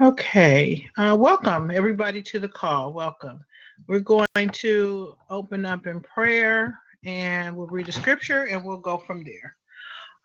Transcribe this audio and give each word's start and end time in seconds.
Okay, 0.00 0.90
uh, 0.98 1.16
welcome 1.16 1.70
everybody 1.70 2.20
to 2.20 2.40
the 2.40 2.48
call. 2.48 2.92
Welcome. 2.92 3.44
We're 3.86 4.00
going 4.00 4.26
to 4.34 5.14
open 5.30 5.64
up 5.64 5.86
in 5.86 6.00
prayer 6.00 6.80
and 7.04 7.56
we'll 7.56 7.68
read 7.68 7.86
the 7.86 7.92
scripture 7.92 8.48
and 8.48 8.64
we'll 8.64 8.78
go 8.78 8.98
from 8.98 9.22
there. 9.22 9.56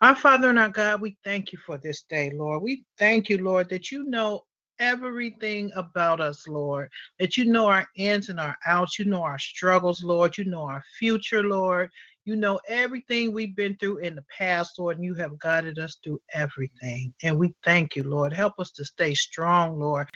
Our 0.00 0.16
Father 0.16 0.50
and 0.50 0.58
our 0.58 0.70
God, 0.70 1.00
we 1.00 1.16
thank 1.22 1.52
you 1.52 1.58
for 1.64 1.78
this 1.78 2.02
day, 2.02 2.32
Lord. 2.34 2.64
We 2.64 2.82
thank 2.98 3.28
you, 3.28 3.38
Lord, 3.38 3.68
that 3.68 3.92
you 3.92 4.02
know 4.06 4.42
everything 4.80 5.70
about 5.76 6.20
us, 6.20 6.48
Lord, 6.48 6.90
that 7.20 7.36
you 7.36 7.44
know 7.44 7.68
our 7.68 7.86
ins 7.96 8.28
and 8.28 8.40
our 8.40 8.56
outs, 8.66 8.98
you 8.98 9.04
know 9.04 9.22
our 9.22 9.38
struggles, 9.38 10.02
Lord, 10.02 10.36
you 10.36 10.46
know 10.46 10.62
our 10.62 10.82
future, 10.98 11.44
Lord. 11.44 11.90
You 12.24 12.36
know 12.36 12.60
everything 12.68 13.32
we've 13.32 13.56
been 13.56 13.76
through 13.76 13.98
in 13.98 14.14
the 14.14 14.24
past, 14.36 14.78
Lord, 14.78 14.96
and 14.96 15.04
you 15.04 15.14
have 15.14 15.38
guided 15.38 15.78
us 15.78 15.96
through 16.04 16.20
everything. 16.34 17.14
And 17.22 17.38
we 17.38 17.54
thank 17.64 17.96
you, 17.96 18.02
Lord. 18.02 18.32
Help 18.32 18.54
us 18.58 18.70
to 18.72 18.84
stay 18.84 19.14
strong, 19.14 19.78
Lord, 19.80 20.08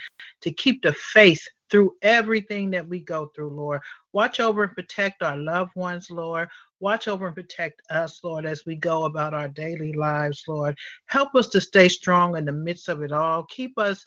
to 0.43 0.53
keep 0.53 0.83
the 0.83 0.93
faith 0.93 1.43
through 1.71 1.95
everything 2.03 2.71
that 2.71 2.87
we 2.87 3.01
go 3.01 3.31
through, 3.35 3.51
Lord. 3.51 3.81
Watch 4.13 4.39
over 4.39 4.65
and 4.65 4.75
protect 4.75 5.23
our 5.23 5.37
loved 5.37 5.73
ones, 5.75 6.11
Lord. 6.11 6.49
Watch 6.79 7.09
over 7.09 7.27
and 7.27 7.35
protect 7.35 7.81
us, 7.91 8.21
Lord, 8.23 8.45
as 8.45 8.67
we 8.67 8.77
go 8.77 9.07
about 9.07 9.33
our 9.33 9.49
daily 9.49 9.93
lives, 9.95 10.45
Lord. 10.47 10.77
Help 11.07 11.35
us 11.35 11.49
to 11.49 11.61
stay 11.61 11.89
strong 11.89 12.37
in 12.37 12.45
the 12.45 12.53
midst 12.53 12.89
of 12.89 13.03
it 13.03 13.13
all. 13.13 13.45
Keep 13.45 13.79
us 13.79 14.05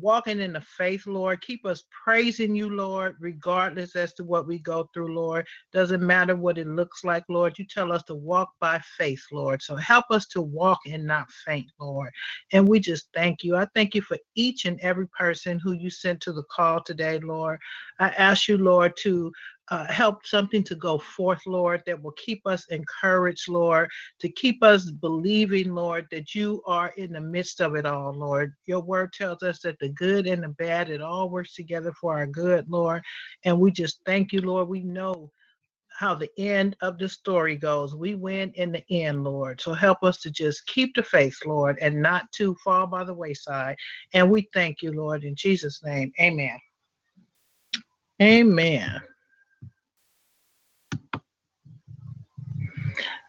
walking 0.00 0.40
in 0.40 0.52
the 0.52 0.60
faith, 0.60 1.06
Lord. 1.06 1.40
Keep 1.42 1.66
us 1.66 1.84
praising 2.04 2.54
you, 2.54 2.70
Lord, 2.70 3.16
regardless 3.20 3.96
as 3.96 4.12
to 4.14 4.24
what 4.24 4.46
we 4.46 4.58
go 4.58 4.88
through, 4.92 5.14
Lord. 5.14 5.46
Doesn't 5.72 6.04
matter 6.04 6.36
what 6.36 6.58
it 6.58 6.66
looks 6.66 7.04
like, 7.04 7.24
Lord. 7.28 7.58
You 7.58 7.66
tell 7.66 7.92
us 7.92 8.02
to 8.04 8.14
walk 8.14 8.50
by 8.60 8.80
faith, 8.98 9.22
Lord. 9.32 9.62
So 9.62 9.76
help 9.76 10.06
us 10.10 10.26
to 10.28 10.40
walk 10.40 10.80
and 10.90 11.06
not 11.06 11.30
faint, 11.44 11.70
Lord. 11.80 12.10
And 12.52 12.68
we 12.68 12.80
just 12.80 13.08
thank 13.14 13.42
you. 13.42 13.56
I 13.56 13.66
thank 13.74 13.94
you 13.94 14.02
for 14.02 14.18
each 14.34 14.64
and 14.64 14.80
every 14.80 15.08
person 15.08 15.58
who 15.58 15.72
you 15.72 15.90
sent 15.90 16.20
to 16.22 16.32
the 16.32 16.44
call 16.44 16.82
today, 16.82 17.18
Lord. 17.18 17.58
I 17.98 18.08
ask 18.10 18.48
you, 18.48 18.58
Lord, 18.58 18.92
to 19.02 19.32
uh, 19.72 19.86
help 19.90 20.26
something 20.26 20.62
to 20.62 20.74
go 20.74 20.98
forth, 20.98 21.40
Lord, 21.46 21.82
that 21.86 22.00
will 22.02 22.12
keep 22.12 22.46
us 22.46 22.66
encouraged, 22.68 23.48
Lord, 23.48 23.88
to 24.20 24.28
keep 24.28 24.62
us 24.62 24.90
believing, 24.90 25.74
Lord, 25.74 26.06
that 26.12 26.34
you 26.34 26.62
are 26.66 26.92
in 26.98 27.10
the 27.14 27.22
midst 27.22 27.62
of 27.62 27.74
it 27.74 27.86
all, 27.86 28.12
Lord. 28.12 28.52
Your 28.66 28.80
word 28.82 29.14
tells 29.14 29.42
us 29.42 29.60
that 29.60 29.78
the 29.80 29.88
good 29.88 30.26
and 30.26 30.42
the 30.44 30.50
bad, 30.50 30.90
it 30.90 31.00
all 31.00 31.30
works 31.30 31.54
together 31.54 31.94
for 31.98 32.18
our 32.18 32.26
good, 32.26 32.70
Lord. 32.70 33.02
And 33.46 33.58
we 33.58 33.70
just 33.72 34.00
thank 34.04 34.30
you, 34.34 34.42
Lord. 34.42 34.68
We 34.68 34.82
know 34.82 35.32
how 35.88 36.14
the 36.14 36.30
end 36.38 36.76
of 36.82 36.98
the 36.98 37.08
story 37.08 37.56
goes. 37.56 37.94
We 37.96 38.14
win 38.14 38.52
in 38.56 38.72
the 38.72 38.84
end, 38.90 39.24
Lord. 39.24 39.60
So 39.62 39.72
help 39.74 40.02
us 40.04 40.18
to 40.20 40.30
just 40.30 40.66
keep 40.66 40.94
the 40.94 41.02
faith, 41.02 41.38
Lord, 41.46 41.78
and 41.80 42.02
not 42.02 42.30
to 42.32 42.54
fall 42.64 42.86
by 42.86 43.04
the 43.04 43.14
wayside. 43.14 43.76
And 44.14 44.30
we 44.30 44.50
thank 44.54 44.82
you, 44.82 44.92
Lord, 44.92 45.24
in 45.24 45.34
Jesus' 45.34 45.82
name. 45.82 46.12
Amen. 46.20 46.58
Amen. 48.22 49.02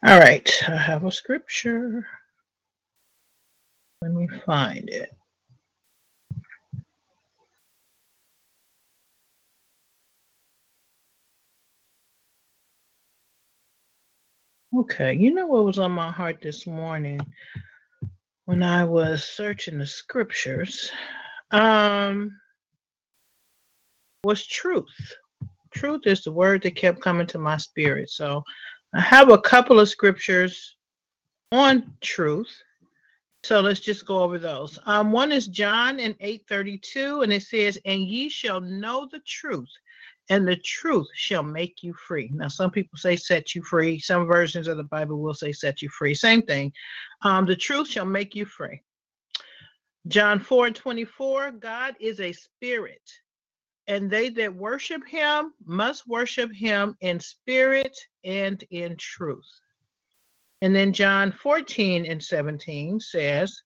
All 0.05 0.19
right, 0.19 0.51
I 0.67 0.75
have 0.75 1.05
a 1.05 1.11
scripture. 1.11 2.05
Let 4.01 4.11
me 4.11 4.27
find 4.45 4.89
it. 4.89 5.09
Okay, 14.75 15.13
you 15.13 15.33
know 15.33 15.47
what 15.47 15.63
was 15.63 15.79
on 15.79 15.93
my 15.93 16.11
heart 16.11 16.39
this 16.41 16.67
morning 16.67 17.21
when 18.43 18.61
I 18.61 18.83
was 18.83 19.23
searching 19.23 19.79
the 19.79 19.87
scriptures? 19.87 20.91
Um, 21.51 22.37
was 24.25 24.45
truth. 24.45 25.13
Truth 25.73 26.01
is 26.07 26.23
the 26.23 26.31
word 26.33 26.61
that 26.63 26.75
kept 26.75 26.99
coming 26.99 27.27
to 27.27 27.37
my 27.37 27.55
spirit. 27.55 28.09
So 28.09 28.43
I 28.95 29.01
have 29.01 29.29
a 29.29 29.37
couple 29.37 29.79
of 29.79 29.89
scriptures 29.89 30.75
on 31.51 31.91
truth. 32.01 32.53
So 33.43 33.59
let's 33.59 33.79
just 33.79 34.05
go 34.05 34.19
over 34.19 34.37
those. 34.37 34.79
Um, 34.85 35.11
one 35.11 35.31
is 35.31 35.47
John 35.47 35.99
in 35.99 36.15
832, 36.19 37.23
and 37.23 37.33
it 37.33 37.43
says, 37.43 37.77
And 37.85 38.01
ye 38.01 38.29
shall 38.29 38.61
know 38.61 39.07
the 39.11 39.19
truth, 39.27 39.69
and 40.29 40.47
the 40.47 40.55
truth 40.57 41.07
shall 41.15 41.43
make 41.43 41.83
you 41.83 41.93
free. 41.93 42.29
Now, 42.33 42.47
some 42.47 42.71
people 42.71 42.97
say 42.97 43.15
set 43.15 43.53
you 43.53 43.63
free. 43.63 43.99
Some 43.99 44.27
versions 44.27 44.67
of 44.67 44.77
the 44.77 44.83
Bible 44.83 45.19
will 45.19 45.33
say 45.33 45.51
set 45.51 45.81
you 45.81 45.89
free. 45.89 46.13
Same 46.13 46.41
thing. 46.41 46.71
Um, 47.23 47.45
the 47.45 47.55
truth 47.55 47.89
shall 47.89 48.05
make 48.05 48.35
you 48.35 48.45
free. 48.45 48.81
John 50.07 50.39
4 50.39 50.67
and 50.67 50.75
24, 50.75 51.51
God 51.51 51.95
is 51.99 52.19
a 52.19 52.31
spirit, 52.31 53.01
and 53.87 54.09
they 54.09 54.29
that 54.29 54.53
worship 54.53 55.05
him 55.05 55.53
must 55.65 56.07
worship 56.07 56.53
him 56.53 56.95
in 57.01 57.19
spirit 57.19 57.97
and 58.23 58.63
in 58.71 58.95
truth. 58.97 59.49
And 60.61 60.73
then 60.73 60.93
John 60.93 61.31
14 61.31 62.05
and 62.05 62.23
17 62.23 62.99
says, 62.99 63.61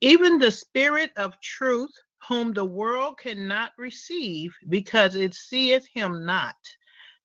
Even 0.00 0.38
the 0.38 0.50
spirit 0.50 1.10
of 1.16 1.40
truth, 1.40 1.92
whom 2.28 2.52
the 2.52 2.64
world 2.64 3.18
cannot 3.18 3.72
receive, 3.78 4.54
because 4.68 5.14
it 5.14 5.34
seeth 5.34 5.86
him 5.94 6.26
not, 6.26 6.56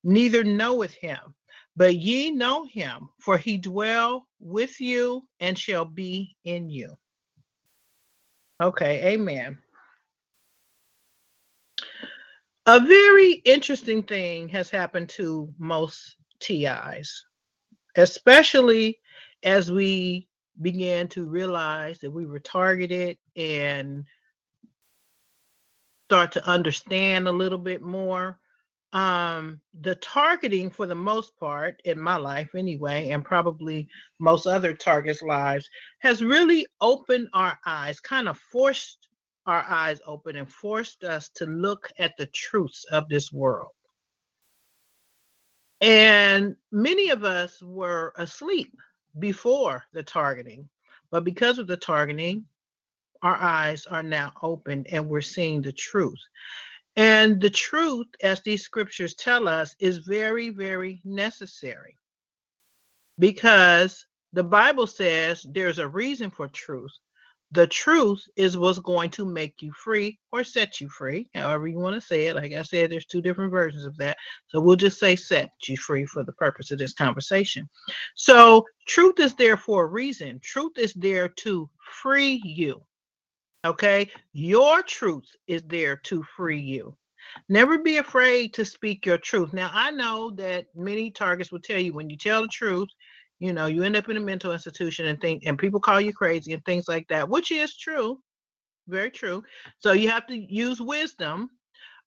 neither 0.04 0.44
knoweth 0.44 0.94
him. 0.94 1.20
But 1.76 1.96
ye 1.96 2.32
know 2.32 2.66
him, 2.66 3.10
for 3.20 3.38
he 3.38 3.58
dwell 3.58 4.28
with 4.40 4.80
you 4.82 5.26
and 5.40 5.58
shall 5.58 5.86
be 5.86 6.36
in 6.44 6.70
you. 6.70 6.98
Okay, 8.62 9.14
amen. 9.14 9.58
A 12.72 12.80
very 12.80 13.41
interesting 13.46 14.03
thing 14.03 14.47
has 14.50 14.69
happened 14.69 15.09
to 15.18 15.52
most 15.57 16.18
TIs, 16.40 17.25
especially 17.96 19.00
as 19.41 19.72
we 19.72 20.28
began 20.62 21.08
to 21.08 21.25
realize 21.25 21.97
that 21.97 22.12
we 22.12 22.28
were 22.28 22.38
targeted 22.38 23.18
and 23.35 24.03
start 26.09 26.31
to 26.34 26.47
understand 26.47 27.28
a 27.28 27.31
little 27.31 27.58
bit 27.58 27.81
more. 27.81 28.38
Um, 28.94 29.59
the 29.81 29.96
targeting, 29.96 30.69
for 30.69 30.85
the 30.85 30.94
most 30.94 31.35
part, 31.40 31.81
in 31.85 32.00
my 32.00 32.18
life 32.18 32.53
anyway, 32.53 33.09
and 33.09 33.25
probably 33.25 33.88
most 34.19 34.46
other 34.46 34.75
targets' 34.75 35.24
lives, 35.24 35.68
has 36.02 36.24
really 36.24 36.68
opened 36.81 37.29
our 37.34 37.58
eyes, 37.66 38.00
kind 38.00 38.29
of 38.29 38.38
forced 38.38 38.99
our 39.50 39.66
eyes 39.68 40.00
open 40.06 40.36
and 40.36 40.48
forced 40.48 41.04
us 41.04 41.30
to 41.30 41.48
look 41.48 41.92
at 41.98 42.16
the 42.18 42.28
truths 42.28 42.86
of 42.92 43.10
this 43.10 43.34
world. 43.34 43.72
And 45.82 46.56
many 46.72 47.10
of 47.10 47.24
us 47.24 47.59
were 47.59 48.14
asleep 48.18 48.72
before 49.18 49.84
the 49.92 50.04
targeting, 50.04 50.70
but 51.09 51.24
because 51.24 51.58
of 51.58 51.66
the 51.66 51.78
targeting, 51.78 52.46
our 53.24 53.38
eyes 53.38 53.88
are 53.88 54.04
now 54.04 54.32
open 54.44 54.85
and 54.91 55.09
we're 55.09 55.20
seeing 55.20 55.64
the 55.64 55.73
truth. 55.73 56.20
And 56.96 57.41
the 57.41 57.50
truth, 57.50 58.08
as 58.22 58.41
these 58.41 58.62
scriptures 58.62 59.16
tell 59.16 59.47
us, 59.47 59.76
is 59.79 59.97
very, 59.97 60.50
very 60.50 61.02
necessary 61.03 61.96
because 63.18 64.06
the 64.34 64.44
Bible 64.44 64.85
says 64.85 65.44
there's 65.50 65.79
a 65.79 65.88
reason 65.88 66.29
for 66.29 66.47
truth 66.50 66.91
the 67.51 67.67
truth 67.67 68.23
is 68.35 68.57
what's 68.57 68.79
going 68.79 69.09
to 69.11 69.25
make 69.25 69.61
you 69.61 69.73
free 69.73 70.19
or 70.31 70.43
set 70.43 70.79
you 70.79 70.87
free, 70.90 71.29
however 71.34 71.67
you 71.67 71.79
want 71.79 71.96
to 71.96 72.01
say 72.01 72.28
it. 72.28 72.35
Like 72.35 72.53
I 72.53 72.61
said, 72.61 72.91
there's 72.91 73.05
two 73.05 73.22
different 73.22 73.51
versions 73.51 73.85
of 73.85 73.97
that. 73.97 74.17
So 74.49 74.59
we'll 74.59 74.75
just 74.75 74.99
say 74.99 75.16
set 75.16 75.49
you 75.63 75.75
free 75.75 76.05
for 76.05 76.23
the 76.23 76.34
purpose 76.34 76.69
of 76.72 76.78
this 76.78 76.93
conversation. 76.93 77.67
So 78.16 78.66
truth 78.87 79.19
is 79.19 79.34
there 79.34 79.57
for 79.57 79.84
a 79.84 79.87
reason. 79.87 80.40
Truth 80.43 80.78
is 80.78 80.93
there 80.93 81.29
to 81.29 81.69
free 82.01 82.41
you. 82.46 82.84
Okay. 83.66 84.09
Your 84.34 84.84
truth 84.84 85.28
is 85.47 85.63
there 85.63 85.97
to 85.97 86.23
free 86.35 86.61
you. 86.61 86.96
Never 87.47 87.78
be 87.78 87.97
afraid 87.97 88.53
to 88.53 88.66
speak 88.66 89.05
your 89.05 89.17
truth. 89.17 89.53
Now, 89.53 89.69
I 89.73 89.91
know 89.91 90.31
that 90.31 90.67
many 90.75 91.11
targets 91.11 91.51
will 91.51 91.59
tell 91.59 91.79
you 91.79 91.93
when 91.93 92.09
you 92.09 92.17
tell 92.17 92.41
the 92.41 92.47
truth, 92.47 92.90
you 93.40 93.53
know 93.53 93.66
you 93.68 93.84
end 93.84 93.96
up 93.96 94.09
in 94.09 94.18
a 94.18 94.20
mental 94.20 94.53
institution 94.53 95.08
and 95.08 95.20
think 95.22 95.44
and 95.46 95.58
people 95.58 95.80
call 95.80 96.00
you 96.00 96.14
crazy 96.14 96.53
and 96.53 96.64
things 96.66 96.88
like 96.88 97.08
that 97.08 97.28
which 97.28 97.52
is 97.52 97.76
true 97.78 98.20
very 98.90 99.12
true. 99.12 99.44
So 99.78 99.94
you 99.94 100.09
have 100.09 100.28
to 100.28 100.36
use 100.36 100.82
wisdom, 100.82 101.50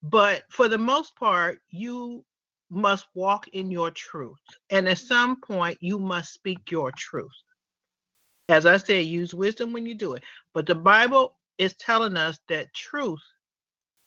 but 0.02 0.42
for 0.50 0.68
the 0.68 0.78
most 0.78 1.14
part, 1.16 1.60
you 1.70 2.24
must 2.70 3.06
walk 3.14 3.48
in 3.48 3.70
your 3.70 3.90
truth. 3.90 4.40
And 4.70 4.88
at 4.88 4.98
some 4.98 5.40
point, 5.40 5.78
you 5.80 5.98
must 5.98 6.34
speak 6.34 6.70
your 6.70 6.90
truth. 6.92 7.30
As 8.48 8.66
I 8.66 8.76
said, 8.76 9.06
use 9.06 9.32
wisdom 9.32 9.72
when 9.72 9.86
you 9.86 9.94
do 9.94 10.14
it. 10.14 10.24
But 10.52 10.66
the 10.66 10.74
Bible 10.74 11.36
is 11.58 11.74
telling 11.76 12.16
us 12.16 12.38
that 12.48 12.74
truth 12.74 13.22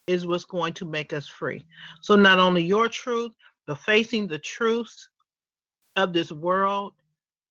is 0.07 0.27
what's 0.27 0.45
going 0.45 0.73
to 0.73 0.85
make 0.85 1.13
us 1.13 1.27
free. 1.27 1.65
So 2.01 2.15
not 2.15 2.37
only 2.37 2.63
your 2.63 2.89
truth, 2.89 3.31
but 3.65 3.79
facing 3.79 4.27
the 4.27 4.37
truths 4.37 5.09
of 5.95 6.13
this 6.13 6.31
world. 6.31 6.93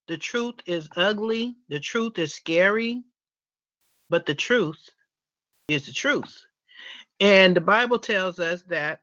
The 0.07 0.19
truth 0.19 0.57
is 0.67 0.89
ugly, 0.97 1.57
the 1.69 1.81
truth 1.81 2.19
is 2.19 2.35
scary, 2.35 3.03
but 4.11 4.27
the 4.27 4.35
truth 4.35 4.91
is 5.69 5.87
the 5.87 5.93
truth. 5.93 6.45
And 7.21 7.57
the 7.57 7.61
Bible 7.61 7.99
tells 7.99 8.39
us 8.39 8.63
that 8.69 9.01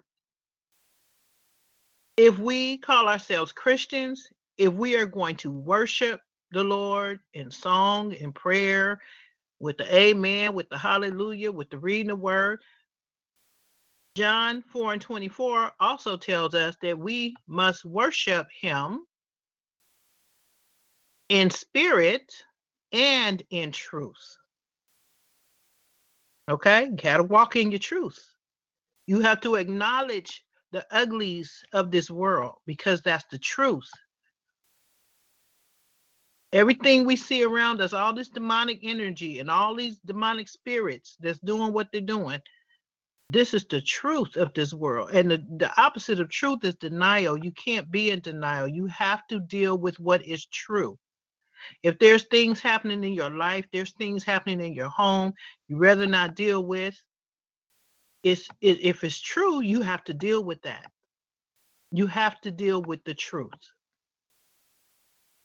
if 2.18 2.38
we 2.38 2.77
call 2.77 3.07
ourselves 3.07 3.51
Christians, 3.51 4.27
if 4.57 4.71
we 4.74 4.95
are 4.95 5.07
going 5.07 5.38
to 5.38 5.50
worship 5.50 6.21
the 6.51 6.63
Lord 6.63 7.19
in 7.33 7.50
song 7.50 8.13
and 8.21 8.36
prayer, 8.36 9.01
with 9.59 9.77
the 9.77 9.95
amen, 9.95 10.53
with 10.53 10.69
the 10.69 10.77
hallelujah, 10.77 11.51
with 11.51 11.69
the 11.69 11.77
reading 11.77 12.12
of 12.12 12.18
the 12.18 12.24
word, 12.24 12.59
John 14.15 14.63
4 14.74 14.94
and 14.94 15.01
24 15.01 15.71
also 15.80 16.18
tells 16.18 16.53
us 16.53 16.75
that 16.81 16.98
we 16.98 17.36
must 17.48 17.86
worship 17.86 18.48
him 18.59 19.06
in 21.31 21.49
spirit 21.49 22.29
and 22.91 23.41
in 23.51 23.71
truth. 23.71 24.37
Okay, 26.49 26.87
you 26.87 26.97
gotta 26.97 27.23
walk 27.23 27.55
in 27.55 27.71
your 27.71 27.79
truth. 27.79 28.21
You 29.07 29.21
have 29.21 29.39
to 29.41 29.55
acknowledge 29.55 30.43
the 30.73 30.85
uglies 30.91 31.63
of 31.71 31.89
this 31.89 32.11
world 32.11 32.55
because 32.65 33.01
that's 33.01 33.23
the 33.31 33.37
truth. 33.37 33.89
Everything 36.51 37.05
we 37.05 37.15
see 37.15 37.45
around 37.45 37.79
us, 37.79 37.93
all 37.93 38.13
this 38.13 38.27
demonic 38.27 38.79
energy 38.83 39.39
and 39.39 39.49
all 39.49 39.73
these 39.73 39.99
demonic 40.05 40.49
spirits 40.49 41.15
that's 41.21 41.39
doing 41.39 41.71
what 41.71 41.87
they're 41.93 42.01
doing, 42.01 42.41
this 43.29 43.53
is 43.53 43.63
the 43.69 43.79
truth 43.79 44.35
of 44.35 44.53
this 44.53 44.73
world. 44.73 45.11
And 45.13 45.31
the, 45.31 45.41
the 45.59 45.71
opposite 45.81 46.19
of 46.19 46.29
truth 46.29 46.65
is 46.65 46.75
denial. 46.75 47.37
You 47.37 47.53
can't 47.53 47.89
be 47.89 48.11
in 48.11 48.19
denial. 48.19 48.67
You 48.67 48.87
have 48.87 49.25
to 49.27 49.39
deal 49.39 49.77
with 49.77 49.97
what 49.97 50.25
is 50.25 50.45
true. 50.47 50.99
If 51.83 51.99
there's 51.99 52.23
things 52.25 52.59
happening 52.59 53.03
in 53.03 53.13
your 53.13 53.29
life, 53.29 53.65
there's 53.71 53.93
things 53.93 54.23
happening 54.23 54.61
in 54.61 54.73
your 54.73 54.89
home 54.89 55.33
you 55.71 55.77
rather 55.77 56.05
not 56.05 56.35
deal 56.35 56.65
with, 56.65 57.01
it's 58.23 58.45
it, 58.59 58.81
if 58.81 59.05
it's 59.05 59.21
true, 59.21 59.61
you 59.61 59.81
have 59.81 60.03
to 60.03 60.13
deal 60.13 60.43
with 60.43 60.61
that. 60.63 60.91
You 61.93 62.07
have 62.07 62.41
to 62.41 62.51
deal 62.51 62.81
with 62.81 63.01
the 63.05 63.13
truth. 63.13 63.49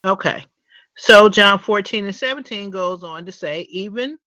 Okay. 0.03 0.45
So 0.97 1.29
John 1.29 1.59
14 1.59 2.05
and 2.05 2.15
17 2.15 2.69
goes 2.69 3.03
on 3.05 3.25
to 3.25 3.31
say, 3.31 3.61
even 3.69 4.17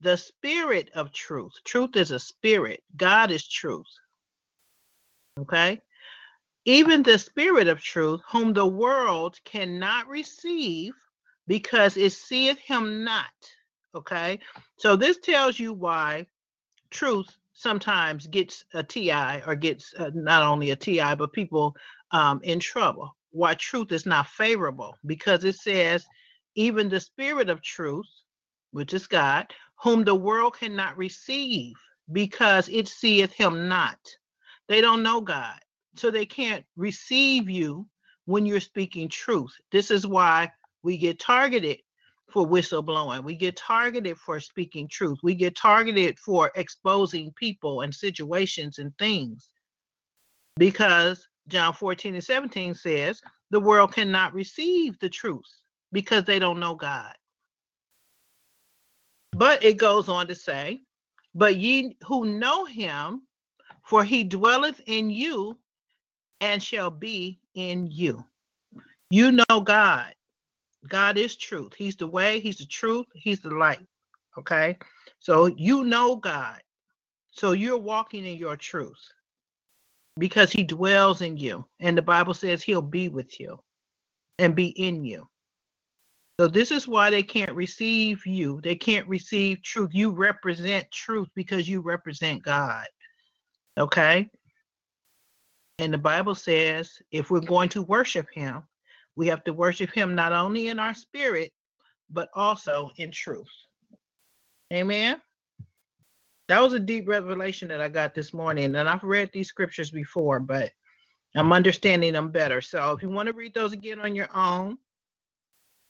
the 0.00 0.16
spirit 0.16 0.88
of 0.94 1.12
truth. 1.12 1.52
Truth 1.64 1.96
is 1.96 2.12
a 2.12 2.20
spirit. 2.20 2.80
God 2.96 3.32
is 3.32 3.48
truth. 3.48 3.90
Okay. 5.40 5.80
Even 6.64 7.02
the 7.02 7.18
spirit 7.18 7.66
of 7.66 7.82
truth, 7.82 8.20
whom 8.30 8.52
the 8.52 8.66
world 8.66 9.36
cannot 9.44 10.06
receive 10.06 10.94
because 11.46 11.96
it 11.96 12.12
seeth 12.12 12.58
him 12.58 13.04
not. 13.04 13.26
Okay. 13.94 14.38
So 14.76 14.96
this 14.96 15.18
tells 15.18 15.58
you 15.58 15.72
why 15.72 16.26
truth 16.90 17.26
sometimes 17.52 18.26
gets 18.26 18.64
a 18.74 18.82
TI 18.82 19.42
or 19.46 19.54
gets 19.54 19.92
uh, 19.98 20.10
not 20.14 20.42
only 20.42 20.70
a 20.70 20.76
TI, 20.76 21.14
but 21.16 21.32
people 21.32 21.74
um, 22.12 22.40
in 22.42 22.58
trouble. 22.60 23.14
Why 23.32 23.54
truth 23.54 23.92
is 23.92 24.06
not 24.06 24.28
favorable 24.28 24.96
because 25.06 25.44
it 25.44 25.56
says, 25.56 26.06
even 26.56 26.88
the 26.88 27.00
spirit 27.00 27.48
of 27.48 27.62
truth, 27.62 28.06
which 28.72 28.94
is 28.94 29.06
God, 29.06 29.46
whom 29.82 30.04
the 30.04 30.14
world 30.14 30.56
cannot 30.58 30.96
receive 30.96 31.74
because 32.12 32.68
it 32.68 32.88
seeth 32.88 33.32
him 33.32 33.68
not. 33.68 33.98
They 34.68 34.80
don't 34.80 35.02
know 35.02 35.20
God, 35.20 35.58
so 35.96 36.10
they 36.10 36.26
can't 36.26 36.64
receive 36.76 37.48
you 37.48 37.86
when 38.24 38.46
you're 38.46 38.60
speaking 38.60 39.08
truth. 39.08 39.52
This 39.72 39.90
is 39.90 40.06
why 40.06 40.50
we 40.82 40.96
get 40.96 41.18
targeted 41.18 41.78
for 42.30 42.46
whistleblowing. 42.46 43.24
We 43.24 43.34
get 43.34 43.56
targeted 43.56 44.16
for 44.18 44.40
speaking 44.40 44.88
truth. 44.88 45.18
We 45.22 45.34
get 45.34 45.56
targeted 45.56 46.18
for 46.18 46.50
exposing 46.54 47.32
people 47.32 47.82
and 47.82 47.94
situations 47.94 48.78
and 48.78 48.96
things. 48.98 49.48
Because 50.56 51.26
John 51.48 51.72
14 51.72 52.14
and 52.14 52.24
17 52.24 52.74
says, 52.74 53.20
the 53.50 53.60
world 53.60 53.92
cannot 53.92 54.32
receive 54.32 54.98
the 55.00 55.08
truth 55.08 55.44
because 55.92 56.24
they 56.24 56.38
don't 56.38 56.60
know 56.60 56.74
God. 56.74 57.14
But 59.32 59.64
it 59.64 59.76
goes 59.76 60.08
on 60.08 60.28
to 60.28 60.34
say, 60.34 60.82
but 61.34 61.56
ye 61.56 61.96
who 62.04 62.26
know 62.26 62.64
him, 62.64 63.22
for 63.84 64.04
he 64.04 64.24
dwelleth 64.24 64.80
in 64.86 65.10
you 65.10 65.58
and 66.40 66.62
shall 66.62 66.90
be 66.90 67.40
in 67.54 67.88
you. 67.90 68.24
You 69.10 69.32
know 69.32 69.60
God. 69.60 70.12
God 70.88 71.18
is 71.18 71.36
truth. 71.36 71.72
He's 71.76 71.96
the 71.96 72.06
way, 72.06 72.40
He's 72.40 72.58
the 72.58 72.66
truth, 72.66 73.06
He's 73.14 73.40
the 73.40 73.50
light. 73.50 73.86
Okay. 74.38 74.78
So 75.18 75.46
you 75.46 75.84
know 75.84 76.16
God. 76.16 76.60
So 77.30 77.52
you're 77.52 77.78
walking 77.78 78.24
in 78.26 78.36
your 78.36 78.56
truth 78.56 79.00
because 80.18 80.50
He 80.50 80.62
dwells 80.62 81.20
in 81.20 81.36
you. 81.36 81.66
And 81.80 81.96
the 81.96 82.02
Bible 82.02 82.34
says 82.34 82.62
He'll 82.62 82.82
be 82.82 83.08
with 83.08 83.38
you 83.38 83.60
and 84.38 84.54
be 84.54 84.68
in 84.68 85.04
you. 85.04 85.28
So 86.40 86.48
this 86.48 86.70
is 86.70 86.88
why 86.88 87.10
they 87.10 87.22
can't 87.22 87.52
receive 87.52 88.24
you. 88.24 88.62
They 88.62 88.74
can't 88.74 89.06
receive 89.06 89.62
truth. 89.62 89.90
You 89.92 90.10
represent 90.10 90.90
truth 90.90 91.28
because 91.34 91.68
you 91.68 91.82
represent 91.82 92.42
God. 92.42 92.86
Okay? 93.78 94.30
And 95.78 95.92
the 95.92 95.98
Bible 95.98 96.34
says 96.34 96.90
if 97.10 97.30
we're 97.30 97.40
going 97.40 97.68
to 97.70 97.82
worship 97.82 98.26
him, 98.32 98.62
we 99.20 99.26
have 99.26 99.44
to 99.44 99.52
worship 99.52 99.92
him 99.92 100.14
not 100.14 100.32
only 100.32 100.68
in 100.68 100.78
our 100.78 100.94
spirit, 100.94 101.52
but 102.08 102.30
also 102.32 102.90
in 102.96 103.10
truth. 103.10 103.52
Amen. 104.72 105.20
That 106.48 106.62
was 106.62 106.72
a 106.72 106.80
deep 106.80 107.06
revelation 107.06 107.68
that 107.68 107.82
I 107.82 107.90
got 107.90 108.14
this 108.14 108.32
morning. 108.32 108.74
And 108.74 108.88
I've 108.88 109.02
read 109.02 109.28
these 109.30 109.48
scriptures 109.48 109.90
before, 109.90 110.40
but 110.40 110.70
I'm 111.36 111.52
understanding 111.52 112.14
them 112.14 112.30
better. 112.30 112.62
So 112.62 112.92
if 112.92 113.02
you 113.02 113.10
want 113.10 113.26
to 113.26 113.34
read 113.34 113.52
those 113.52 113.74
again 113.74 114.00
on 114.00 114.14
your 114.14 114.34
own, 114.34 114.78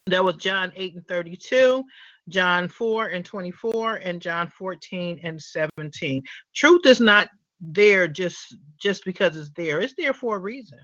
that 0.08 0.24
was 0.24 0.34
John 0.34 0.72
8 0.74 0.96
and 0.96 1.06
32, 1.06 1.84
John 2.30 2.66
4 2.66 3.06
and 3.10 3.24
24, 3.24 3.94
and 3.98 4.20
John 4.20 4.48
14 4.48 5.20
and 5.22 5.40
17. 5.40 6.20
Truth 6.52 6.84
is 6.84 7.00
not 7.00 7.28
there 7.60 8.08
just 8.08 8.56
just 8.82 9.04
because 9.04 9.36
it's 9.36 9.50
there. 9.54 9.80
It's 9.80 9.94
there 9.96 10.14
for 10.14 10.34
a 10.34 10.40
reason. 10.40 10.80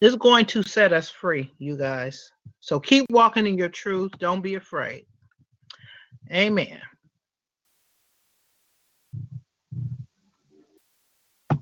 It's 0.00 0.16
going 0.16 0.44
to 0.46 0.62
set 0.62 0.92
us 0.92 1.08
free, 1.08 1.52
you 1.58 1.76
guys. 1.76 2.30
So 2.60 2.78
keep 2.78 3.06
walking 3.10 3.46
in 3.46 3.56
your 3.56 3.68
truth. 3.68 4.12
Don't 4.18 4.42
be 4.42 4.56
afraid. 4.56 5.06
Amen. 6.30 6.80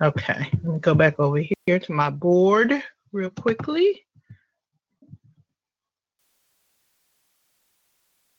Okay, 0.02 0.50
let 0.52 0.64
me 0.64 0.78
go 0.80 0.94
back 0.94 1.20
over 1.20 1.40
here 1.66 1.78
to 1.78 1.92
my 1.92 2.10
board 2.10 2.82
real 3.12 3.30
quickly. 3.30 4.04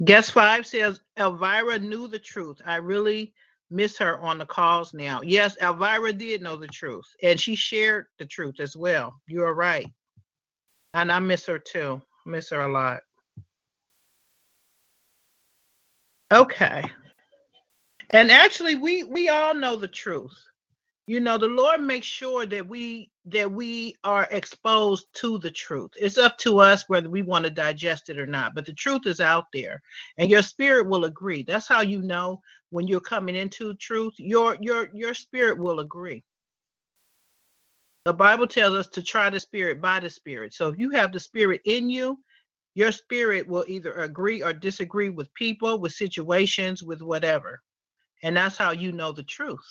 Guest 0.04 0.34
five 0.34 0.68
says 0.68 1.00
Elvira 1.18 1.80
knew 1.80 2.10
the 2.10 2.20
truth. 2.20 2.62
I 2.66 2.75
really 2.75 3.34
miss 3.75 3.98
her 3.98 4.20
on 4.20 4.38
the 4.38 4.46
calls 4.46 4.94
now. 4.94 5.22
Yes, 5.22 5.58
Elvira 5.62 6.13
did 6.13 6.41
know 6.41 6.55
the 6.55 6.67
truth, 6.67 7.05
and 7.22 7.39
she 7.39 7.55
shared 7.55 8.05
the 8.17 8.25
truth 8.25 8.60
as 8.60 8.75
well. 8.75 9.13
You 9.27 9.44
are 9.44 9.53
right, 9.53 9.88
and 10.94 11.12
I 11.12 11.20
miss 11.20 11.46
her 11.48 11.60
too. 11.60 12.01
Miss 12.25 12.50
her 12.50 12.62
a 12.62 12.72
lot. 12.72 13.01
Okay, 16.32 16.84
and 18.12 18.32
actually, 18.32 18.75
we 18.75 19.03
we 19.03 19.29
all 19.29 19.53
know 19.53 19.75
the 19.75 19.88
truth 19.88 20.34
you 21.08 21.20
know 21.20 21.38
the 21.38 21.48
lord 21.48 21.82
makes 21.82 22.08
sure 22.08 22.46
that 22.46 22.67
we 22.67 23.10
that 23.25 23.51
we 23.51 23.96
are 24.03 24.27
exposed 24.32 25.05
to 25.13 25.38
the 25.39 25.51
truth 25.51 25.91
it's 25.96 26.17
up 26.17 26.38
to 26.38 26.60
us 26.60 26.86
whether 26.88 27.10
we 27.10 27.22
want 27.22 27.44
to 27.46 27.51
digest 27.51 28.10
it 28.10 28.17
or 28.17 28.25
not 28.25 28.55
but 28.55 28.65
the 28.65 28.74
truth 28.74 29.01
is 29.05 29.20
out 29.20 29.46
there 29.53 29.82
and 30.17 30.29
your 30.29 30.41
spirit 30.41 30.88
will 30.88 31.05
agree 31.05 31.44
that's 31.44 31.67
how 31.67 31.82
you 31.82 32.01
know 32.01 32.39
when 32.69 32.88
you're 32.88 33.00
coming 33.00 33.36
into 33.36 33.74
truth 33.75 34.13
your 34.17 34.57
your 34.60 34.89
your 34.93 35.13
spirit 35.13 35.57
will 35.57 35.79
agree 35.79 36.24
the 38.05 38.13
bible 38.13 38.48
tells 38.48 38.75
us 38.75 38.88
to 38.88 39.01
try 39.01 39.29
the 39.29 39.39
spirit 39.39 39.81
by 39.81 40.00
the 40.00 40.10
spirit 40.10 40.53
so 40.53 40.67
if 40.67 40.79
you 40.79 40.89
have 40.91 41.12
the 41.12 41.19
spirit 41.19 41.62
in 41.65 41.89
you 41.89 42.17
your 42.75 42.91
spirit 42.91 43.48
will 43.48 43.63
either 43.67 43.93
agree 43.93 44.43
or 44.43 44.51
disagree 44.53 45.10
with 45.10 45.34
people, 45.34 45.79
with 45.79 45.93
situations, 45.93 46.84
with 46.84 47.01
whatever. 47.01 47.62
And 48.22 48.36
that's 48.36 48.57
how 48.57 48.72
you 48.72 48.91
know 48.91 49.13
the 49.13 49.24
truth. 49.24 49.65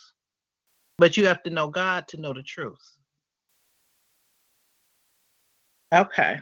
But 0.97 1.17
you 1.17 1.27
have 1.27 1.43
to 1.43 1.51
know 1.51 1.69
God 1.69 2.09
to 2.09 2.17
know 2.17 2.33
the 2.33 2.43
truth. 2.43 2.97
Okay. 5.93 6.41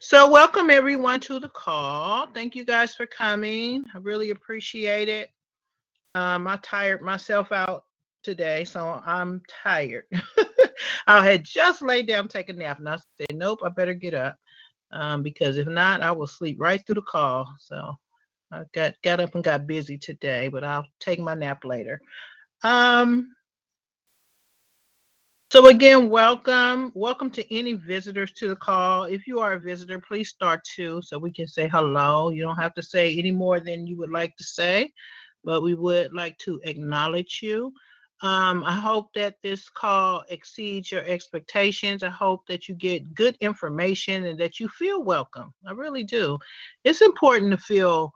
So, 0.00 0.30
welcome 0.30 0.70
everyone 0.70 1.18
to 1.20 1.40
the 1.40 1.48
call. 1.48 2.26
Thank 2.28 2.54
you 2.54 2.64
guys 2.64 2.94
for 2.94 3.06
coming. 3.06 3.84
I 3.94 3.98
really 3.98 4.30
appreciate 4.30 5.08
it. 5.08 5.30
Um, 6.14 6.46
I 6.46 6.58
tired 6.62 7.00
myself 7.00 7.52
out 7.52 7.84
today, 8.22 8.64
so 8.64 9.02
I'm 9.04 9.42
tired. 9.48 10.04
I 11.06 11.24
had 11.24 11.42
just 11.42 11.80
laid 11.80 12.06
down, 12.06 12.28
take 12.28 12.50
a 12.50 12.52
nap, 12.52 12.78
and 12.78 12.88
I 12.88 12.98
said, 13.18 13.34
"Nope, 13.34 13.60
I 13.64 13.70
better 13.70 13.94
get 13.94 14.14
up 14.14 14.36
um, 14.92 15.22
because 15.22 15.56
if 15.56 15.66
not, 15.66 16.02
I 16.02 16.12
will 16.12 16.26
sleep 16.26 16.58
right 16.60 16.84
through 16.86 16.96
the 16.96 17.02
call." 17.02 17.52
So, 17.58 17.98
I 18.52 18.64
got 18.74 18.94
got 19.02 19.20
up 19.20 19.34
and 19.34 19.42
got 19.42 19.66
busy 19.66 19.96
today, 19.96 20.48
but 20.48 20.64
I'll 20.64 20.86
take 21.00 21.18
my 21.18 21.34
nap 21.34 21.64
later. 21.64 22.00
Um, 22.62 23.34
so 25.50 25.68
again, 25.68 26.10
welcome. 26.10 26.92
Welcome 26.94 27.30
to 27.30 27.56
any 27.56 27.72
visitors 27.72 28.32
to 28.32 28.48
the 28.48 28.56
call. 28.56 29.04
If 29.04 29.26
you 29.26 29.40
are 29.40 29.54
a 29.54 29.58
visitor, 29.58 29.98
please 29.98 30.28
start 30.28 30.62
two 30.62 31.00
so 31.00 31.18
we 31.18 31.32
can 31.32 31.46
say 31.46 31.66
hello. 31.68 32.28
You 32.28 32.42
don't 32.42 32.56
have 32.56 32.74
to 32.74 32.82
say 32.82 33.16
any 33.16 33.30
more 33.30 33.58
than 33.58 33.86
you 33.86 33.96
would 33.96 34.10
like 34.10 34.36
to 34.36 34.44
say, 34.44 34.92
but 35.44 35.62
we 35.62 35.72
would 35.74 36.12
like 36.12 36.36
to 36.38 36.60
acknowledge 36.64 37.40
you. 37.42 37.72
Um, 38.20 38.62
I 38.62 38.74
hope 38.74 39.08
that 39.14 39.36
this 39.42 39.70
call 39.70 40.22
exceeds 40.28 40.92
your 40.92 41.04
expectations. 41.04 42.02
I 42.02 42.10
hope 42.10 42.46
that 42.48 42.68
you 42.68 42.74
get 42.74 43.14
good 43.14 43.34
information 43.40 44.26
and 44.26 44.38
that 44.40 44.60
you 44.60 44.68
feel 44.68 45.02
welcome. 45.02 45.54
I 45.66 45.72
really 45.72 46.04
do. 46.04 46.36
It's 46.84 47.00
important 47.00 47.52
to 47.52 47.58
feel 47.58 48.12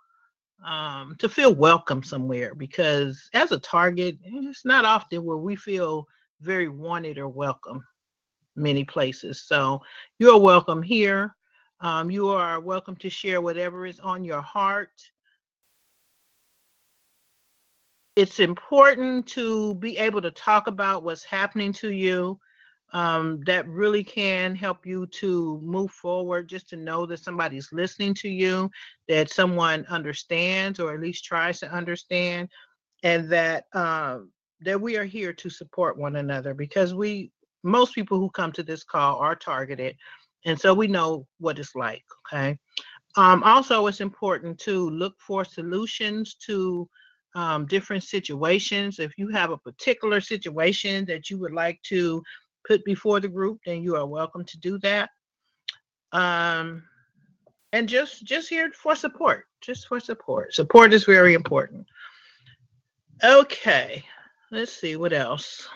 um, 0.67 1.17
to 1.19 1.31
feel 1.31 1.55
welcome 1.55 2.03
somewhere 2.03 2.55
because 2.55 3.29
as 3.33 3.53
a 3.53 3.59
target, 3.59 4.19
it's 4.23 4.67
not 4.67 4.85
often 4.85 5.25
where 5.25 5.39
we 5.39 5.57
feel 5.57 6.07
very 6.43 6.69
wanted 6.69 7.19
or 7.19 7.29
welcome 7.29 7.85
many 8.57 8.85
places. 8.85 9.45
So 9.47 9.81
you're 10.19 10.39
welcome 10.39 10.83
here. 10.83 11.35
Um, 11.81 12.11
you 12.11 12.29
are 12.29 12.61
welcome 12.61 12.97
to 12.97 13.09
share 13.09 13.41
whatever 13.41 13.87
is 13.87 14.01
on 14.01 14.25
your 14.25 14.43
heart. 14.43 14.91
It's 18.15 18.41
important 18.41 19.27
to 19.29 19.75
be 19.77 19.97
able 19.99 20.21
to 20.21 20.31
talk 20.31 20.67
about 20.67 21.03
what's 21.03 21.25
happening 21.25 21.73
to 21.75 21.91
you. 21.91 22.39
Um, 22.93 23.41
that 23.47 23.67
really 23.69 24.05
can 24.05 24.55
help 24.55 24.85
you 24.85 25.07
to 25.07 25.59
move 25.63 25.91
forward, 25.93 26.47
just 26.47 26.69
to 26.71 26.77
know 26.77 27.07
that 27.07 27.21
somebody's 27.21 27.73
listening 27.73 28.13
to 28.17 28.29
you, 28.29 28.71
that 29.09 29.31
someone 29.31 29.87
understands 29.89 30.79
or 30.79 30.93
at 30.93 31.01
least 31.01 31.25
tries 31.25 31.59
to 31.61 31.73
understand, 31.73 32.51
and 33.03 33.31
that 33.31 33.65
um, 33.73 34.31
that 34.65 34.81
we 34.81 34.97
are 34.97 35.05
here 35.05 35.33
to 35.33 35.51
support 35.51 35.99
one 35.99 36.17
another 36.17 36.55
because 36.55 36.95
we 36.95 37.31
most 37.63 37.95
people 37.95 38.19
who 38.19 38.31
come 38.31 38.53
to 38.53 38.63
this 38.63 38.85
call 38.85 39.19
are 39.19 39.37
targeted 39.37 39.97
and 40.45 40.59
so 40.59 40.75
we 40.75 40.87
know 40.87 41.27
what 41.39 41.59
it's 41.59 41.75
like 41.75 42.03
okay? 42.27 42.59
Um, 43.17 43.43
also 43.43 43.87
it's 43.87 44.01
important 44.01 44.59
to 44.61 44.89
look 44.91 45.15
for 45.21 45.45
solutions 45.45 46.37
to 46.47 46.89
um, 47.35 47.67
different 47.67 48.05
situations. 48.05 48.99
If 48.99 49.13
you 49.17 49.29
have 49.29 49.51
a 49.51 49.59
particular 49.59 50.21
situation 50.21 51.05
that 51.07 51.31
you 51.31 51.39
would 51.39 51.53
like 51.53 51.81
to 51.85 52.23
put 52.67 52.85
before 52.85 53.21
the 53.21 53.29
group 53.29 53.59
then 53.65 53.83
you 53.83 53.97
are 53.97 54.07
welcome 54.07 54.45
to 54.45 54.59
do 54.59 54.79
that. 54.79 55.11
Um, 56.13 56.83
and 57.73 57.89
just 57.89 58.25
just 58.25 58.49
here 58.49 58.71
for 58.75 58.95
support 58.97 59.45
just 59.61 59.87
for 59.87 60.01
support. 60.01 60.55
Support 60.55 60.93
is 60.93 61.05
very 61.05 61.35
important. 61.35 61.87
Okay 63.23 64.05
Let's 64.53 64.71
see 64.71 64.97
what 64.97 65.15
else. 65.15 65.67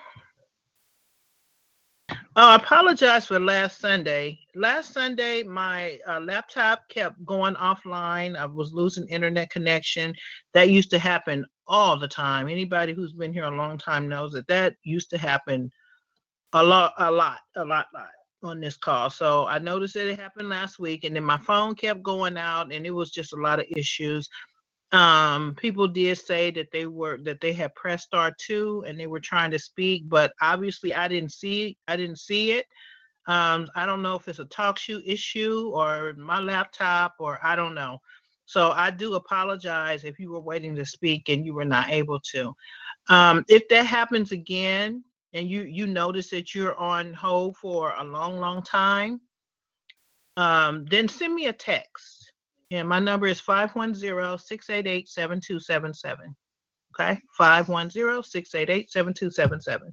Oh, 2.11 2.15
I 2.37 2.57
apologize 2.57 3.25
for 3.25 3.41
last 3.41 3.81
Sunday. 3.81 4.39
Last 4.55 4.93
Sunday, 4.93 5.43
my 5.43 5.99
uh, 6.07 6.21
laptop 6.21 6.87
kept 6.91 7.25
going 7.25 7.55
offline. 7.55 8.37
I 8.37 8.45
was 8.45 8.75
losing 8.75 9.09
internet 9.09 9.49
connection. 9.49 10.15
That 10.53 10.69
used 10.69 10.91
to 10.91 10.99
happen 10.99 11.47
all 11.67 11.99
the 11.99 12.07
time. 12.07 12.51
Anybody 12.51 12.93
who's 12.93 13.15
been 13.15 13.33
here 13.33 13.45
a 13.45 13.51
long 13.51 13.79
time 13.79 14.11
knows 14.11 14.33
that 14.33 14.47
that 14.49 14.75
used 14.83 15.09
to 15.09 15.17
happen 15.17 15.73
a 16.53 16.63
lot, 16.63 16.93
a 16.99 17.11
lot, 17.11 17.39
a 17.57 17.65
lot, 17.65 17.87
lot 17.95 18.09
on 18.43 18.61
this 18.61 18.77
call. 18.77 19.09
So 19.09 19.47
I 19.47 19.59
noticed 19.59 19.95
that 19.95 20.11
it 20.11 20.21
happened 20.21 20.51
last 20.51 20.79
week, 20.79 21.05
and 21.05 21.17
then 21.17 21.25
my 21.25 21.39
phone 21.39 21.75
kept 21.75 22.03
going 22.03 22.37
out, 22.37 22.71
and 22.71 22.85
it 22.85 22.91
was 22.91 23.11
just 23.11 23.33
a 23.33 23.41
lot 23.41 23.59
of 23.59 23.65
issues 23.75 24.29
um 24.93 25.55
people 25.57 25.89
did 25.89 26.17
say 26.17 26.51
that 26.51 26.71
they 26.71 26.87
were 26.87 27.19
that 27.19 27.41
they 27.41 27.53
had 27.53 27.75
pressed 27.75 28.07
star 28.07 28.33
two 28.39 28.85
and 28.87 28.99
they 28.99 29.09
were 29.09 29.19
trying 29.19 29.51
to 29.51 29.59
speak 29.59 30.09
but 30.09 30.33
obviously 30.41 30.95
i 30.95 31.09
didn't 31.09 31.33
see 31.33 31.77
i 31.89 31.97
didn't 31.97 32.19
see 32.21 32.53
it. 32.53 32.67
Um 33.27 33.69
i 33.75 33.85
don't 33.85 34.03
know 34.03 34.15
if 34.15 34.29
it's 34.29 34.39
a 34.39 34.45
TalkShoe 34.45 35.03
issue 35.05 35.73
or 35.75 36.15
my 36.17 36.39
laptop 36.39 37.15
or 37.19 37.41
i 37.43 37.57
don't 37.57 37.75
know. 37.75 37.99
So 38.45 38.71
i 38.71 38.91
do 38.91 39.15
apologize 39.15 40.05
if 40.05 40.21
you 40.21 40.31
were 40.31 40.41
waiting 40.41 40.77
to 40.77 40.87
speak 40.87 41.29
and 41.29 41.45
you 41.45 41.53
were 41.55 41.65
not 41.65 41.91
able 41.91 42.21
to. 42.33 42.55
Um 43.09 43.45
if 43.49 43.69
that 43.71 43.87
happens 43.87 44.31
again 44.31 45.03
and 45.33 45.51
you 45.51 45.63
you 45.63 45.89
notice 45.89 46.31
that 46.31 46.55
you're 46.55 46.77
on 46.77 47.13
hold 47.13 47.57
for 47.57 47.93
a 47.99 48.05
long 48.05 48.39
long 48.39 48.63
time 48.63 49.21
um 50.37 50.85
then 50.87 51.09
send 51.09 51.35
me 51.35 51.47
a 51.47 51.53
text 51.53 52.26
and 52.71 52.89
my 52.89 52.99
number 52.99 53.27
is 53.27 53.39
510-688-7277. 53.41 56.35
Okay, 56.99 57.21
510-688-7277. 57.39 59.93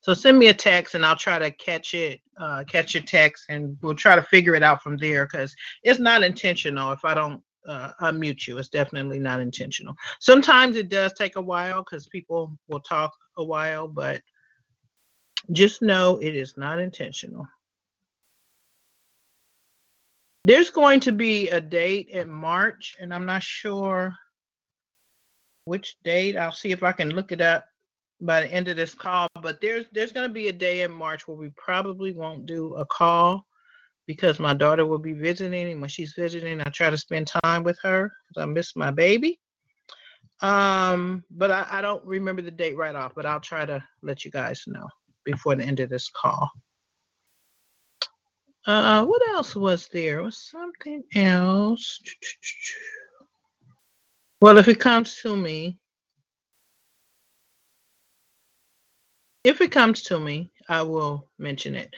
So 0.00 0.14
send 0.14 0.38
me 0.38 0.46
a 0.48 0.54
text 0.54 0.94
and 0.94 1.04
I'll 1.04 1.16
try 1.16 1.38
to 1.38 1.50
catch 1.50 1.92
it, 1.94 2.20
uh, 2.38 2.62
catch 2.68 2.94
your 2.94 3.02
text, 3.02 3.46
and 3.48 3.76
we'll 3.82 3.96
try 3.96 4.14
to 4.14 4.22
figure 4.22 4.54
it 4.54 4.62
out 4.62 4.80
from 4.82 4.96
there 4.96 5.26
because 5.26 5.52
it's 5.82 5.98
not 5.98 6.22
intentional 6.22 6.92
if 6.92 7.04
I 7.04 7.14
don't 7.14 7.42
uh, 7.66 7.90
unmute 8.00 8.46
you. 8.46 8.58
It's 8.58 8.68
definitely 8.68 9.18
not 9.18 9.40
intentional. 9.40 9.96
Sometimes 10.20 10.76
it 10.76 10.88
does 10.88 11.12
take 11.14 11.34
a 11.34 11.42
while 11.42 11.82
because 11.82 12.06
people 12.06 12.56
will 12.68 12.78
talk 12.80 13.12
a 13.36 13.42
while, 13.42 13.88
but 13.88 14.22
just 15.52 15.82
know 15.82 16.18
it 16.18 16.36
is 16.36 16.56
not 16.56 16.78
intentional. 16.78 17.44
There's 20.46 20.70
going 20.70 21.00
to 21.00 21.10
be 21.10 21.48
a 21.48 21.60
date 21.60 22.08
in 22.10 22.30
March, 22.30 22.94
and 23.00 23.12
I'm 23.12 23.26
not 23.26 23.42
sure 23.42 24.14
which 25.64 25.96
date. 26.04 26.36
I'll 26.36 26.52
see 26.52 26.70
if 26.70 26.84
I 26.84 26.92
can 26.92 27.10
look 27.10 27.32
it 27.32 27.40
up 27.40 27.64
by 28.20 28.42
the 28.42 28.52
end 28.52 28.68
of 28.68 28.76
this 28.76 28.94
call. 28.94 29.26
But 29.42 29.60
there's 29.60 29.86
there's 29.90 30.12
going 30.12 30.28
to 30.28 30.32
be 30.32 30.46
a 30.46 30.52
day 30.52 30.82
in 30.82 30.92
March 30.92 31.26
where 31.26 31.36
we 31.36 31.50
probably 31.56 32.12
won't 32.12 32.46
do 32.46 32.76
a 32.76 32.86
call 32.86 33.44
because 34.06 34.38
my 34.38 34.54
daughter 34.54 34.86
will 34.86 35.00
be 35.00 35.14
visiting, 35.14 35.72
and 35.72 35.80
when 35.80 35.90
she's 35.90 36.12
visiting, 36.12 36.60
I 36.60 36.70
try 36.70 36.90
to 36.90 36.96
spend 36.96 37.26
time 37.26 37.64
with 37.64 37.80
her 37.82 38.12
because 38.28 38.44
I 38.44 38.46
miss 38.46 38.76
my 38.76 38.92
baby. 38.92 39.40
Um, 40.42 41.24
but 41.28 41.50
I, 41.50 41.66
I 41.72 41.80
don't 41.80 42.04
remember 42.04 42.42
the 42.42 42.52
date 42.52 42.76
right 42.76 42.94
off, 42.94 43.16
but 43.16 43.26
I'll 43.26 43.40
try 43.40 43.66
to 43.66 43.82
let 44.00 44.24
you 44.24 44.30
guys 44.30 44.62
know 44.68 44.86
before 45.24 45.56
the 45.56 45.64
end 45.64 45.80
of 45.80 45.90
this 45.90 46.08
call. 46.08 46.48
Uh, 48.66 49.04
what 49.04 49.22
else 49.28 49.54
was 49.54 49.88
there? 49.92 50.22
Was 50.22 50.38
something 50.50 51.04
else? 51.14 52.00
Well, 54.40 54.58
if 54.58 54.66
it 54.66 54.80
comes 54.80 55.16
to 55.22 55.36
me, 55.36 55.78
if 59.44 59.60
it 59.60 59.70
comes 59.70 60.02
to 60.02 60.18
me, 60.18 60.50
I 60.68 60.82
will 60.82 61.28
mention 61.38 61.76
it. 61.76 61.94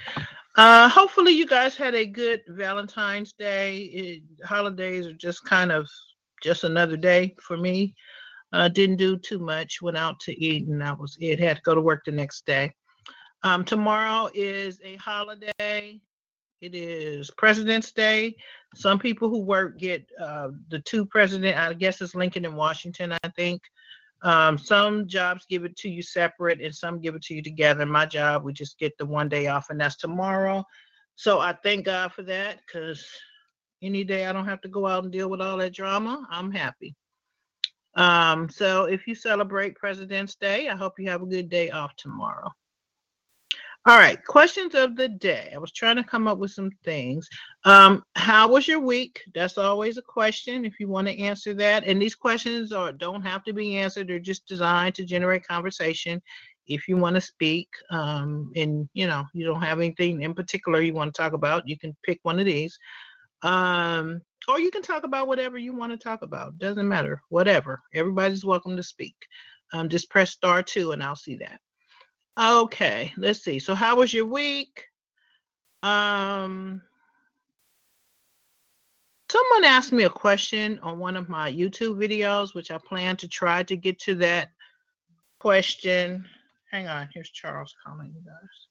Uh, 0.56 0.88
hopefully, 0.88 1.32
you 1.32 1.46
guys 1.46 1.74
had 1.74 1.94
a 1.94 2.04
good 2.04 2.42
Valentine's 2.48 3.32
Day. 3.32 3.78
It, 3.78 4.22
holidays 4.44 5.06
are 5.06 5.14
just 5.14 5.44
kind 5.44 5.72
of 5.72 5.88
just 6.42 6.64
another 6.64 6.96
day 6.96 7.34
for 7.40 7.56
me. 7.56 7.94
Uh, 8.52 8.68
didn't 8.68 8.96
do 8.96 9.16
too 9.16 9.38
much. 9.38 9.80
Went 9.80 9.96
out 9.96 10.20
to 10.20 10.38
eat, 10.38 10.66
and 10.66 10.80
that 10.82 10.98
was 10.98 11.16
it. 11.20 11.40
Had 11.40 11.56
to 11.56 11.62
go 11.62 11.74
to 11.74 11.80
work 11.80 12.02
the 12.04 12.12
next 12.12 12.44
day. 12.44 12.72
Um, 13.42 13.64
tomorrow 13.64 14.28
is 14.34 14.80
a 14.84 14.96
holiday. 14.96 16.00
It 16.60 16.74
is 16.74 17.30
President's 17.36 17.92
Day. 17.92 18.34
Some 18.74 18.98
people 18.98 19.28
who 19.28 19.38
work 19.38 19.78
get 19.78 20.10
uh, 20.20 20.48
the 20.70 20.80
two 20.80 21.06
president. 21.06 21.56
I 21.56 21.72
guess 21.72 22.00
it's 22.00 22.16
Lincoln 22.16 22.44
and 22.44 22.56
Washington. 22.56 23.12
I 23.22 23.28
think 23.36 23.62
um, 24.22 24.58
some 24.58 25.06
jobs 25.06 25.46
give 25.48 25.64
it 25.64 25.76
to 25.76 25.88
you 25.88 26.02
separate, 26.02 26.60
and 26.60 26.74
some 26.74 27.00
give 27.00 27.14
it 27.14 27.22
to 27.22 27.34
you 27.34 27.42
together. 27.42 27.86
My 27.86 28.06
job, 28.06 28.42
we 28.42 28.52
just 28.52 28.76
get 28.78 28.98
the 28.98 29.06
one 29.06 29.28
day 29.28 29.46
off, 29.46 29.70
and 29.70 29.80
that's 29.80 29.96
tomorrow. 29.96 30.64
So 31.14 31.38
I 31.38 31.52
thank 31.62 31.86
God 31.86 32.12
for 32.12 32.22
that, 32.24 32.58
because 32.66 33.06
any 33.80 34.02
day 34.02 34.26
I 34.26 34.32
don't 34.32 34.48
have 34.48 34.60
to 34.62 34.68
go 34.68 34.86
out 34.88 35.04
and 35.04 35.12
deal 35.12 35.30
with 35.30 35.40
all 35.40 35.58
that 35.58 35.74
drama, 35.74 36.26
I'm 36.28 36.50
happy. 36.50 36.96
Um, 37.94 38.48
so 38.48 38.84
if 38.84 39.06
you 39.06 39.14
celebrate 39.14 39.76
President's 39.76 40.34
Day, 40.34 40.68
I 40.68 40.74
hope 40.76 40.98
you 40.98 41.08
have 41.08 41.22
a 41.22 41.26
good 41.26 41.48
day 41.48 41.70
off 41.70 41.94
tomorrow. 41.96 42.50
All 43.86 43.96
right, 43.96 44.22
questions 44.22 44.74
of 44.74 44.96
the 44.96 45.08
day. 45.08 45.50
I 45.54 45.58
was 45.58 45.72
trying 45.72 45.96
to 45.96 46.04
come 46.04 46.26
up 46.26 46.38
with 46.38 46.50
some 46.50 46.70
things. 46.84 47.28
Um, 47.64 48.02
how 48.16 48.48
was 48.48 48.68
your 48.68 48.80
week? 48.80 49.22
That's 49.34 49.56
always 49.56 49.96
a 49.96 50.02
question 50.02 50.64
if 50.64 50.78
you 50.78 50.88
want 50.88 51.06
to 51.06 51.18
answer 51.18 51.54
that. 51.54 51.84
And 51.86 52.02
these 52.02 52.14
questions 52.14 52.72
are 52.72 52.92
don't 52.92 53.22
have 53.22 53.44
to 53.44 53.52
be 53.52 53.78
answered. 53.78 54.08
They're 54.08 54.18
just 54.18 54.46
designed 54.46 54.94
to 54.96 55.04
generate 55.04 55.46
conversation. 55.46 56.20
If 56.66 56.86
you 56.86 56.98
want 56.98 57.14
to 57.14 57.20
speak, 57.20 57.68
um, 57.90 58.52
and 58.56 58.88
you 58.92 59.06
know 59.06 59.24
you 59.32 59.46
don't 59.46 59.62
have 59.62 59.78
anything 59.78 60.20
in 60.20 60.34
particular 60.34 60.82
you 60.82 60.92
want 60.92 61.14
to 61.14 61.22
talk 61.22 61.32
about, 61.32 61.66
you 61.66 61.78
can 61.78 61.96
pick 62.02 62.18
one 62.24 62.38
of 62.38 62.44
these. 62.44 62.78
Um, 63.42 64.20
or 64.48 64.60
you 64.60 64.70
can 64.70 64.82
talk 64.82 65.04
about 65.04 65.28
whatever 65.28 65.56
you 65.56 65.74
want 65.74 65.92
to 65.92 65.98
talk 65.98 66.22
about. 66.22 66.58
Doesn't 66.58 66.88
matter. 66.88 67.22
Whatever. 67.28 67.80
Everybody's 67.94 68.44
welcome 68.44 68.76
to 68.76 68.82
speak. 68.82 69.16
Um, 69.72 69.88
just 69.88 70.10
press 70.10 70.30
star 70.30 70.62
two 70.62 70.92
and 70.92 71.02
I'll 71.02 71.16
see 71.16 71.36
that. 71.36 71.60
Okay, 72.38 73.12
let's 73.16 73.42
see. 73.42 73.58
So 73.58 73.74
how 73.74 73.96
was 73.96 74.14
your 74.14 74.26
week? 74.26 74.84
Um 75.82 76.82
someone 79.30 79.64
asked 79.64 79.92
me 79.92 80.04
a 80.04 80.10
question 80.10 80.78
on 80.82 80.98
one 80.98 81.16
of 81.16 81.28
my 81.28 81.52
YouTube 81.52 81.96
videos, 81.96 82.54
which 82.54 82.70
I 82.70 82.78
plan 82.78 83.16
to 83.18 83.28
try 83.28 83.62
to 83.64 83.76
get 83.76 83.98
to 84.00 84.14
that 84.16 84.50
question. 85.38 86.24
Hang 86.70 86.88
on, 86.88 87.08
here's 87.12 87.30
Charles 87.30 87.74
calling 87.84 88.12
you 88.14 88.22
guys. 88.24 88.66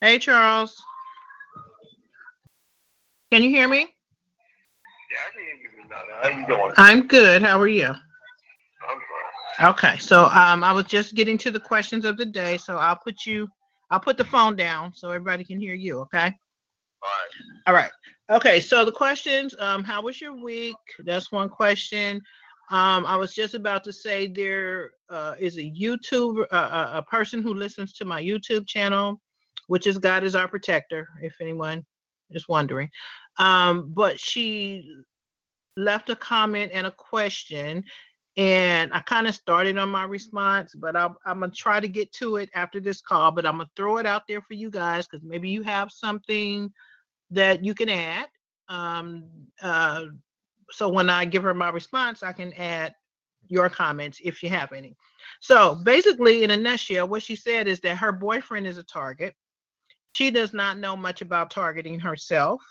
Hey 0.00 0.18
Charles. 0.18 0.80
Can 3.32 3.42
you 3.42 3.50
hear 3.50 3.68
me? 3.68 3.80
Yeah, 5.10 5.18
I 5.26 5.32
can 5.32 5.42
hear 5.44 5.54
you. 5.54 5.68
How 6.22 6.28
you 6.28 6.46
doing? 6.46 6.72
I'm 6.76 7.06
good. 7.06 7.42
How 7.42 7.58
are 7.60 7.68
you? 7.68 7.94
Okay, 9.60 9.98
so 9.98 10.26
um, 10.26 10.62
I 10.62 10.70
was 10.70 10.84
just 10.84 11.16
getting 11.16 11.36
to 11.38 11.50
the 11.50 11.58
questions 11.58 12.04
of 12.04 12.16
the 12.16 12.24
day, 12.24 12.58
so 12.58 12.76
I'll 12.76 12.98
put 13.02 13.26
you, 13.26 13.48
I'll 13.90 13.98
put 13.98 14.16
the 14.16 14.24
phone 14.24 14.54
down 14.54 14.92
so 14.94 15.10
everybody 15.10 15.42
can 15.42 15.58
hear 15.58 15.74
you. 15.74 15.98
Okay. 16.00 16.32
All 17.02 17.10
right. 17.10 17.64
All 17.66 17.74
right. 17.74 17.90
Okay. 18.30 18.60
So 18.60 18.84
the 18.84 18.92
questions. 18.92 19.56
Um, 19.58 19.82
how 19.82 20.00
was 20.02 20.20
your 20.20 20.40
week? 20.40 20.76
That's 21.04 21.32
one 21.32 21.48
question. 21.48 22.20
Um, 22.70 23.04
I 23.04 23.16
was 23.16 23.34
just 23.34 23.54
about 23.54 23.82
to 23.84 23.92
say 23.92 24.28
there 24.28 24.92
uh, 25.10 25.34
is 25.40 25.56
a 25.56 25.62
YouTube, 25.62 26.44
uh, 26.52 26.90
a 26.92 27.02
person 27.02 27.42
who 27.42 27.52
listens 27.52 27.92
to 27.94 28.04
my 28.04 28.22
YouTube 28.22 28.64
channel, 28.68 29.20
which 29.66 29.88
is 29.88 29.98
God 29.98 30.22
is 30.22 30.36
our 30.36 30.46
protector. 30.46 31.08
If 31.20 31.34
anyone 31.40 31.84
is 32.30 32.46
wondering, 32.46 32.90
um, 33.38 33.90
but 33.92 34.20
she 34.20 34.88
left 35.76 36.10
a 36.10 36.16
comment 36.16 36.70
and 36.74 36.86
a 36.86 36.92
question 36.92 37.82
and 38.38 38.94
I 38.94 39.00
kind 39.00 39.26
of 39.26 39.34
started 39.34 39.76
on 39.78 39.88
my 39.88 40.04
response, 40.04 40.72
but 40.72 40.94
I'm, 40.94 41.16
I'm 41.26 41.40
going 41.40 41.50
to 41.50 41.56
try 41.56 41.80
to 41.80 41.88
get 41.88 42.12
to 42.14 42.36
it 42.36 42.48
after 42.54 42.78
this 42.78 43.00
call. 43.00 43.32
But 43.32 43.44
I'm 43.44 43.56
going 43.56 43.66
to 43.66 43.72
throw 43.74 43.98
it 43.98 44.06
out 44.06 44.28
there 44.28 44.40
for 44.40 44.54
you 44.54 44.70
guys 44.70 45.08
because 45.08 45.26
maybe 45.26 45.50
you 45.50 45.64
have 45.64 45.90
something 45.90 46.72
that 47.32 47.64
you 47.64 47.74
can 47.74 47.88
add. 47.88 48.28
Um, 48.68 49.24
uh, 49.60 50.04
so 50.70 50.88
when 50.88 51.10
I 51.10 51.24
give 51.24 51.42
her 51.42 51.52
my 51.52 51.70
response, 51.70 52.22
I 52.22 52.32
can 52.32 52.52
add 52.52 52.94
your 53.48 53.68
comments 53.68 54.20
if 54.22 54.40
you 54.40 54.50
have 54.50 54.72
any. 54.72 54.94
So 55.40 55.74
basically, 55.74 56.44
in 56.44 56.52
a 56.52 56.56
nutshell, 56.56 57.08
what 57.08 57.24
she 57.24 57.34
said 57.34 57.66
is 57.66 57.80
that 57.80 57.96
her 57.96 58.12
boyfriend 58.12 58.68
is 58.68 58.78
a 58.78 58.84
target. 58.84 59.34
She 60.12 60.30
does 60.30 60.52
not 60.52 60.78
know 60.78 60.96
much 60.96 61.22
about 61.22 61.50
targeting 61.50 61.98
herself. 61.98 62.62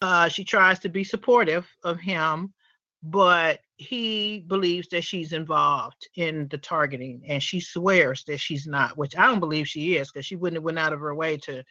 Uh, 0.00 0.28
she 0.28 0.42
tries 0.42 0.78
to 0.78 0.88
be 0.88 1.04
supportive 1.04 1.68
of 1.84 2.00
him, 2.00 2.54
but 3.02 3.60
he 3.76 4.44
believes 4.46 4.88
that 4.88 5.02
she's 5.02 5.32
involved 5.32 6.06
in 6.16 6.46
the 6.48 6.58
targeting 6.58 7.22
and 7.26 7.42
she 7.42 7.58
swears 7.58 8.24
that 8.24 8.38
she's 8.38 8.66
not 8.66 8.96
which 8.98 9.16
i 9.16 9.26
don't 9.26 9.40
believe 9.40 9.66
she 9.66 9.96
is 9.96 10.10
because 10.10 10.26
she 10.26 10.36
wouldn't 10.36 10.58
have 10.58 10.64
went 10.64 10.78
out 10.78 10.92
of 10.92 11.00
her 11.00 11.14
way 11.14 11.36
to 11.36 11.64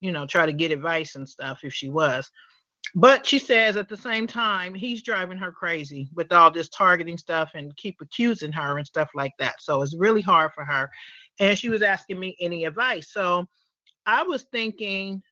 you 0.00 0.12
know 0.12 0.26
try 0.26 0.46
to 0.46 0.52
get 0.52 0.70
advice 0.72 1.14
and 1.16 1.28
stuff 1.28 1.60
if 1.62 1.74
she 1.74 1.88
was. 1.88 2.30
But 2.94 3.26
she 3.26 3.40
says 3.40 3.76
at 3.76 3.88
the 3.88 3.96
same 3.96 4.26
time 4.26 4.72
he's 4.72 5.02
driving 5.02 5.38
her 5.38 5.50
crazy 5.50 6.08
with 6.14 6.32
all 6.32 6.50
this 6.50 6.68
targeting 6.68 7.18
stuff 7.18 7.50
and 7.54 7.76
keep 7.76 7.96
accusing 8.00 8.52
her 8.52 8.78
and 8.78 8.86
stuff 8.86 9.10
like 9.14 9.32
that. 9.38 9.60
So 9.60 9.82
it's 9.82 9.96
really 9.96 10.22
hard 10.22 10.52
for 10.54 10.64
her 10.64 10.88
and 11.40 11.58
she 11.58 11.68
was 11.68 11.82
asking 11.82 12.20
me 12.20 12.36
any 12.40 12.64
advice. 12.64 13.12
So 13.12 13.46
i 14.06 14.22
was 14.22 14.44
thinking 14.52 15.22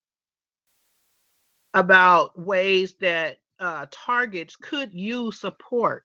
about 1.75 2.39
ways 2.39 2.95
that 3.01 3.37
uh, 3.65 3.87
targets 3.91 4.57
could 4.57 4.93
use 4.93 5.41
support 5.41 6.05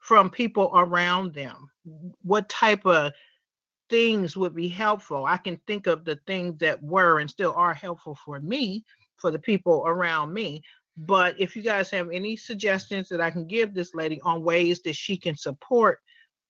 from 0.00 0.28
people 0.28 0.70
around 0.74 1.32
them. 1.32 1.68
What 2.22 2.48
type 2.50 2.84
of 2.84 3.12
things 3.88 4.36
would 4.36 4.54
be 4.54 4.68
helpful? 4.68 5.24
I 5.24 5.38
can 5.38 5.58
think 5.66 5.86
of 5.86 6.04
the 6.04 6.20
things 6.26 6.58
that 6.58 6.82
were 6.82 7.20
and 7.20 7.30
still 7.30 7.54
are 7.56 7.72
helpful 7.72 8.16
for 8.24 8.40
me, 8.40 8.84
for 9.16 9.30
the 9.30 9.38
people 9.38 9.84
around 9.86 10.34
me. 10.34 10.62
But 10.98 11.40
if 11.40 11.56
you 11.56 11.62
guys 11.62 11.90
have 11.90 12.10
any 12.10 12.36
suggestions 12.36 13.08
that 13.08 13.22
I 13.22 13.30
can 13.30 13.46
give 13.46 13.72
this 13.72 13.94
lady 13.94 14.20
on 14.22 14.42
ways 14.42 14.82
that 14.82 14.96
she 14.96 15.16
can 15.16 15.36
support 15.36 16.00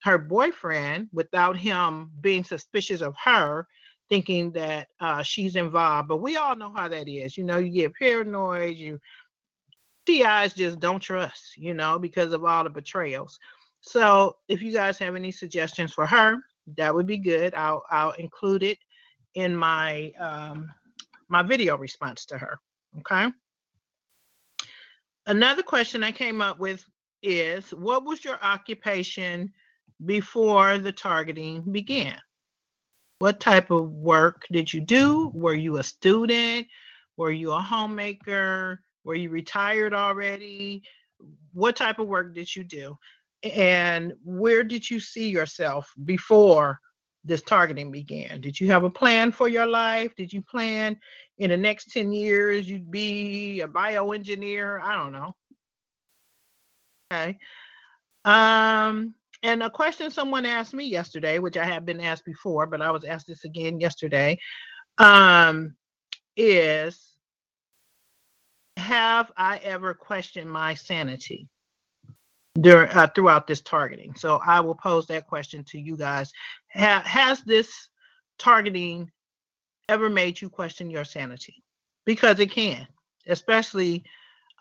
her 0.02 0.18
boyfriend 0.18 1.08
without 1.12 1.56
him 1.56 2.10
being 2.20 2.42
suspicious 2.42 3.00
of 3.00 3.14
her, 3.22 3.66
thinking 4.08 4.50
that 4.52 4.88
uh, 5.00 5.22
she's 5.22 5.54
involved. 5.54 6.08
But 6.08 6.16
we 6.16 6.36
all 6.36 6.56
know 6.56 6.72
how 6.74 6.88
that 6.88 7.08
is. 7.08 7.36
You 7.36 7.44
know, 7.44 7.58
you 7.58 7.70
get 7.70 7.94
paranoid, 7.94 8.76
you 8.76 8.98
TIs 10.08 10.54
just 10.54 10.80
don't 10.80 11.00
trust, 11.00 11.58
you 11.58 11.74
know, 11.74 11.98
because 11.98 12.32
of 12.32 12.42
all 12.42 12.64
the 12.64 12.70
betrayals. 12.70 13.38
So 13.80 14.36
if 14.48 14.62
you 14.62 14.72
guys 14.72 14.98
have 14.98 15.14
any 15.14 15.30
suggestions 15.30 15.92
for 15.92 16.06
her, 16.06 16.38
that 16.78 16.94
would 16.94 17.06
be 17.06 17.18
good. 17.18 17.54
I'll 17.54 17.82
I'll 17.90 18.12
include 18.12 18.62
it 18.62 18.78
in 19.34 19.54
my 19.54 20.12
um, 20.18 20.70
my 21.28 21.42
video 21.42 21.76
response 21.76 22.24
to 22.26 22.38
her. 22.38 22.58
Okay. 23.00 23.28
Another 25.26 25.62
question 25.62 26.02
I 26.02 26.12
came 26.12 26.40
up 26.40 26.58
with 26.58 26.82
is 27.22 27.70
what 27.74 28.04
was 28.04 28.24
your 28.24 28.42
occupation 28.42 29.52
before 30.06 30.78
the 30.78 30.92
targeting 30.92 31.60
began? 31.70 32.18
What 33.18 33.40
type 33.40 33.70
of 33.70 33.90
work 33.90 34.46
did 34.50 34.72
you 34.72 34.80
do? 34.80 35.30
Were 35.34 35.54
you 35.54 35.76
a 35.76 35.82
student? 35.82 36.66
Were 37.18 37.32
you 37.32 37.52
a 37.52 37.60
homemaker? 37.60 38.80
Were 39.08 39.14
you 39.14 39.30
retired 39.30 39.94
already? 39.94 40.82
What 41.54 41.76
type 41.76 41.98
of 41.98 42.08
work 42.08 42.34
did 42.34 42.54
you 42.54 42.62
do? 42.62 42.94
And 43.42 44.12
where 44.22 44.62
did 44.62 44.90
you 44.90 45.00
see 45.00 45.30
yourself 45.30 45.90
before 46.04 46.78
this 47.24 47.40
targeting 47.40 47.90
began? 47.90 48.42
Did 48.42 48.60
you 48.60 48.70
have 48.70 48.84
a 48.84 48.90
plan 48.90 49.32
for 49.32 49.48
your 49.48 49.64
life? 49.64 50.14
Did 50.14 50.30
you 50.30 50.42
plan 50.42 50.94
in 51.38 51.48
the 51.48 51.56
next 51.56 51.90
10 51.90 52.12
years 52.12 52.68
you'd 52.68 52.90
be 52.90 53.62
a 53.62 53.66
bioengineer? 53.66 54.82
I 54.82 54.94
don't 54.96 55.12
know. 55.12 55.34
Okay. 57.10 57.38
Um, 58.26 59.14
and 59.42 59.62
a 59.62 59.70
question 59.70 60.10
someone 60.10 60.44
asked 60.44 60.74
me 60.74 60.84
yesterday, 60.84 61.38
which 61.38 61.56
I 61.56 61.64
have 61.64 61.86
been 61.86 62.02
asked 62.02 62.26
before, 62.26 62.66
but 62.66 62.82
I 62.82 62.90
was 62.90 63.04
asked 63.04 63.28
this 63.28 63.46
again 63.46 63.80
yesterday, 63.80 64.38
um, 64.98 65.76
is 66.36 67.07
have 68.88 69.30
I 69.36 69.58
ever 69.58 69.92
questioned 69.92 70.50
my 70.50 70.72
sanity 70.72 71.46
during 72.58 72.90
uh, 72.90 73.08
throughout 73.14 73.46
this 73.46 73.60
targeting? 73.60 74.14
So 74.14 74.40
I 74.44 74.60
will 74.60 74.74
pose 74.74 75.06
that 75.08 75.26
question 75.26 75.62
to 75.64 75.78
you 75.78 75.94
guys. 75.94 76.32
Ha- 76.72 77.02
has 77.04 77.42
this 77.42 77.68
targeting 78.38 79.10
ever 79.90 80.08
made 80.08 80.40
you 80.40 80.48
question 80.48 80.90
your 80.90 81.04
sanity? 81.04 81.62
Because 82.06 82.40
it 82.40 82.50
can, 82.50 82.88
especially 83.26 84.04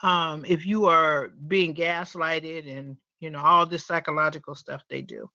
um, 0.04 0.44
if 0.46 0.66
you 0.66 0.88
are 0.88 1.30
being 1.48 1.74
gaslighted 1.74 2.70
and 2.70 2.98
you 3.22 3.30
know 3.30 3.40
all 3.40 3.66
this 3.66 3.86
psychological 3.86 4.56
stuff 4.56 4.84
they 4.90 5.02
do. 5.02 5.30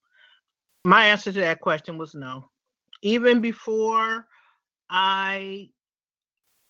My 0.85 1.07
answer 1.07 1.33
to 1.33 1.41
that 1.41 1.63
question 1.63 1.97
was 1.97 2.15
no. 2.15 2.51
Even 3.01 3.41
before 3.41 4.27
I 4.91 5.71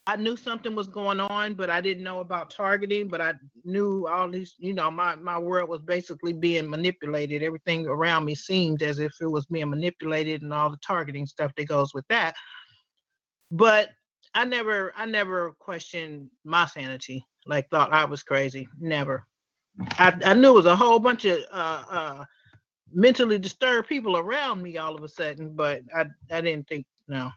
I 0.07 0.17
knew 0.17 0.37
something 0.37 0.75
was 0.75 0.89
going 0.89 1.21
on, 1.21 1.55
but 1.55 1.71
I 1.71 1.81
didn't 1.81 2.03
know 2.03 2.21
about 2.21 2.51
targeting. 2.51 3.09
But 3.09 3.21
I 3.21 3.35
knew 3.65 4.07
all 4.09 4.29
these, 4.29 4.55
you 4.59 4.75
know, 4.75 4.91
my 4.91 5.15
my 5.17 5.39
world 5.39 5.69
was 5.69 5.81
basically 5.81 6.33
being 6.33 6.69
manipulated. 6.69 7.43
Everything 7.43 7.87
around 7.87 8.25
me 8.25 8.35
seemed 8.35 8.83
as 8.83 8.99
if 8.99 9.13
it 9.21 9.27
was 9.27 9.47
being 9.47 9.71
manipulated, 9.71 10.43
and 10.43 10.53
all 10.53 10.71
the 10.71 10.79
targeting 10.79 11.27
stuff 11.27 11.53
that 11.57 11.69
goes 11.69 11.95
with 11.95 12.07
that. 12.09 12.35
But 13.51 13.91
I 14.35 14.45
never, 14.45 14.93
I 14.97 15.07
never 15.07 15.53
questioned 15.59 16.31
my 16.45 16.67
sanity. 16.67 17.25
Like 17.47 17.69
thought 17.71 17.93
I 17.93 18.05
was 18.05 18.23
crazy. 18.23 18.67
Never. 18.81 19.27
I 19.93 20.15
I 20.25 20.35
knew 20.35 20.51
it 20.51 20.55
was 20.55 20.67
a 20.67 20.77
whole 20.77 20.99
bunch 20.99 21.27
of 21.27 21.39
uh, 21.53 21.85
uh, 21.91 22.25
mentally 22.93 23.39
disturbed 23.39 23.89
people 23.89 24.17
around 24.17 24.63
me 24.63 24.79
all 24.79 24.97
of 24.97 25.03
a 25.05 25.09
sudden, 25.09 25.55
but 25.55 25.83
I 25.95 26.07
I 26.31 26.41
didn't 26.41 26.67
think 26.69 26.87
no. 27.07 27.31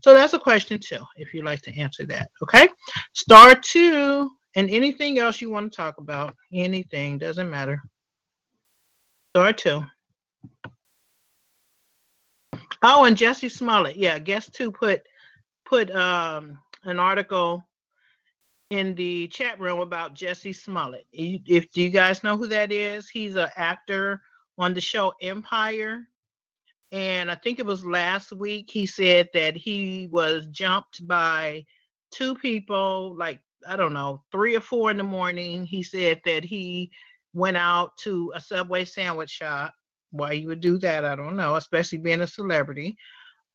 So 0.00 0.14
that's 0.14 0.32
a 0.32 0.38
question 0.38 0.78
too, 0.78 1.04
if 1.16 1.32
you'd 1.32 1.44
like 1.44 1.62
to 1.62 1.78
answer 1.78 2.04
that. 2.06 2.30
Okay. 2.42 2.68
Star 3.12 3.54
two 3.54 4.30
and 4.54 4.68
anything 4.70 5.18
else 5.18 5.40
you 5.40 5.50
want 5.50 5.72
to 5.72 5.76
talk 5.76 5.98
about, 5.98 6.34
anything, 6.52 7.18
doesn't 7.18 7.50
matter. 7.50 7.82
Star 9.30 9.52
two. 9.52 9.84
Oh, 12.82 13.04
and 13.04 13.16
Jussie 13.16 13.50
Smollett. 13.50 13.96
Yeah, 13.96 14.18
guess 14.18 14.50
two 14.50 14.72
put 14.72 15.02
put 15.64 15.90
um 15.94 16.58
an 16.84 16.98
article 16.98 17.64
in 18.70 18.94
the 18.94 19.28
chat 19.28 19.60
room 19.60 19.80
about 19.80 20.14
Jussie 20.14 20.56
Smollett. 20.56 21.06
If 21.12 21.70
do 21.72 21.82
you 21.82 21.90
guys 21.90 22.24
know 22.24 22.36
who 22.36 22.48
that 22.48 22.72
is? 22.72 23.08
He's 23.08 23.36
an 23.36 23.50
actor 23.56 24.22
on 24.58 24.74
the 24.74 24.80
show 24.80 25.12
Empire. 25.22 26.08
And 26.92 27.30
I 27.30 27.34
think 27.34 27.58
it 27.58 27.66
was 27.66 27.86
last 27.86 28.32
week 28.32 28.70
he 28.70 28.84
said 28.84 29.30
that 29.32 29.56
he 29.56 30.08
was 30.12 30.46
jumped 30.50 31.06
by 31.08 31.64
two 32.10 32.34
people, 32.34 33.16
like 33.16 33.40
I 33.66 33.76
don't 33.76 33.94
know, 33.94 34.22
three 34.30 34.54
or 34.54 34.60
four 34.60 34.90
in 34.90 34.98
the 34.98 35.02
morning. 35.02 35.64
He 35.64 35.82
said 35.82 36.20
that 36.26 36.44
he 36.44 36.90
went 37.32 37.56
out 37.56 37.96
to 37.98 38.30
a 38.34 38.40
Subway 38.40 38.84
sandwich 38.84 39.30
shop. 39.30 39.72
Why 40.10 40.32
you 40.32 40.48
would 40.48 40.60
do 40.60 40.76
that, 40.78 41.06
I 41.06 41.16
don't 41.16 41.36
know, 41.36 41.54
especially 41.56 41.98
being 41.98 42.20
a 42.20 42.26
celebrity. 42.26 42.96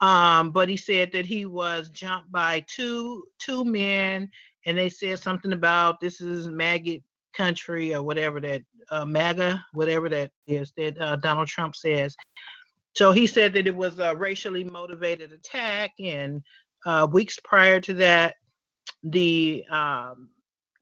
Um, 0.02 0.52
but 0.52 0.68
he 0.70 0.78
said 0.78 1.12
that 1.12 1.26
he 1.26 1.46
was 1.46 1.90
jumped 1.90 2.32
by 2.32 2.66
two 2.68 3.24
two 3.40 3.64
men, 3.64 4.32
and 4.66 4.76
they 4.76 4.90
said 4.90 5.20
something 5.20 5.54
about 5.54 6.00
this 6.00 6.22
is 6.22 6.48
maggot 6.48 7.04
country 7.34 7.94
or 7.94 8.02
whatever 8.02 8.40
that 8.42 8.64
uh, 8.90 9.06
MAGA, 9.06 9.64
whatever 9.74 10.10
that 10.10 10.32
is 10.48 10.74
that 10.78 11.00
uh, 11.00 11.16
Donald 11.18 11.48
Trump 11.48 11.76
says. 11.76 12.16
So 12.98 13.12
he 13.12 13.28
said 13.28 13.54
that 13.54 13.68
it 13.68 13.76
was 13.76 14.00
a 14.00 14.16
racially 14.16 14.64
motivated 14.64 15.32
attack, 15.32 15.92
and 16.00 16.42
uh, 16.84 17.08
weeks 17.12 17.38
prior 17.44 17.80
to 17.82 17.94
that, 17.94 18.34
the 19.04 19.64
um, 19.70 20.30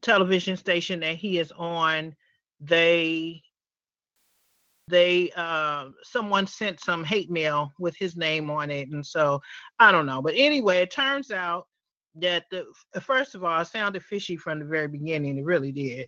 television 0.02 0.56
station 0.56 1.02
that 1.02 1.18
he 1.18 1.40
is 1.40 1.52
on, 1.58 2.16
they 2.62 3.42
they 4.88 5.32
uh 5.36 5.90
someone 6.04 6.46
sent 6.48 6.80
some 6.80 7.04
hate 7.04 7.32
mail 7.32 7.74
with 7.80 7.98
his 7.98 8.16
name 8.16 8.52
on 8.52 8.70
it 8.70 8.88
and 8.90 9.04
so 9.04 9.42
i 9.80 9.92
don't 9.92 10.06
know. 10.06 10.22
But 10.22 10.36
anyway 10.38 10.78
it 10.78 10.92
turns 10.92 11.32
out 11.32 11.66
that 12.18 12.44
the 12.52 12.68
first 13.02 13.34
of 13.34 13.44
all 13.44 13.60
it 13.60 13.66
sounded 13.66 14.04
fishy 14.04 14.38
from 14.38 14.60
the 14.60 14.66
very 14.66 14.88
beginning 14.88 15.40
it 15.40 15.44
really 15.44 15.72
did 15.72 16.08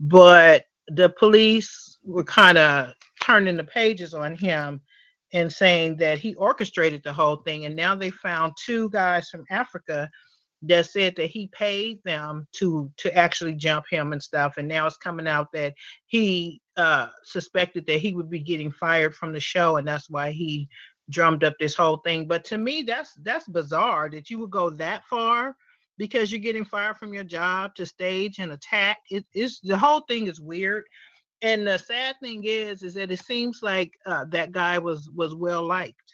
but 0.00 0.64
the 0.88 1.08
police 1.10 1.98
were 2.02 2.24
kind 2.24 2.58
of 2.58 2.94
turning 3.22 3.56
the 3.56 3.62
pages 3.62 4.12
on 4.12 4.34
him 4.34 4.80
and 5.36 5.52
saying 5.52 5.96
that 5.96 6.18
he 6.18 6.34
orchestrated 6.34 7.02
the 7.04 7.12
whole 7.12 7.36
thing 7.36 7.66
and 7.66 7.76
now 7.76 7.94
they 7.94 8.10
found 8.10 8.52
two 8.64 8.90
guys 8.90 9.28
from 9.28 9.44
africa 9.50 10.08
that 10.62 10.86
said 10.86 11.14
that 11.16 11.30
he 11.30 11.48
paid 11.48 12.02
them 12.04 12.46
to 12.52 12.90
to 12.96 13.14
actually 13.14 13.52
jump 13.54 13.84
him 13.90 14.12
and 14.12 14.22
stuff. 14.22 14.54
And 14.56 14.66
now 14.66 14.86
it's 14.86 14.96
coming 14.96 15.28
out 15.28 15.52
that 15.52 15.74
he 16.06 16.60
uh 16.76 17.08
suspected 17.24 17.86
that 17.86 18.00
he 18.00 18.14
would 18.14 18.30
be 18.30 18.40
getting 18.40 18.72
fired 18.72 19.14
from 19.14 19.32
the 19.32 19.40
show 19.40 19.76
and 19.76 19.86
that's 19.86 20.10
why 20.10 20.30
he 20.30 20.68
drummed 21.10 21.44
up 21.44 21.54
this 21.58 21.74
whole 21.74 21.98
thing. 21.98 22.26
But 22.26 22.44
to 22.46 22.58
me 22.58 22.82
that's 22.82 23.12
that's 23.22 23.48
bizarre 23.48 24.08
that 24.10 24.30
you 24.30 24.38
would 24.40 24.50
go 24.50 24.70
that 24.70 25.04
far 25.08 25.54
because 25.98 26.30
you're 26.30 26.40
getting 26.40 26.64
fired 26.64 26.96
from 26.98 27.14
your 27.14 27.24
job 27.24 27.74
to 27.76 27.86
stage 27.86 28.38
an 28.38 28.52
attack. 28.52 28.98
It 29.10 29.24
is 29.34 29.60
the 29.62 29.78
whole 29.78 30.00
thing 30.00 30.26
is 30.26 30.40
weird 30.40 30.84
and 31.42 31.66
the 31.66 31.78
sad 31.78 32.16
thing 32.20 32.44
is 32.44 32.82
is 32.82 32.94
that 32.94 33.10
it 33.10 33.24
seems 33.24 33.60
like 33.62 33.92
uh, 34.06 34.24
that 34.26 34.52
guy 34.52 34.78
was 34.78 35.10
was 35.14 35.34
well 35.34 35.64
liked 35.64 36.06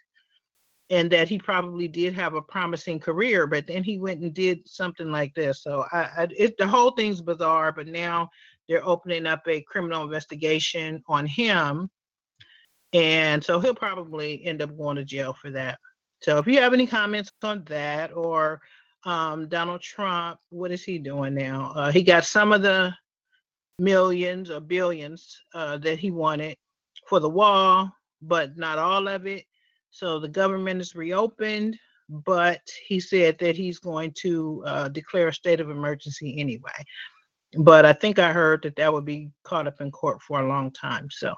and 0.93 1.11
that 1.11 1.27
he 1.27 1.39
probably 1.39 1.89
did 1.89 2.13
have 2.13 2.35
a 2.35 2.43
promising 2.43 3.01
career, 3.01 3.47
but 3.47 3.67
then 3.67 3.83
he 3.83 3.99
went 3.99 4.21
and 4.21 4.35
did 4.35 4.69
something 4.69 5.11
like 5.11 5.35
this. 5.35 5.63
So 5.63 5.87
I, 5.91 6.01
I 6.01 6.29
it, 6.37 6.59
the 6.59 6.69
whole 6.69 6.91
thing's 6.91 7.23
bizarre. 7.23 7.73
But 7.73 7.87
now 7.87 8.29
they're 8.69 8.87
opening 8.87 9.27
up 9.27 9.41
a 9.47 9.63
criminal 9.63 10.03
investigation 10.03 11.03
on 11.09 11.25
him, 11.25 11.89
and 12.93 13.43
so 13.43 13.59
he'll 13.59 13.75
probably 13.75 14.45
end 14.45 14.61
up 14.61 14.77
going 14.77 14.97
to 14.97 15.05
jail 15.05 15.35
for 15.41 15.51
that. 15.53 15.79
So 16.21 16.37
if 16.37 16.47
you 16.47 16.61
have 16.61 16.75
any 16.75 16.87
comments 16.87 17.33
on 17.43 17.65
that 17.69 18.15
or 18.15 18.61
um, 19.05 19.49
Donald 19.49 19.81
Trump, 19.81 20.41
what 20.51 20.73
is 20.73 20.85
he 20.85 20.99
doing 20.99 21.35
now? 21.35 21.73
Uh, 21.75 21.91
he 21.91 22.03
got 22.03 22.27
some 22.27 22.53
of 22.53 22.61
the 22.61 22.93
millions 23.83 24.49
or 24.49 24.61
billions 24.61 25.37
uh, 25.55 25.77
that 25.79 25.99
he 25.99 26.11
wanted 26.11 26.57
for 27.09 27.18
the 27.18 27.29
wall, 27.29 27.90
but 28.23 28.57
not 28.57 28.79
all 28.79 29.09
of 29.09 29.27
it. 29.27 29.45
So 29.90 30.21
the 30.21 30.29
government 30.29 30.81
is 30.81 30.95
reopened, 30.95 31.77
but 32.09 32.61
he 32.87 33.01
said 33.01 33.38
that 33.40 33.57
he's 33.57 33.79
going 33.79 34.12
to 34.18 34.62
uh, 34.66 34.88
declare 34.88 35.29
a 35.29 35.35
state 35.35 35.61
of 35.61 35.68
emergency 35.68 36.38
anyway. 36.38 36.85
But 37.59 37.85
I 37.85 37.92
think 37.92 38.18
I 38.18 38.33
heard 38.33 38.62
that 38.62 38.77
that 38.77 38.92
would 38.92 39.05
be 39.05 39.31
caught 39.42 39.66
up 39.66 39.81
in 39.81 39.90
court 39.90 40.23
for 40.23 40.40
a 40.40 40.49
long 40.49 40.71
time. 40.71 41.09
So 41.11 41.35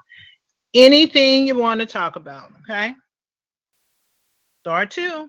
anything 0.75 1.47
you 1.47 1.57
want 1.57 1.81
to 1.81 1.87
talk 1.87 2.17
about, 2.17 2.51
okay? 2.63 2.95
Star 4.61 4.87
two. 4.87 5.29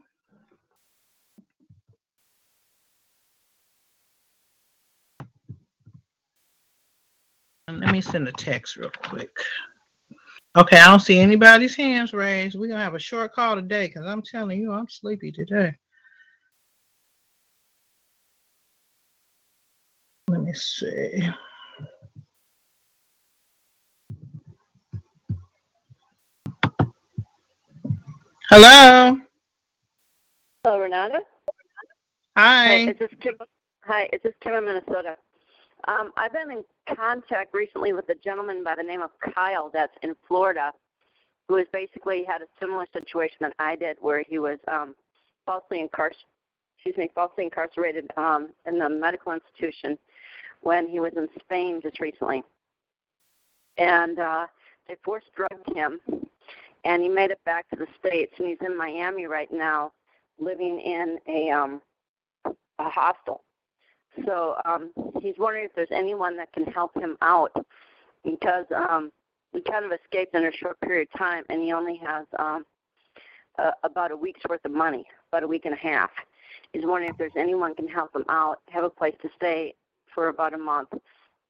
Let 7.68 7.92
me 7.92 8.02
send 8.02 8.28
a 8.28 8.32
text 8.32 8.78
real 8.78 8.92
quick. 8.92 9.36
Okay, 10.56 10.78
I 10.78 10.86
don't 10.86 11.00
see 11.00 11.20
anybody's 11.20 11.76
hands 11.76 12.14
raised. 12.14 12.58
We're 12.58 12.68
gonna 12.68 12.84
have 12.84 12.94
a 12.94 13.00
short 13.00 13.34
call 13.34 13.56
today 13.56 13.88
because 13.88 14.06
I'm 14.06 14.22
telling 14.22 14.62
you, 14.62 14.72
I'm 14.72 14.88
sleepy 14.88 15.32
today. 15.32 15.74
Let 20.28 20.42
me 20.42 20.54
see. 20.54 21.28
Hello. 28.50 29.20
Hello, 30.64 30.80
Renata. 30.80 31.20
Hi, 32.38 32.68
Hi. 32.68 32.76
it's 32.90 33.00
just 33.00 33.20
Kim. 33.20 33.34
Hi, 33.86 34.08
it's 34.14 34.24
just 34.24 34.40
Kim 34.42 34.54
in 34.54 34.66
Minnesota. 34.66 35.18
Um, 35.88 36.12
I've 36.18 36.34
been 36.34 36.52
in 36.52 36.64
contact 36.96 37.54
recently 37.54 37.94
with 37.94 38.10
a 38.10 38.16
gentleman 38.16 38.64
by 38.64 38.76
the 38.76 38.84
name 38.84 39.02
of 39.02 39.12
Kyle 39.34 39.70
that's 39.72 39.96
in 40.02 40.16
Florida, 40.28 40.72
who 41.48 41.56
has 41.58 41.68
basically 41.72 42.24
had 42.28 42.42
a 42.42 42.48
similar 42.60 42.86
situation 42.92 43.38
that 43.42 43.54
I 43.60 43.76
did, 43.76 43.98
where 44.00 44.24
he 44.28 44.40
was 44.40 44.58
um, 44.68 44.96
falsely 45.46 45.80
incarcerated. 45.80 46.26
Excuse 46.78 46.98
me, 46.98 47.10
falsely 47.16 47.46
incarcerated 47.46 48.12
um, 48.16 48.50
in 48.68 48.80
a 48.82 48.90
medical 48.90 49.32
institution 49.32 49.98
when 50.62 50.88
he 50.88 51.00
was 51.00 51.14
in 51.18 51.28
Spain 51.40 51.80
just 51.82 52.00
recently, 52.00 52.44
and 53.78 54.20
uh, 54.20 54.46
they 54.88 54.96
forced 55.04 55.28
drugged 55.36 55.76
him, 55.76 56.00
and 56.84 57.02
he 57.02 57.10
made 57.10 57.32
it 57.32 57.40
back 57.44 57.68
to 57.70 57.76
the 57.76 57.88
states, 58.00 58.34
and 58.38 58.48
he's 58.48 58.58
in 58.64 58.78
Miami 58.78 59.26
right 59.26 59.52
now, 59.52 59.92
living 60.40 60.80
in 60.80 61.18
a 61.28 61.50
um, 61.50 61.82
a 62.46 62.90
hostel. 62.90 63.42
So 64.26 64.56
um, 64.66 64.92
he's 65.22 65.36
wondering 65.38 65.66
if 65.66 65.74
there's 65.76 65.92
anyone 65.92 66.38
that 66.38 66.52
can 66.54 66.66
help 66.66 66.96
him 66.96 67.18
out 67.22 67.52
because 68.24 68.66
um, 68.76 69.12
we 69.54 69.62
kind 69.62 69.86
of 69.86 69.92
escaped 69.92 70.36
in 70.36 70.46
a 70.46 70.52
short 70.52 70.80
period 70.82 71.08
of 71.14 71.20
time, 71.20 71.44
and 71.50 71.62
he 71.62 71.72
only 71.72 71.98
has 71.98 72.26
um, 72.40 72.66
uh, 73.58 73.72
about 73.84 74.12
a 74.12 74.16
week's 74.16 74.42
worth 74.50 74.64
of 74.66 74.72
money, 74.72 75.06
about 75.32 75.44
a 75.44 75.48
week 75.48 75.66
and 75.66 75.74
a 75.74 75.78
half. 75.78 76.10
He's 76.74 76.86
wondering 76.86 77.10
if 77.12 77.18
there's 77.18 77.32
anyone 77.38 77.76
can 77.76 77.88
help 77.88 78.16
him 78.16 78.26
out, 78.30 78.60
have 78.70 78.84
a 78.84 78.90
place 78.90 79.16
to 79.22 79.30
stay 79.36 79.76
for 80.14 80.28
about 80.28 80.54
a 80.54 80.58
month 80.58 80.90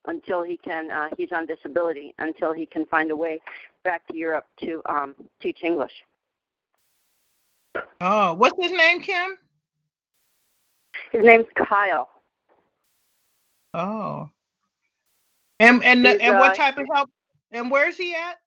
until 0.07 0.43
he 0.43 0.57
can. 0.57 0.91
Uh, 0.91 1.09
he's 1.17 1.31
on 1.31 1.45
disability 1.45 2.13
until 2.19 2.53
he 2.53 2.65
can 2.65 2.85
find 2.85 3.11
a 3.11 3.15
way 3.15 3.39
back 3.83 4.05
to 4.07 4.17
Europe 4.17 4.45
to 4.61 4.81
um, 4.87 5.15
teach 5.41 5.63
English. 5.63 5.93
Oh, 8.01 8.33
what's 8.33 8.61
his 8.61 8.71
name, 8.71 9.01
Kim? 9.01 9.37
His 11.11 11.23
name's 11.23 11.47
Kyle. 11.55 12.09
Oh. 13.75 14.29
And 15.59 15.83
and 15.83 16.05
He's, 16.05 16.17
and 16.19 16.37
what 16.39 16.53
uh, 16.53 16.55
type 16.55 16.77
of 16.77 16.85
help? 16.93 17.09
And 17.51 17.69
where's 17.69 17.97
he 17.97 18.15
at? 18.15 18.37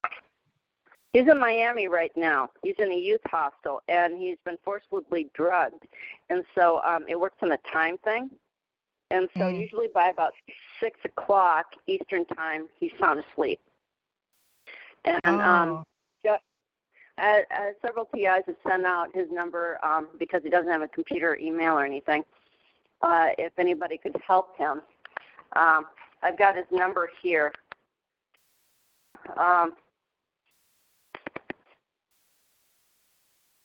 He's 1.12 1.28
in 1.28 1.38
Miami 1.38 1.88
right 1.88 2.12
now. 2.16 2.50
He's 2.62 2.74
in 2.78 2.92
a 2.92 2.96
youth 2.96 3.20
hostel, 3.26 3.82
and 3.88 4.18
he's 4.18 4.36
been 4.44 4.58
forcibly 4.64 5.30
drugged. 5.34 5.86
And 6.28 6.44
so 6.54 6.80
um, 6.84 7.04
it 7.08 7.18
works 7.18 7.38
on 7.42 7.52
a 7.52 7.58
time 7.72 7.98
thing. 7.98 8.30
And 9.10 9.28
so 9.34 9.44
Mm. 9.44 9.60
usually 9.62 9.88
by 9.88 10.08
about 10.08 10.34
six 10.80 11.00
o'clock 11.04 11.66
Eastern 11.86 12.26
time, 12.26 12.68
he's 12.78 12.92
sound 13.00 13.24
asleep. 13.32 13.60
And 15.04 15.40
um, 15.40 15.84
Oh. 16.26 16.38
uh, 17.18 17.40
uh, 17.50 17.72
several 17.82 18.04
TIs 18.06 18.44
have 18.46 18.56
sent 18.68 18.84
out 18.84 19.08
his 19.14 19.30
number 19.30 19.78
um, 19.82 20.08
because 20.18 20.42
he 20.42 20.50
doesn't 20.50 20.70
have 20.70 20.82
a 20.82 20.88
computer, 20.88 21.30
or 21.30 21.38
email, 21.38 21.78
or 21.78 21.84
anything. 21.84 22.22
Uh, 23.00 23.30
if 23.38 23.52
anybody 23.58 23.96
could 23.96 24.16
help 24.26 24.56
him, 24.58 24.82
um, 25.54 25.86
I've 26.22 26.38
got 26.38 26.56
his 26.56 26.66
number 26.70 27.10
here. 27.22 27.52
Um, 29.36 29.74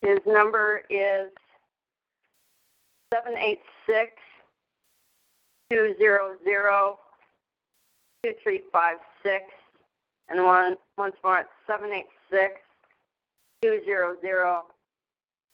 his 0.02 0.20
number 0.26 0.84
is 0.90 1.32
seven 3.14 3.38
eight 3.38 3.62
six 3.88 4.12
two 5.70 5.96
zero 5.98 6.36
zero 6.44 7.00
two 8.24 8.34
three 8.44 8.62
five 8.72 8.98
six, 9.24 9.46
and 10.30 10.44
one 10.44 10.76
once 10.98 11.16
more 11.24 11.40
it's 11.40 11.50
seven 11.66 11.92
eight 11.92 12.08
six 12.30 12.56
two 13.62 13.82
zero 13.86 14.16
zero 14.22 14.64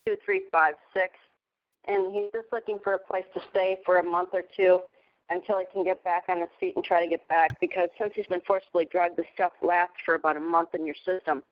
2356. 0.07 1.13
And 1.87 2.13
he's 2.13 2.31
just 2.33 2.51
looking 2.51 2.79
for 2.83 2.93
a 2.93 2.99
place 2.99 3.25
to 3.33 3.41
stay 3.49 3.77
for 3.85 3.97
a 3.97 4.03
month 4.03 4.29
or 4.33 4.43
two 4.55 4.81
until 5.29 5.59
he 5.59 5.65
can 5.71 5.83
get 5.83 6.03
back 6.03 6.23
on 6.27 6.39
his 6.39 6.49
feet 6.59 6.75
and 6.75 6.83
try 6.83 7.03
to 7.03 7.09
get 7.09 7.27
back 7.27 7.59
because 7.59 7.89
since 7.99 8.13
he's 8.15 8.25
been 8.27 8.41
forcibly 8.41 8.85
drugged, 8.85 9.17
the 9.17 9.23
stuff 9.33 9.53
lasts 9.61 9.97
for 10.05 10.15
about 10.15 10.37
a 10.37 10.39
month 10.39 10.73
in 10.73 10.85
your 10.85 10.95
system. 11.05 11.43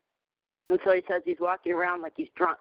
And 0.69 0.79
so 0.83 0.93
he 0.93 1.01
says 1.07 1.21
he's 1.25 1.39
walking 1.39 1.73
around 1.73 2.01
like 2.01 2.13
he's 2.17 2.29
drunk. 2.35 2.59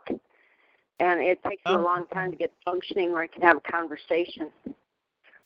And 0.99 1.21
it 1.21 1.43
takes 1.43 1.63
him 1.67 1.77
a 1.77 1.79
Oh. 1.79 1.83
long 1.83 2.07
time 2.09 2.31
to 2.31 2.37
get 2.37 2.53
functioning 2.65 3.13
where 3.13 3.23
he 3.23 3.29
can 3.29 3.43
have 3.43 3.57
a 3.57 3.61
conversation. 3.61 4.51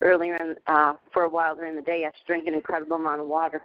Earlier 0.00 0.36
in, 0.36 0.56
uh, 0.66 0.94
for 1.12 1.24
a 1.24 1.28
while 1.28 1.54
during 1.54 1.76
the 1.76 1.82
day, 1.82 1.98
he 1.98 2.02
has 2.04 2.14
to 2.14 2.24
drink 2.26 2.46
an 2.46 2.54
incredible 2.54 2.96
amount 2.96 3.20
of 3.20 3.26
water. 3.26 3.62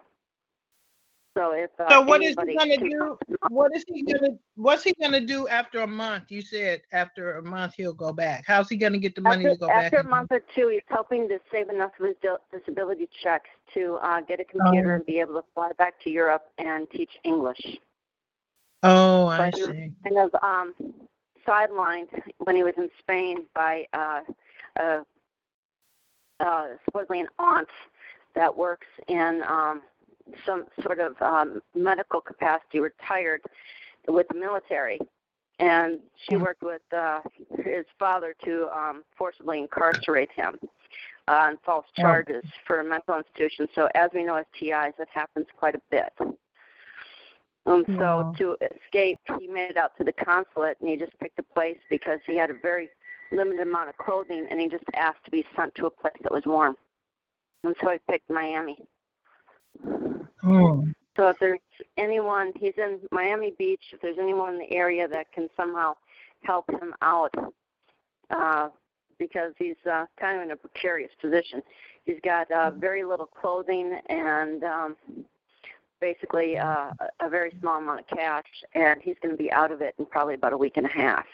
So 1.38 1.52
if 1.52 1.70
uh, 1.80 1.90
So 1.90 2.02
what 2.02 2.24
is 2.24 2.36
he 2.36 2.58
anybody 2.58 2.78
gonna 2.78 2.90
do? 2.90 3.18
What 3.50 3.76
is 3.76 3.84
he 3.88 4.04
gonna, 4.04 4.36
what's 4.56 4.84
he 4.84 4.94
gonna 5.02 5.20
do 5.20 5.48
after 5.50 5.80
a 5.82 5.88
month? 5.88 6.32
You 6.32 6.42
said 6.42 6.82
after 6.94 7.38
a 7.38 7.44
month 7.44 7.74
he'll 7.76 7.94
go 7.94 8.14
back. 8.14 8.46
How's 8.48 8.70
he 8.70 8.78
gonna 8.78 8.98
get 8.98 9.16
the 9.16 9.22
money 9.22 9.46
after, 9.46 9.50
to 9.56 9.60
go 9.60 9.68
back? 9.68 9.86
after 9.86 9.98
a 9.98 10.04
month 10.08 10.32
or 10.32 10.40
two, 10.56 10.70
he's 10.70 10.82
hoping 10.90 11.28
to 11.28 11.40
save 11.52 11.70
enough 11.70 11.92
of 12.00 12.06
his 12.08 12.16
di- 12.24 12.58
disability 12.58 13.10
checks 13.22 13.50
to 13.74 13.96
uh, 14.02 14.22
get 14.22 14.40
a 14.40 14.46
computer 14.46 14.94
Oh. 14.94 14.96
and 14.96 15.06
be 15.06 15.20
able 15.20 15.34
to 15.34 15.44
fly 15.54 15.72
back 15.78 16.00
to 16.04 16.10
Europe 16.10 16.46
and 16.58 16.90
teach 16.90 17.12
English. 17.24 17.80
Oh, 18.84 19.28
I 19.28 19.38
But 19.52 19.56
he- 19.56 19.64
see. 19.66 19.92
And 20.06 20.16
was 20.16 20.32
um, 20.42 20.74
sidelined 21.46 22.08
when 22.38 22.56
he 22.56 22.64
was 22.64 22.76
in 22.78 22.90
Spain 23.00 23.46
by 23.54 23.86
uh, 23.92 24.22
uh, 24.80 25.00
uh, 26.40 26.66
supposedly 26.86 27.20
an 27.20 27.28
aunt 27.40 27.68
that 28.36 28.56
works 28.56 28.88
in 29.08 29.44
um, 29.48 29.82
some 30.46 30.66
sort 30.82 31.00
of 31.00 31.20
um, 31.22 31.62
medical 31.74 32.22
capacity, 32.22 32.80
retired 32.80 33.42
with 34.08 34.28
the 34.30 34.36
military. 34.36 35.00
And 35.60 36.00
she 36.16 36.36
Mhm. 36.36 36.42
worked 36.42 36.64
with 36.64 36.82
uh, 36.94 37.22
his 37.64 37.86
father 37.98 38.36
to 38.44 38.70
um, 38.78 39.04
forcibly 39.18 39.60
incarcerate 39.60 40.32
him 40.32 40.60
uh, 41.28 41.32
on 41.32 41.58
false 41.66 41.86
charges 41.96 42.44
for 42.66 42.82
a 42.82 42.84
mental 42.84 43.18
institution. 43.18 43.68
So, 43.74 43.88
as 43.96 44.12
we 44.14 44.24
know, 44.24 44.36
as 44.36 44.46
TIs, 44.60 44.94
it 45.00 45.08
happens 45.14 45.48
quite 45.58 45.76
a 45.76 45.82
bit. 45.90 46.12
Um, 47.68 47.86
so 47.98 48.36
to 48.38 48.58
escape, 48.62 49.20
he 49.40 49.48
made 49.48 49.72
it 49.72 49.78
out 49.78 49.98
to 49.98 50.04
the 50.04 50.14
consulate, 50.14 50.78
and 50.82 50.90
he 50.90 50.98
just 50.98 51.18
picked 51.20 51.40
a 51.40 51.44
place 51.44 51.80
because 51.90 52.20
he 52.28 52.38
had 52.38 52.52
a 52.52 52.54
very 52.54 52.90
limited 53.32 53.62
amount 53.62 53.90
of 53.90 53.98
clothing, 53.98 54.46
and 54.50 54.60
he 54.60 54.68
just 54.68 54.84
asked 54.94 55.24
to 55.26 55.32
be 55.32 55.46
sent 55.56 55.74
to 55.76 55.88
a 55.88 55.90
place 55.90 56.14
that 56.22 56.32
was 56.32 56.44
warm. 56.46 56.76
And 57.64 57.76
so 57.82 57.90
he 57.92 57.98
picked 58.10 58.30
Miami. 58.30 58.78
Oh, 60.44 60.86
So 61.16 61.30
if 61.30 61.38
there's 61.40 61.60
anyone, 61.98 62.52
he's 62.56 62.74
in 62.78 63.00
Miami 63.12 63.54
Beach. 63.58 63.82
If 63.94 64.02
there's 64.02 64.18
anyone 64.20 64.54
in 64.54 64.60
the 64.60 64.72
area 64.72 65.08
that 65.08 65.32
can 65.32 65.50
somehow 65.56 65.96
help 66.44 66.70
him 66.70 66.94
out, 67.02 67.34
uh, 68.30 68.70
because 69.18 69.54
he's 69.58 69.76
uh, 69.90 70.06
kind 70.20 70.38
of 70.38 70.44
in 70.44 70.52
a 70.52 70.56
precarious 70.56 71.12
position. 71.22 71.62
He's 72.06 72.20
got 72.24 72.52
uh, 72.52 72.72
very 72.72 73.04
little 73.04 73.26
clothing 73.26 74.00
and 74.10 74.64
um, 74.64 74.96
basically 76.00 76.58
uh, 76.58 76.92
a 77.00 77.26
a 77.26 77.30
very 77.30 77.54
small 77.60 77.78
amount 77.80 78.02
of 78.02 78.08
cash, 78.08 78.46
and 78.74 79.02
he's 79.02 79.16
going 79.22 79.36
to 79.36 79.42
be 79.42 79.52
out 79.52 79.72
of 79.72 79.82
it 79.82 79.96
in 79.98 80.06
probably 80.06 80.36
about 80.36 80.54
a 80.54 80.58
week 80.58 80.78
and 80.78 80.86
a 80.86 80.90
half. 80.90 81.26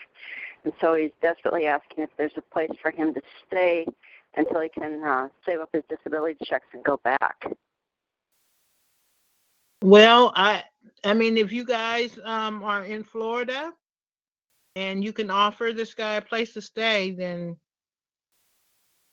And 0.64 0.74
so 0.80 0.94
he's 0.94 1.12
desperately 1.22 1.66
asking 1.66 2.04
if 2.04 2.10
there's 2.18 2.32
a 2.38 2.42
place 2.42 2.72
for 2.82 2.92
him 2.92 3.14
to 3.16 3.22
stay 3.48 3.86
until 4.36 4.62
he 4.62 4.70
can 4.70 5.04
uh, 5.04 5.28
save 5.46 5.60
up 5.60 5.70
his 5.74 5.84
disability 5.90 6.38
checks 6.46 6.68
and 6.74 6.84
go 6.84 6.98
back. 7.04 7.46
Well, 9.84 10.32
I, 10.36 10.64
I 11.04 11.14
mean, 11.14 11.38
if 11.38 11.52
you 11.52 11.66
guys, 11.66 12.18
um, 12.24 12.64
are 12.64 12.86
in 12.86 13.04
Florida 13.04 13.72
and 14.76 15.04
you 15.04 15.14
can 15.14 15.30
offer 15.30 15.72
this 15.74 15.94
guy 15.94 16.16
a 16.16 16.22
place 16.22 16.54
to 16.54 16.62
stay, 16.62 17.12
then 17.12 17.58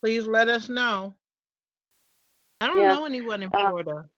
please 0.02 0.26
let 0.26 0.48
us 0.48 0.68
know. 0.68 1.14
I 2.60 2.66
don't 2.66 2.80
Yeah. 2.80 2.88
know 2.88 3.04
anyone 3.06 3.42
in 3.42 3.50
Uh, 3.52 3.70
Florida. 3.70 4.08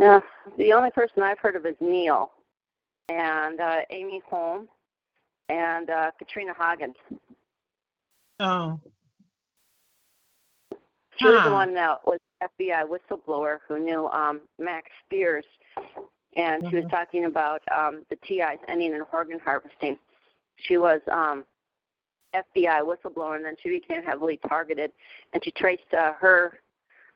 Yeah, 0.00 0.20
the 0.56 0.72
only 0.72 0.90
person 0.90 1.22
I've 1.22 1.38
heard 1.38 1.56
of 1.56 1.66
is 1.66 1.76
Neil 1.80 2.30
and 3.08 3.60
uh, 3.60 3.80
Amy 3.90 4.22
Holm 4.28 4.68
and 5.48 5.90
uh, 5.90 6.10
Katrina 6.18 6.52
Hoggins. 6.56 6.96
Oh, 8.40 8.80
She 11.20 11.26
was 11.28 11.44
the 11.44 11.50
one 11.52 11.74
that 11.74 11.98
was 12.06 12.18
FBI 12.42 12.84
whistleblower 12.88 13.58
who 13.68 13.78
knew 13.78 14.06
um, 14.08 14.40
Max 14.58 14.90
Spiers, 15.04 15.44
and 16.36 16.66
she 16.70 16.76
was 16.76 16.84
Mhm. 16.86 16.90
talking 16.90 17.24
about 17.26 17.62
um, 17.70 18.06
the 18.08 18.16
TIs 18.16 18.58
ending 18.68 18.94
in 18.94 19.02
organ 19.12 19.38
harvesting. 19.38 19.98
She 20.56 20.78
was 20.78 21.02
um, 21.08 21.44
FBI 22.32 22.80
whistleblower, 22.82 23.36
and 23.36 23.44
then 23.44 23.56
she 23.62 23.68
became 23.68 24.02
heavily 24.02 24.38
targeted, 24.48 24.92
and 25.34 25.44
she 25.44 25.50
traced 25.50 25.92
uh, 25.92 26.14
her 26.14 26.60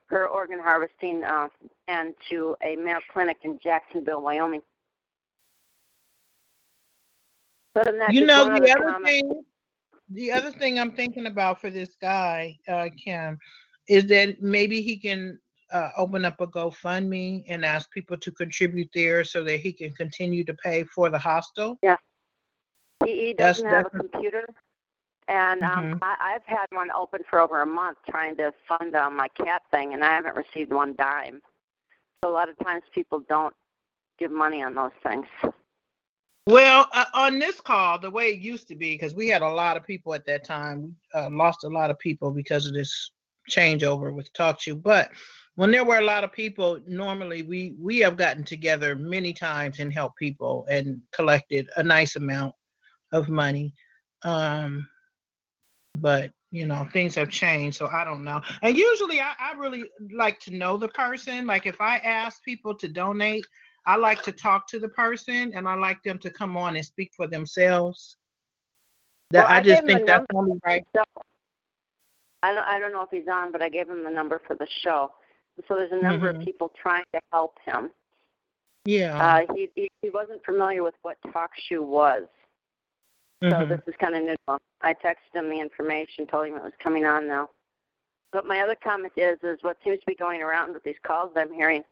her 0.09 0.29
organ 0.29 0.59
harvesting 0.59 1.25
uh, 1.25 1.49
and 1.89 2.15
to 2.29 2.55
a 2.63 2.77
Mayo 2.77 3.01
Clinic 3.11 3.39
in 3.43 3.59
Jacksonville, 3.59 4.21
Wyoming. 4.21 4.63
But 7.73 7.87
that, 7.87 8.13
you 8.13 8.27
know, 8.27 8.45
the 8.45 8.53
other 8.53 8.71
other 8.71 8.85
comment. 8.93 9.07
thing, 9.07 9.45
the 10.11 10.31
other 10.31 10.51
thing 10.53 10.79
I'm 10.79 10.93
thinking 10.93 11.27
about 11.27 11.59
for 11.61 11.71
this 11.71 11.97
guy, 12.01 12.59
uh, 12.69 12.91
Kim, 13.03 13.39
is 13.89 14.07
that 14.07 14.43
maybe 14.43 14.81
he 14.81 14.97
can 14.97 15.39
uh, 15.73 15.91
open 15.97 16.25
up 16.25 16.41
a 16.41 16.47
GoFundMe 16.47 17.45
and 17.49 17.65
ask 17.65 17.91
people 17.91 18.17
to 18.19 18.31
contribute 18.31 18.89
there 18.95 19.25
so 19.25 19.43
that 19.45 19.59
he 19.61 19.73
can 19.73 19.93
continue 19.93 20.45
to 20.45 20.55
pay 20.55 20.85
for 20.85 21.11
the 21.11 21.19
hostel. 21.19 21.79
He, 23.05 23.27
he 23.27 23.35
doesn't 23.35 23.67
have 23.67 23.87
a 23.87 23.91
computer, 23.91 24.47
and 25.29 25.63
um, 25.63 25.99
I, 26.01 26.35
I've 26.35 26.47
had 26.47 26.67
one 26.71 26.91
open 26.93 27.21
for 27.29 27.41
over 27.41 27.63
a 27.63 27.67
month 27.67 27.99
trying 28.09 28.37
to 28.37 28.53
fund 28.69 28.95
uh, 28.95 29.11
my 29.11 29.29
cat 29.29 29.63
thing, 29.71 29.95
and 29.95 30.05
I 30.05 30.15
haven't 30.15 30.37
received 30.37 30.73
one 30.73 30.95
dime. 30.97 31.43
So 32.23 32.31
a 32.31 32.33
lot 32.33 32.49
of 32.49 32.57
times 32.65 32.85
people 32.95 33.23
don't 33.29 33.55
give 34.19 34.31
money 34.31 34.63
on 34.63 34.75
those 34.75 34.93
things. 35.03 35.27
Well, 36.47 36.89
uh, 36.93 37.07
on 37.15 37.39
this 37.39 37.61
call, 37.61 37.99
the 37.99 38.11
way 38.11 38.29
it 38.29 38.41
used 38.41 38.69
to 38.69 38.77
be, 38.77 38.95
because 38.95 39.15
we 39.15 39.29
had 39.29 39.43
a 39.43 39.49
lot 39.49 39.77
of 39.77 39.85
people 39.85 40.15
at 40.15 40.27
that 40.27 40.45
time, 40.45 40.95
we 41.15 41.21
uh, 41.21 41.31
lost 41.31 41.65
a 41.65 41.69
lot 41.69 41.91
of 41.91 41.99
people 41.99 42.31
because 42.31 42.67
of 42.67 42.75
this 42.75 43.11
changeover 43.51 44.15
with 44.15 44.33
TalkShoe. 44.33 44.83
But 44.83 45.11
when 45.57 45.71
there 45.71 45.85
were 45.85 45.99
a 45.99 46.05
lot 46.05 46.25
of 46.25 46.33
people, 46.33 46.81
normally 46.87 47.43
we 47.43 47.75
we 47.79 47.99
have 47.99 48.17
gotten 48.17 48.45
together 48.45 48.97
many 48.97 49.33
times 49.33 49.79
and 49.79 49.93
helped 49.93 50.19
people 50.19 50.67
and 50.69 51.01
collected 51.13 51.69
a 51.77 51.83
nice 51.83 52.17
amount 52.17 52.55
of 53.13 53.29
money. 53.29 53.75
Um, 54.23 54.89
but 55.99 56.31
you 56.51 56.67
know, 56.67 56.89
things 56.93 57.15
have 57.17 57.31
changed, 57.31 57.77
so 57.77 57.89
I 57.89 58.05
don't 58.05 58.23
know. 58.23 58.41
And 58.63 58.77
usually, 58.77 59.21
I, 59.21 59.33
I 59.39 59.53
really 59.59 59.85
like 60.13 60.39
to 60.41 60.55
know 60.55 60.77
the 60.77 60.89
person. 60.89 61.47
Like 61.47 61.67
if 61.67 61.81
I 61.81 61.99
ask 61.99 62.43
people 62.43 62.75
to 62.77 62.89
donate. 62.89 63.47
I 63.87 63.97
like 63.97 64.23
to 64.23 64.33
talk 64.33 64.67
to 64.69 64.79
the 64.79 64.89
person 64.89 65.53
and 65.55 65.69
I 65.69 65.75
like 65.75 66.03
them 66.03 66.19
to 66.21 66.31
come 66.31 66.57
on 66.57 66.77
and 66.77 66.85
speak 66.85 67.13
for 67.15 67.27
themselves. 67.27 68.17
That 69.31 69.45
Well, 69.45 69.59
I 69.59 69.61
just 69.61 69.85
think 69.85 70.07
that's 70.07 70.25
only 70.35 70.59
right. 70.65 70.85
I 72.45 72.53
don't, 72.53 72.65
I 72.67 72.79
don't 72.79 72.93
know 72.93 73.01
if 73.01 73.09
he's 73.11 73.27
on, 73.27 73.53
but 73.53 73.63
I 73.63 73.71
gave 73.71 73.89
him 73.89 74.05
the 74.05 74.11
number 74.11 74.41
for 74.47 74.55
the 74.55 74.67
show. 74.83 75.13
So 75.67 75.77
there's 75.77 75.93
a 75.93 76.03
number 76.03 76.31
Mhm. 76.31 76.41
of 76.41 76.45
people 76.45 76.69
trying 76.81 77.05
to 77.15 77.21
help 77.33 77.59
him. 77.65 77.91
Yeah. 78.85 79.17
Uh, 79.47 79.55
he, 79.55 79.71
he 79.75 79.89
he 80.03 80.11
wasn't 80.11 80.45
familiar 80.45 80.83
with 80.83 80.95
what 81.01 81.17
TalkShoe 81.23 81.83
was. 81.83 82.25
So 83.43 83.49
mhm. 83.49 83.69
this 83.69 83.81
is 83.87 83.95
kind 83.99 84.15
of 84.15 84.23
new. 84.25 84.59
I 84.83 84.93
texted 84.93 85.33
him 85.35 85.49
the 85.49 85.59
information, 85.59 86.27
told 86.27 86.49
him 86.49 86.57
it 86.57 86.63
was 86.63 86.75
coming 86.83 87.07
on 87.07 87.27
now. 87.27 87.49
But 88.31 88.47
my 88.47 88.61
other 88.61 88.75
comment 88.75 89.15
is, 89.17 89.39
is 89.43 89.63
what 89.63 89.79
seems 89.83 90.01
to 90.01 90.07
be 90.07 90.15
going 90.15 90.43
around 90.43 90.75
with 90.75 90.83
these 90.83 90.99
calls 91.03 91.33
I'm 91.37 91.53
hearing, 91.53 91.83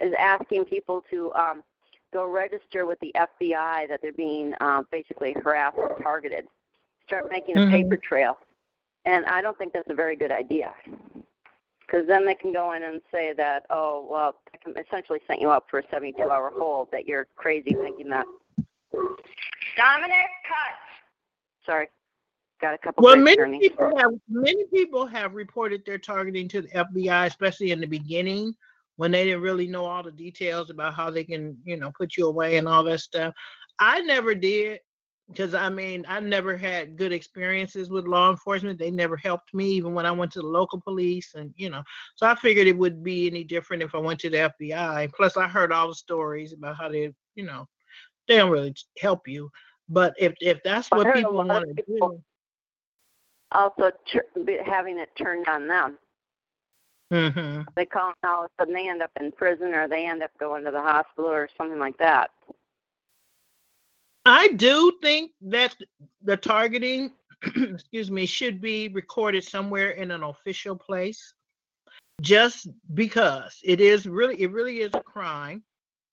is 0.00 0.14
asking 0.18 0.66
people 0.66 1.02
to 1.10 1.32
um, 1.34 1.64
go 2.12 2.26
register 2.26 2.86
with 2.86 3.00
the 3.00 3.12
FBI 3.16 3.88
that 3.88 4.00
they're 4.02 4.12
being 4.12 4.54
uh, 4.60 4.82
basically 4.92 5.32
harassed 5.32 5.78
and 5.78 6.00
targeted. 6.02 6.46
Start 7.06 7.28
making 7.30 7.56
a 7.56 7.60
Mhm. 7.62 7.70
paper 7.70 7.96
trail, 7.96 8.38
and 9.04 9.24
I 9.26 9.40
don't 9.40 9.56
think 9.58 9.72
that's 9.72 9.90
a 9.90 9.94
very 9.94 10.16
good 10.16 10.32
idea. 10.32 10.72
Because 11.86 12.06
then 12.06 12.24
they 12.24 12.36
can 12.36 12.52
go 12.52 12.72
in 12.72 12.84
and 12.84 13.00
say 13.12 13.32
that, 13.36 13.66
oh, 13.68 14.06
well, 14.08 14.36
I 14.54 14.58
can 14.58 14.74
essentially 14.78 15.18
sent 15.26 15.40
you 15.40 15.50
up 15.50 15.66
for 15.68 15.80
a 15.80 15.82
72-hour 15.84 16.52
hold. 16.56 16.88
That 16.92 17.06
you're 17.08 17.26
crazy 17.34 17.74
thinking 17.74 18.08
that. 18.10 18.26
Dominic, 19.76 20.26
cut. 20.46 20.76
Sorry, 21.66 21.88
got 22.60 22.74
a 22.74 22.78
couple. 22.78 23.02
Well, 23.02 23.14
break 23.14 23.24
many 23.24 23.36
journeys. 23.36 23.60
people 23.60 23.98
have 23.98 24.12
many 24.28 24.64
people 24.72 25.06
have 25.06 25.34
reported 25.34 25.84
their 25.84 25.98
targeting 25.98 26.48
to 26.48 26.62
the 26.62 26.68
FBI, 26.68 27.26
especially 27.26 27.72
in 27.72 27.80
the 27.80 27.86
beginning 27.86 28.54
when 28.96 29.10
they 29.10 29.24
didn't 29.24 29.40
really 29.40 29.66
know 29.66 29.84
all 29.84 30.02
the 30.02 30.12
details 30.12 30.70
about 30.70 30.94
how 30.94 31.10
they 31.10 31.24
can, 31.24 31.56
you 31.64 31.76
know, 31.76 31.90
put 31.98 32.16
you 32.16 32.26
away 32.26 32.58
and 32.58 32.68
all 32.68 32.84
that 32.84 33.00
stuff. 33.00 33.34
I 33.78 34.00
never 34.02 34.34
did 34.34 34.78
because 35.30 35.54
I 35.54 35.68
mean 35.70 36.04
I 36.08 36.20
never 36.20 36.56
had 36.56 36.96
good 36.96 37.12
experiences 37.12 37.90
with 37.90 38.06
law 38.06 38.30
enforcement. 38.30 38.78
They 38.78 38.90
never 38.90 39.16
helped 39.16 39.54
me 39.54 39.66
even 39.72 39.94
when 39.94 40.06
I 40.06 40.12
went 40.12 40.32
to 40.32 40.40
the 40.40 40.46
local 40.46 40.80
police 40.80 41.34
and 41.34 41.52
you 41.56 41.70
know. 41.70 41.82
So 42.16 42.26
I 42.26 42.34
figured 42.36 42.66
it 42.68 42.78
would 42.78 43.02
be 43.04 43.26
any 43.26 43.44
different 43.44 43.82
if 43.82 43.94
I 43.94 43.98
went 43.98 44.20
to 44.20 44.30
the 44.30 44.38
FBI. 44.38 45.08
Plus 45.14 45.36
I 45.36 45.48
heard 45.48 45.72
all 45.72 45.88
the 45.88 45.94
stories 45.94 46.52
about 46.52 46.76
how 46.76 46.88
they, 46.88 47.12
you 47.36 47.44
know, 47.44 47.66
they 48.28 48.36
don't 48.36 48.50
really 48.50 48.74
help 49.00 49.26
you. 49.28 49.50
But 49.88 50.14
if 50.18 50.34
if 50.40 50.58
that's 50.64 50.92
what 50.92 51.12
people 51.12 51.44
want 51.44 51.66
to 51.68 51.82
do, 51.86 52.22
Also, 53.52 53.90
be- 54.44 54.58
having 54.64 54.98
it 54.98 55.14
turned 55.16 55.48
on 55.48 55.66
them. 55.66 55.98
hmm 57.10 57.62
They 57.76 57.86
call 57.86 58.08
them 58.08 58.30
all 58.30 58.44
of 58.44 58.50
a 58.50 58.62
sudden 58.62 58.74
they 58.74 58.88
end 58.88 59.02
up 59.02 59.10
in 59.20 59.32
prison 59.32 59.74
or 59.74 59.88
they 59.88 60.06
end 60.06 60.22
up 60.22 60.30
going 60.38 60.64
to 60.64 60.70
the 60.70 60.80
hospital 60.80 61.30
or 61.30 61.48
something 61.56 61.78
like 61.78 61.96
that. 61.98 62.30
I 64.24 64.48
do 64.48 64.92
think 65.02 65.32
that 65.42 65.74
the 66.22 66.36
targeting, 66.36 67.12
excuse 67.56 68.10
me, 68.10 68.26
should 68.26 68.60
be 68.60 68.88
recorded 68.88 69.44
somewhere 69.44 69.90
in 69.90 70.10
an 70.10 70.22
official 70.22 70.76
place. 70.76 71.34
Just 72.20 72.68
because 72.92 73.58
it 73.64 73.80
is 73.80 74.06
really, 74.06 74.40
it 74.42 74.52
really 74.52 74.80
is 74.80 74.90
a 74.92 75.02
crime. 75.02 75.62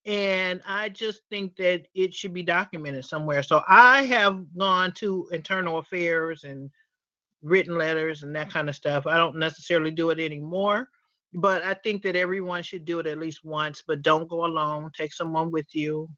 And 0.06 0.62
I 0.66 0.88
just 0.88 1.22
think 1.30 1.58
that 1.58 1.86
it 1.94 2.14
should 2.14 2.34
be 2.34 2.44
documented 2.44 3.04
somewhere. 3.04 3.44
So 3.44 3.62
I 3.68 4.04
have 4.04 4.46
gone 4.58 4.94
to 4.94 5.28
internal 5.34 5.80
affairs 5.80 6.46
and 6.46 6.72
written 7.42 7.78
letters 7.78 8.24
and 8.24 8.34
that 8.34 8.50
kind 8.50 8.70
of 8.70 8.76
stuff. 8.76 9.06
I 9.06 9.18
don't 9.18 9.36
necessarily 9.36 9.92
do 9.92 10.12
it 10.12 10.20
anymore, 10.20 10.88
but 11.34 11.62
I 11.62 11.74
think 11.74 12.04
that 12.04 12.16
everyone 12.16 12.64
should 12.64 12.86
do 12.86 13.00
it 13.00 13.08
at 13.08 13.20
least 13.20 13.44
once. 13.44 13.84
But 13.86 14.02
don't 14.02 14.30
go 14.30 14.46
alone. 14.46 14.92
Take 14.98 15.14
someone 15.14 15.52
with 15.52 15.68
you. 15.74 16.10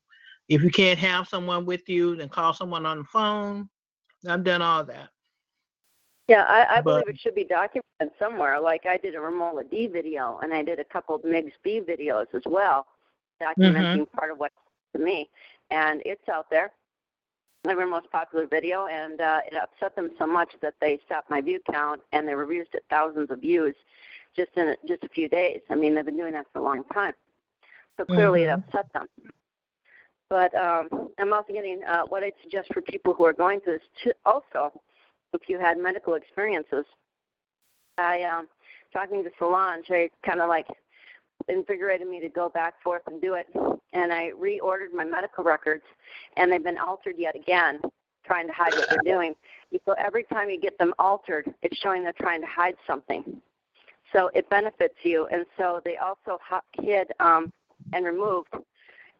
If 0.49 0.63
you 0.63 0.71
can't 0.71 0.97
have 0.99 1.27
someone 1.27 1.65
with 1.65 1.87
you, 1.87 2.15
then 2.15 2.27
call 2.27 2.53
someone 2.53 2.85
on 2.85 2.97
the 2.99 3.03
phone. 3.05 3.69
I've 4.27 4.43
done 4.43 4.61
all 4.61 4.83
that. 4.83 5.09
Yeah, 6.27 6.43
I, 6.43 6.77
I 6.77 6.81
But- 6.81 7.05
believe 7.05 7.15
it 7.15 7.19
should 7.19 7.35
be 7.35 7.43
documented 7.45 8.17
somewhere. 8.17 8.59
Like 8.59 8.85
I 8.85 8.97
did 8.97 9.15
a 9.15 9.19
Romola 9.19 9.63
D 9.63 9.87
video 9.87 10.39
and 10.43 10.53
I 10.53 10.63
did 10.63 10.79
a 10.79 10.83
couple 10.83 11.15
of 11.15 11.21
Migs 11.21 11.53
B 11.63 11.81
videos 11.87 12.25
as 12.33 12.41
well, 12.45 12.85
documenting 13.41 14.11
part 14.11 14.31
of 14.31 14.39
what 14.39 14.51
to 14.95 15.01
me. 15.01 15.29
And 15.71 16.01
it's 16.05 16.27
out 16.27 16.49
there. 16.49 16.71
They 17.63 17.75
were 17.75 17.85
most 17.85 18.09
popular 18.09 18.47
video, 18.47 18.87
and 18.87 19.19
uh, 19.19 19.41
it 19.45 19.53
upset 19.53 19.93
them 19.93 20.11
so 20.17 20.25
much 20.25 20.49
that 20.61 20.75
they 20.79 20.97
stopped 21.05 21.29
my 21.29 21.41
view 21.41 21.59
count, 21.69 22.01
and 22.13 22.25
they 22.25 22.33
reduced 22.33 22.73
it 22.73 22.85
thousands 22.89 23.29
of 23.31 23.41
views 23.41 23.75
just 24.33 24.51
in 24.55 24.69
a, 24.69 24.75
just 24.87 25.03
a 25.03 25.09
few 25.09 25.27
days. 25.27 25.59
I 25.69 25.75
mean, 25.75 25.93
they've 25.93 26.05
been 26.05 26.15
doing 26.15 26.31
that 26.33 26.45
for 26.53 26.59
a 26.59 26.63
long 26.63 26.85
time, 26.93 27.13
so 27.97 28.05
clearly 28.05 28.41
Mhm. 28.41 28.43
it 28.43 28.49
upset 28.49 28.93
them. 28.93 29.07
But 30.29 30.53
um, 30.55 31.09
I'm 31.17 31.33
also 31.33 31.53
getting 31.53 31.81
uh, 31.87 32.03
what 32.07 32.23
I'd 32.23 32.33
suggest 32.43 32.69
for 32.73 32.81
people 32.81 33.13
who 33.13 33.25
are 33.25 33.33
going 33.33 33.61
through 33.61 33.73
this 33.73 33.87
too, 34.03 34.11
also, 34.25 34.71
if 35.33 35.41
you 35.47 35.59
had 35.59 35.77
medical 35.77 36.13
experiences. 36.13 36.85
I 37.97 38.23
um, 38.23 38.47
talking 38.93 39.23
to 39.23 39.29
Solange, 39.39 39.85
they 39.89 40.09
kind 40.25 40.39
of 40.39 40.49
like 40.49 40.67
invigorated 41.47 42.07
me 42.07 42.19
to 42.19 42.29
go 42.29 42.49
back 42.49 42.75
forth 42.83 43.01
and 43.07 43.21
do 43.21 43.33
it, 43.33 43.47
and 43.93 44.13
I 44.13 44.31
reordered 44.39 44.93
my 44.93 45.03
medical 45.03 45.43
records, 45.43 45.83
and 46.37 46.51
they've 46.51 46.63
been 46.63 46.77
altered 46.77 47.15
yet 47.17 47.35
again, 47.35 47.79
trying 48.25 48.47
to 48.47 48.53
hide 48.53 48.73
what 48.73 48.87
they're 48.89 49.13
doing. 49.13 49.33
So 49.85 49.93
every 49.97 50.23
time 50.25 50.49
you 50.49 50.59
get 50.59 50.77
them 50.77 50.93
altered, 50.99 51.51
it's 51.61 51.77
showing 51.79 52.03
they're 52.03 52.13
trying 52.19 52.41
to 52.41 52.47
hide 52.47 52.75
something. 52.85 53.41
So 54.13 54.29
it 54.33 54.49
benefits 54.49 54.95
you, 55.03 55.27
and 55.31 55.45
so 55.57 55.81
they 55.83 55.97
also 55.97 56.39
hid 56.79 57.07
um, 57.19 57.51
and 57.93 58.05
removed 58.05 58.49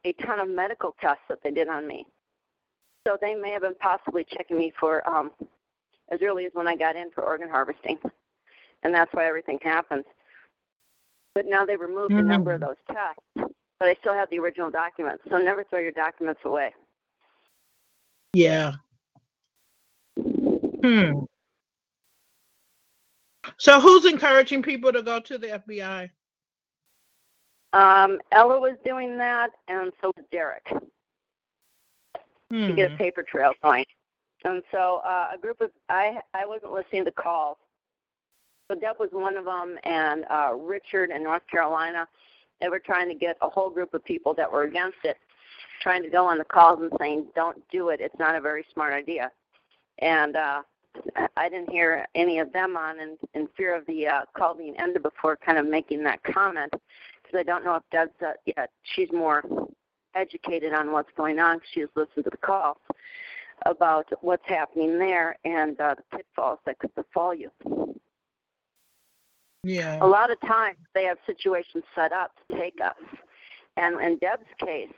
a 0.06 0.14
ton 0.14 0.40
of 0.40 0.50
medical 0.50 0.96
tests 1.02 1.24
that 1.30 1.40
they 1.44 1.52
did 1.52 1.68
on 1.68 1.88
me. 1.88 2.06
So 3.08 3.18
they 3.20 3.36
may 3.36 3.52
have 3.52 3.62
been 3.62 3.76
possibly 3.76 4.26
checking 4.26 4.58
me 4.58 4.74
for 4.80 5.08
um, 5.10 5.32
as 6.12 6.22
early 6.22 6.46
as 6.46 6.52
when 6.54 6.68
I 6.68 6.76
got 6.76 6.96
in 6.96 7.12
for 7.12 7.24
organ 7.24 7.50
harvesting, 7.50 7.98
and 8.84 8.94
that's 8.94 9.14
why 9.14 9.26
everything 9.26 9.60
happened. 9.62 10.06
But 11.36 11.46
now 11.46 11.66
they 11.66 11.76
removed 11.76 12.14
a 12.14 12.22
number 12.22 12.54
of 12.54 12.62
those 12.62 12.76
tests, 12.88 13.54
but 13.80 13.88
I 13.88 13.96
still 14.02 14.14
have 14.14 14.30
the 14.30 14.40
original 14.40 14.70
documents. 14.70 15.24
So 15.30 15.38
never 15.38 15.64
throw 15.64 15.80
your 15.80 15.92
documents 15.92 16.42
away. 16.44 16.74
Yeah. 18.34 18.74
Hmm. 20.18 21.20
So 23.58 23.80
who's 23.80 24.06
encouraging 24.06 24.64
people 24.64 24.92
to 24.92 25.02
go 25.02 25.20
to 25.20 25.38
the 25.38 25.48
FBI? 25.48 26.10
Um, 27.74 28.20
Ella 28.32 28.60
was 28.60 28.78
doing 28.84 29.18
that, 29.18 29.52
and 29.68 29.92
so 30.02 30.12
was 30.16 30.26
Derek 30.32 30.66
to 30.68 30.82
Hmm. 32.52 32.76
get 32.76 32.92
a 32.94 32.98
paper 32.98 33.24
trail 33.24 33.54
going. 33.62 33.86
And 34.44 34.64
so 34.72 35.02
uh, 35.06 35.28
a 35.34 35.38
group 35.38 35.62
of 35.62 35.72
I 35.90 36.20
I 36.34 36.46
wasn't 36.46 36.72
listening 36.72 37.06
to 37.06 37.12
calls. 37.12 37.58
So 38.70 38.80
Deb 38.80 38.96
was 39.00 39.10
one 39.12 39.36
of 39.36 39.46
them, 39.46 39.78
and 39.84 40.26
uh, 40.30 40.54
Richard 40.54 41.10
in 41.12 41.24
North 41.24 41.46
Carolina. 41.50 42.08
They 42.62 42.70
were 42.70 42.80
trying 42.80 43.08
to 43.10 43.16
get 43.16 43.38
a 43.42 43.50
whole 43.50 43.70
group 43.70 43.94
of 43.94 44.04
people 44.04 44.34
that 44.36 44.52
were 44.52 44.64
against 44.64 44.98
it, 45.04 45.18
trying 45.82 46.04
to 46.04 46.10
go 46.10 46.26
on 46.26 46.38
the 46.38 46.44
calls 46.44 46.80
and 46.82 46.92
saying, 47.00 47.28
"Don't 47.36 47.62
do 47.70 47.90
it. 47.90 48.00
It's 48.02 48.18
not 48.20 48.36
a 48.36 48.42
very 48.42 48.66
smart 48.74 48.94
idea." 48.94 49.32
And 50.00 50.36
uh, 50.36 50.62
I 51.38 51.50
didn't 51.50 51.70
hear 51.72 52.06
any 52.16 52.40
of 52.40 52.52
them 52.54 52.78
on, 52.78 53.00
in, 53.00 53.18
in 53.34 53.48
fear 53.56 53.76
of 53.76 53.86
the 53.86 54.08
uh, 54.08 54.22
call 54.36 54.56
being 54.56 54.76
ended 54.80 55.04
before 55.04 55.38
kind 55.38 55.58
of 55.58 55.66
making 55.68 56.04
that 56.04 56.24
comment, 56.24 56.74
because 57.30 57.40
I 57.40 57.44
don't 57.44 57.64
know 57.64 57.76
if 57.76 57.84
Deb's 57.92 58.12
uh, 58.22 58.34
yeah 58.46 58.66
she's 58.84 59.12
more 59.12 59.44
educated 60.16 60.74
on 60.74 60.92
what's 60.92 61.12
going 61.16 61.40
on. 61.40 61.60
'cause 61.60 61.68
She 61.74 61.80
has 61.82 61.90
listened 61.96 62.24
to 62.26 62.30
the 62.32 62.38
calls 62.38 62.78
about 63.66 64.08
what's 64.22 64.46
happening 64.48 64.98
there 64.98 65.36
and 65.46 65.80
uh, 65.80 65.96
the 65.96 66.18
pitfalls 66.18 66.60
that 66.66 66.80
could 66.80 66.94
befall 66.96 67.34
you. 67.34 67.52
Yeah. 69.64 69.98
A 70.02 70.08
lot 70.08 70.32
of 70.32 70.40
times 70.42 70.78
they 70.96 71.04
have 71.04 71.18
situations 71.26 71.84
set 71.94 72.14
up 72.14 72.32
to 72.50 72.58
take 72.58 72.80
us. 72.82 72.96
And 73.76 74.00
in 74.00 74.18
Deb's 74.18 74.48
case, 74.66 74.94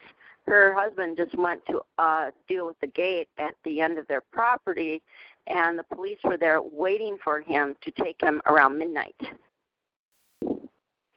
her 0.48 0.74
husband 0.74 1.18
just 1.18 1.36
went 1.36 1.66
to 1.68 1.82
uh, 1.98 2.32
deal 2.48 2.68
with 2.68 2.80
the 2.80 2.88
gate 2.88 3.30
at 3.38 3.56
the 3.64 3.82
end 3.82 3.98
of 3.98 4.08
their 4.08 4.22
property, 4.22 5.02
and 5.48 5.78
the 5.78 5.84
police 5.84 6.20
were 6.24 6.38
there 6.38 6.62
waiting 6.62 7.18
for 7.24 7.42
him 7.42 7.76
to 7.82 7.92
take 7.92 8.22
him 8.22 8.42
around 8.46 8.78
midnight. 8.78 9.16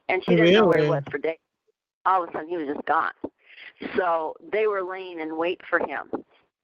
And 0.09 0.23
she 0.23 0.35
didn't 0.35 0.53
know 0.53 0.67
where 0.67 0.83
he 0.83 0.89
was 0.89 1.03
for 1.09 1.17
days. 1.17 1.37
All 2.05 2.23
of 2.23 2.29
a 2.29 2.31
sudden, 2.31 2.49
he 2.49 2.57
was 2.57 2.67
just 2.67 2.85
gone. 2.85 3.11
So 3.95 4.35
they 4.51 4.67
were 4.67 4.83
laying 4.83 5.19
in 5.19 5.37
wait 5.37 5.61
for 5.69 5.79
him. 5.79 6.09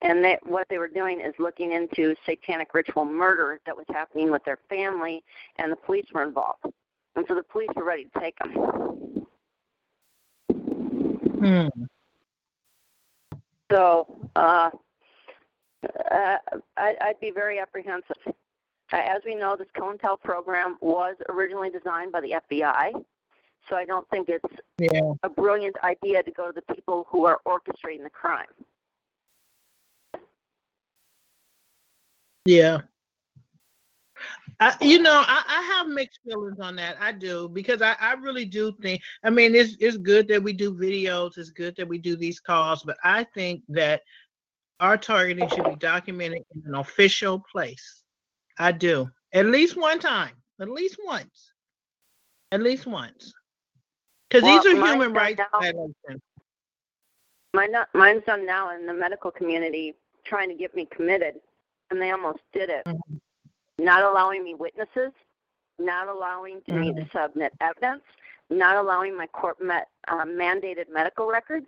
And 0.04 0.24
they, 0.24 0.38
what 0.44 0.68
they 0.70 0.78
were 0.78 0.88
doing 0.88 1.20
is 1.22 1.34
looking 1.38 1.74
into 1.74 2.16
satanic 2.26 2.74
ritual 2.74 3.06
murder 3.06 3.60
that 3.66 3.76
was 3.76 3.86
happening 3.90 4.32
with 4.32 4.44
their 4.46 4.58
family, 4.68 5.24
and 5.58 5.72
the 5.72 5.76
police 5.76 6.06
were 6.14 6.24
involved. 6.24 6.66
And 7.16 7.26
so 7.28 7.36
the 7.36 7.44
police 7.44 7.70
were 7.76 7.84
ready 7.84 8.06
to 8.06 8.20
take 8.20 8.36
him. 8.44 8.52
Hmm. 11.40 11.68
So 13.72 14.30
uh, 14.36 14.70
uh, 16.12 16.38
I, 16.78 16.96
I'd 17.02 17.20
be 17.20 17.32
very 17.32 17.60
apprehensive. 17.60 18.18
As 18.92 19.22
we 19.26 19.36
know, 19.36 19.56
this 19.56 19.68
COINTEL 19.78 20.18
program 20.22 20.78
was 20.82 21.16
originally 21.30 21.70
designed 21.70 22.12
by 22.12 22.22
the 22.22 22.36
FBI, 22.52 22.92
so 23.70 23.76
I 23.76 23.86
don't 23.86 24.08
think 24.10 24.30
it's 24.30 24.44
Yeah. 24.80 25.14
a 25.24 25.30
brilliant 25.30 25.76
idea 25.84 26.24
to 26.24 26.32
go 26.32 26.52
to 26.52 26.54
the 26.54 26.74
people 26.74 27.08
who 27.10 27.26
are 27.26 27.40
orchestrating 27.46 28.04
the 28.04 28.10
crime. 28.10 28.48
Yeah. 32.46 32.82
I, 34.60 34.76
you 34.82 35.00
know, 35.00 35.24
I, 35.26 35.44
I 35.48 35.62
have 35.74 35.88
mixed 35.88 36.20
feelings 36.24 36.60
on 36.60 36.76
that. 36.76 36.96
I 37.00 37.12
do 37.12 37.50
because 37.50 37.82
I, 37.82 37.96
I 38.00 38.14
really 38.14 38.46
do 38.46 38.72
think. 38.82 39.02
I 39.24 39.32
mean, 39.32 39.56
it's 39.56 39.76
it's 39.80 39.98
good 39.98 40.28
that 40.28 40.44
we 40.44 40.54
do 40.54 40.74
videos. 40.74 41.38
It's 41.38 41.50
good 41.50 41.76
that 41.78 41.88
we 41.88 41.98
do 41.98 42.16
these 42.16 42.40
calls, 42.40 42.84
but 42.84 42.98
I 43.04 43.24
think 43.24 43.64
that 43.70 44.02
our 44.80 44.98
targeting 44.98 45.50
should 45.50 45.64
be 45.66 45.76
documented 45.76 46.44
in 46.54 46.64
an 46.66 46.76
official 46.76 47.44
place. 47.52 48.04
I 48.60 48.72
do 48.72 49.10
at 49.34 49.48
least 49.48 49.78
one 49.78 50.00
time, 50.00 50.36
at 50.60 50.70
least 50.70 50.98
once, 51.04 51.52
at 52.52 52.62
least 52.62 52.86
once, 52.86 53.34
because 54.32 54.44
Well, 54.44 54.64
these 54.64 54.74
are 54.74 54.76
human 54.76 55.14
rights 55.14 55.40
now. 55.40 55.60
violations. 55.60 56.22
Mine, 57.54 57.76
mine's 57.94 58.24
done 58.24 58.46
now 58.46 58.70
in 58.74 58.86
the 58.86 58.94
medical 58.94 59.30
community 59.30 59.94
trying 60.24 60.48
to 60.48 60.56
get 60.56 60.74
me 60.74 60.86
committed, 60.86 61.42
and 61.90 62.02
they 62.02 62.12
almost 62.12 62.40
did 62.54 62.70
it. 62.70 62.86
Mhm. 62.86 63.20
Not 63.78 64.04
allowing 64.04 64.44
me 64.44 64.54
witnesses, 64.54 65.12
not 65.78 66.08
allowing 66.08 66.62
to 66.64 66.74
me 66.74 66.94
to 66.94 67.06
submit 67.10 67.54
evidence, 67.60 68.04
not 68.50 68.78
allowing 68.78 69.18
my 69.18 69.28
court 69.28 69.60
met, 69.62 69.90
uh, 70.08 70.24
mandated 70.24 70.88
medical 70.88 71.28
records, 71.28 71.68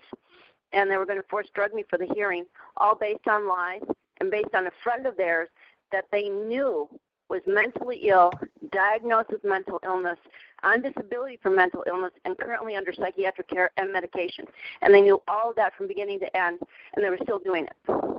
and 0.72 0.90
they 0.90 0.96
were 0.98 1.06
going 1.06 1.22
to 1.22 1.28
force 1.28 1.50
drug 1.50 1.74
me 1.74 1.84
for 1.84 1.98
the 1.98 2.06
hearing, 2.14 2.46
all 2.78 2.96
based 2.96 3.28
on 3.28 3.46
lies 3.48 3.84
and 4.22 4.32
based 4.32 4.54
on 4.56 4.68
a 4.68 4.72
friend 4.72 5.06
of 5.06 5.18
theirs 5.18 5.50
that 5.92 6.10
they 6.12 6.30
knew 6.30 6.88
was 7.34 7.42
mentally 7.48 8.00
ill, 8.10 8.32
diagnosed 8.72 9.32
with 9.32 9.44
mental 9.44 9.80
illness, 9.84 10.20
on 10.64 10.82
disability 10.82 11.40
for 11.42 11.50
mental 11.50 11.84
illness, 11.88 12.12
and 12.26 12.38
currently 12.38 12.76
under 12.76 12.94
psychiatric 12.94 13.50
care 13.50 13.72
and 13.78 13.92
medication. 13.92 14.46
And 14.82 14.94
they 14.94 15.02
knew 15.02 15.20
all 15.28 15.50
of 15.50 15.56
that 15.56 15.74
from 15.76 15.88
beginning 15.88 16.20
to 16.20 16.38
end, 16.38 16.60
and 16.94 17.04
they 17.04 17.10
were 17.10 17.18
still 17.24 17.40
doing 17.40 17.66
it. 17.66 18.14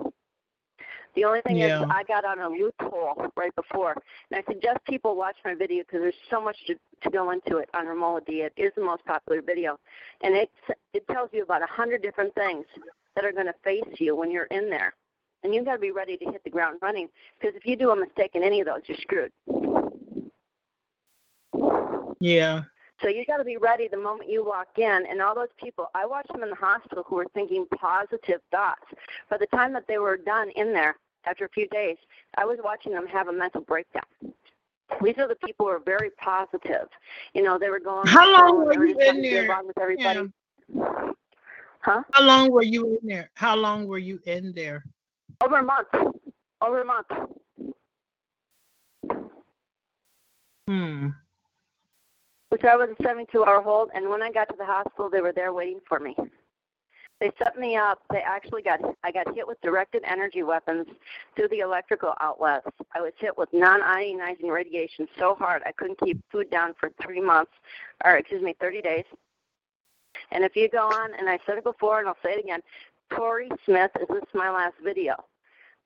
The 1.15 1.25
only 1.25 1.43
thing 1.43 1.59
Yeah. 1.59 1.83
is, 1.83 1.87
I 1.91 2.03
got 2.03 2.25
on 2.25 2.41
a 2.41 2.49
loophole 2.49 3.31
right 3.37 3.55
before, 3.55 3.95
and 4.31 4.35
I 4.41 4.53
suggest 4.53 4.85
people 4.85 5.15
watch 5.15 5.37
my 5.45 5.55
video 5.55 5.85
because 5.85 6.01
there's 6.01 6.23
so 6.29 6.41
much 6.41 6.57
to, 6.67 6.75
to 7.03 7.11
go 7.11 7.31
into 7.31 7.59
it 7.59 7.71
on 7.73 7.87
Romola 7.87 8.21
D. 8.23 8.43
It 8.43 8.53
is 8.57 8.73
the 8.75 8.83
most 8.83 9.05
popular 9.05 9.41
video, 9.41 9.79
and 10.23 10.35
it 10.35 10.51
it 10.93 11.07
tells 11.07 11.31
you 11.33 11.45
about 11.45 11.63
a 11.63 11.67
hundred 11.67 12.03
different 12.03 12.35
things 12.35 12.67
that 13.15 13.25
are 13.25 13.33
going 13.33 13.47
to 13.47 13.55
face 13.63 13.95
you 14.01 14.17
when 14.17 14.33
you're 14.33 14.51
in 14.51 14.69
there, 14.69 14.93
and 15.45 15.55
you've 15.55 15.67
got 15.67 15.75
to 15.75 15.79
be 15.79 15.93
ready 15.93 16.17
to 16.17 16.25
hit 16.25 16.43
the 16.43 16.51
ground 16.51 16.79
running. 16.83 17.09
Because 17.39 17.55
if 17.55 17.67
you 17.67 17.77
do 17.77 17.91
a 17.91 17.97
mistake 17.97 18.33
in 18.35 18.43
any 18.43 18.61
of 18.61 18.67
those, 18.67 18.81
you're 18.87 18.99
screwed. 18.99 19.31
Yeah. 22.19 22.63
So 23.03 23.09
you've 23.09 23.27
got 23.27 23.37
to 23.37 23.45
be 23.45 23.59
ready 23.59 23.87
the 23.87 23.99
moment 23.99 24.31
you 24.31 24.45
walk 24.45 24.69
in. 24.79 25.07
And 25.09 25.21
all 25.21 25.35
those 25.35 25.49
people, 25.63 25.91
I 25.95 26.07
watched 26.07 26.33
them 26.33 26.43
in 26.43 26.51
the 26.51 26.57
hospital 26.57 27.05
who 27.07 27.17
were 27.17 27.27
thinking 27.35 27.67
positive 27.77 28.41
thoughts. 28.51 28.87
By 29.29 29.37
the 29.37 29.47
time 29.47 29.73
that 29.75 29.87
they 29.87 29.99
were 29.99 30.17
done 30.17 30.51
in 30.57 30.73
there, 30.73 30.97
after 31.27 31.45
a 31.45 31.49
few 31.51 31.69
days, 31.69 31.97
I 32.37 32.45
was 32.45 32.59
watching 32.65 32.93
them 32.93 33.07
have 33.07 33.29
a 33.29 33.33
mental 33.33 33.61
breakdown. 33.61 34.03
These 35.03 35.19
are 35.19 35.29
the 35.29 35.37
people 35.37 35.67
who 35.67 35.73
are 35.73 35.81
very 35.81 36.11
positive. 36.19 36.89
You 37.35 37.43
know, 37.43 37.59
they 37.59 37.69
were 37.69 37.81
going. 37.81 38.07
How 38.07 38.31
long 38.31 38.65
were 38.65 38.87
you 38.87 38.99
in 39.01 39.23
there? 39.23 39.63
with 39.67 39.79
everybody. 39.79 40.31
Huh? 41.81 42.03
How 42.13 42.25
long 42.25 42.51
were 42.51 42.63
you 42.63 42.99
in 43.01 43.09
there? 43.09 43.31
How 43.35 43.57
long 43.57 43.87
were 43.87 43.99
you 43.99 44.21
in 44.25 44.53
there? 44.55 44.85
Over 45.43 45.59
a 45.59 45.63
month. 45.63 45.89
Over 46.61 46.81
a 46.81 46.85
month. 46.85 47.07
Hmm. 50.67 51.09
which 52.49 52.65
I 52.65 52.77
was 52.77 52.89
a 52.99 53.03
72 53.03 53.45
hour 53.45 53.61
hold. 53.61 53.91
And 53.95 54.09
when 54.09 54.23
I 54.23 54.31
got 54.31 54.49
to 54.49 54.55
the 54.57 54.65
hospital, 54.65 55.11
they 55.11 55.21
were 55.21 55.33
there 55.33 55.53
waiting 55.53 55.81
for 55.87 55.99
me. 55.99 56.17
They 57.21 57.31
set 57.39 57.59
me 57.59 57.77
up. 57.77 58.01
They 58.11 58.21
actually 58.21 58.63
got, 58.63 58.81
I 59.03 59.11
got 59.11 59.35
hit 59.35 59.47
with 59.47 59.61
directed 59.61 60.03
energy 60.07 60.43
weapons 60.43 60.87
through 61.37 61.49
the 61.49 61.61
electrical 61.61 62.15
outlets. 62.21 62.67
I 62.95 63.01
was 63.01 63.13
hit 63.19 63.37
with 63.37 63.49
non 63.53 63.81
ionizing 63.81 64.51
radiation 64.51 65.09
so 65.19 65.35
hard 65.35 65.63
I 65.67 65.73
couldn't 65.73 65.99
keep 66.01 66.21
food 66.31 66.51
down 66.51 66.75
for 66.79 66.91
three 67.03 67.21
months, 67.21 67.53
or 68.05 68.17
excuse 68.17 68.43
me, 68.43 68.55
30 68.61 68.83
days. 68.83 69.05
And 70.31 70.45
if 70.45 70.57
you 70.57 70.69
go 70.69 70.87
on, 70.87 71.11
and 71.19 71.29
I 71.29 71.39
said 71.47 71.59
it 71.59 71.65
before 71.65 71.99
and 71.99 72.09
I'll 72.09 72.17
say 72.23 72.33
it 72.35 72.45
again, 72.45 72.61
Tory 73.17 73.49
Smith, 73.65 73.91
is 74.01 74.09
this 74.09 74.25
my 74.35 74.51
last 74.51 74.75
video? 74.83 75.15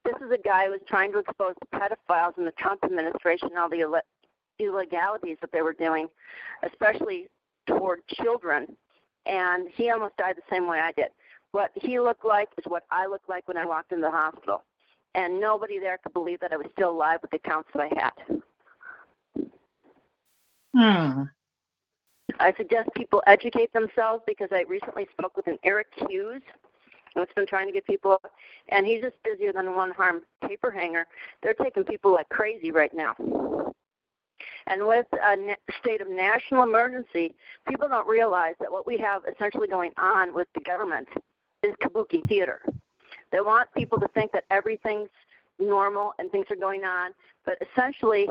This 0.04 0.14
is 0.16 0.30
a 0.32 0.38
guy 0.38 0.66
who 0.66 0.72
was 0.72 0.80
trying 0.86 1.12
to 1.12 1.18
expose 1.18 1.54
the 1.60 1.78
pedophiles 1.78 2.38
in 2.38 2.44
the 2.44 2.52
Trump 2.52 2.84
administration 2.84 3.48
and 3.50 3.58
all 3.58 3.68
the 3.68 4.02
illegalities 4.58 5.36
that 5.40 5.52
they 5.52 5.62
were 5.62 5.72
doing, 5.72 6.08
especially 6.62 7.28
toward 7.66 8.06
children. 8.08 8.66
And 9.26 9.68
he 9.74 9.90
almost 9.90 10.16
died 10.16 10.36
the 10.36 10.54
same 10.54 10.66
way 10.66 10.80
I 10.80 10.92
did. 10.92 11.08
What 11.52 11.70
he 11.74 12.00
looked 12.00 12.24
like 12.24 12.48
is 12.56 12.64
what 12.66 12.84
I 12.90 13.06
looked 13.06 13.28
like 13.28 13.46
when 13.48 13.56
I 13.56 13.66
walked 13.66 13.92
into 13.92 14.02
the 14.02 14.10
hospital. 14.10 14.64
And 15.14 15.40
nobody 15.40 15.78
there 15.78 15.98
could 15.98 16.12
believe 16.12 16.40
that 16.40 16.52
I 16.52 16.56
was 16.56 16.66
still 16.72 16.90
alive 16.90 17.18
with 17.22 17.30
the 17.30 17.38
counts 17.38 17.68
that 17.74 17.88
I 17.90 17.90
had. 17.96 18.12
Hmm. 20.74 21.22
I 22.38 22.54
suggest 22.56 22.90
people 22.94 23.22
educate 23.26 23.72
themselves 23.72 24.22
because 24.26 24.48
I 24.52 24.64
recently 24.68 25.08
spoke 25.18 25.36
with 25.36 25.46
an 25.48 25.58
Eric 25.64 25.88
Hughes 26.08 26.42
who's 27.14 27.28
been 27.34 27.46
trying 27.46 27.66
to 27.66 27.72
get 27.72 27.86
people, 27.86 28.12
up, 28.12 28.30
and 28.68 28.86
he's 28.86 29.02
just 29.02 29.14
busier 29.24 29.52
than 29.52 29.74
one 29.74 29.90
harm 29.90 30.22
paper 30.46 30.70
hanger. 30.70 31.06
They're 31.42 31.54
taking 31.54 31.84
people 31.84 32.12
like 32.12 32.28
crazy 32.28 32.70
right 32.70 32.92
now. 32.94 33.14
And 34.66 34.86
with 34.86 35.06
a 35.12 35.56
state 35.80 36.00
of 36.00 36.10
national 36.10 36.62
emergency, 36.62 37.34
people 37.68 37.88
don't 37.88 38.06
realize 38.06 38.54
that 38.60 38.70
what 38.70 38.86
we 38.86 38.98
have 38.98 39.22
essentially 39.32 39.66
going 39.66 39.92
on 39.96 40.34
with 40.34 40.46
the 40.54 40.60
government 40.60 41.08
is 41.62 41.74
kabuki 41.82 42.22
theater. 42.28 42.60
They 43.32 43.40
want 43.40 43.68
people 43.74 43.98
to 44.00 44.08
think 44.08 44.32
that 44.32 44.44
everything's 44.50 45.08
normal 45.58 46.12
and 46.18 46.30
things 46.30 46.46
are 46.50 46.56
going 46.56 46.84
on, 46.84 47.12
but 47.44 47.58
essentially, 47.60 48.28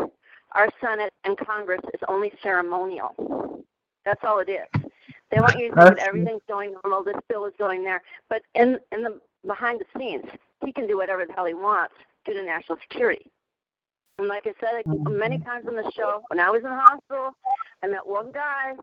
our 0.53 0.69
Senate 0.79 1.11
and 1.23 1.37
Congress 1.37 1.81
is 1.93 1.99
only 2.07 2.31
ceremonial. 2.41 3.63
That's 4.05 4.23
all 4.23 4.39
it 4.39 4.49
is. 4.49 4.86
They 5.31 5.39
want 5.39 5.59
you 5.59 5.69
to 5.69 5.75
think 5.75 5.97
that 5.97 6.07
everything's 6.07 6.41
going 6.47 6.75
normal. 6.83 7.03
This 7.03 7.17
bill 7.27 7.45
is 7.45 7.53
going 7.57 7.83
there, 7.83 8.01
but 8.29 8.43
in 8.55 8.79
in 8.91 9.03
the 9.03 9.19
behind 9.45 9.79
the 9.79 9.99
scenes, 9.99 10.25
he 10.65 10.71
can 10.71 10.87
do 10.87 10.97
whatever 10.97 11.25
the 11.25 11.33
hell 11.33 11.45
he 11.45 11.53
wants 11.53 11.95
due 12.25 12.33
to 12.33 12.43
national 12.43 12.77
security. 12.79 13.29
And 14.19 14.27
like 14.27 14.47
I 14.47 14.53
said 14.59 14.83
mm-hmm. 14.85 15.17
many 15.17 15.39
times 15.39 15.67
on 15.67 15.75
the 15.75 15.91
show, 15.91 16.23
when 16.29 16.39
I 16.39 16.49
was 16.49 16.63
in 16.63 16.69
the 16.69 16.75
hospital, 16.75 17.31
I 17.83 17.87
met 17.87 18.05
one 18.05 18.31
guy 18.31 18.73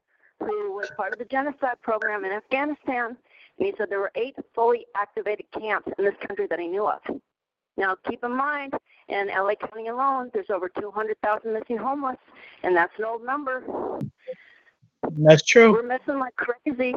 who 0.40 0.74
was 0.74 0.90
part 0.96 1.12
of 1.12 1.18
the 1.18 1.24
genocide 1.24 1.80
program 1.82 2.24
in 2.24 2.32
Afghanistan, 2.32 3.16
and 3.58 3.66
he 3.66 3.72
said 3.76 3.90
there 3.90 4.00
were 4.00 4.12
eight 4.14 4.36
fully 4.54 4.86
activated 4.94 5.46
camps 5.52 5.90
in 5.98 6.04
this 6.04 6.14
country 6.26 6.46
that 6.48 6.60
he 6.60 6.68
knew 6.68 6.86
of. 6.86 7.00
Now, 7.76 7.96
keep 8.08 8.22
in 8.22 8.32
mind, 8.32 8.74
in 9.08 9.28
LA 9.28 9.54
County 9.56 9.88
alone, 9.88 10.30
there's 10.32 10.50
over 10.50 10.68
200,000 10.68 11.52
missing 11.52 11.76
homeless, 11.76 12.18
and 12.62 12.76
that's 12.76 12.92
an 12.98 13.04
old 13.04 13.24
number. 13.24 13.64
That's 15.18 15.42
true. 15.42 15.72
We're 15.72 15.82
missing 15.82 16.18
like 16.18 16.34
crazy. 16.36 16.94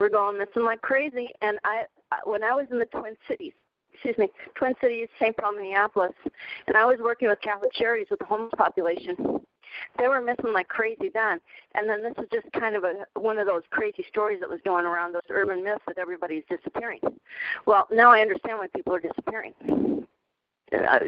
We're 0.00 0.08
going 0.08 0.38
missing 0.38 0.64
like 0.64 0.80
crazy. 0.82 1.28
And 1.40 1.58
I, 1.64 1.84
when 2.24 2.42
I 2.42 2.52
was 2.54 2.66
in 2.70 2.78
the 2.78 2.86
Twin 2.86 3.16
Cities, 3.28 3.52
excuse 3.92 4.18
me, 4.18 4.28
Twin 4.54 4.74
Cities, 4.80 5.08
St. 5.20 5.36
Paul, 5.36 5.52
Minneapolis, 5.52 6.12
and 6.66 6.76
I 6.76 6.84
was 6.84 6.98
working 7.00 7.28
with 7.28 7.40
Catholic 7.40 7.72
Charities 7.72 8.08
with 8.10 8.18
the 8.18 8.26
homeless 8.26 8.52
population. 8.56 9.16
They 9.98 10.08
were 10.08 10.20
missing 10.20 10.52
like 10.52 10.68
crazy 10.68 11.10
then. 11.12 11.40
And 11.74 11.88
then 11.88 12.02
this 12.02 12.12
is 12.18 12.28
just 12.32 12.52
kind 12.52 12.76
of 12.76 12.84
a 12.84 13.04
one 13.18 13.38
of 13.38 13.46
those 13.46 13.62
crazy 13.70 14.04
stories 14.08 14.40
that 14.40 14.48
was 14.48 14.60
going 14.64 14.84
around, 14.84 15.12
those 15.14 15.22
urban 15.30 15.64
myths 15.64 15.82
that 15.86 15.98
everybody's 15.98 16.44
disappearing. 16.48 17.00
Well, 17.66 17.88
now 17.90 18.10
I 18.12 18.20
understand 18.20 18.58
why 18.58 18.68
people 18.68 18.94
are 18.94 19.00
disappearing. 19.00 19.54
Uh, 20.72 20.98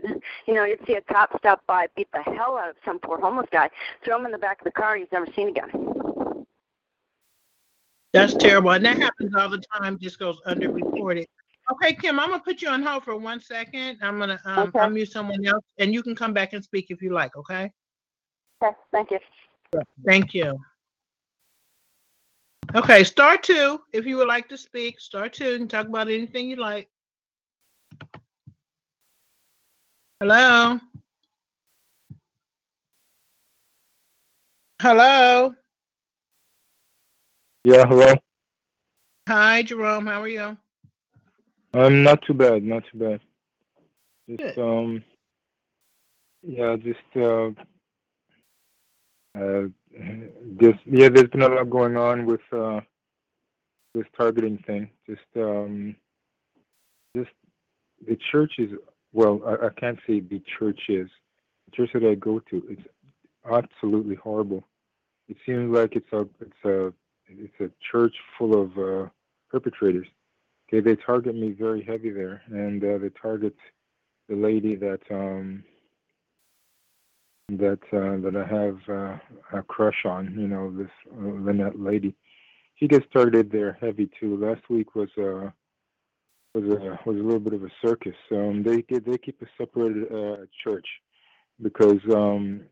You 0.46 0.54
know, 0.54 0.64
you'd 0.64 0.80
see 0.86 0.94
a 0.94 1.00
cop 1.00 1.36
stop 1.38 1.62
by, 1.66 1.86
beat 1.96 2.08
the 2.12 2.22
hell 2.22 2.56
out 2.56 2.70
of 2.70 2.76
some 2.84 2.98
poor 2.98 3.20
homeless 3.20 3.48
guy, 3.50 3.68
throw 4.04 4.18
him 4.18 4.26
in 4.26 4.32
the 4.32 4.38
back 4.38 4.60
of 4.60 4.64
the 4.64 4.70
car, 4.70 4.94
and 4.94 5.02
he's 5.02 5.12
never 5.12 5.26
seen 5.34 5.48
again. 5.48 5.70
That's 8.16 8.34
terrible. 8.34 8.70
And 8.70 8.84
that 8.86 8.96
happens 8.96 9.34
all 9.34 9.50
the 9.50 9.62
time, 9.74 9.98
just 9.98 10.18
goes 10.18 10.40
underreported. 10.46 11.26
Okay, 11.70 11.94
Kim, 11.94 12.18
I'm 12.18 12.30
gonna 12.30 12.42
put 12.42 12.62
you 12.62 12.68
on 12.68 12.82
hold 12.82 13.04
for 13.04 13.16
one 13.16 13.40
second. 13.40 13.98
I'm 14.00 14.18
gonna 14.18 14.40
um 14.44 14.68
Okay. 14.68 14.78
unmute 14.78 15.10
someone 15.10 15.44
else 15.44 15.64
and 15.78 15.92
you 15.92 16.02
can 16.02 16.14
come 16.14 16.32
back 16.32 16.52
and 16.52 16.64
speak 16.64 16.86
if 16.90 17.02
you 17.02 17.12
like, 17.12 17.36
okay? 17.36 17.70
Okay, 18.62 18.74
thank 18.92 19.10
you. 19.10 19.18
Thank 20.04 20.32
you. 20.32 20.58
Okay, 22.74 23.04
star 23.04 23.36
two, 23.36 23.80
if 23.92 24.06
you 24.06 24.16
would 24.16 24.28
like 24.28 24.48
to 24.48 24.56
speak, 24.56 24.98
star 24.98 25.28
two 25.28 25.54
and 25.54 25.68
talk 25.68 25.86
about 25.86 26.08
anything 26.08 26.48
you 26.48 26.56
like. 26.56 26.88
Hello? 30.20 30.80
Hello? 34.80 35.54
Yeah, 37.68 37.84
hello. 37.84 38.14
Hi, 39.28 39.64
Jerome, 39.64 40.06
how 40.06 40.22
are 40.22 40.28
you? 40.28 40.56
I'm 41.74 42.04
not 42.04 42.22
too 42.24 42.32
bad, 42.32 42.62
not 42.62 42.84
too 42.92 42.98
bad. 42.98 43.20
Just 44.28 44.54
Good. 44.54 44.58
um, 44.58 45.02
yeah, 46.44 46.76
just 46.76 47.00
uh, 47.16 47.48
uh, 49.36 49.62
just 50.62 50.78
yeah. 50.86 51.08
There's 51.08 51.28
been 51.30 51.42
a 51.42 51.48
lot 51.48 51.68
going 51.68 51.96
on 51.96 52.24
with 52.24 52.40
uh, 52.52 52.82
this 53.96 54.06
targeting 54.16 54.58
thing. 54.58 54.88
Just 55.04 55.26
um, 55.34 55.96
just 57.16 57.30
the 58.06 58.16
churches. 58.30 58.70
Well, 59.12 59.42
I, 59.44 59.66
I 59.66 59.70
can't 59.76 59.98
say 60.06 60.20
the 60.20 60.40
churches. 60.56 61.10
The 61.64 61.72
church 61.74 61.90
that 61.94 62.04
I 62.04 62.14
go 62.14 62.38
to, 62.48 62.62
it's 62.70 62.86
absolutely 63.44 64.14
horrible. 64.14 64.62
It 65.28 65.36
seems 65.44 65.74
like 65.74 65.96
it's 65.96 66.12
a 66.12 66.28
it's 66.40 66.64
a 66.64 66.92
it's 67.28 67.60
a 67.60 67.70
church 67.90 68.14
full 68.38 68.60
of 68.60 68.78
uh, 68.78 69.08
perpetrators. 69.50 70.06
Okay, 70.68 70.80
they 70.80 70.96
target 70.96 71.34
me 71.34 71.52
very 71.52 71.82
heavy 71.82 72.10
there, 72.10 72.42
and 72.48 72.82
uh, 72.82 72.98
they 72.98 73.10
target 73.10 73.54
the 74.28 74.34
lady 74.34 74.74
that 74.76 75.00
um 75.10 75.62
that 77.48 77.78
uh, 77.92 78.20
that 78.22 78.34
I 78.36 78.46
have 78.46 78.78
uh, 78.88 79.58
a 79.58 79.62
crush 79.62 80.04
on. 80.04 80.34
You 80.38 80.48
know, 80.48 80.72
this 80.72 80.90
uh, 81.12 81.44
Lynette 81.44 81.78
lady. 81.78 82.14
She 82.76 82.88
gets 82.88 83.06
targeted 83.12 83.50
there 83.50 83.78
heavy 83.80 84.10
too. 84.20 84.36
Last 84.36 84.68
week 84.68 84.94
was 84.94 85.08
uh 85.16 85.50
was 86.54 86.64
a 86.64 86.98
was 87.08 87.16
a 87.16 87.22
little 87.22 87.40
bit 87.40 87.54
of 87.54 87.62
a 87.62 87.70
circus. 87.84 88.16
Um, 88.32 88.62
they 88.64 88.82
they 88.98 89.18
keep 89.18 89.40
a 89.42 89.46
separated 89.56 90.12
uh, 90.12 90.44
church 90.64 90.86
because 91.62 92.00
um 92.12 92.62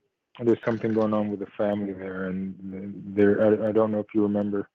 there's 0.42 0.58
something 0.64 0.92
going 0.92 1.14
on 1.14 1.30
with 1.30 1.40
the 1.40 1.46
family 1.56 1.92
there, 1.92 2.24
and 2.24 2.54
there 3.14 3.64
I, 3.64 3.68
I 3.68 3.72
don't 3.72 3.92
know 3.92 4.00
if 4.00 4.06
you 4.14 4.22
remember. 4.22 4.68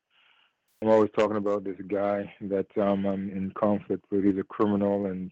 I'm 0.81 0.89
always 0.89 1.09
talking 1.17 1.35
about 1.37 1.65
this 1.65 1.75
guy 1.87 2.33
that 2.41 2.67
um, 2.77 3.05
I'm 3.05 3.29
in 3.29 3.51
conflict 3.57 4.05
with. 4.09 4.23
He's 4.23 4.37
a 4.37 4.43
criminal, 4.43 5.07
and 5.07 5.31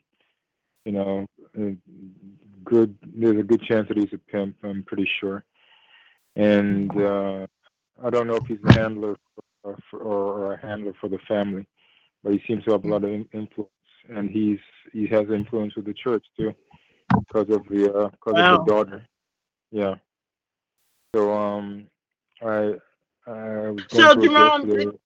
you 0.84 0.92
know, 0.92 1.26
good. 2.66 2.98
There's 3.16 3.40
a 3.40 3.44
good 3.44 3.62
chance 3.64 3.88
that 3.88 3.98
he's 3.98 4.12
a 4.14 4.18
pimp. 4.18 4.58
I'm 4.64 4.84
pretty 4.84 5.10
sure. 5.20 5.46
And 6.36 6.92
uh, 6.92 7.48
I 8.04 8.10
don't 8.10 8.28
know 8.28 8.36
if 8.36 8.46
he's 8.46 8.60
a 8.66 8.74
handler 8.74 9.16
for, 9.64 9.78
for, 9.90 10.00
or, 10.00 10.40
or 10.40 10.54
a 10.54 10.62
handler 10.62 10.94
for 11.00 11.08
the 11.10 11.20
family, 11.28 11.66
but 12.24 12.34
he 12.34 12.42
seems 12.46 12.64
to 12.66 12.72
have 12.74 12.84
a 12.84 12.88
lot 12.88 13.04
of 13.04 13.10
influence, 13.10 13.72
and 14.10 14.30
he's 14.30 14.60
he 14.92 15.08
has 15.08 15.30
influence 15.30 15.76
with 15.76 15.86
the 15.86 15.94
church 15.94 16.26
too, 16.38 16.54
because 17.20 17.50
of 17.50 17.66
the 17.70 17.92
uh, 17.94 18.10
because 18.10 18.34
Wow. 18.34 18.56
of 18.60 18.66
the 18.66 18.72
daughter. 18.72 19.08
Yeah. 19.72 19.96
So 21.16 21.32
um, 21.34 21.88
I 22.41 22.76
I 23.28 23.72
was 23.72 23.84
going 23.89 23.89
So 23.89 24.14
through 24.14 24.24
it 24.24 24.32
Jerome, 24.32 24.68
yesterday. 24.68 24.97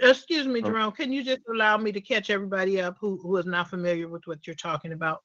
excuse 0.00 0.46
me. 0.46 0.62
Jerome, 0.62 0.92
can 0.92 1.12
you 1.12 1.24
just 1.24 1.40
allow 1.52 1.76
me 1.76 1.92
to 1.92 2.00
catch 2.00 2.30
everybody 2.30 2.80
up 2.80 2.96
who, 3.00 3.18
who 3.22 3.36
is 3.36 3.46
not 3.46 3.68
familiar 3.70 4.08
with 4.08 4.26
what 4.26 4.46
you're 4.46 4.56
talking 4.56 4.92
about? 4.92 5.22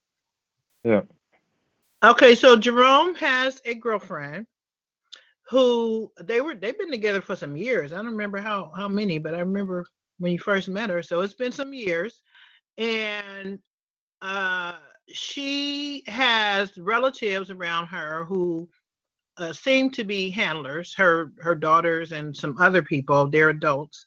Yeah. 0.83 1.01
Okay, 2.03 2.35
so 2.35 2.55
Jerome 2.55 3.13
has 3.15 3.61
a 3.65 3.73
girlfriend 3.75 4.47
who 5.49 6.11
they 6.21 6.41
were 6.41 6.55
they've 6.55 6.77
been 6.77 6.91
together 6.91 7.21
for 7.21 7.35
some 7.35 7.57
years. 7.57 7.91
I 7.91 7.97
don't 7.97 8.05
remember 8.07 8.37
how 8.39 8.71
how 8.75 8.87
many, 8.87 9.17
but 9.17 9.33
I 9.35 9.39
remember 9.39 9.85
when 10.19 10.31
you 10.31 10.39
first 10.39 10.69
met 10.69 10.89
her. 10.89 11.01
So 11.01 11.21
it's 11.21 11.33
been 11.33 11.51
some 11.51 11.73
years. 11.73 12.21
And 12.77 13.59
uh 14.21 14.75
she 15.11 16.03
has 16.07 16.77
relatives 16.77 17.49
around 17.49 17.87
her 17.87 18.25
who 18.25 18.69
uh, 19.39 19.53
seem 19.53 19.89
to 19.91 20.03
be 20.03 20.29
handlers, 20.29 20.93
her 20.95 21.31
her 21.39 21.55
daughters 21.55 22.11
and 22.11 22.35
some 22.35 22.57
other 22.59 22.81
people, 22.81 23.27
they're 23.27 23.49
adults. 23.49 24.05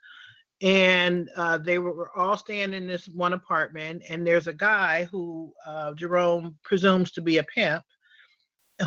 And 0.60 1.28
uh, 1.36 1.58
they 1.58 1.78
were, 1.78 2.10
all 2.16 2.36
staying 2.36 2.72
in 2.72 2.86
this 2.86 3.08
one 3.08 3.32
apartment. 3.32 4.02
And 4.08 4.24
there's 4.24 4.46
a 4.46 4.52
guy 4.52 5.08
who 5.10 5.52
uh, 5.66 5.92
Jerome 5.94 6.56
presumes 6.62 7.10
to 7.12 7.20
be 7.20 7.38
a 7.38 7.42
pimp 7.42 7.82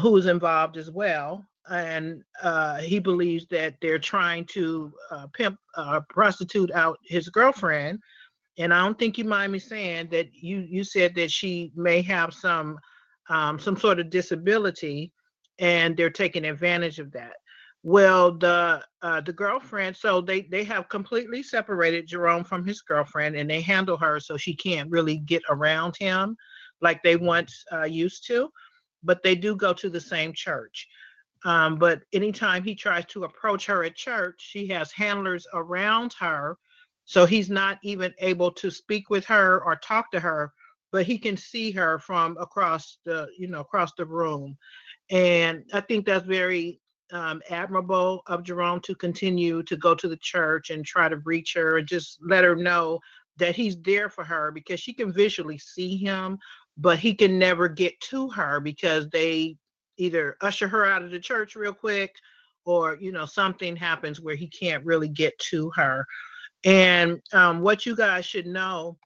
who 0.02 0.16
is 0.16 0.26
involved 0.26 0.78
as 0.78 0.89
well. 0.89 1.46
And 1.70 2.24
uh, 2.41 2.78
he 2.78 3.00
believes 3.00 3.46
that 3.48 3.76
they're 3.82 4.00
trying 4.00 4.46
to 4.54 4.93
uh, 5.12 5.28
pimp, 5.34 5.58
uh, 5.76 6.00
prostitute 6.10 6.72
out 6.72 6.98
his 7.04 7.28
girlfriend. 7.28 8.00
And 8.58 8.74
I 8.74 8.82
don't 8.86 8.98
think 8.98 9.18
you 9.18 9.26
mind 9.26 9.52
me 9.52 9.60
saying 9.60 10.08
that 10.12 10.28
you 10.34 10.60
you 10.60 10.86
said 10.86 11.14
that 11.16 11.30
she 11.30 11.74
may 11.76 12.02
have 12.04 12.34
some 12.34 12.80
um, 13.30 13.60
some 13.60 13.76
sort 13.76 14.00
of 14.00 14.10
disability, 14.10 15.12
and 15.60 15.95
they're 15.95 16.10
taking 16.10 16.45
advantage 16.45 16.99
of 16.99 17.12
that. 17.14 17.34
Well, 17.84 18.32
the 18.36 18.84
uh, 19.03 19.22
the 19.22 19.32
girlfriend, 19.32 19.95
so 19.95 20.20
they 20.20 20.41
they 20.41 20.64
have 20.64 20.89
completely 20.89 21.43
separated 21.43 22.08
Jerome 22.08 22.43
from 22.43 22.66
his 22.66 22.82
girlfriend, 22.82 23.36
and 23.36 23.47
they 23.47 23.62
handle 23.62 23.95
her 23.97 24.20
so 24.20 24.38
she 24.38 24.56
can't 24.56 24.89
really 24.89 25.18
get 25.18 25.43
around 25.49 25.95
him 25.95 26.36
like 26.82 27.03
they 27.03 27.16
once 27.16 27.64
uh, 27.72 27.84
used 27.84 28.26
to. 28.26 28.49
But 29.03 29.22
they 29.22 29.36
do 29.36 29.56
go 29.56 29.72
to 29.74 29.89
the 29.89 30.01
same 30.01 30.34
church. 30.34 30.88
Um, 31.45 31.76
but 31.76 32.01
anytime 32.12 32.64
he 32.64 32.74
tries 32.74 33.06
to 33.06 33.26
approach 33.26 33.68
her 33.68 33.84
at 33.84 33.95
church, 33.95 34.36
she 34.39 34.66
has 34.70 34.91
handlers 34.91 35.45
around 35.53 36.16
her, 36.20 36.58
so 37.06 37.28
he's 37.28 37.51
not 37.51 37.78
even 37.84 38.12
able 38.18 38.51
to 38.53 38.72
speak 38.72 39.12
with 39.12 39.26
her 39.26 39.64
or 39.64 39.76
talk 39.76 40.10
to 40.12 40.20
her. 40.20 40.51
But 40.91 41.06
he 41.06 41.20
can 41.20 41.38
see 41.38 41.70
her 41.72 41.99
from 41.99 42.36
across 42.38 42.97
the 43.06 43.28
you 43.38 43.47
know 43.47 43.60
across 43.60 43.91
the 43.95 44.08
room, 44.08 44.58
and 45.10 45.64
I 45.74 45.82
think 45.82 46.06
that's 46.06 46.26
very 46.26 46.80
um, 47.12 47.41
admirable 47.49 48.24
of 48.28 48.43
Jerome 48.43 48.82
to 48.82 48.95
continue 48.95 49.62
to 49.64 49.78
go 49.78 49.93
to 49.95 50.08
the 50.08 50.18
church 50.18 50.70
and 50.70 50.86
try 50.86 51.08
to 51.08 51.18
reach 51.18 51.53
her 51.53 51.78
and 51.78 51.88
just 51.88 52.18
let 52.22 52.43
her 52.43 52.56
know 52.56 52.99
that 53.38 53.56
he's 53.56 53.78
there 53.82 54.10
for 54.10 54.24
her 54.24 54.51
because 54.51 54.80
she 54.80 54.93
can 54.93 55.14
visually 55.14 55.58
see 55.58 55.97
him, 55.97 56.38
but 56.78 56.97
he 56.97 57.14
can 57.14 57.38
never 57.38 57.68
get 57.68 57.99
to 58.01 58.30
her 58.30 58.60
because 58.60 59.08
they 59.10 59.58
either 59.97 60.36
usher 60.41 60.68
her 60.68 60.86
out 60.86 61.03
of 61.03 61.12
the 61.12 61.20
church 61.20 61.56
real 61.56 61.74
quick 61.74 62.14
or 62.66 62.97
you 62.99 63.12
know 63.12 63.26
something 63.26 63.76
happens 63.76 64.20
where 64.20 64.36
he 64.36 64.47
can't 64.47 64.84
really 64.86 65.08
get 65.08 65.38
to 65.39 65.70
her. 65.72 66.06
And 66.64 67.22
um, 67.32 67.62
what 67.62 67.86
you 67.86 67.95
guys 67.95 68.26
should 68.26 68.47
know 68.47 68.97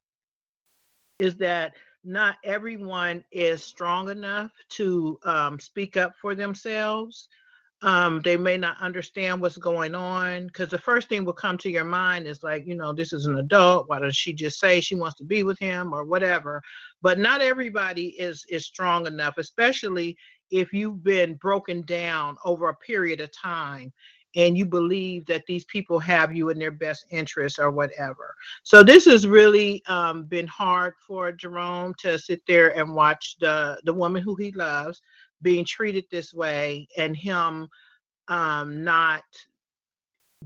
is 1.19 1.35
that 1.37 1.73
not 2.09 2.35
everyone 2.43 3.23
is 3.31 3.63
strong 3.63 4.09
enough 4.09 4.51
to 4.69 5.19
um, 5.23 5.59
speak 5.59 5.97
up 5.97 6.13
for 6.21 6.35
themselves 6.35 7.29
um, 7.81 8.21
they 8.23 8.35
may 8.35 8.57
not 8.57 8.81
understand 8.81 9.39
what's 9.39 9.57
going 9.57 9.95
on 9.95 10.47
because 10.47 10.69
the 10.69 10.77
first 10.77 11.07
thing 11.07 11.23
will 11.23 11.31
come 11.31 11.57
to 11.59 11.69
your 11.69 11.85
mind 11.85 12.27
is 12.27 12.43
like, 12.43 12.67
you 12.67 12.75
know, 12.75 12.91
this 12.91 13.13
is 13.13 13.25
an 13.25 13.37
adult. 13.37 13.87
Why 13.87 13.99
does 13.99 14.17
she 14.17 14.33
just 14.33 14.59
say 14.59 14.81
she 14.81 14.95
wants 14.95 15.17
to 15.19 15.23
be 15.23 15.43
with 15.43 15.57
him 15.59 15.93
or 15.93 16.03
whatever? 16.03 16.61
But 17.01 17.19
not 17.19 17.41
everybody 17.41 18.07
is 18.19 18.43
is 18.49 18.65
strong 18.65 19.07
enough, 19.07 19.37
especially 19.37 20.17
if 20.51 20.73
you've 20.73 21.03
been 21.03 21.35
broken 21.35 21.83
down 21.83 22.35
over 22.43 22.67
a 22.67 22.75
period 22.75 23.21
of 23.21 23.31
time 23.31 23.93
and 24.35 24.57
you 24.57 24.65
believe 24.65 25.25
that 25.25 25.45
these 25.47 25.65
people 25.65 25.99
have 25.99 26.35
you 26.35 26.49
in 26.49 26.59
their 26.59 26.71
best 26.71 27.05
interest 27.09 27.59
or 27.59 27.71
whatever. 27.71 28.35
So 28.63 28.83
this 28.83 29.05
has 29.05 29.27
really 29.27 29.83
um, 29.87 30.23
been 30.25 30.47
hard 30.47 30.93
for 31.05 31.31
Jerome 31.31 31.93
to 31.99 32.19
sit 32.19 32.41
there 32.47 32.77
and 32.77 32.93
watch 32.93 33.37
the 33.39 33.79
the 33.83 33.93
woman 33.93 34.21
who 34.21 34.35
he 34.35 34.51
loves 34.51 35.01
being 35.41 35.65
treated 35.65 36.05
this 36.11 36.33
way 36.33 36.87
and 36.97 37.15
him 37.15 37.67
um, 38.27 38.83
not 38.83 39.23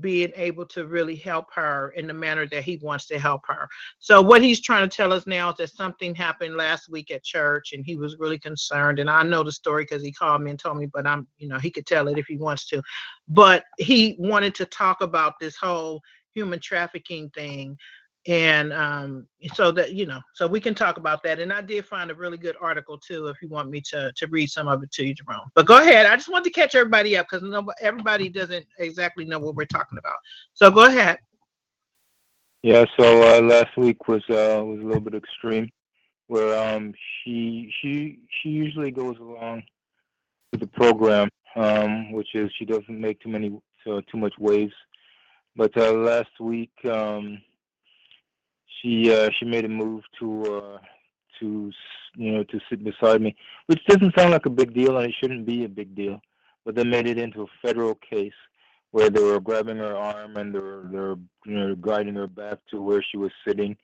being 0.00 0.32
able 0.34 0.66
to 0.66 0.86
really 0.86 1.14
help 1.14 1.52
her 1.54 1.90
in 1.96 2.06
the 2.06 2.14
manner 2.14 2.46
that 2.48 2.64
he 2.64 2.78
wants 2.82 3.06
to 3.06 3.18
help 3.18 3.42
her. 3.46 3.68
So 4.00 4.20
what 4.20 4.42
he's 4.42 4.60
trying 4.60 4.88
to 4.88 4.94
tell 4.94 5.12
us 5.12 5.26
now 5.26 5.50
is 5.50 5.56
that 5.58 5.70
something 5.70 6.14
happened 6.14 6.56
last 6.56 6.88
week 6.88 7.10
at 7.12 7.22
church 7.22 7.72
and 7.72 7.84
he 7.84 7.96
was 7.96 8.18
really 8.18 8.38
concerned 8.38 8.98
and 8.98 9.08
I 9.08 9.22
know 9.22 9.44
the 9.44 9.52
story 9.52 9.84
because 9.84 10.02
he 10.02 10.12
called 10.12 10.42
me 10.42 10.50
and 10.50 10.58
told 10.58 10.78
me 10.78 10.86
but 10.86 11.06
I'm 11.06 11.26
you 11.38 11.48
know 11.48 11.58
he 11.58 11.70
could 11.70 11.86
tell 11.86 12.08
it 12.08 12.18
if 12.18 12.26
he 12.26 12.36
wants 12.36 12.66
to. 12.68 12.82
But 13.28 13.64
he 13.78 14.16
wanted 14.18 14.54
to 14.56 14.66
talk 14.66 15.00
about 15.00 15.34
this 15.38 15.56
whole 15.56 16.00
human 16.34 16.58
trafficking 16.58 17.30
thing 17.30 17.76
and 18.26 18.72
um, 18.72 19.26
so 19.52 19.70
that 19.72 19.92
you 19.92 20.06
know 20.06 20.20
so 20.34 20.46
we 20.46 20.60
can 20.60 20.74
talk 20.74 20.96
about 20.96 21.22
that. 21.22 21.40
And 21.40 21.52
i 21.52 21.60
did 21.60 21.84
find 21.84 22.10
a 22.10 22.14
really 22.14 22.38
good 22.38 22.56
article 22.60 22.98
too 22.98 23.28
if 23.28 23.36
you 23.42 23.48
want 23.48 23.70
me 23.70 23.80
to 23.90 24.12
to 24.16 24.26
read 24.28 24.48
some 24.48 24.68
of 24.68 24.82
it 24.82 24.90
to 24.92 25.04
you 25.06 25.14
jerome. 25.14 25.50
But 25.54 25.66
go 25.66 25.80
ahead. 25.80 26.06
I 26.06 26.16
just 26.16 26.30
want 26.30 26.44
to 26.44 26.50
catch 26.50 26.74
everybody 26.74 27.16
up 27.16 27.26
because 27.30 27.46
everybody 27.80 28.28
doesn't 28.28 28.66
exactly 28.78 29.24
know 29.24 29.38
what 29.38 29.54
we're 29.54 29.66
talking 29.66 29.98
about. 29.98 30.16
So 30.54 30.70
go 30.70 30.86
ahead. 30.86 31.18
Yeah, 32.62 32.86
so 32.98 33.36
uh, 33.36 33.42
last 33.42 33.76
week 33.76 34.08
was 34.08 34.22
uh, 34.30 34.64
was 34.64 34.80
a 34.80 34.86
little 34.86 35.00
bit 35.00 35.14
extreme, 35.14 35.70
where 36.28 36.58
um 36.58 36.94
she 37.22 37.70
she 37.80 38.20
she 38.40 38.48
usually 38.48 38.90
goes 38.90 39.18
along 39.18 39.64
with 40.50 40.60
the 40.60 40.66
program, 40.68 41.28
um, 41.56 42.12
which 42.12 42.28
is 42.34 42.50
she 42.58 42.64
doesn't 42.64 42.88
make 42.88 43.20
too 43.20 43.28
many 43.28 43.54
uh, 43.86 44.00
too 44.10 44.16
much 44.16 44.32
waves, 44.38 44.72
but 45.54 45.76
uh, 45.76 45.92
last 45.92 46.30
week 46.40 46.72
um, 46.90 47.38
she 48.80 49.12
uh, 49.12 49.30
she 49.38 49.44
made 49.44 49.64
a 49.64 49.68
move 49.68 50.02
to 50.18 50.56
uh, 50.56 50.78
to 51.40 51.72
you 52.16 52.32
know 52.32 52.44
to 52.44 52.60
sit 52.68 52.84
beside 52.84 53.20
me, 53.20 53.34
which 53.66 53.84
doesn't 53.86 54.16
sound 54.16 54.30
like 54.30 54.46
a 54.46 54.50
big 54.50 54.74
deal, 54.74 54.96
and 54.96 55.06
it 55.06 55.14
shouldn't 55.20 55.46
be 55.46 55.64
a 55.64 55.68
big 55.68 55.94
deal, 55.94 56.20
but 56.64 56.74
they 56.74 56.84
made 56.84 57.06
it 57.06 57.18
into 57.18 57.42
a 57.42 57.66
federal 57.66 57.94
case 57.96 58.32
where 58.90 59.10
they 59.10 59.20
were 59.20 59.40
grabbing 59.40 59.76
her 59.76 59.96
arm 59.96 60.36
and 60.36 60.54
they 60.54 60.58
were 60.58 60.86
they 60.90 60.98
were 60.98 61.16
you 61.46 61.58
know 61.58 61.74
guiding 61.74 62.14
her 62.14 62.28
back 62.28 62.58
to 62.70 62.80
where 62.80 63.02
she 63.02 63.16
was 63.16 63.32
sitting, 63.46 63.76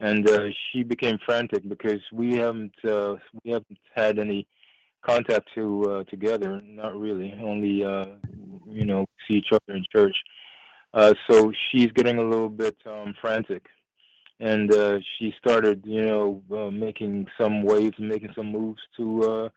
and 0.00 0.28
uh, 0.28 0.48
she 0.70 0.82
became 0.82 1.18
frantic 1.24 1.68
because 1.68 2.00
we 2.12 2.36
haven't 2.36 2.74
uh, 2.84 3.16
we 3.42 3.52
haven't 3.52 3.78
had 3.94 4.18
any 4.18 4.46
contact 5.02 5.48
to 5.54 5.90
uh, 5.90 6.04
together, 6.04 6.60
not 6.64 6.98
really, 6.98 7.34
only 7.42 7.84
uh, 7.84 8.06
you 8.66 8.84
know 8.84 9.06
see 9.26 9.34
each 9.34 9.52
other 9.52 9.76
in 9.76 9.84
church. 9.92 10.16
Uh, 10.92 11.14
so 11.28 11.52
she's 11.70 11.92
getting 11.92 12.18
a 12.18 12.22
little 12.22 12.48
bit 12.48 12.76
um, 12.84 13.14
frantic, 13.20 13.64
and 14.40 14.72
uh, 14.74 15.00
she 15.18 15.34
started 15.38 15.84
you 15.86 16.02
know 16.04 16.42
uh, 16.52 16.70
making 16.72 17.28
some 17.40 17.62
waves 17.64 17.96
making 18.00 18.32
some 18.36 18.52
moves 18.52 18.82
to. 18.98 19.24
Uh, 19.24 19.50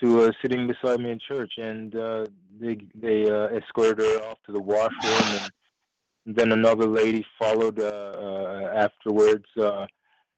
to 0.00 0.22
uh, 0.24 0.32
sitting 0.42 0.66
beside 0.68 1.00
me 1.00 1.10
in 1.10 1.20
church, 1.20 1.54
and 1.58 1.94
uh, 1.96 2.26
they 2.60 2.78
they 2.94 3.30
uh, 3.30 3.48
escorted 3.48 3.98
her 4.00 4.24
off 4.26 4.38
to 4.46 4.52
the 4.52 4.60
washroom, 4.60 5.34
and 5.34 5.52
then 6.26 6.52
another 6.52 6.86
lady 6.86 7.24
followed 7.38 7.80
afterwards. 7.80 9.46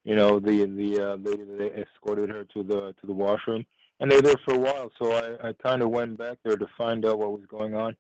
You 0.05 0.17
know, 0.17 0.41
the 0.41 0.65
the 0.67 1.17
lady 1.23 1.45
that 1.45 1.79
escorted 1.79 2.31
her 2.31 2.45
to 2.55 2.63
the 2.63 2.95
to 3.01 3.07
the 3.07 3.13
washroom, 3.13 3.67
and 4.01 4.11
they 4.11 4.17
were 4.17 4.23
there 4.23 4.41
for 4.45 4.55
a 4.55 4.59
while. 4.59 4.91
So 5.01 5.13
I, 5.13 5.51
I 5.51 5.53
kind 5.55 5.83
of 5.83 5.91
went 5.91 6.19
back 6.19 6.39
there 6.45 6.57
to 6.57 6.67
find 6.79 7.05
out 7.07 7.19
what 7.19 7.33
was 7.33 7.47
going 7.49 7.75
on, 7.75 7.97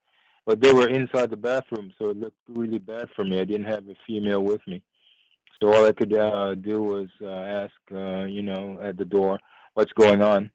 but 0.47 0.61
they 0.61 0.73
were 0.73 0.89
inside 0.89 1.31
the 1.31 1.37
bathroom, 1.37 1.93
so 1.99 2.11
it 2.11 2.17
looked 2.19 2.39
really 2.49 2.79
bad 2.79 3.09
for 3.15 3.25
me. 3.25 3.41
I 3.41 3.45
didn't 3.45 3.67
have 3.67 3.87
a 3.89 3.95
female 4.07 4.43
with 4.43 4.67
me, 4.67 4.83
so 5.63 5.73
all 5.73 5.87
I 5.87 5.93
could 5.93 6.13
uh, 6.13 6.57
do 6.57 6.83
was 6.83 7.09
uh, 7.23 7.29
ask, 7.29 7.73
uh, 7.95 8.25
you 8.25 8.43
know, 8.43 8.81
at 8.83 8.97
the 8.97 9.05
door, 9.05 9.39
what's 9.75 9.93
going 9.93 10.21
on. 10.21 10.51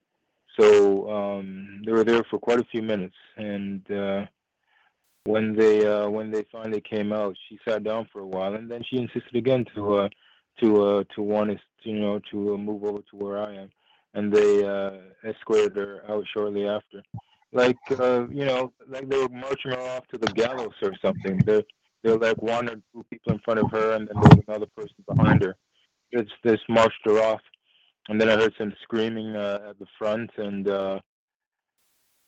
So 0.60 1.10
um, 1.10 1.82
they 1.86 1.94
were 1.94 2.04
there 2.04 2.24
for 2.30 2.40
quite 2.40 2.60
a 2.60 2.66
few 2.66 2.82
minutes, 2.82 3.16
and 3.38 3.90
uh, 3.90 4.26
when 5.24 5.56
they 5.56 5.88
uh, 5.88 6.10
when 6.10 6.30
they 6.30 6.44
finally 6.52 6.82
came 6.82 7.14
out, 7.14 7.38
she 7.48 7.58
sat 7.66 7.86
down 7.86 8.10
for 8.12 8.20
a 8.20 8.28
while, 8.28 8.56
and 8.56 8.70
then 8.70 8.84
she 8.90 8.98
insisted 8.98 9.36
again 9.36 9.66
to 9.76 9.96
uh, 9.96 10.10
to 10.60 10.84
uh, 10.84 11.04
to 11.16 11.22
want 11.22 11.52
us, 11.52 11.60
you 11.84 12.00
know, 12.00 12.20
to 12.32 12.56
uh, 12.56 12.58
move 12.58 12.84
over 12.84 13.00
to 13.00 13.16
where 13.16 13.38
I 13.38 13.56
am, 13.56 13.70
and 14.14 14.34
they 14.34 14.66
uh, 14.66 14.92
escorted 15.24 15.78
her 15.78 16.02
out 16.10 16.26
shortly 16.34 16.68
after, 16.68 17.02
like 17.54 17.78
uh, 17.92 18.28
you 18.28 18.46
know, 18.46 18.74
like 18.90 19.08
they 19.08 19.18
were 19.18 19.30
marching 19.30 19.72
her 19.72 19.80
off 19.80 20.08
to 20.08 20.18
the 20.18 20.28
gallows 20.34 20.74
or 20.82 20.94
something. 21.02 21.40
They 22.12 22.18
they're 22.18 22.30
like 22.30 22.42
one 22.42 22.70
or 22.70 22.76
two 22.94 23.06
people 23.10 23.34
in 23.34 23.40
front 23.40 23.60
of 23.60 23.72
her, 23.72 23.94
and 23.94 24.08
then 24.08 24.22
there 24.22 24.30
was 24.38 24.44
another 24.48 24.68
person 24.76 24.96
behind 25.08 25.44
her. 25.44 25.56
Just 26.14 26.32
this 26.44 26.60
marched 26.70 27.02
her 27.06 27.20
off 27.22 27.42
and 28.10 28.20
then 28.20 28.30
I 28.30 28.36
heard 28.36 28.54
some 28.58 28.74
screaming 28.84 29.36
uh, 29.36 29.60
at 29.70 29.80
the 29.80 29.88
front, 29.98 30.32
and 30.38 30.68
uh, 30.70 31.00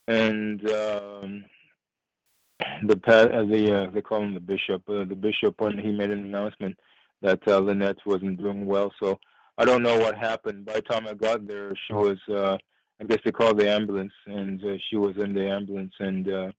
and 0.08 0.62
um, 0.72 1.46
the 2.86 2.98
pa- 2.98 3.12
uh, 3.12 3.46
the 3.46 3.84
uh, 3.88 3.90
they 3.92 4.02
call 4.02 4.24
him 4.24 4.34
the 4.34 4.40
bishop. 4.42 4.84
Uh, 4.90 5.06
the 5.06 5.16
bishop 5.16 5.56
when 5.60 5.78
he 5.78 5.92
made 5.92 6.12
an 6.12 6.26
announcement 6.26 6.78
that 7.22 7.40
uh, 7.48 7.60
Lynette 7.60 8.06
wasn't 8.06 8.38
doing 8.38 8.66
well. 8.66 8.92
So 9.02 9.20
I 9.58 9.66
don't 9.66 9.84
know 9.84 9.98
what 9.98 10.18
happened. 10.18 10.66
By 10.66 10.76
the 10.76 10.82
time 10.82 11.08
I 11.08 11.14
got 11.14 11.48
there, 11.48 11.74
she 11.88 11.94
was. 11.94 12.18
Uh, 12.30 12.58
I 13.02 13.06
guess 13.06 13.20
they 13.24 13.32
called 13.32 13.58
the 13.58 13.72
ambulance, 13.72 14.12
and 14.28 14.62
uh, 14.64 14.78
she 14.90 14.98
was 14.98 15.16
in 15.18 15.34
the 15.34 15.50
ambulance, 15.50 15.94
and 16.00 16.30
uh, 16.30 16.52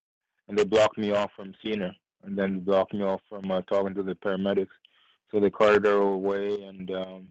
and 0.49 0.57
they 0.57 0.65
blocked 0.65 0.97
me 0.97 1.13
off 1.13 1.31
from 1.37 1.55
seeing 1.63 1.81
her, 1.81 1.93
and 2.25 2.37
then 2.37 2.61
blocked 2.61 2.95
me 2.95 3.03
off 3.03 3.21
from 3.29 3.51
uh, 3.51 3.63
talking 3.63 3.95
to 3.95 4.03
the 4.03 4.15
paramedics. 4.15 4.69
So 5.31 5.41
they 5.41 5.51
carted 5.51 5.85
her 5.85 5.99
away, 5.99 6.63
and 6.63 6.91
um, 6.91 7.29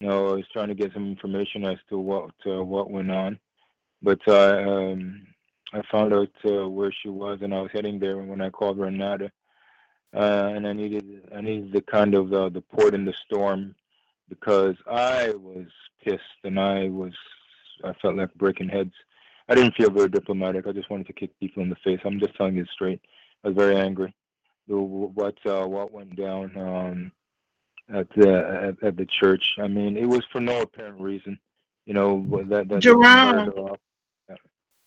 you 0.00 0.08
know, 0.08 0.28
I 0.28 0.32
was 0.34 0.48
trying 0.52 0.68
to 0.68 0.74
get 0.74 0.92
some 0.92 1.06
information 1.06 1.64
as 1.64 1.78
to 1.88 1.98
what 1.98 2.30
uh, 2.46 2.62
what 2.62 2.90
went 2.90 3.10
on, 3.10 3.38
but 4.02 4.20
uh, 4.28 4.58
um, 4.58 5.26
I 5.72 5.82
found 5.90 6.12
out 6.12 6.30
uh, 6.44 6.68
where 6.68 6.92
she 6.92 7.08
was, 7.08 7.38
and 7.42 7.54
I 7.54 7.62
was 7.62 7.70
heading 7.72 7.98
there 7.98 8.18
when 8.18 8.40
I 8.40 8.50
called 8.50 8.78
Renata, 8.78 9.32
uh, 10.14 10.52
and 10.54 10.66
I 10.66 10.72
needed 10.72 11.28
I 11.34 11.40
needed 11.40 11.72
the 11.72 11.82
kind 11.82 12.14
of 12.14 12.32
uh, 12.32 12.48
the 12.50 12.60
port 12.60 12.94
in 12.94 13.04
the 13.04 13.14
storm 13.26 13.74
because 14.28 14.76
I 14.90 15.30
was 15.30 15.66
pissed 16.02 16.22
and 16.44 16.58
I 16.58 16.88
was 16.88 17.12
I 17.84 17.92
felt 17.94 18.16
like 18.16 18.34
breaking 18.34 18.68
heads. 18.68 18.92
I 19.48 19.54
didn't 19.54 19.76
feel 19.76 19.90
very 19.90 20.08
diplomatic. 20.08 20.66
I 20.66 20.72
just 20.72 20.90
wanted 20.90 21.06
to 21.06 21.12
kick 21.12 21.38
people 21.38 21.62
in 21.62 21.70
the 21.70 21.76
face. 21.76 22.00
I'm 22.04 22.18
just 22.18 22.34
telling 22.36 22.56
you 22.56 22.66
straight. 22.72 23.00
I 23.46 23.50
was 23.50 23.56
very 23.56 23.76
angry. 23.76 24.12
The, 24.66 24.76
what 24.76 25.36
uh, 25.46 25.66
what 25.66 25.92
went 25.92 26.16
down 26.16 26.50
um, 26.56 27.12
at 27.94 28.08
the 28.16 28.74
at, 28.80 28.88
at 28.88 28.96
the 28.96 29.06
church. 29.06 29.44
I 29.58 29.68
mean, 29.68 29.96
it 29.96 30.06
was 30.06 30.24
for 30.32 30.40
no 30.40 30.62
apparent 30.62 31.00
reason. 31.00 31.38
You 31.84 31.94
know 31.94 32.26
that 32.48 32.68
that 32.68 32.80
Jerome. 32.80 33.76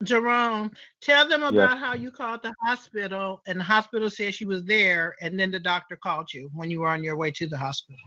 Jerome, 0.03 0.71
tell 1.01 1.27
them 1.27 1.43
about 1.43 1.77
how 1.77 1.93
you 1.93 2.09
called 2.09 2.41
the 2.41 2.53
hospital 2.63 3.41
and 3.47 3.59
the 3.59 3.63
hospital 3.63 4.09
said 4.09 4.33
she 4.33 4.45
was 4.45 4.63
there, 4.63 5.15
and 5.21 5.37
then 5.37 5.51
the 5.51 5.59
doctor 5.59 5.97
called 5.97 6.33
you 6.33 6.49
when 6.53 6.69
you 6.69 6.81
were 6.81 6.87
on 6.87 7.03
your 7.03 7.17
way 7.17 7.31
to 7.31 7.47
the 7.47 7.57
hospital. 7.57 7.99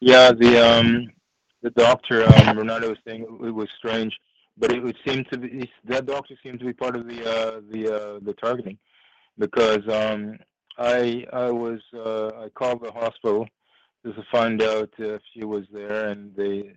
Yeah, 0.00 0.32
the 0.32 0.58
um 0.58 1.10
the 1.62 1.70
doctor 1.70 2.26
um 2.26 2.58
Renata 2.58 2.88
was 2.88 2.98
saying 3.06 3.22
it 3.22 3.50
was 3.50 3.68
strange, 3.78 4.18
but 4.58 4.72
it 4.72 4.82
would 4.82 4.96
seem 5.06 5.24
to 5.30 5.38
be 5.38 5.70
that 5.84 6.04
doctor 6.04 6.34
seemed 6.42 6.60
to 6.60 6.66
be 6.66 6.74
part 6.74 6.96
of 6.96 7.06
the 7.06 7.20
uh 7.22 7.60
the 7.70 7.94
uh 7.94 8.18
the 8.22 8.34
targeting 8.34 8.78
because 9.38 9.86
um 9.88 10.38
I 10.78 11.26
I 11.32 11.50
was 11.50 11.80
uh 11.94 12.28
I 12.44 12.48
called 12.50 12.82
the 12.82 12.92
hospital 12.92 13.46
just 14.04 14.16
to 14.16 14.24
find 14.32 14.62
out 14.62 14.90
if 14.98 15.22
she 15.32 15.44
was 15.44 15.64
there 15.72 16.08
and 16.08 16.34
they 16.34 16.74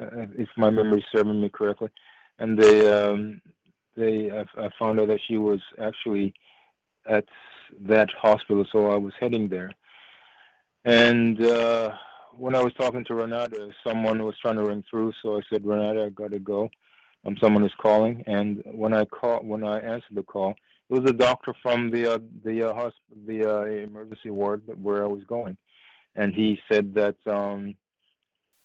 uh, 0.00 0.26
if 0.36 0.48
my 0.56 0.70
memory 0.70 1.04
serving 1.14 1.40
me 1.40 1.48
correctly 1.48 1.88
and 2.38 2.58
they 2.58 2.90
um 2.92 3.40
they 3.96 4.30
I, 4.30 4.44
I 4.64 4.68
found 4.78 5.00
out 5.00 5.08
that 5.08 5.20
she 5.26 5.38
was 5.38 5.60
actually 5.80 6.34
at 7.08 7.24
that 7.80 8.08
hospital, 8.10 8.64
so 8.70 8.90
I 8.90 8.96
was 8.96 9.12
heading 9.20 9.48
there. 9.48 9.70
And 10.84 11.42
uh, 11.44 11.92
when 12.32 12.54
I 12.54 12.62
was 12.62 12.72
talking 12.74 13.04
to 13.06 13.14
Renata, 13.14 13.70
someone 13.86 14.22
was 14.24 14.36
trying 14.40 14.56
to 14.56 14.64
ring 14.64 14.84
through, 14.90 15.12
so 15.22 15.36
I 15.36 15.40
said, 15.50 15.66
Renata, 15.66 16.04
I 16.04 16.08
gotta 16.10 16.38
go. 16.38 16.70
Um, 17.26 17.36
someone 17.40 17.64
is 17.64 17.72
calling, 17.78 18.22
and 18.26 18.62
when 18.64 18.94
I 18.94 19.04
call, 19.04 19.40
when 19.40 19.64
I 19.64 19.80
answered 19.80 20.14
the 20.14 20.22
call, 20.22 20.54
it 20.90 20.94
was 20.94 21.08
a 21.08 21.12
doctor 21.12 21.54
from 21.62 21.90
the 21.90 22.14
uh, 22.14 22.18
the 22.44 22.70
uh, 22.70 22.74
hospital, 22.74 23.16
the 23.26 23.44
uh, 23.44 23.64
emergency 23.64 24.30
ward 24.30 24.62
where 24.80 25.04
I 25.04 25.08
was 25.08 25.22
going, 25.24 25.56
and 26.16 26.34
he 26.34 26.58
said 26.70 26.94
that 26.94 27.16
um, 27.26 27.74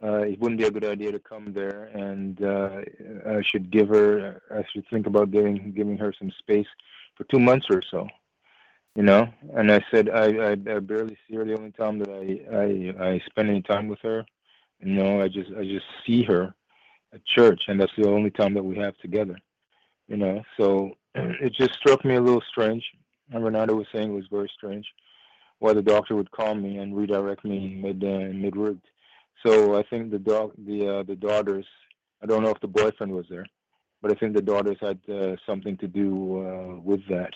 uh, 0.04 0.20
it 0.20 0.40
wouldn't 0.40 0.60
be 0.60 0.68
a 0.68 0.72
good 0.72 0.86
idea 0.86 1.12
to 1.12 1.20
come 1.20 1.54
there, 1.54 1.86
and 1.94 2.44
uh, 2.44 2.82
I 3.28 3.42
should 3.44 3.72
give 3.72 3.90
her. 3.90 4.42
I 4.52 4.64
should 4.72 4.86
think 4.90 5.08
about 5.08 5.32
giving 5.32 5.74
giving 5.74 5.98
her 5.98 6.14
some 6.18 6.32
space 6.40 6.68
for 7.16 7.26
two 7.26 7.40
months 7.40 7.68
or 7.70 7.82
so. 7.92 8.08
You 8.96 9.04
know, 9.04 9.28
and 9.56 9.72
I 9.72 9.82
said 9.92 10.10
I, 10.10 10.26
I, 10.26 10.52
I 10.52 10.80
barely 10.80 11.18
see 11.28 11.36
her. 11.36 11.46
The 11.46 11.58
only 11.58 11.72
time 11.72 12.00
that 12.00 12.10
I, 12.10 13.04
I 13.04 13.12
I 13.12 13.22
spend 13.26 13.50
any 13.50 13.62
time 13.64 13.88
with 13.88 14.00
her, 14.04 14.26
you 14.80 14.94
know, 14.94 15.22
I 15.22 15.28
just 15.28 15.52
I 15.58 15.64
just 15.64 15.86
see 16.06 16.24
her 16.24 16.54
at 17.14 17.26
church, 17.26 17.64
and 17.68 17.80
that's 17.80 17.92
the 17.98 18.08
only 18.08 18.30
time 18.32 18.54
that 18.54 18.64
we 18.64 18.78
have 18.78 18.98
together. 18.98 19.38
You 20.08 20.18
know, 20.18 20.44
so 20.58 20.92
it 21.16 21.54
just 21.54 21.74
struck 21.76 22.04
me 22.04 22.16
a 22.16 22.22
little 22.22 22.44
strange. 22.50 22.84
And 23.32 23.44
Renata 23.44 23.74
was 23.74 23.88
saying 23.92 24.12
it 24.12 24.16
was 24.16 24.28
very 24.30 24.52
strange 24.56 24.86
why 25.60 25.74
the 25.74 25.82
doctor 25.82 26.16
would 26.16 26.30
call 26.32 26.56
me 26.56 26.78
and 26.78 26.96
redirect 26.96 27.46
me 27.46 27.80
mid 27.82 28.04
uh, 28.04 28.34
mid 28.34 28.56
route 28.56 28.82
so 29.46 29.78
I 29.78 29.84
think 29.84 30.12
the 30.12 30.20
dog, 30.20 30.54
the 30.58 31.00
uh, 31.00 31.04
the 31.04 31.16
daughters. 31.16 31.66
I 32.22 32.26
don't 32.26 32.44
know 32.44 32.50
if 32.50 32.62
the 32.62 32.68
boyfriend 32.68 33.12
was 33.12 33.26
there, 33.30 33.46
but 34.02 34.12
I 34.12 34.16
think 34.16 34.34
the 34.34 34.42
daughters 34.42 34.78
had 34.80 35.00
uh, 35.10 35.36
something 35.46 35.76
to 35.78 35.88
do 35.88 36.48
uh, 36.48 36.80
with 36.80 37.02
that, 37.10 37.34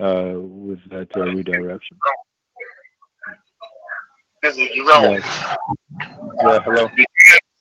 uh, 0.00 0.40
with 0.40 0.80
that 0.90 1.08
uh, 1.16 1.20
redirection. 1.20 1.96
This 4.42 4.56
is 4.56 4.68
Jerome. 4.74 5.12
Yeah. 5.12 5.56
yeah. 6.42 6.60
Hello. 6.64 6.88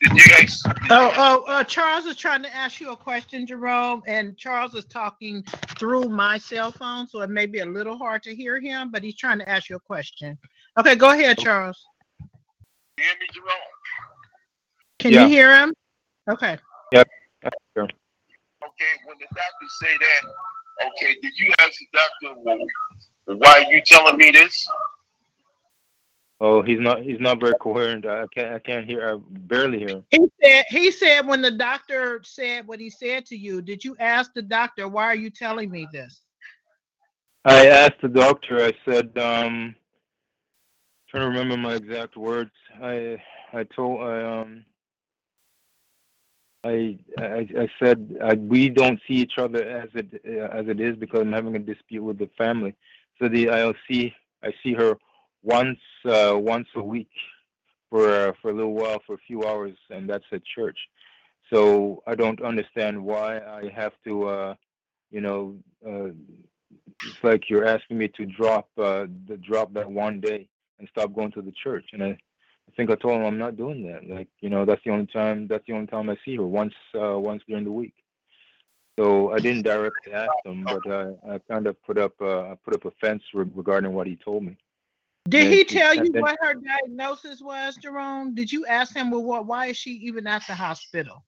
Did 0.02 0.14
you 0.14 0.24
guys? 0.30 0.62
Oh, 0.90 1.14
oh, 1.18 1.44
uh, 1.48 1.64
Charles 1.66 2.06
is 2.06 2.16
trying 2.16 2.42
to 2.44 2.56
ask 2.56 2.80
you 2.80 2.92
a 2.92 2.96
question, 2.96 3.46
Jerome, 3.46 4.02
and 4.08 4.38
Charles 4.38 4.74
is 4.74 4.86
talking 4.86 5.44
through 5.78 6.06
my 6.06 6.38
cell 6.38 6.72
phone, 6.72 7.06
so 7.08 7.22
it 7.22 7.30
may 7.30 7.46
be 7.46 7.60
a 7.60 7.66
little 7.66 7.98
hard 7.98 8.24
to 8.24 8.34
hear 8.34 8.62
him, 8.62 8.92
but 8.92 9.04
he's 9.04 9.18
trying 9.18 9.40
to 9.40 9.50
ask 9.50 9.70
you 9.70 9.76
a 9.76 9.80
question. 9.80 10.38
Okay, 10.78 10.96
go 10.96 11.12
ahead, 11.12 11.38
Charles. 11.38 11.86
You 12.98 13.04
hear 13.04 13.14
me, 13.20 13.28
Jerome? 13.34 13.50
Can 15.00 15.12
Yeah. 15.12 15.24
you 15.24 15.30
hear 15.30 15.56
him? 15.56 15.74
Okay. 16.30 16.58
Sure. 17.76 17.84
Okay, 17.84 18.94
when 19.06 19.18
the 19.20 19.28
doctor 19.36 19.68
say 19.82 19.98
that, 19.98 20.88
okay, 20.88 21.16
did 21.22 21.38
you 21.38 21.54
ask 21.60 21.74
the 21.80 21.88
doctor, 21.94 22.40
well, 22.42 23.38
why 23.38 23.64
are 23.64 23.72
you 23.72 23.82
telling 23.86 24.18
me 24.18 24.32
this? 24.32 24.68
Oh, 26.42 26.62
he's 26.62 26.80
not. 26.80 27.04
He's 27.04 27.20
not 27.20 27.40
very 27.42 27.56
coherent. 27.60 28.06
I 28.06 28.26
can't. 28.34 28.54
I 28.54 28.60
can't 28.60 28.86
hear. 28.86 29.10
I 29.10 29.18
barely 29.30 29.80
hear 29.80 29.90
him. 29.90 30.06
He 30.10 30.32
said 30.42 30.66
he 30.70 30.92
said 30.92 31.28
when 31.28 31.42
the 31.42 31.52
doctor 31.52 32.22
said 32.24 32.66
what 32.66 32.80
he 32.80 32.90
said 32.90 33.26
to 33.28 33.36
you, 33.36 33.62
did 33.62 33.84
you 33.84 33.96
ask 34.00 34.34
the 34.34 34.42
doctor 34.42 34.88
why 34.88 35.06
are 35.06 35.16
you 35.16 35.30
telling 35.30 35.70
me 35.70 35.88
this? 35.92 36.22
I 37.44 37.68
asked 37.68 38.02
the 38.02 38.10
doctor. 38.10 38.64
I 38.64 38.74
said, 38.86 39.18
um, 39.18 39.76
trying 41.10 41.24
to 41.24 41.28
remember 41.28 41.58
my 41.58 41.76
exact 41.76 42.16
words. 42.16 42.52
I 42.82 43.18
I 43.52 43.64
told 43.64 44.02
I 44.02 44.42
um 44.42 44.66
I 46.64 46.98
I, 47.18 47.48
I 47.58 47.70
said 47.84 48.18
I, 48.24 48.36
we 48.36 48.70
don't 48.70 49.00
see 49.08 49.16
each 49.16 49.38
other 49.38 49.62
as 49.62 49.90
it 49.94 50.22
uh, 50.26 50.58
as 50.58 50.68
it 50.70 50.80
is 50.80 50.96
because 50.96 51.22
I'm 51.22 51.34
having 51.34 51.56
a 51.56 51.60
dispute 51.60 52.04
with 52.04 52.18
the 52.18 52.30
family. 52.38 52.76
So 53.20 53.28
the 53.28 53.50
I'll 53.50 53.74
see 53.90 54.14
I 54.42 54.54
see 54.64 54.74
her 54.74 54.98
once 55.44 55.80
uh, 56.06 56.36
once 56.36 56.68
a 56.76 56.84
week 56.84 57.12
for 57.90 58.10
uh, 58.10 58.34
for 58.42 58.52
a 58.52 58.54
little 58.54 58.74
while 58.74 59.02
for 59.06 59.16
a 59.16 59.26
few 59.28 59.46
hours, 59.46 59.78
and 59.90 60.10
that's 60.10 60.26
at 60.32 60.42
church. 60.46 60.78
So 61.52 62.04
I 62.06 62.16
don't 62.16 62.42
understand 62.42 63.04
why 63.04 63.40
I 63.40 63.72
have 63.76 63.94
to 64.06 64.28
uh, 64.28 64.56
you 65.12 65.22
know 65.22 65.56
uh, 65.86 66.10
it's 67.04 67.24
like 67.24 67.50
you're 67.50 67.66
asking 67.66 67.98
me 67.98 68.08
to 68.10 68.26
drop 68.26 68.68
uh, 68.78 69.06
the 69.28 69.38
drop 69.38 69.74
that 69.74 69.90
one 69.90 70.20
day 70.20 70.48
and 70.80 70.88
stop 70.92 71.14
going 71.14 71.32
to 71.34 71.42
the 71.42 71.54
church. 71.64 71.86
And 71.94 72.04
I, 72.04 72.10
I 72.10 72.72
think 72.76 72.92
I 72.92 72.96
told 72.96 73.16
him 73.16 73.26
I'm 73.26 73.38
not 73.38 73.58
doing 73.58 73.86
that. 73.88 74.08
Like, 74.08 74.28
you 74.42 74.50
know, 74.50 74.66
that's 74.66 74.84
the 74.86 74.92
only 74.92 75.08
time 75.08 75.48
that's 75.48 75.66
the 75.68 75.74
only 75.74 75.88
time 75.88 76.10
I 76.10 76.18
see 76.26 76.36
her 76.36 76.46
once 76.46 76.74
uh, 77.00 77.18
once 77.20 77.44
during 77.48 77.64
the 77.64 77.72
week. 77.72 77.94
So 78.98 79.32
I 79.32 79.40
didn't 79.40 79.64
directly 79.64 80.14
ask 80.14 80.32
him, 80.44 80.66
but 80.66 80.92
I, 80.92 81.36
I 81.36 81.40
kind 81.50 81.68
of 81.68 81.82
put 81.84 81.98
up 81.98 82.20
uh, 82.22 82.56
put 82.66 82.76
up 82.76 82.86
a 82.86 82.92
fence 83.00 83.24
re- 83.34 83.46
regarding 83.56 83.94
what 83.94 84.08
he 84.08 84.18
told 84.18 84.44
me. 84.44 84.58
Did 85.28 85.52
he 85.52 85.64
tell 85.64 85.94
you 85.94 86.12
what 86.14 86.38
her 86.42 86.56
diagnosis 86.56 87.42
was, 87.42 87.76
Jerome? 87.78 88.34
Did 88.34 88.52
you 88.52 88.66
ask 88.66 88.96
him 88.96 89.12
well 89.12 89.24
what 89.24 89.46
why 89.46 89.68
is 89.68 89.78
she 89.78 89.92
even 89.92 90.26
at 90.28 90.46
the 90.48 90.56
hospital? 90.56 91.24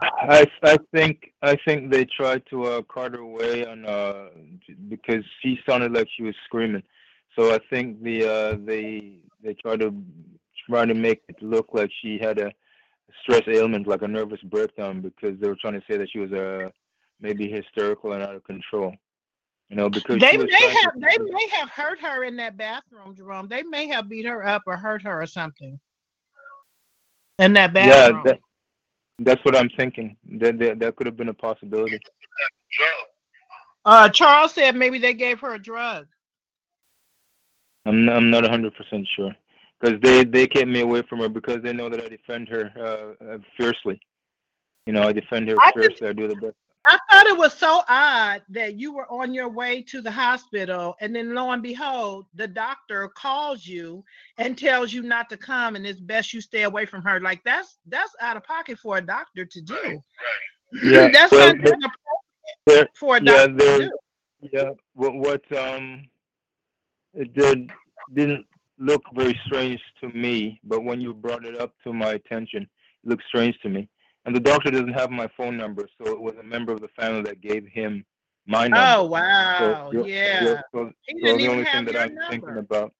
I 0.00 0.46
I 0.64 0.78
think 0.92 1.32
I 1.42 1.56
think 1.64 1.90
they 1.90 2.04
tried 2.04 2.42
to 2.50 2.64
uh, 2.64 2.82
cart 2.82 3.14
her 3.14 3.20
away 3.20 3.64
on 3.66 3.86
uh, 3.86 4.28
because 4.88 5.24
she 5.40 5.58
sounded 5.66 5.92
like 5.92 6.08
she 6.16 6.24
was 6.24 6.34
screaming. 6.44 6.82
So 7.38 7.54
I 7.54 7.58
think 7.70 8.02
the 8.02 8.24
uh, 8.24 8.56
they 8.64 9.18
they 9.42 9.54
tried 9.54 9.80
to 9.80 9.94
try 10.68 10.84
to 10.86 10.94
make 10.94 11.22
it 11.28 11.40
look 11.42 11.68
like 11.72 11.90
she 12.00 12.18
had 12.18 12.38
a 12.38 12.50
stress 13.22 13.42
ailment, 13.46 13.86
like 13.86 14.02
a 14.02 14.08
nervous 14.08 14.40
breakdown, 14.42 15.00
because 15.00 15.38
they 15.38 15.48
were 15.48 15.56
trying 15.60 15.74
to 15.74 15.86
say 15.88 15.96
that 15.96 16.10
she 16.10 16.18
was 16.18 16.32
uh, 16.32 16.68
maybe 17.20 17.48
hysterical 17.48 18.12
and 18.12 18.22
out 18.22 18.34
of 18.34 18.44
control. 18.44 18.94
You 19.72 19.78
know, 19.78 19.88
because 19.88 20.20
They 20.20 20.36
may 20.36 20.68
have 20.82 20.92
they 21.00 21.16
may 21.30 21.48
have 21.52 21.70
hurt 21.70 21.98
her 22.00 22.24
in 22.24 22.36
that 22.36 22.58
bathroom, 22.58 23.16
Jerome. 23.16 23.48
They 23.48 23.62
may 23.62 23.88
have 23.88 24.06
beat 24.06 24.26
her 24.26 24.46
up 24.46 24.60
or 24.66 24.76
hurt 24.76 25.00
her 25.04 25.22
or 25.22 25.26
something. 25.26 25.80
In 27.38 27.54
that 27.54 27.72
yeah, 27.74 28.10
bathroom. 28.10 28.22
that, 28.26 28.38
that's 29.20 29.42
what 29.46 29.56
I'm 29.56 29.70
thinking. 29.70 30.14
That 30.40 30.58
that, 30.58 30.78
that 30.80 30.96
could 30.96 31.06
have 31.06 31.16
been 31.16 31.30
a 31.30 31.34
possibility. 31.34 31.98
Uh 33.86 34.10
Charles 34.10 34.52
said 34.52 34.76
maybe 34.76 34.98
they 34.98 35.14
gave 35.14 35.40
her 35.40 35.54
a 35.54 35.58
drug. 35.58 36.06
I'm 37.86 38.10
I'm 38.10 38.30
not 38.30 38.42
100 38.42 38.74
percent 38.74 39.08
sure 39.16 39.34
because 39.80 39.98
they 40.02 40.24
they 40.24 40.46
kept 40.46 40.68
me 40.68 40.80
away 40.82 41.00
from 41.08 41.20
her 41.20 41.30
because 41.30 41.62
they 41.62 41.72
know 41.72 41.88
that 41.88 42.04
I 42.04 42.08
defend 42.08 42.46
her 42.50 42.70
uh, 42.78 43.24
uh, 43.24 43.38
fiercely. 43.56 43.98
You 44.86 44.92
know, 44.92 45.02
I 45.02 45.12
defend 45.14 45.48
her 45.48 45.56
I 45.58 45.72
just- 45.74 45.98
fiercely. 45.98 46.08
I 46.08 46.12
do 46.12 46.28
the 46.28 46.36
best. 46.36 46.56
I 46.84 46.98
thought 47.08 47.26
it 47.26 47.38
was 47.38 47.52
so 47.54 47.82
odd 47.88 48.42
that 48.48 48.74
you 48.74 48.92
were 48.92 49.10
on 49.10 49.32
your 49.32 49.48
way 49.48 49.82
to 49.82 50.00
the 50.00 50.10
hospital 50.10 50.96
and 51.00 51.14
then 51.14 51.32
lo 51.34 51.50
and 51.52 51.62
behold, 51.62 52.26
the 52.34 52.48
doctor 52.48 53.08
calls 53.08 53.64
you 53.66 54.04
and 54.38 54.58
tells 54.58 54.92
you 54.92 55.02
not 55.02 55.30
to 55.30 55.36
come 55.36 55.76
and 55.76 55.86
it's 55.86 56.00
best 56.00 56.32
you 56.32 56.40
stay 56.40 56.64
away 56.64 56.84
from 56.84 57.02
her. 57.02 57.20
Like 57.20 57.40
that's 57.44 57.78
that's 57.86 58.12
out 58.20 58.36
of 58.36 58.42
pocket 58.44 58.78
for 58.78 58.98
a 58.98 59.00
doctor 59.00 59.44
to 59.44 59.60
do. 59.60 60.02
Yeah, 60.82 61.08
that's 61.12 61.30
well, 61.30 61.54
not 61.54 61.64
there- 61.64 61.74
inappropriate 61.74 61.96
there- 62.66 62.88
for 62.98 63.16
a 63.16 63.22
yeah, 63.22 63.46
doctor 63.46 63.48
to 63.52 63.56
there- 63.64 63.78
do. 63.78 63.90
Yeah, 64.52 64.70
what 64.94 65.14
what 65.14 65.52
um, 65.56 66.04
it 67.14 67.32
did 67.32 67.70
didn't 68.12 68.44
look 68.78 69.02
very 69.14 69.38
strange 69.46 69.80
to 70.00 70.08
me, 70.08 70.58
but 70.64 70.82
when 70.82 71.00
you 71.00 71.14
brought 71.14 71.44
it 71.44 71.60
up 71.60 71.72
to 71.84 71.92
my 71.92 72.14
attention, 72.14 72.62
it 72.62 73.08
looked 73.08 73.22
strange 73.28 73.56
to 73.60 73.68
me. 73.68 73.88
And 74.24 74.34
the 74.36 74.40
doctor 74.40 74.70
doesn't 74.70 74.92
have 74.92 75.10
my 75.10 75.28
phone 75.36 75.56
number, 75.56 75.88
so 75.98 76.12
it 76.12 76.20
was 76.20 76.34
a 76.38 76.42
member 76.44 76.72
of 76.72 76.80
the 76.80 76.88
family 76.88 77.22
that 77.22 77.40
gave 77.40 77.66
him 77.66 78.04
my 78.46 78.68
number. 78.68 78.78
Oh 79.00 79.04
wow, 79.08 79.90
so- 79.92 80.06
yeah. 80.06 80.60
So, 80.72 80.92
He 81.08 81.20
so 81.26 81.36
the 81.36 81.48
only 81.48 81.64
thing 81.64 81.84
that 81.86 81.96
I'm 81.96 82.16
thinking 82.30 82.48
about, 82.58 82.92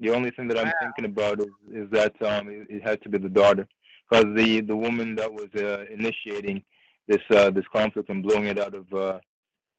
the 0.00 0.10
only 0.10 0.30
thing 0.30 0.48
that 0.48 0.58
I'm 0.58 0.72
thinking 0.80 1.04
about 1.04 1.40
is, 1.40 1.46
is 1.72 1.90
that 1.90 2.20
um, 2.22 2.48
it, 2.48 2.66
it 2.68 2.82
had 2.82 3.00
to 3.02 3.08
be 3.08 3.18
the 3.18 3.28
daughter, 3.28 3.66
because 4.08 4.26
the 4.34 4.60
the 4.60 4.76
woman 4.76 5.14
that 5.16 5.32
was 5.32 5.48
uh, 5.56 5.84
initiating 5.92 6.62
this 7.06 7.22
uh, 7.30 7.50
this 7.50 7.64
conflict 7.72 8.08
and 8.10 8.22
blowing 8.22 8.46
it 8.46 8.58
out 8.58 8.74
of, 8.74 8.92
uh, 8.92 9.18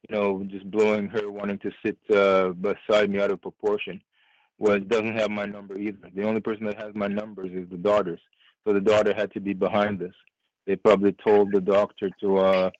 you 0.08 0.14
know, 0.14 0.42
just 0.44 0.70
blowing 0.70 1.08
her 1.08 1.30
wanting 1.30 1.58
to 1.58 1.70
sit 1.84 1.98
uh, 2.16 2.48
beside 2.50 3.10
me 3.10 3.20
out 3.20 3.30
of 3.30 3.40
proportion, 3.42 4.00
was 4.58 4.80
doesn't 4.88 5.16
have 5.18 5.30
my 5.30 5.44
number 5.46 5.76
either. 5.78 6.08
The 6.14 6.24
only 6.24 6.40
person 6.40 6.64
that 6.66 6.78
has 6.78 6.94
my 6.94 7.08
numbers 7.08 7.50
is 7.52 7.68
the 7.70 7.76
daughters. 7.76 8.20
So 8.64 8.72
the 8.72 8.80
daughter 8.80 9.12
had 9.14 9.32
to 9.32 9.40
be 9.40 9.52
behind 9.54 9.98
this. 9.98 10.14
They 10.66 10.76
probably 10.76 11.12
told 11.24 11.52
the 11.52 11.60
doctor 11.60 12.10
to, 12.20 12.38
uh, 12.38 12.70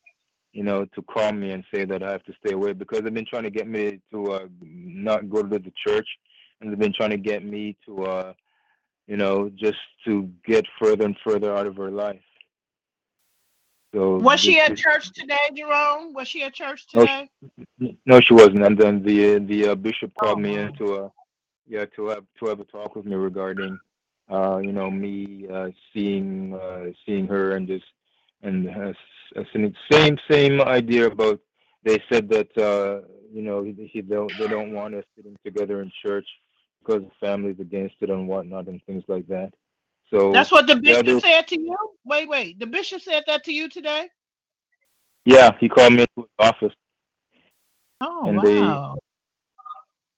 you 0.53 0.63
know, 0.63 0.85
to 0.95 1.03
call 1.03 1.33
me 1.33 1.51
and 1.51 1.65
say 1.75 1.85
that 1.85 2.03
I 2.03 2.13
have 2.13 2.23
to 2.25 2.33
stay 2.45 2.55
away 2.55 2.73
because 2.73 3.01
they've 3.03 3.13
been 3.15 3.27
trying 3.27 3.43
to 3.45 3.51
get 3.51 3.67
me 3.69 4.01
to 4.13 4.33
uh, 4.33 4.47
not 4.61 5.29
go 5.31 5.43
to 5.43 5.59
the 5.59 5.73
church, 5.87 6.07
and 6.61 6.71
they've 6.71 6.79
been 6.79 6.93
trying 6.93 7.11
to 7.11 7.17
get 7.17 7.45
me 7.45 7.77
to, 7.87 8.05
uh, 8.05 8.33
you 9.09 9.17
know, 9.17 9.51
just 9.57 9.79
to 10.05 10.31
get 10.47 10.65
further 10.81 11.05
and 11.05 11.17
further 11.27 11.55
out 11.57 11.67
of 11.67 11.77
her 11.77 11.91
life. 11.91 12.21
So 13.95 14.17
Was 14.19 14.41
she 14.41 14.59
at 14.59 14.73
is- 14.73 14.81
church 14.81 15.13
today, 15.13 15.51
Jerome? 15.55 16.15
Was 16.15 16.29
she 16.29 16.43
at 16.45 16.55
church 16.55 16.87
No, 16.95 17.01
today? 17.03 17.29
No, 18.07 18.21
she 18.21 18.33
wasn't. 18.35 18.65
And 18.65 18.79
then 18.79 19.03
the 19.03 19.39
the 19.41 19.69
uh, 19.71 19.75
bishop 19.75 20.13
called 20.19 20.41
me 20.41 20.57
Oh. 20.59 20.63
in 20.63 20.73
to 20.77 20.95
uh, 21.05 21.09
yeah, 21.69 21.85
to 21.97 22.07
have 22.09 22.25
to 22.39 22.47
have 22.47 22.61
a 22.61 22.65
talk 22.65 22.97
with 22.97 23.05
me 23.07 23.17
regarding, 23.17 23.79
uh, 24.31 24.59
you 24.59 24.73
know, 24.73 24.91
me 24.91 25.47
uh, 25.53 25.69
seeing 25.93 26.55
uh, 26.55 26.87
seeing 27.07 27.27
her 27.27 27.53
and 27.57 27.67
just 27.67 27.85
and 28.43 28.69
uh, 28.69 28.93
same 29.91 30.19
same 30.31 30.61
idea 30.61 31.07
about. 31.07 31.41
They 31.85 32.01
said 32.13 32.29
that 32.29 32.57
uh, 32.59 33.07
you 33.33 33.43
know 33.43 33.63
he, 33.65 33.91
he 33.93 34.03
don't 34.03 34.33
they 34.39 34.47
don't 34.47 34.73
want 34.73 34.95
us 34.95 35.05
sitting 35.17 35.37
together 35.45 35.83
in 35.83 35.91
church 36.03 36.27
because 36.81 37.03
the 37.03 37.11
family's 37.27 37.59
against 37.61 37.97
it 38.01 38.11
and 38.11 38.29
whatnot 38.29 38.67
and 38.69 38.81
things 38.87 39.05
like 39.09 39.27
that. 39.29 39.53
So 40.11 40.33
That's 40.33 40.53
what 40.53 40.67
the 40.67 40.77
bishop 40.77 41.07
they- 41.07 41.21
said 41.21 41.49
to 41.49 41.61
you? 41.61 41.77
Wait, 42.05 42.29
wait. 42.29 42.59
The 42.59 42.67
bishop 42.67 43.01
said 43.03 43.25
that 43.27 43.45
to 43.45 43.53
you 43.53 43.69
today? 43.69 44.09
yeah, 45.25 45.51
he 45.61 45.69
called 45.69 45.93
me 45.95 46.03
into 46.03 46.11
his 46.17 46.25
office. 46.39 46.73
Oh 48.01 48.25
And 48.27 48.41
they- 48.43 48.59
wow. 48.61 48.97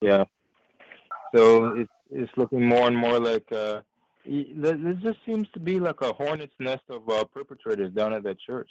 Yeah. 0.01 0.25
So 1.35 1.75
it's 1.77 1.93
it's 2.11 2.33
looking 2.37 2.65
more 2.67 2.87
and 2.89 2.97
more 2.97 3.19
like 3.19 3.51
uh, 3.53 3.81
there 4.27 4.75
just 4.95 5.19
seems 5.27 5.49
to 5.55 5.61
be 5.61 5.79
like 5.81 6.01
a 6.01 6.13
hornet's 6.13 6.55
nest 6.59 6.83
of 6.89 7.09
uh, 7.09 7.25
perpetrators 7.25 7.93
down 7.93 8.13
at 8.13 8.23
that 8.25 8.39
church. 8.41 8.71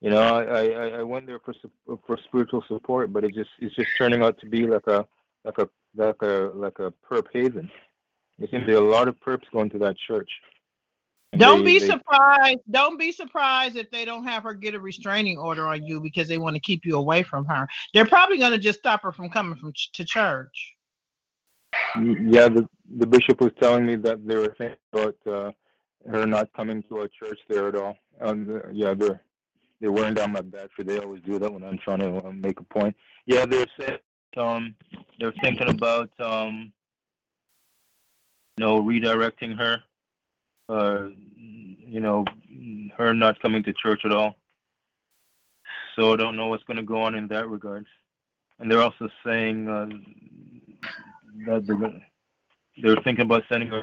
You 0.00 0.10
know, 0.10 0.20
I, 0.20 0.42
I 0.42 0.86
I 0.98 1.02
went 1.02 1.26
there 1.26 1.38
for 1.40 1.54
for 2.06 2.18
spiritual 2.24 2.64
support, 2.68 3.12
but 3.12 3.22
it 3.24 3.34
just 3.34 3.50
it's 3.58 3.74
just 3.74 3.88
turning 3.98 4.22
out 4.22 4.38
to 4.40 4.46
be 4.46 4.66
like 4.66 4.86
a 4.86 5.06
like 5.44 5.58
a 5.58 5.68
like 5.94 6.22
a 6.22 6.50
like 6.54 6.78
a 6.78 6.92
perp 7.08 7.26
haven. 7.32 7.70
There 8.38 8.48
seems 8.50 8.62
to 8.62 8.66
be 8.66 8.72
a 8.74 8.80
lot 8.80 9.08
of 9.08 9.16
perps 9.20 9.42
going 9.52 9.68
to 9.70 9.78
that 9.80 9.96
church. 9.98 10.30
And 11.32 11.40
Don't 11.40 11.58
they- 11.60 11.72
be 11.74 11.78
they- 11.80 11.86
surprised. 11.86 12.60
Don't 12.70 12.98
be 12.98 13.12
surprised 13.12 13.76
if 13.76 13.90
they 13.90 14.04
don't 14.06 14.24
have 14.24 14.42
her 14.44 14.54
get 14.54 14.74
a 14.74 14.80
restraining 14.80 15.36
order 15.38 15.66
on 15.68 15.84
you 15.84 16.00
because 16.00 16.26
they 16.26 16.38
want 16.38 16.56
to 16.56 16.60
keep 16.60 16.84
you 16.86 16.96
away 16.96 17.22
from 17.22 17.44
her. 17.44 17.68
They're 17.92 18.06
probably 18.06 18.38
going 18.38 18.52
to 18.52 18.58
just 18.58 18.78
stop 18.78 19.02
her 19.02 19.12
from 19.12 19.28
coming 19.28 19.56
from 19.58 19.72
ch- 19.74 19.92
to 19.92 20.04
church. 20.04 20.74
Yeah, 21.94 22.48
the 22.48 22.68
the 22.98 23.06
bishop 23.06 23.40
was 23.40 23.52
telling 23.60 23.86
me 23.86 23.96
that 23.96 24.26
they 24.26 24.36
were 24.36 24.54
thinking 24.58 24.78
about 24.92 25.16
uh, 25.26 25.52
her 26.10 26.26
not 26.26 26.52
coming 26.54 26.82
to 26.84 26.98
our 27.00 27.08
church 27.08 27.38
there 27.48 27.68
at 27.68 27.76
all. 27.76 27.96
Um, 28.20 28.62
yeah, 28.72 28.94
they're 28.94 29.20
they're 29.80 29.92
wearing 29.92 30.14
down 30.14 30.32
my 30.32 30.40
battery. 30.42 30.84
They 30.84 30.98
always 30.98 31.22
do 31.22 31.38
that 31.38 31.52
when 31.52 31.64
I'm 31.64 31.78
trying 31.78 32.00
to 32.00 32.26
uh, 32.26 32.32
make 32.32 32.60
a 32.60 32.64
point. 32.64 32.96
Yeah, 33.26 33.46
they're 33.46 33.66
saying 33.78 33.98
um 34.36 34.76
they're 35.18 35.34
thinking 35.42 35.68
about 35.68 36.10
um 36.20 36.72
you 38.58 38.64
know 38.64 38.82
redirecting 38.82 39.56
her, 39.58 39.78
uh 40.68 41.08
you 41.36 42.00
know 42.00 42.24
her 42.98 43.14
not 43.14 43.40
coming 43.42 43.62
to 43.64 43.72
church 43.74 44.02
at 44.04 44.12
all. 44.12 44.36
So 45.96 46.12
I 46.12 46.16
don't 46.16 46.36
know 46.36 46.48
what's 46.48 46.64
going 46.64 46.76
to 46.78 46.82
go 46.82 47.02
on 47.02 47.14
in 47.14 47.28
that 47.28 47.48
regard. 47.48 47.86
And 48.58 48.70
they're 48.70 48.82
also 48.82 49.08
saying 49.26 49.68
uh, 49.68 49.86
that 51.46 51.66
they're 51.66 51.76
gonna, 51.76 52.00
they're 52.82 52.96
thinking 53.04 53.26
about 53.26 53.44
sending 53.50 53.68
her 53.68 53.82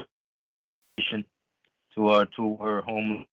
to 1.96 2.10
uh 2.10 2.26
to 2.36 2.58
her 2.58 2.82
home. 2.82 3.26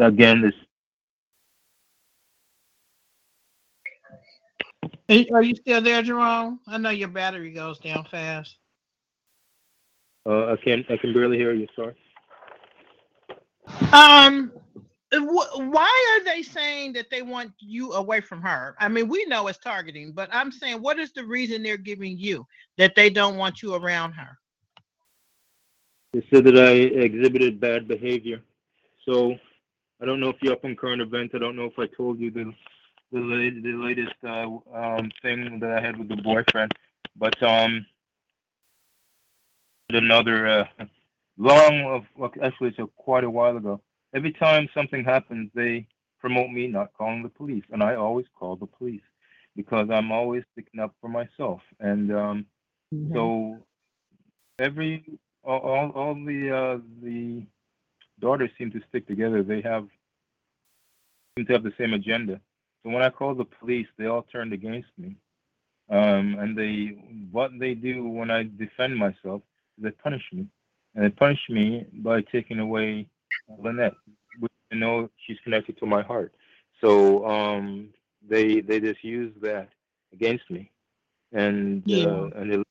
Again, 0.00 0.42
this 0.42 0.54
Are 5.10 5.36
are 5.38 5.42
you 5.42 5.54
still 5.56 5.82
there, 5.82 6.02
Jerome? 6.02 6.60
I 6.66 6.78
know 6.78 6.90
your 6.90 7.08
battery 7.08 7.52
goes 7.52 7.78
down 7.78 8.06
fast. 8.10 8.56
uh, 10.26 10.52
I 10.52 10.56
can 10.64 10.84
I 10.90 10.96
can 10.98 11.12
barely 11.14 11.38
hear 11.38 11.52
you. 11.54 11.66
Sorry. 11.76 11.94
Um, 13.92 14.52
wh- 14.54 14.63
why 15.20 16.16
are 16.16 16.24
they 16.24 16.42
saying 16.42 16.94
that 16.94 17.10
they 17.10 17.22
want 17.22 17.52
you 17.58 17.92
away 17.92 18.20
from 18.20 18.40
her? 18.42 18.74
I 18.78 18.88
mean, 18.88 19.08
we 19.08 19.24
know 19.26 19.46
it's 19.48 19.58
targeting, 19.58 20.12
but 20.12 20.28
I'm 20.32 20.50
saying, 20.50 20.80
what 20.80 20.98
is 20.98 21.12
the 21.12 21.24
reason 21.24 21.62
they're 21.62 21.76
giving 21.76 22.18
you 22.18 22.46
that 22.78 22.94
they 22.94 23.10
don't 23.10 23.36
want 23.36 23.62
you 23.62 23.74
around 23.74 24.12
her? 24.12 24.38
They 26.12 26.26
said 26.32 26.44
that 26.44 26.58
I 26.58 26.70
exhibited 26.72 27.60
bad 27.60 27.88
behavior. 27.88 28.40
So 29.04 29.34
I 30.00 30.06
don't 30.06 30.20
know 30.20 30.28
if 30.28 30.36
you're 30.42 30.52
up 30.52 30.64
on 30.64 30.76
current 30.76 31.02
events. 31.02 31.34
I 31.34 31.38
don't 31.38 31.56
know 31.56 31.64
if 31.64 31.78
I 31.78 31.86
told 31.86 32.18
you 32.18 32.30
the 32.30 32.52
the, 33.12 33.60
the 33.62 33.72
latest 33.72 34.14
uh, 34.26 34.48
um, 34.74 35.10
thing 35.22 35.60
that 35.60 35.70
I 35.70 35.80
had 35.80 35.96
with 35.96 36.08
the 36.08 36.16
boyfriend, 36.16 36.72
but 37.16 37.40
um, 37.44 37.86
another 39.90 40.46
uh, 40.46 40.64
long 41.38 41.84
of 41.84 42.04
well, 42.16 42.32
actually 42.42 42.70
it's 42.70 42.78
a, 42.78 42.86
quite 42.96 43.24
a 43.24 43.30
while 43.30 43.56
ago. 43.56 43.80
Every 44.14 44.32
time 44.32 44.68
something 44.74 45.04
happens, 45.04 45.50
they 45.54 45.86
promote 46.20 46.50
me 46.50 46.68
not 46.68 46.92
calling 46.96 47.22
the 47.22 47.28
police, 47.28 47.64
and 47.70 47.82
I 47.82 47.96
always 47.96 48.26
call 48.38 48.56
the 48.56 48.66
police 48.66 49.02
because 49.56 49.88
I'm 49.90 50.12
always 50.12 50.44
sticking 50.52 50.80
up 50.80 50.94
for 51.00 51.08
myself. 51.08 51.60
And 51.80 52.14
um, 52.14 52.46
so 53.12 53.58
every 54.58 55.04
all 55.42 55.58
all, 55.58 55.90
all 55.90 56.14
the 56.14 56.50
uh, 56.50 56.78
the 57.02 57.42
daughters 58.20 58.50
seem 58.56 58.70
to 58.72 58.80
stick 58.88 59.06
together. 59.06 59.42
They 59.42 59.60
have 59.62 59.86
seem 61.36 61.46
to 61.46 61.52
have 61.52 61.62
the 61.62 61.72
same 61.78 61.94
agenda. 61.94 62.40
So 62.82 62.90
when 62.90 63.02
I 63.02 63.10
call 63.10 63.34
the 63.34 63.44
police, 63.44 63.88
they 63.98 64.06
all 64.06 64.22
turned 64.22 64.52
against 64.52 64.90
me. 64.98 65.16
Um, 65.90 66.36
and 66.38 66.56
they 66.56 66.96
what 67.30 67.50
they 67.58 67.74
do 67.74 68.04
when 68.04 68.30
I 68.30 68.44
defend 68.44 68.96
myself, 68.96 69.42
is 69.76 69.84
they 69.84 69.90
punish 69.90 70.24
me, 70.32 70.46
and 70.94 71.04
they 71.04 71.10
punish 71.10 71.40
me 71.50 71.86
by 71.92 72.22
taking 72.22 72.58
away 72.58 73.06
Lynette, 73.58 73.94
I 74.72 74.76
know 74.76 75.08
she's 75.26 75.38
connected 75.44 75.78
to 75.78 75.86
my 75.86 76.02
heart. 76.02 76.32
So 76.80 77.26
um, 77.26 77.90
they 78.28 78.60
they 78.60 78.80
just 78.80 79.02
use 79.04 79.32
that 79.42 79.68
against 80.12 80.50
me, 80.50 80.70
and 81.32 81.82
Yeah. 81.86 82.06
uh, 82.06 82.30
and 82.36 82.64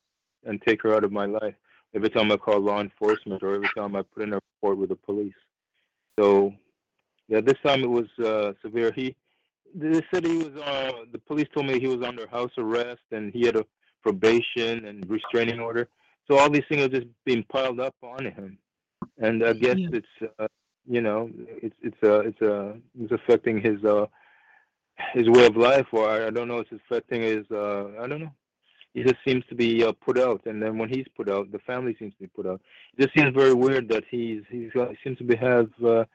and 0.45 0.61
take 0.61 0.81
her 0.83 0.93
out 0.93 1.03
of 1.03 1.11
my 1.11 1.25
life 1.25 1.55
every 1.95 2.09
time 2.09 2.31
I 2.31 2.37
call 2.37 2.59
law 2.59 2.81
enforcement 2.81 3.43
or 3.43 3.55
every 3.55 3.69
time 3.75 3.95
I 3.95 4.01
put 4.01 4.23
in 4.23 4.33
a 4.33 4.39
report 4.61 4.77
with 4.77 4.89
the 4.89 4.95
police. 4.95 5.33
So, 6.19 6.53
yeah, 7.27 7.41
this 7.41 7.57
time 7.65 7.83
it 7.83 7.89
was 7.89 8.07
uh, 8.23 8.53
severe. 8.61 8.91
He, 8.91 9.15
they 9.73 10.01
said 10.13 10.25
he 10.25 10.37
was. 10.37 10.61
Uh, 10.61 10.91
the 11.11 11.19
police 11.19 11.47
told 11.53 11.67
me 11.67 11.79
he 11.79 11.87
was 11.87 12.05
under 12.05 12.27
house 12.27 12.51
arrest 12.57 13.01
and 13.11 13.33
he 13.33 13.45
had 13.45 13.55
a 13.55 13.65
probation 14.01 14.85
and 14.85 15.09
restraining 15.09 15.59
order. 15.59 15.87
So 16.29 16.37
all 16.37 16.49
these 16.49 16.63
things 16.69 16.83
are 16.83 16.89
just 16.89 17.07
being 17.25 17.43
piled 17.43 17.79
up 17.79 17.95
on 18.03 18.25
him, 18.25 18.57
and 19.19 19.43
I 19.43 19.53
guess 19.53 19.77
Yeah. 19.77 19.89
it's, 19.93 20.33
uh, 20.39 20.47
you 20.87 21.01
know, 21.01 21.29
it's 21.37 21.75
it's 21.81 22.03
uh, 22.03 22.21
it's 22.21 22.41
uh, 22.41 22.73
it's 22.99 23.11
affecting 23.11 23.61
his 23.61 23.83
uh, 23.83 24.05
his 25.13 25.29
way 25.29 25.45
of 25.45 25.55
life, 25.55 25.87
or 25.91 26.09
I, 26.09 26.27
I 26.27 26.29
don't 26.29 26.47
know, 26.47 26.59
it's 26.59 26.71
affecting 26.71 27.21
his. 27.21 27.45
Uh, 27.51 27.91
I 27.99 28.07
don't 28.07 28.21
know 28.21 28.33
he 28.93 29.03
just 29.03 29.17
seems 29.25 29.43
to 29.47 29.55
be 29.55 29.83
uh, 29.83 29.91
put 29.91 30.19
out, 30.19 30.45
and 30.45 30.61
then 30.61 30.77
when 30.77 30.89
he's 30.89 31.07
put 31.17 31.27
out, 31.27 31.51
the 31.51 31.59
family 31.59 31.95
seems 31.97 32.13
to 32.13 32.19
be 32.21 32.27
put 32.27 32.45
out. 32.45 32.61
It 32.95 33.01
just 33.01 33.15
seems 33.15 33.33
very 33.33 33.53
weird 33.53 33.89
that 33.89 34.03
he's 34.09 34.43
he's 34.49 34.71
got, 34.71 34.89
seems 35.03 35.17
to 35.17 35.23
be 35.23 35.35
have 35.35 35.69
uh, 35.83 36.05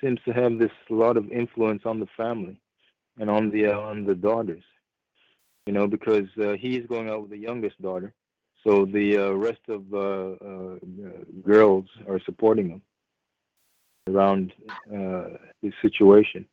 seems 0.00 0.18
to 0.24 0.32
have 0.32 0.58
this 0.58 0.72
lot 0.90 1.16
of 1.16 1.30
influence 1.30 1.82
on 1.84 2.00
the 2.00 2.08
family 2.16 2.60
and 3.18 3.30
on 3.30 3.50
the 3.50 3.66
uh, 3.68 3.78
on 3.78 4.04
the 4.04 4.14
daughters. 4.14 4.64
You 5.66 5.74
know, 5.74 5.86
because 5.86 6.28
uh, 6.40 6.54
he's 6.58 6.86
going 6.86 7.08
out 7.08 7.22
with 7.22 7.30
the 7.30 7.38
youngest 7.38 7.80
daughter, 7.80 8.12
so 8.64 8.84
the 8.84 9.16
uh, 9.16 9.30
rest 9.32 9.60
of 9.68 9.82
uh, 9.92 9.98
uh, 10.44 10.78
girls 11.42 11.86
are 12.08 12.20
supporting 12.24 12.70
him 12.70 12.82
around 14.08 14.52
uh, 14.94 15.36
his 15.62 15.72
situation. 15.82 16.46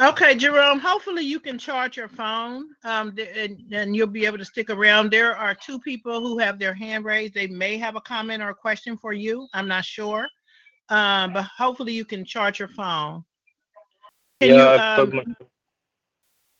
Okay, 0.00 0.34
Jerome, 0.34 0.80
hopefully 0.80 1.22
you 1.22 1.38
can 1.38 1.58
charge 1.58 1.96
your 1.96 2.08
phone 2.08 2.70
um, 2.84 3.14
and, 3.36 3.62
and 3.72 3.94
you'll 3.94 4.06
be 4.08 4.26
able 4.26 4.38
to 4.38 4.44
stick 4.44 4.68
around. 4.70 5.10
There 5.10 5.36
are 5.36 5.54
two 5.54 5.78
people 5.78 6.20
who 6.20 6.38
have 6.38 6.58
their 6.58 6.74
hand 6.74 7.04
raised. 7.04 7.34
They 7.34 7.46
may 7.46 7.76
have 7.78 7.94
a 7.94 8.00
comment 8.00 8.42
or 8.42 8.48
a 8.48 8.54
question 8.54 8.96
for 8.96 9.12
you. 9.12 9.46
I'm 9.54 9.68
not 9.68 9.84
sure. 9.84 10.26
Um, 10.88 11.34
but 11.34 11.44
hopefully 11.56 11.92
you 11.92 12.04
can 12.04 12.24
charge 12.24 12.58
your 12.58 12.68
phone. 12.68 13.24
Can 14.40 14.50
yeah, 14.50 14.56
you, 14.56 14.62
I, 14.62 14.94
plugged 14.96 15.12
um, 15.12 15.24
my, 15.28 15.46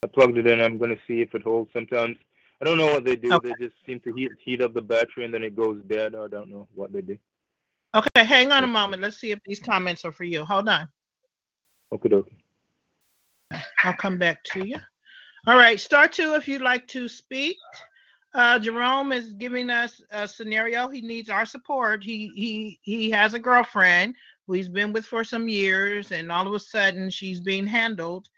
I 0.05 0.07
plugged 0.07 0.39
it 0.39 0.47
in. 0.47 0.61
I'm 0.61 0.79
going 0.79 0.91
to 0.91 1.01
see 1.09 1.21
if 1.21 1.35
it 1.35 1.43
holds. 1.43 1.71
Sometimes 1.73 2.17
I 2.63 2.65
don't 2.65 2.79
know 2.79 2.87
what 2.87 3.05
they 3.05 3.17
do. 3.17 3.33
Okay. 3.33 3.49
They 3.59 3.67
just 3.67 3.77
seem 3.85 3.99
to 4.01 4.13
heat, 4.13 4.31
heat 4.39 4.63
up 4.63 4.73
the 4.73 4.81
battery 4.81 5.25
and 5.25 5.35
then 5.35 5.43
it 5.43 5.57
goes 5.57 5.83
dead. 5.89 6.15
I 6.15 6.29
don't 6.29 6.49
know 6.49 6.69
what 6.75 6.93
they 6.93 7.01
do. 7.01 7.19
Okay, 7.93 8.25
hang 8.25 8.53
on 8.53 8.63
a 8.63 8.69
moment. 8.69 9.03
Let's 9.03 9.19
see 9.19 9.33
if 9.33 9.41
these 9.45 9.59
comments 9.59 10.05
are 10.05 10.13
for 10.13 10.23
you. 10.23 10.45
Hold 10.45 10.69
on. 10.69 10.89
Okay, 11.93 12.09
okay. 12.09 12.37
I'll 13.83 13.95
come 13.95 14.17
back 14.17 14.45
to 14.45 14.67
you. 14.67 14.77
All 15.49 15.57
right, 15.57 15.79
star 15.79 16.07
two 16.07 16.35
if 16.35 16.47
you'd 16.47 16.63
like 16.63 16.87
to 16.89 17.09
speak. 17.09 17.57
Uh, 18.33 18.61
Jerome 18.61 19.11
is 19.13 19.33
giving 19.33 19.69
us 19.69 20.01
a 20.13 20.27
scenario. 20.29 20.89
He 20.89 21.03
needs 21.03 21.29
our 21.29 21.45
support. 21.45 22.03
He 22.03 22.31
he 22.35 22.79
he 22.83 23.11
has 23.11 23.35
a 23.35 23.39
girlfriend 23.39 24.15
who 24.47 24.55
he's 24.55 24.69
been 24.69 24.93
with 24.93 25.05
for 25.05 25.25
some 25.25 25.49
years, 25.49 26.13
and 26.13 26.31
all 26.31 26.47
of 26.47 26.55
a 26.55 26.61
sudden 26.61 27.11
she's 27.11 27.41
being 27.41 27.67
handled 27.67 28.29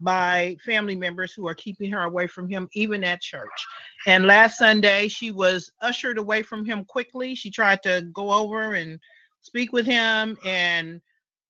by 0.00 0.56
family 0.64 0.96
members 0.96 1.32
who 1.32 1.46
are 1.46 1.54
keeping 1.54 1.90
her 1.90 2.02
away 2.02 2.26
from 2.26 2.48
him, 2.48 2.68
even 2.72 3.04
at 3.04 3.20
church. 3.20 3.66
And 4.06 4.26
last 4.26 4.58
Sunday, 4.58 5.08
she 5.08 5.30
was 5.30 5.70
ushered 5.80 6.18
away 6.18 6.42
from 6.42 6.64
him 6.64 6.84
quickly. 6.84 7.34
She 7.34 7.50
tried 7.50 7.82
to 7.84 8.08
go 8.12 8.32
over 8.32 8.74
and 8.74 8.98
speak 9.40 9.72
with 9.72 9.86
him, 9.86 10.36
and 10.44 11.00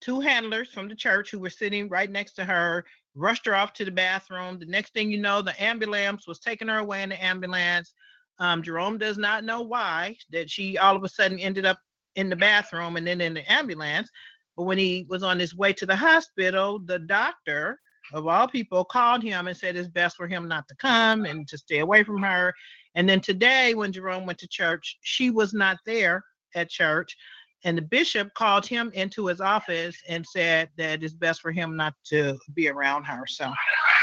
two 0.00 0.20
handlers 0.20 0.70
from 0.70 0.88
the 0.88 0.94
church 0.94 1.30
who 1.30 1.38
were 1.38 1.50
sitting 1.50 1.88
right 1.88 2.10
next 2.10 2.34
to 2.34 2.44
her 2.44 2.84
rushed 3.14 3.46
her 3.46 3.54
off 3.54 3.72
to 3.74 3.84
the 3.84 3.90
bathroom. 3.90 4.58
The 4.58 4.66
next 4.66 4.92
thing 4.92 5.10
you 5.10 5.18
know, 5.18 5.40
the 5.40 5.60
ambulance 5.62 6.26
was 6.26 6.40
taking 6.40 6.68
her 6.68 6.78
away 6.78 7.02
in 7.02 7.10
the 7.10 7.24
ambulance. 7.24 7.94
Um, 8.38 8.62
Jerome 8.62 8.98
does 8.98 9.16
not 9.16 9.44
know 9.44 9.62
why 9.62 10.16
that 10.30 10.50
she 10.50 10.76
all 10.76 10.96
of 10.96 11.04
a 11.04 11.08
sudden 11.08 11.38
ended 11.38 11.64
up 11.64 11.78
in 12.16 12.28
the 12.28 12.36
bathroom 12.36 12.96
and 12.96 13.06
then 13.06 13.20
in 13.20 13.34
the 13.34 13.52
ambulance. 13.52 14.10
But 14.56 14.64
when 14.64 14.78
he 14.78 15.06
was 15.08 15.22
on 15.22 15.38
his 15.38 15.54
way 15.54 15.72
to 15.74 15.86
the 15.86 15.96
hospital, 15.96 16.78
the 16.78 16.98
doctor 16.98 17.80
of 18.12 18.26
all 18.26 18.46
people 18.46 18.84
called 18.84 19.22
him 19.22 19.46
and 19.46 19.56
said 19.56 19.76
it's 19.76 19.88
best 19.88 20.16
for 20.16 20.26
him 20.26 20.46
not 20.46 20.68
to 20.68 20.74
come 20.76 21.24
and 21.24 21.48
to 21.48 21.58
stay 21.58 21.78
away 21.78 22.04
from 22.04 22.22
her. 22.22 22.52
And 22.94 23.08
then 23.08 23.20
today, 23.20 23.74
when 23.74 23.92
Jerome 23.92 24.26
went 24.26 24.38
to 24.40 24.48
church, 24.48 24.98
she 25.02 25.30
was 25.30 25.52
not 25.52 25.78
there 25.86 26.24
at 26.54 26.70
church. 26.70 27.16
And 27.64 27.78
the 27.78 27.82
bishop 27.82 28.32
called 28.34 28.66
him 28.66 28.90
into 28.94 29.26
his 29.26 29.40
office 29.40 29.96
and 30.08 30.26
said 30.26 30.68
that 30.76 31.02
it's 31.02 31.14
best 31.14 31.40
for 31.40 31.50
him 31.50 31.76
not 31.76 31.94
to 32.10 32.38
be 32.52 32.68
around 32.68 33.04
her. 33.04 33.26
So 33.26 33.52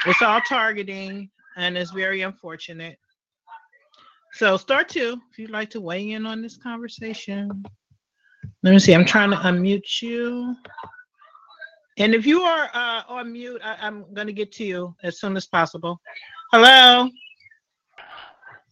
it's 0.07 0.21
all 0.21 0.41
targeting 0.41 1.29
and 1.57 1.77
it's 1.77 1.91
very 1.91 2.21
unfortunate. 2.21 2.97
So, 4.33 4.55
start 4.55 4.87
two, 4.87 5.21
if 5.29 5.37
you'd 5.37 5.49
like 5.51 5.69
to 5.71 5.81
weigh 5.81 6.11
in 6.11 6.25
on 6.25 6.41
this 6.41 6.57
conversation. 6.57 7.63
Let 8.63 8.71
me 8.71 8.79
see, 8.79 8.95
I'm 8.95 9.05
trying 9.05 9.31
to 9.31 9.35
unmute 9.35 10.01
you. 10.01 10.55
And 11.97 12.15
if 12.15 12.25
you 12.25 12.41
are 12.41 12.69
uh, 12.73 13.03
on 13.07 13.33
mute, 13.33 13.61
I, 13.63 13.85
am 13.85 14.05
going 14.13 14.27
to 14.27 14.33
get 14.33 14.51
to 14.53 14.63
you 14.63 14.95
as 15.03 15.19
soon 15.19 15.35
as 15.35 15.45
possible. 15.47 15.99
Hello. 16.51 17.09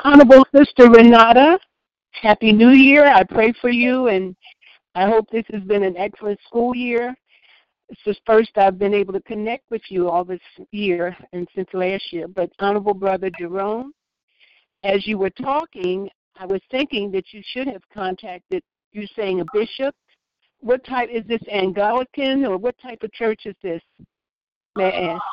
Honorable 0.01 0.45
Sister 0.55 0.89
Renata, 0.89 1.59
Happy 2.11 2.53
New 2.53 2.69
Year. 2.69 3.05
I 3.05 3.23
pray 3.23 3.53
for 3.59 3.69
you 3.69 4.07
and 4.07 4.35
I 4.95 5.07
hope 5.07 5.29
this 5.29 5.45
has 5.51 5.61
been 5.63 5.83
an 5.83 5.97
excellent 5.97 6.39
school 6.47 6.73
year. 6.73 7.13
It's 7.89 8.01
the 8.05 8.15
first 8.25 8.51
I've 8.55 8.79
been 8.79 8.93
able 8.93 9.13
to 9.13 9.21
connect 9.21 9.69
with 9.69 9.81
you 9.89 10.09
all 10.09 10.23
this 10.23 10.39
year 10.71 11.17
and 11.33 11.47
since 11.55 11.67
last 11.73 12.13
year. 12.13 12.27
But 12.27 12.51
Honorable 12.59 12.93
Brother 12.93 13.29
Jerome, 13.37 13.93
as 14.83 15.05
you 15.05 15.17
were 15.17 15.31
talking, 15.31 16.09
I 16.37 16.45
was 16.45 16.61
thinking 16.71 17.11
that 17.11 17.33
you 17.33 17.41
should 17.45 17.67
have 17.67 17.81
contacted, 17.93 18.63
you 18.93 19.05
saying 19.15 19.41
a 19.41 19.45
bishop. 19.53 19.93
What 20.61 20.83
type 20.83 21.09
is 21.09 21.25
this 21.25 21.41
Anglican 21.49 22.45
or 22.45 22.57
what 22.57 22.77
type 22.79 23.03
of 23.03 23.11
church 23.13 23.45
is 23.45 23.55
this? 23.63 23.81
May 24.75 24.85
I 24.85 25.13
ask? 25.13 25.23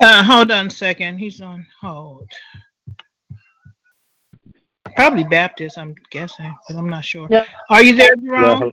Uh, 0.00 0.22
hold 0.22 0.50
on 0.50 0.66
a 0.66 0.70
second. 0.70 1.18
He's 1.18 1.40
on 1.40 1.66
hold. 1.80 2.30
Probably 4.94 5.24
Baptist, 5.24 5.78
I'm 5.78 5.94
guessing, 6.10 6.54
but 6.68 6.76
I'm 6.76 6.88
not 6.88 7.04
sure. 7.04 7.28
Yeah. 7.30 7.44
Are 7.70 7.82
you 7.82 7.96
there, 7.96 8.14
Jerome? 8.16 8.62
Yeah, 8.62 8.70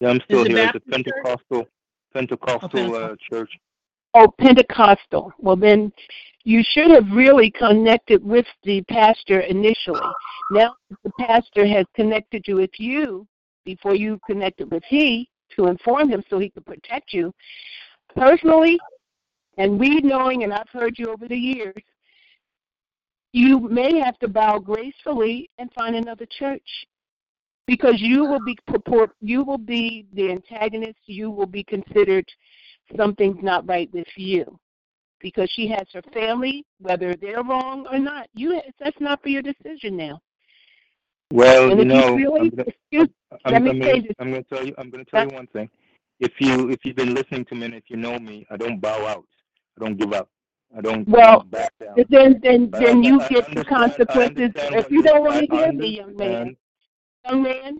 yeah 0.00 0.08
I'm 0.10 0.20
still 0.22 0.44
here. 0.44 0.70
It's 0.74 0.86
a 0.86 0.90
Pentecostal, 0.90 1.66
Pentecostal 2.12 2.94
oh, 2.94 2.94
uh, 2.94 3.16
church. 3.30 3.50
Oh, 4.14 4.28
Pentecostal. 4.38 5.32
Well, 5.38 5.56
then 5.56 5.92
you 6.44 6.62
should 6.62 6.90
have 6.90 7.10
really 7.12 7.50
connected 7.50 8.22
with 8.24 8.46
the 8.64 8.82
pastor 8.82 9.40
initially. 9.40 10.00
Now 10.50 10.74
the 11.02 11.10
pastor 11.18 11.66
has 11.66 11.86
connected 11.94 12.46
you 12.46 12.56
with 12.56 12.78
you 12.78 13.26
before 13.64 13.94
you 13.94 14.18
connected 14.26 14.70
with 14.70 14.82
he 14.88 15.28
to 15.56 15.66
inform 15.66 16.08
him 16.08 16.22
so 16.28 16.38
he 16.38 16.50
could 16.50 16.66
protect 16.66 17.12
you. 17.12 17.32
Personally, 18.16 18.78
and 19.58 19.78
we 19.78 20.00
knowing, 20.00 20.44
and 20.44 20.52
I've 20.52 20.68
heard 20.70 20.98
you 20.98 21.06
over 21.06 21.28
the 21.28 21.36
years, 21.36 21.82
you 23.32 23.60
may 23.60 23.98
have 23.98 24.18
to 24.18 24.28
bow 24.28 24.58
gracefully 24.58 25.50
and 25.58 25.72
find 25.72 25.96
another 25.96 26.26
church 26.38 26.86
because 27.66 27.94
you 27.98 28.24
will 28.24 28.44
be 28.44 28.58
you 29.20 29.42
will 29.42 29.58
be 29.58 30.06
the 30.12 30.30
antagonist. 30.30 30.98
You 31.06 31.30
will 31.30 31.46
be 31.46 31.64
considered 31.64 32.26
something's 32.96 33.42
not 33.42 33.66
right 33.66 33.90
with 33.92 34.08
you 34.16 34.58
because 35.20 35.50
she 35.54 35.68
has 35.68 35.86
her 35.94 36.02
family 36.12 36.64
whether 36.80 37.14
they're 37.14 37.42
wrong 37.42 37.86
or 37.90 37.98
not. 37.98 38.28
You 38.34 38.60
that's 38.78 39.00
not 39.00 39.22
for 39.22 39.28
your 39.28 39.42
decision 39.42 39.96
now 39.96 40.20
well 41.32 41.70
and 41.70 41.78
you 41.80 41.84
know 41.86 42.14
really, 42.14 42.52
I'm, 42.92 43.08
I'm, 43.44 43.54
I'm, 43.54 43.64
gonna, 43.64 44.02
I'm 44.18 44.30
gonna 44.30 44.42
tell 44.44 44.66
you 44.66 44.74
i'm 44.78 44.90
gonna 44.90 45.04
tell 45.04 45.22
you 45.22 45.34
one 45.34 45.46
thing 45.48 45.68
if 46.20 46.32
you 46.38 46.70
if 46.70 46.80
you've 46.84 46.96
been 46.96 47.14
listening 47.14 47.44
to 47.46 47.54
me 47.54 47.66
and 47.66 47.74
if 47.74 47.84
you 47.88 47.96
know 47.96 48.18
me 48.18 48.46
i 48.50 48.56
don't 48.56 48.80
bow 48.80 49.06
out 49.06 49.24
i 49.76 49.84
don't 49.84 49.96
give 49.96 50.12
up 50.12 50.28
I 50.76 50.80
don't 50.80 51.06
Well, 51.08 51.42
back 51.50 51.72
down. 51.78 51.94
well, 51.96 52.04
then 52.08 52.40
then 52.42 52.66
but 52.66 52.80
then 52.80 53.04
I, 53.04 53.06
you 53.08 53.20
I 53.20 53.28
get 53.28 53.54
the 53.54 53.64
consequences. 53.64 54.50
If 54.56 54.90
you 54.90 55.02
don't 55.02 55.22
want 55.22 55.50
to 55.50 55.56
hear 55.56 55.72
me, 55.72 55.96
young 55.98 56.16
man, 56.16 56.56
young 57.28 57.42
man, 57.42 57.78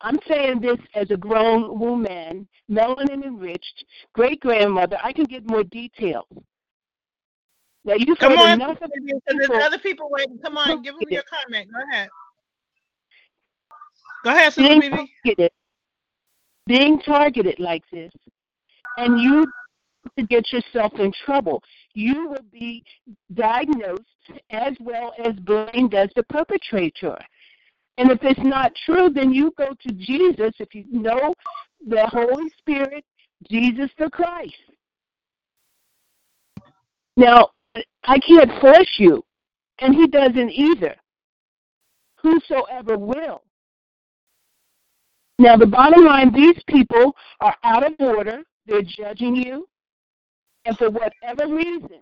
I'm 0.00 0.18
saying 0.28 0.60
this 0.60 0.78
as 0.94 1.10
a 1.10 1.16
grown 1.16 1.78
woman, 1.78 2.48
melanin 2.70 3.24
enriched, 3.24 3.84
great 4.12 4.40
grandmother. 4.40 4.98
I 5.02 5.12
can 5.12 5.24
get 5.24 5.48
more 5.48 5.62
details. 5.64 6.26
Now 7.84 7.94
you 7.94 8.16
come 8.16 8.36
on, 8.36 8.60
enough 8.60 8.78
of 8.82 8.90
there's 9.26 9.50
other 9.62 9.78
people 9.78 10.08
waiting. 10.10 10.38
Come 10.38 10.56
on, 10.56 10.82
give 10.82 10.94
them 10.94 11.08
your 11.10 11.24
comment. 11.24 11.70
Go 11.72 11.78
ahead. 11.92 12.08
Go 14.24 14.30
ahead, 14.30 14.52
Sister 14.52 14.80
being 14.80 14.90
targeted, 14.90 15.52
being 16.66 17.00
targeted 17.00 17.58
like 17.58 17.82
this, 17.90 18.12
and 18.96 19.20
you 19.20 19.46
to 20.16 20.26
get 20.26 20.52
yourself 20.52 20.92
in 20.98 21.12
trouble. 21.24 21.62
You 21.94 22.28
will 22.28 22.44
be 22.52 22.84
diagnosed 23.34 24.02
as 24.50 24.74
well 24.80 25.12
as 25.24 25.34
blamed 25.34 25.94
as 25.94 26.10
the 26.16 26.22
perpetrator. 26.24 27.16
And 27.98 28.10
if 28.10 28.18
it's 28.22 28.40
not 28.40 28.72
true, 28.86 29.10
then 29.10 29.32
you 29.32 29.52
go 29.56 29.68
to 29.68 29.92
Jesus 29.94 30.52
if 30.58 30.74
you 30.74 30.84
know 30.90 31.34
the 31.86 32.06
Holy 32.06 32.48
Spirit, 32.58 33.04
Jesus 33.48 33.90
the 33.98 34.08
Christ. 34.08 34.54
Now, 37.16 37.50
I 38.04 38.18
can't 38.18 38.60
force 38.60 38.94
you, 38.98 39.22
and 39.80 39.94
he 39.94 40.06
doesn't 40.06 40.50
either. 40.50 40.96
Whosoever 42.16 42.96
will. 42.96 43.42
Now, 45.38 45.56
the 45.56 45.66
bottom 45.66 46.04
line 46.04 46.32
these 46.32 46.62
people 46.68 47.14
are 47.40 47.56
out 47.64 47.84
of 47.84 47.94
order. 47.98 48.42
They're 48.66 48.82
judging 48.82 49.34
you 49.34 49.66
and 50.64 50.76
for 50.78 50.90
whatever 50.90 51.52
reason, 51.52 51.98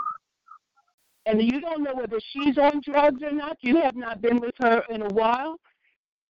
and 1.25 1.41
you 1.41 1.61
don't 1.61 1.83
know 1.83 1.95
whether 1.95 2.19
she's 2.31 2.57
on 2.57 2.81
drugs 2.83 3.21
or 3.23 3.31
not, 3.31 3.57
you 3.61 3.79
have 3.81 3.95
not 3.95 4.21
been 4.21 4.39
with 4.39 4.55
her 4.59 4.83
in 4.89 5.01
a 5.01 5.13
while, 5.13 5.59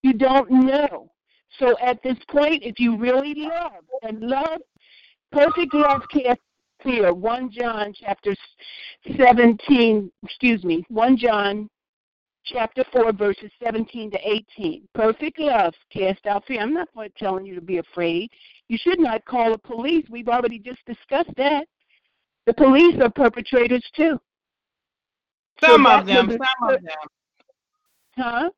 you 0.04 0.14
don't 0.14 0.50
know. 0.50 1.12
So 1.60 1.78
at 1.80 2.02
this 2.04 2.18
point, 2.30 2.64
if 2.64 2.80
you 2.80 2.98
really 2.98 3.34
love 3.36 3.84
and 4.04 4.22
love, 4.22 4.62
perfect 5.32 5.74
love 5.74 6.04
care 6.12 6.36
clear. 6.82 7.14
1 7.14 7.52
John 7.52 7.94
chapter 7.94 8.34
17, 9.18 10.12
excuse 10.24 10.64
me, 10.64 10.84
1 10.88 11.18
John 11.18 11.70
chapter 12.46 12.84
4, 12.92 13.14
verses 13.14 13.52
17 13.64 14.12
to 14.12 14.18
18. 14.24 14.88
Perfect 14.94 15.40
love 15.40 15.74
cast 15.92 16.26
out 16.26 16.46
fear. 16.46 16.62
I'm 16.62 16.74
not 16.74 16.90
telling 17.18 17.46
you 17.46 17.56
to 17.56 17.62
be 17.62 17.78
afraid. 17.78 18.30
You 18.68 18.78
should 18.78 19.00
not 19.00 19.26
call 19.26 19.52
the 19.52 19.58
police. 19.58 20.06
We've 20.10 20.28
already 20.28 20.60
just 20.60 20.80
discussed 20.86 21.36
that. 21.38 21.66
The 22.46 22.54
police 22.54 22.96
are 23.02 23.10
perpetrators 23.10 23.84
too. 23.96 24.20
Some 25.64 25.86
so 25.86 25.92
of 25.92 26.08
them. 26.08 26.28
The, 26.28 26.34
some 26.34 26.70
of 26.70 26.82
them. 26.82 27.10
Huh? 28.18 28.50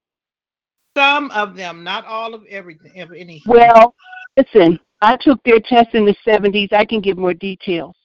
Some 0.95 1.31
of 1.31 1.55
them, 1.55 1.83
not 1.83 2.05
all 2.05 2.33
of 2.33 2.45
everything, 2.45 3.01
of 3.01 3.11
anything. 3.11 3.41
Well, 3.47 3.95
listen, 4.37 4.79
I 5.01 5.17
took 5.17 5.43
their 5.43 5.59
test 5.59 5.95
in 5.95 6.05
the 6.05 6.15
70s. 6.25 6.71
I 6.71 6.85
can 6.85 7.01
give 7.01 7.17
more 7.17 7.33
details. 7.33 7.95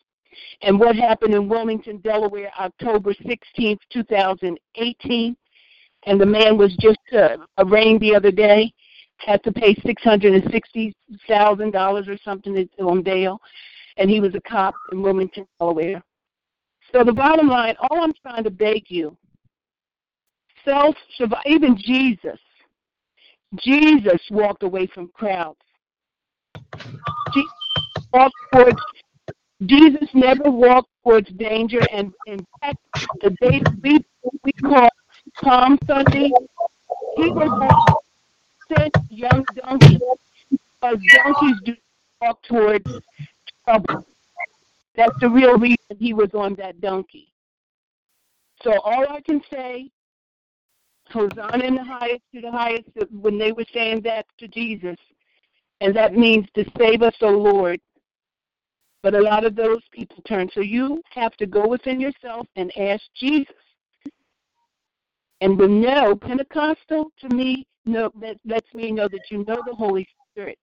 And 0.63 0.81
what 0.81 0.97
happened 0.97 1.35
in 1.35 1.49
Wilmington, 1.49 1.99
Delaware, 1.99 2.51
October 2.59 3.15
16th, 3.15 3.79
2018, 3.93 5.37
and 6.09 6.21
the 6.21 6.27
man 6.27 6.57
was 6.57 6.75
just 6.81 6.99
uh, 7.13 7.37
arraigned 7.59 8.01
the 8.01 8.15
other 8.15 8.31
day, 8.31 8.73
had 9.19 9.43
to 9.45 9.53
pay 9.53 9.75
$660,000 9.75 12.09
or 12.09 12.17
something 12.25 12.67
on 12.81 13.03
bail, 13.03 13.39
and 13.99 14.09
he 14.09 14.19
was 14.19 14.35
a 14.35 14.41
cop 14.41 14.75
in 14.91 15.03
Wilmington, 15.03 15.47
Delaware. 15.61 16.03
So 16.93 17.05
the 17.05 17.13
bottom 17.13 17.49
line, 17.49 17.77
all 17.79 18.03
I'm 18.03 18.15
trying 18.23 18.45
to 18.45 18.51
beg 18.51 18.85
you, 18.89 19.15
self 20.65 20.97
even 21.45 21.77
Jesus, 21.77 22.39
Jesus 23.57 24.23
walked 24.31 24.63
away 24.63 24.87
from 24.87 25.09
crowds. 25.09 25.61
Jesus 27.35 27.53
walked 28.15 28.35
towards 28.55 28.81
Jesus 29.67 30.09
never 30.15 30.51
walked 30.51 30.89
towards 31.05 31.29
danger, 31.33 31.81
and 31.93 32.15
in 32.27 32.39
fact, 32.61 32.79
the 33.21 33.31
day 33.43 33.61
we 33.83 34.03
we 34.45 34.53
call 34.53 34.89
Palm 35.43 35.79
Sunday, 35.87 36.31
he 37.17 37.31
was 37.31 37.89
sent 38.69 38.95
young 39.11 39.45
donkeys 39.57 40.01
because 40.51 40.99
donkeys 41.15 41.57
do 41.65 41.75
walk 42.21 42.43
towards 42.43 43.01
trouble. 43.65 44.07
That's 44.97 45.19
the 45.21 45.29
real 45.29 45.59
reason 45.59 45.97
he 45.99 46.13
was 46.13 46.31
on 46.35 46.55
that 46.57 46.81
donkey. 46.81 47.33
So 48.63 48.79
all 48.81 49.07
I 49.09 49.21
can 49.21 49.41
say, 49.53 49.91
Hosanna 51.11 51.65
in 51.65 51.77
the 51.77 51.85
highest 51.85 52.23
to 52.35 52.41
the 52.41 52.51
highest, 52.51 52.89
when 53.11 53.39
they 53.39 53.53
were 53.53 53.65
saying 53.73 54.03
that 54.03 54.27
to 54.39 54.49
Jesus, 54.49 54.97
and 55.81 55.95
that 55.97 56.15
means 56.15 56.47
to 56.55 56.65
save 56.77 57.03
us, 57.03 57.15
O 57.23 57.31
Lord. 57.31 57.81
But 59.03 59.15
a 59.15 59.21
lot 59.21 59.45
of 59.45 59.55
those 59.55 59.83
people 59.93 60.23
turn. 60.27 60.51
So 60.53 60.61
you 60.61 61.01
have 61.11 61.37
to 61.37 61.47
go 61.47 61.67
within 61.69 62.01
yourself 62.01 62.47
and 62.57 62.77
ask 62.77 63.03
Jesus. 63.15 63.55
And 65.41 65.59
the 65.59 65.69
no, 65.69 66.17
Pentecostal 66.17 67.13
to 67.21 67.35
me 67.35 67.67
no 67.87 68.11
that 68.21 68.37
lets 68.45 68.73
me 68.75 68.91
know 68.93 69.09
that 69.09 69.31
you 69.31 69.39
know 69.39 69.63
the 69.67 69.75
Holy 69.75 70.07
Spirit. 70.31 70.59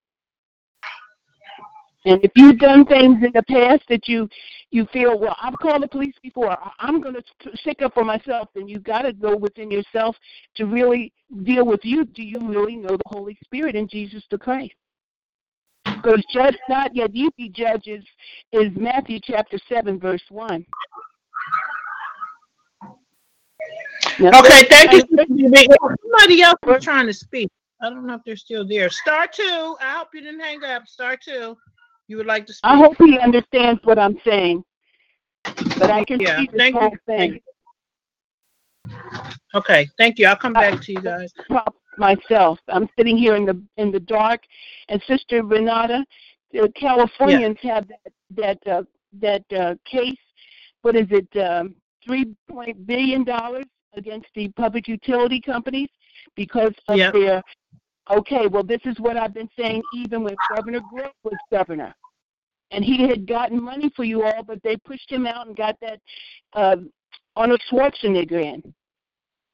And 2.04 2.24
if 2.24 2.30
you've 2.36 2.58
done 2.58 2.86
things 2.86 3.24
in 3.24 3.32
the 3.34 3.42
past 3.42 3.82
that 3.88 4.06
you 4.06 4.28
you 4.70 4.86
feel, 4.92 5.18
well, 5.18 5.36
I've 5.42 5.58
called 5.58 5.82
the 5.82 5.88
police 5.88 6.14
before, 6.22 6.56
I'm 6.78 7.00
going 7.00 7.14
to 7.14 7.22
stick 7.56 7.82
up 7.82 7.94
for 7.94 8.04
myself, 8.04 8.48
then 8.54 8.68
you've 8.68 8.84
got 8.84 9.02
to 9.02 9.12
go 9.12 9.36
within 9.36 9.70
yourself 9.70 10.16
to 10.56 10.66
really 10.66 11.12
deal 11.44 11.64
with 11.64 11.80
you. 11.84 12.04
Do 12.04 12.22
you 12.22 12.38
really 12.42 12.76
know 12.76 12.96
the 12.96 13.02
Holy 13.06 13.36
Spirit 13.44 13.74
and 13.74 13.88
Jesus 13.88 14.22
the 14.30 14.38
Christ? 14.38 14.74
Because 15.84 16.24
judge 16.32 16.56
not 16.68 16.94
yet 16.94 17.14
you 17.14 17.30
be 17.36 17.48
judges 17.48 18.04
is 18.52 18.70
Matthew 18.76 19.18
chapter 19.22 19.58
seven 19.68 19.98
verse 19.98 20.22
one. 20.30 20.64
Now, 24.18 24.40
okay, 24.40 24.64
thank 24.64 24.92
you. 24.92 25.02
Somebody 25.10 26.42
else 26.42 26.58
was 26.64 26.82
trying 26.82 27.06
to 27.06 27.12
speak. 27.12 27.48
I 27.82 27.90
don't 27.90 28.06
know 28.06 28.14
if 28.14 28.22
they're 28.24 28.36
still 28.36 28.66
there. 28.66 28.88
Star 28.88 29.26
two. 29.26 29.76
I 29.80 29.96
hope 29.98 30.08
you 30.14 30.22
didn't 30.22 30.40
hang 30.40 30.64
up. 30.64 30.86
Star 30.86 31.16
two 31.16 31.56
you 32.08 32.16
would 32.16 32.26
like 32.26 32.46
to 32.46 32.52
speak? 32.52 32.70
I 32.70 32.76
hope 32.76 32.96
he 32.98 33.18
understands 33.18 33.80
what 33.84 33.98
I'm 33.98 34.18
saying, 34.24 34.64
but 35.44 35.90
I 35.90 36.04
can 36.04 36.20
yeah, 36.20 36.38
see 36.38 36.48
the 36.52 36.72
whole 36.72 36.90
you. 36.90 36.98
thing. 37.06 37.40
Okay, 39.54 39.88
thank 39.98 40.18
you. 40.18 40.26
I'll 40.26 40.36
come 40.36 40.52
back 40.52 40.80
to 40.80 40.92
you 40.92 41.00
guys. 41.00 41.32
Myself, 41.98 42.58
I'm 42.68 42.88
sitting 42.96 43.16
here 43.16 43.36
in 43.36 43.46
the 43.46 43.60
in 43.78 43.90
the 43.90 44.00
dark, 44.00 44.42
and 44.88 45.02
Sister 45.06 45.42
Renata, 45.42 46.04
the 46.52 46.70
Californians 46.78 47.56
yeah. 47.62 47.74
have 47.74 47.88
that 47.88 48.12
that 48.64 48.72
uh, 48.72 48.82
that 49.20 49.44
uh, 49.52 49.74
case. 49.84 50.18
What 50.82 50.96
is 50.96 51.06
it? 51.10 51.28
Um, 51.40 51.74
Three 52.06 52.36
point 52.48 52.86
billion 52.86 53.24
dollars 53.24 53.64
against 53.96 54.26
the 54.34 54.48
public 54.50 54.88
utility 54.88 55.40
companies 55.40 55.88
because 56.34 56.72
of 56.88 56.96
yep. 56.96 57.12
their 57.12 57.42
Okay, 58.10 58.46
well, 58.46 58.62
this 58.62 58.80
is 58.84 58.98
what 59.00 59.16
I've 59.16 59.34
been 59.34 59.48
saying 59.58 59.82
even 59.94 60.22
when 60.22 60.36
Governor 60.54 60.80
Gray 60.92 61.10
was 61.24 61.34
governor. 61.50 61.92
And 62.70 62.84
he 62.84 63.08
had 63.08 63.26
gotten 63.26 63.62
money 63.62 63.90
for 63.96 64.04
you 64.04 64.22
all, 64.22 64.42
but 64.44 64.62
they 64.62 64.76
pushed 64.76 65.10
him 65.10 65.26
out 65.26 65.46
and 65.46 65.56
got 65.56 65.76
that 65.80 66.00
uh, 66.52 66.76
Arnold 67.34 67.60
Schwarzenegger 67.70 68.42
in. 68.42 68.74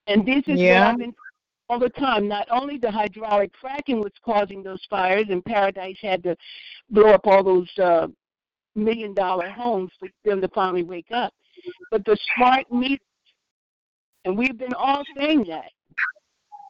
And 0.07 0.27
this 0.27 0.43
is 0.47 0.61
yeah. 0.61 0.81
what 0.81 0.93
I've 0.93 0.99
been 0.99 1.15
all 1.69 1.79
the 1.79 1.91
time. 1.91 2.29
Not 2.29 2.47
only 2.51 2.77
the 2.77 2.91
hydraulic 2.91 3.53
fracking 3.63 4.03
was 4.03 4.13
causing 4.25 4.63
those 4.63 4.83
fires, 4.91 5.27
and 5.31 5.45
Paradise 5.45 5.99
had 6.01 6.23
to 6.25 6.37
blow 6.91 7.11
up 7.11 7.27
all 7.27 7.43
those 7.43 7.71
uh, 7.79 8.09
million 8.75 9.15
dollar 9.15 9.49
homes 9.49 9.91
for 9.99 10.09
them 10.25 10.41
to 10.41 10.49
finally 10.49 10.83
wake 10.83 11.11
up, 11.13 11.33
but 11.91 12.05
the 12.05 12.17
smart 12.37 12.71
meters. 12.71 12.99
And 14.25 14.37
we've 14.37 14.59
been 14.59 14.75
all 14.75 15.03
saying 15.17 15.45
that. 15.49 15.71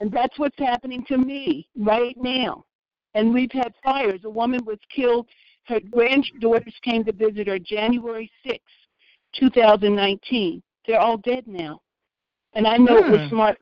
And 0.00 0.11
that's 0.11 0.38
what's 0.38 0.59
happening 0.59 1.05
to 1.07 1.18
me 1.18 1.68
right 1.76 2.16
now. 2.16 2.64
And 3.14 3.32
we've 3.32 3.53
had 3.53 3.72
fires. 3.84 4.20
A 4.24 4.30
woman 4.30 4.64
was 4.64 4.78
killed. 4.94 5.28
Her 5.64 5.78
granddaughters 5.90 6.74
came 6.82 7.05
to 7.05 7.12
visit 7.12 7.46
her 7.46 7.59
January 7.59 8.30
6, 8.44 8.59
2019. 9.38 10.62
They're 10.86 10.98
all 10.98 11.18
dead 11.18 11.46
now. 11.46 11.80
And 12.55 12.66
I 12.66 12.76
know 12.78 12.98
it 12.98 13.11
was 13.11 13.20
hmm. 13.20 13.28
smart. 13.28 13.59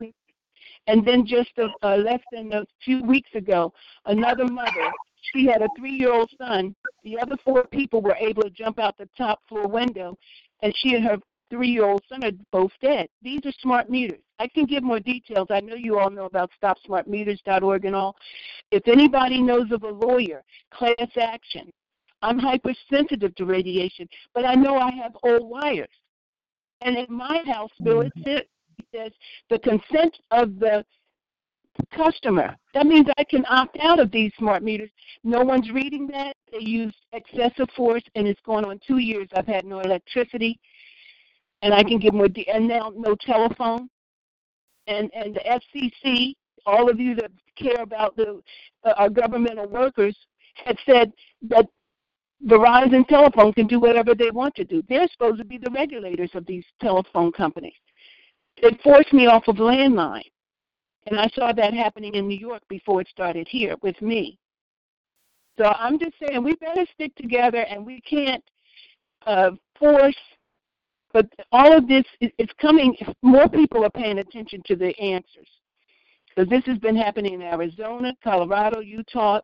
And 0.87 1.05
then 1.05 1.25
just 1.25 1.51
a, 1.57 1.67
uh, 1.83 1.97
less 1.97 2.21
than 2.31 2.51
a 2.53 2.65
few 2.83 3.03
weeks 3.03 3.29
ago, 3.35 3.71
another 4.05 4.45
mother, 4.45 4.91
she 5.33 5.45
had 5.45 5.61
a 5.61 5.67
three 5.77 5.93
year 5.93 6.11
old 6.11 6.29
son. 6.37 6.75
The 7.03 7.19
other 7.19 7.37
four 7.43 7.65
people 7.65 8.01
were 8.01 8.15
able 8.19 8.41
to 8.43 8.49
jump 8.49 8.79
out 8.79 8.97
the 8.97 9.07
top 9.17 9.39
floor 9.47 9.67
window, 9.67 10.17
and 10.63 10.73
she 10.75 10.95
and 10.95 11.05
her 11.05 11.17
three 11.51 11.67
year 11.67 11.85
old 11.85 12.01
son 12.09 12.23
are 12.23 12.31
both 12.51 12.71
dead. 12.81 13.07
These 13.21 13.41
are 13.45 13.51
smart 13.61 13.89
meters. 13.89 14.21
I 14.39 14.47
can 14.47 14.65
give 14.65 14.81
more 14.81 14.99
details. 14.99 15.47
I 15.51 15.59
know 15.59 15.75
you 15.75 15.99
all 15.99 16.09
know 16.09 16.25
about 16.25 16.49
StopSmartMeters.org 16.63 17.85
and 17.85 17.95
all. 17.95 18.15
If 18.71 18.87
anybody 18.87 19.39
knows 19.39 19.71
of 19.71 19.83
a 19.83 19.89
lawyer, 19.89 20.41
class 20.73 20.95
action, 21.19 21.71
I'm 22.23 22.39
hypersensitive 22.39 23.35
to 23.35 23.45
radiation, 23.45 24.07
but 24.33 24.45
I 24.45 24.55
know 24.55 24.77
I 24.77 24.91
have 24.91 25.15
old 25.23 25.47
wires. 25.47 25.89
And 26.81 26.97
in 26.97 27.05
my 27.09 27.43
house 27.45 27.71
bill, 27.83 28.01
it 28.01 28.13
mm-hmm. 28.17 28.39
says 28.95 29.11
the 29.49 29.59
consent 29.59 30.17
of 30.31 30.57
the 30.59 30.83
customer. 31.95 32.55
That 32.73 32.85
means 32.85 33.07
I 33.17 33.23
can 33.23 33.45
opt 33.49 33.77
out 33.79 33.99
of 33.99 34.11
these 34.11 34.31
smart 34.37 34.63
meters. 34.63 34.89
No 35.23 35.41
one's 35.41 35.69
reading 35.71 36.07
that. 36.07 36.35
They 36.51 36.59
use 36.59 36.93
excessive 37.13 37.69
force, 37.75 38.03
and 38.15 38.27
it's 38.27 38.41
going 38.45 38.65
on 38.65 38.79
two 38.85 38.97
years. 38.97 39.27
I've 39.35 39.47
had 39.47 39.65
no 39.65 39.79
electricity 39.79 40.59
and 41.61 41.73
I 41.73 41.83
can 41.83 41.99
give 41.99 42.13
more. 42.13 42.27
De- 42.27 42.47
and 42.49 42.67
now 42.67 42.91
no 42.95 43.15
telephone, 43.15 43.89
and 44.87 45.09
and 45.13 45.35
the 45.35 45.59
FCC, 45.75 46.33
all 46.65 46.89
of 46.89 46.99
you 46.99 47.15
that 47.15 47.31
care 47.55 47.81
about 47.81 48.15
the 48.15 48.41
uh, 48.83 48.93
our 48.97 49.09
governmental 49.09 49.67
workers, 49.67 50.15
had 50.55 50.77
said 50.85 51.11
that 51.49 51.67
Verizon 52.45 53.07
Telephone 53.07 53.53
can 53.53 53.67
do 53.67 53.79
whatever 53.79 54.15
they 54.15 54.31
want 54.31 54.55
to 54.55 54.63
do. 54.63 54.81
They're 54.89 55.07
supposed 55.11 55.37
to 55.37 55.45
be 55.45 55.57
the 55.57 55.71
regulators 55.71 56.31
of 56.33 56.45
these 56.45 56.65
telephone 56.81 57.31
companies. 57.31 57.73
They 58.61 58.77
forced 58.83 59.13
me 59.13 59.27
off 59.27 59.47
of 59.47 59.57
landline, 59.57 60.29
and 61.07 61.19
I 61.19 61.27
saw 61.35 61.51
that 61.53 61.73
happening 61.73 62.15
in 62.15 62.27
New 62.27 62.37
York 62.37 62.63
before 62.67 63.01
it 63.01 63.07
started 63.07 63.47
here 63.47 63.75
with 63.81 64.01
me. 64.01 64.37
So 65.57 65.65
I'm 65.65 65.99
just 65.99 66.13
saying 66.19 66.43
we 66.43 66.55
better 66.55 66.85
stick 66.93 67.13
together, 67.15 67.65
and 67.69 67.85
we 67.85 68.01
can't 68.01 68.43
uh, 69.27 69.51
force 69.77 70.15
but 71.13 71.27
all 71.51 71.75
of 71.75 71.87
this 71.87 72.05
is 72.19 72.49
coming, 72.59 72.95
more 73.21 73.49
people 73.49 73.83
are 73.83 73.89
paying 73.89 74.19
attention 74.19 74.61
to 74.65 74.75
the 74.75 74.97
answers. 74.99 75.47
So 76.37 76.45
this 76.45 76.63
has 76.65 76.77
been 76.77 76.95
happening 76.95 77.33
in 77.33 77.41
Arizona, 77.41 78.13
Colorado, 78.23 78.79
Utah, 78.79 79.41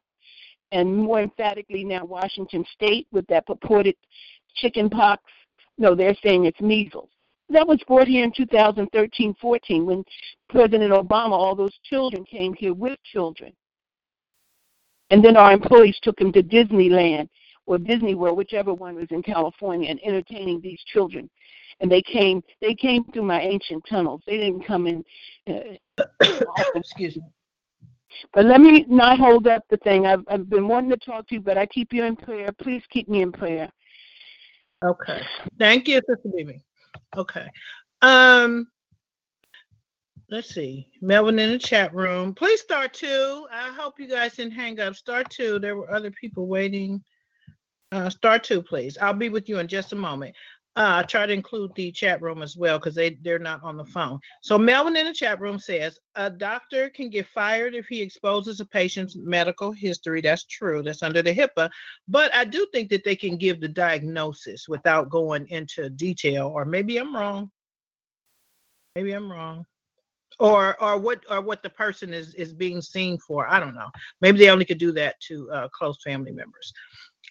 and 0.71 0.95
more 0.95 1.21
emphatically 1.21 1.83
now 1.83 2.05
Washington 2.05 2.63
State 2.73 3.07
with 3.11 3.27
that 3.27 3.45
purported 3.45 3.95
chicken 4.55 4.89
pox. 4.89 5.21
No, 5.77 5.95
they're 5.95 6.15
saying 6.23 6.45
it's 6.45 6.61
measles. 6.61 7.09
That 7.49 7.67
was 7.67 7.79
brought 7.87 8.07
here 8.07 8.23
in 8.23 8.33
2013 8.35 9.35
14 9.39 9.85
when 9.85 10.03
President 10.49 10.91
Obama, 10.91 11.31
all 11.31 11.55
those 11.55 11.77
children 11.83 12.25
came 12.25 12.53
here 12.53 12.73
with 12.73 12.97
children. 13.03 13.53
And 15.09 15.23
then 15.23 15.37
our 15.37 15.53
employees 15.53 15.97
took 16.01 16.17
them 16.17 16.33
to 16.33 16.43
Disneyland 16.43 17.29
or 17.67 17.77
Disney 17.77 18.15
World, 18.15 18.37
whichever 18.37 18.73
one 18.73 18.95
was 18.95 19.07
in 19.11 19.21
California, 19.21 19.89
and 19.89 19.99
entertaining 20.03 20.59
these 20.61 20.81
children 20.87 21.29
and 21.79 21.91
they 21.91 22.01
came 22.01 22.41
they 22.61 22.73
came 22.73 23.03
through 23.05 23.23
my 23.23 23.41
ancient 23.41 23.83
tunnels. 23.89 24.21
They 24.25 24.37
didn't 24.37 24.65
come 24.65 24.87
in. 24.87 25.03
Uh, 25.47 26.03
Excuse 26.75 27.15
me. 27.17 27.23
But 28.33 28.45
let 28.45 28.61
me 28.61 28.85
not 28.87 29.19
hold 29.19 29.47
up 29.47 29.63
the 29.69 29.77
thing. 29.77 30.05
I've 30.05 30.23
I've 30.27 30.49
been 30.49 30.67
wanting 30.67 30.89
to 30.91 30.97
talk 30.97 31.27
to 31.27 31.35
you, 31.35 31.41
but 31.41 31.57
I 31.57 31.65
keep 31.65 31.93
you 31.93 32.03
in 32.03 32.15
prayer. 32.15 32.51
Please 32.61 32.83
keep 32.89 33.07
me 33.07 33.21
in 33.21 33.31
prayer. 33.31 33.69
Okay. 34.83 35.21
Thank 35.59 35.87
you, 35.87 36.01
Sister 36.07 36.29
Mimi. 36.33 36.61
Okay. 37.15 37.47
Um, 38.01 38.67
let's 40.29 40.53
see. 40.53 40.87
Melvin 41.01 41.39
in 41.39 41.51
the 41.51 41.59
chat 41.59 41.93
room. 41.93 42.33
Please 42.33 42.61
start 42.61 42.93
two. 42.93 43.47
I 43.51 43.71
hope 43.71 43.99
you 43.99 44.07
guys 44.07 44.35
didn't 44.35 44.53
hang 44.53 44.79
up. 44.79 44.95
Start 44.95 45.29
two. 45.29 45.59
There 45.59 45.75
were 45.75 45.91
other 45.93 46.11
people 46.11 46.47
waiting. 46.47 47.03
Uh, 47.91 48.09
start 48.09 48.43
two, 48.43 48.61
please. 48.61 48.97
I'll 48.97 49.13
be 49.13 49.29
with 49.29 49.47
you 49.47 49.59
in 49.59 49.67
just 49.67 49.93
a 49.93 49.95
moment. 49.95 50.35
Uh, 50.75 51.01
I 51.01 51.03
try 51.03 51.25
to 51.25 51.33
include 51.33 51.71
the 51.73 51.91
chat 51.91 52.21
room 52.21 52.43
as 52.43 52.55
well 52.55 52.77
because 52.77 52.93
they, 52.93 53.17
they're 53.23 53.39
not 53.39 53.63
on 53.63 53.77
the 53.77 53.85
phone. 53.85 54.19
So 54.41 54.59
Melvin 54.59 54.95
in 54.95 55.07
the 55.07 55.13
chat 55.13 55.39
room 55.39 55.57
says 55.57 55.97
a 56.13 56.29
doctor 56.29 56.89
can 56.91 57.09
get 57.09 57.25
fired 57.33 57.73
if 57.73 57.87
he 57.87 57.99
exposes 57.99 58.59
a 58.59 58.65
patient's 58.65 59.15
medical 59.15 59.71
history. 59.71 60.21
That's 60.21 60.43
true. 60.43 60.83
That's 60.83 61.01
under 61.01 61.23
the 61.23 61.33
HIPAA. 61.33 61.71
But 62.07 62.35
I 62.35 62.45
do 62.45 62.67
think 62.71 62.89
that 62.89 63.03
they 63.03 63.15
can 63.15 63.37
give 63.37 63.59
the 63.59 63.67
diagnosis 63.67 64.67
without 64.67 65.09
going 65.09 65.47
into 65.49 65.89
detail, 65.89 66.51
or 66.53 66.63
maybe 66.63 66.97
I'm 66.97 67.15
wrong. 67.15 67.49
Maybe 68.95 69.13
I'm 69.13 69.31
wrong. 69.31 69.65
Or 70.39 70.79
or 70.83 70.99
what 70.99 71.23
or 71.27 71.41
what 71.41 71.63
the 71.63 71.69
person 71.71 72.13
is 72.13 72.35
is 72.35 72.53
being 72.53 72.81
seen 72.81 73.17
for. 73.17 73.47
I 73.47 73.59
don't 73.59 73.73
know. 73.73 73.89
Maybe 74.21 74.37
they 74.37 74.51
only 74.51 74.65
could 74.65 74.77
do 74.77 74.91
that 74.91 75.19
to 75.21 75.49
uh, 75.49 75.67
close 75.69 75.97
family 76.03 76.31
members. 76.31 76.71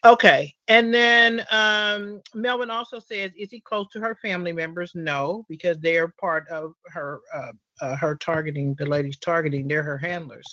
Okay. 0.04 0.54
And 0.68 0.92
then 0.92 1.44
um, 1.50 2.20
Melvin 2.34 2.70
also 2.70 2.98
says, 2.98 3.32
is 3.36 3.50
he 3.50 3.60
close 3.60 3.86
to 3.92 4.00
her 4.00 4.16
family 4.20 4.52
members? 4.52 4.92
No, 4.94 5.44
because 5.48 5.78
they're 5.80 6.12
part 6.20 6.46
of 6.48 6.74
her 6.86 7.20
uh, 7.34 7.52
uh, 7.80 7.96
her 7.96 8.16
targeting, 8.16 8.74
the 8.78 8.86
ladies 8.86 9.18
targeting, 9.18 9.68
they're 9.68 9.82
her 9.82 9.98
handlers. 9.98 10.46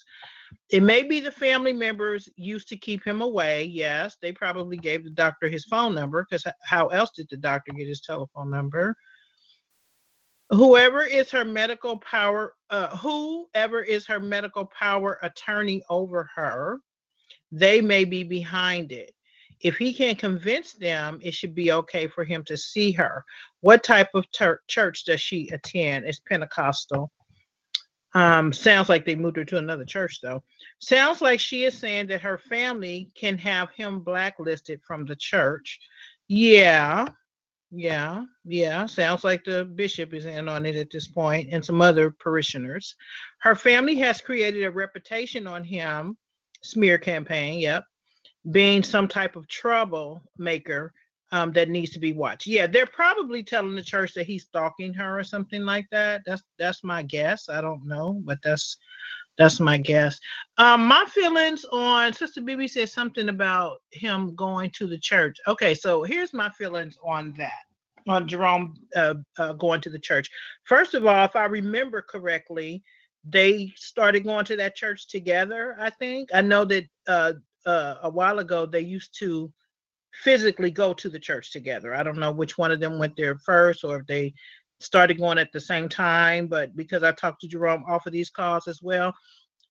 It 0.69 0.83
may 0.83 1.03
be 1.03 1.19
the 1.19 1.31
family 1.31 1.73
members 1.73 2.29
used 2.35 2.67
to 2.69 2.77
keep 2.77 3.03
him 3.05 3.21
away. 3.21 3.63
Yes, 3.65 4.17
they 4.21 4.31
probably 4.31 4.77
gave 4.77 5.03
the 5.03 5.09
doctor 5.09 5.49
his 5.49 5.65
phone 5.65 5.95
number 5.95 6.25
because 6.29 6.45
how 6.61 6.87
else 6.87 7.11
did 7.15 7.27
the 7.29 7.37
doctor 7.37 7.71
get 7.73 7.87
his 7.87 8.01
telephone 8.01 8.49
number? 8.49 8.95
Whoever 10.49 11.03
is 11.03 11.31
her 11.31 11.45
medical 11.45 11.97
power, 11.99 12.53
uh, 12.69 12.95
whoever 12.97 13.81
is 13.81 14.05
her 14.07 14.19
medical 14.19 14.69
power 14.77 15.17
attorney 15.23 15.81
over 15.89 16.29
her, 16.35 16.79
they 17.51 17.81
may 17.81 18.03
be 18.03 18.23
behind 18.23 18.91
it 18.91 19.13
if 19.64 19.78
he 19.78 19.93
can't 19.93 20.20
convince 20.20 20.74
them, 20.74 21.20
it 21.24 21.34
should 21.34 21.55
be 21.55 21.72
okay 21.72 22.07
for 22.07 22.26
him 22.26 22.43
to 22.43 22.57
see 22.57 22.91
her. 22.91 23.24
What 23.61 23.84
type 23.84 24.09
of 24.14 24.30
ter- 24.32 24.61
church 24.68 25.05
does 25.05 25.22
she 25.22 25.49
attend? 25.49 26.05
It's 26.05 26.20
Pentecostal. 26.20 27.11
Um, 28.14 28.53
sounds 28.53 28.89
like 28.89 29.05
they 29.05 29.16
moved 29.16 29.38
her 29.38 29.45
to 29.45 29.57
another 29.57 29.86
church, 29.86 30.20
though. 30.22 30.43
Sounds 30.80 31.22
like 31.22 31.39
she 31.39 31.64
is 31.64 31.78
saying 31.78 32.07
that 32.07 32.22
her 32.22 32.38
family 32.38 33.09
can 33.16 33.38
have 33.38 33.72
him 33.72 34.01
blacklisted 34.01 34.82
from 34.86 35.05
the 35.05 35.16
church. 35.16 35.80
Yeah, 36.28 37.07
yeah, 37.72 38.26
yeah. 38.45 38.86
Sounds 38.86 39.24
like 39.24 39.43
the 39.43 39.66
bishop 39.66 40.14
is 40.14 40.26
in 40.26 40.47
on 40.47 40.66
it 40.66 40.76
at 40.76 40.91
this 40.91 41.07
point 41.07 41.49
and 41.51 41.64
some 41.64 41.82
other 41.82 42.11
parishioners. 42.11 42.95
Her 43.39 43.55
family 43.55 43.95
has 43.95 44.22
created 44.22 44.64
a 44.64 44.72
reputation 44.72 45.47
on 45.47 45.64
him, 45.64 46.18
smear 46.61 46.99
campaign, 46.99 47.59
yep, 47.59 47.84
being 48.51 48.83
some 48.83 49.07
type 49.07 49.35
of 49.35 49.47
troublemaker 49.47 50.93
um, 51.31 51.51
that 51.53 51.69
needs 51.69 51.91
to 51.91 51.99
be 51.99 52.13
watched. 52.13 52.45
Yeah, 52.45 52.67
they're 52.67 52.85
probably 52.85 53.41
telling 53.41 53.75
the 53.75 53.81
church 53.81 54.13
that 54.13 54.27
he's 54.27 54.43
stalking 54.43 54.93
her 54.93 55.19
or 55.19 55.23
something 55.23 55.63
like 55.63 55.87
that. 55.91 56.21
That's 56.25 56.43
that's 56.59 56.83
my 56.83 57.01
guess. 57.01 57.49
I 57.49 57.59
don't 57.59 57.85
know, 57.87 58.21
but 58.23 58.37
that's 58.43 58.77
that's 59.37 59.59
my 59.59 59.77
guess. 59.77 60.19
Um, 60.59 60.85
my 60.85 61.05
feelings 61.05 61.65
on 61.71 62.13
Sister 62.13 62.41
Bibi 62.41 62.67
said 62.67 62.89
something 62.89 63.29
about 63.29 63.81
him 63.91 64.35
going 64.35 64.69
to 64.71 64.85
the 64.85 64.99
church. 64.99 65.37
Okay, 65.47 65.73
so 65.73 66.03
here's 66.03 66.33
my 66.33 66.49
feelings 66.51 66.97
on 67.03 67.33
that. 67.37 67.63
On 68.07 68.27
Jerome 68.27 68.75
uh, 68.95 69.15
uh, 69.37 69.53
going 69.53 69.81
to 69.81 69.89
the 69.89 69.97
church. 69.97 70.29
First 70.65 70.93
of 70.93 71.07
all, 71.07 71.25
if 71.25 71.35
I 71.35 71.45
remember 71.45 72.01
correctly, 72.01 72.83
they 73.23 73.71
started 73.75 74.23
going 74.23 74.45
to 74.45 74.55
that 74.57 74.75
church 74.75 75.07
together. 75.07 75.77
I 75.79 75.89
think 75.89 76.29
I 76.33 76.41
know 76.41 76.65
that 76.65 76.85
uh, 77.07 77.33
uh, 77.66 77.95
a 78.03 78.09
while 78.09 78.39
ago 78.39 78.66
they 78.66 78.82
used 78.82 79.18
to 79.20 79.51
physically 80.14 80.72
go 80.72 80.93
to 80.93 81.09
the 81.09 81.20
church 81.20 81.51
together. 81.51 81.95
I 81.95 82.03
don't 82.03 82.20
know 82.20 82.32
which 82.32 82.57
one 82.57 82.72
of 82.72 82.80
them 82.80 82.99
went 82.99 83.16
there 83.16 83.38
first 83.38 83.84
or 83.84 83.99
if 83.99 84.07
they 84.07 84.34
started 84.80 85.18
going 85.18 85.38
at 85.38 85.51
the 85.51 85.61
same 85.61 85.89
time, 85.89 86.47
but 86.47 86.76
because 86.76 87.03
I 87.03 87.11
talked 87.11 87.41
to 87.41 87.47
Jerome 87.47 87.86
off 87.88 88.05
of 88.05 88.14
these 88.14 88.30
calls 88.30 88.68
as 88.68 88.82
well, 88.82 89.14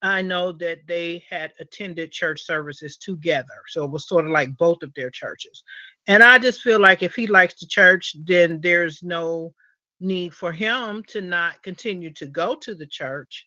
I 0.02 0.20
know 0.20 0.50
that 0.52 0.80
they 0.88 1.22
had 1.30 1.52
attended 1.60 2.10
church 2.10 2.44
services 2.44 2.96
together. 2.96 3.62
So 3.68 3.84
it 3.84 3.90
was 3.90 4.08
sort 4.08 4.24
of 4.24 4.32
like 4.32 4.56
both 4.56 4.82
of 4.82 4.92
their 4.94 5.10
churches. 5.10 5.62
And 6.08 6.22
I 6.24 6.38
just 6.38 6.62
feel 6.62 6.80
like 6.80 7.04
if 7.04 7.14
he 7.14 7.28
likes 7.28 7.60
the 7.60 7.66
church, 7.66 8.16
then 8.24 8.60
there's 8.60 9.02
no 9.04 9.54
need 10.00 10.34
for 10.34 10.50
him 10.50 11.04
to 11.08 11.20
not 11.20 11.62
continue 11.62 12.12
to 12.14 12.26
go 12.26 12.56
to 12.56 12.74
the 12.74 12.86
church, 12.86 13.46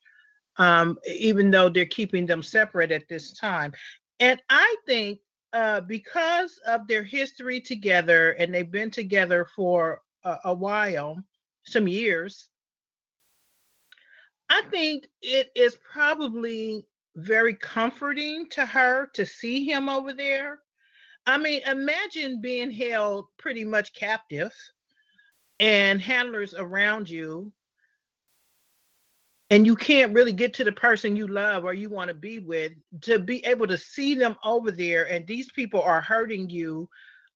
um, 0.57 0.97
even 1.05 1.51
though 1.51 1.67
they're 1.67 1.85
keeping 1.85 2.25
them 2.25 2.41
separate 2.41 2.91
at 2.91 3.09
this 3.09 3.33
time. 3.33 3.73
And 4.19 4.41
I 4.49 4.75
think 4.85 5.19
uh, 5.53 5.81
because 5.81 6.59
of 6.65 6.87
their 6.87 7.03
history 7.03 7.61
together 7.61 8.31
and 8.31 8.53
they've 8.53 8.69
been 8.69 8.91
together 8.91 9.47
for 9.55 10.01
a, 10.23 10.37
a 10.45 10.53
while, 10.53 11.17
some 11.65 11.87
years, 11.87 12.47
I 14.49 14.61
think 14.69 15.07
it 15.21 15.51
is 15.55 15.77
probably 15.91 16.85
very 17.15 17.55
comforting 17.55 18.47
to 18.49 18.65
her 18.65 19.09
to 19.13 19.25
see 19.25 19.65
him 19.65 19.89
over 19.89 20.13
there. 20.13 20.59
I 21.25 21.37
mean, 21.37 21.61
imagine 21.65 22.41
being 22.41 22.69
held 22.69 23.25
pretty 23.37 23.63
much 23.63 23.93
captive 23.93 24.51
and 25.59 26.01
handlers 26.01 26.53
around 26.53 27.09
you 27.09 27.51
and 29.49 29.65
you 29.65 29.75
can't 29.75 30.13
really 30.13 30.33
get 30.33 30.53
to 30.55 30.63
the 30.63 30.71
person 30.71 31.15
you 31.15 31.27
love 31.27 31.63
or 31.65 31.73
you 31.73 31.89
want 31.89 32.07
to 32.07 32.13
be 32.13 32.39
with 32.39 32.71
to 33.01 33.19
be 33.19 33.45
able 33.45 33.67
to 33.67 33.77
see 33.77 34.15
them 34.15 34.35
over 34.43 34.71
there 34.71 35.05
and 35.11 35.25
these 35.27 35.51
people 35.51 35.81
are 35.81 36.01
hurting 36.01 36.49
you 36.49 36.89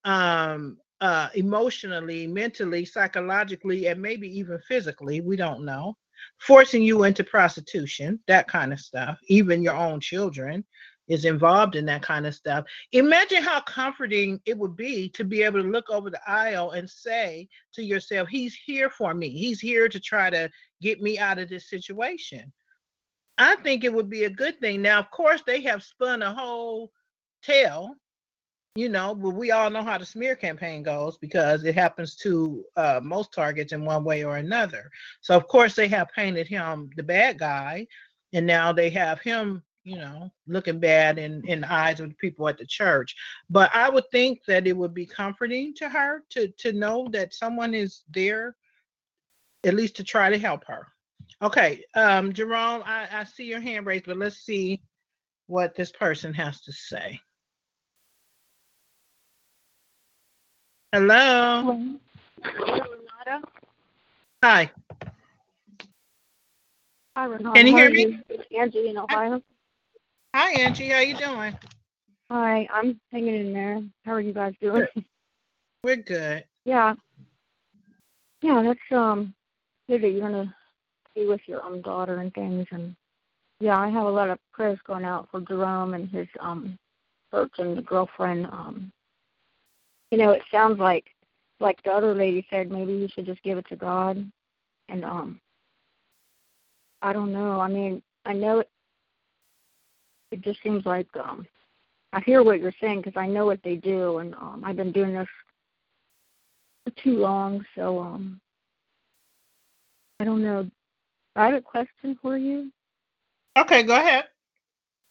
um 0.05 0.77
uh 1.01 1.29
emotionally 1.35 2.25
mentally 2.27 2.85
psychologically 2.85 3.87
and 3.87 4.01
maybe 4.01 4.27
even 4.27 4.59
physically 4.67 5.21
we 5.21 5.35
don't 5.35 5.63
know 5.63 5.95
forcing 6.39 6.81
you 6.81 7.03
into 7.03 7.23
prostitution 7.23 8.19
that 8.27 8.47
kind 8.47 8.73
of 8.73 8.79
stuff 8.79 9.19
even 9.27 9.61
your 9.61 9.75
own 9.75 9.99
children 9.99 10.63
is 11.09 11.25
involved 11.25 11.75
in 11.75 11.85
that 11.87 12.03
kind 12.03 12.25
of 12.25 12.35
stuff. 12.35 12.65
Imagine 12.93 13.43
how 13.43 13.59
comforting 13.61 14.39
it 14.45 14.57
would 14.57 14.75
be 14.75 15.09
to 15.09 15.23
be 15.23 15.43
able 15.43 15.61
to 15.61 15.67
look 15.67 15.89
over 15.89 16.09
the 16.09 16.21
aisle 16.29 16.71
and 16.71 16.89
say 16.89 17.49
to 17.73 17.83
yourself, 17.83 18.29
He's 18.29 18.55
here 18.55 18.89
for 18.89 19.13
me. 19.13 19.29
He's 19.29 19.59
here 19.59 19.89
to 19.89 19.99
try 19.99 20.29
to 20.29 20.49
get 20.81 21.01
me 21.01 21.17
out 21.17 21.39
of 21.39 21.49
this 21.49 21.69
situation. 21.69 22.53
I 23.37 23.55
think 23.57 23.83
it 23.83 23.93
would 23.93 24.09
be 24.09 24.25
a 24.25 24.29
good 24.29 24.59
thing. 24.59 24.81
Now, 24.81 24.99
of 24.99 25.09
course, 25.11 25.41
they 25.45 25.61
have 25.61 25.81
spun 25.81 26.21
a 26.21 26.33
whole 26.33 26.91
tale, 27.41 27.95
you 28.75 28.89
know, 28.89 29.15
but 29.15 29.31
we 29.31 29.51
all 29.51 29.69
know 29.69 29.83
how 29.83 29.97
the 29.97 30.05
smear 30.05 30.35
campaign 30.35 30.83
goes 30.83 31.17
because 31.17 31.63
it 31.63 31.73
happens 31.73 32.15
to 32.17 32.63
uh, 32.75 32.99
most 33.01 33.33
targets 33.33 33.71
in 33.71 33.85
one 33.85 34.03
way 34.03 34.23
or 34.23 34.37
another. 34.37 34.91
So, 35.21 35.35
of 35.35 35.47
course, 35.47 35.73
they 35.73 35.87
have 35.87 36.09
painted 36.15 36.47
him 36.47 36.89
the 36.97 37.03
bad 37.03 37.39
guy, 37.39 37.87
and 38.33 38.45
now 38.45 38.73
they 38.73 38.89
have 38.89 39.21
him 39.21 39.63
you 39.89 39.97
know, 39.97 40.31
looking 40.47 40.79
bad 40.79 41.17
in, 41.17 41.43
in 41.47 41.61
the 41.61 41.73
eyes 41.73 41.99
of 41.99 42.09
the 42.09 42.15
people 42.15 42.47
at 42.47 42.57
the 42.57 42.65
church. 42.65 43.15
But 43.49 43.71
I 43.73 43.89
would 43.89 44.09
think 44.11 44.41
that 44.45 44.67
it 44.67 44.77
would 44.77 44.93
be 44.93 45.05
comforting 45.05 45.73
to 45.75 45.89
her 45.89 46.23
to 46.29 46.47
to 46.59 46.73
know 46.73 47.07
that 47.11 47.33
someone 47.33 47.73
is 47.73 48.03
there, 48.09 48.55
at 49.63 49.73
least 49.73 49.95
to 49.95 50.03
try 50.03 50.29
to 50.29 50.37
help 50.37 50.63
her. 50.67 50.87
Okay, 51.41 51.83
um, 51.95 52.33
Jerome, 52.33 52.83
I, 52.85 53.07
I 53.11 53.23
see 53.23 53.45
your 53.45 53.61
hand 53.61 53.85
raised, 53.85 54.05
but 54.05 54.17
let's 54.17 54.37
see 54.37 54.81
what 55.47 55.75
this 55.75 55.91
person 55.91 56.33
has 56.33 56.61
to 56.61 56.71
say. 56.71 57.19
Hello. 60.91 61.79
Renata. 62.43 63.47
Hi. 64.43 64.71
Hi, 67.15 67.25
Renata. 67.25 67.53
Can 67.53 67.67
you 67.67 67.75
hear 67.75 67.89
me? 67.89 68.19
Angie 68.57 68.89
in 68.89 68.97
Ohio. 68.97 69.41
Hi, 70.35 70.51
Angie. 70.59 70.89
How 70.89 70.99
you 70.99 71.17
doing? 71.17 71.57
Hi, 72.29 72.67
I'm 72.71 72.99
hanging 73.11 73.35
in 73.35 73.53
there. 73.53 73.81
How 74.05 74.13
are 74.13 74.21
you 74.21 74.33
guys 74.33 74.53
doing? 74.61 74.85
We're 75.83 75.95
good. 75.95 76.43
yeah. 76.65 76.93
Yeah, 78.41 78.61
that's 78.63 78.79
um 78.91 79.33
good 79.89 80.01
that 80.03 80.09
you're 80.09 80.21
gonna 80.21 80.53
be 81.15 81.25
with 81.25 81.41
your 81.47 81.65
um 81.65 81.81
daughter 81.81 82.19
and 82.19 82.33
things 82.33 82.67
and 82.71 82.95
yeah, 83.59 83.77
I 83.77 83.89
have 83.89 84.05
a 84.05 84.09
lot 84.09 84.29
of 84.29 84.39
prayers 84.53 84.79
going 84.85 85.03
out 85.03 85.27
for 85.31 85.41
Jerome 85.41 85.93
and 85.93 86.09
his 86.09 86.27
um 86.39 86.77
church 87.31 87.53
and 87.57 87.77
the 87.77 87.81
girlfriend. 87.81 88.45
Um 88.47 88.91
you 90.11 90.17
know, 90.17 90.31
it 90.31 90.41
sounds 90.51 90.79
like 90.79 91.05
like 91.59 91.81
the 91.83 91.91
other 91.91 92.13
lady 92.13 92.45
said, 92.49 92.71
maybe 92.71 92.93
you 92.93 93.07
should 93.07 93.25
just 93.25 93.43
give 93.43 93.57
it 93.57 93.67
to 93.69 93.75
God. 93.75 94.31
And 94.87 95.05
um, 95.05 95.39
I 97.01 97.13
don't 97.13 97.31
know. 97.31 97.59
I 97.59 97.67
mean, 97.67 98.01
I 98.25 98.33
know 98.33 98.59
it. 98.59 98.69
It 100.31 100.41
just 100.41 100.61
seems 100.61 100.85
like 100.85 101.07
um, 101.15 101.45
I 102.13 102.21
hear 102.21 102.43
what 102.43 102.59
you're 102.59 102.73
saying 102.79 103.01
because 103.01 103.17
I 103.17 103.27
know 103.27 103.45
what 103.45 103.61
they 103.63 103.75
do, 103.75 104.19
and 104.19 104.35
um, 104.35 104.63
I've 104.65 104.75
been 104.75 104.91
doing 104.91 105.13
this 105.13 105.27
for 106.83 106.91
too 107.01 107.17
long. 107.17 107.65
So 107.75 107.99
um, 107.99 108.39
I 110.19 110.25
don't 110.25 110.43
know. 110.43 110.69
I 111.35 111.45
have 111.45 111.55
a 111.55 111.61
question 111.61 112.17
for 112.21 112.37
you. 112.37 112.71
Okay, 113.57 113.83
go 113.83 113.95
ahead. 113.95 114.25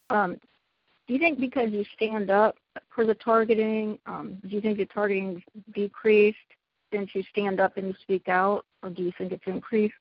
Um, 0.09 0.37
do 1.07 1.13
you 1.13 1.19
think 1.19 1.39
because 1.39 1.71
you 1.71 1.83
stand 1.95 2.29
up 2.29 2.55
for 2.89 3.05
the 3.05 3.15
targeting, 3.15 3.97
um, 4.05 4.37
do 4.43 4.49
you 4.49 4.61
think 4.61 4.77
the 4.77 4.85
targeting 4.85 5.41
decreased 5.73 6.37
since 6.93 7.13
you 7.13 7.23
stand 7.31 7.59
up 7.59 7.77
and 7.77 7.87
you 7.87 7.93
speak 8.01 8.27
out, 8.29 8.65
or 8.83 8.89
do 8.89 9.03
you 9.03 9.11
think 9.17 9.31
it's 9.31 9.47
increased? 9.47 9.93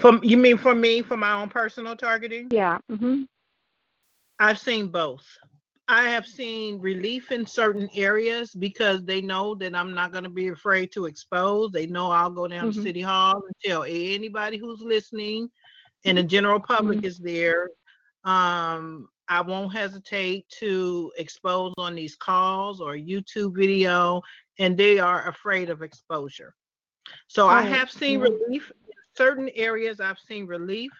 From 0.00 0.20
you 0.24 0.36
mean 0.38 0.56
for 0.56 0.74
me, 0.74 1.02
for 1.02 1.16
my 1.16 1.32
own 1.32 1.48
personal 1.50 1.94
targeting? 1.94 2.48
Yeah. 2.50 2.78
Mhm. 2.90 3.26
I've 4.38 4.58
seen 4.58 4.88
both. 4.88 5.26
I 5.88 6.08
have 6.08 6.26
seen 6.26 6.80
relief 6.80 7.32
in 7.32 7.44
certain 7.44 7.90
areas 7.94 8.54
because 8.54 9.04
they 9.04 9.20
know 9.20 9.54
that 9.56 9.74
I'm 9.74 9.92
not 9.92 10.12
going 10.12 10.24
to 10.24 10.30
be 10.30 10.48
afraid 10.48 10.92
to 10.92 11.06
expose. 11.06 11.72
They 11.72 11.86
know 11.86 12.10
I'll 12.10 12.30
go 12.30 12.46
down 12.48 12.72
to 12.72 12.78
Mhm. 12.78 12.82
City 12.82 13.00
Hall 13.02 13.42
and 13.44 13.54
tell 13.62 13.82
anybody 13.84 14.56
who's 14.56 14.80
listening, 14.80 15.50
and 16.04 16.16
the 16.16 16.22
general 16.22 16.60
public 16.60 17.00
Mhm. 17.00 17.04
is 17.04 17.18
there. 17.18 17.70
Um, 18.24 19.08
I 19.28 19.42
won't 19.42 19.72
hesitate 19.72 20.48
to 20.60 21.12
expose 21.18 21.74
on 21.76 21.94
these 21.94 22.16
calls 22.16 22.80
or 22.80 22.94
YouTube 22.94 23.54
video, 23.56 24.22
and 24.58 24.76
they 24.78 24.98
are 24.98 25.28
afraid 25.28 25.68
of 25.70 25.82
exposure. 25.82 26.54
So 27.26 27.48
I 27.48 27.62
have 27.62 27.90
seen 27.90 28.20
relief 28.20 28.70
certain 29.20 29.50
areas. 29.54 30.00
I've 30.00 30.18
seen 30.28 30.46
relief, 30.46 30.92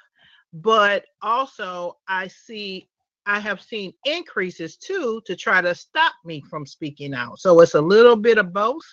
but 0.52 1.04
also 1.22 1.96
I 2.08 2.28
see 2.28 2.88
I 3.26 3.38
have 3.40 3.60
seen 3.62 3.92
increases 4.04 4.76
too 4.76 5.22
to 5.26 5.36
try 5.36 5.60
to 5.62 5.74
stop 5.74 6.12
me 6.24 6.42
from 6.50 6.66
speaking 6.66 7.14
out. 7.14 7.38
So 7.38 7.60
it's 7.60 7.74
a 7.74 7.80
little 7.80 8.16
bit 8.16 8.38
of 8.38 8.52
both, 8.52 8.84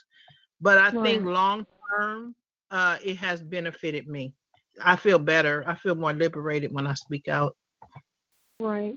but 0.61 0.77
I 0.77 0.91
think 0.91 1.25
long 1.25 1.65
term, 1.89 2.35
uh, 2.71 2.97
it 3.03 3.17
has 3.17 3.41
benefited 3.41 4.07
me. 4.07 4.33
I 4.83 4.95
feel 4.95 5.19
better. 5.19 5.63
I 5.67 5.75
feel 5.75 5.95
more 5.95 6.13
liberated 6.13 6.71
when 6.73 6.87
I 6.87 6.93
speak 6.93 7.27
out. 7.27 7.55
Right. 8.59 8.95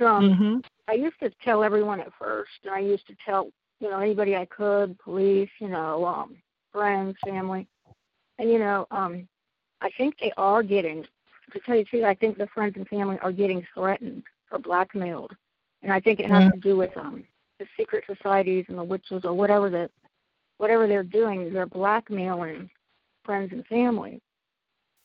Um, 0.00 0.34
hmm 0.34 0.58
I 0.88 0.94
used 0.94 1.20
to 1.22 1.30
tell 1.44 1.62
everyone 1.62 2.00
at 2.00 2.12
first, 2.18 2.50
and 2.64 2.74
I 2.74 2.80
used 2.80 3.06
to 3.06 3.16
tell 3.24 3.50
you 3.80 3.90
know 3.90 4.00
anybody 4.00 4.36
I 4.36 4.46
could, 4.46 4.98
police, 4.98 5.50
you 5.60 5.68
know, 5.68 6.04
um, 6.04 6.36
friends, 6.72 7.16
family, 7.24 7.68
and 8.38 8.50
you 8.50 8.58
know, 8.58 8.86
um, 8.90 9.28
I 9.80 9.90
think 9.96 10.18
they 10.18 10.32
are 10.36 10.62
getting. 10.62 11.04
To 11.52 11.60
tell 11.60 11.76
you 11.76 11.82
the 11.84 11.88
truth, 11.90 12.04
I 12.04 12.14
think 12.14 12.38
the 12.38 12.46
friends 12.48 12.76
and 12.76 12.86
family 12.88 13.18
are 13.22 13.32
getting 13.32 13.66
threatened 13.74 14.22
or 14.52 14.58
blackmailed, 14.58 15.32
and 15.82 15.92
I 15.92 16.00
think 16.00 16.20
it 16.20 16.26
has 16.30 16.44
Mm. 16.44 16.52
to 16.52 16.58
do 16.58 16.76
with 16.76 16.96
um 16.96 17.24
the 17.58 17.66
secret 17.76 18.04
societies 18.06 18.64
and 18.68 18.78
the 18.78 18.84
witches 18.84 19.24
or 19.24 19.34
whatever 19.34 19.68
that 19.70 19.90
whatever 20.58 20.86
they're 20.86 21.02
doing. 21.02 21.52
They're 21.52 21.66
blackmailing 21.66 22.70
friends 23.24 23.52
and 23.52 23.66
family. 23.66 24.20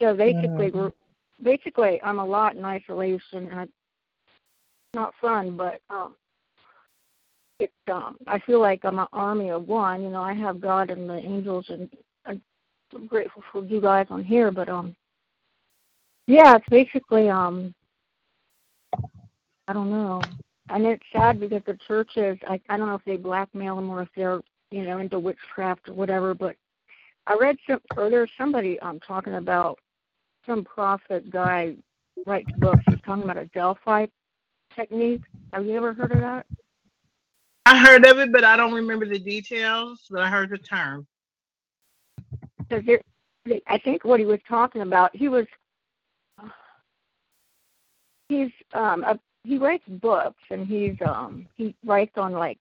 So 0.02 0.14
basically, 0.16 0.72
Mhm. 0.72 0.72
we're 0.72 0.92
basically 1.42 2.02
I'm 2.04 2.20
a 2.20 2.26
lot 2.26 2.56
in 2.56 2.66
isolation, 2.66 3.50
and 3.52 3.62
it's 3.62 3.72
not 4.96 5.14
fun, 5.22 5.58
but 5.58 5.82
um, 5.90 6.16
it's 7.60 7.74
um 7.92 8.18
I 8.28 8.40
feel 8.40 8.60
like 8.60 8.84
I'm 8.86 9.00
an 9.00 9.08
army 9.14 9.50
of 9.50 9.68
one. 9.68 10.04
You 10.04 10.10
know, 10.10 10.22
I 10.22 10.34
have 10.34 10.62
God 10.62 10.90
and 10.92 11.10
the 11.10 11.18
angels, 11.18 11.70
and 11.70 11.90
I'm 12.94 13.08
grateful 13.08 13.44
for 13.52 13.64
you 13.64 13.82
guys 13.82 14.08
on 14.10 14.24
here. 14.24 14.52
But 14.52 14.70
um, 14.70 14.96
yeah, 16.28 16.56
it's 16.56 16.70
basically 16.70 17.30
um, 17.30 17.74
I 19.68 19.74
don't 19.74 19.90
know, 19.90 20.22
and 20.70 20.86
it's 20.86 21.04
sad 21.12 21.40
because 21.40 21.64
the 21.66 21.78
churches. 21.88 22.38
I 22.48 22.60
I 22.70 22.78
don't 22.78 22.88
know 22.88 22.96
if 22.96 23.06
they 23.06 23.18
blackmail 23.18 23.76
them 23.76 23.90
or 23.90 24.02
if 24.02 24.10
they're 24.16 24.42
you 24.72 24.84
know 24.84 25.00
into 25.00 25.20
witchcraft 25.20 25.90
or 25.90 25.94
whatever. 25.94 26.34
But 26.34 26.56
I 27.28 27.36
read 27.40 27.58
some 27.68 27.82
or 27.98 28.10
there's 28.10 28.32
somebody 28.38 28.80
um 28.80 29.00
talking 29.00 29.36
about 29.36 29.80
some 30.46 30.64
prophet 30.64 31.30
guy 31.30 31.76
writes 32.26 32.52
books. 32.58 32.84
He's 32.88 33.02
talking 33.06 33.24
about 33.24 33.38
a 33.38 33.46
Delphi 33.48 34.06
technique. 34.76 35.22
Have 35.54 35.66
you 35.66 35.76
ever 35.78 35.94
heard 35.94 36.12
of 36.12 36.20
that? 36.20 36.46
I 37.66 37.78
heard 37.78 38.06
of 38.06 38.20
it, 38.20 38.32
but 38.32 38.44
I 38.44 38.56
don't 38.56 38.74
remember 38.74 39.08
the 39.08 39.20
details. 39.20 40.06
But 40.10 40.22
I 40.22 40.30
heard 40.30 40.52
the 40.52 40.58
term. 40.58 41.08
Because 42.70 43.00
I 43.68 43.78
think 43.80 44.04
what 44.04 44.20
he 44.20 44.26
was 44.26 44.40
talking 44.48 44.82
about, 44.82 45.16
he 45.16 45.28
was, 45.28 45.46
he's 48.28 48.50
um, 48.74 49.04
a, 49.04 49.20
he 49.44 49.58
writes 49.58 49.84
books 49.88 50.42
and 50.50 50.66
he's 50.66 50.96
um, 51.06 51.48
he 51.56 51.76
writes 51.86 52.14
on 52.18 52.34
like 52.34 52.60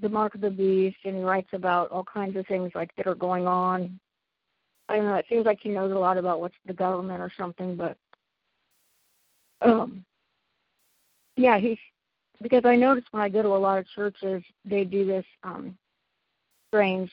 the 0.00 0.08
mark 0.08 0.34
of 0.34 0.40
the 0.40 0.50
beast 0.50 0.96
and 1.04 1.16
he 1.16 1.22
writes 1.22 1.50
about 1.52 1.90
all 1.90 2.04
kinds 2.04 2.36
of 2.36 2.46
things 2.46 2.72
like 2.74 2.94
that 2.96 3.06
are 3.06 3.14
going 3.14 3.46
on. 3.46 4.00
I 4.88 4.96
don't 4.96 5.04
know. 5.04 5.14
It 5.16 5.26
seems 5.28 5.46
like 5.46 5.60
he 5.60 5.68
knows 5.68 5.92
a 5.92 5.98
lot 5.98 6.16
about 6.16 6.40
what's 6.40 6.54
the 6.66 6.72
government 6.72 7.20
or 7.20 7.30
something, 7.36 7.76
but 7.76 7.96
um, 9.62 10.04
yeah, 11.36 11.58
he's 11.58 11.78
because 12.42 12.62
I 12.64 12.76
notice 12.76 13.04
when 13.10 13.22
I 13.22 13.28
go 13.28 13.42
to 13.42 13.48
a 13.48 13.56
lot 13.56 13.78
of 13.78 13.86
churches, 13.94 14.42
they 14.64 14.84
do 14.84 15.04
this 15.06 15.26
um, 15.44 15.76
strange 16.68 17.10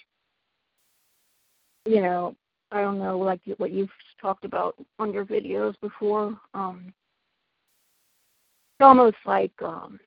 you 1.88 2.01
know, 2.01 2.35
I 2.72 2.81
don't 2.81 2.99
know, 2.99 3.18
like 3.18 3.39
what 3.57 3.72
you've 3.72 3.89
talked 4.22 4.45
about 4.45 4.76
on 4.99 5.14
your 5.14 5.26
videos 5.26 5.80
before. 5.81 6.38
Um, 6.53 6.93
it's 8.80 8.85
almost 8.85 9.18
like 9.26 9.51
um, 9.64 9.99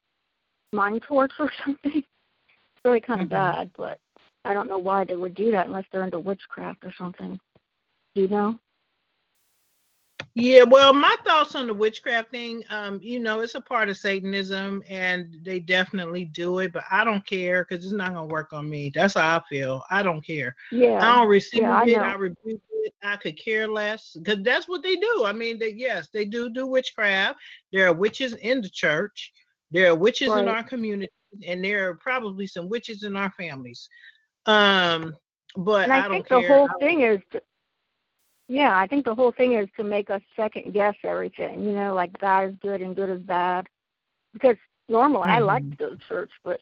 mind 0.73 1.03
torch 1.07 1.33
or 1.39 1.51
something. 1.65 1.97
It's 1.97 2.85
really 2.85 3.01
kind 3.01 3.21
of 3.21 3.27
Mhm. 3.29 3.31
bad, 3.31 3.71
but 3.77 3.99
I 4.45 4.55
don't 4.55 4.69
know 4.69 4.79
why 4.79 5.05
they 5.05 5.17
would 5.17 5.35
do 5.35 5.51
that 5.53 5.67
unless 5.67 5.85
they're 5.93 6.05
into 6.05 6.19
witchcraft 6.21 6.85
or 6.85 6.93
something. 6.97 7.39
Do 8.15 8.21
you 8.23 8.29
know? 8.29 8.59
Yeah, 10.35 10.65
well, 10.65 10.93
my 10.93 11.17
thoughts 11.25 11.55
on 11.55 11.67
the 11.67 11.75
witchcraft 11.75 12.31
thing, 12.31 12.63
um, 12.71 13.01
you 13.03 13.19
know, 13.19 13.41
it's 13.41 13.55
a 13.55 13.61
part 13.61 13.89
of 13.89 13.97
Satanism 13.97 14.83
and 14.89 15.37
they 15.43 15.59
definitely 15.59 16.27
do 16.27 16.61
it, 16.61 16.73
but 16.73 16.85
I 16.91 17.05
don't 17.05 17.27
care 17.27 17.65
because 17.65 17.85
it's 17.85 17.95
not 17.95 18.15
gonna 18.15 18.27
work 18.27 18.53
on 18.53 18.69
me. 18.69 18.91
That's 18.95 19.15
how 19.15 19.39
I 19.39 19.43
feel. 19.49 19.83
I 19.91 20.03
don't 20.03 20.25
care. 20.25 20.55
Yeah. 20.71 20.99
I 21.01 21.17
don't 21.17 21.29
receive 21.29 21.63
yeah, 21.63 21.79
I 21.79 21.85
it, 21.85 21.97
know. 21.97 22.03
I 22.03 22.15
rebuke 22.15 22.63
it, 22.71 22.95
I 23.03 23.17
could 23.17 23.39
care 23.39 23.69
less 23.69 24.17
because 24.17 24.43
that's 24.43 24.69
what 24.69 24.83
they 24.83 24.97
do. 24.97 25.25
I 25.27 25.33
mean, 25.33 25.59
they 25.59 25.73
yes, 25.73 26.09
they 26.13 26.25
do 26.25 26.51
do 26.51 26.67
witchcraft. 26.67 27.39
There 27.73 27.87
are 27.89 27.93
witches 27.93 28.35
in 28.35 28.61
the 28.61 28.71
church, 28.71 29.33
there 29.71 29.91
are 29.91 29.97
witches 29.97 30.33
in 30.33 30.49
our 30.49 30.63
community, 30.63 31.13
and 31.47 31.65
there 31.65 31.89
are 31.89 31.95
probably 31.95 32.47
some 32.47 32.69
witches 32.69 33.03
in 33.03 33.17
our 33.17 33.31
families. 33.33 33.89
Um, 34.47 35.17
but 35.57 35.85
and 35.85 35.93
I, 35.93 35.99
I, 35.99 36.03
don't 36.03 36.13
think 36.13 36.29
care. 36.29 36.43
the 36.43 36.49
whole 36.49 36.69
thing 36.79 37.03
is, 37.03 37.21
yeah, 38.51 38.77
I 38.77 38.87
think 38.89 39.05
the 39.05 39.15
whole 39.15 39.31
thing 39.31 39.53
is 39.53 39.69
to 39.77 39.85
make 39.85 40.11
us 40.11 40.21
second 40.35 40.75
guess 40.75 40.97
everything. 41.05 41.63
You 41.63 41.73
know, 41.73 41.95
like 41.95 42.19
bad 42.19 42.51
is 42.51 42.57
good 42.61 42.83
and 42.83 42.97
good 42.97 43.09
is 43.09 43.23
bad. 43.23 43.69
Because 44.33 44.57
normally 44.89 45.29
I 45.29 45.39
like 45.39 45.63
Mhm. 45.63 45.71
to 45.71 45.77
go 45.77 45.91
to 45.91 45.99
church, 46.09 46.31
but 46.45 46.61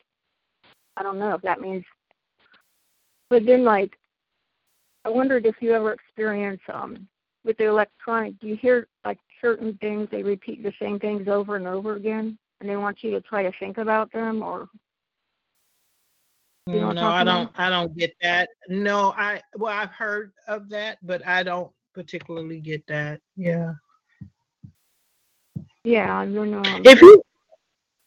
I 0.99 1.03
don't 1.03 1.19
know 1.19 1.35
if 1.35 1.41
that 1.43 1.61
means. 1.61 1.85
But 3.31 3.47
then, 3.47 3.65
like, 3.65 3.99
I 5.05 5.09
wondered 5.09 5.47
if 5.47 5.63
you 5.63 5.73
ever 5.73 5.93
experience 5.93 6.61
um 6.73 7.09
with 7.45 7.57
the 7.57 7.65
electronic. 7.65 8.39
Do 8.39 8.49
you 8.49 8.57
hear 8.57 8.87
like 9.05 9.19
certain 9.41 9.79
things? 9.79 10.09
They 10.11 10.23
repeat 10.23 10.63
the 10.63 10.75
same 10.79 10.99
things 10.99 11.27
over 11.29 11.57
and 11.57 11.67
over 11.67 11.97
again, 11.97 12.39
and 12.61 12.69
they 12.69 12.77
want 12.77 13.03
you 13.03 13.11
to 13.13 13.21
try 13.23 13.43
to 13.43 13.53
think 13.59 13.79
about 13.79 14.13
them, 14.13 14.43
or 14.43 14.69
You 16.67 16.81
know 16.81 16.93
no, 16.93 17.09
I 17.09 17.25
don't. 17.25 17.51
I 17.59 17.71
don't 17.71 17.97
get 17.97 18.15
that. 18.21 18.51
No, 18.69 19.13
I 19.17 19.41
well, 19.57 19.73
I've 19.73 19.91
heard 19.91 20.33
of 20.47 20.69
that, 20.71 20.99
but 21.03 21.27
I 21.27 21.43
don't 21.43 21.73
particularly 21.99 22.61
get 22.61 22.87
that. 22.87 23.21
Yeah. 23.37 23.73
yeah, 25.83 26.23
you 26.23 26.47
know. 26.47 26.59
um, 26.59 26.83
If 26.85 27.03
you 27.03 27.21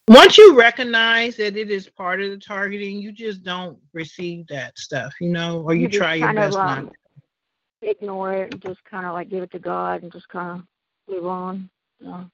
once 0.07 0.37
you 0.37 0.57
recognize 0.57 1.35
that 1.37 1.57
it 1.57 1.69
is 1.69 1.89
part 1.89 2.21
of 2.21 2.31
the 2.31 2.37
targeting, 2.37 3.01
you 3.01 3.11
just 3.11 3.43
don't 3.43 3.77
receive 3.93 4.47
that 4.47 4.77
stuff, 4.77 5.13
you 5.19 5.29
know, 5.29 5.61
or 5.61 5.73
you, 5.75 5.87
just 5.87 5.99
try 5.99 6.15
your 6.15 6.27
kind 6.27 6.39
of, 6.39 6.45
best 6.45 6.57
not. 6.57 6.77
um, 6.79 6.91
ignore 7.81 8.33
it 8.33 8.53
and 8.53 8.61
just 8.61 8.83
kind 8.85 9.05
of 9.05 9.13
like 9.13 9.29
give 9.29 9.43
it 9.43 9.51
to 9.51 9.59
God 9.59 10.03
and 10.03 10.11
just 10.11 10.29
kind 10.29 10.61
of 10.61 11.13
move 11.13 11.25
on. 11.25 11.69
You 11.99 12.07
know? 12.07 12.31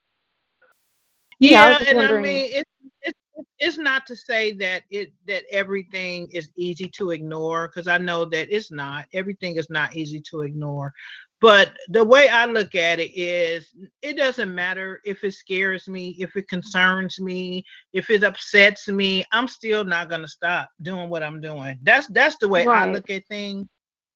yeah, 1.40 1.70
Yeah, 1.70 1.78
just 1.80 1.90
and 1.92 2.02
I 2.02 2.22
mean, 2.22 2.50
it's 2.52 2.72
it's 3.02 3.20
it's 3.60 3.78
not 3.78 4.06
to 4.08 4.16
say 4.16 4.54
that 4.54 4.84
it 4.90 5.12
that 5.28 5.44
everything 5.52 6.28
is 6.32 6.50
easy 6.56 6.88
to 6.98 7.12
ignore 7.12 7.68
because 7.68 7.88
I 7.88 7.98
know 7.98 8.26
that 8.26 8.56
it's 8.56 8.72
not. 8.72 9.06
Everything 9.14 9.56
is 9.58 9.70
not 9.70 9.96
easy 9.96 10.22
to 10.30 10.42
ignore, 10.42 10.94
But 11.42 11.78
the 11.90 12.04
way 12.04 12.28
I 12.30 12.46
look 12.46 12.76
at 12.76 13.00
it 13.00 13.12
is 13.18 13.70
it 14.02 14.18
doesn't 14.18 14.54
matter 14.54 15.02
if 15.06 15.24
it 15.24 15.34
scares 15.34 15.88
me, 15.88 16.16
if 16.20 16.36
it 16.36 16.48
concerns 16.48 17.20
me, 17.20 17.64
if 17.94 18.10
it 18.10 18.24
upsets 18.24 18.88
me, 18.88 19.24
I'm 19.32 19.48
still 19.48 19.84
not 19.84 20.10
gonna 20.10 20.28
stop 20.28 20.70
doing 20.82 21.10
what 21.10 21.24
I'm 21.24 21.42
doing. 21.42 21.78
That's 21.84 22.08
that's 22.08 22.38
the 22.38 22.48
way 22.50 22.68
Right. 22.68 22.84
I 22.84 22.86
look 22.86 23.10
at 23.10 23.26
things. 23.28 23.68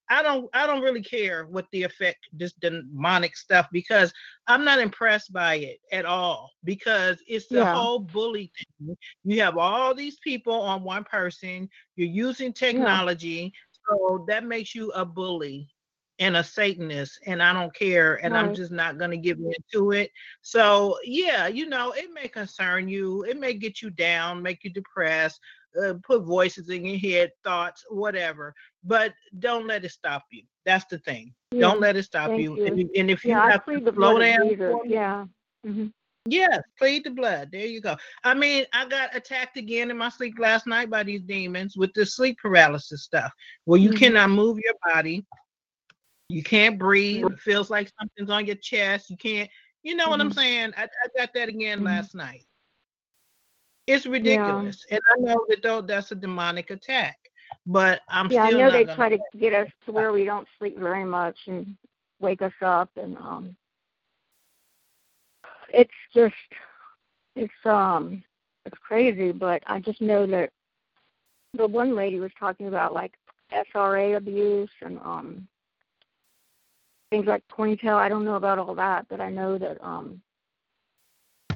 I 0.09 0.21
don't 0.23 0.49
I 0.53 0.65
don't 0.67 0.81
really 0.81 1.01
care 1.03 1.45
what 1.45 1.65
the 1.71 1.83
effect 1.83 2.27
this 2.33 2.53
demonic 2.53 3.35
stuff 3.37 3.67
because 3.71 4.13
I'm 4.47 4.63
not 4.65 4.79
impressed 4.79 5.31
by 5.33 5.55
it 5.55 5.79
at 5.91 6.05
all 6.05 6.51
because 6.63 7.21
it's 7.27 7.47
the 7.49 7.65
Yeah. 7.65 7.65
whole 7.65 7.99
bully 7.99 8.51
thing. 8.79 8.97
You 9.23 9.41
have 9.41 9.57
all 9.57 9.93
these 9.93 10.19
people 10.19 10.53
on 10.53 10.83
one 10.83 11.03
person, 11.05 11.69
you're 11.95 12.07
using 12.07 12.53
technology, 12.53 13.53
so 13.87 14.25
that 14.27 14.43
makes 14.45 14.75
you 14.75 14.91
a 14.91 15.05
bully 15.05 15.69
and 16.21 16.37
a 16.37 16.43
Satanist, 16.43 17.19
and 17.25 17.41
I 17.41 17.51
don't 17.51 17.73
care, 17.75 18.23
and 18.23 18.37
I'm 18.37 18.53
just 18.53 18.71
not 18.71 18.99
gonna 18.99 19.17
give 19.17 19.39
into 19.39 19.91
it. 19.91 20.11
So 20.41 20.97
yeah, 21.03 21.47
you 21.47 21.65
know, 21.67 21.91
it 21.91 22.09
may 22.13 22.27
concern 22.27 22.87
you, 22.87 23.23
it 23.23 23.39
may 23.39 23.53
get 23.55 23.81
you 23.81 23.89
down, 23.89 24.41
make 24.41 24.63
you 24.63 24.69
depressed, 24.69 25.39
uh, 25.83 25.95
put 26.05 26.23
voices 26.23 26.69
in 26.69 26.85
your 26.85 26.99
head, 26.99 27.31
thoughts, 27.43 27.83
whatever. 27.89 28.53
But 28.83 29.13
don't 29.39 29.67
let 29.67 29.83
it 29.83 29.91
stop 29.91 30.23
you. 30.31 30.43
That's 30.63 30.85
the 30.85 30.99
thing. 30.99 31.33
Yeah. 31.51 31.61
Don't 31.61 31.81
let 31.81 31.95
it 31.97 32.03
stop 32.03 32.29
Thank 32.29 32.41
you. 32.43 32.57
you. 32.57 32.65
And, 32.65 32.89
and 32.95 33.09
if 33.09 33.25
you 33.25 33.31
Yeah, 33.31 33.49
have 33.49 33.65
to 33.65 33.91
slow 33.93 34.19
down, 34.19 34.41
of 34.43 34.49
Jesus. 34.49 34.71
for 34.71 34.83
me, 34.85 34.93
Yeah. 34.93 35.25
hmm 35.65 35.87
Yes, 36.27 36.61
plead 36.77 37.03
the 37.03 37.09
blood. 37.09 37.49
There 37.51 37.65
you 37.65 37.81
go. 37.81 37.97
I 38.23 38.35
mean, 38.35 38.65
I 38.73 38.85
got 38.87 39.15
attacked 39.15 39.57
again 39.57 39.89
in 39.89 39.97
my 39.97 40.09
sleep 40.09 40.37
last 40.37 40.67
night 40.67 40.87
by 40.91 41.01
these 41.01 41.23
demons 41.23 41.75
with 41.75 41.91
this 41.95 42.15
sleep 42.15 42.37
paralysis 42.39 43.03
stuff, 43.03 43.31
where 43.65 43.79
you 43.79 43.89
Mhm. 43.89 43.97
cannot 43.97 44.29
move 44.29 44.59
your 44.63 44.75
body, 44.85 45.25
you 46.31 46.43
can't 46.43 46.79
breathe. 46.79 47.29
It 47.31 47.39
feels 47.39 47.69
like 47.69 47.91
something's 47.99 48.29
on 48.29 48.45
your 48.45 48.55
chest. 48.57 49.09
You 49.09 49.17
can't. 49.17 49.49
You 49.83 49.95
know 49.95 50.09
what 50.09 50.21
I'm 50.21 50.31
Mhm. 50.31 50.33
saying? 50.33 50.73
I, 50.77 50.83
I 50.83 51.07
got 51.17 51.33
that 51.33 51.49
again 51.49 51.83
Mhm. 51.83 51.83
last 51.83 52.15
night. 52.15 52.45
It's 53.87 54.05
ridiculous, 54.05 54.85
and 54.91 55.01
I 55.11 55.17
know 55.19 55.45
that 55.49 55.61
though 55.63 55.81
that's 55.81 56.11
a 56.11 56.15
demonic 56.15 56.69
attack, 56.71 57.17
but 57.65 58.01
I'm 58.09 58.29
Yeah, 58.29 58.43
I 58.43 58.51
know 58.51 58.71
they 58.71 58.85
try 58.85 59.09
to 59.09 59.19
get 59.39 59.53
us 59.53 59.69
to 59.85 59.91
where 59.91 60.11
we 60.11 60.23
don't 60.25 60.47
sleep 60.57 60.77
very 60.77 61.03
much 61.05 61.37
and 61.47 61.75
wake 62.19 62.41
us 62.41 62.53
up, 62.61 62.89
and 62.95 63.17
um, 63.17 63.55
it's 65.73 65.91
just, 66.13 66.33
it's 67.35 67.53
um, 67.65 68.23
it's 68.65 68.77
crazy. 68.79 69.31
But 69.31 69.63
I 69.67 69.79
just 69.79 70.01
know 70.01 70.25
that 70.27 70.51
the 71.53 71.67
one 71.67 71.95
lady 71.95 72.19
was 72.19 72.31
talking 72.39 72.67
about 72.67 72.93
like 72.93 73.13
SRA 73.51 74.13
abuse 74.15 74.69
and 74.81 74.99
um, 74.99 75.47
things 77.11 77.27
like 77.27 77.43
ponytail. 77.47 77.95
I 77.95 78.09
don't 78.09 78.25
know 78.25 78.35
about 78.35 78.57
all 78.57 78.73
that, 78.75 79.05
but 79.09 79.21
I 79.21 79.29
know 79.29 79.57
that 79.59 79.83
um, 79.83 80.19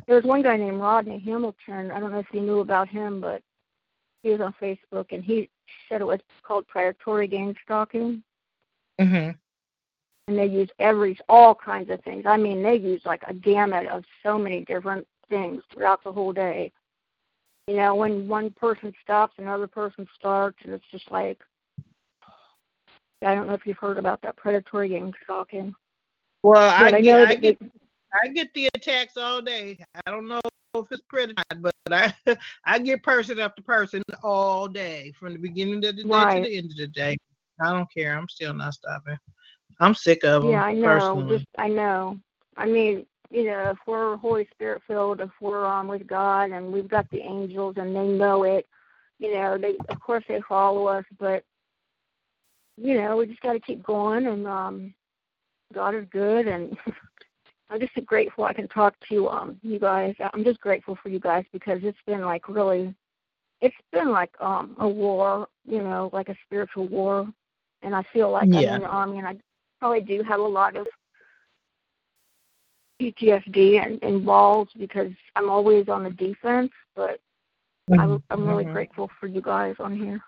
there 0.06 0.18
was 0.18 0.26
one 0.26 0.44
guy 0.44 0.58
named 0.58 0.80
Rodney 0.80 1.18
Hamilton. 1.20 1.90
I 1.90 2.00
don't 2.00 2.12
know 2.12 2.20
if 2.20 2.28
you 2.32 2.42
knew 2.42 2.60
about 2.60 2.88
him, 2.88 3.20
but 3.22 3.42
he 4.22 4.30
was 4.30 4.42
on 4.42 4.54
Facebook 4.62 5.08
and 5.12 5.24
he 5.24 5.50
said 5.90 6.02
it 6.02 6.06
was 6.06 6.20
called 6.44 6.68
predatory 6.68 7.28
game 7.28 7.56
stalking. 7.64 8.22
Mhm. 9.00 9.36
And 10.28 10.38
they 10.38 10.48
use 10.48 10.70
every 10.80 11.18
all 11.30 11.56
kinds 11.56 11.90
of 11.90 12.04
things. 12.04 12.26
I 12.26 12.38
mean, 12.38 12.62
they 12.62 12.76
use 12.76 13.02
like 13.06 13.24
a 13.28 13.34
gamut 13.34 13.88
of 13.88 14.04
so 14.24 14.38
many 14.38 14.66
different 14.66 15.08
things 15.30 15.64
throughout 15.72 16.04
the 16.04 16.12
whole 16.12 16.34
day. 16.34 16.72
You 17.68 17.78
know, 17.78 17.96
when 17.96 18.28
one 18.28 18.52
person 18.52 18.94
stops, 19.02 19.36
another 19.38 19.68
person 19.68 20.08
starts, 20.16 20.58
and 20.64 20.74
it's 20.74 20.86
just 20.92 21.10
like 21.12 21.40
I 23.24 23.36
don't 23.36 23.48
know 23.48 23.54
if 23.54 23.66
you've 23.66 23.78
heard 23.78 23.98
about 23.98 24.22
that 24.22 24.36
predatory 24.36 24.90
game 24.90 25.14
stalking. 25.24 25.74
Well, 26.44 26.70
I 26.70 26.86
But 26.86 26.94
I 26.96 27.02
get, 27.02 27.16
know 27.18 27.24
I 27.24 27.36
get, 27.36 27.58
I 28.24 28.28
get 28.28 28.54
the 28.54 28.70
attacks 28.76 29.18
all 29.18 29.42
day. 29.42 29.78
I 30.06 30.12
don't 30.12 30.28
know 30.28 30.42
if 30.76 30.92
it's 30.92 31.02
not, 31.14 31.62
but 31.62 31.74
I, 31.92 32.14
I 32.66 32.80
get 32.80 33.04
person 33.04 33.40
after 33.40 33.62
person 33.62 34.04
all 34.24 34.68
day, 34.68 35.14
from 35.20 35.34
the 35.34 35.40
beginning 35.40 35.78
of 35.86 35.96
the 35.96 36.04
day 36.04 36.10
Right. 36.10 36.44
to 36.44 36.50
the 36.50 36.58
end 36.58 36.72
of 36.72 36.78
the 36.78 36.88
day. 36.88 37.18
I 37.62 37.72
don't 37.72 37.92
care. 37.92 38.18
I'm 38.18 38.28
still 38.30 38.54
not 38.54 38.74
stopping. 38.74 39.18
I'm 39.80 39.96
sick 39.96 40.24
of 40.24 40.44
them. 40.44 40.52
Yeah, 40.52 40.64
I 40.64 40.74
know. 40.74 40.84
Personally. 40.84 41.38
Just 41.38 41.48
I 41.58 41.68
know. 41.68 42.20
I 42.58 42.66
mean, 42.66 43.06
you 43.32 43.46
know, 43.46 43.72
if 43.72 43.78
we're 43.88 44.18
Holy 44.18 44.48
Spirit 44.54 44.82
filled, 44.88 45.22
if 45.22 45.30
we're 45.42 45.66
um 45.66 45.88
with 45.88 46.06
God 46.06 46.52
and 46.52 46.72
we've 46.72 46.88
got 46.88 47.10
the 47.10 47.22
angels 47.22 47.76
and 47.78 47.96
they 47.96 48.08
know 48.08 48.44
it, 48.44 48.68
you 49.20 49.34
know, 49.34 49.58
they 49.58 49.78
of 49.90 50.00
course 50.00 50.24
they 50.28 50.42
follow 50.48 50.88
us, 50.88 51.06
but 51.20 51.44
you 52.78 52.96
know, 52.96 53.18
we 53.18 53.28
just 53.28 53.42
got 53.42 53.54
to 53.54 53.60
keep 53.60 53.84
going 53.84 54.28
and 54.28 54.48
um 54.48 54.94
God 55.74 55.96
is 55.96 56.06
good 56.12 56.48
and 56.48 56.78
I'm 57.70 57.80
just 57.80 57.94
grateful 58.06 58.44
I 58.46 58.54
can 58.54 58.68
talk 58.68 58.96
to 59.10 59.28
um 59.30 59.58
you 59.64 59.80
guys. 59.80 60.16
I'm 60.34 60.44
just 60.44 60.60
grateful 60.62 60.98
for 61.02 61.10
you 61.10 61.20
guys 61.20 61.46
because 61.52 61.80
it's 61.84 61.98
been 62.06 62.22
like 62.22 62.48
really 62.48 62.94
it's 63.62 63.76
been 63.92 64.12
like 64.12 64.32
um 64.42 64.76
a 64.80 64.88
war, 64.88 65.48
you 65.66 65.82
know, 65.82 66.10
like 66.14 66.30
a 66.30 66.36
spiritual 66.46 66.88
war 66.88 67.28
and 67.82 67.96
I 67.96 68.04
feel 68.14 68.32
like 68.32 68.50
Yeah. 68.52 68.60
I'm 68.60 68.76
in 68.76 68.82
the 68.82 68.88
army 68.88 69.18
and 69.20 69.28
I 69.28 69.38
probably 69.80 70.02
do 70.02 70.24
have 70.24 70.40
a 70.40 70.44
lot 70.44 70.76
of 70.76 70.88
PTSD 73.02 73.84
and, 73.86 74.02
and 74.04 74.26
walls 74.26 74.70
because 74.78 75.12
I'm 75.36 75.50
always 75.50 75.90
on 75.90 76.04
the 76.04 76.12
defense, 76.12 76.72
but 76.96 77.20
I'm, 78.00 78.22
I'm 78.30 78.46
really 78.48 78.66
Mhm. 78.66 78.74
grateful 78.74 79.10
for 79.20 79.28
you 79.28 79.42
guys 79.42 79.76
on 79.80 79.96
here. 79.96 80.22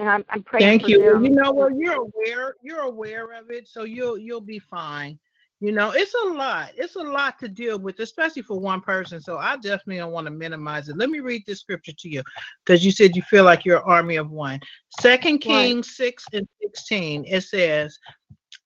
And 0.00 0.08
I'm, 0.08 0.24
I'm 0.30 0.42
praying 0.42 0.64
Thank 0.66 0.82
for 0.82 0.88
you. 0.88 0.98
Them. 0.98 1.24
you 1.24 1.30
know 1.30 1.52
well, 1.52 1.70
You're 1.70 2.00
aware. 2.00 2.54
You're 2.62 2.80
aware 2.80 3.32
of 3.38 3.50
it, 3.50 3.68
so 3.68 3.84
you'll 3.84 4.16
you'll 4.16 4.40
be 4.40 4.58
fine. 4.58 5.18
You 5.60 5.72
know, 5.72 5.90
it's 5.90 6.14
a 6.14 6.28
lot. 6.28 6.70
It's 6.74 6.96
a 6.96 7.02
lot 7.02 7.38
to 7.40 7.48
deal 7.48 7.78
with, 7.78 8.00
especially 8.00 8.40
for 8.40 8.58
one 8.58 8.80
person. 8.80 9.20
So 9.20 9.36
I 9.36 9.56
definitely 9.56 9.98
don't 9.98 10.12
want 10.12 10.26
to 10.26 10.30
minimize 10.30 10.88
it. 10.88 10.96
Let 10.96 11.10
me 11.10 11.20
read 11.20 11.42
this 11.46 11.60
scripture 11.60 11.92
to 11.98 12.08
you, 12.08 12.22
because 12.64 12.82
you 12.82 12.92
said 12.92 13.14
you 13.14 13.20
feel 13.20 13.44
like 13.44 13.66
you're 13.66 13.76
an 13.76 13.82
army 13.84 14.16
of 14.16 14.30
one. 14.30 14.58
Second 15.00 15.34
Right. 15.34 15.42
Kings 15.42 15.96
six 15.96 16.24
and 16.32 16.48
sixteen. 16.62 17.26
It 17.26 17.42
says, 17.42 17.98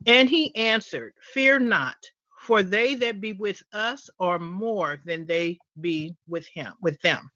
"And 0.07 0.31
he 0.31 0.55
answered, 0.55 1.15
Fear 1.33 1.59
not, 1.59 1.97
for 2.43 2.63
they 2.63 2.95
that 2.95 3.21
be 3.21 3.33
with 3.33 3.61
us 3.73 4.09
are 4.21 4.39
more 4.39 5.01
than 5.05 5.27
they 5.27 5.59
be 5.81 6.15
with 6.29 6.47
him 6.47 6.75
with 6.81 7.01
them." 7.01 7.29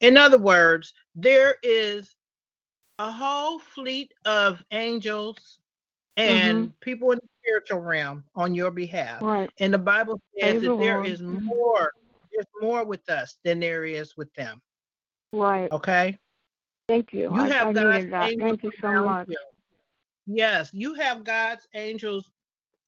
In 0.00 0.16
other 0.16 0.38
words, 0.38 0.94
there 1.14 1.56
is 1.62 2.16
a 2.98 3.10
whole 3.10 3.58
fleet 3.58 4.12
of 4.24 4.62
angels 4.70 5.58
and 6.16 6.78
people 6.80 7.10
in 7.12 7.18
the 7.20 7.28
spiritual 7.42 7.80
realm 7.80 8.24
on 8.36 8.54
your 8.54 8.70
behalf. 8.70 9.20
Right. 9.20 9.50
And 9.58 9.74
the 9.74 9.78
Bible 9.78 10.20
says 10.38 10.62
that 10.62 10.68
the 10.68 10.76
there 10.76 11.04
is 11.04 11.20
Mhm. 11.20 11.42
more, 11.42 11.92
there's 12.32 12.46
more 12.60 12.84
with 12.84 13.08
us 13.10 13.36
than 13.42 13.60
there 13.60 13.84
is 13.84 14.16
with 14.16 14.32
them. 14.34 14.62
Right. 15.32 15.70
Okay. 15.72 16.18
Thank 16.86 17.12
you. 17.12 17.34
You 17.34 17.42
I, 17.42 17.48
have 17.48 17.68
I 17.68 17.72
God's 17.72 18.06
that. 18.06 18.30
angels 18.30 18.48
Thank 18.48 18.62
you 18.62 18.72
so 18.80 19.04
much. 19.04 19.28
you. 19.28 19.36
Yes, 20.26 20.70
you 20.72 20.94
have 20.94 21.24
God's 21.24 21.66
angels 21.74 22.30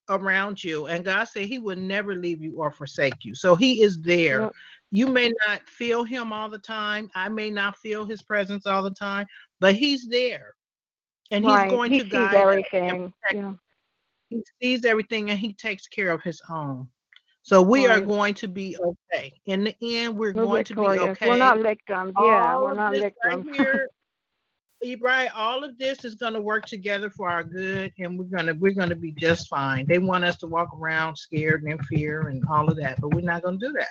around 0.09 0.63
you, 0.63 0.87
and 0.87 1.05
God 1.05 1.25
said 1.25 1.47
He 1.47 1.59
would 1.59 1.79
never 1.79 2.15
leave 2.15 2.41
you 2.41 2.57
or 2.57 2.71
forsake 2.71 3.25
you. 3.25 3.35
So 3.35 3.57
He 3.57 3.83
is 3.83 4.01
there. 4.01 4.43
Yep. 4.43 4.53
You 4.93 5.09
may 5.09 5.33
not 5.47 5.69
feel 5.69 6.05
Him 6.05 6.33
all 6.33 6.49
the 6.49 6.59
time. 6.59 7.11
I 7.15 7.29
may 7.29 7.51
not 7.51 7.77
feel 7.79 8.05
His 8.05 8.23
presence 8.23 8.67
all 8.67 8.83
the 8.83 8.91
time, 8.91 9.27
but 9.61 9.75
He's 9.75 10.09
there, 10.09 10.55
and 11.31 11.45
right. 11.45 11.65
He's 11.65 11.73
going 11.73 11.93
he 11.93 11.99
to 11.99 12.05
sees 12.05 12.13
guide 12.13 12.35
everything. 12.35 13.13
Yeah. 13.33 13.53
he 14.29 14.43
sees 14.61 14.85
everything 14.85 15.31
and 15.31 15.39
he 15.39 15.53
takes 15.53 15.87
care 15.89 16.11
of 16.11 16.23
his 16.23 16.41
own. 16.49 16.89
So 17.43 17.63
we 17.63 17.87
are 17.87 18.01
going 18.01 18.35
to 18.35 18.49
be 18.49 18.77
okay. 18.77 19.33
In 19.47 19.63
the 19.63 19.77
end, 19.81 20.17
we're 20.17 20.33
We're 20.33 20.45
going 20.45 20.65
to 20.65 20.75
be 20.75 20.81
okay. 20.81 21.29
We're 21.29 21.37
not 21.37 21.61
victims. 21.61 22.13
Yeah, 22.19 22.55
all 22.55 22.65
we're 22.65 22.75
not 22.75 22.93
victims. 22.93 23.47
right 23.47 23.57
here, 24.83 24.99
right, 25.01 25.31
all 25.33 25.63
of 25.63 25.79
this 25.79 26.05
is 26.05 26.17
going 26.17 26.33
to 26.33 26.41
work 26.41 26.67
together 26.67 27.09
for 27.09 27.29
our 27.29 27.45
good, 27.45 27.93
and 28.01 28.19
we're 28.19 28.25
gonna 28.25 28.53
we're 28.55 28.73
gonna 28.73 28.97
be 28.97 29.13
just 29.13 29.49
fine. 29.49 29.87
They 29.87 29.99
want 29.99 30.25
us 30.25 30.37
to 30.39 30.49
walk 30.49 30.71
around 30.77 31.17
scared 31.17 31.63
and 31.63 31.71
in 31.71 31.79
fear 31.85 32.29
and 32.29 32.43
all 32.51 32.69
of 32.69 32.77
that, 32.79 33.01
but 33.01 33.15
we're 33.15 33.21
not 33.21 33.43
gonna 33.43 33.59
do 33.59 33.73
that. 33.75 33.89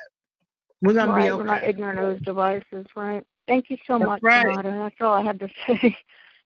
We're 0.82 0.94
gonna 0.94 1.14
right. 1.14 1.32
be 1.32 1.38
We're 1.38 1.44
not 1.44 1.64
ignorant 1.64 1.98
of 2.00 2.06
those 2.08 2.22
devices. 2.26 2.86
Right. 2.94 3.24
Thank 3.48 3.70
you 3.70 3.78
so 3.86 4.00
That's 4.00 4.08
much, 4.10 4.22
right. 4.24 4.64
That's 4.64 4.96
all 5.02 5.14
I 5.14 5.22
had 5.22 5.40
to 5.40 5.50
say. 5.68 5.98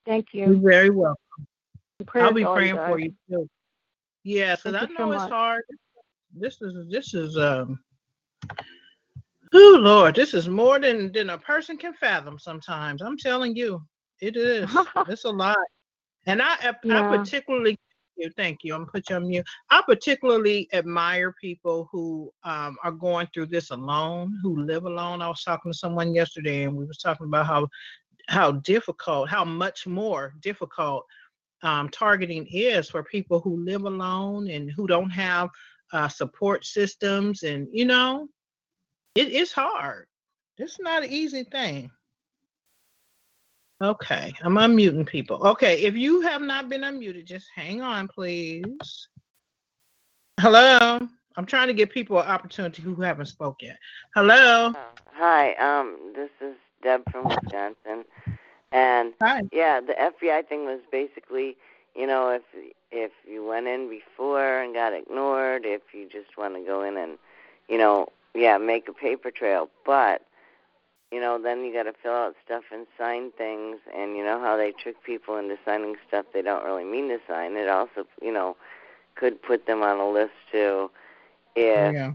Thank 0.06 0.28
you. 0.34 0.46
You're 0.46 0.62
very 0.72 0.90
welcome. 0.90 1.16
I'll 2.16 2.34
be 2.34 2.44
praying 2.44 2.76
for 2.76 3.00
you 3.00 3.14
too. 3.30 3.50
Yeah, 4.24 4.56
because 4.56 4.76
I 4.76 4.82
you 4.82 4.88
so 4.98 5.06
know 5.06 5.12
it's 5.12 5.24
much. 5.24 5.32
hard. 5.32 5.64
This 6.36 6.62
is 6.62 6.74
this 6.90 7.14
is 7.14 7.38
um 7.38 7.80
oh 9.54 9.78
Lord, 9.82 10.16
this 10.16 10.34
is 10.34 10.48
more 10.48 10.80
than 10.80 11.12
than 11.12 11.30
a 11.32 11.38
person 11.38 11.78
can 11.78 11.94
fathom 11.94 12.38
sometimes. 12.40 13.02
I'm 13.02 13.18
telling 13.18 13.56
you. 13.56 13.82
It 14.22 14.36
is. 14.36 14.70
it's 15.08 15.24
a 15.24 15.30
lot. 15.30 15.58
And 16.26 16.42
I 16.42 16.56
I 16.56 16.74
Yeah. 16.84 17.08
particularly 17.08 17.78
you, 18.20 18.30
thank 18.36 18.60
you. 18.64 18.74
I'm 18.76 18.82
gonna 18.82 18.92
put 18.92 19.10
you 19.10 19.16
on 19.16 19.28
mute. 19.28 19.46
I 19.70 19.82
particularly 19.86 20.68
admire 20.74 21.34
people 21.42 21.90
who 21.92 22.32
um, 22.44 22.78
are 22.84 22.92
going 22.92 23.28
through 23.34 23.48
this 23.48 23.72
alone, 23.72 24.38
who 24.44 24.64
live 24.64 24.86
alone. 24.86 25.22
I 25.22 25.28
was 25.30 25.44
talking 25.44 25.72
to 25.72 25.78
someone 25.78 26.14
yesterday, 26.14 26.64
and 26.64 26.76
we 26.76 26.86
was 26.86 26.98
talking 26.98 27.28
about 27.28 27.48
how 27.48 27.68
how 28.28 28.52
difficult, 28.52 29.28
how 29.30 29.44
much 29.44 29.88
more 29.88 30.36
difficult 30.42 31.04
um, 31.64 31.90
targeting 31.90 32.46
is 32.48 32.90
for 32.90 33.04
people 33.04 33.40
who 33.40 33.64
live 33.64 33.84
alone 33.84 34.50
and 34.50 34.72
who 34.72 34.88
don't 34.88 35.10
have 35.10 35.50
uh, 35.94 36.08
support 36.08 36.66
systems. 36.66 37.44
And, 37.44 37.68
you 37.72 37.86
know, 37.86 38.28
it, 39.16 39.30
it's 39.34 39.52
hard. 39.52 40.06
It's 40.58 40.80
not 40.80 41.04
an 41.04 41.12
easy 41.12 41.44
thing. 41.44 41.90
Okay, 43.82 44.34
I'm 44.44 44.56
unmuting 44.56 45.08
people. 45.08 45.38
Okay, 45.48 45.84
if 45.84 45.96
you 45.96 46.20
have 46.22 46.42
not 46.42 46.68
been 46.68 46.82
unmuted, 46.82 47.24
just 47.24 47.48
hang 47.56 47.82
on, 47.82 48.10
please. 48.10 49.08
Hello. 50.42 51.00
I'm 51.38 51.46
trying 51.46 51.68
to 51.68 51.74
give 51.74 51.90
people 51.90 52.20
an 52.20 52.28
opportunity 52.28 52.82
who 52.82 52.96
haven't 52.96 53.28
spoke 53.28 53.62
yet. 53.62 53.78
Hello. 54.14 54.68
Uh, 54.68 54.74
hi. 55.14 55.54
Um, 55.54 55.98
this 56.14 56.30
is 56.42 56.56
Deb 56.84 57.10
from 57.10 57.30
Wisconsin, 57.30 58.04
and 58.74 59.14
Hi. 59.22 59.44
yeah, 59.54 59.80
the 59.80 59.94
FBI 59.94 60.46
thing 60.50 60.66
was 60.66 60.82
basically, 60.92 61.56
you 61.96 62.06
know, 62.06 62.30
if 62.30 62.42
if 62.92 63.12
you 63.26 63.46
went 63.46 63.68
in 63.68 63.90
before 63.90 64.60
and 64.62 64.74
got 64.74 64.92
ignored, 64.92 65.64
if 65.64 65.82
you 65.94 66.10
just 66.10 66.38
want 66.38 66.56
to 66.56 66.62
go 66.62 66.84
in 66.84 66.98
and, 66.98 67.18
you 67.70 67.78
know, 67.78 68.08
yeah, 68.36 68.58
make 68.58 68.90
a 68.90 68.94
paper 68.94 69.32
trail, 69.32 69.70
but 69.86 70.26
you 71.12 71.20
know, 71.20 71.42
then 71.42 71.64
you 71.64 71.74
got 71.74 71.84
to 71.84 71.94
fill 72.04 72.14
out 72.14 72.36
stuff 72.46 72.64
and 72.72 72.86
sign 72.98 73.32
things, 73.32 73.78
and 73.96 74.16
you 74.16 74.24
know 74.24 74.40
how 74.40 74.56
they 74.58 74.72
trick 74.72 75.04
people 75.04 75.38
into 75.38 75.58
signing 75.66 75.96
stuff 76.08 76.26
they 76.34 76.42
don't 76.42 76.64
really 76.64 76.84
mean 76.84 77.10
to 77.10 77.20
sign. 77.28 77.56
It 77.56 77.68
also, 77.68 78.06
you 78.22 78.32
know, 78.32 78.56
could 79.16 79.42
put 79.42 79.66
them 79.66 79.82
on 79.82 79.98
a 79.98 80.10
list 80.10 80.34
too, 80.52 80.92
if 81.56 81.94
Yeah. 81.94 82.14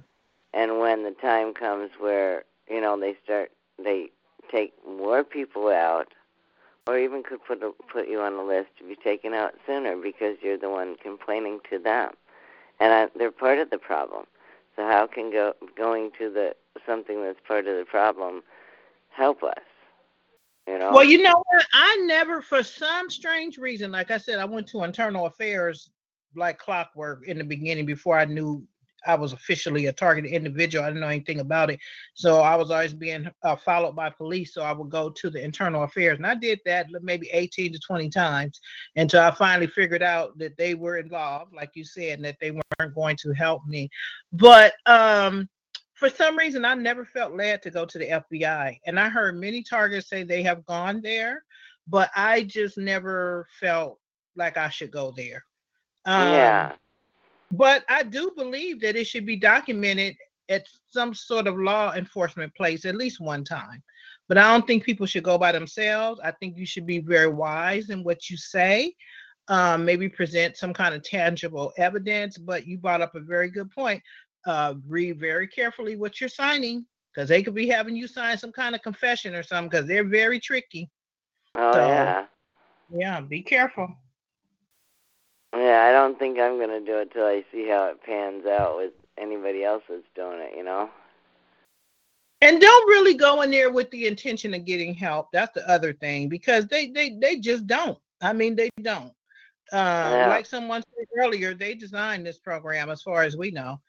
and 0.52 0.78
when 0.78 1.02
the 1.02 1.10
time 1.10 1.52
comes 1.52 1.90
where 1.98 2.44
you 2.68 2.80
know 2.80 2.98
they 2.98 3.16
start 3.24 3.50
they 3.82 4.10
take 4.50 4.72
more 4.86 5.24
people 5.24 5.68
out 5.68 6.12
or 6.86 6.98
even 6.98 7.22
could 7.22 7.42
put 7.44 7.62
a, 7.62 7.72
put 7.90 8.08
you 8.08 8.20
on 8.20 8.36
the 8.36 8.42
list 8.42 8.68
to 8.78 8.84
be 8.84 8.94
taken 8.94 9.32
out 9.34 9.54
sooner 9.66 9.96
because 9.96 10.36
you're 10.42 10.58
the 10.58 10.68
one 10.68 10.96
complaining 11.02 11.58
to 11.70 11.78
them 11.78 12.12
and 12.78 12.92
I, 12.92 13.08
they're 13.16 13.30
part 13.30 13.58
of 13.58 13.70
the 13.70 13.78
problem 13.78 14.26
so 14.76 14.82
how 14.82 15.06
can 15.06 15.30
go 15.30 15.54
going 15.76 16.10
to 16.18 16.30
the 16.30 16.54
something 16.86 17.22
that's 17.22 17.38
part 17.46 17.66
of 17.66 17.76
the 17.76 17.84
problem 17.84 18.42
help 19.14 19.42
us 19.42 19.54
you 20.66 20.78
know 20.78 20.92
Well, 20.92 21.04
you 21.04 21.22
know 21.22 21.42
what? 21.50 21.66
I 21.74 21.96
never, 22.06 22.40
for 22.40 22.62
some 22.62 23.10
strange 23.10 23.58
reason, 23.58 23.92
like 23.92 24.10
I 24.10 24.18
said, 24.18 24.38
I 24.38 24.46
went 24.46 24.66
to 24.68 24.82
internal 24.82 25.26
affairs 25.26 25.90
like 26.34 26.58
clockwork 26.58 27.26
in 27.28 27.38
the 27.38 27.44
beginning 27.44 27.86
before 27.86 28.18
I 28.18 28.24
knew 28.24 28.66
I 29.06 29.14
was 29.14 29.32
officially 29.32 29.86
a 29.86 29.92
targeted 29.92 30.32
individual. 30.32 30.84
I 30.84 30.88
didn't 30.88 31.02
know 31.02 31.08
anything 31.08 31.40
about 31.40 31.70
it. 31.70 31.78
So 32.14 32.40
I 32.40 32.56
was 32.56 32.70
always 32.70 32.94
being 32.94 33.28
uh, 33.42 33.56
followed 33.56 33.94
by 33.94 34.10
police. 34.10 34.54
So 34.54 34.62
I 34.62 34.72
would 34.72 34.88
go 34.88 35.10
to 35.10 35.30
the 35.30 35.44
internal 35.44 35.82
affairs. 35.82 36.16
And 36.16 36.26
I 36.26 36.34
did 36.34 36.60
that 36.64 36.86
maybe 37.02 37.28
18 37.32 37.72
to 37.72 37.78
20 37.78 38.08
times 38.08 38.60
until 38.96 39.20
I 39.20 39.30
finally 39.32 39.66
figured 39.66 40.02
out 40.02 40.36
that 40.38 40.56
they 40.56 40.74
were 40.74 40.96
involved, 40.96 41.54
like 41.54 41.70
you 41.74 41.84
said, 41.84 42.18
and 42.18 42.24
that 42.24 42.36
they 42.40 42.52
weren't 42.52 42.94
going 42.94 43.16
to 43.18 43.32
help 43.32 43.66
me. 43.66 43.90
But 44.32 44.74
um, 44.86 45.48
for 46.04 46.14
some 46.14 46.36
reason, 46.36 46.66
I 46.66 46.74
never 46.74 47.06
felt 47.06 47.34
led 47.34 47.62
to 47.62 47.70
go 47.70 47.86
to 47.86 47.98
the 47.98 48.22
FBI. 48.30 48.78
And 48.86 49.00
I 49.00 49.08
heard 49.08 49.40
many 49.40 49.62
targets 49.62 50.10
say 50.10 50.22
they 50.22 50.42
have 50.42 50.66
gone 50.66 51.00
there, 51.00 51.42
but 51.88 52.10
I 52.14 52.42
just 52.42 52.76
never 52.76 53.46
felt 53.58 53.98
like 54.36 54.58
I 54.58 54.68
should 54.68 54.90
go 54.90 55.14
there. 55.16 55.42
Um, 56.04 56.32
yeah 56.34 56.72
But 57.52 57.84
I 57.88 58.02
do 58.02 58.32
believe 58.36 58.82
that 58.82 58.96
it 58.96 59.06
should 59.06 59.24
be 59.24 59.36
documented 59.36 60.14
at 60.50 60.66
some 60.90 61.14
sort 61.14 61.46
of 61.46 61.56
law 61.56 61.94
enforcement 61.94 62.54
place 62.54 62.84
at 62.84 62.96
least 62.96 63.18
one 63.18 63.42
time. 63.42 63.82
But 64.28 64.36
I 64.36 64.52
don't 64.52 64.66
think 64.66 64.84
people 64.84 65.06
should 65.06 65.24
go 65.24 65.38
by 65.38 65.52
themselves. 65.52 66.20
I 66.22 66.32
think 66.32 66.58
you 66.58 66.66
should 66.66 66.86
be 66.86 66.98
very 66.98 67.28
wise 67.28 67.88
in 67.88 68.04
what 68.04 68.28
you 68.28 68.36
say. 68.36 68.94
Um, 69.48 69.86
maybe 69.86 70.10
present 70.10 70.58
some 70.58 70.74
kind 70.74 70.94
of 70.94 71.02
tangible 71.02 71.72
evidence. 71.78 72.36
But 72.36 72.66
you 72.66 72.76
brought 72.76 73.00
up 73.00 73.14
a 73.14 73.20
very 73.20 73.50
good 73.50 73.70
point. 73.70 74.02
Uh, 74.46 74.74
read 74.86 75.18
very 75.18 75.46
carefully 75.48 75.96
what 75.96 76.20
you're 76.20 76.28
signing 76.28 76.84
because 77.12 77.28
they 77.28 77.42
could 77.42 77.54
be 77.54 77.66
having 77.68 77.96
you 77.96 78.06
sign 78.06 78.36
some 78.36 78.52
kind 78.52 78.74
of 78.74 78.82
confession 78.82 79.34
or 79.34 79.42
something 79.42 79.70
because 79.70 79.86
they're 79.86 80.04
very 80.04 80.38
tricky. 80.38 80.90
oh 81.54 81.72
so- 81.72 81.86
yeah 81.86 82.26
Yeah, 82.94 83.20
be 83.20 83.40
careful. 83.42 83.88
Yeah, 85.56 85.84
I 85.88 85.92
don't 85.92 86.18
think 86.18 86.38
I'm 86.38 86.58
gonna 86.58 86.80
do 86.80 86.98
it 86.98 87.12
till 87.12 87.24
I 87.26 87.44
see 87.52 87.68
how 87.68 87.86
it 87.86 88.02
pans 88.02 88.44
out 88.44 88.76
with 88.76 88.92
anybody 89.16 89.62
else 89.64 89.84
that's 89.88 90.02
doing 90.16 90.40
it. 90.40 90.52
You 90.56 90.64
know. 90.64 90.90
and 92.40 92.60
don't 92.60 92.88
really 92.88 93.14
go 93.14 93.42
in 93.42 93.50
there 93.50 93.70
with 93.70 93.90
the 93.92 94.06
intention 94.06 94.52
of 94.52 94.64
getting 94.66 94.92
help 94.92 95.28
that's 95.32 95.54
the 95.54 95.66
other 95.70 95.92
thing 95.94 96.28
because 96.28 96.66
they 96.66 96.88
they 96.88 97.16
they 97.20 97.36
just 97.36 97.66
don't 97.66 97.96
i 98.20 98.32
mean 98.34 98.54
they 98.54 98.68
don't 98.82 99.12
uh 99.72 100.10
Yeah. 100.12 100.26
like 100.28 100.44
someone 100.44 100.82
said 100.82 101.06
earlier 101.18 101.54
they 101.54 101.74
designed 101.74 102.26
this 102.26 102.38
program 102.38 102.90
as 102.90 103.00
far 103.02 103.22
as 103.22 103.36
we 103.36 103.50
know 103.50 103.80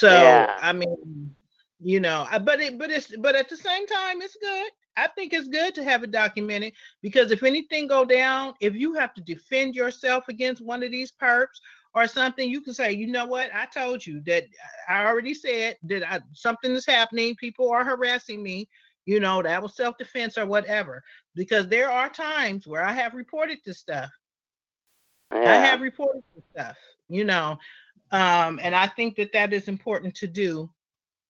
so 0.00 0.10
Yeah. 0.10 0.58
i 0.60 0.72
mean 0.72 1.34
you 1.80 2.00
know 2.00 2.26
but 2.44 2.60
it 2.60 2.78
but 2.78 2.90
it's 2.90 3.12
but 3.18 3.34
at 3.36 3.48
the 3.48 3.56
same 3.56 3.86
time 3.86 4.22
it's 4.22 4.36
good 4.40 4.70
i 4.96 5.06
think 5.08 5.32
it's 5.32 5.48
good 5.48 5.74
to 5.74 5.84
have 5.84 6.02
it 6.04 6.12
documented 6.12 6.72
because 7.02 7.30
if 7.30 7.42
anything 7.42 7.88
go 7.88 8.04
down 8.04 8.54
if 8.60 8.74
you 8.74 8.94
have 8.94 9.14
to 9.14 9.22
defend 9.22 9.74
yourself 9.74 10.24
against 10.28 10.62
one 10.64 10.82
of 10.82 10.90
these 10.90 11.12
perps 11.12 11.60
or 11.94 12.06
something, 12.06 12.48
you 12.48 12.60
can 12.60 12.74
say, 12.74 12.92
you 12.92 13.06
know 13.08 13.26
what, 13.26 13.50
I 13.54 13.66
told 13.66 14.06
you 14.06 14.20
that 14.26 14.44
I 14.88 15.06
already 15.06 15.34
said 15.34 15.76
that 15.84 16.02
I, 16.10 16.20
something 16.32 16.72
is 16.72 16.86
happening. 16.86 17.34
People 17.36 17.70
are 17.70 17.84
harassing 17.84 18.42
me. 18.42 18.68
You 19.06 19.20
know, 19.20 19.42
that 19.42 19.62
was 19.62 19.76
self 19.76 19.96
defense 19.98 20.38
or 20.38 20.46
whatever. 20.46 21.02
Because 21.34 21.68
there 21.68 21.90
are 21.90 22.08
times 22.08 22.66
where 22.66 22.84
I 22.84 22.92
have 22.92 23.14
reported 23.14 23.58
this 23.64 23.78
stuff. 23.78 24.10
Yeah. 25.32 25.40
I 25.44 25.56
have 25.56 25.80
reported 25.80 26.22
this 26.34 26.44
stuff, 26.54 26.76
you 27.08 27.24
know, 27.24 27.58
um, 28.12 28.60
and 28.62 28.74
I 28.74 28.86
think 28.88 29.16
that 29.16 29.32
that 29.32 29.52
is 29.52 29.68
important 29.68 30.14
to 30.16 30.26
do 30.26 30.70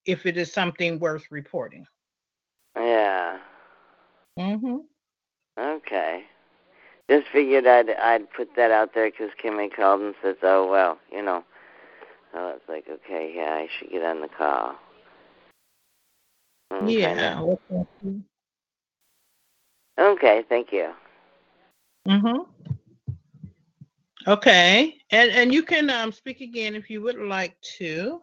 if 0.06 0.26
it 0.26 0.36
is 0.36 0.52
something 0.52 0.98
worth 0.98 1.24
reporting. 1.30 1.86
Yeah. 2.76 3.38
Mm-hmm. 4.38 4.76
Okay. 5.58 6.24
Just 7.08 7.28
figured 7.28 7.66
I'd 7.66 7.90
I'd 7.90 8.30
put 8.32 8.54
that 8.56 8.70
out 8.70 8.94
there 8.94 9.10
because 9.10 9.30
Kimmy 9.42 9.74
called 9.74 10.00
and 10.00 10.14
says, 10.22 10.36
"Oh 10.42 10.70
well, 10.70 10.98
you 11.12 11.22
know." 11.22 11.44
So 12.32 12.48
it's 12.56 12.68
like, 12.68 12.86
okay, 12.88 13.32
yeah, 13.34 13.54
I 13.54 13.68
should 13.78 13.90
get 13.90 14.04
on 14.04 14.20
the 14.20 14.28
call. 14.28 14.76
Mm, 16.72 16.92
Yeah. 16.92 17.42
Okay, 19.98 20.44
thank 20.48 20.72
you. 20.72 20.92
Mm-hmm. 22.08 22.79
Okay, 24.26 24.96
and 25.10 25.30
and 25.30 25.52
you 25.52 25.62
can 25.62 25.88
um, 25.88 26.12
speak 26.12 26.42
again 26.42 26.74
if 26.74 26.90
you 26.90 27.00
would 27.00 27.18
like 27.18 27.56
to. 27.78 28.20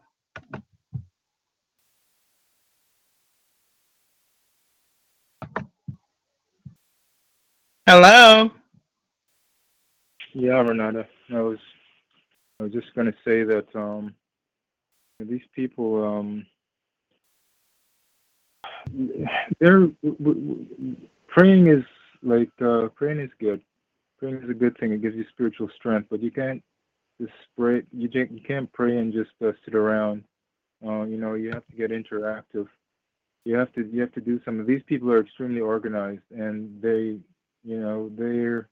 Hello. 7.87 8.51
Yeah, 10.33 10.61
Renata. 10.61 11.07
I 11.33 11.41
was 11.41 11.57
I 12.59 12.63
was 12.63 12.73
just 12.73 12.93
going 12.93 13.07
to 13.07 13.17
say 13.25 13.43
that 13.43 13.65
um, 13.73 14.13
these 15.19 15.41
people, 15.55 16.03
um, 16.03 16.45
they're 19.59 19.87
w- 19.87 19.95
w- 20.03 20.95
praying 21.27 21.67
is 21.67 21.83
like 22.21 22.51
uh, 22.61 22.89
praying 22.89 23.19
is 23.19 23.31
good. 23.39 23.61
Praying 24.19 24.41
is 24.43 24.49
a 24.49 24.53
good 24.53 24.77
thing. 24.77 24.91
It 24.91 25.01
gives 25.01 25.15
you 25.15 25.25
spiritual 25.29 25.69
strength, 25.75 26.07
but 26.09 26.21
you 26.21 26.31
can't 26.31 26.63
just 27.19 27.33
pray. 27.57 27.83
You 27.91 28.09
can't 28.09 28.31
you 28.31 28.41
can't 28.41 28.71
pray 28.73 28.97
and 28.97 29.13
just 29.13 29.31
uh, 29.43 29.51
sit 29.65 29.75
around. 29.75 30.23
Uh, 30.85 31.03
you 31.03 31.17
know, 31.17 31.33
you 31.33 31.51
have 31.51 31.65
to 31.67 31.75
get 31.75 31.91
interactive. 31.91 32.67
You 33.45 33.55
have 33.55 33.71
to 33.73 33.87
you 33.91 34.01
have 34.01 34.13
to 34.13 34.21
do 34.21 34.39
some. 34.43 34.65
These 34.65 34.83
people 34.85 35.11
are 35.11 35.21
extremely 35.21 35.61
organized, 35.61 36.23
and 36.31 36.81
they, 36.81 37.19
you 37.63 37.79
know, 37.79 38.11
they're 38.17 38.69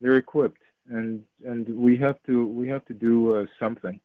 they're 0.00 0.16
equipped 0.16 0.62
and 0.90 1.22
and 1.44 1.68
we 1.68 1.96
have 1.96 2.16
to 2.26 2.46
we 2.46 2.68
have 2.68 2.84
to 2.86 2.94
do 2.94 3.34
uh, 3.34 3.46
something 3.58 3.98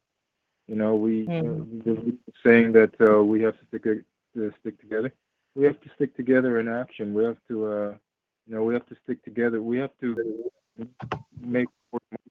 you 0.66 0.76
know 0.76 0.94
we 0.94 1.26
uh, 1.28 1.42
the 1.84 2.16
saying 2.44 2.72
that 2.72 2.94
uh, 3.00 3.22
we 3.22 3.42
have 3.42 3.58
to 3.58 3.66
stick 3.66 3.84
to 3.84 4.52
stick 4.60 4.80
together 4.80 5.12
we 5.54 5.64
have 5.64 5.80
to 5.80 5.90
stick 5.94 6.16
together 6.16 6.60
in 6.60 6.68
action 6.68 7.12
we 7.12 7.24
have 7.24 7.36
to 7.48 7.66
uh 7.66 7.94
you 8.46 8.54
know 8.54 8.62
we 8.62 8.72
have 8.72 8.86
to 8.86 8.96
stick 9.04 9.22
together 9.24 9.60
we 9.60 9.78
have 9.78 9.90
to 10.00 10.16
make 11.40 11.68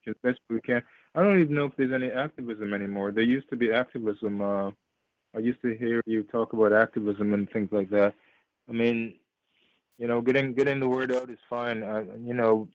as 0.07 0.15
best 0.23 0.39
we 0.49 0.61
can 0.61 0.81
i 1.15 1.21
don't 1.23 1.39
even 1.41 1.55
know 1.55 1.65
if 1.65 1.75
there's 1.77 1.93
any 1.93 2.11
activism 2.11 2.73
anymore 2.73 3.11
there 3.11 3.23
used 3.23 3.49
to 3.49 3.55
be 3.55 3.71
activism 3.71 4.41
uh 4.41 4.69
i 5.35 5.39
used 5.39 5.61
to 5.61 5.75
hear 5.77 6.01
you 6.05 6.23
talk 6.23 6.53
about 6.53 6.73
activism 6.73 7.33
and 7.33 7.49
things 7.51 7.69
like 7.71 7.89
that 7.89 8.13
i 8.69 8.73
mean 8.73 9.15
you 9.99 10.07
know 10.07 10.21
getting 10.21 10.53
getting 10.53 10.79
the 10.79 10.87
word 10.87 11.13
out 11.13 11.29
is 11.29 11.39
fine 11.49 11.83
uh, 11.83 12.03
you 12.23 12.33
know 12.33 12.67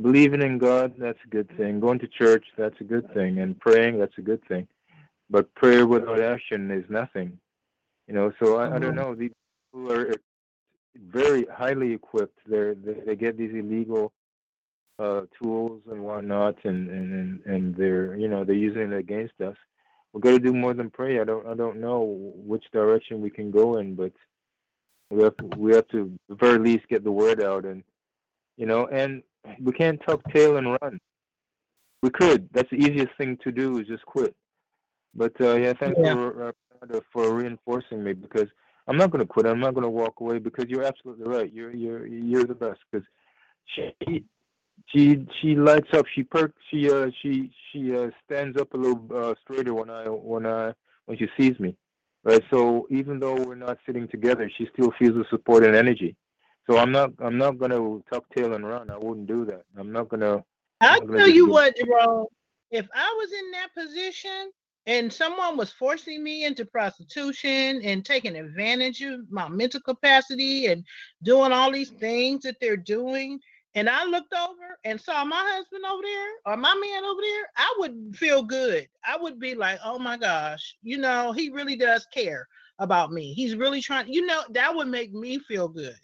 believing 0.00 0.42
in 0.42 0.58
God, 0.58 0.94
that's 0.98 1.18
a 1.24 1.28
good 1.28 1.48
thing. 1.56 1.80
Going 1.80 1.98
to 2.00 2.08
church, 2.08 2.44
that's 2.56 2.80
a 2.80 2.84
good 2.84 3.12
thing. 3.14 3.38
And 3.40 3.58
praying, 3.60 3.98
that's 3.98 4.16
a 4.18 4.22
good 4.22 4.42
thing. 4.48 4.66
But 5.30 5.52
prayer 5.54 5.86
without 5.86 6.20
action 6.20 6.70
is 6.70 6.84
nothing. 6.88 7.38
You 8.08 8.14
know, 8.14 8.32
so 8.40 8.56
I, 8.58 8.76
I 8.76 8.78
don't 8.78 8.94
Mhm. 8.94 8.96
know. 8.96 9.14
These 9.14 9.32
people 9.72 9.92
are 9.92 10.14
very 10.96 11.46
highly 11.46 11.92
equipped. 11.92 12.38
They're, 12.46 12.74
they 12.74 12.94
they 13.06 13.16
get 13.16 13.36
these 13.38 13.54
illegal 13.54 14.12
uh, 14.98 15.22
tools 15.40 15.82
and 15.90 16.02
whatnot, 16.02 16.56
and, 16.64 16.88
and 16.90 17.40
and 17.46 17.76
they're 17.76 18.16
you 18.16 18.28
know 18.28 18.44
they're 18.44 18.54
using 18.54 18.92
it 18.92 18.96
against 18.96 19.40
us. 19.40 19.56
We're 20.12 20.20
going 20.20 20.38
to 20.38 20.44
do 20.44 20.54
more 20.54 20.72
than 20.72 20.90
pray. 20.90 21.20
I 21.20 21.24
don't 21.24 21.46
I 21.46 21.54
don't 21.54 21.80
know 21.80 22.16
which 22.36 22.64
direction 22.72 23.20
we 23.20 23.30
can 23.30 23.50
go 23.50 23.76
in, 23.78 23.94
but 23.94 24.12
we 25.10 25.22
have 25.22 25.36
to, 25.36 25.44
we 25.56 25.74
have 25.74 25.88
to 25.88 26.18
at 26.30 26.38
the 26.38 26.46
very 26.46 26.58
least 26.58 26.88
get 26.88 27.04
the 27.04 27.12
word 27.12 27.42
out, 27.42 27.64
and 27.64 27.82
you 28.56 28.66
know, 28.66 28.86
and 28.86 29.22
we 29.60 29.72
can't 29.72 30.00
tuck 30.06 30.20
tail 30.32 30.56
and 30.56 30.76
run. 30.80 30.98
We 32.02 32.10
could. 32.10 32.48
That's 32.52 32.70
the 32.70 32.76
easiest 32.76 33.14
thing 33.18 33.38
to 33.44 33.52
do 33.52 33.78
is 33.78 33.86
just 33.86 34.04
quit. 34.06 34.34
But 35.14 35.32
uh, 35.40 35.54
yeah, 35.56 35.72
thanks 35.74 35.98
yeah. 36.02 36.14
for 36.14 36.48
uh, 36.48 37.00
for 37.12 37.34
reinforcing 37.34 38.02
me 38.02 38.12
because 38.12 38.48
I'm 38.86 38.96
not 38.96 39.10
going 39.10 39.24
to 39.24 39.26
quit. 39.26 39.46
I'm 39.46 39.60
not 39.60 39.74
going 39.74 39.84
to 39.84 39.90
walk 39.90 40.20
away 40.20 40.38
because 40.38 40.66
you're 40.68 40.84
absolutely 40.84 41.26
right. 41.26 41.52
You're 41.52 41.74
you're 41.74 42.06
you're 42.06 42.44
the 42.44 42.54
best 42.54 42.80
because 42.90 43.06
she 44.86 45.26
she 45.40 45.56
lights 45.56 45.88
up. 45.92 46.06
She 46.14 46.22
perks. 46.22 46.54
She 46.70 46.90
uh 46.90 47.10
she 47.22 47.50
she 47.72 47.94
uh, 47.94 48.10
stands 48.24 48.60
up 48.60 48.72
a 48.74 48.76
little 48.76 49.04
uh, 49.14 49.34
straighter 49.42 49.74
when 49.74 49.90
I 49.90 50.04
when 50.08 50.46
I 50.46 50.72
when 51.06 51.18
she 51.18 51.28
sees 51.38 51.58
me. 51.58 51.76
Right. 52.24 52.42
So 52.50 52.86
even 52.90 53.18
though 53.20 53.34
we're 53.34 53.54
not 53.54 53.78
sitting 53.86 54.08
together, 54.08 54.50
she 54.56 54.68
still 54.72 54.92
feels 54.98 55.14
the 55.14 55.24
support 55.30 55.64
and 55.64 55.76
energy. 55.76 56.16
So 56.68 56.78
I'm 56.78 56.92
not 56.92 57.12
I'm 57.20 57.38
not 57.38 57.58
gonna 57.58 58.00
tuck 58.12 58.24
tail 58.34 58.54
and 58.54 58.66
run. 58.66 58.90
I 58.90 58.98
wouldn't 58.98 59.26
do 59.26 59.44
that. 59.46 59.62
I'm 59.78 59.92
not 59.92 60.08
gonna. 60.08 60.44
I'll 60.80 61.06
tell 61.06 61.28
you 61.28 61.48
what, 61.48 61.76
Jerome. 61.76 62.26
If 62.70 62.86
I 62.94 63.14
was 63.16 63.30
in 63.32 63.50
that 63.52 63.68
position 63.74 64.50
and 64.86 65.12
someone 65.12 65.56
was 65.56 65.72
forcing 65.72 66.22
me 66.22 66.44
into 66.44 66.64
prostitution 66.64 67.80
and 67.82 68.04
taking 68.04 68.36
advantage 68.36 69.02
of 69.02 69.30
my 69.30 69.48
mental 69.48 69.80
capacity 69.80 70.66
and 70.66 70.84
doing 71.22 71.52
all 71.52 71.72
these 71.72 71.90
things 71.90 72.42
that 72.42 72.56
they're 72.60 72.76
doing, 72.76 73.40
and 73.76 73.90
I 73.90 74.04
looked 74.04 74.32
over 74.32 74.78
and 74.84 74.98
saw 74.98 75.22
my 75.24 75.36
husband 75.36 75.84
over 75.84 76.02
there 76.02 76.30
or 76.46 76.56
my 76.56 76.74
man 76.74 77.04
over 77.04 77.20
there, 77.20 77.46
I 77.56 77.74
would 77.78 78.16
feel 78.16 78.42
good. 78.42 78.88
I 79.04 79.18
would 79.18 79.38
be 79.38 79.54
like, 79.54 79.78
oh 79.84 79.98
my 79.98 80.16
gosh, 80.16 80.74
you 80.82 80.96
know, 80.96 81.32
he 81.32 81.50
really 81.50 81.76
does 81.76 82.06
care 82.12 82.48
about 82.78 83.12
me. 83.12 83.34
He's 83.34 83.54
really 83.54 83.82
trying, 83.82 84.10
you 84.10 84.24
know, 84.24 84.42
that 84.50 84.74
would 84.74 84.88
make 84.88 85.12
me 85.12 85.38
feel 85.40 85.68
good. 85.68 85.98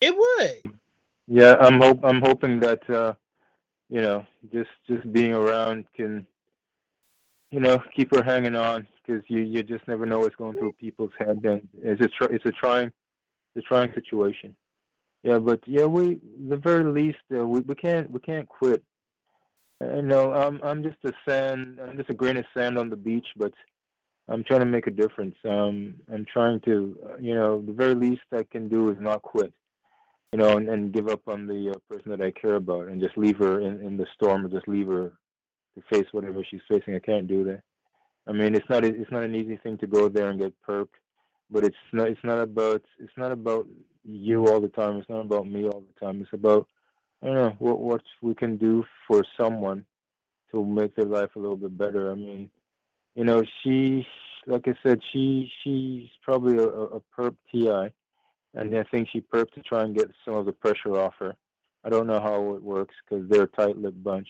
It 0.00 0.16
would. 0.16 0.74
Yeah, 1.28 1.54
I'm 1.60 1.80
hope 1.80 2.00
I'm 2.02 2.20
hoping 2.20 2.58
that 2.60 2.90
uh, 2.90 3.14
you 3.88 4.02
know, 4.02 4.26
just 4.52 4.70
just 4.88 5.12
being 5.12 5.32
around 5.32 5.84
can 5.94 6.26
you 7.52 7.60
know, 7.60 7.82
keep 7.94 8.14
her 8.14 8.22
hanging 8.22 8.56
on 8.56 8.86
because 9.06 9.22
you 9.28 9.40
you 9.40 9.62
just 9.62 9.86
never 9.86 10.04
know 10.04 10.18
what's 10.18 10.36
going 10.36 10.56
through 10.56 10.72
people's 10.72 11.12
head 11.16 11.40
and 11.44 11.68
it's 11.82 12.00
a 12.00 12.08
tr- 12.08 12.32
it's 12.32 12.46
a 12.46 12.52
trying 12.52 12.90
it's 13.54 13.64
a 13.64 13.68
trying 13.68 13.92
situation. 13.94 14.56
Yeah, 15.22 15.38
but 15.38 15.60
yeah, 15.66 15.84
we 15.84 16.18
the 16.48 16.56
very 16.56 16.84
least 16.84 17.18
uh, 17.34 17.46
we 17.46 17.60
we 17.60 17.74
can't 17.74 18.10
we 18.10 18.20
can't 18.20 18.48
quit. 18.48 18.82
I 19.82 20.00
know 20.00 20.32
I'm 20.32 20.60
I'm 20.62 20.82
just 20.82 20.96
a 21.04 21.12
sand 21.28 21.78
I'm 21.82 21.96
just 21.96 22.10
a 22.10 22.14
grain 22.14 22.38
of 22.38 22.46
sand 22.54 22.78
on 22.78 22.88
the 22.88 22.96
beach, 22.96 23.26
but 23.36 23.52
I'm 24.28 24.44
trying 24.44 24.60
to 24.60 24.66
make 24.66 24.86
a 24.86 24.92
difference. 24.92 25.36
Um, 25.44 25.94
I'm 26.12 26.24
trying 26.24 26.60
to 26.60 26.98
uh, 27.04 27.16
you 27.20 27.34
know 27.34 27.60
the 27.60 27.72
very 27.72 27.94
least 27.94 28.22
I 28.32 28.44
can 28.50 28.68
do 28.68 28.90
is 28.90 28.96
not 28.98 29.20
quit, 29.22 29.52
you 30.32 30.38
know, 30.38 30.56
and, 30.56 30.68
and 30.68 30.92
give 30.92 31.08
up 31.08 31.22
on 31.26 31.46
the 31.46 31.70
uh, 31.70 31.78
person 31.88 32.10
that 32.12 32.22
I 32.22 32.30
care 32.30 32.54
about 32.54 32.88
and 32.88 33.00
just 33.00 33.18
leave 33.18 33.36
her 33.38 33.60
in, 33.60 33.80
in 33.82 33.96
the 33.98 34.06
storm 34.14 34.46
or 34.46 34.48
just 34.48 34.68
leave 34.68 34.86
her 34.86 35.12
to 35.74 35.82
face 35.92 36.06
whatever 36.12 36.42
she's 36.48 36.62
facing. 36.66 36.94
I 36.94 37.00
can't 37.00 37.28
do 37.28 37.44
that. 37.44 37.62
I 38.26 38.32
mean, 38.32 38.54
it's 38.54 38.68
not 38.70 38.84
it's 38.84 39.10
not 39.10 39.24
an 39.24 39.34
easy 39.34 39.56
thing 39.58 39.76
to 39.78 39.86
go 39.86 40.08
there 40.08 40.30
and 40.30 40.40
get 40.40 40.54
perked 40.62 40.96
but 41.50 41.64
it's 41.64 41.76
not 41.92 42.08
it's 42.08 42.24
not 42.24 42.40
about 42.40 42.82
it's 42.98 43.16
not 43.16 43.32
about 43.32 43.66
you 44.04 44.46
all 44.46 44.60
the 44.60 44.68
time. 44.68 44.96
It's 44.96 45.08
not 45.08 45.20
about 45.20 45.46
me 45.46 45.64
all 45.64 45.82
the 45.82 46.06
time. 46.06 46.20
It's 46.20 46.32
about 46.32 46.66
I 47.22 47.26
don't 47.26 47.34
know 47.34 47.56
what 47.58 47.80
what 47.80 48.02
we 48.22 48.34
can 48.34 48.56
do 48.56 48.84
for 49.06 49.24
someone 49.36 49.84
to 50.52 50.64
make 50.64 50.94
their 50.96 51.04
life 51.04 51.30
a 51.36 51.38
little 51.38 51.56
bit 51.56 51.76
better. 51.76 52.10
I 52.10 52.14
mean, 52.14 52.50
you 53.14 53.24
know, 53.24 53.44
she 53.62 54.06
like 54.46 54.66
I 54.68 54.74
said, 54.82 55.00
she 55.12 55.50
she's 55.62 56.08
probably 56.22 56.56
a, 56.58 56.66
a 56.66 57.00
perp 57.16 57.36
TI, 57.50 57.92
and 58.54 58.76
I 58.76 58.82
think 58.84 59.08
she 59.12 59.20
perped 59.20 59.52
to 59.54 59.62
try 59.62 59.82
and 59.82 59.94
get 59.94 60.10
some 60.24 60.34
of 60.34 60.46
the 60.46 60.52
pressure 60.52 60.96
off 60.96 61.14
her. 61.18 61.34
I 61.84 61.88
don't 61.88 62.06
know 62.06 62.20
how 62.20 62.54
it 62.54 62.62
works 62.62 62.94
because 63.08 63.28
they're 63.28 63.44
a 63.44 63.46
tight-lipped 63.46 64.02
bunch, 64.02 64.28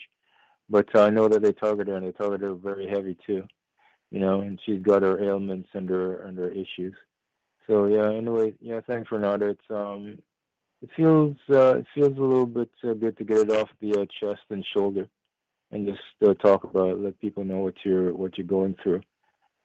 but 0.69 0.95
I 0.97 1.11
know 1.11 1.27
that 1.29 1.43
they 1.43 1.53
target 1.53 1.89
her 1.89 1.97
and 1.97 2.07
they 2.07 2.13
target 2.13 2.43
her 2.43 2.55
very 2.55 2.89
heavy 2.89 3.17
too. 3.27 3.45
You 4.11 4.21
know, 4.21 4.41
and 4.41 4.59
she's 4.65 4.83
got 4.83 5.03
her 5.03 5.23
ailments 5.23 5.69
and 5.73 5.89
her 5.89 6.23
and 6.23 6.37
her 6.39 6.51
issues. 6.51 6.95
So 7.71 7.87
yeah, 7.87 8.11
anyway, 8.13 8.55
yeah, 8.61 8.81
thanks 8.87 9.13
Renata. 9.13 9.51
It's 9.51 9.71
um, 9.71 10.19
it 10.83 10.91
feels 10.97 11.37
uh, 11.51 11.79
it 11.79 11.87
feels 11.95 12.19
a 12.19 12.21
little 12.21 12.47
bit 12.47 12.71
uh, 12.83 12.95
good 12.95 13.17
to 13.19 13.25
get 13.25 13.39
it 13.39 13.51
off 13.51 13.69
the 13.81 14.01
uh, 14.03 14.07
chest 14.21 14.43
and 14.51 14.67
shoulder, 14.75 15.09
and 15.71 15.87
just 15.87 16.01
uh, 16.29 16.35
talk 16.35 16.65
about 16.65 16.91
it, 16.91 16.99
let 17.01 17.21
people 17.21 17.45
know 17.45 17.59
what 17.61 17.75
you're 17.85 18.13
what 18.13 18.37
you're 18.37 18.47
going 18.47 18.77
through. 18.83 19.03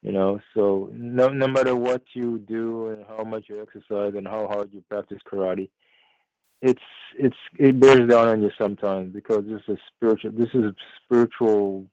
You 0.03 0.11
know, 0.11 0.39
so 0.53 0.91
no 0.93 1.29
no 1.29 1.47
matter 1.47 1.75
what 1.75 2.03
you 2.13 2.37
do 2.39 2.89
and 2.89 3.05
how 3.07 3.23
much 3.23 3.45
you 3.49 3.59
exercise 3.61 4.13
and 4.15 4.27
how 4.27 4.47
hard 4.47 4.69
you 4.71 4.83
practice 4.87 5.19
karate, 5.27 5.69
it's 6.61 6.83
it's 7.17 7.37
it 7.57 7.79
bears 7.79 8.07
down 8.09 8.27
on 8.27 8.43
you 8.43 8.51
sometimes 8.57 9.13
because 9.13 9.45
this 9.47 9.63
is 9.67 9.79
spiritual. 9.95 10.31
This 10.31 10.49
is 10.53 10.63
a 10.65 10.75
spiritual 11.03 11.87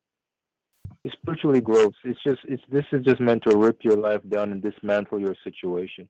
spiritually 1.12 1.60
gross. 1.60 1.94
It's 2.04 2.22
just 2.22 2.40
it's 2.44 2.62
this 2.70 2.84
is 2.92 3.04
just 3.04 3.20
meant 3.20 3.42
to 3.44 3.56
rip 3.56 3.78
your 3.82 3.96
life 3.96 4.20
down 4.28 4.52
and 4.52 4.62
dismantle 4.62 5.20
your 5.20 5.36
situation. 5.44 6.08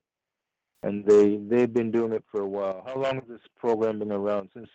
And 0.83 1.05
they 1.05 1.37
they've 1.37 1.73
been 1.73 1.91
doing 1.91 2.13
it 2.13 2.25
for 2.31 2.41
a 2.41 2.49
while. 2.49 2.83
How 2.87 2.97
long 2.97 3.15
has 3.17 3.25
this 3.29 3.41
program 3.59 3.99
been 3.99 4.13
around? 4.13 4.51
Since 4.55 4.69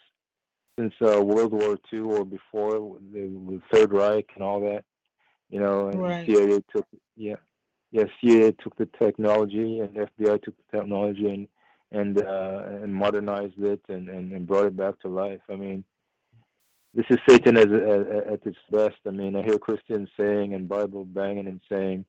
since 0.78 0.94
uh, 1.02 1.22
World 1.24 1.54
War 1.54 1.78
II 1.92 2.00
or 2.00 2.26
before 2.26 2.98
the, 3.12 3.22
the 3.22 3.62
Third 3.72 3.94
Reich 3.94 4.30
and 4.36 4.44
all 4.44 4.62
that. 4.62 4.84
You 5.50 5.60
know, 5.60 5.88
and 5.88 6.02
right. 6.02 6.26
CIA 6.26 6.62
took 6.74 6.86
yeah. 7.16 7.36
Yeah, 7.92 8.04
CIA 8.22 8.52
took 8.52 8.76
the 8.76 8.90
technology 9.00 9.80
and 9.80 9.96
FBI 9.96 10.44
took 10.44 10.56
the 10.58 10.78
technology 10.78 11.30
and 11.30 11.48
and 11.92 12.22
uh, 12.22 12.64
and 12.84 12.94
modernized 12.94 13.60
it 13.60 13.82
and, 13.88 14.10
and, 14.10 14.34
and 14.34 14.46
brought 14.46 14.66
it 14.66 14.76
back 14.76 15.00
to 15.00 15.08
life. 15.08 15.40
I 15.50 15.56
mean, 15.56 15.86
this 16.98 17.06
is 17.12 17.20
Satan 17.30 17.58
at, 17.58 17.72
at, 17.72 18.08
at 18.28 18.46
its 18.48 18.58
best. 18.72 18.98
I 19.06 19.12
mean, 19.12 19.36
I 19.36 19.44
hear 19.44 19.60
Christians 19.60 20.10
saying 20.18 20.56
and 20.56 20.68
Bible 20.68 21.06
banging 21.06 21.46
and 21.46 21.62
saying, 21.72 22.06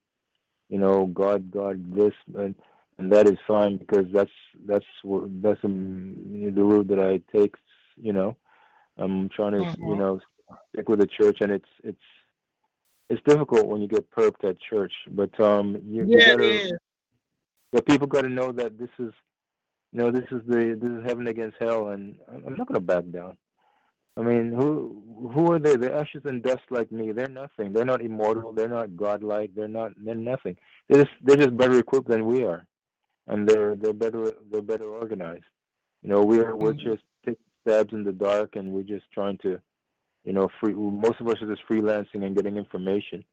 you 0.70 0.78
know, 0.78 1.05
God, 1.05 1.51
God, 1.51 1.94
this, 1.94 2.15
and 2.35 2.55
and 2.97 3.12
that 3.12 3.28
is 3.28 3.36
fine 3.47 3.77
because 3.77 4.06
that's 4.12 4.31
that's 4.66 4.86
that's 5.05 5.62
um, 5.62 6.16
the 6.55 6.65
route 6.65 6.89
that 6.89 6.98
I 6.98 7.20
take. 7.36 7.55
You 8.01 8.15
know, 8.15 8.36
I'm 8.97 9.28
trying 9.28 9.52
to 9.52 9.59
mm-hmm. 9.59 9.89
you 9.89 9.97
know 9.97 10.20
stick 10.73 10.89
with 10.89 11.01
the 11.01 11.06
church, 11.06 11.43
and 11.43 11.52
it's 11.52 11.69
it's 11.85 11.98
it's 13.10 13.23
difficult 13.27 13.66
when 13.66 13.82
you 13.82 13.89
get 13.89 14.10
perped 14.10 14.48
at 14.48 14.59
church, 14.59 14.93
but 15.10 15.39
um, 15.39 15.77
you, 15.86 16.06
yeah, 16.09 16.19
you 16.19 16.36
gotta, 16.36 16.78
but 17.73 17.86
people 17.86 18.06
got 18.06 18.23
to 18.23 18.31
know 18.31 18.52
that 18.52 18.78
this 18.78 18.90
is, 18.98 19.12
you 19.93 20.01
know, 20.01 20.10
this 20.10 20.24
is 20.31 20.40
the 20.47 20.78
this 20.81 20.90
is 20.90 21.05
heaven 21.05 21.27
against 21.27 21.59
hell, 21.60 21.89
and 21.89 22.16
I'm 22.47 22.56
not 22.56 22.66
gonna 22.66 22.81
back 22.81 23.05
down. 23.10 23.36
I 24.19 24.23
mean, 24.23 24.53
who 24.53 25.31
who 25.32 25.53
are 25.53 25.59
they? 25.61 25.77
They're 25.77 25.95
ashes 25.97 26.23
and 26.24 26.43
dust 26.43 26.62
like 26.70 26.90
me. 26.90 27.12
They're 27.12 27.28
nothing. 27.28 27.73
They're 27.73 27.85
not 27.85 28.03
immortal. 28.03 28.53
They're 28.53 28.69
not 28.69 28.97
godlike. 28.97 29.51
They're 29.55 29.69
not. 29.69 29.93
They're 29.97 30.15
nothing. 30.15 30.57
They're 30.89 31.05
just 31.05 31.16
they're 31.23 31.36
just 31.36 31.57
better 31.57 31.78
equipped 31.78 32.09
than 32.09 32.27
we 32.27 32.45
are, 32.45 32.66
and 33.28 33.49
they're 33.49 33.77
they're 33.77 33.93
better 33.93 34.32
they're 34.51 34.62
better 34.62 34.89
organized. 34.89 35.45
You 36.03 36.11
know, 36.11 36.24
we're 36.24 36.57
we're 36.57 36.73
mm-hmm. 36.73 36.90
just 36.90 37.03
taking 37.24 37.45
stabs 37.62 37.93
in 37.93 38.03
the 38.03 38.12
dark, 38.12 38.57
and 38.57 38.73
we're 38.73 38.82
just 38.82 39.05
trying 39.12 39.39
to, 39.39 39.61
you 40.24 40.32
know, 40.32 40.49
free. 40.61 40.74
Most 40.74 41.20
of 41.20 41.28
us 41.28 41.40
are 41.40 41.55
just 41.55 41.66
freelancing 41.69 42.24
and 42.24 42.35
getting 42.35 42.57
information. 42.57 43.24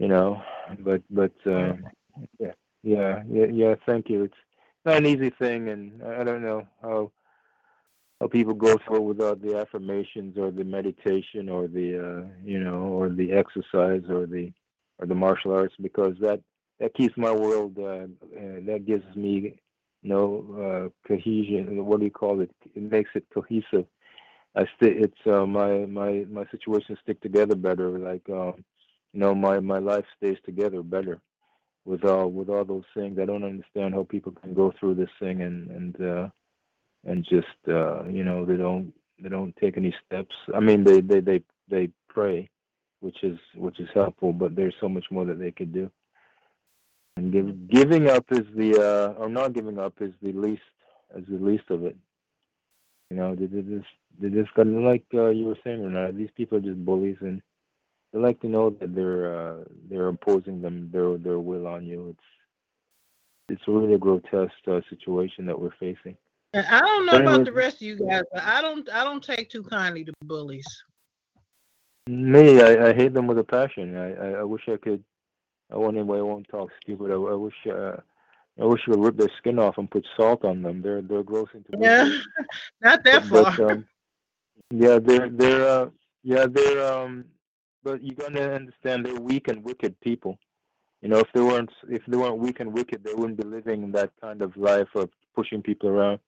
You 0.00 0.08
know, 0.08 0.42
but 0.80 1.02
but 1.10 1.32
uh, 1.46 1.74
yeah 2.40 2.52
yeah 2.82 3.22
yeah 3.30 3.46
yeah. 3.46 3.74
Thank 3.86 4.10
you. 4.10 4.24
It's 4.24 4.34
not 4.84 4.96
an 4.96 5.06
easy 5.06 5.30
thing, 5.30 5.68
and 5.68 6.02
I 6.02 6.24
don't 6.24 6.42
know 6.42 6.66
how 6.82 7.12
people 8.26 8.52
go 8.52 8.76
through 8.78 8.96
it 8.96 9.02
without 9.02 9.40
the 9.40 9.56
affirmations 9.56 10.36
or 10.36 10.50
the 10.50 10.64
meditation 10.64 11.48
or 11.48 11.66
the 11.68 11.88
uh, 11.96 12.26
you 12.42 12.58
know 12.58 12.80
or 12.98 13.08
the 13.08 13.30
exercise 13.32 14.02
or 14.08 14.26
the 14.26 14.50
or 14.98 15.06
the 15.06 15.14
martial 15.14 15.52
arts 15.52 15.74
because 15.80 16.14
that 16.20 16.40
that 16.80 16.94
keeps 16.94 17.16
my 17.16 17.30
world 17.30 17.76
uh, 17.78 18.06
uh, 18.36 18.58
that 18.66 18.84
gives 18.86 19.04
me 19.14 19.54
you 20.02 20.08
know 20.08 20.90
uh, 20.92 21.06
cohesion. 21.06 21.84
What 21.84 22.00
do 22.00 22.04
you 22.06 22.10
call 22.10 22.40
it? 22.40 22.50
It 22.74 22.82
makes 22.90 23.10
it 23.14 23.24
cohesive. 23.32 23.86
I 24.56 24.64
st- 24.76 25.02
it's 25.04 25.26
uh, 25.26 25.46
my 25.46 25.84
my 25.86 26.24
my 26.30 26.44
situations 26.50 26.98
stick 27.02 27.20
together 27.20 27.54
better. 27.54 27.98
Like 27.98 28.28
um, 28.30 28.64
you 29.12 29.20
know 29.20 29.34
my 29.34 29.60
my 29.60 29.78
life 29.78 30.04
stays 30.16 30.38
together 30.44 30.82
better 30.82 31.20
with 31.84 32.04
all 32.04 32.30
with 32.30 32.48
all 32.48 32.64
those 32.64 32.84
things. 32.94 33.18
I 33.18 33.24
don't 33.26 33.44
understand 33.44 33.94
how 33.94 34.04
people 34.04 34.32
can 34.32 34.54
go 34.54 34.72
through 34.78 34.94
this 34.94 35.10
thing 35.20 35.42
and 35.42 35.70
and 35.70 36.00
uh, 36.00 36.28
and 37.06 37.24
just 37.24 37.46
uh, 37.68 38.04
you 38.04 38.24
know 38.24 38.44
they 38.44 38.56
don't 38.56 38.92
they 39.20 39.28
don't 39.28 39.54
take 39.56 39.76
any 39.76 39.94
steps. 40.06 40.34
I 40.54 40.60
mean 40.60 40.84
they 40.84 41.00
they 41.00 41.20
they 41.20 41.42
they 41.68 41.90
pray, 42.08 42.48
which 43.00 43.22
is 43.22 43.38
which 43.54 43.80
is 43.80 43.88
helpful, 43.94 44.32
but 44.32 44.54
there's 44.56 44.74
so 44.80 44.88
much 44.88 45.06
more 45.10 45.24
that 45.24 45.38
they 45.38 45.50
could 45.50 45.72
do. 45.72 45.90
And 47.16 47.32
give, 47.32 47.68
giving 47.68 48.08
up 48.08 48.26
is 48.30 48.46
the 48.54 48.80
uh, 48.80 49.20
or 49.20 49.28
not 49.28 49.52
giving 49.52 49.78
up 49.78 49.94
is 50.00 50.12
the 50.22 50.32
least 50.32 50.62
is 51.16 51.24
the 51.28 51.44
least 51.44 51.64
of 51.70 51.84
it. 51.84 51.96
You 53.10 53.16
know, 53.16 53.34
they, 53.34 53.46
just 53.46 53.86
they 54.20 54.28
just 54.28 54.50
like 54.56 55.04
uh, 55.14 55.30
you 55.30 55.46
were 55.46 55.58
saying, 55.64 55.82
Renata. 55.82 56.12
These 56.12 56.30
people 56.36 56.58
are 56.58 56.62
just 56.62 56.84
bullies, 56.84 57.16
and 57.20 57.40
they 58.12 58.18
like 58.18 58.40
to 58.40 58.48
know 58.48 58.70
that 58.70 58.94
they're 58.94 59.34
uh, 59.34 59.64
they're 59.90 60.08
imposing 60.08 60.60
them 60.60 60.90
their 60.92 61.16
their 61.16 61.38
will 61.38 61.66
on 61.66 61.86
you. 61.86 62.10
It's 62.10 62.28
it's 63.48 63.68
really 63.68 63.94
a 63.94 63.98
grotesque 63.98 64.52
uh, 64.66 64.80
situation 64.90 65.46
that 65.46 65.58
we're 65.58 65.74
facing. 65.80 66.16
I 66.54 66.80
don't 66.80 67.06
know 67.06 67.18
about 67.18 67.44
the 67.44 67.52
rest 67.52 67.76
of 67.76 67.82
you 67.82 67.98
guys, 67.98 68.22
but 68.32 68.42
I 68.42 68.62
don't 68.62 68.88
I 68.90 69.04
don't 69.04 69.22
take 69.22 69.50
too 69.50 69.62
kindly 69.62 70.04
to 70.04 70.12
bullies. 70.22 70.66
Me, 72.06 72.62
I, 72.62 72.88
I 72.88 72.94
hate 72.94 73.12
them 73.12 73.26
with 73.26 73.38
a 73.38 73.44
passion. 73.44 73.94
I, 73.96 74.14
I, 74.14 74.30
I 74.40 74.42
wish 74.42 74.62
I 74.66 74.76
could. 74.76 75.04
I 75.70 75.76
won't 75.76 75.96
anyway. 75.96 76.18
I 76.18 76.22
won't 76.22 76.48
talk 76.48 76.70
stupid. 76.82 77.10
I, 77.10 77.14
I 77.14 77.34
wish. 77.34 77.54
Uh, 77.70 77.96
I 78.60 78.64
wish 78.64 78.80
you 78.86 78.94
would 78.94 79.04
rip 79.04 79.16
their 79.16 79.36
skin 79.38 79.58
off 79.58 79.78
and 79.78 79.90
put 79.90 80.06
salt 80.16 80.44
on 80.44 80.62
them. 80.62 80.82
They're 80.82 81.02
they're 81.02 81.22
gross 81.22 81.48
into 81.54 81.68
Yeah, 81.78 82.10
not 82.80 83.04
that 83.04 83.28
but, 83.28 83.54
far. 83.54 83.72
um, 83.72 83.86
yeah, 84.70 84.98
they're 84.98 85.28
they're 85.28 85.68
uh, 85.68 85.90
yeah 86.24 86.46
they're 86.50 86.92
um, 86.92 87.26
but 87.84 88.02
you 88.02 88.12
gotta 88.12 88.54
understand 88.54 89.04
they're 89.04 89.14
weak 89.20 89.48
and 89.48 89.62
wicked 89.62 89.98
people. 90.00 90.38
You 91.02 91.08
know, 91.10 91.18
if 91.18 91.28
they 91.32 91.40
weren't 91.40 91.70
if 91.88 92.02
they 92.08 92.16
weren't 92.16 92.38
weak 92.38 92.60
and 92.60 92.72
wicked, 92.72 93.04
they 93.04 93.14
wouldn't 93.14 93.38
be 93.38 93.44
living 93.44 93.92
that 93.92 94.10
kind 94.20 94.42
of 94.42 94.56
life 94.56 94.88
of 94.94 95.10
pushing 95.36 95.62
people 95.62 95.88
around. 95.90 96.18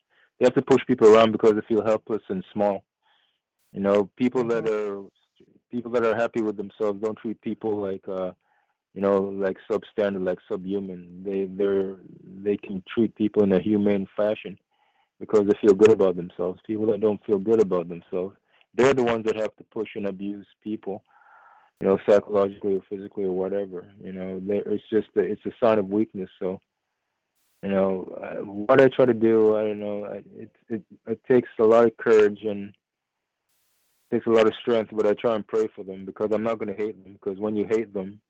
They 0.41 0.47
have 0.47 0.55
to 0.55 0.63
push 0.63 0.85
people 0.87 1.15
around 1.15 1.33
because 1.33 1.55
they 1.55 1.61
feel 1.69 1.85
helpless 1.85 2.23
and 2.29 2.43
small. 2.53 2.83
You 3.73 3.81
know, 3.81 4.11
people 4.17 4.43
that 4.45 4.69
are 4.69 5.03
people 5.71 5.93
that 5.93 6.05
are 6.05 6.17
happy 6.17 6.43
with 6.43 6.57
themselves 6.57 7.01
don't 7.01 7.19
treat 7.19 7.41
people 7.43 7.77
like 7.77 8.09
uh, 8.09 8.33
you 8.95 9.01
know, 9.01 9.21
like 9.21 9.59
substandard, 9.71 10.25
like 10.27 10.39
subhuman. 10.49 11.23
They 11.25 11.45
they're 11.45 11.97
they 12.43 12.57
can 12.57 12.83
treat 12.93 13.15
people 13.15 13.43
in 13.45 13.53
a 13.53 13.61
humane 13.61 14.09
fashion 14.17 14.59
because 15.21 15.47
they 15.47 15.59
feel 15.61 15.75
good 15.75 15.93
about 15.93 16.17
themselves. 16.17 16.61
People 16.67 16.87
that 16.87 17.01
don't 17.01 17.25
feel 17.27 17.39
good 17.39 17.61
about 17.61 17.89
themselves, 17.89 18.35
they're 18.75 18.95
the 18.95 19.05
ones 19.05 19.27
that 19.27 19.37
have 19.37 19.55
to 19.57 19.65
push 19.65 19.91
and 19.95 20.07
abuse 20.07 20.47
people 20.65 21.05
you 21.81 21.89
know, 21.89 21.99
psychologically 22.09 22.75
or 22.77 22.83
physically 22.89 23.25
or 23.25 23.33
whatever. 23.33 23.87
You 24.03 24.13
know, 24.13 24.41
it's 24.49 24.85
just 24.91 25.09
a, 25.17 25.21
it's 25.21 25.45
a 25.47 25.51
sign 25.65 25.79
of 25.79 25.89
weakness. 25.89 26.29
So, 26.39 26.61
you 27.63 27.69
know, 27.69 28.45
what 28.45 28.81
I 28.81 28.89
try 28.89 29.05
to 29.05 29.15
do, 29.15 29.57
I 29.57 29.63
don't 29.65 29.81
know, 29.81 30.05
it 30.05 30.51
it 30.69 30.83
it 31.07 31.21
takes 31.29 31.49
a 31.59 31.65
lot 31.65 31.85
of 31.85 31.97
courage 31.97 32.41
and 32.43 32.73
takes 34.11 34.27
a 34.27 34.31
lot 34.31 34.47
of 34.47 34.55
strength, 34.61 34.91
but 34.93 35.07
I 35.07 35.15
try 35.15 35.35
and 35.37 35.47
pray 35.47 35.69
for 35.75 35.85
them 35.85 36.05
because 36.05 36.31
I'm 36.33 36.43
not 36.43 36.59
going 36.59 36.75
to 36.75 36.83
hate 36.83 37.03
them 37.03 37.13
because 37.13 37.39
when 37.39 37.57
you 37.57 37.67
hate 37.69 37.93
them, 37.93 38.21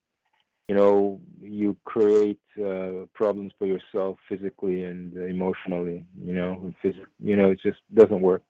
you 0.68 0.74
know, 0.74 1.20
you 1.40 1.76
create 1.84 2.40
uh, 2.58 3.06
problems 3.14 3.52
for 3.58 3.66
yourself 3.66 4.18
physically 4.28 4.84
and 4.84 5.16
emotionally. 5.16 6.04
You 6.22 6.34
know, 6.34 6.74
phys- 6.84 7.06
you 7.18 7.36
know, 7.36 7.50
it 7.50 7.60
just 7.60 7.78
doesn't 7.94 8.20
work. 8.20 8.42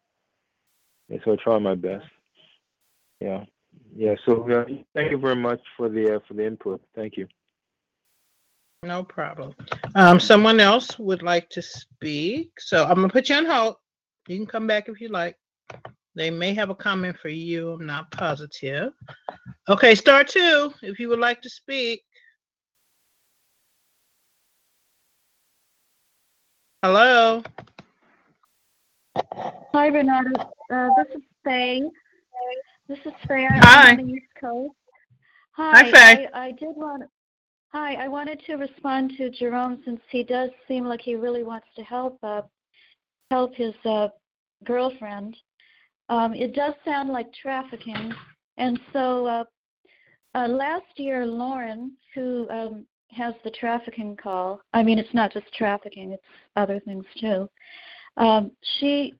And 1.08 1.20
so 1.24 1.32
I 1.32 1.36
try 1.36 1.58
my 1.58 1.74
best. 1.74 2.06
Yeah. 3.20 3.44
Yeah. 3.96 4.14
So 4.26 4.50
uh, 4.50 4.64
thank 4.94 5.10
you 5.10 5.18
very 5.18 5.36
much 5.36 5.60
for 5.76 5.88
the 5.88 6.16
uh, 6.16 6.18
for 6.26 6.34
the 6.34 6.46
input. 6.46 6.80
Thank 6.94 7.16
you. 7.16 7.26
No 8.82 9.04
problem. 9.04 9.54
Um, 9.94 10.18
someone 10.18 10.58
else 10.58 10.98
would 10.98 11.22
like 11.22 11.50
to 11.50 11.60
speak, 11.60 12.50
so 12.58 12.84
I'm 12.84 12.94
gonna 12.94 13.10
put 13.10 13.28
you 13.28 13.36
on 13.36 13.44
hold. 13.44 13.76
You 14.26 14.38
can 14.38 14.46
come 14.46 14.66
back 14.66 14.88
if 14.88 15.02
you 15.02 15.08
like. 15.08 15.36
They 16.14 16.30
may 16.30 16.54
have 16.54 16.70
a 16.70 16.74
comment 16.74 17.18
for 17.20 17.28
you. 17.28 17.72
I'm 17.72 17.84
not 17.84 18.10
positive. 18.10 18.94
Okay, 19.68 19.94
star 19.94 20.24
two, 20.24 20.72
if 20.80 20.98
you 20.98 21.10
would 21.10 21.18
like 21.18 21.42
to 21.42 21.50
speak. 21.50 22.02
Hello. 26.82 27.42
Hi, 29.74 29.88
Renata. 29.88 30.48
Uh, 30.72 30.88
this 30.96 31.16
is 31.16 31.22
Faye. 31.44 31.82
This 32.88 32.98
is 33.04 33.12
Faye. 33.28 33.46
I'm 33.46 33.62
Hi. 33.62 33.90
on 33.90 33.96
the 33.98 34.12
East 34.14 34.26
Coast. 34.40 34.74
Hi, 35.52 35.82
Hi. 35.82 35.90
Faye. 35.90 36.28
I, 36.32 36.46
I 36.46 36.52
did 36.52 36.74
want. 36.76 37.02
Hi. 37.72 37.94
I 37.94 38.08
wanted 38.08 38.42
to 38.46 38.56
respond 38.56 39.12
to 39.16 39.30
Jerome 39.30 39.80
since 39.84 40.00
he 40.10 40.24
does 40.24 40.50
seem 40.66 40.84
like 40.84 41.00
he 41.00 41.14
really 41.14 41.44
wants 41.44 41.68
to 41.76 41.84
help 41.84 42.18
uh, 42.24 42.42
help 43.30 43.54
his 43.54 43.74
uh, 43.84 44.08
girlfriend. 44.64 45.36
Um, 46.08 46.34
it 46.34 46.52
does 46.52 46.74
sound 46.84 47.10
like 47.10 47.32
trafficking, 47.32 48.12
and 48.56 48.80
so 48.92 49.26
uh, 49.26 49.44
uh, 50.34 50.48
last 50.48 50.86
year, 50.96 51.24
Lauren, 51.24 51.92
who 52.12 52.48
um, 52.50 52.86
has 53.12 53.34
the 53.44 53.50
trafficking 53.52 54.16
call. 54.16 54.60
I 54.72 54.82
mean, 54.82 54.98
it's 54.98 55.14
not 55.14 55.32
just 55.32 55.46
trafficking; 55.54 56.10
it's 56.10 56.22
other 56.56 56.80
things 56.80 57.04
too. 57.20 57.48
Um, 58.16 58.50
she 58.80 59.14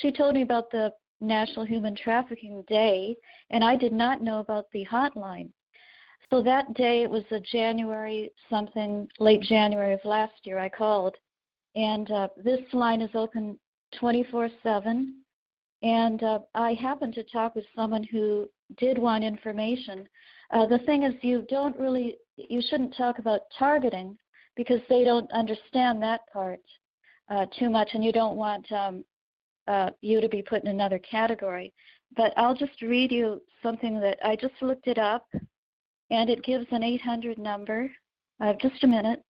she 0.00 0.10
told 0.10 0.36
me 0.36 0.42
about 0.42 0.70
the 0.70 0.90
National 1.20 1.66
Human 1.66 1.94
Trafficking 1.94 2.64
Day, 2.66 3.14
and 3.50 3.62
I 3.62 3.76
did 3.76 3.92
not 3.92 4.22
know 4.22 4.38
about 4.38 4.70
the 4.72 4.86
hotline. 4.90 5.50
So 6.30 6.42
that 6.42 6.72
day, 6.74 7.02
it 7.02 7.10
was 7.10 7.24
a 7.32 7.40
January 7.40 8.30
something, 8.48 9.08
late 9.18 9.42
January 9.42 9.94
of 9.94 10.00
last 10.04 10.34
year, 10.44 10.60
I 10.60 10.68
called. 10.68 11.16
And 11.74 12.10
uh, 12.10 12.28
this 12.36 12.60
line 12.72 13.02
is 13.02 13.10
open 13.14 13.58
24 13.98 14.48
7. 14.62 15.14
And 15.82 16.22
uh, 16.22 16.40
I 16.54 16.74
happened 16.74 17.14
to 17.14 17.24
talk 17.24 17.56
with 17.56 17.64
someone 17.74 18.04
who 18.04 18.48
did 18.76 18.96
want 18.96 19.24
information. 19.24 20.08
Uh, 20.52 20.66
the 20.66 20.78
thing 20.80 21.02
is, 21.02 21.14
you 21.22 21.44
don't 21.48 21.78
really, 21.78 22.16
you 22.36 22.62
shouldn't 22.68 22.96
talk 22.96 23.18
about 23.18 23.40
targeting 23.58 24.16
because 24.56 24.80
they 24.88 25.04
don't 25.04 25.30
understand 25.32 26.02
that 26.02 26.20
part 26.32 26.60
uh, 27.30 27.46
too 27.58 27.70
much, 27.70 27.90
and 27.94 28.04
you 28.04 28.12
don't 28.12 28.36
want 28.36 28.70
um, 28.72 29.04
uh, 29.66 29.90
you 30.00 30.20
to 30.20 30.28
be 30.28 30.42
put 30.42 30.62
in 30.62 30.68
another 30.68 30.98
category. 30.98 31.72
But 32.16 32.32
I'll 32.36 32.56
just 32.56 32.82
read 32.82 33.10
you 33.10 33.40
something 33.62 33.98
that 34.00 34.18
I 34.24 34.36
just 34.36 34.54
looked 34.60 34.86
it 34.86 34.98
up, 34.98 35.26
and 36.10 36.28
it 36.28 36.42
gives 36.44 36.66
an 36.70 36.82
800 36.82 37.38
number. 37.38 37.90
Uh, 38.40 38.54
just 38.60 38.82
a 38.84 38.86
minute. 38.86 39.22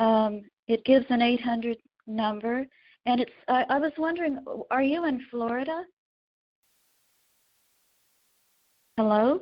Um, 0.00 0.42
it 0.68 0.84
gives 0.84 1.06
an 1.10 1.22
800 1.22 1.78
number, 2.06 2.66
and 3.06 3.20
it's. 3.20 3.32
I, 3.48 3.64
I 3.68 3.78
was 3.78 3.92
wondering, 3.96 4.38
are 4.70 4.82
you 4.82 5.04
in 5.06 5.24
Florida? 5.30 5.84
Hello. 8.96 9.40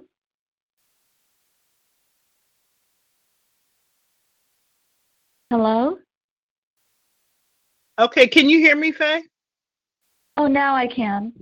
Hello. 5.51 5.99
Okay, 7.99 8.27
can 8.27 8.49
you 8.49 8.59
hear 8.59 8.77
me, 8.77 8.93
Faye? 8.93 9.23
Oh, 10.37 10.47
now 10.47 10.75
I 10.75 10.87
can. 10.87 11.33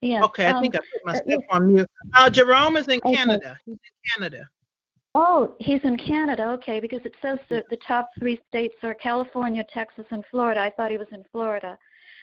Yeah. 0.00 0.22
Okay, 0.24 0.46
I 0.46 0.52
um, 0.52 0.62
think 0.62 0.74
I 0.74 0.78
put 0.78 1.10
uh, 1.10 1.12
myself 1.12 1.44
on 1.50 1.74
mute. 1.74 1.90
Uh, 2.12 2.28
Jerome 2.28 2.76
is 2.76 2.88
in 2.88 3.00
Okay. 3.04 3.16
Canada. 3.16 3.58
He's 3.64 3.74
in 3.74 4.12
Canada. 4.14 4.48
Oh, 5.14 5.54
he's 5.60 5.80
in 5.84 5.96
Canada. 5.96 6.48
Okay, 6.50 6.80
because 6.80 7.00
it 7.04 7.14
says 7.22 7.38
that 7.48 7.64
the 7.70 7.78
top 7.86 8.10
three 8.18 8.40
states 8.48 8.74
are 8.82 8.94
California, 8.94 9.64
Texas, 9.72 10.04
and 10.10 10.24
Florida. 10.30 10.60
I 10.60 10.70
thought 10.70 10.90
he 10.90 10.98
was 10.98 11.08
in 11.12 11.24
Florida. 11.32 11.78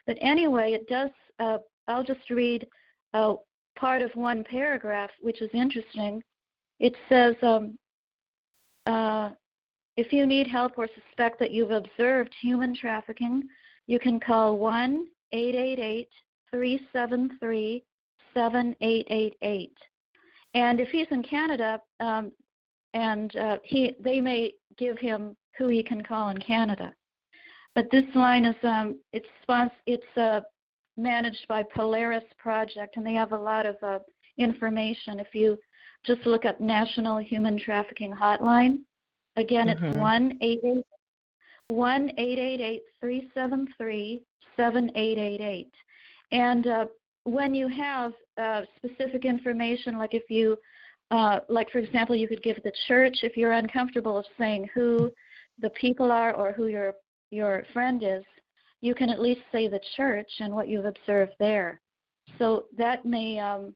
But 0.05 0.17
anyway, 0.21 0.73
it 0.73 0.87
does. 0.87 1.09
Uh, 1.39 1.59
I'll 1.87 2.03
just 2.03 2.29
read 2.29 2.67
uh, 3.13 3.35
part 3.75 4.01
of 4.01 4.11
one 4.13 4.43
paragraph, 4.43 5.09
which 5.21 5.41
is 5.41 5.49
interesting. 5.53 6.21
It 6.79 6.95
says, 7.09 7.35
um, 7.41 7.77
uh, 8.85 9.31
if 9.97 10.11
you 10.11 10.25
need 10.25 10.47
help 10.47 10.77
or 10.77 10.87
suspect 10.87 11.39
that 11.39 11.51
you've 11.51 11.71
observed 11.71 12.33
human 12.41 12.75
trafficking, 12.75 13.43
you 13.87 13.99
can 13.99 14.19
call 14.19 14.57
1 14.57 15.05
888 15.33 16.07
373 16.51 17.83
7888. 18.33 19.71
And 20.53 20.79
if 20.79 20.89
he's 20.89 21.07
in 21.11 21.23
Canada, 21.23 21.81
um, 21.99 22.31
and 22.93 23.33
uh, 23.37 23.57
he 23.63 23.95
they 24.01 24.19
may 24.19 24.53
give 24.77 24.97
him 24.99 25.35
who 25.57 25.67
he 25.69 25.81
can 25.81 26.03
call 26.03 26.29
in 26.29 26.37
Canada. 26.39 26.93
But 27.73 27.89
this 27.91 28.03
line 28.15 28.43
is 28.45 28.55
um, 28.63 28.99
it's 29.13 29.27
spons- 29.47 29.71
it's 29.85 30.17
uh, 30.17 30.41
managed 30.97 31.45
by 31.47 31.63
Polaris 31.63 32.23
Project, 32.37 32.97
and 32.97 33.05
they 33.05 33.13
have 33.13 33.31
a 33.31 33.37
lot 33.37 33.65
of 33.65 33.77
uh, 33.81 33.99
information. 34.37 35.19
If 35.19 35.33
you 35.33 35.57
just 36.05 36.25
look 36.25 36.43
up 36.45 36.59
National 36.59 37.17
Human 37.17 37.57
Trafficking 37.57 38.11
Hotline, 38.13 38.79
again 39.37 39.69
it's 39.69 39.79
Mhm. 39.79 39.97
one 39.97 40.37
eight 40.41 40.59
eight 40.65 40.83
one 41.69 42.11
eight 42.17 42.39
eight 42.39 42.59
eight 42.59 42.81
three 42.99 43.29
seven 43.33 43.67
three 43.77 44.21
seven 44.57 44.91
eight 44.95 45.17
eight 45.17 45.41
eight. 45.41 45.71
And 46.31 46.67
uh, 46.67 46.85
when 47.23 47.53
you 47.53 47.67
have 47.67 48.13
uh, 48.41 48.61
specific 48.77 49.25
information, 49.25 49.97
like 49.97 50.13
if 50.13 50.23
you 50.29 50.57
uh, 51.11 51.41
like 51.49 51.69
for 51.71 51.79
example, 51.79 52.15
you 52.15 52.27
could 52.27 52.41
give 52.41 52.57
the 52.63 52.71
church 52.87 53.17
if 53.21 53.35
you're 53.35 53.51
uncomfortable 53.51 54.17
of 54.17 54.25
saying 54.37 54.69
who 54.73 55.11
the 55.59 55.69
people 55.71 56.11
are 56.11 56.33
or 56.33 56.53
who 56.53 56.67
your 56.67 56.93
your 57.31 57.63
friend 57.73 58.03
is. 58.03 58.23
You 58.81 58.95
can 58.95 59.09
at 59.09 59.21
least 59.21 59.41
say 59.51 59.67
the 59.67 59.79
church 59.95 60.29
and 60.39 60.53
what 60.53 60.67
you've 60.67 60.85
observed 60.85 61.33
there. 61.39 61.79
So 62.39 62.65
that 62.77 63.05
may 63.05 63.39
um, 63.39 63.75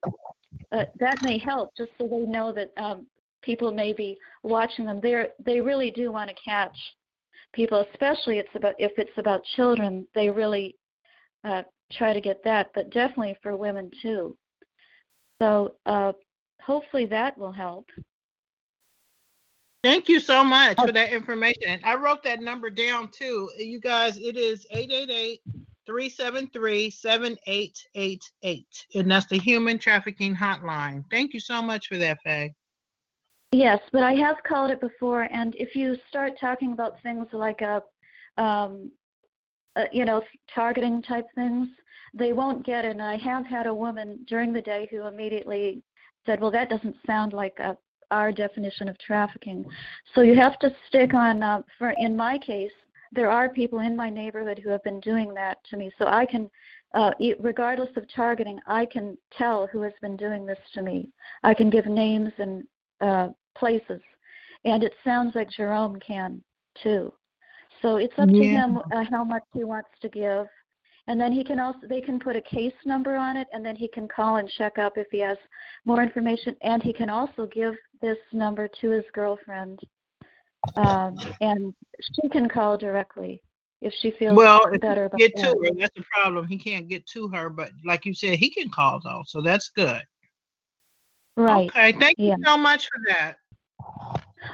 uh, 0.72 0.86
that 1.00 1.22
may 1.22 1.38
help, 1.38 1.72
just 1.78 1.92
so 1.98 2.08
they 2.08 2.26
know 2.32 2.54
that 2.54 2.72
um, 2.82 3.06
people 3.42 3.72
may 3.72 3.94
be 3.94 4.18
watching 4.44 4.86
them. 4.86 5.00
They 5.02 5.26
they 5.46 5.60
really 5.60 5.92
do 5.92 6.12
want 6.12 6.30
to 6.30 6.36
catch 6.44 6.78
people, 7.56 7.86
especially 7.94 8.38
it's 8.38 8.56
about 8.56 8.76
if 8.78 8.92
it's 8.98 9.18
about 9.18 9.44
children, 9.56 10.06
they 10.14 10.30
really 10.30 10.76
uh, 11.44 11.64
try 11.92 12.14
to 12.14 12.22
get 12.22 12.44
that, 12.44 12.72
but 12.76 12.92
definitely 12.92 13.38
for 13.42 13.56
women 13.56 13.90
too. 14.02 14.38
So 15.42 15.76
uh, 15.86 16.14
hopefully 16.62 17.06
that 17.08 17.38
will 17.38 17.52
help. 17.52 17.90
Thank 19.84 20.10
you 20.10 20.20
so 20.20 20.44
much 20.44 20.78
for 20.78 20.92
that 20.92 21.14
information. 21.14 21.80
I 21.84 21.96
wrote 21.96 22.24
that 22.24 22.42
number 22.42 22.72
down 22.72 23.10
too. 23.10 23.50
You 23.58 23.80
guys, 23.80 24.18
it 24.18 24.36
is 24.36 24.66
888 24.72 25.42
373 25.86 26.90
7888. 26.90 28.66
And 28.96 29.12
that's 29.12 29.28
the 29.28 29.38
human 29.38 29.78
trafficking 29.78 30.36
hotline. 30.36 31.04
Thank 31.12 31.36
you 31.36 31.40
so 31.40 31.62
much 31.62 31.88
for 31.88 31.98
that, 31.98 32.18
Faye. 32.24 32.52
Yes, 33.52 33.80
but 33.92 34.04
I 34.04 34.14
have 34.14 34.38
called 34.48 34.72
it 34.72 34.82
before, 34.82 35.24
and 35.32 35.56
if 35.56 35.76
you 35.76 35.96
start 36.10 36.34
talking 36.40 36.74
about 36.74 37.02
things 37.02 37.28
like 37.32 37.62
a, 37.62 37.82
um, 38.38 38.92
uh, 39.76 39.86
you 39.92 40.04
know, 40.04 40.22
targeting 40.54 41.02
type 41.02 41.26
things, 41.36 41.70
they 42.14 42.34
won't 42.34 42.66
get 42.66 42.86
it. 42.86 42.92
And 42.92 43.02
I 43.02 43.18
have 43.18 43.46
had 43.46 43.68
a 43.68 43.74
woman 43.74 44.26
during 44.28 44.52
the 44.52 44.62
day 44.62 44.88
who 44.92 45.08
immediately 45.08 45.82
said, 46.26 46.42
"Well, 46.42 46.52
that 46.52 46.70
doesn't 46.70 46.98
sound 47.06 47.34
like 47.34 47.58
a, 47.60 47.78
our 48.12 48.32
definition 48.32 48.90
of 48.90 48.98
trafficking." 49.00 49.66
So 50.14 50.22
you 50.22 50.36
have 50.36 50.60
to 50.60 50.76
stick 50.88 51.14
on. 51.14 51.44
Uh, 51.44 51.62
for 51.78 51.94
in 51.98 52.16
my 52.16 52.38
case, 52.38 52.72
there 53.12 53.30
are 53.30 53.50
people 53.50 53.80
in 53.80 53.96
my 53.96 54.10
neighborhood 54.10 54.60
who 54.60 54.70
have 54.70 54.84
been 54.84 55.00
doing 55.00 55.34
that 55.36 55.64
to 55.70 55.78
me, 55.78 55.92
so 55.98 56.08
I 56.08 56.26
can. 56.26 56.50
Uh, 56.94 57.12
regardless 57.40 57.90
of 57.98 58.06
targeting, 58.14 58.58
I 58.68 58.86
can 58.86 59.18
tell 59.38 59.68
who 59.68 59.82
has 59.82 59.92
been 60.02 60.16
doing 60.16 60.46
this 60.46 60.60
to 60.74 60.82
me. 60.82 61.10
I 61.44 61.54
can 61.54 61.70
give 61.70 61.88
names 61.88 62.32
and 62.38 62.64
uh, 63.02 63.30
places, 63.58 64.02
and 64.64 64.84
it 64.84 64.94
sounds 65.04 65.36
like 65.36 65.50
Jerome 65.50 66.00
can 66.00 66.42
too. 66.82 67.14
So 67.82 67.98
it's 67.98 68.14
up 68.18 68.30
to 68.30 68.44
him 68.44 68.78
uh, 68.78 69.04
how 69.10 69.24
much 69.24 69.44
he 69.54 69.64
wants 69.64 69.90
to 70.02 70.10
give, 70.10 70.48
and 71.08 71.20
then 71.20 71.32
he 71.32 71.44
can 71.44 71.60
also 71.60 71.80
they 71.88 72.02
can 72.02 72.20
put 72.20 72.36
a 72.36 72.42
case 72.42 72.74
number 72.86 73.16
on 73.16 73.38
it, 73.38 73.48
and 73.54 73.66
then 73.66 73.76
he 73.76 73.88
can 73.88 74.08
call 74.08 74.38
and 74.38 74.50
check 74.50 74.78
up 74.78 74.94
if 74.98 75.08
he 75.12 75.20
has 75.20 75.38
more 75.86 76.02
information, 76.02 76.56
and 76.62 76.82
he 76.82 76.94
can 76.94 77.10
also 77.10 77.46
give 77.46 77.76
this 78.02 78.18
number 78.34 78.68
to 78.82 78.90
his 78.90 79.04
girlfriend, 79.14 79.80
um, 80.76 81.16
and 81.42 81.74
she 82.02 82.30
can 82.30 82.50
call 82.50 82.78
directly 82.78 83.42
if 83.82 83.94
she 84.02 84.12
feels 84.18 84.36
well, 84.36 84.66
better 84.80 85.06
about 85.06 85.20
get 85.20 85.36
that. 85.36 85.54
to 85.54 85.60
her. 85.60 85.70
That's 85.78 85.96
the 85.96 86.04
problem. 86.12 86.48
He 86.48 86.58
can't 86.58 86.88
get 86.88 87.06
to 87.08 87.28
her, 87.30 87.50
but 87.50 87.70
like 87.86 88.06
you 88.06 88.14
said, 88.14 88.40
he 88.40 88.50
can 88.50 88.70
call 88.70 89.00
though, 89.04 89.24
so 89.28 89.42
that's 89.42 89.70
good. 89.70 90.02
Right. 91.36 91.70
Okay, 91.70 91.92
thank 92.00 92.18
Yeah. 92.18 92.36
you 92.38 92.44
so 92.46 92.58
much 92.58 92.88
for 92.90 93.02
that. 93.08 93.38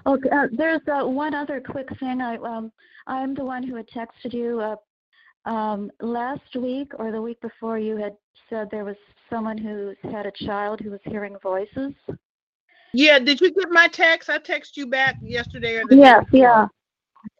Okay, 0.05 0.29
uh, 0.29 0.47
there's 0.51 0.81
uh, 0.87 1.05
one 1.05 1.33
other 1.33 1.61
quick 1.61 1.87
thing. 1.99 2.21
I 2.21 2.37
um, 2.37 2.71
I'm 3.07 3.33
the 3.33 3.45
one 3.45 3.63
who 3.63 3.75
had 3.75 3.87
texted 3.89 4.33
you 4.33 4.59
uh, 4.59 5.49
um, 5.49 5.91
last 5.99 6.55
week 6.55 6.91
or 6.97 7.11
the 7.11 7.21
week 7.21 7.39
before. 7.41 7.77
You 7.77 7.97
had 7.97 8.15
said 8.49 8.69
there 8.71 8.85
was 8.85 8.95
someone 9.29 9.57
who 9.57 9.93
had 10.09 10.25
a 10.25 10.31
child 10.45 10.79
who 10.81 10.91
was 10.91 11.01
hearing 11.05 11.35
voices. 11.43 11.93
Yeah, 12.93 13.19
did 13.19 13.39
you 13.41 13.53
get 13.53 13.69
my 13.69 13.87
text? 13.87 14.29
I 14.29 14.39
texted 14.39 14.75
you 14.77 14.87
back 14.87 15.17
yesterday 15.21 15.75
or 15.77 15.85
the 15.85 15.95
Yes, 15.95 16.23
yeah, 16.31 16.67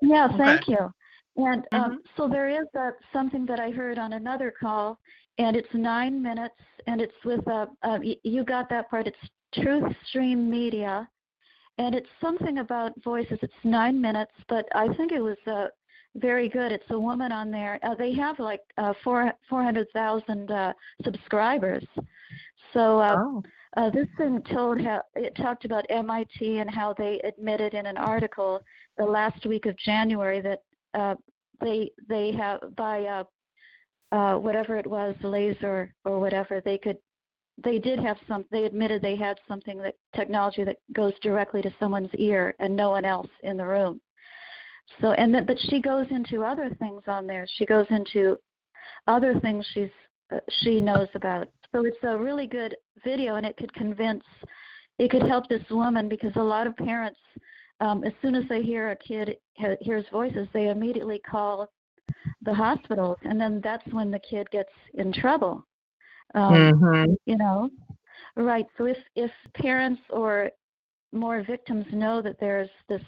yeah. 0.01 0.25
Okay. 0.25 0.37
Thank 0.37 0.67
you. 0.67 0.91
And 1.37 1.65
um, 1.71 2.01
so 2.17 2.27
there 2.27 2.49
is 2.49 2.67
uh, 2.77 2.91
something 3.13 3.45
that 3.45 3.59
I 3.59 3.71
heard 3.71 3.97
on 3.97 4.13
another 4.13 4.53
call, 4.59 4.99
and 5.41 5.57
it's 5.57 5.73
nine 5.73 6.23
minutes, 6.23 6.55
and 6.87 7.01
it's 7.01 7.23
with 7.25 7.47
uh, 7.47 7.67
uh, 7.83 7.99
you 8.23 8.45
got 8.45 8.69
that 8.69 8.89
part. 8.89 9.07
It's 9.07 9.29
Truth 9.63 9.93
Stream 10.09 10.49
Media, 10.49 11.09
and 11.77 11.95
it's 11.95 12.09
something 12.21 12.59
about 12.59 12.93
voices. 13.03 13.39
It's 13.41 13.63
nine 13.63 14.01
minutes, 14.01 14.33
but 14.49 14.65
I 14.75 14.87
think 14.95 15.11
it 15.11 15.21
was 15.21 15.37
uh, 15.47 15.67
very 16.15 16.49
good. 16.49 16.71
It's 16.71 16.91
a 16.91 16.99
woman 16.99 17.31
on 17.31 17.51
there. 17.51 17.79
Uh, 17.83 17.95
they 17.95 18.13
have 18.13 18.39
like 18.39 18.61
uh, 18.77 18.93
four 19.03 19.31
four 19.49 19.63
hundred 19.63 19.87
thousand 19.93 20.51
uh, 20.51 20.73
subscribers. 21.03 21.85
So 22.73 22.99
uh, 22.99 23.17
Oh. 23.17 23.43
uh, 23.77 23.89
this 23.91 24.07
thing 24.17 24.41
told 24.53 24.81
how 24.81 25.03
it 25.15 25.35
talked 25.35 25.65
about 25.65 25.85
MIT 25.89 26.59
and 26.59 26.69
how 26.69 26.93
they 26.97 27.19
admitted 27.23 27.73
in 27.73 27.85
an 27.87 27.97
article 27.97 28.61
the 28.97 29.05
last 29.05 29.45
week 29.45 29.65
of 29.65 29.77
January 29.77 30.41
that 30.41 30.59
uh, 30.93 31.15
they 31.61 31.91
they 32.09 32.31
have 32.33 32.59
by 32.75 33.05
uh, 33.05 33.23
uh, 34.11 34.35
whatever 34.35 34.77
it 34.77 34.87
was 34.87 35.15
laser 35.23 35.93
or 36.05 36.19
whatever 36.19 36.61
they 36.63 36.77
could 36.77 36.97
they 37.63 37.79
did 37.79 37.99
have 37.99 38.17
some 38.27 38.45
they 38.51 38.65
admitted 38.65 39.01
they 39.01 39.15
had 39.15 39.39
something 39.47 39.77
that 39.77 39.95
technology 40.15 40.63
that 40.63 40.77
goes 40.93 41.13
directly 41.21 41.61
to 41.61 41.73
someone's 41.79 42.09
ear 42.15 42.55
and 42.59 42.75
no 42.75 42.89
one 42.89 43.05
else 43.05 43.29
in 43.43 43.57
the 43.57 43.65
room. 43.65 44.01
So 44.99 45.11
and 45.11 45.33
that 45.35 45.47
but 45.47 45.59
she 45.59 45.81
goes 45.81 46.07
into 46.09 46.43
other 46.43 46.69
things 46.79 47.03
on 47.07 47.27
there. 47.27 47.45
She 47.57 47.65
goes 47.65 47.85
into 47.89 48.37
other 49.07 49.39
things 49.39 49.65
she's 49.73 49.89
uh, 50.33 50.39
she 50.61 50.79
knows 50.79 51.07
about. 51.13 51.47
So 51.71 51.85
it's 51.85 51.97
a 52.03 52.17
really 52.17 52.47
good 52.47 52.75
video 53.03 53.35
and 53.35 53.45
it 53.45 53.57
could 53.57 53.73
convince 53.73 54.23
it 54.97 55.09
could 55.09 55.23
help 55.23 55.47
this 55.47 55.63
woman 55.69 56.09
because 56.09 56.31
a 56.35 56.43
lot 56.43 56.67
of 56.67 56.75
parents 56.77 57.19
um, 57.79 58.03
as 58.03 58.13
soon 58.21 58.35
as 58.35 58.43
they 58.47 58.61
hear 58.61 58.91
a 58.91 58.95
kid 58.95 59.37
hears 59.81 60.05
voices 60.11 60.47
they 60.53 60.69
immediately 60.69 61.19
call 61.19 61.69
the 62.41 62.53
hospitals 62.53 63.17
and 63.23 63.39
then 63.39 63.61
that's 63.63 63.85
when 63.93 64.11
the 64.11 64.19
kid 64.19 64.49
gets 64.51 64.71
in 64.95 65.11
trouble. 65.13 65.65
Um, 66.35 66.71
Mhm. 66.71 67.15
you 67.25 67.37
know? 67.37 67.69
Right 68.35 68.65
so 68.77 68.85
if 68.85 68.97
if 69.15 69.31
parents 69.55 70.01
or 70.09 70.49
more 71.11 71.43
victims 71.43 71.85
know 71.91 72.21
that 72.21 72.37
there's 72.39 72.69
this 72.89 73.01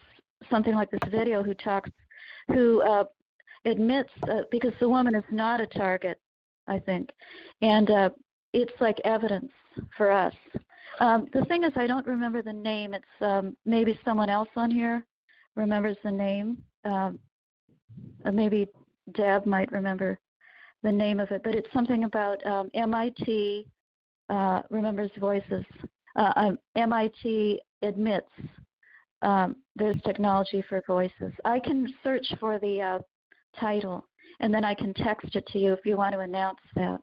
something 0.49 0.73
like 0.75 0.89
this 0.91 1.09
video 1.11 1.43
who 1.43 1.53
talks 1.53 1.89
who 2.47 2.81
uh, 2.81 3.03
admits 3.65 4.09
uh, 4.29 4.41
because 4.51 4.73
the 4.79 4.89
woman 4.89 5.15
is 5.15 5.23
not 5.31 5.59
a 5.61 5.67
target 5.67 6.19
i 6.67 6.79
think 6.79 7.09
and 7.61 7.89
uh, 7.91 8.09
it's 8.53 8.73
like 8.79 8.97
evidence 9.03 9.51
for 9.97 10.11
us. 10.11 10.33
Um, 10.99 11.27
the 11.33 11.43
thing 11.45 11.63
is 11.63 11.71
i 11.75 11.87
don't 11.87 12.05
remember 12.07 12.41
the 12.41 12.53
name. 12.53 12.93
It's 12.93 13.21
um, 13.21 13.55
maybe 13.65 13.99
someone 14.05 14.29
else 14.29 14.49
on 14.55 14.71
here 14.71 15.05
remembers 15.55 15.97
the 16.03 16.11
name 16.11 16.57
um, 16.85 17.19
uh, 18.25 18.31
maybe 18.31 18.67
deb 19.11 19.45
might 19.45 19.71
remember 19.71 20.19
the 20.83 20.91
name 20.91 21.19
of 21.19 21.31
it, 21.31 21.41
but 21.43 21.55
it's 21.55 21.71
something 21.73 22.03
about 22.03 22.45
um, 22.45 22.69
MIT 22.73 23.65
uh, 24.29 24.61
remembers 24.69 25.11
voices. 25.19 25.65
Uh, 26.15 26.33
um, 26.35 26.59
MIT 26.75 27.59
admits 27.81 28.29
um, 29.21 29.55
there's 29.75 29.99
technology 30.05 30.63
for 30.67 30.83
voices. 30.85 31.33
I 31.45 31.59
can 31.59 31.93
search 32.03 32.33
for 32.39 32.59
the 32.59 32.81
uh, 32.81 32.99
title 33.59 34.05
and 34.39 34.53
then 34.53 34.65
I 34.65 34.73
can 34.73 34.93
text 34.93 35.35
it 35.35 35.45
to 35.47 35.59
you 35.59 35.73
if 35.73 35.85
you 35.85 35.95
want 35.95 36.13
to 36.13 36.19
announce 36.19 36.59
that. 36.75 36.99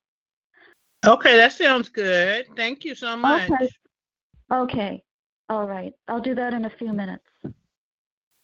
Okay, 1.06 1.36
that 1.36 1.52
sounds 1.52 1.88
good. 1.88 2.46
Thank 2.56 2.84
you 2.84 2.94
so 2.94 3.16
much. 3.16 3.50
Okay. 3.50 3.68
Okay. 4.52 5.02
All 5.48 5.66
right. 5.66 5.92
I'll 6.08 6.20
do 6.20 6.34
that 6.34 6.52
in 6.52 6.66
a 6.66 6.70
few 6.78 6.92
minutes. 6.92 7.24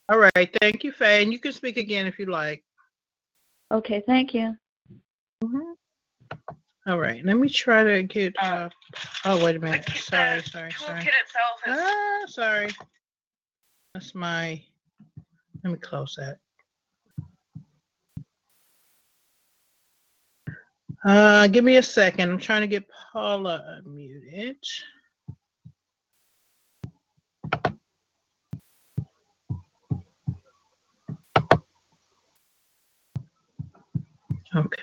All 0.08 0.18
right, 0.18 0.56
thank 0.60 0.84
you, 0.84 0.92
Faye. 0.92 1.22
And 1.22 1.32
you 1.32 1.40
can 1.40 1.52
speak 1.52 1.76
again 1.76 2.06
if 2.06 2.18
you 2.18 2.26
like. 2.26 2.62
Okay. 3.72 4.02
Thank 4.06 4.34
you. 4.34 4.56
All 6.88 7.00
right, 7.00 7.24
let 7.24 7.36
me 7.36 7.48
try 7.48 7.82
to 7.82 8.04
get. 8.04 8.34
Uh, 8.40 8.68
oh, 9.24 9.44
wait 9.44 9.56
a 9.56 9.58
minute. 9.58 9.84
Sorry, 9.96 10.40
sorry, 10.42 10.70
sorry. 10.70 11.00
itself 11.00 11.60
is 11.66 11.76
Ah, 11.76 12.22
sorry. 12.28 12.70
That's 13.92 14.14
my. 14.14 14.62
Let 15.64 15.72
me 15.72 15.78
close 15.80 16.16
that. 16.16 16.38
Uh, 21.04 21.48
give 21.48 21.64
me 21.64 21.76
a 21.78 21.82
second. 21.82 22.30
I'm 22.30 22.38
trying 22.38 22.60
to 22.60 22.68
get 22.68 22.84
Paula 23.12 23.80
unmuted. 23.84 24.56
Okay. 34.56 34.82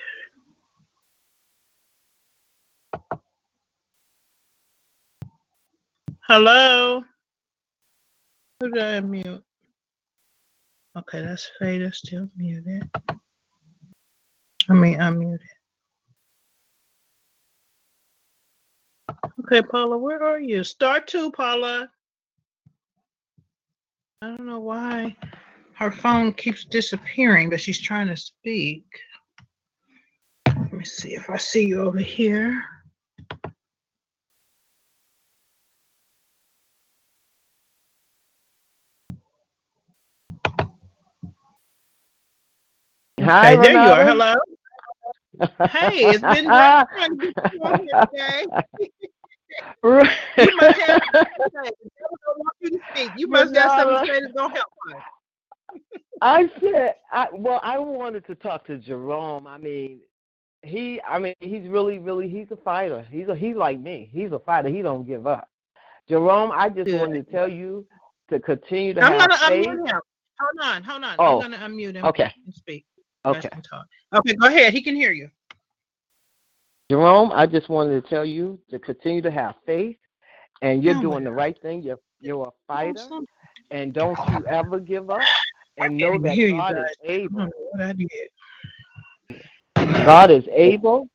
Hello. 6.28 7.04
Who 8.60 8.70
did 8.70 8.84
I 8.84 9.00
mute? 9.00 9.44
Okay, 10.96 11.22
that's 11.22 11.50
Faye. 11.60 11.90
Still 11.92 12.30
muted. 12.38 12.88
I 14.70 14.74
mean, 14.74 15.02
I'm 15.02 15.18
muted. 15.18 15.48
Okay, 19.40 19.64
Paula, 19.64 19.98
where 19.98 20.24
are 20.24 20.40
you? 20.40 20.64
Start 20.64 21.08
two, 21.08 21.32
Paula. 21.32 21.90
I 24.22 24.28
don't 24.28 24.46
know 24.46 24.60
why 24.60 25.18
her 25.74 25.92
phone 25.92 26.32
keeps 26.32 26.64
disappearing, 26.64 27.50
but 27.50 27.60
she's 27.60 27.82
trying 27.82 28.08
to 28.08 28.16
speak. 28.16 28.86
Let 30.84 30.88
me 30.88 30.92
see 30.96 31.16
if 31.16 31.30
I 31.30 31.38
see 31.38 31.66
you 31.66 31.80
over 31.84 31.98
here. 31.98 32.62
Hi, 43.22 43.56
Okay, 43.56 43.62
there 43.62 43.78
you 43.78 43.92
are. 43.94 44.04
Hello. 44.04 44.36
Hey, 45.70 46.10
it's 46.12 46.26
been 46.26 46.52
great 46.52 46.76
trying 46.92 47.18
to 47.18 47.28
get 47.28 47.36
you 47.54 47.64
on 47.64 47.80
here 47.80 47.96
today. 48.12 48.46
You 50.38 50.56
must 50.58 50.80
have 50.82 51.00
something. 51.06 51.32
The 51.82 51.90
devil 51.98 52.18
you 52.60 52.70
to 52.72 52.80
speak. 52.94 53.12
You 53.16 53.28
must 53.30 53.56
have 53.56 53.72
something 53.72 54.00
to 54.00 54.06
say 54.06 54.20
that's 54.20 54.34
gonna 54.34 54.54
help 54.54 54.68
us. 54.94 55.04
I 56.22 56.50
said, 56.60 56.96
I, 57.14 57.28
well, 57.34 57.62
I 57.64 57.80
wanted 57.80 58.26
to 58.28 58.36
talk 58.36 58.66
to 58.68 58.78
Jerome. 58.78 59.48
I 59.48 59.58
mean, 59.58 60.02
he, 60.64 61.02
I 61.02 61.20
mean, 61.20 61.36
he's 61.40 61.68
really, 61.68 62.00
really, 62.00 62.28
he's 62.30 62.48
a 62.52 62.56
fighter. 62.58 63.06
He's 63.12 63.28
a, 63.28 63.36
he's 63.36 63.56
like 63.56 63.80
me. 63.80 64.10
He's 64.12 64.32
a 64.32 64.40
fighter. 64.40 64.70
He 64.70 64.82
don't 64.82 65.06
give 65.06 65.28
up. 65.28 65.50
Jerome, 66.10 66.52
I 66.52 66.70
just 66.70 66.86
Good. 66.90 67.00
wanted 67.00 67.26
to 67.26 67.32
tell 67.32 67.48
you 67.48 67.86
to 68.30 68.40
continue 68.40 68.94
to 68.94 69.02
I'm 69.02 69.12
have 69.12 69.22
gonna 69.22 69.38
faith. 69.48 69.68
unmute 69.68 69.88
him. 69.90 70.02
Hold 70.40 70.60
on, 70.62 70.84
hold 70.84 71.04
on. 71.04 71.16
Oh, 71.20 71.42
I'm 71.42 71.52
gonna 71.52 71.58
unmute 71.58 71.96
him 71.96 72.06
Okay, 72.06 72.32
and 72.46 72.54
speak. 72.54 72.86
Okay. 73.26 73.50
talk. 73.70 73.86
Okay, 74.16 74.36
go 74.36 74.48
ahead. 74.48 74.74
He 74.74 74.82
can 74.82 74.96
hear 74.96 75.12
you. 75.12 75.30
Jerome, 76.92 77.32
I 77.34 77.46
just 77.46 77.70
wanted 77.70 78.04
to 78.04 78.10
tell 78.10 78.26
you 78.26 78.60
to 78.70 78.80
continue 78.80 79.22
to 79.22 79.32
have 79.32 79.56
faith, 79.66 79.98
and 80.62 80.84
you're 80.84 80.96
Oh 80.96 81.02
doing 81.02 81.24
the 81.24 81.32
right 81.32 81.60
thing. 81.62 81.82
You're 81.84 82.00
you're 82.20 82.48
a 82.48 82.52
fighter, 82.68 83.00
Awesome. 83.00 83.26
and 83.72 83.94
don't 83.94 84.18
you 84.30 84.46
ever 84.48 84.80
give 84.80 85.10
up. 85.10 85.22
I 85.80 85.86
And 85.86 86.00
can't 86.00 86.14
know 86.16 86.20
that 86.30 86.34
hear 86.34 86.48
you 86.48 86.60
is 86.60 86.98
able. 87.04 87.42
Oh 87.42 87.50
what 87.72 87.82
I 87.82 87.94
did. 87.94 88.10
God 90.06 90.32
is 90.32 90.44
able, 90.52 91.08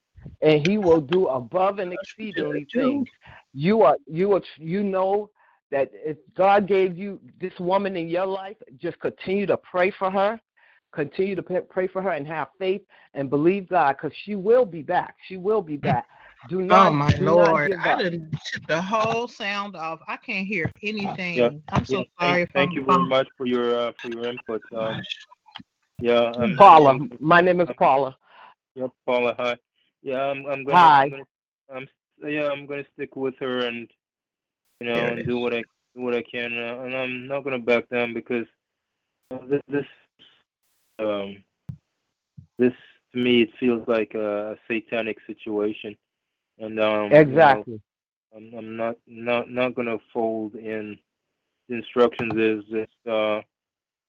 and 0.43 0.67
He 0.67 0.79
will 0.79 1.01
do 1.01 1.27
above 1.29 1.79
and 1.79 1.93
exceedingly 1.93 2.67
things. 2.75 3.09
You 3.55 3.83
are 3.83 3.97
you 4.07 4.33
are 4.35 4.43
you 4.57 4.83
know 4.83 5.31
that 5.71 5.91
if 5.93 6.17
God 6.37 6.67
gave 6.67 6.97
you 6.97 7.21
this 7.41 7.53
woman 7.59 7.97
in 7.97 8.09
your 8.09 8.27
life, 8.27 8.57
just 8.81 8.99
continue 9.01 9.47
to 9.47 9.57
pray 9.57 9.91
for 9.91 10.11
her, 10.11 10.41
continue 10.93 11.35
to 11.35 11.43
pray 11.43 11.87
for 11.89 12.01
her, 12.03 12.11
and 12.11 12.27
have 12.27 12.49
faith 12.59 12.83
and 13.15 13.29
believe 13.29 13.69
God, 13.69 13.97
because 13.97 14.17
she 14.25 14.35
will 14.35 14.65
be 14.65 14.83
back. 14.83 15.17
She 15.27 15.37
will 15.37 15.63
be 15.63 15.77
back. 15.77 16.07
Do 16.49 16.63
not, 16.63 16.89
Oh 16.89 16.93
my 16.93 17.15
lord. 17.17 17.73
I 17.85 18.03
didn't 18.03 18.33
the 18.67 18.81
whole 18.81 19.29
sound 19.29 19.77
off. 19.77 20.01
I 20.07 20.17
can't 20.17 20.47
hear 20.47 20.71
anything. 20.83 21.37
Yeah, 21.37 21.51
I'm 21.73 21.85
so 21.85 21.99
yeah. 21.99 22.03
sorry 22.21 22.41
Thank, 22.41 22.53
thank 22.53 22.71
I'm, 22.71 22.77
you 22.77 22.85
very 22.85 23.07
much 23.07 23.29
for 23.37 23.47
your 23.47 23.79
uh, 23.79 23.93
for 24.01 24.09
your 24.09 24.27
input. 24.29 24.63
Um, 24.77 25.03
yeah, 26.01 26.33
I'm, 26.39 26.57
Paula, 26.57 26.99
my 27.19 27.41
name 27.41 27.61
is 27.61 27.69
Paula. 27.77 28.17
Yep, 28.79 28.91
Paula. 29.07 29.35
Hi. 29.39 29.57
Yeah, 30.03 30.23
I'm. 30.23 30.47
I'm 30.47 30.65
gonna. 30.65 30.79
Hi. 30.79 31.03
I'm 31.03 31.11
gonna. 31.11 31.25
I'm. 31.75 31.89
Yeah, 32.23 32.49
I'm 32.49 32.67
gonna 32.67 32.85
stick 32.95 33.17
with 33.17 33.35
her 33.41 33.67
and 33.67 33.89
you 34.81 34.87
know 34.87 34.95
and 34.95 35.27
do 35.27 35.39
what 35.39 35.53
I 35.53 35.65
do 35.97 36.03
what 36.03 36.15
I 36.15 36.23
can, 36.23 36.57
uh, 36.57 36.83
and 36.83 36.97
I'm 36.97 37.27
not 37.27 37.43
gonna 37.43 37.59
back 37.59 37.89
down 37.89 38.15
because 38.15 38.47
uh, 39.33 39.39
this 39.49 39.63
this 39.69 39.85
um 41.01 41.43
this 42.59 42.73
to 43.13 43.19
me 43.19 43.43
it 43.43 43.51
feels 43.59 43.87
like 43.89 44.15
a 44.15 44.57
satanic 44.71 45.19
situation, 45.27 45.97
and 46.61 46.79
um 46.79 47.11
you 47.11 47.19
know 47.19 47.19
Exactly. 47.19 47.81
I'm 48.37 48.53
I'm 48.57 48.77
not 48.77 48.97
not 49.09 49.51
not 49.51 49.75
gonna 49.75 49.99
fold 50.13 50.55
in. 50.55 50.97
The 51.69 51.75
instructions 51.75 52.35
is 52.37 52.65
just 52.71 53.09
uh 53.11 53.41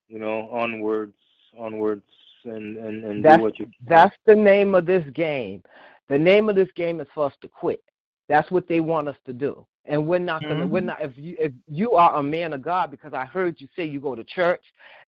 you 0.10 0.20
know 0.20 0.48
onwards 0.52 1.18
onwards 1.58 2.04
and 2.46 2.78
and 2.78 3.04
and 3.04 3.24
do 3.24 3.24
That's 3.24 3.42
what 3.42 3.60
you 3.60 3.66
can. 3.66 3.88
that's 3.88 4.16
the 4.26 4.36
name 4.36 4.76
of 4.76 4.86
this 4.86 5.06
game. 5.14 5.64
The 6.10 6.18
name 6.18 6.50
of 6.50 6.56
this 6.56 6.70
game 6.76 7.00
is 7.00 7.08
for 7.14 7.26
us 7.28 7.34
to 7.42 7.48
quit. 7.48 7.84
That's 8.28 8.50
what 8.52 8.68
they 8.68 8.80
want 8.80 9.08
us 9.08 9.18
to 9.26 9.34
do. 9.34 9.66
And 9.86 10.08
we're 10.08 10.20
not 10.20 10.46
gonna 10.48 10.68
we're 10.68 10.82
Mhm. 10.82 10.86
not 10.86 11.02
if 11.02 11.18
you 11.18 11.36
if 11.40 11.52
you 11.68 11.94
are 11.94 12.16
a 12.16 12.24
man 12.24 12.54
of 12.54 12.62
God 12.62 12.92
because 12.92 13.14
I 13.14 13.26
heard 13.26 13.60
you 13.60 13.68
say 13.76 13.86
you 13.86 14.00
go 14.00 14.16
to 14.16 14.24
church 14.24 14.64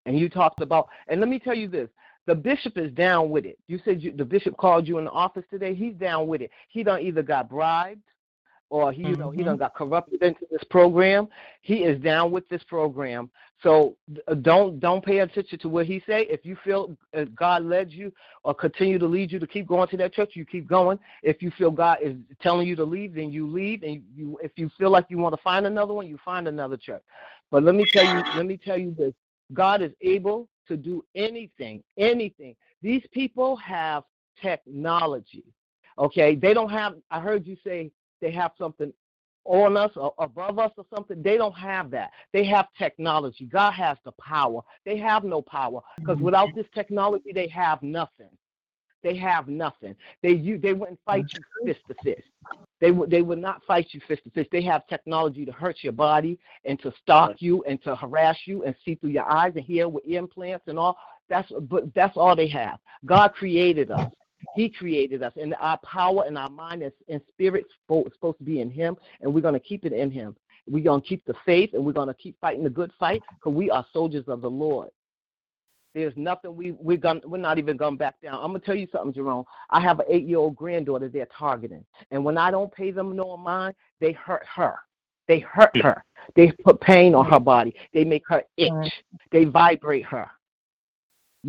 and 0.06 0.18
you 0.18 0.30
talked 0.30 0.62
about 0.62 0.90
and 1.08 1.20
let 1.20 1.30
me 1.30 1.40
tell 1.40 1.56
you 1.56 1.68
this. 1.68 1.90
The 2.28 2.36
bishop 2.36 2.78
is 2.78 2.91
down 2.94 3.30
with 3.32 3.45
it. 3.45 3.58
You 3.68 3.80
said 3.84 4.02
you, 4.02 4.12
the 4.12 4.26
bishop 4.26 4.56
called 4.58 4.88
you 4.88 4.98
in 4.99 5.06
the 5.06 5.12
office 5.12 5.44
today. 5.49 5.74
He's 5.74 5.95
down 5.95 6.28
with 6.28 6.41
it. 6.41 6.52
He 6.70 6.84
done 6.84 7.02
either 7.02 7.24
got 7.24 7.49
bribed 7.49 8.02
or 8.72 8.91
he 8.93 9.03
you 9.03 9.18
know 9.18 9.30
he 9.30 9.43
done 9.43 9.57
Mhm. 9.57 9.60
got 9.60 9.76
corrupted 9.76 10.23
into 10.23 10.48
this 10.49 10.64
program. 10.64 11.27
He 11.61 11.84
is 11.84 11.99
down 12.02 12.31
with 12.31 12.48
this 12.48 12.64
program. 12.64 13.30
So 13.61 13.98
uh, 14.27 14.34
don't 14.35 14.80
don't 14.80 15.03
pay 15.06 15.19
attention 15.19 15.60
to 15.60 15.69
what 15.69 15.85
he 15.85 15.99
say. 16.07 16.22
If 16.30 16.45
you 16.45 16.56
feel 16.64 16.98
uh, 17.14 17.26
God 17.35 17.64
led 17.64 17.91
you 17.91 18.11
or 18.43 18.53
continue 18.56 18.98
to 18.98 19.06
lead 19.06 19.30
you 19.31 19.39
to 19.39 19.45
keep 19.45 19.68
going 19.68 19.89
to 19.89 19.98
that 19.98 20.14
church, 20.14 20.31
you 20.35 20.45
keep 20.45 20.68
going. 20.68 20.98
If 21.22 21.43
you 21.43 21.52
feel 21.52 21.69
God 21.69 21.98
is 22.02 22.15
telling 22.41 22.65
you 22.65 22.77
to 22.77 22.85
leave, 22.85 23.14
then 23.14 23.30
you 23.30 23.45
leave. 23.45 23.84
And 23.84 24.03
you 24.15 24.39
if 24.41 24.53
you 24.56 24.69
feel 24.77 24.89
like 24.89 25.06
you 25.10 25.18
want 25.18 25.35
to 25.35 25.41
find 25.43 25.65
another 25.68 25.93
one, 25.93 26.07
you 26.07 26.18
find 26.23 26.48
another 26.48 26.77
church. 26.77 27.03
But 27.52 27.64
let 27.64 27.76
me 27.76 27.85
tell 27.91 28.06
you 28.06 28.23
let 28.38 28.45
me 28.45 28.56
tell 28.57 28.77
you 28.77 28.95
this. 28.98 29.14
God 29.53 29.81
is 29.81 29.91
able 29.99 30.48
to 30.69 30.77
do 30.77 31.03
anything, 31.14 31.84
anything. 31.98 32.56
These 32.81 33.03
people 33.11 33.57
have 33.57 34.06
technology. 34.41 35.43
Okay? 35.99 36.35
They 36.35 36.53
don't 36.53 36.69
have 36.69 36.95
I 37.11 37.19
heard 37.19 37.45
you 37.45 37.57
say 37.65 37.91
they 38.22 38.31
have 38.31 38.52
something 38.57 38.93
on 39.45 39.76
us 39.76 39.91
or 39.95 40.14
above 40.19 40.60
us 40.60 40.72
or 40.77 40.85
something. 40.93 41.22
They 41.22 41.38
don't 41.38 41.57
have 41.57 41.89
that. 41.91 42.11
They 42.31 42.45
have 42.45 42.68
technology. 42.77 43.45
God 43.45 43.72
has 43.72 43.98
the 44.06 44.11
power. 44.14 44.61
They 44.85 44.98
have 44.98 45.23
no 45.23 45.41
power 45.41 45.81
because 45.98 46.15
mm-hmm. 46.18 46.26
without 46.26 46.49
this 46.56 46.68
technology, 46.73 47.31
they 47.34 47.48
have 47.48 47.81
nothing. 47.81 48.30
They 49.03 49.15
have 49.18 49.48
nothing. 49.48 49.95
They 50.22 50.34
you 50.34 50.60
they 50.60 50.73
wouldn't 50.73 50.99
fight 51.06 51.26
you 51.34 51.39
mm-hmm. 51.39 51.68
fist 51.68 51.80
to 51.88 51.95
fist. 52.03 52.27
They 52.80 52.91
would 52.91 53.10
they 53.10 53.23
would 53.23 53.39
not 53.39 53.64
fight 53.65 53.88
you 53.91 54.02
fist 54.07 54.23
to 54.26 54.30
fist. 54.30 54.49
They 54.52 54.61
have 54.64 54.85
technology 54.88 55.43
to 55.45 55.52
hurt 55.52 55.77
your 55.81 55.93
body 55.93 56.38
and 56.65 56.80
to 56.81 56.93
stalk 57.02 57.38
you 57.41 57.64
and 57.68 57.81
to 57.84 57.95
harass 57.95 58.38
you 58.45 58.64
and 58.64 58.76
see 58.85 58.95
through 58.95 59.10
your 59.10 59.30
eyes 59.30 59.53
and 59.56 59.65
hear 59.65 59.89
with 59.89 60.06
implants 60.06 60.68
and 60.68 60.77
all. 60.77 60.98
That's 61.30 61.52
but 61.61 61.93
that's 61.95 62.15
all 62.15 62.35
they 62.35 62.49
have. 62.49 62.77
God 63.06 63.30
created 63.30 63.89
us. 63.89 64.11
He 64.56 64.70
created 64.70 65.24
us, 65.24 65.34
and 65.40 65.56
our 65.60 65.78
power 65.80 66.24
and 66.26 66.38
our 66.38 66.50
mind 66.50 66.84
and, 66.84 66.92
and 67.08 67.22
spirit 67.30 67.66
is 67.66 68.12
supposed 68.14 68.38
to 68.38 68.44
be 68.44 68.62
in 68.62 68.70
Him, 68.70 68.98
and 69.22 69.34
we're 69.34 69.42
going 69.42 69.54
to 69.54 69.60
keep 69.60 69.86
it 69.86 69.94
in 69.94 70.12
Him. 70.12 70.36
We're 70.68 70.84
going 70.84 71.02
to 71.02 71.08
keep 71.08 71.26
the 71.26 71.34
faith, 71.46 71.72
and 71.74 71.84
we're 71.84 71.92
going 71.94 72.08
to 72.08 72.14
keep 72.14 72.40
fighting 72.40 72.64
the 72.64 72.70
good 72.70 72.92
fight 73.00 73.22
because 73.36 73.54
we 73.54 73.70
are 73.70 73.86
soldiers 73.94 74.26
of 74.28 74.42
the 74.42 74.50
Lord. 74.50 74.90
There's 75.94 76.14
nothing 76.16 76.56
we 76.56 76.72
we're 76.72 76.96
gonna 76.98 77.20
we're 77.26 77.38
not 77.38 77.58
even 77.58 77.76
gonna 77.76 77.98
back 77.98 78.16
down. 78.22 78.36
I'm 78.36 78.48
gonna 78.52 78.60
tell 78.60 78.76
you 78.76 78.88
something, 78.92 79.14
Jerome. 79.14 79.44
I 79.70 79.82
have 79.82 80.00
an 80.00 80.06
eight 80.08 80.26
year 80.26 80.38
old 80.38 80.56
granddaughter 80.56 81.10
they're 81.10 81.28
targeting, 81.38 81.84
and 82.12 82.24
when 82.24 82.38
I 82.38 82.50
don't 82.50 82.74
pay 82.74 82.92
them 82.92 83.14
no 83.16 83.36
mind, 83.36 83.76
they 84.00 84.14
hurt 84.14 84.46
her. 84.56 84.80
They 85.28 85.40
hurt 85.40 85.76
her. 85.82 86.04
They 86.36 86.52
put 86.52 86.80
pain 86.82 87.14
on 87.14 87.30
her 87.30 87.40
body. 87.40 87.76
They 87.94 88.04
make 88.04 88.24
her 88.28 88.44
itch. 88.58 88.72
They 89.32 89.46
vibrate 89.46 90.06
her. 90.06 90.30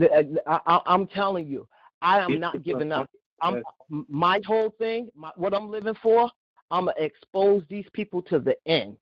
Uh, 0.01 0.23
I, 0.47 0.61
I, 0.67 0.81
I'm 0.87 1.07
telling 1.07 1.47
you, 1.47 1.69
I 2.03 2.21
am 2.21 2.39
not 2.39 2.63
giving 2.63 2.93
up. 2.93 3.09
I'm 3.41 3.63
my 4.09 4.41
whole 4.47 4.71
thing, 4.79 5.09
my, 5.17 5.31
what 5.37 5.55
I'm 5.55 5.71
living 5.71 5.97
for. 6.03 6.31
I'm 6.71 6.87
gonna 6.87 6.97
expose 6.99 7.63
these 7.69 7.87
people 7.93 8.23
to 8.23 8.39
the 8.39 8.57
end. 8.67 8.97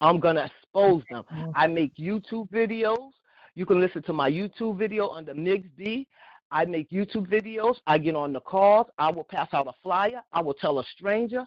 I'm 0.00 0.20
gonna 0.20 0.50
expose 0.50 1.02
them. 1.10 1.24
I 1.54 1.66
make 1.66 1.94
YouTube 1.96 2.48
videos. 2.50 3.10
You 3.54 3.66
can 3.66 3.80
listen 3.80 4.02
to 4.04 4.12
my 4.12 4.30
YouTube 4.30 4.78
video 4.78 5.08
under 5.08 5.34
Mix 5.34 5.66
D. 5.76 6.06
I 6.50 6.64
make 6.64 6.90
YouTube 6.90 7.26
videos. 7.26 7.76
I 7.86 7.98
get 7.98 8.14
on 8.14 8.32
the 8.32 8.40
calls. 8.40 8.86
I 8.98 9.10
will 9.10 9.24
pass 9.24 9.48
out 9.52 9.66
a 9.66 9.72
flyer. 9.82 10.22
I 10.32 10.40
will 10.40 10.54
tell 10.54 10.78
a 10.78 10.84
stranger. 10.96 11.44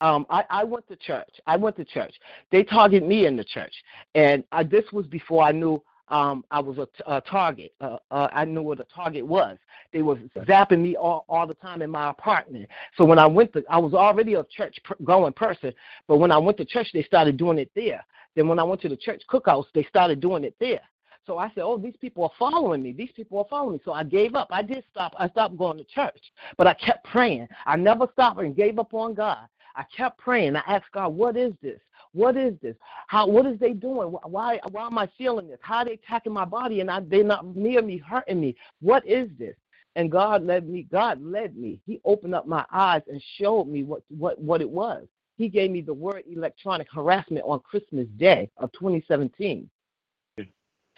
Um, 0.00 0.26
I, 0.30 0.44
I 0.50 0.64
went 0.64 0.86
to 0.88 0.96
church. 0.96 1.30
I 1.46 1.56
went 1.56 1.76
to 1.76 1.84
church. 1.84 2.14
They 2.50 2.64
target 2.64 3.06
me 3.06 3.26
in 3.26 3.36
the 3.36 3.44
church, 3.44 3.72
and 4.14 4.42
I, 4.50 4.64
this 4.64 4.84
was 4.92 5.06
before 5.06 5.44
I 5.44 5.52
knew 5.52 5.82
um, 6.08 6.44
I 6.50 6.60
was 6.60 6.78
a, 6.78 6.86
t- 6.86 7.04
a 7.06 7.20
target. 7.22 7.72
Uh, 7.80 7.98
uh, 8.10 8.28
I 8.32 8.44
knew 8.44 8.62
what 8.62 8.80
a 8.80 8.86
target 8.94 9.26
was. 9.26 9.58
They 9.92 10.02
was 10.02 10.18
zapping 10.38 10.80
me 10.82 10.96
all, 10.96 11.24
all 11.28 11.46
the 11.46 11.54
time 11.54 11.82
in 11.82 11.90
my 11.90 12.10
apartment. 12.10 12.68
So 12.96 13.04
when 13.04 13.18
I 13.18 13.26
went 13.26 13.52
to, 13.54 13.64
I 13.70 13.78
was 13.78 13.94
already 13.94 14.34
a 14.34 14.44
church 14.44 14.78
going 15.04 15.32
person, 15.32 15.72
but 16.08 16.18
when 16.18 16.30
I 16.32 16.38
went 16.38 16.58
to 16.58 16.64
church, 16.64 16.88
they 16.92 17.02
started 17.04 17.36
doing 17.36 17.58
it 17.58 17.70
there. 17.74 18.04
Then 18.36 18.48
when 18.48 18.58
I 18.58 18.64
went 18.64 18.80
to 18.82 18.88
the 18.88 18.96
church 18.96 19.22
cookouts, 19.30 19.66
they 19.74 19.84
started 19.84 20.20
doing 20.20 20.44
it 20.44 20.54
there. 20.60 20.80
So 21.26 21.38
I 21.38 21.48
said, 21.54 21.62
"Oh, 21.64 21.78
these 21.78 21.96
people 22.00 22.24
are 22.24 22.30
following 22.38 22.82
me. 22.82 22.92
These 22.92 23.12
people 23.12 23.38
are 23.38 23.46
following 23.48 23.74
me." 23.74 23.80
So 23.84 23.92
I 23.92 24.04
gave 24.04 24.34
up. 24.34 24.48
I 24.50 24.62
did 24.62 24.84
stop. 24.90 25.14
I 25.18 25.28
stopped 25.28 25.56
going 25.56 25.78
to 25.78 25.84
church, 25.84 26.20
but 26.58 26.66
I 26.66 26.74
kept 26.74 27.04
praying. 27.04 27.48
I 27.66 27.76
never 27.76 28.08
stopped 28.12 28.40
and 28.40 28.56
gave 28.56 28.78
up 28.78 28.92
on 28.94 29.14
God. 29.14 29.38
I 29.76 29.84
kept 29.96 30.18
praying. 30.18 30.56
I 30.56 30.62
asked 30.66 30.92
God, 30.92 31.10
"What 31.14 31.36
is 31.36 31.54
this? 31.62 31.80
What 32.14 32.36
is 32.36 32.54
this? 32.60 32.76
How? 33.06 33.26
What 33.26 33.46
is 33.46 33.58
they 33.58 33.72
doing? 33.72 34.08
Why? 34.08 34.60
Why 34.70 34.86
am 34.86 34.98
I 34.98 35.08
feeling 35.16 35.48
this? 35.48 35.58
How 35.62 35.78
are 35.78 35.84
they 35.84 35.92
attacking 35.92 36.32
my 36.32 36.44
body 36.44 36.80
and 36.80 36.90
I, 36.90 37.00
they're 37.00 37.24
not 37.24 37.56
near 37.56 37.82
me, 37.82 37.98
hurting 37.98 38.40
me? 38.40 38.56
What 38.80 39.06
is 39.06 39.28
this?" 39.38 39.56
And 39.96 40.10
God 40.10 40.44
led 40.44 40.68
me. 40.68 40.86
God 40.90 41.22
led 41.22 41.56
me. 41.56 41.78
He 41.86 42.00
opened 42.04 42.34
up 42.34 42.46
my 42.46 42.64
eyes 42.72 43.02
and 43.08 43.22
showed 43.38 43.66
me 43.66 43.82
what 43.82 44.02
what 44.08 44.38
what 44.40 44.60
it 44.60 44.68
was. 44.68 45.06
He 45.36 45.48
gave 45.48 45.70
me 45.70 45.80
the 45.80 45.94
word 45.94 46.24
electronic 46.30 46.86
harassment 46.92 47.44
on 47.46 47.60
Christmas 47.60 48.06
Day 48.18 48.50
of 48.58 48.70
2017. 48.72 49.68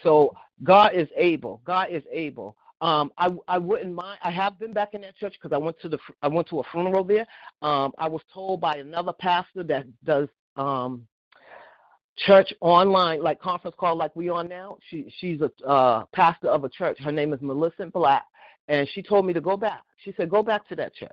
So 0.03 0.35
God 0.63 0.93
is 0.93 1.07
able. 1.15 1.61
God 1.65 1.87
is 1.89 2.03
able. 2.11 2.55
Um, 2.81 3.11
I 3.17 3.33
I 3.47 3.57
wouldn't 3.57 3.93
mind. 3.95 4.19
I 4.23 4.31
have 4.31 4.59
been 4.59 4.73
back 4.73 4.93
in 4.93 5.01
that 5.01 5.15
church 5.15 5.35
because 5.41 5.55
I 5.55 5.57
went 5.57 5.79
to 5.79 5.89
the 5.89 5.97
I 6.21 6.27
went 6.27 6.47
to 6.49 6.59
a 6.59 6.63
funeral 6.71 7.03
there. 7.03 7.25
Um, 7.61 7.93
I 7.97 8.07
was 8.07 8.21
told 8.33 8.59
by 8.59 8.75
another 8.75 9.13
pastor 9.13 9.63
that 9.63 9.85
does 10.03 10.27
um, 10.55 11.07
church 12.17 12.53
online, 12.61 13.21
like 13.21 13.39
conference 13.41 13.75
call 13.79 13.95
like 13.95 14.15
we 14.15 14.29
are 14.29 14.43
now. 14.43 14.77
She 14.89 15.11
she's 15.19 15.41
a 15.41 15.51
uh, 15.67 16.05
pastor 16.13 16.49
of 16.49 16.63
a 16.63 16.69
church. 16.69 16.97
Her 16.99 17.11
name 17.11 17.33
is 17.33 17.41
Millicent 17.41 17.93
Black, 17.93 18.25
and 18.67 18.87
she 18.93 19.01
told 19.01 19.25
me 19.25 19.33
to 19.33 19.41
go 19.41 19.57
back. 19.57 19.83
She 20.03 20.13
said, 20.15 20.29
"Go 20.29 20.43
back 20.43 20.67
to 20.69 20.75
that 20.75 20.93
church. 20.95 21.11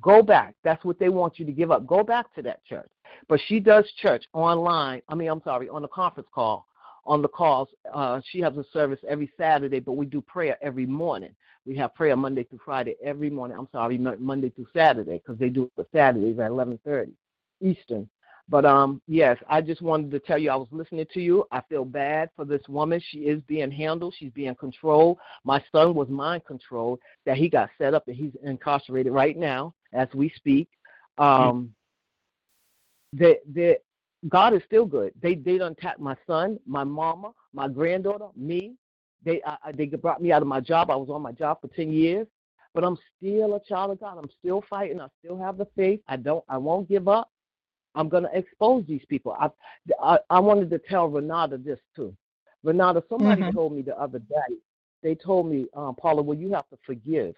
Go 0.00 0.22
back. 0.22 0.54
That's 0.64 0.84
what 0.84 0.98
they 0.98 1.08
want 1.08 1.38
you 1.38 1.46
to 1.46 1.52
give 1.52 1.70
up. 1.70 1.86
Go 1.86 2.02
back 2.02 2.34
to 2.34 2.42
that 2.42 2.64
church." 2.64 2.90
But 3.28 3.40
she 3.46 3.60
does 3.60 3.90
church 4.00 4.24
online. 4.32 5.02
I 5.08 5.14
mean, 5.14 5.28
I'm 5.28 5.42
sorry, 5.42 5.68
on 5.68 5.82
the 5.82 5.88
conference 5.88 6.28
call. 6.34 6.66
On 7.04 7.20
the 7.20 7.28
calls, 7.28 7.68
uh, 7.92 8.20
she 8.30 8.38
has 8.40 8.56
a 8.56 8.64
service 8.72 9.00
every 9.08 9.28
Saturday, 9.36 9.80
but 9.80 9.94
we 9.94 10.06
do 10.06 10.20
prayer 10.20 10.56
every 10.62 10.86
morning. 10.86 11.34
We 11.66 11.76
have 11.76 11.96
prayer 11.96 12.14
Monday 12.16 12.44
through 12.44 12.60
Friday 12.64 12.94
every 13.02 13.28
morning. 13.28 13.56
I'm 13.58 13.68
sorry, 13.72 13.98
Monday 13.98 14.50
through 14.50 14.68
Saturday 14.72 15.18
because 15.18 15.36
they 15.36 15.48
do 15.48 15.64
it 15.64 15.72
for 15.74 15.86
Saturdays 15.92 16.38
at 16.38 16.50
11:30 16.50 17.12
Eastern. 17.60 18.08
But 18.48 18.64
um, 18.64 19.00
yes, 19.06 19.38
I 19.48 19.60
just 19.60 19.82
wanted 19.82 20.10
to 20.10 20.18
tell 20.18 20.36
you 20.38 20.50
I 20.50 20.56
was 20.56 20.68
listening 20.70 21.06
to 21.14 21.20
you. 21.20 21.46
I 21.52 21.62
feel 21.68 21.84
bad 21.84 22.28
for 22.36 22.44
this 22.44 22.62
woman. 22.68 23.00
She 23.10 23.20
is 23.20 23.40
being 23.46 23.70
handled. 23.70 24.14
She's 24.18 24.32
being 24.32 24.54
controlled. 24.54 25.18
My 25.44 25.62
son 25.72 25.94
was 25.94 26.08
mind 26.08 26.44
controlled. 26.46 26.98
That 27.24 27.36
he 27.36 27.48
got 27.48 27.70
set 27.78 27.94
up 27.94 28.08
and 28.08 28.16
he's 28.16 28.32
incarcerated 28.42 29.12
right 29.12 29.36
now 29.36 29.74
as 29.92 30.08
we 30.14 30.30
speak. 30.36 30.68
Um, 31.18 31.72
that 33.14 33.38
that 33.54 33.78
God 34.28 34.54
is 34.54 34.62
still 34.66 34.86
good. 34.86 35.12
They 35.20 35.34
they 35.34 35.58
done 35.58 35.74
tapped 35.74 36.00
my 36.00 36.16
son, 36.26 36.58
my 36.66 36.84
mama, 36.84 37.32
my 37.52 37.68
granddaughter, 37.68 38.28
me. 38.36 38.74
They 39.24 39.40
I, 39.46 39.72
they 39.72 39.86
brought 39.86 40.20
me 40.20 40.32
out 40.32 40.42
of 40.42 40.48
my 40.48 40.60
job. 40.60 40.90
I 40.90 40.96
was 40.96 41.10
on 41.10 41.22
my 41.22 41.32
job 41.32 41.60
for 41.60 41.68
ten 41.68 41.92
years, 41.92 42.26
but 42.74 42.84
I'm 42.84 42.98
still 43.16 43.54
a 43.54 43.60
child 43.64 43.92
of 43.92 44.00
God. 44.00 44.18
I'm 44.18 44.30
still 44.40 44.64
fighting. 44.68 45.00
I 45.00 45.08
still 45.24 45.38
have 45.38 45.58
the 45.58 45.66
faith. 45.76 46.00
I 46.08 46.16
don't. 46.16 46.44
I 46.48 46.58
won't 46.58 46.88
give 46.88 47.08
up. 47.08 47.30
I'm 47.94 48.08
going 48.08 48.24
to 48.24 48.36
expose 48.36 48.84
these 48.86 49.04
people. 49.08 49.36
I, 49.38 49.50
I, 50.02 50.18
I 50.30 50.40
wanted 50.40 50.70
to 50.70 50.78
tell 50.78 51.08
Renata 51.08 51.58
this 51.58 51.78
too. 51.94 52.14
Renata, 52.62 53.02
somebody 53.08 53.42
mm-hmm. 53.42 53.56
told 53.56 53.74
me 53.74 53.82
the 53.82 53.98
other 54.00 54.18
day. 54.18 54.56
They 55.02 55.14
told 55.14 55.50
me, 55.50 55.66
um, 55.74 55.94
Paula, 55.96 56.22
well, 56.22 56.38
you 56.38 56.52
have 56.52 56.68
to 56.68 56.78
forgive. 56.86 57.34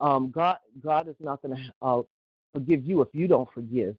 Um, 0.00 0.30
God, 0.30 0.56
God 0.82 1.06
is 1.08 1.16
not 1.20 1.42
going 1.42 1.56
to 1.56 1.72
uh, 1.82 2.02
forgive 2.54 2.84
you 2.84 3.02
if 3.02 3.08
you 3.12 3.28
don't 3.28 3.48
forgive. 3.52 3.94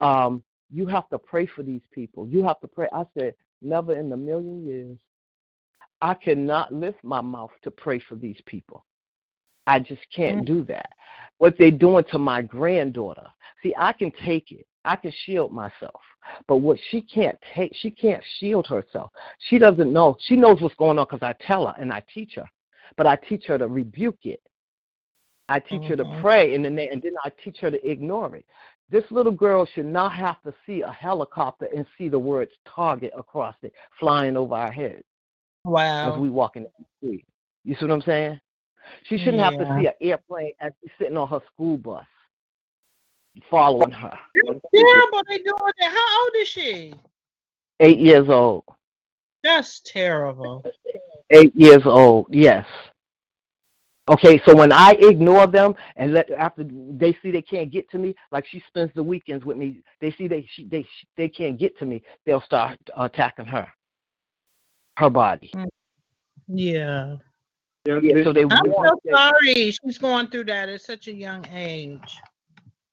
Um, 0.00 0.42
you 0.72 0.86
have 0.86 1.08
to 1.10 1.18
pray 1.18 1.46
for 1.46 1.62
these 1.62 1.82
people. 1.92 2.26
You 2.26 2.42
have 2.44 2.60
to 2.60 2.68
pray. 2.68 2.88
I 2.92 3.04
said, 3.16 3.34
never 3.62 3.96
in 3.96 4.12
a 4.12 4.16
million 4.16 4.66
years. 4.66 4.96
I 6.00 6.14
cannot 6.14 6.72
lift 6.72 7.02
my 7.02 7.20
mouth 7.20 7.50
to 7.62 7.70
pray 7.70 8.00
for 8.08 8.14
these 8.14 8.40
people. 8.46 8.84
I 9.66 9.80
just 9.80 10.02
can't 10.14 10.38
mm-hmm. 10.38 10.54
do 10.54 10.64
that. 10.64 10.90
What 11.38 11.56
they're 11.58 11.70
doing 11.70 12.04
to 12.10 12.18
my 12.18 12.42
granddaughter. 12.42 13.26
See, 13.62 13.74
I 13.76 13.92
can 13.92 14.12
take 14.24 14.50
it. 14.50 14.66
I 14.88 14.96
can 14.96 15.12
shield 15.26 15.52
myself. 15.52 16.00
But 16.46 16.56
what 16.56 16.78
she 16.90 17.02
can't 17.02 17.38
take, 17.54 17.72
she 17.76 17.90
can't 17.90 18.24
shield 18.38 18.66
herself. 18.66 19.10
She 19.48 19.58
doesn't 19.58 19.92
know. 19.92 20.16
She 20.20 20.34
knows 20.34 20.62
what's 20.62 20.74
going 20.76 20.98
on 20.98 21.06
because 21.08 21.22
I 21.22 21.34
tell 21.46 21.66
her 21.66 21.74
and 21.78 21.92
I 21.92 22.02
teach 22.12 22.32
her. 22.36 22.46
But 22.96 23.06
I 23.06 23.16
teach 23.16 23.44
her 23.46 23.58
to 23.58 23.68
rebuke 23.68 24.24
it. 24.24 24.40
I 25.50 25.60
teach 25.60 25.80
mm-hmm. 25.82 25.90
her 25.90 25.96
to 25.96 26.04
mm-hmm. 26.04 26.22
pray 26.22 26.54
and 26.54 26.64
then, 26.64 26.78
and 26.78 27.02
then 27.02 27.12
I 27.22 27.30
teach 27.44 27.58
her 27.58 27.70
to 27.70 27.88
ignore 27.90 28.34
it. 28.34 28.46
This 28.90 29.04
little 29.10 29.32
girl 29.32 29.66
should 29.74 29.86
not 29.86 30.14
have 30.14 30.40
to 30.42 30.54
see 30.66 30.80
a 30.80 30.90
helicopter 30.90 31.68
and 31.76 31.84
see 31.98 32.08
the 32.08 32.18
words 32.18 32.52
target 32.74 33.12
across 33.16 33.56
it 33.62 33.74
flying 34.00 34.38
over 34.38 34.54
our 34.54 34.72
heads. 34.72 35.04
Wow. 35.64 36.14
As 36.14 36.18
we 36.18 36.30
walk 36.30 36.56
in 36.56 36.62
the 36.62 36.70
street. 36.96 37.26
You 37.64 37.74
see 37.74 37.84
what 37.84 37.92
I'm 37.92 38.02
saying? 38.02 38.40
She 39.04 39.18
shouldn't 39.18 39.36
yeah. 39.36 39.50
have 39.50 39.58
to 39.58 39.76
see 39.78 39.86
an 39.86 39.92
airplane 40.00 40.52
as 40.60 40.72
she's 40.80 40.92
sitting 40.98 41.18
on 41.18 41.28
her 41.28 41.40
school 41.52 41.76
bus 41.76 42.06
following 43.50 43.90
her. 43.90 44.18
terrible. 44.74 45.22
They 45.28 45.38
doing 45.38 45.72
that. 45.80 45.90
How 45.90 46.22
old 46.22 46.32
is 46.40 46.48
she? 46.48 46.94
Eight 47.80 47.98
years 47.98 48.28
old. 48.28 48.64
That's 49.44 49.80
terrible. 49.80 50.64
Eight 51.30 51.54
years 51.54 51.82
old. 51.84 52.26
Yes. 52.30 52.66
Okay, 54.08 54.40
so 54.46 54.56
when 54.56 54.72
I 54.72 54.92
ignore 54.92 55.46
them 55.46 55.74
and 55.96 56.14
let 56.14 56.30
after 56.30 56.64
they 56.64 57.16
see 57.22 57.30
they 57.30 57.42
can't 57.42 57.70
get 57.70 57.90
to 57.90 57.98
me, 57.98 58.14
like 58.32 58.46
she 58.46 58.62
spends 58.66 58.90
the 58.94 59.02
weekends 59.02 59.44
with 59.44 59.58
me, 59.58 59.82
they 60.00 60.12
see 60.12 60.26
they 60.26 60.48
she, 60.50 60.64
they 60.64 60.86
they 61.16 61.28
can't 61.28 61.58
get 61.58 61.78
to 61.78 61.84
me, 61.84 62.02
they'll 62.24 62.40
start 62.40 62.78
attacking 62.96 63.44
her, 63.44 63.68
her 64.96 65.10
body. 65.10 65.50
Mm. 65.54 65.68
Yeah. 66.48 67.16
Yeah, 67.84 68.24
so 68.24 68.32
they 68.32 68.42
I'm 68.42 68.66
so 68.66 69.00
sorry 69.10 69.70
she's 69.70 69.98
going 69.98 70.28
through 70.28 70.44
that 70.44 70.68
at 70.68 70.82
such 70.82 71.08
a 71.08 71.12
young 71.12 71.46
age. 71.52 72.18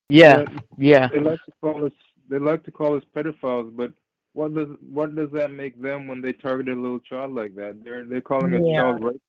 Yeah, 0.10 0.46
yeah. 0.78 1.08
They 1.12 1.20
like 1.20 1.40
to 1.46 1.52
call 1.62 1.86
us. 1.86 1.92
They 2.30 2.40
like 2.40 2.64
to 2.64 2.72
call 2.72 2.96
us 2.96 3.04
pedophiles, 3.16 3.76
but 3.76 3.92
what 4.34 4.54
does 4.54 4.68
what 4.82 5.16
does 5.16 5.30
that 5.32 5.52
make 5.52 5.82
them 5.82 6.08
when 6.08 6.22
they 6.22 6.34
target 6.34 6.68
a 6.68 6.80
little 6.80 7.00
child 7.00 7.34
like 7.34 7.56
that? 7.56 7.84
They're 7.84 8.06
they're 8.06 8.22
calling 8.22 8.54
a 8.54 8.68
yeah. 8.68 8.82
child 8.82 9.04
rapist, 9.04 9.24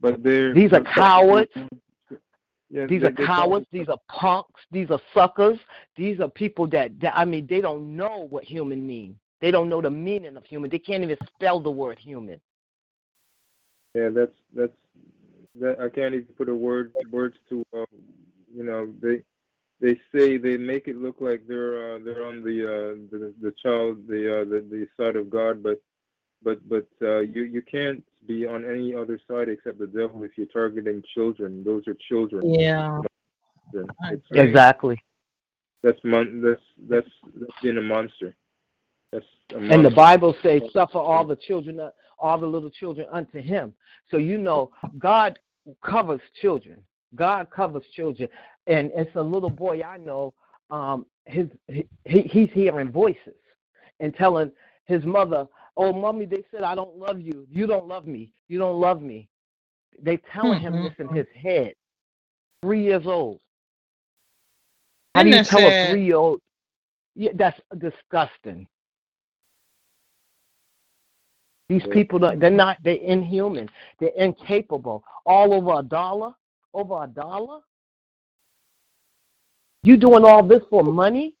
but 0.00 0.22
they're 0.22 0.54
these 0.54 0.72
are 0.72 0.82
cowards. 0.82 1.50
Yeah, 2.70 2.86
these 2.86 3.02
they, 3.02 3.08
are 3.08 3.12
cowards. 3.12 3.66
These 3.72 3.88
are 3.88 3.98
punks. 4.08 4.60
These 4.72 4.90
are 4.90 5.00
suckers. 5.14 5.58
These 5.96 6.20
are 6.20 6.28
people 6.28 6.66
that, 6.68 6.98
that 7.00 7.16
I 7.16 7.24
mean, 7.24 7.46
they 7.46 7.60
don't 7.60 7.96
know 7.96 8.26
what 8.30 8.42
human 8.42 8.84
means. 8.84 9.16
They 9.40 9.50
don't 9.50 9.68
know 9.68 9.80
the 9.80 9.90
meaning 9.90 10.36
of 10.36 10.44
human. 10.44 10.70
They 10.70 10.78
can't 10.78 11.04
even 11.04 11.16
spell 11.36 11.60
the 11.60 11.70
word 11.70 11.98
human. 11.98 12.40
Yeah, 13.94 14.08
that's 14.08 14.32
that's 14.54 14.72
that. 15.60 15.78
I 15.80 15.88
can't 15.88 16.14
even 16.14 16.26
put 16.36 16.48
a 16.48 16.54
word 16.54 16.92
words 17.10 17.36
to. 17.48 17.64
Uh, 17.76 17.84
you 18.52 18.64
know, 18.64 18.92
they 19.00 19.22
they 19.80 19.98
say 20.14 20.36
they 20.38 20.56
make 20.56 20.88
it 20.88 20.96
look 20.96 21.16
like 21.20 21.42
they're 21.46 21.94
uh, 21.94 21.98
they're 22.04 22.26
on 22.26 22.42
the, 22.42 22.64
uh, 22.64 22.94
the 23.10 23.34
the 23.40 23.52
child 23.62 24.06
the, 24.08 24.40
uh, 24.40 24.44
the 24.44 24.64
the 24.70 24.86
side 24.98 25.16
of 25.16 25.30
God, 25.30 25.62
but 25.62 25.80
but 26.42 26.66
but 26.68 26.86
uh, 27.02 27.20
you 27.20 27.44
you 27.44 27.62
can't 27.62 28.02
be 28.26 28.46
on 28.46 28.64
any 28.64 28.94
other 28.94 29.20
side 29.28 29.48
except 29.48 29.78
the 29.78 29.86
devil 29.86 30.22
if 30.22 30.32
you're 30.36 30.46
targeting 30.46 31.02
children. 31.14 31.64
Those 31.64 31.86
are 31.88 31.96
children. 32.08 32.48
Yeah. 32.48 33.02
exactly. 34.32 35.02
That's 35.82 35.98
mon- 36.04 36.40
that's 36.40 36.62
that's 36.88 37.10
that's 37.36 37.52
being 37.62 37.78
a 37.78 37.82
monster. 37.82 38.34
That's 39.12 39.26
a 39.50 39.54
monster. 39.54 39.74
And 39.74 39.84
the 39.84 39.90
Bible 39.90 40.34
says, 40.42 40.62
"Suffer 40.72 40.98
all 40.98 41.24
the 41.26 41.36
children, 41.36 41.80
all 42.18 42.38
the 42.38 42.46
little 42.46 42.70
children 42.70 43.06
unto 43.12 43.40
Him." 43.42 43.74
So 44.10 44.16
you 44.18 44.38
know, 44.38 44.70
God 44.98 45.38
covers 45.82 46.20
children. 46.40 46.82
God 47.14 47.48
covers 47.50 47.84
children 47.94 48.28
and 48.66 48.90
it's 48.94 49.14
a 49.16 49.22
little 49.22 49.50
boy 49.50 49.82
I 49.82 49.96
know. 49.98 50.34
Um, 50.70 51.06
his 51.26 51.48
he, 51.66 51.86
he's 52.04 52.50
hearing 52.52 52.90
voices 52.90 53.34
and 54.00 54.14
telling 54.14 54.50
his 54.86 55.04
mother, 55.04 55.46
"Oh, 55.76 55.92
mommy, 55.92 56.26
they 56.26 56.44
said 56.50 56.62
I 56.62 56.74
don't 56.74 56.96
love 56.96 57.20
you. 57.20 57.46
You 57.50 57.66
don't 57.66 57.86
love 57.86 58.06
me. 58.06 58.30
You 58.48 58.58
don't 58.58 58.80
love 58.80 59.02
me." 59.02 59.28
They 60.02 60.18
telling 60.32 60.60
mm-hmm. 60.60 60.74
him 60.74 60.82
this 60.84 60.94
in 60.98 61.14
his 61.14 61.26
head. 61.34 61.74
Three 62.62 62.82
years 62.82 63.06
old. 63.06 63.40
How 65.14 65.22
do 65.22 65.30
you 65.30 65.44
tell 65.44 65.60
a 65.60 65.90
three 65.90 66.06
year 66.06 66.16
old? 66.16 66.40
Yeah, 67.14 67.30
that's 67.34 67.60
disgusting. 67.78 68.66
These 71.68 71.86
people, 71.92 72.18
they're 72.18 72.50
not, 72.50 72.78
they're 72.84 72.94
inhuman. 72.96 73.70
They're 73.98 74.10
incapable. 74.16 75.02
All 75.24 75.54
over 75.54 75.78
a 75.78 75.82
dollar, 75.82 76.32
over 76.74 77.04
a 77.04 77.06
dollar. 77.06 77.60
You 79.84 79.96
doing 79.96 80.24
all 80.24 80.42
this 80.42 80.62
for 80.70 80.82
money? 80.82 81.34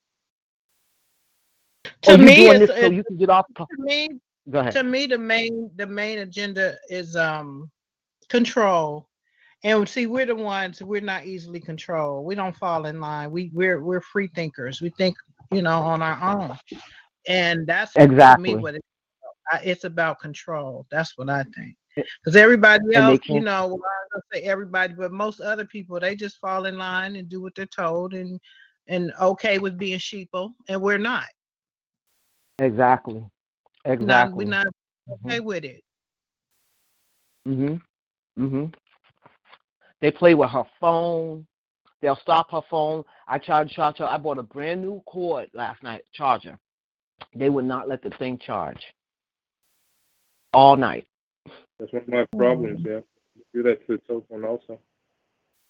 To 2.02 2.18
me, 2.18 2.36
doing 2.36 2.60
this 2.60 2.70
so 2.70 2.90
you 2.90 3.02
can 3.02 3.16
get 3.16 3.30
off. 3.30 3.46
To 3.56 3.66
me, 3.78 4.08
Go 4.50 4.58
ahead. 4.58 4.74
To 4.74 4.82
me, 4.82 5.06
the 5.06 5.18
main 5.18 5.70
the 5.76 5.86
main 5.86 6.18
agenda 6.18 6.76
is 6.88 7.16
um 7.16 7.70
control. 8.28 9.08
And 9.62 9.88
see, 9.88 10.06
we're 10.06 10.26
the 10.26 10.34
ones 10.34 10.82
we're 10.82 11.00
not 11.00 11.24
easily 11.24 11.60
controlled. 11.60 12.26
We 12.26 12.34
don't 12.34 12.54
fall 12.56 12.84
in 12.84 13.00
line. 13.00 13.30
We 13.30 13.50
we're 13.54 13.82
we're 13.82 14.02
free 14.02 14.28
thinkers. 14.34 14.82
We 14.82 14.90
think, 14.90 15.16
you 15.50 15.62
know, 15.62 15.80
on 15.80 16.02
our 16.02 16.22
own. 16.22 16.58
And 17.26 17.66
that's 17.66 17.92
exactly 17.96 18.54
me 18.54 18.60
what 18.60 18.74
it's, 18.74 18.86
it's 19.62 19.84
about 19.84 20.20
control. 20.20 20.86
That's 20.90 21.16
what 21.16 21.30
I 21.30 21.44
think. 21.56 21.76
Because 21.94 22.36
everybody 22.36 22.94
else, 22.94 23.20
you 23.26 23.40
know, 23.40 23.66
well, 23.68 23.82
I 23.84 24.06
don't 24.12 24.24
say 24.32 24.42
everybody, 24.42 24.94
but 24.94 25.12
most 25.12 25.40
other 25.40 25.64
people, 25.64 26.00
they 26.00 26.16
just 26.16 26.38
fall 26.38 26.66
in 26.66 26.76
line 26.76 27.16
and 27.16 27.28
do 27.28 27.40
what 27.40 27.54
they're 27.54 27.66
told 27.66 28.14
and 28.14 28.40
and 28.88 29.12
okay 29.20 29.58
with 29.58 29.78
being 29.78 29.98
sheeple, 29.98 30.52
and 30.68 30.80
we're 30.80 30.98
not. 30.98 31.26
Exactly. 32.58 33.24
Exactly. 33.84 34.06
Not, 34.06 34.32
we're 34.34 34.48
not 34.48 34.66
okay 35.26 35.38
mm-hmm. 35.38 35.46
with 35.46 35.64
it. 35.64 35.82
Mhm. 37.46 37.80
Mhm. 38.38 38.74
They 40.00 40.10
play 40.10 40.34
with 40.34 40.50
her 40.50 40.64
phone. 40.80 41.46
They'll 42.00 42.16
stop 42.16 42.50
her 42.50 42.62
phone. 42.68 43.04
I 43.26 43.38
charge 43.38 43.72
charge 43.72 43.98
her. 43.98 44.04
I 44.06 44.18
bought 44.18 44.38
a 44.38 44.42
brand 44.42 44.82
new 44.82 45.02
cord 45.06 45.48
last 45.54 45.82
night, 45.82 46.02
charger. 46.12 46.58
They 47.34 47.48
would 47.48 47.64
not 47.64 47.88
let 47.88 48.02
the 48.02 48.10
thing 48.10 48.38
charge 48.38 48.82
all 50.52 50.76
night. 50.76 51.06
That's 51.78 51.92
one 51.92 52.02
of 52.02 52.08
my 52.08 52.26
problems. 52.36 52.80
Yeah, 52.84 53.00
do 53.52 53.62
that 53.64 53.86
to 53.86 53.96
the 53.96 53.98
telephone 54.06 54.44
also. 54.44 54.78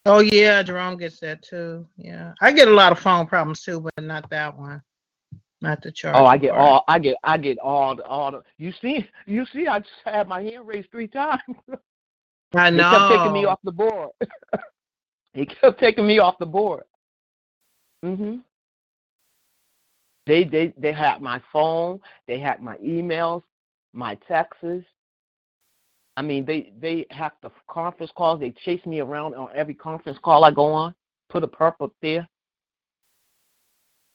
Oh 0.06 0.20
yeah, 0.20 0.62
Jerome 0.62 0.98
gets 0.98 1.18
that 1.20 1.42
too. 1.42 1.86
Yeah, 1.96 2.34
I 2.40 2.52
get 2.52 2.68
a 2.68 2.74
lot 2.74 2.92
of 2.92 2.98
phone 2.98 3.26
problems 3.26 3.62
too, 3.62 3.80
but 3.80 4.04
not 4.04 4.28
that 4.30 4.56
one. 4.56 4.82
not 5.62 5.82
the 5.82 5.90
charge. 5.90 6.14
Oh, 6.16 6.26
I 6.26 6.36
get 6.36 6.52
all. 6.52 6.84
I 6.86 6.98
get. 6.98 7.16
I 7.24 7.38
get 7.38 7.58
all. 7.58 7.96
The, 7.96 8.04
all 8.04 8.30
the. 8.30 8.42
You 8.58 8.72
see. 8.80 9.08
You 9.26 9.46
see. 9.52 9.66
I 9.66 9.78
just 9.80 9.90
had 10.04 10.28
my 10.28 10.42
hand 10.42 10.66
raised 10.66 10.90
three 10.90 11.08
times. 11.08 11.40
I 12.54 12.70
know. 12.70 12.76
He 12.76 12.82
know. 12.82 12.90
kept 12.90 13.12
taking 13.14 13.32
me 13.32 13.44
off 13.46 13.58
the 13.64 13.72
board. 13.72 14.10
he 15.32 15.46
kept 15.46 15.80
taking 15.80 16.06
me 16.06 16.18
off 16.18 16.36
the 16.38 16.46
board. 16.46 16.84
Mhm. 18.04 18.42
They 20.26 20.44
they 20.44 20.74
they 20.76 20.92
hacked 20.92 21.22
my 21.22 21.40
phone. 21.52 22.00
They 22.28 22.38
hacked 22.38 22.62
my 22.62 22.76
emails, 22.76 23.42
my 23.92 24.16
texts. 24.28 24.84
I 26.16 26.22
mean, 26.22 26.44
they 26.44 26.72
they 26.78 27.06
hacked 27.10 27.42
the 27.42 27.50
conference 27.68 28.12
calls. 28.16 28.40
They 28.40 28.50
chase 28.50 28.84
me 28.86 29.00
around 29.00 29.34
on 29.34 29.48
every 29.54 29.74
conference 29.74 30.18
call 30.22 30.44
I 30.44 30.50
go 30.50 30.66
on. 30.72 30.94
Put 31.28 31.42
a 31.42 31.48
perp 31.48 31.74
up 31.80 31.92
there. 32.00 32.28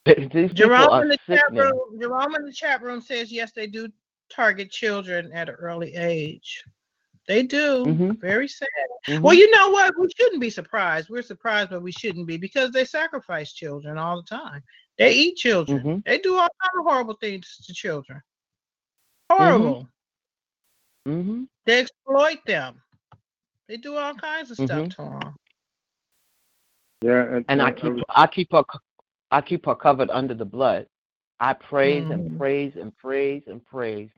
These 0.05 0.53
Jerome 0.53 1.01
in 1.01 1.09
the 1.09 1.17
chat 1.27 1.43
room. 1.51 1.99
Jerome 1.99 2.35
in 2.35 2.45
the 2.45 2.53
chat 2.53 2.81
room 2.81 3.01
says 3.01 3.31
yes, 3.31 3.51
they 3.51 3.67
do 3.67 3.89
target 4.31 4.71
children 4.71 5.31
at 5.33 5.49
an 5.49 5.55
early 5.55 5.93
age. 5.95 6.63
They 7.27 7.43
do. 7.43 7.85
Mhm. 7.85 8.19
Very 8.19 8.47
sad. 8.47 8.67
Mhm. 9.07 9.21
Well, 9.21 9.35
you 9.35 9.51
know 9.51 9.69
what? 9.69 9.93
We 9.99 10.07
shouldn't 10.17 10.41
be 10.41 10.49
surprised. 10.49 11.09
We're 11.09 11.21
surprised, 11.21 11.69
but 11.69 11.81
we 11.83 11.91
shouldn't 11.91 12.25
be 12.25 12.37
because 12.37 12.71
they 12.71 12.85
sacrifice 12.85 13.53
children 13.53 13.97
all 13.97 14.15
the 14.15 14.27
time. 14.27 14.63
They 14.97 15.13
eat 15.13 15.35
children. 15.35 15.81
Mhm. 15.81 16.05
They 16.05 16.17
do 16.17 16.37
all 16.37 16.49
kinds 16.49 16.79
of 16.79 16.85
horrible 16.85 17.15
things 17.15 17.57
to 17.65 17.73
children. 17.73 18.21
Horrible. 19.29 19.87
Mhm. 21.09 21.47
They 21.65 21.81
exploit 21.81 22.39
them. 22.47 22.81
They 23.69 23.77
do 23.77 23.97
all 23.97 24.15
kinds 24.15 24.51
of 24.51 24.57
stuff 24.57 24.87
Mhm. 24.87 24.91
to 24.91 24.97
them. 24.97 25.35
Yeah, 27.01 27.23
and, 27.35 27.45
and 27.49 27.61
I 27.61 27.71
keep 27.71 27.93
was- 27.95 28.03
I 28.09 28.27
keep 28.27 28.51
her 28.53 28.63
I 29.31 29.41
keep 29.41 29.65
her 29.67 29.75
covered 29.75 30.09
under 30.11 30.33
the 30.35 30.45
blood. 30.45 30.87
I 31.39 31.53
praise 31.53 32.09
and 32.09 32.27
Mhm. 32.31 32.37
praise 32.37 32.75
and 32.77 32.95
praise 32.97 33.43
and 33.47 33.65
praise, 33.65 34.11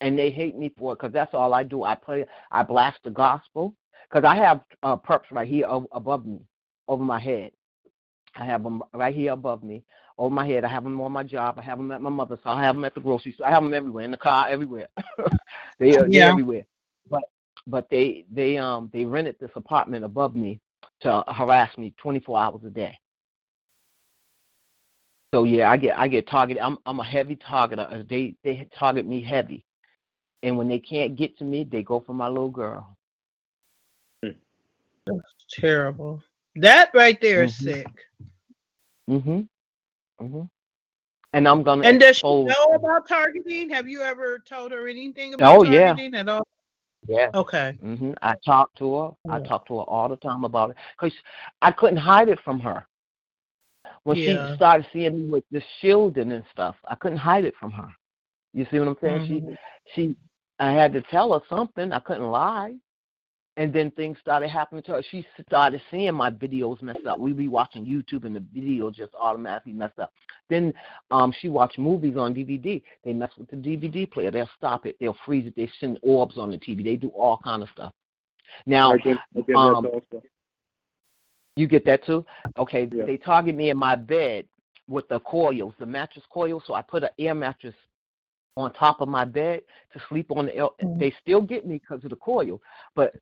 and 0.00 0.18
they 0.18 0.30
hate 0.30 0.56
me 0.56 0.70
for 0.78 0.92
it 0.92 0.96
because 0.98 1.12
that's 1.12 1.34
all 1.34 1.54
I 1.54 1.64
do. 1.64 1.84
I 1.84 1.96
play 1.96 2.26
I 2.52 2.62
blast 2.64 3.00
the 3.04 3.10
gospel 3.10 3.74
because 4.10 4.24
I 4.24 4.36
have 4.36 4.62
uh, 4.82 4.96
perps 4.96 5.30
right 5.32 5.48
here 5.48 5.66
above 5.92 6.26
me, 6.26 6.40
over 6.88 7.04
my 7.04 7.20
head. 7.20 7.52
I 8.36 8.46
have 8.46 8.62
them 8.64 8.82
right 8.94 9.14
here 9.14 9.32
above 9.32 9.62
me, 9.64 9.84
over 10.20 10.34
my 10.34 10.46
head. 10.46 10.64
I 10.64 10.68
have 10.68 10.84
them 10.84 11.00
on 11.00 11.12
my 11.12 11.22
job. 11.22 11.58
I 11.58 11.62
have 11.62 11.78
them 11.78 11.90
at 11.90 12.02
my 12.02 12.10
mother's 12.10 12.38
house. 12.44 12.58
I 12.58 12.62
have 12.62 12.76
them 12.76 12.84
at 12.84 12.94
the 12.94 13.00
grocery 13.00 13.32
store. 13.32 13.46
I 13.46 13.50
have 13.50 13.62
them 13.62 13.72
everywhere 13.74 14.04
in 14.04 14.10
the 14.10 14.16
car, 14.18 14.48
everywhere. 14.48 14.88
they 15.78 15.96
are 15.96 16.06
Yeah. 16.06 16.28
everywhere. 16.28 16.64
But 17.10 17.22
but 17.66 17.88
they 17.90 18.26
they 18.30 18.58
um 18.58 18.90
they 18.92 19.04
rented 19.04 19.36
this 19.40 19.50
apartment 19.56 20.04
above 20.04 20.36
me 20.36 20.60
to 21.00 21.24
harass 21.28 21.76
me 21.78 21.94
24 21.96 22.38
hours 22.38 22.60
a 22.66 22.70
day. 22.70 22.98
So 25.32 25.44
yeah, 25.44 25.70
I 25.70 25.76
get 25.78 25.98
I 25.98 26.06
get 26.06 26.28
targeted. 26.28 26.62
I'm 26.62 26.76
I'm 26.84 27.00
a 27.00 27.04
heavy 27.04 27.36
targeter. 27.36 27.90
Uh, 27.92 28.02
They 28.08 28.34
they 28.44 28.68
target 28.78 29.06
me 29.06 29.22
heavy, 29.22 29.64
and 30.42 30.58
when 30.58 30.68
they 30.68 30.78
can't 30.80 31.16
get 31.16 31.38
to 31.38 31.44
me, 31.44 31.64
they 31.64 31.82
go 31.82 32.00
for 32.00 32.12
my 32.12 32.28
little 32.28 32.50
girl. 32.50 32.96
That's 34.22 35.20
terrible. 35.58 36.22
That 36.56 36.90
right 36.94 37.18
there 37.22 37.44
is 37.44 37.52
Mhm. 37.52 37.64
sick. 37.64 37.86
Mhm. 39.08 39.48
Mhm. 40.20 40.48
And 41.32 41.48
I'm 41.48 41.62
gonna 41.62 41.86
And 41.86 42.00
does 42.00 42.16
she 42.16 42.44
know 42.44 42.74
about 42.74 43.08
targeting? 43.08 43.70
Have 43.70 43.88
you 43.88 44.02
ever 44.02 44.38
told 44.38 44.72
her 44.72 44.88
anything 44.88 45.34
about 45.34 45.60
Oh 45.60 45.62
yeah, 45.64 45.94
targeting 45.94 46.14
at 46.14 46.28
all? 46.28 46.46
yeah. 47.06 47.30
Okay. 47.34 47.78
hmm 47.80 48.12
I 48.22 48.34
talked 48.44 48.76
to 48.78 48.94
her. 48.96 49.10
I 49.28 49.38
talked 49.40 49.68
to 49.68 49.78
her 49.78 49.84
all 49.84 50.08
the 50.08 50.16
time 50.16 50.44
about 50.44 50.70
it 50.70 50.76
because 50.98 51.16
I 51.62 51.70
couldn't 51.72 51.96
hide 51.98 52.28
it 52.28 52.40
from 52.44 52.60
her. 52.60 52.86
When 54.04 54.16
Yeah. 54.16 54.50
she 54.50 54.54
started 54.56 54.86
seeing 54.92 55.18
me 55.24 55.28
with 55.30 55.44
the 55.50 55.62
shielding 55.80 56.32
and 56.32 56.44
stuff, 56.52 56.76
I 56.88 56.94
couldn't 56.96 57.18
hide 57.18 57.44
it 57.44 57.54
from 57.56 57.70
her. 57.72 57.88
You 58.52 58.66
see 58.70 58.78
what 58.78 58.88
I'm 58.88 58.96
saying? 59.00 59.20
Mhm. 59.20 59.56
She, 59.94 60.02
she, 60.08 60.16
I 60.58 60.72
had 60.72 60.92
to 60.94 61.02
tell 61.02 61.32
her 61.32 61.40
something. 61.48 61.92
I 61.92 62.00
couldn't 62.00 62.30
lie. 62.30 62.74
And 63.60 63.74
then 63.74 63.90
things 63.90 64.16
started 64.22 64.48
happening 64.48 64.82
to 64.84 64.92
her. 64.92 65.02
She 65.10 65.26
started 65.46 65.82
seeing 65.90 66.14
my 66.14 66.30
videos 66.30 66.80
messed 66.80 67.04
up. 67.04 67.18
We'd 67.18 67.36
be 67.36 67.46
watching 67.46 67.84
YouTube 67.84 68.24
and 68.24 68.34
the 68.34 68.42
video 68.54 68.90
just 68.90 69.12
automatically 69.14 69.74
messed 69.74 69.98
up. 69.98 70.14
Then 70.48 70.72
um, 71.10 71.30
she 71.42 71.50
watched 71.50 71.78
movies 71.78 72.16
on 72.16 72.34
DVD. 72.34 72.82
They 73.04 73.12
mess 73.12 73.28
with 73.36 73.50
the 73.50 73.56
DVD 73.56 74.10
player. 74.10 74.30
They'll 74.30 74.48
stop 74.56 74.86
it. 74.86 74.96
They'll 74.98 75.16
freeze 75.26 75.46
it. 75.46 75.54
They 75.56 75.70
send 75.78 75.98
orbs 76.00 76.38
on 76.38 76.50
the 76.50 76.56
TV. 76.56 76.82
They 76.82 76.96
do 76.96 77.08
all 77.08 77.38
kind 77.44 77.62
of 77.62 77.68
stuff. 77.74 77.92
Now, 78.64 78.94
I 78.94 78.96
get, 78.96 79.18
I 79.36 79.40
get 79.42 79.54
um, 79.56 79.86
you 81.56 81.66
get 81.66 81.84
that 81.84 82.02
too? 82.06 82.24
Okay, 82.56 82.88
Yeah. 82.90 83.04
they 83.04 83.18
target 83.18 83.54
me 83.54 83.68
in 83.68 83.76
my 83.76 83.94
bed 83.94 84.46
with 84.88 85.06
the 85.08 85.20
coils, 85.20 85.74
the 85.78 85.84
mattress 85.84 86.24
coil. 86.32 86.62
So 86.66 86.72
I 86.72 86.80
put 86.80 87.02
an 87.02 87.10
air 87.18 87.34
mattress 87.34 87.74
on 88.56 88.72
top 88.72 89.02
of 89.02 89.08
my 89.08 89.26
bed 89.26 89.60
to 89.92 90.00
sleep 90.08 90.30
on 90.30 90.46
the 90.46 90.56
air. 90.56 90.68
Mhm. 90.82 90.98
They 90.98 91.10
still 91.20 91.42
get 91.42 91.66
me 91.66 91.76
because 91.76 92.02
of 92.04 92.10
the 92.10 92.16
coil, 92.16 92.58
but 92.94 93.14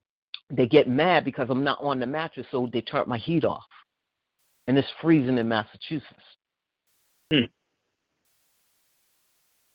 they 0.51 0.66
get 0.66 0.89
mad 0.89 1.25
because 1.25 1.49
I'm 1.51 1.62
not 1.65 1.83
on 1.83 2.01
the 2.01 2.07
mattress, 2.07 2.47
so 2.51 2.69
they 2.73 2.81
turn 2.81 3.05
my 3.07 3.19
heat 3.19 3.45
off. 3.45 3.65
And 4.66 4.77
it's 4.79 4.89
freezing 5.01 5.39
in 5.39 5.49
Massachusetts. 5.49 6.12
Hmm. 7.33 7.45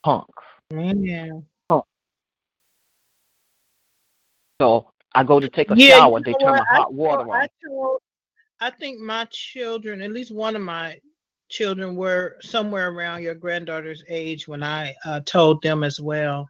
Punks. 0.03 0.43
Yeah. 0.71 1.39
So 4.61 4.91
I 5.13 5.23
go 5.23 5.39
to 5.39 5.49
take 5.49 5.71
a 5.71 5.75
Yeah, 5.75 5.97
shower, 5.99 6.19
you 6.19 6.23
they 6.25 6.33
turn 6.33 6.51
what? 6.51 6.59
my 6.59 6.65
I 6.71 6.75
hot 6.77 6.93
water 6.93 7.23
told- 7.23 7.29
on. 7.35 7.41
I 7.41 7.47
told, 7.67 7.99
I 8.59 8.69
think 8.71 8.99
my 8.99 9.25
children, 9.31 10.01
at 10.01 10.11
least 10.11 10.31
one 10.33 10.55
of 10.55 10.61
my 10.61 10.99
children, 11.49 11.95
were 11.95 12.37
somewhere 12.41 12.89
around 12.89 13.23
your 13.23 13.35
granddaughter's 13.35 14.03
age 14.07 14.47
when 14.47 14.63
I 14.63 14.95
uh, 15.05 15.19
told 15.25 15.61
them 15.61 15.83
as 15.83 15.99
well. 15.99 16.47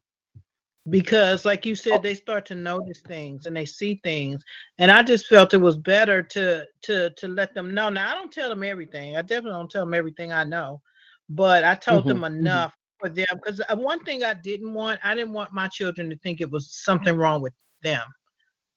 Because, 0.90 1.46
like 1.46 1.66
you 1.66 1.76
said, 1.76 2.04
they 2.04 2.14
start 2.14 2.46
to 2.48 2.56
notice 2.56 3.00
things 3.02 3.46
and 3.46 3.56
they 3.56 3.66
see 3.66 4.02
things, 4.04 4.44
and 4.80 4.92
I 4.92 5.02
just 5.02 5.28
felt 5.28 5.54
it 5.54 5.58
was 5.58 5.78
better 5.78 6.22
to 6.24 6.66
to 6.84 7.10
to 7.12 7.28
let 7.28 7.54
them 7.54 7.74
know. 7.74 7.90
Now, 7.90 8.12
I 8.12 8.16
don't 8.16 8.32
tell 8.34 8.50
them 8.50 8.64
everything. 8.64 9.16
I 9.16 9.22
definitely 9.22 9.52
don't 9.52 9.72
tell 9.72 9.86
them 9.86 9.94
everything 9.94 10.34
I 10.34 10.44
know, 10.44 10.82
but 11.30 11.64
I 11.64 11.76
told 11.76 12.06
Mhm, 12.06 12.08
them 12.08 12.24
mhm. 12.24 12.26
enough 12.26 12.74
for 13.00 13.10
them. 13.10 13.26
Because 13.36 13.62
one 13.76 14.04
thing 14.04 14.24
I 14.26 14.34
didn't 14.34 14.74
want, 14.74 15.00
I 15.04 15.16
didn't 15.16 15.34
want 15.34 15.54
my 15.54 15.70
children 15.70 16.10
to 16.10 16.18
think 16.18 16.42
it 16.42 16.52
was 16.52 16.74
something 16.84 17.16
wrong 17.16 17.42
with 17.42 17.54
them 17.82 18.04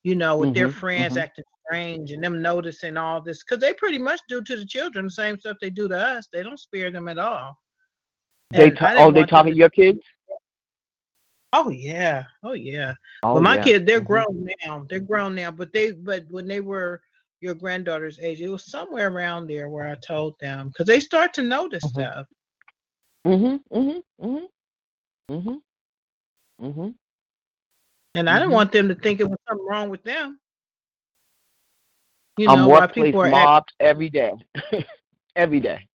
you 0.04 0.14
know, 0.14 0.36
with 0.36 0.54
their 0.54 0.68
Mhm, 0.68 0.72
friends 0.72 1.16
mhm. 1.16 1.16
acting 1.16 1.44
strange 1.66 2.12
and 2.12 2.22
them 2.22 2.40
noticing 2.40 2.96
all 2.96 3.20
this, 3.20 3.42
because 3.42 3.60
they 3.60 3.74
pretty 3.74 3.98
much 3.98 4.20
do 4.28 4.40
to 4.42 4.56
the 4.56 4.64
children 4.64 5.06
the 5.06 5.10
same 5.10 5.38
stuff 5.38 5.56
they 5.60 5.70
do 5.70 5.88
to 5.88 5.98
us. 5.98 6.28
They 6.32 6.44
don't 6.44 6.60
spare 6.60 6.92
them 6.92 7.08
at 7.08 7.18
all. 7.18 7.58
They 8.52 8.70
and 8.70 8.76
they 8.76 8.76
ta- 8.76 8.94
oh 8.96 9.10
they 9.10 9.24
target 9.24 9.54
to- 9.54 9.58
your 9.58 9.70
kids? 9.70 10.00
Oh 11.52 11.70
yeah, 11.70 12.24
oh 12.42 12.52
yeah. 12.52 12.94
Oh, 13.22 13.34
but 13.34 13.42
my 13.42 13.56
yeah. 13.56 13.62
kids, 13.62 13.86
they're 13.86 14.00
Mhm. 14.00 14.06
grown 14.06 14.48
now. 14.64 14.86
They're 14.88 15.00
grown 15.00 15.34
now. 15.34 15.50
But 15.50 15.72
they, 15.72 15.92
but 15.92 16.24
when 16.28 16.46
they 16.46 16.60
were 16.60 17.00
your 17.40 17.54
granddaughter's 17.54 18.18
age, 18.20 18.40
it 18.40 18.48
was 18.48 18.64
somewhere 18.70 19.08
around 19.08 19.46
there 19.46 19.68
where 19.68 19.88
I 19.88 19.94
told 19.96 20.38
them 20.40 20.68
because 20.68 20.86
they 20.86 21.00
start 21.00 21.32
to 21.34 21.42
notice 21.42 21.84
mm-hmm. 21.84 22.00
stuff. 22.00 22.26
Mhm. 23.26 23.60
Mhm. 23.72 24.02
Mhm. 24.20 24.46
Mhm. 25.30 25.62
Mhm. 26.60 26.94
And 28.14 28.30
I 28.30 28.38
didn't 28.38 28.50
Mhm. 28.50 28.54
want 28.54 28.72
them 28.72 28.88
to 28.88 28.94
think 28.94 29.20
it 29.20 29.28
was 29.28 29.38
something 29.48 29.66
wrong 29.66 29.88
with 29.90 30.02
them. 30.02 30.40
You 32.38 32.48
I'm 32.48 32.58
know, 32.58 32.68
while 32.68 32.80
workplace 32.80 33.06
people 33.06 33.20
are 33.22 33.26
act- 33.26 33.32
mobbed 33.32 33.72
every 33.80 34.10
day. 34.10 34.32
every 35.36 35.60
day. 35.60 35.86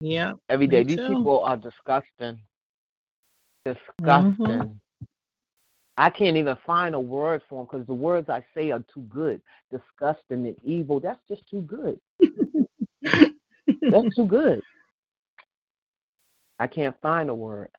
yeah, 0.00 0.34
every 0.48 0.66
day. 0.66 0.82
These 0.82 0.96
too. 0.96 1.08
people 1.08 1.42
are 1.44 1.56
disgusting. 1.56 2.40
Disgusting. 3.74 4.80
I 5.96 6.10
can't 6.10 6.36
even 6.36 6.56
find 6.64 6.94
a 6.94 7.00
word 7.00 7.42
for 7.48 7.56
them 7.56 7.68
because 7.70 7.86
the 7.86 7.94
words 7.94 8.28
I 8.30 8.44
say 8.54 8.70
are 8.70 8.84
too 8.94 9.02
good. 9.08 9.42
Disgusting 9.70 10.46
and 10.46 10.56
evil. 10.62 11.00
That's 11.00 11.20
just 11.28 11.42
too 11.50 11.62
good. 11.62 11.98
That's 13.02 14.14
too 14.14 14.26
good. 14.26 14.62
I 16.58 16.66
can't 16.66 16.96
find 17.00 17.30
a 17.30 17.34
word. 17.34 17.70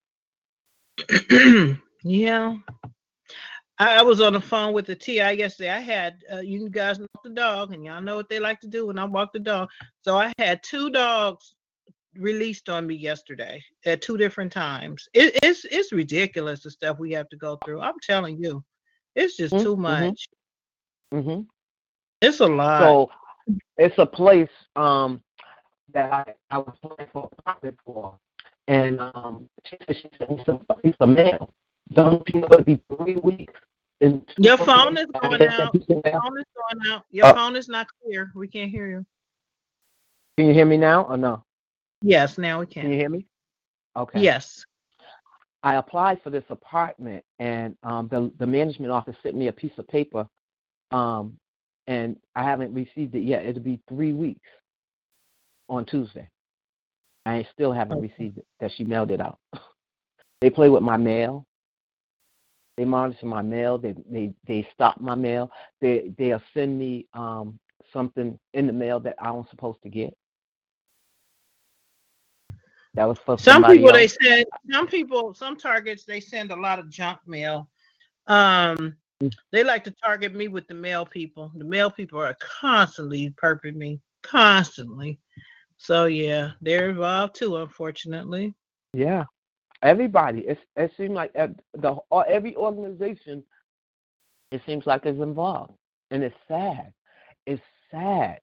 yeah. 2.03 2.55
I, 3.77 3.99
I 3.99 4.01
was 4.01 4.19
on 4.19 4.33
the 4.33 4.41
phone 4.41 4.73
with 4.73 4.85
the 4.85 4.95
TI 4.95 5.15
yesterday. 5.15 5.71
I 5.71 5.79
had 5.79 6.17
uh, 6.31 6.39
you 6.39 6.69
guys 6.69 6.99
know 6.99 7.07
the 7.23 7.29
dog, 7.29 7.73
and 7.73 7.85
y'all 7.85 8.01
know 8.01 8.17
what 8.17 8.29
they 8.29 8.39
like 8.39 8.59
to 8.61 8.67
do 8.67 8.87
when 8.87 8.99
I 8.99 9.05
walk 9.05 9.31
the 9.31 9.39
dog. 9.39 9.69
So 10.03 10.17
I 10.17 10.33
had 10.37 10.61
two 10.61 10.89
dogs 10.89 11.55
released 12.15 12.69
on 12.69 12.87
me 12.87 12.95
yesterday 12.95 13.63
at 13.85 14.01
two 14.01 14.17
different 14.17 14.51
times. 14.51 15.07
It, 15.13 15.39
it's 15.43 15.65
it's 15.65 15.91
ridiculous 15.91 16.63
the 16.63 16.71
stuff 16.71 16.99
we 16.99 17.11
have 17.13 17.29
to 17.29 17.37
go 17.37 17.57
through. 17.63 17.81
I'm 17.81 17.99
telling 18.01 18.37
you, 18.41 18.63
it's 19.15 19.37
just 19.37 19.57
Mhm, 19.57 19.59
too 19.59 19.75
mhm. 19.75 19.77
much. 19.77 20.27
hmm 21.11 21.41
It's 22.21 22.39
a 22.39 22.47
lot. 22.47 22.79
So 22.83 23.09
it's 23.77 23.97
a 23.97 24.05
place 24.05 24.49
um 24.75 25.21
that 25.93 26.11
I, 26.13 26.33
I 26.51 26.57
was 26.59 26.75
playing 26.81 27.09
for 27.11 27.29
a 27.37 27.41
profit 27.43 27.75
for. 27.85 28.17
And 28.67 28.99
um 28.99 29.49
she 29.65 29.77
said 29.85 29.97
she 29.97 30.09
said 30.17 30.27
it's 30.31 30.47
a 30.47 30.59
it's 30.83 30.97
a 31.01 31.07
male. 31.07 31.49
Don't 31.93 32.23
you 32.33 32.41
know 32.41 32.47
it'd 32.51 32.65
be 32.65 32.79
three 32.95 33.15
weeks 33.17 33.53
Your 34.37 34.57
phone 34.57 34.97
is 34.97 35.07
going 35.21 35.45
out. 35.45 35.75
Your 35.87 36.01
phone 36.11 36.39
is 36.39 36.45
going 36.55 36.93
out. 36.93 37.03
Your 37.11 37.25
Uh, 37.25 37.33
phone 37.33 37.55
is 37.55 37.67
not 37.69 37.87
clear. 38.03 38.31
We 38.35 38.47
can't 38.47 38.71
hear 38.71 38.87
you. 38.87 39.05
Can 40.37 40.47
you 40.47 40.53
hear 40.53 40.65
me 40.65 40.77
now 40.77 41.03
or 41.03 41.17
no? 41.17 41.43
Yes, 42.01 42.37
now 42.37 42.59
we 42.59 42.65
Can 42.65 42.83
Can 42.83 42.83
you 42.83 42.89
can. 42.91 42.99
hear 42.99 43.09
me? 43.09 43.25
Okay. 43.95 44.21
Yes. 44.21 44.63
I 45.63 45.75
applied 45.75 46.21
for 46.23 46.29
this 46.29 46.45
apartment, 46.49 47.23
and 47.39 47.75
um, 47.83 48.07
the 48.09 48.31
the 48.39 48.47
management 48.47 48.91
office 48.91 49.15
sent 49.21 49.35
me 49.35 49.47
a 49.47 49.53
piece 49.53 49.77
of 49.77 49.87
paper, 49.87 50.25
um, 50.91 51.37
and 51.87 52.15
I 52.35 52.43
haven't 52.43 52.73
received 52.73 53.15
it 53.15 53.23
yet. 53.23 53.45
It'll 53.45 53.61
be 53.61 53.81
three 53.89 54.13
weeks 54.13 54.47
on 55.67 55.85
Tuesday. 55.85 56.29
I 57.25 57.45
still 57.53 57.73
haven't 57.73 57.99
received 57.99 58.37
it. 58.37 58.45
That 58.61 58.71
she 58.75 58.85
mailed 58.85 59.11
it 59.11 59.19
out. 59.19 59.39
they 60.41 60.49
play 60.49 60.69
with 60.69 60.83
my 60.83 60.95
mail. 60.97 61.45
They 62.77 62.85
monitor 62.85 63.25
my 63.25 63.41
mail. 63.41 63.77
They 63.77 63.95
they 64.09 64.33
they 64.47 64.65
stop 64.73 65.01
my 65.01 65.15
mail. 65.15 65.51
They 65.81 66.13
they'll 66.17 66.41
send 66.53 66.79
me 66.79 67.07
um 67.13 67.59
something 67.91 68.39
in 68.53 68.67
the 68.67 68.73
mail 68.73 69.01
that 69.01 69.15
I 69.19 69.31
was 69.31 69.45
supposed 69.49 69.81
to 69.83 69.89
get. 69.89 70.13
That 72.95 73.07
was 73.07 73.19
for 73.19 73.37
Some 73.37 73.63
people 73.63 73.91
they 73.93 74.03
else. 74.03 74.17
send 74.21 74.45
some 74.71 74.87
people 74.87 75.33
some 75.33 75.55
targets 75.55 76.03
they 76.05 76.19
send 76.19 76.51
a 76.51 76.55
lot 76.55 76.79
of 76.79 76.89
junk 76.89 77.19
mail. 77.25 77.69
Um 78.27 78.95
Mm. 79.21 79.33
they 79.51 79.65
like 79.65 79.83
to 79.83 79.91
target 79.91 80.33
me 80.33 80.47
with 80.47 80.65
the 80.69 80.73
mail 80.73 81.05
people. 81.05 81.51
The 81.53 81.65
mail 81.65 81.91
people 81.91 82.21
are 82.21 82.37
constantly 82.39 83.31
perping 83.31 83.75
me. 83.75 83.99
Constantly. 84.23 85.19
So 85.75 86.05
yeah, 86.05 86.51
they're 86.61 86.89
involved 86.89 87.35
too, 87.35 87.57
unfortunately. 87.57 88.55
Yeah, 88.93 89.25
everybody. 89.81 90.41
It's, 90.47 90.61
it 90.77 90.91
seems 90.95 91.11
like 91.11 91.31
ev- 91.35 91.59
the 91.73 91.97
every 92.27 92.55
organization. 92.55 93.43
It 94.51 94.61
seems 94.65 94.87
like 94.87 95.05
is 95.05 95.19
involved, 95.19 95.73
and 96.11 96.23
it's 96.23 96.35
sad. 96.47 96.93
It's 97.45 97.61
sad. 97.91 98.39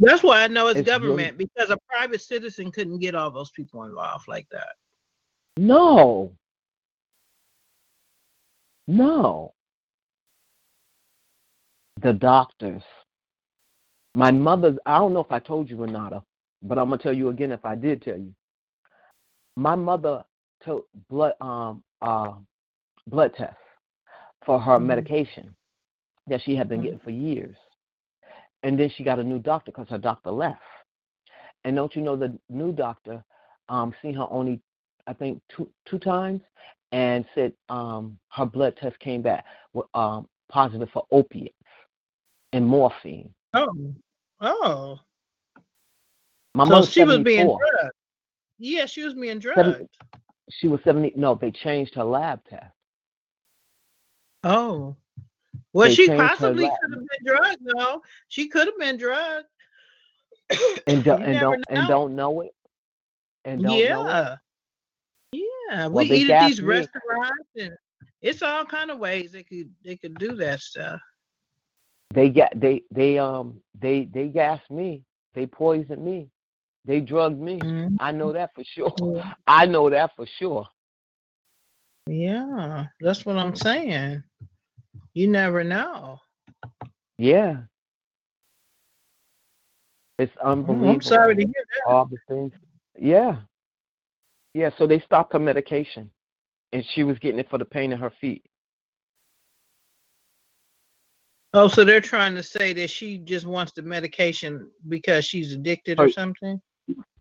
That's 0.00 0.22
why 0.22 0.42
I 0.42 0.48
know 0.48 0.68
it's, 0.68 0.80
It's 0.80 0.88
really- 0.88 1.00
government 1.00 1.38
because 1.38 1.70
a 1.70 1.76
private 1.88 2.20
citizen 2.20 2.70
couldn't 2.72 2.98
get 2.98 3.14
all 3.14 3.30
those 3.30 3.50
people 3.50 3.84
involved 3.84 4.26
like 4.28 4.48
that. 4.50 4.74
No. 5.56 6.32
No. 8.88 9.54
The 12.00 12.12
doctors. 12.12 12.82
My 14.14 14.30
mother's. 14.30 14.78
I 14.86 14.98
don't 14.98 15.14
know 15.14 15.20
if 15.20 15.30
I 15.30 15.38
told 15.38 15.70
you, 15.70 15.76
Renata, 15.76 16.22
but 16.62 16.78
I'm 16.78 16.90
gonna 16.90 17.00
tell 17.02 17.12
you 17.12 17.28
again 17.28 17.52
if 17.52 17.64
I 17.64 17.74
did 17.76 18.02
tell 18.02 18.18
you. 18.18 18.34
My 19.56 19.74
mother 19.74 20.24
took 20.64 20.86
blood 21.08 21.34
um 21.40 21.82
uh 22.02 22.32
blood 23.06 23.34
tests 23.36 23.56
for 24.44 24.58
her 24.60 24.78
Mhm. 24.78 24.86
medication 24.86 25.54
that 26.26 26.42
she 26.42 26.56
had 26.56 26.68
been 26.68 26.80
Mhm. 26.80 26.84
getting 26.84 26.98
for 27.00 27.10
years, 27.10 27.56
and 28.62 28.78
then 28.78 28.90
she 28.96 29.02
got 29.04 29.18
a 29.18 29.24
new 29.24 29.38
doctor 29.38 29.70
because 29.72 29.88
her 29.88 29.98
doctor 29.98 30.30
left. 30.30 30.60
And 31.64 31.76
don't 31.76 31.94
you 31.94 32.02
know 32.02 32.16
the 32.16 32.36
new 32.48 32.72
doctor 32.72 33.24
um 33.68 33.94
seen 34.02 34.14
her 34.14 34.26
only 34.30 34.60
I 35.06 35.12
think 35.12 35.40
two 35.54 35.68
two 35.86 35.98
times 35.98 36.40
and 36.92 37.24
said 37.34 37.52
um 37.68 38.18
her 38.30 38.44
blood 38.46 38.76
test 38.76 38.98
came 38.98 39.22
back 39.22 39.44
with, 39.72 39.86
um 39.94 40.28
positive 40.48 40.88
for 40.92 41.06
opiates 41.10 41.54
and 42.52 42.66
morphine. 42.66 43.32
Oh. 43.54 43.94
Oh. 44.40 44.98
My 46.54 46.68
so 46.68 46.84
she 46.84 47.04
was 47.04 47.20
being 47.20 47.46
drugged. 47.46 47.92
Yeah, 48.58 48.86
she 48.86 49.02
was 49.04 49.14
being 49.14 49.38
drugged. 49.38 49.58
Seven- 49.58 49.88
She 50.50 50.68
was 50.68 50.80
70 50.84 51.14
no, 51.16 51.34
they 51.34 51.50
changed 51.50 51.94
her 51.94 52.04
lab 52.04 52.40
test. 52.48 52.66
Oh. 54.44 54.96
Well, 55.72 55.88
They 55.88 55.94
she 55.94 56.06
possibly 56.08 56.64
could 56.64 56.90
have 56.92 57.06
been 57.08 57.24
drugged, 57.26 57.62
though. 57.64 58.02
She 58.28 58.48
could 58.48 58.66
have 58.66 58.78
been 58.78 58.96
drugged. 58.98 59.46
And 60.86 61.02
don't 61.04 61.22
and 61.22 61.40
don't 61.40 61.64
and 61.68 61.82
know. 61.82 61.88
don't 61.88 62.16
know 62.16 62.40
it. 62.42 62.52
And 63.44 63.62
don't 63.62 63.88
know 63.88 64.08
it. 64.08 64.14
yeah. 64.14 64.36
Yeah. 65.32 65.86
Well, 65.86 66.06
we 66.08 66.16
eat 66.16 66.30
at 66.30 66.48
these 66.48 66.60
me. 66.60 66.68
restaurants 66.68 67.48
and 67.56 67.76
it's 68.20 68.42
all 68.42 68.64
kind 68.64 68.90
of 68.90 68.98
ways 68.98 69.32
they 69.32 69.42
could 69.42 69.70
they 69.84 69.96
could 69.96 70.18
do 70.18 70.34
that 70.36 70.60
stuff. 70.60 71.00
They 72.14 72.28
got 72.28 72.52
they 72.58 72.82
they 72.90 73.18
um 73.18 73.60
they 73.78 74.04
they 74.04 74.28
gassed 74.28 74.70
me. 74.70 75.02
They 75.34 75.46
poisoned 75.46 76.04
me. 76.04 76.28
They 76.84 77.00
drugged 77.00 77.40
me. 77.40 77.58
Mhm. 77.58 77.96
I 77.98 78.12
know 78.12 78.32
that 78.32 78.50
for 78.54 78.64
sure. 78.64 78.92
Yeah. 79.00 79.32
I 79.46 79.66
know 79.66 79.88
that 79.90 80.10
for 80.16 80.26
sure. 80.26 80.66
Yeah, 82.06 82.86
that's 83.00 83.24
what 83.24 83.36
I'm 83.38 83.54
saying. 83.54 84.22
You 85.14 85.28
never 85.28 85.62
know. 85.64 86.20
Yeah. 87.18 87.62
It's 90.18 90.32
Oh, 90.42 90.52
unbelievable. 90.52 90.90
I'm 90.90 91.02
sorry 91.02 91.34
to 91.36 91.42
hear 91.42 91.52
that. 91.54 91.90
All 91.92 92.06
the 92.06 92.18
things. 92.28 92.52
Yeah. 92.98 93.36
Yeah, 94.54 94.70
so 94.78 94.86
they 94.86 95.00
stopped 95.00 95.32
her 95.32 95.38
medication 95.38 96.10
and 96.72 96.84
she 96.94 97.04
was 97.04 97.18
getting 97.18 97.40
it 97.40 97.48
for 97.50 97.58
the 97.58 97.64
pain 97.64 97.92
in 97.92 97.98
her 97.98 98.12
feet. 98.20 98.44
Oh, 101.54 101.68
so 101.68 101.84
they're 101.84 102.00
trying 102.00 102.34
to 102.36 102.42
say 102.42 102.72
that 102.72 102.88
she 102.90 103.18
just 103.18 103.46
wants 103.46 103.72
the 103.72 103.82
medication 103.82 104.70
because 104.88 105.24
she's 105.26 105.52
addicted 105.52 105.98
or 106.00 106.04
Oh. 106.06 106.10
something? 106.10 106.60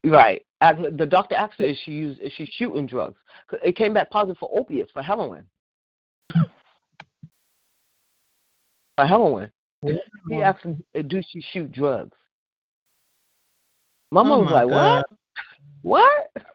Right. 0.03 0.45
The 0.61 1.07
doctor 1.09 1.35
asked 1.35 1.59
her, 1.59 1.65
is 1.65 1.77
she 1.79 1.91
use, 1.91 2.17
is 2.19 2.31
she 2.33 2.45
shooting 2.45 2.85
drugs. 2.85 3.19
It 3.63 3.75
came 3.75 3.93
back 3.93 4.09
positive 4.09 4.37
for 4.39 4.49
opiates, 4.57 4.91
for 4.91 5.01
heroin. 5.01 5.45
For 8.97 9.05
heroin. 9.05 9.51
He 10.29 10.41
asked 10.43 10.63
her, 10.63 10.75
"Uh, 10.95 11.01
do 11.01 11.21
she 11.27 11.41
shoot 11.41 11.71
drugs? 11.71 12.15
Mama 14.11 14.35
Oh 14.35 14.41
was 14.41 14.51
like, 14.51 14.67
God. 14.67 15.03
what? 15.83 16.03
What? 16.35 16.45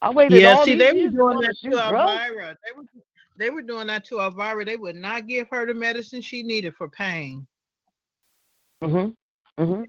I 0.00 0.10
waited 0.10 0.42
Yeah, 0.42 0.54
all 0.54 0.64
see, 0.64 0.74
they 0.76 0.92
were 0.92 1.08
doing 1.10 1.40
that 1.40 1.56
to 1.62 1.70
to? 1.70 1.76
Elvira. 1.78 2.56
They 2.64 2.72
were 2.76 2.84
they 3.36 3.50
were 3.50 3.62
doing 3.62 3.86
that 3.88 4.04
to 4.06 4.20
Elvira. 4.20 4.64
They 4.64 4.76
would 4.76 4.96
not 4.96 5.26
give 5.26 5.48
her 5.50 5.66
the 5.66 5.74
medicine 5.74 6.22
she 6.22 6.42
needed 6.42 6.74
for 6.74 6.88
pain. 6.88 7.46
Mhm. 8.82 9.14
Mhm. 9.58 9.86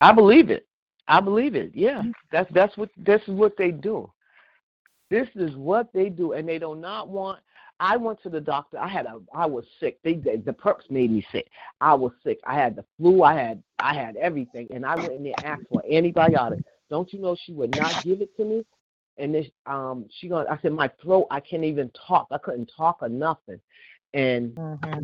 I 0.00 0.12
believe 0.12 0.50
it. 0.50 0.66
I 1.06 1.20
believe 1.20 1.54
it. 1.54 1.74
Yeah. 1.74 2.02
That's 2.30 2.50
that's 2.52 2.76
what 2.76 2.90
this 2.96 3.22
is 3.22 3.34
what 3.34 3.56
they 3.56 3.70
do. 3.70 4.10
This 5.10 5.28
is 5.34 5.56
what 5.56 5.92
they 5.92 6.10
do, 6.10 6.32
and 6.32 6.46
they 6.48 6.58
do 6.58 6.74
not 6.74 7.08
want. 7.08 7.40
I 7.80 7.96
went 7.96 8.22
to 8.22 8.28
the 8.28 8.40
doctor. 8.40 8.78
I 8.78 8.88
had 8.88 9.06
a. 9.06 9.20
I 9.34 9.46
was 9.46 9.64
sick. 9.78 9.98
They, 10.02 10.14
they 10.14 10.36
the 10.36 10.52
perps 10.52 10.90
made 10.90 11.10
me 11.10 11.24
sick. 11.30 11.48
I 11.80 11.94
was 11.94 12.12
sick. 12.24 12.38
I 12.44 12.54
had 12.54 12.76
the 12.76 12.84
flu. 12.96 13.22
I 13.22 13.34
had 13.34 13.62
I 13.78 13.94
had 13.94 14.16
everything, 14.16 14.66
and 14.72 14.84
I 14.84 14.96
went 14.96 15.12
in 15.12 15.24
there 15.24 15.34
and 15.38 15.46
asked 15.46 15.68
for 15.68 15.82
antibiotics. 15.90 16.62
Don't 16.90 17.12
you 17.12 17.20
know 17.20 17.36
she 17.44 17.52
would 17.52 17.74
not 17.74 18.02
give 18.02 18.20
it 18.20 18.34
to 18.36 18.44
me? 18.44 18.64
And 19.18 19.34
this 19.34 19.46
um 19.66 20.06
she 20.18 20.28
going. 20.28 20.46
I 20.48 20.58
said 20.60 20.72
my 20.72 20.90
throat. 21.02 21.26
I 21.30 21.40
can't 21.40 21.64
even 21.64 21.90
talk. 22.06 22.26
I 22.30 22.38
couldn't 22.38 22.70
talk 22.76 22.98
or 23.02 23.08
nothing, 23.08 23.60
and 24.14 24.56
Mm-hmm. 24.56 25.00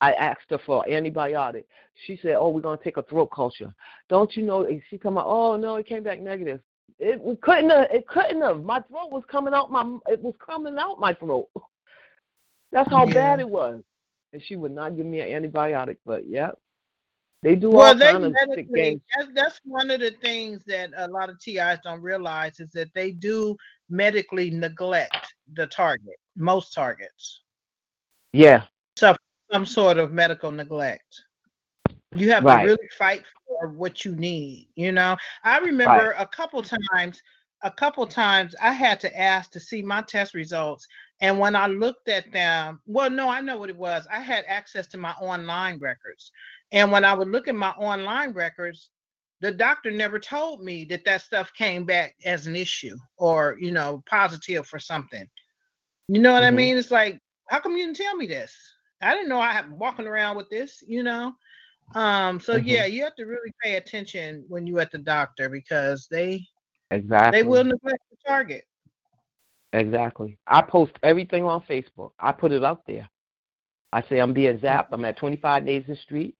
I 0.00 0.12
asked 0.14 0.50
her 0.50 0.58
for 0.66 0.84
antibiotic. 0.88 1.64
She 2.06 2.18
said, 2.22 2.34
"Oh, 2.38 2.50
we're 2.50 2.60
gonna 2.60 2.80
take 2.82 2.96
a 2.96 3.02
throat 3.02 3.30
culture." 3.34 3.72
Don't 4.08 4.34
you 4.36 4.42
know? 4.42 4.64
and 4.64 4.82
She 4.90 4.98
come 4.98 5.16
out. 5.18 5.26
Oh 5.26 5.56
no, 5.56 5.76
it 5.76 5.86
came 5.86 6.02
back 6.02 6.20
negative. 6.20 6.60
It 6.98 7.40
couldn't 7.40 7.70
have. 7.70 7.86
It 7.90 8.06
couldn't 8.06 8.40
have. 8.42 8.62
My 8.62 8.80
throat 8.80 9.10
was 9.10 9.24
coming 9.30 9.54
out. 9.54 9.70
My 9.70 9.82
it 10.06 10.20
was 10.20 10.34
coming 10.44 10.76
out 10.78 11.00
my 11.00 11.14
throat. 11.14 11.48
That's 12.72 12.90
how 12.90 13.06
bad 13.06 13.40
it 13.40 13.48
was. 13.48 13.82
And 14.32 14.42
she 14.42 14.56
would 14.56 14.72
not 14.72 14.96
give 14.96 15.06
me 15.06 15.20
an 15.20 15.42
antibiotic. 15.42 15.98
But 16.06 16.26
yeah, 16.26 16.52
they 17.42 17.54
do 17.54 17.70
Well, 17.70 17.88
all 17.88 17.94
they 17.94 18.12
kind 18.12 18.24
of 18.24 18.34
sick 18.54 18.72
games. 18.74 19.02
that's, 19.16 19.28
that's 19.34 19.60
one 19.64 19.90
of 19.90 20.00
the 20.00 20.12
things 20.22 20.60
that 20.66 20.90
a 20.96 21.08
lot 21.08 21.28
of 21.28 21.38
TIs 21.38 21.78
don't 21.84 22.00
realize 22.00 22.60
is 22.60 22.70
that 22.72 22.88
they 22.94 23.10
do 23.12 23.56
medically 23.90 24.50
neglect 24.50 25.34
the 25.54 25.66
target, 25.66 26.16
most 26.36 26.72
targets, 26.72 27.42
Yeah, 28.32 28.62
suffer 28.96 29.18
some 29.52 29.66
sort 29.66 29.98
of 29.98 30.12
medical 30.12 30.50
neglect. 30.50 31.24
You 32.14 32.30
have 32.30 32.44
Right. 32.44 32.60
to 32.60 32.66
really 32.66 32.88
fight 32.98 33.22
for 33.46 33.68
what 33.68 34.04
you 34.04 34.14
need. 34.14 34.68
You 34.76 34.92
know, 34.92 35.16
I 35.44 35.58
remember 35.58 36.12
a 36.18 36.26
couple 36.26 36.62
times, 36.62 37.20
a 37.62 37.70
couple 37.70 38.06
times 38.06 38.54
I 38.62 38.72
had 38.72 38.98
to 39.00 39.20
ask 39.20 39.50
to 39.52 39.60
see 39.60 39.82
my 39.82 40.02
test 40.02 40.34
results. 40.34 40.86
And 41.22 41.38
when 41.40 41.56
I 41.56 41.68
looked 41.68 42.08
at 42.08 42.32
them, 42.32 42.82
well, 42.86 43.10
no, 43.10 43.30
I 43.30 43.40
know 43.40 43.58
what 43.58 43.70
it 43.70 43.76
was. 43.76 44.06
I 44.12 44.20
had 44.20 44.44
access 44.48 44.88
to 44.88 44.98
my 44.98 45.12
online 45.12 45.78
records. 45.80 46.32
And 46.72 46.92
when 46.92 47.04
I 47.04 47.14
would 47.14 47.28
look 47.28 47.48
at 47.48 47.56
my 47.56 47.70
online 47.70 48.32
records, 48.32 48.90
the 49.40 49.52
doctor 49.52 49.90
never 49.90 50.20
told 50.20 50.62
me 50.62 50.84
that 50.86 51.04
that 51.06 51.22
stuff 51.22 51.52
came 51.54 51.84
back 51.86 52.16
as 52.24 52.46
an 52.46 52.56
issue 52.56 52.96
or, 53.18 53.56
you 53.60 53.72
know, 53.72 54.02
positive 54.06 54.66
for 54.66 54.80
something. 54.80 55.28
You 56.08 56.20
know 56.20 56.32
what 56.32 56.44
I 56.44 56.50
Mhm. 56.50 56.52
mean? 56.52 56.78
It's 56.78 56.90
like, 56.90 57.20
how 57.48 57.60
come 57.60 57.76
you 57.76 57.86
didn't 57.86 57.98
tell 57.98 58.16
me 58.16 58.26
this? 58.26 58.56
I 59.02 59.14
didn't 59.14 59.28
know 59.28 59.40
I 59.40 59.52
had 59.52 59.70
walking 59.70 60.06
around 60.06 60.36
with 60.36 60.50
this, 60.50 60.82
you 60.86 61.02
know? 61.02 61.34
Um, 61.94 62.40
so 62.40 62.56
Mhm. 62.56 62.66
yeah, 62.66 62.86
you 62.86 63.04
have 63.04 63.16
to 63.16 63.24
really 63.26 63.52
pay 63.62 63.76
attention 63.76 64.44
when 64.48 64.66
you 64.66 64.78
at 64.80 64.90
the 64.92 64.98
doctor 64.98 65.48
because 65.48 66.08
they 66.10 66.46
exactly. 66.90 67.30
they 67.30 67.42
will 67.42 67.64
neglect 67.64 68.02
the 68.10 68.16
target. 68.26 68.64
Exactly. 69.72 70.38
I 70.46 70.62
post 70.62 70.92
everything 71.02 71.44
on 71.44 71.62
Facebook. 71.62 72.10
I 72.18 72.32
put 72.32 72.52
it 72.52 72.62
out 72.64 72.82
there. 72.86 73.08
I 73.92 74.02
say 74.08 74.18
I'm 74.18 74.32
being 74.32 74.58
zapped. 74.58 74.88
I'm 74.92 75.04
at 75.04 75.16
25 75.18 75.64
Nason 75.64 75.96
Street. 76.02 76.34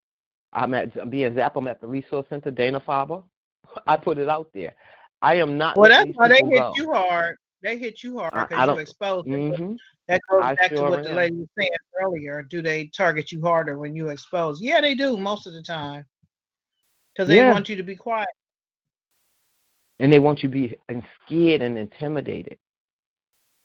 I'm 0.52 0.74
at 0.74 0.90
I'm 1.00 1.10
being 1.10 1.32
zapped. 1.32 1.52
I'm 1.56 1.68
at 1.68 1.80
the 1.80 1.86
Resource 1.86 2.26
Center, 2.28 2.50
Dana 2.50 2.80
Farber. 2.80 3.22
I 3.86 3.96
put 3.96 4.18
it 4.18 4.28
out 4.28 4.48
there. 4.52 4.74
I 5.22 5.36
am 5.36 5.56
not. 5.56 5.76
Well, 5.76 5.88
that's 5.90 6.10
why 6.14 6.28
they 6.28 6.36
hit 6.36 6.50
go. 6.50 6.72
you 6.76 6.92
hard. 6.92 7.36
They 7.62 7.78
hit 7.78 8.02
you 8.02 8.18
hard 8.18 8.48
because 8.48 8.68
you 8.68 8.78
exposed 8.78 9.26
them. 9.28 9.52
Mhm. 9.52 9.76
That 10.08 10.20
goes 10.28 10.42
I 10.42 10.54
back 10.56 10.70
to 10.70 10.76
sure 10.76 10.90
what 10.90 11.04
the 11.04 11.12
lady 11.14 11.36
was 11.36 11.48
saying 11.56 11.70
earlier. 12.02 12.42
Do 12.42 12.60
they 12.60 12.86
target 12.88 13.30
you 13.30 13.40
harder 13.40 13.78
when 13.78 13.94
you 13.94 14.08
expose? 14.08 14.60
Yeah, 14.60 14.80
they 14.80 14.94
do 14.94 15.16
most 15.16 15.46
of 15.46 15.52
the 15.52 15.62
time. 15.62 16.04
Because 17.14 17.28
they 17.28 17.36
Yeah. 17.36 17.52
want 17.52 17.68
you 17.68 17.76
to 17.76 17.82
be 17.84 17.94
quiet. 17.94 18.28
And 20.00 20.12
they 20.12 20.18
want 20.18 20.42
you 20.42 20.48
to 20.48 20.52
be 20.52 20.76
and 20.88 21.04
scared 21.24 21.62
and 21.62 21.78
intimidated. 21.78 22.58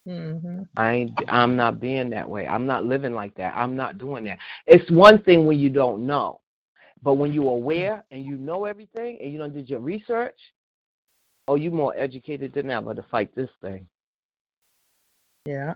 Hmm 0.07 0.63
I 0.77 1.09
I'm 1.27 1.55
not 1.55 1.79
being 1.79 2.09
that 2.11 2.29
way. 2.29 2.47
I'm 2.47 2.65
not 2.65 2.85
living 2.85 3.13
like 3.13 3.35
that. 3.35 3.55
I'm 3.55 3.75
not 3.75 3.97
doing 3.97 4.23
that. 4.25 4.39
It's 4.67 4.89
one 4.91 5.21
thing 5.23 5.45
when 5.45 5.59
you 5.59 5.69
don't 5.69 6.05
know, 6.07 6.41
but 7.03 7.15
when 7.15 7.33
you're 7.33 7.51
aware 7.51 8.03
and 8.11 8.23
you 8.25 8.37
know 8.37 8.65
everything 8.65 9.17
and 9.21 9.31
you 9.31 9.39
done 9.39 9.53
did 9.53 9.69
your 9.69 9.79
research, 9.81 10.39
oh, 11.47 11.55
you 11.55 11.71
more 11.71 11.93
educated 11.97 12.53
than 12.53 12.71
ever 12.71 12.93
to 12.93 13.03
fight 13.03 13.35
this 13.35 13.49
thing. 13.61 13.87
Yeah. 15.45 15.75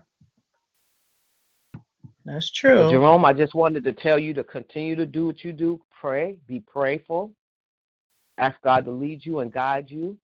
That's 2.25 2.51
So, 2.73 2.89
true. 2.89 2.89
Jerome, 2.91 3.25
I 3.25 3.33
just 3.33 3.55
wanted 3.55 3.83
to 3.85 3.93
tell 3.93 4.19
you 4.19 4.33
to 4.35 4.43
continue 4.43 4.95
to 4.95 5.05
do 5.05 5.25
what 5.25 5.43
you 5.43 5.53
do. 5.53 5.81
Pray, 5.99 6.37
be 6.47 6.59
prayerful, 6.61 7.31
ask 8.37 8.61
God 8.63 8.85
to 8.85 8.91
lead 8.91 9.25
you 9.25 9.39
and 9.39 9.51
guide 9.51 9.89
you, 9.89 10.17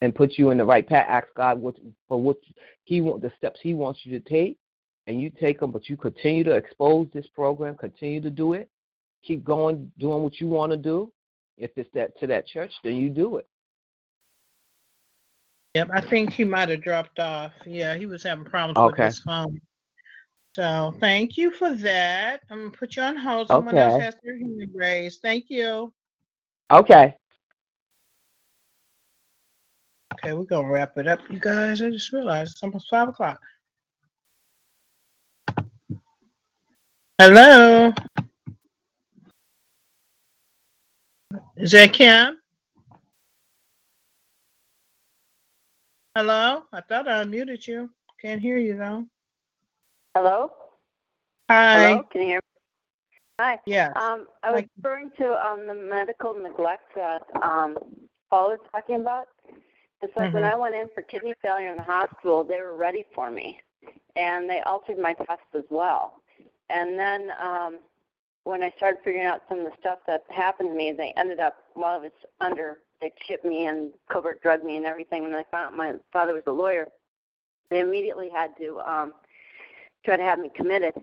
and 0.00 0.14
put 0.14 0.38
you 0.38 0.50
in 0.50 0.58
the 0.58 0.64
right 0.64 0.86
path. 0.86 1.06
Ask 1.08 1.28
God 1.36 1.60
what 1.60 1.76
for 2.06 2.20
what 2.20 2.36
He 2.84 3.00
want 3.00 3.22
the 3.22 3.32
steps 3.36 3.60
He 3.62 3.74
wants 3.74 4.00
you 4.04 4.18
to 4.18 4.28
take, 4.28 4.58
and 5.06 5.20
you 5.20 5.30
take 5.30 5.60
them. 5.60 5.70
But 5.70 5.88
you 5.88 5.96
continue 5.96 6.44
to 6.44 6.52
expose 6.52 7.08
this 7.12 7.26
program. 7.34 7.76
Continue 7.76 8.20
to 8.20 8.30
do 8.30 8.54
it. 8.54 8.68
Keep 9.24 9.44
going, 9.44 9.90
doing 9.98 10.22
what 10.22 10.40
you 10.40 10.46
want 10.48 10.72
to 10.72 10.78
do. 10.78 11.12
If 11.56 11.72
it's 11.76 11.90
that 11.94 12.18
to 12.20 12.26
that 12.28 12.46
church, 12.46 12.72
then 12.84 12.96
you 12.96 13.10
do 13.10 13.36
it. 13.36 13.46
Yep, 15.74 15.90
I 15.92 16.00
think 16.00 16.32
he 16.32 16.44
might 16.44 16.68
have 16.68 16.82
dropped 16.82 17.18
off. 17.18 17.52
Yeah, 17.66 17.96
he 17.96 18.06
was 18.06 18.22
having 18.22 18.44
problems 18.44 18.78
Okay. 18.78 19.04
with 19.04 19.14
his 19.14 19.20
phone. 19.20 19.60
So 20.54 20.94
thank 20.98 21.36
you 21.36 21.52
for 21.52 21.74
that. 21.76 22.40
I'm 22.50 22.58
gonna 22.58 22.70
put 22.70 22.96
you 22.96 23.02
on 23.02 23.16
hold. 23.16 23.48
Someone 23.48 23.76
else 23.76 24.02
has 24.02 24.16
their 24.24 24.38
hand 24.38 24.70
raised. 24.74 25.20
Thank 25.20 25.50
you. 25.50 25.92
Okay. 26.70 27.14
Okay, 30.18 30.32
we're 30.32 30.44
gonna 30.44 30.68
wrap 30.68 30.98
it 30.98 31.06
up, 31.06 31.20
you 31.30 31.38
guys. 31.38 31.80
I 31.80 31.90
just 31.90 32.12
realized 32.12 32.52
it's 32.52 32.62
almost 32.62 32.88
five 32.90 33.08
o'clock. 33.08 33.40
Hello. 37.18 37.92
Is 41.56 41.70
that 41.70 41.92
Kim? 41.92 42.38
Hello? 46.16 46.64
I 46.72 46.80
thought 46.80 47.08
I 47.08 47.22
unmuted 47.22 47.64
you. 47.68 47.90
Can't 48.20 48.40
hear 48.40 48.58
you 48.58 48.76
though. 48.76 49.04
Hello? 50.16 50.50
Hi. 51.48 51.90
Hello? 51.90 52.02
Can 52.10 52.22
you 52.22 52.26
hear 52.26 52.36
me? 52.36 53.40
Hi. 53.40 53.58
Yeah. 53.66 53.92
Um, 53.94 54.26
I 54.42 54.50
was 54.50 54.62
Hi. 54.62 54.68
referring 54.78 55.10
to 55.18 55.46
um, 55.46 55.68
the 55.68 55.74
medical 55.74 56.34
neglect 56.34 56.92
that 56.96 57.22
um, 57.40 57.78
Paul 58.30 58.48
was 58.48 58.58
talking 58.72 58.96
about. 58.96 59.28
It's 60.02 60.16
like 60.16 60.32
when 60.32 60.44
Mhm. 60.44 60.52
I 60.52 60.54
went 60.54 60.74
in 60.74 60.88
for 60.94 61.02
kidney 61.02 61.34
failure 61.42 61.70
in 61.70 61.76
the 61.76 61.82
hospital, 61.82 62.44
they 62.44 62.60
were 62.60 62.76
ready 62.76 63.04
for 63.14 63.30
me, 63.30 63.60
and 64.16 64.48
they 64.48 64.60
altered 64.60 64.98
my 64.98 65.14
test 65.14 65.42
as 65.54 65.64
well. 65.70 66.22
And 66.70 66.98
then 66.98 67.32
um, 67.40 67.78
when 68.44 68.62
I 68.62 68.70
started 68.76 68.98
figuring 69.04 69.26
out 69.26 69.42
some 69.48 69.58
of 69.60 69.64
the 69.64 69.72
stuff 69.80 69.98
that 70.06 70.24
happened 70.28 70.70
to 70.70 70.74
me, 70.76 70.92
they 70.92 71.12
ended 71.16 71.40
up 71.40 71.56
while 71.74 71.94
I 71.94 72.02
was 72.02 72.12
under, 72.40 72.78
they 73.00 73.12
chipped 73.26 73.44
me 73.44 73.66
and 73.66 73.92
covert 74.10 74.42
drug 74.42 74.62
me 74.64 74.76
and 74.76 74.86
everything. 74.86 75.22
When 75.22 75.32
they 75.32 75.44
found 75.50 75.66
out 75.72 75.76
my 75.76 75.94
father 76.12 76.34
was 76.34 76.44
a 76.46 76.52
lawyer, 76.52 76.88
they 77.70 77.80
immediately 77.80 78.30
had 78.30 78.56
to 78.58 78.80
um, 78.80 79.12
try 80.04 80.16
to 80.16 80.22
have 80.22 80.38
me 80.38 80.50
committed. 80.54 80.94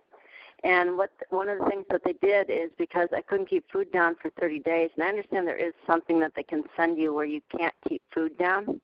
And 0.64 0.98
what 0.98 1.12
one 1.30 1.50
of 1.50 1.60
the 1.60 1.66
things 1.66 1.86
that 1.92 2.02
they 2.04 2.14
did 2.14 2.50
is 2.50 2.72
because 2.78 3.10
I 3.16 3.22
couldn't 3.22 3.50
keep 3.50 3.70
food 3.72 3.92
down 3.92 4.16
for 4.22 4.32
30 4.40 4.60
days, 4.60 4.90
and 4.96 5.04
I 5.04 5.10
understand 5.10 5.48
there 5.48 5.56
is 5.58 5.74
something 5.86 6.20
that 6.22 6.32
they 6.36 6.44
can 6.44 6.64
send 6.76 6.98
you 6.98 7.14
where 7.14 7.26
you 7.26 7.42
can't 7.56 7.74
keep 7.88 8.02
food 8.14 8.36
down. 8.38 8.82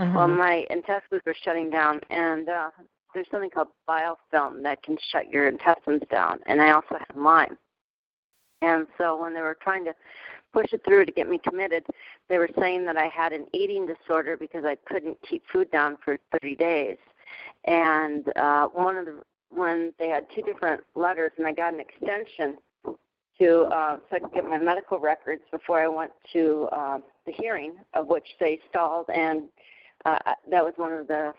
Well, 0.00 0.28
Mhm. 0.28 0.38
my 0.38 0.66
intestines 0.70 1.22
were 1.26 1.34
shutting 1.34 1.68
down, 1.68 2.00
and 2.08 2.48
uh, 2.48 2.70
there's 3.12 3.28
something 3.30 3.50
called 3.50 3.68
biofilm 3.86 4.62
that 4.62 4.82
can 4.82 4.96
shut 4.96 5.30
your 5.30 5.46
intestines 5.46 6.02
down, 6.10 6.40
and 6.46 6.62
I 6.62 6.70
also 6.70 6.96
had 6.96 7.14
Lyme. 7.14 7.58
And 8.62 8.86
so 8.96 9.16
when 9.16 9.34
they 9.34 9.42
were 9.42 9.58
trying 9.60 9.84
to 9.84 9.94
push 10.52 10.72
it 10.72 10.82
through 10.84 11.04
to 11.04 11.12
get 11.12 11.28
me 11.28 11.38
committed, 11.38 11.84
they 12.28 12.38
were 12.38 12.48
saying 12.58 12.86
that 12.86 12.96
I 12.96 13.08
had 13.08 13.34
an 13.34 13.46
eating 13.52 13.86
disorder 13.86 14.36
because 14.38 14.64
I 14.64 14.76
couldn't 14.86 15.20
keep 15.22 15.46
food 15.48 15.70
down 15.70 15.98
for 15.98 16.18
30 16.32 16.56
days. 16.56 16.98
And 17.64 18.26
uh, 18.36 18.68
one 18.68 18.96
of 18.96 19.04
the 19.04 19.22
when 19.50 19.92
they 19.98 20.08
had 20.08 20.26
two 20.34 20.42
different 20.42 20.82
letters, 20.94 21.32
and 21.36 21.46
I 21.46 21.52
got 21.52 21.74
an 21.74 21.80
extension 21.80 22.56
to 23.38 23.62
uh, 23.64 23.98
so 24.08 24.16
I 24.16 24.18
could 24.20 24.32
get 24.32 24.44
my 24.44 24.58
medical 24.58 24.98
records 24.98 25.42
before 25.50 25.82
I 25.82 25.88
went 25.88 26.12
to 26.32 26.68
uh, 26.72 26.98
the 27.26 27.32
hearing, 27.32 27.74
of 27.94 28.06
which 28.06 28.26
they 28.38 28.60
stalled, 28.70 29.06
and 29.12 29.48
uh, 30.04 30.18
that 30.50 30.64
was 30.64 30.74
one 30.76 30.92
of 30.92 31.06
the 31.08 31.34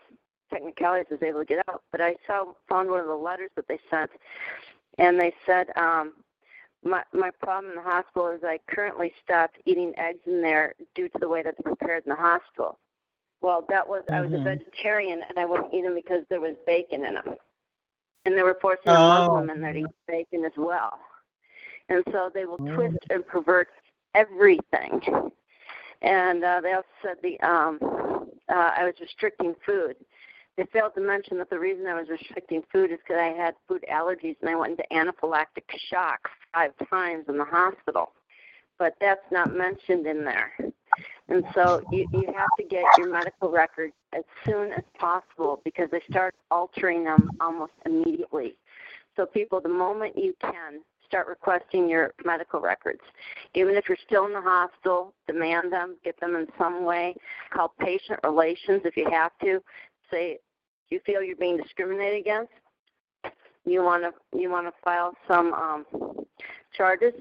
technicalities 0.50 1.06
I 1.10 1.14
was 1.14 1.22
able 1.22 1.40
to 1.40 1.44
get 1.46 1.64
out. 1.68 1.82
But 1.90 2.00
I 2.00 2.16
saw 2.26 2.52
found 2.68 2.90
one 2.90 3.00
of 3.00 3.06
the 3.06 3.14
letters 3.14 3.50
that 3.56 3.66
they 3.68 3.78
sent, 3.90 4.10
and 4.98 5.18
they 5.18 5.32
said 5.46 5.68
um, 5.76 6.12
my 6.84 7.02
my 7.12 7.30
problem 7.42 7.70
in 7.72 7.76
the 7.76 7.82
hospital 7.82 8.28
is 8.30 8.42
I 8.44 8.58
currently 8.68 9.12
stopped 9.24 9.58
eating 9.64 9.92
eggs 9.98 10.20
in 10.26 10.42
there 10.42 10.74
due 10.94 11.08
to 11.08 11.18
the 11.18 11.28
way 11.28 11.42
that 11.42 11.54
they're 11.56 11.74
prepared 11.74 12.04
in 12.06 12.10
the 12.10 12.16
hospital. 12.16 12.78
Well, 13.40 13.64
that 13.68 13.86
was 13.88 14.04
I 14.12 14.20
was 14.20 14.32
a 14.32 14.38
Mhm. 14.38 14.44
vegetarian 14.44 15.22
and 15.28 15.38
I 15.38 15.44
wouldn't 15.44 15.74
eat 15.74 15.82
them 15.82 15.94
because 15.94 16.24
there 16.28 16.40
was 16.40 16.54
bacon 16.66 17.04
in 17.04 17.14
them, 17.14 17.34
and 18.24 18.36
they 18.36 18.42
were 18.42 18.58
forcing 18.60 18.94
a 18.94 19.00
Oh. 19.00 19.06
Muslim 19.08 19.50
in 19.50 19.60
there 19.60 19.72
to 19.72 19.80
eat 19.80 19.86
bacon 20.06 20.44
as 20.44 20.52
well. 20.56 20.98
And 21.88 22.04
so 22.12 22.30
they 22.32 22.44
will 22.46 22.58
Mm. 22.58 22.74
twist 22.74 23.04
and 23.10 23.26
pervert 23.26 23.68
everything. 24.14 25.02
And 26.02 26.44
uh, 26.44 26.60
they 26.60 26.72
also 26.72 26.88
said 27.02 27.16
the 27.22 27.38
um, 27.40 27.78
uh, 28.52 28.70
I 28.76 28.84
was 28.84 28.94
restricting 29.00 29.54
food. 29.64 29.96
They 30.56 30.64
failed 30.72 30.94
to 30.96 31.00
mention 31.00 31.38
that 31.38 31.48
the 31.48 31.58
reason 31.58 31.86
I 31.86 31.98
was 31.98 32.08
restricting 32.10 32.62
food 32.70 32.92
is 32.92 32.98
because 32.98 33.20
I 33.20 33.34
had 33.34 33.54
food 33.66 33.84
allergies 33.90 34.36
and 34.42 34.50
I 34.50 34.54
went 34.54 34.72
into 34.72 34.84
anaphylactic 34.92 35.64
shock 35.88 36.28
five 36.52 36.72
times 36.90 37.24
in 37.28 37.38
the 37.38 37.44
hospital. 37.44 38.12
But 38.78 38.94
that's 39.00 39.24
not 39.30 39.56
mentioned 39.56 40.06
in 40.06 40.24
there. 40.24 40.52
And 41.28 41.44
so 41.54 41.82
you, 41.90 42.06
you 42.12 42.26
have 42.36 42.48
to 42.58 42.64
get 42.68 42.84
your 42.98 43.10
medical 43.10 43.50
records 43.50 43.94
as 44.12 44.24
soon 44.44 44.72
as 44.72 44.82
possible 44.98 45.62
because 45.64 45.88
they 45.90 46.02
start 46.10 46.34
altering 46.50 47.04
them 47.04 47.30
almost 47.40 47.72
immediately. 47.86 48.54
So 49.16 49.24
people, 49.24 49.60
the 49.60 49.68
moment 49.68 50.18
you 50.18 50.34
can, 50.40 50.80
start 51.12 51.28
requesting 51.28 51.90
your 51.90 52.14
medical 52.24 52.58
records. 52.58 53.02
Even 53.54 53.74
if 53.74 53.86
you're 53.86 53.98
still 54.06 54.24
in 54.24 54.32
the 54.32 54.40
hospital, 54.40 55.12
demand 55.26 55.70
them, 55.70 55.96
get 56.02 56.18
them 56.20 56.34
in 56.34 56.46
some 56.56 56.84
way. 56.86 57.14
Call 57.52 57.74
patient 57.78 58.18
relations 58.24 58.80
if 58.86 58.96
you 58.96 59.06
have 59.10 59.30
to. 59.42 59.62
Say 60.10 60.38
you 60.88 61.00
feel 61.04 61.22
you're 61.22 61.36
being 61.36 61.58
discriminated 61.58 62.18
against. 62.20 62.52
You 63.66 63.82
want 63.82 64.04
to 64.04 64.38
you 64.38 64.50
want 64.50 64.66
to 64.66 64.72
file 64.82 65.12
some 65.28 65.52
um, 65.52 65.84
charges 66.74 67.12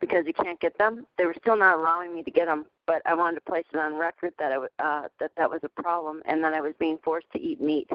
because 0.00 0.24
you 0.26 0.32
can't 0.32 0.58
get 0.58 0.76
them. 0.78 1.06
They 1.18 1.26
were 1.26 1.36
still 1.38 1.56
not 1.56 1.78
allowing 1.78 2.14
me 2.14 2.22
to 2.22 2.30
get 2.30 2.46
them, 2.46 2.64
but 2.86 3.02
I 3.04 3.14
wanted 3.14 3.36
to 3.36 3.40
place 3.42 3.64
it 3.74 3.78
on 3.78 3.94
record 3.94 4.32
that 4.38 4.52
I 4.52 4.54
w- 4.54 4.70
uh, 4.78 5.02
that 5.20 5.32
that 5.36 5.50
was 5.50 5.60
a 5.64 5.82
problem 5.82 6.22
and 6.24 6.42
that 6.42 6.54
I 6.54 6.62
was 6.62 6.72
being 6.80 6.98
forced 7.04 7.30
to 7.34 7.40
eat 7.40 7.60
meat. 7.60 7.88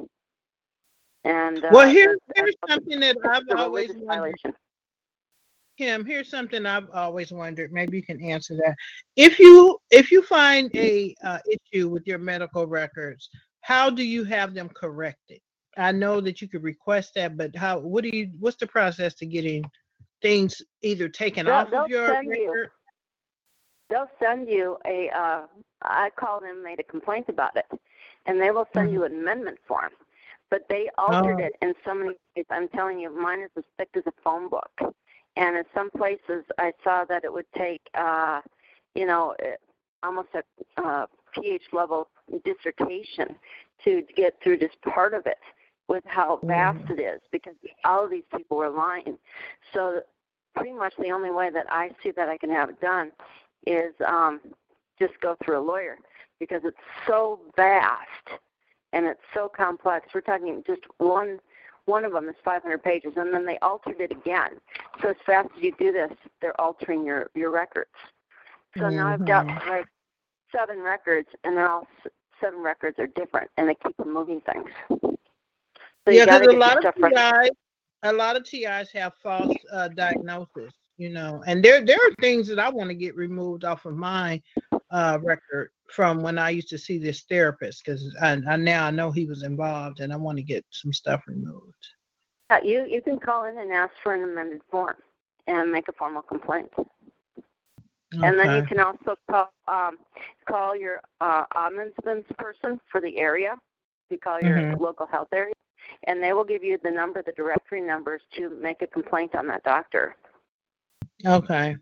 And 1.23 1.65
uh, 1.65 1.69
Well, 1.71 1.89
here, 1.89 2.17
that's- 2.35 2.35
here's 2.35 2.55
something 2.69 2.99
that 2.99 3.17
I've 3.25 3.59
always 3.59 3.89
violation. 4.07 4.53
Kim, 5.79 6.03
here's 6.05 6.29
something 6.29 6.65
I've 6.65 6.89
always 6.93 7.31
wondered. 7.31 7.71
Maybe 7.71 7.95
you 7.95 8.03
can 8.03 8.21
answer 8.21 8.53
that. 8.57 8.75
If 9.15 9.39
you 9.39 9.77
if 9.91 10.11
you 10.11 10.21
find 10.23 10.69
a 10.75 11.15
uh, 11.23 11.39
issue 11.49 11.87
with 11.87 12.05
your 12.05 12.17
medical 12.17 12.67
records, 12.67 13.29
how 13.61 13.89
do 13.89 14.03
you 14.03 14.25
have 14.25 14.53
them 14.53 14.67
corrected? 14.75 15.39
I 15.77 15.93
know 15.93 16.19
that 16.19 16.41
you 16.41 16.49
could 16.49 16.63
request 16.63 17.13
that, 17.15 17.37
but 17.37 17.55
how? 17.55 17.79
What 17.79 18.03
do 18.03 18.09
you? 18.09 18.29
What's 18.41 18.57
the 18.57 18.67
process 18.67 19.13
to 19.15 19.25
getting 19.25 19.63
things 20.21 20.61
either 20.81 21.07
taken 21.07 21.45
They'll- 21.45 21.55
off 21.55 21.71
they'll 21.71 21.85
of 21.85 21.89
your 21.89 22.07
send 22.09 22.25
you- 22.27 22.51
record? 22.51 22.71
they'll 23.89 24.11
send 24.21 24.49
you 24.49 24.77
a 24.85 25.09
uh 25.15 25.43
I 25.81 26.09
called 26.19 26.43
and 26.43 26.61
made 26.61 26.81
a 26.81 26.83
complaint 26.83 27.27
about 27.29 27.55
it. 27.55 27.65
And 28.25 28.39
they 28.41 28.51
will 28.51 28.67
send 28.73 28.91
you 28.91 29.05
an 29.05 29.13
amendment 29.13 29.59
form. 29.65 29.91
But 30.51 30.63
they 30.69 30.89
altered 30.97 31.37
Mm-hmm. 31.37 31.41
Oh. 31.41 31.45
it 31.45 31.53
in 31.61 31.73
so 31.85 31.93
many 31.93 32.09
ways. 32.35 32.45
I'm 32.49 32.67
telling 32.67 32.99
you, 32.99 33.09
mine 33.17 33.39
is 33.39 33.49
as 33.57 33.63
thick 33.77 33.87
as 33.95 34.03
a 34.07 34.11
phone 34.25 34.49
book. 34.49 34.71
And 35.39 35.57
in 35.57 35.63
some 35.73 35.89
places 35.89 36.43
I 36.59 36.73
saw 36.83 37.05
that 37.05 37.23
it 37.23 37.33
would 37.33 37.51
take 37.57 37.81
uh 37.95 38.41
you 38.93 39.05
know, 39.07 39.35
eh, 39.39 39.55
almost 40.03 40.29
a 40.35 40.43
uh 40.81 41.07
PH 41.33 41.63
level 41.73 42.09
dissertation 42.45 43.35
to 43.83 44.03
get 44.15 44.35
through 44.43 44.57
just 44.59 44.79
part 44.81 45.13
of 45.13 45.25
it 45.25 45.37
with 45.87 46.03
how 46.05 46.39
vast 46.43 46.77
Mm-hmm. 46.79 46.93
it 46.93 46.99
is 47.01 47.21
because 47.31 47.55
all 47.85 48.05
of 48.05 48.11
these 48.11 48.23
people 48.35 48.57
were 48.57 48.69
lying. 48.69 49.17
So 49.73 50.01
pretty 50.55 50.73
much 50.73 50.93
the 50.99 51.11
only 51.11 51.31
way 51.31 51.49
that 51.51 51.65
I 51.69 51.91
see 52.03 52.11
that 52.11 52.29
I 52.29 52.37
can 52.37 52.49
have 52.51 52.69
it 52.69 52.81
done 52.81 53.11
is 53.65 53.93
um, 54.07 54.39
just 54.99 55.13
go 55.21 55.35
through 55.43 55.59
a 55.59 55.65
lawyer 55.65 55.97
because 56.39 56.61
it's 56.63 56.77
so 57.07 57.39
vast 57.55 58.27
and 58.93 59.05
it's 59.05 59.21
so 59.33 59.49
complex. 59.49 60.07
We're 60.13 60.21
talking 60.21 60.63
just 60.67 60.81
one 60.97 61.39
one 61.89 62.05
of 62.05 62.13
them 62.13 62.29
is 62.29 62.35
500 62.45 62.81
pages, 62.83 63.13
and 63.17 63.33
then 63.33 63.45
they 63.45 63.57
altered 63.59 63.99
it 63.99 64.11
again. 64.11 64.51
So 65.01 65.09
as 65.09 65.15
fast 65.25 65.49
as 65.57 65.63
you 65.63 65.73
do 65.77 65.91
this, 65.91 66.11
they're 66.41 66.59
altering 66.61 67.05
your 67.05 67.29
your 67.33 67.51
records. 67.51 67.89
So 68.77 68.83
mm-hmm. 68.83 68.95
now 68.95 69.07
I've 69.07 69.25
got 69.25 69.47
mm-hmm. 69.47 69.69
like 69.69 69.87
seven 70.55 70.79
records, 70.79 71.27
and 71.43 71.57
they're 71.57 71.69
all 71.69 71.87
seven 72.39 72.61
records 72.61 72.99
are 72.99 73.07
different, 73.07 73.49
and 73.57 73.67
they 73.67 73.75
keep 73.75 73.95
moving 74.05 74.41
things. 74.41 74.69
So 74.89 76.11
yeah, 76.11 76.25
because 76.25 76.47
a 76.47 76.57
lot 76.57 76.85
of 76.85 76.95
TIs, 76.95 77.51
a 78.03 78.13
lot 78.13 78.35
of 78.35 78.43
TIs 78.43 78.91
have 78.93 79.13
false 79.21 79.55
uh, 79.73 79.89
diagnosis, 79.89 80.71
you 80.97 81.09
know, 81.09 81.43
and 81.47 81.63
there 81.63 81.83
there 81.83 81.97
are 81.97 82.15
things 82.21 82.47
that 82.47 82.59
I 82.59 82.69
want 82.69 82.89
to 82.89 82.95
get 82.95 83.15
removed 83.15 83.65
off 83.65 83.85
of 83.85 83.95
my 83.95 84.41
uh, 84.91 85.17
record 85.21 85.71
from 85.91 86.21
when 86.21 86.37
I 86.37 86.51
used 86.51 86.69
to 86.69 86.77
see 86.77 86.97
this 86.97 87.21
therapist 87.23 87.83
because 87.83 88.15
I, 88.21 88.39
I, 88.47 88.55
now 88.55 88.85
I 88.85 88.91
know 88.91 89.11
he 89.11 89.25
was 89.25 89.43
involved 89.43 89.99
and 89.99 90.13
I 90.13 90.15
want 90.15 90.37
to 90.37 90.43
get 90.43 90.65
some 90.69 90.93
stuff 90.93 91.23
removed. 91.27 91.87
Uh, 92.49 92.59
you 92.63 92.85
you 92.89 93.01
can 93.01 93.19
call 93.19 93.45
in 93.45 93.57
and 93.57 93.71
ask 93.71 93.93
for 94.01 94.13
an 94.13 94.23
amended 94.23 94.61
form 94.71 94.95
and 95.47 95.71
make 95.71 95.87
a 95.87 95.93
formal 95.93 96.21
complaint. 96.21 96.71
Okay. 96.77 98.27
And 98.27 98.39
then 98.39 98.55
you 98.55 98.63
can 98.63 98.79
also 98.79 99.15
call 99.29 99.51
um, 99.67 99.97
call 100.47 100.75
your 100.75 101.01
uh, 101.21 101.45
ombudsman 101.55 102.25
person 102.37 102.79
for 102.91 103.01
the 103.01 103.17
area. 103.17 103.55
You 104.09 104.17
call 104.17 104.41
your 104.41 104.57
mm-hmm. 104.57 104.83
local 104.83 105.05
health 105.05 105.27
area, 105.31 105.53
and 106.05 106.23
they 106.23 106.33
will 106.33 106.43
give 106.43 106.63
you 106.63 106.79
the 106.83 106.89
number, 106.89 107.21
the 107.21 107.33
directory 107.33 107.81
numbers 107.81 108.21
to 108.33 108.49
make 108.61 108.81
a 108.81 108.87
complaint 108.87 109.35
on 109.35 109.45
that 109.47 109.63
doctor. 109.63 110.15
Okay. 111.23 111.77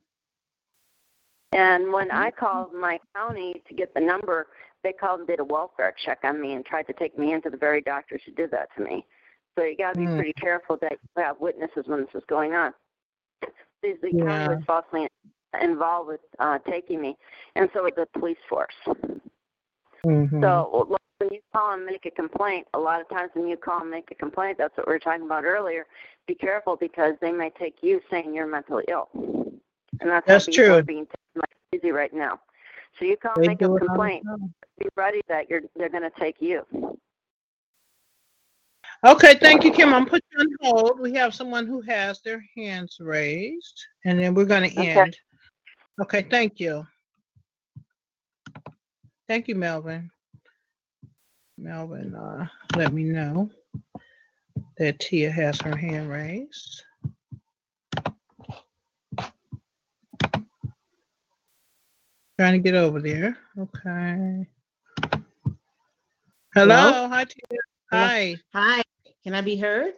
And 1.54 1.94
when 1.94 2.12
I 2.12 2.32
called 2.32 2.74
my 2.74 3.00
county 3.16 3.62
to 3.68 3.74
get 3.74 3.94
the 3.94 4.02
number, 4.02 4.48
they 4.84 4.94
called 4.94 5.20
and 5.20 5.28
did 5.28 5.40
a 5.40 5.46
welfare 5.46 5.94
check 5.98 6.20
on 6.24 6.42
me 6.42 6.54
and 6.54 6.66
tried 6.66 6.88
to 6.88 6.94
take 6.94 7.18
me 7.18 7.34
into 7.34 7.50
the 7.50 7.58
very 7.58 7.82
doctors 7.82 8.22
who 8.26 8.32
did 8.34 8.52
that 8.52 8.70
to 8.78 8.84
me. 8.84 9.06
So 9.58 9.64
you 9.64 9.76
got 9.76 9.94
to 9.94 10.00
be 10.00 10.06
mm. 10.06 10.16
pretty 10.16 10.34
careful 10.34 10.78
that 10.82 10.92
you 10.92 11.24
have 11.24 11.40
witnesses 11.40 11.86
when 11.88 12.02
this 12.02 12.10
is 12.14 12.24
going 12.28 12.54
on. 12.54 12.74
The, 13.82 13.96
the 14.02 14.14
yeah. 14.14 14.26
county 14.26 14.56
was 14.56 14.64
falsely 14.66 15.08
involved 15.60 16.10
with 16.10 16.20
uh, 16.40 16.60
taking 16.70 17.02
me, 17.02 17.18
and 17.56 17.70
so 17.74 17.84
was 17.84 17.94
the 17.96 18.08
police 18.20 18.38
force. 18.48 18.76
Mm-hmm. 20.06 20.42
So 20.42 20.88
when 21.18 21.30
you 21.32 21.40
call 21.54 21.74
and 21.74 21.86
make 21.86 22.06
a 22.06 22.12
complaint, 22.12 22.68
a 22.74 22.80
lot 22.80 23.02
of 23.02 23.10
times 23.10 23.32
when 23.34 23.48
you 23.48 23.58
call 23.58 23.82
and 23.82 23.90
make 23.90 24.10
a 24.12 24.16
complaint, 24.16 24.58
that's 24.58 24.76
what 24.78 24.88
we 24.88 24.94
were 24.94 25.00
talking 25.00 25.26
about 25.26 25.44
earlier. 25.44 25.86
Be 26.28 26.36
careful 26.36 26.76
because 26.76 27.16
they 27.22 27.32
may 27.32 27.50
take 27.50 27.78
you 27.82 28.02
saying 28.12 28.34
you're 28.34 28.48
mentally 28.48 28.84
ill, 28.88 29.10
and 29.16 30.10
that's, 30.10 30.28
that's 30.28 30.46
true. 30.46 30.84
Being 30.84 31.08
like 31.38 31.50
crazy 31.72 31.92
right 31.92 32.14
now. 32.14 32.40
So 33.00 33.06
you 33.06 33.18
call 33.18 33.34
and 33.38 33.48
make 33.48 33.62
a 33.62 33.68
complaint. 33.68 34.26
Be 34.80 34.88
ready 34.96 35.22
that 35.28 35.50
you're 35.50 35.62
they're 35.76 35.90
going 35.90 36.04
to 36.04 36.20
take 36.20 36.36
you. 36.40 36.66
Okay, 39.06 39.36
thank 39.36 39.64
you, 39.64 39.72
Kim. 39.72 39.94
I'm 39.94 40.06
putting 40.06 40.28
you 40.32 40.40
on 40.40 40.48
hold. 40.62 41.00
We 41.00 41.14
have 41.14 41.34
someone 41.34 41.68
who 41.68 41.82
has 41.82 42.20
their 42.22 42.44
hands 42.56 42.98
raised, 43.00 43.86
and 44.06 44.20
then 44.20 44.34
we're 44.34 44.46
going 44.46 44.70
to 44.70 44.80
end. 44.80 45.16
Okay. 46.02 46.22
okay, 46.22 46.30
thank 46.30 46.60
you. 46.60 46.86
Thank 49.28 49.48
you, 49.48 49.56
Melvin. 49.56 50.10
Melvin, 51.60 52.16
uh, 52.16 52.48
let 52.76 52.94
me 52.94 53.04
know 53.04 53.50
that 54.78 55.00
Tia 55.00 55.32
has 55.32 55.60
her 55.62 55.76
hand 55.76 56.10
raised. 56.10 56.84
Trying 62.40 62.54
to 62.54 62.60
get 62.60 62.76
over 62.76 63.02
there. 63.02 63.36
Okay. 63.58 64.46
Hello. 66.54 66.76
Hello? 66.76 67.08
Hi, 67.10 67.24
Tia. 67.24 67.60
Hi. 67.92 68.36
Hi. 68.54 68.84
Can 69.24 69.34
I 69.34 69.42
be 69.42 69.58
heard? 69.58 69.94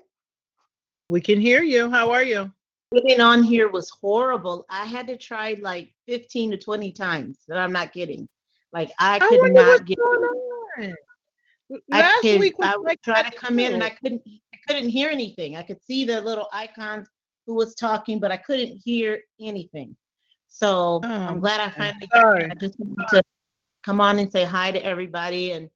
We 1.09 1.19
can 1.19 1.41
hear 1.41 1.63
you. 1.63 1.89
How 1.89 2.11
are 2.11 2.23
you? 2.23 2.49
Getting 2.93 3.19
on 3.19 3.43
here 3.43 3.67
was 3.67 3.89
horrible. 4.01 4.65
I 4.69 4.85
had 4.85 5.05
to 5.07 5.17
try 5.17 5.57
like 5.59 5.93
15 6.07 6.51
to 6.51 6.57
20 6.57 6.93
times 6.93 7.39
that 7.49 7.57
I'm 7.57 7.73
not 7.73 7.91
getting. 7.91 8.25
Like 8.71 8.91
I 8.99 9.19
could 9.19 9.43
I 9.43 9.49
not 9.49 9.85
get 9.85 9.99
on. 9.99 10.95
Last 11.89 12.19
I 12.19 12.19
could, 12.21 12.39
week 12.39 12.55
I 12.61 12.77
would 12.77 12.85
like 12.85 13.01
try 13.01 13.21
to 13.21 13.35
come 13.35 13.59
in 13.59 13.73
and 13.73 13.83
I 13.83 13.89
couldn't 13.89 14.21
I 14.53 14.57
couldn't 14.65 14.89
hear 14.89 15.09
anything. 15.09 15.57
I 15.57 15.61
could 15.61 15.83
see 15.83 16.05
the 16.05 16.21
little 16.21 16.47
icons 16.53 17.09
who 17.45 17.55
was 17.55 17.75
talking, 17.75 18.17
but 18.17 18.31
I 18.31 18.37
couldn't 18.37 18.81
hear 18.83 19.19
anything. 19.41 19.95
So 20.49 20.99
oh, 21.03 21.07
I'm 21.07 21.39
glad 21.39 21.61
I 21.61 21.69
finally 21.69 22.09
I 22.51 22.55
just 22.55 22.79
wanted 22.79 23.07
to 23.09 23.23
come 23.83 24.01
on 24.01 24.19
and 24.19 24.31
say 24.31 24.43
hi 24.43 24.71
to 24.71 24.83
everybody 24.83 25.53
and 25.53 25.69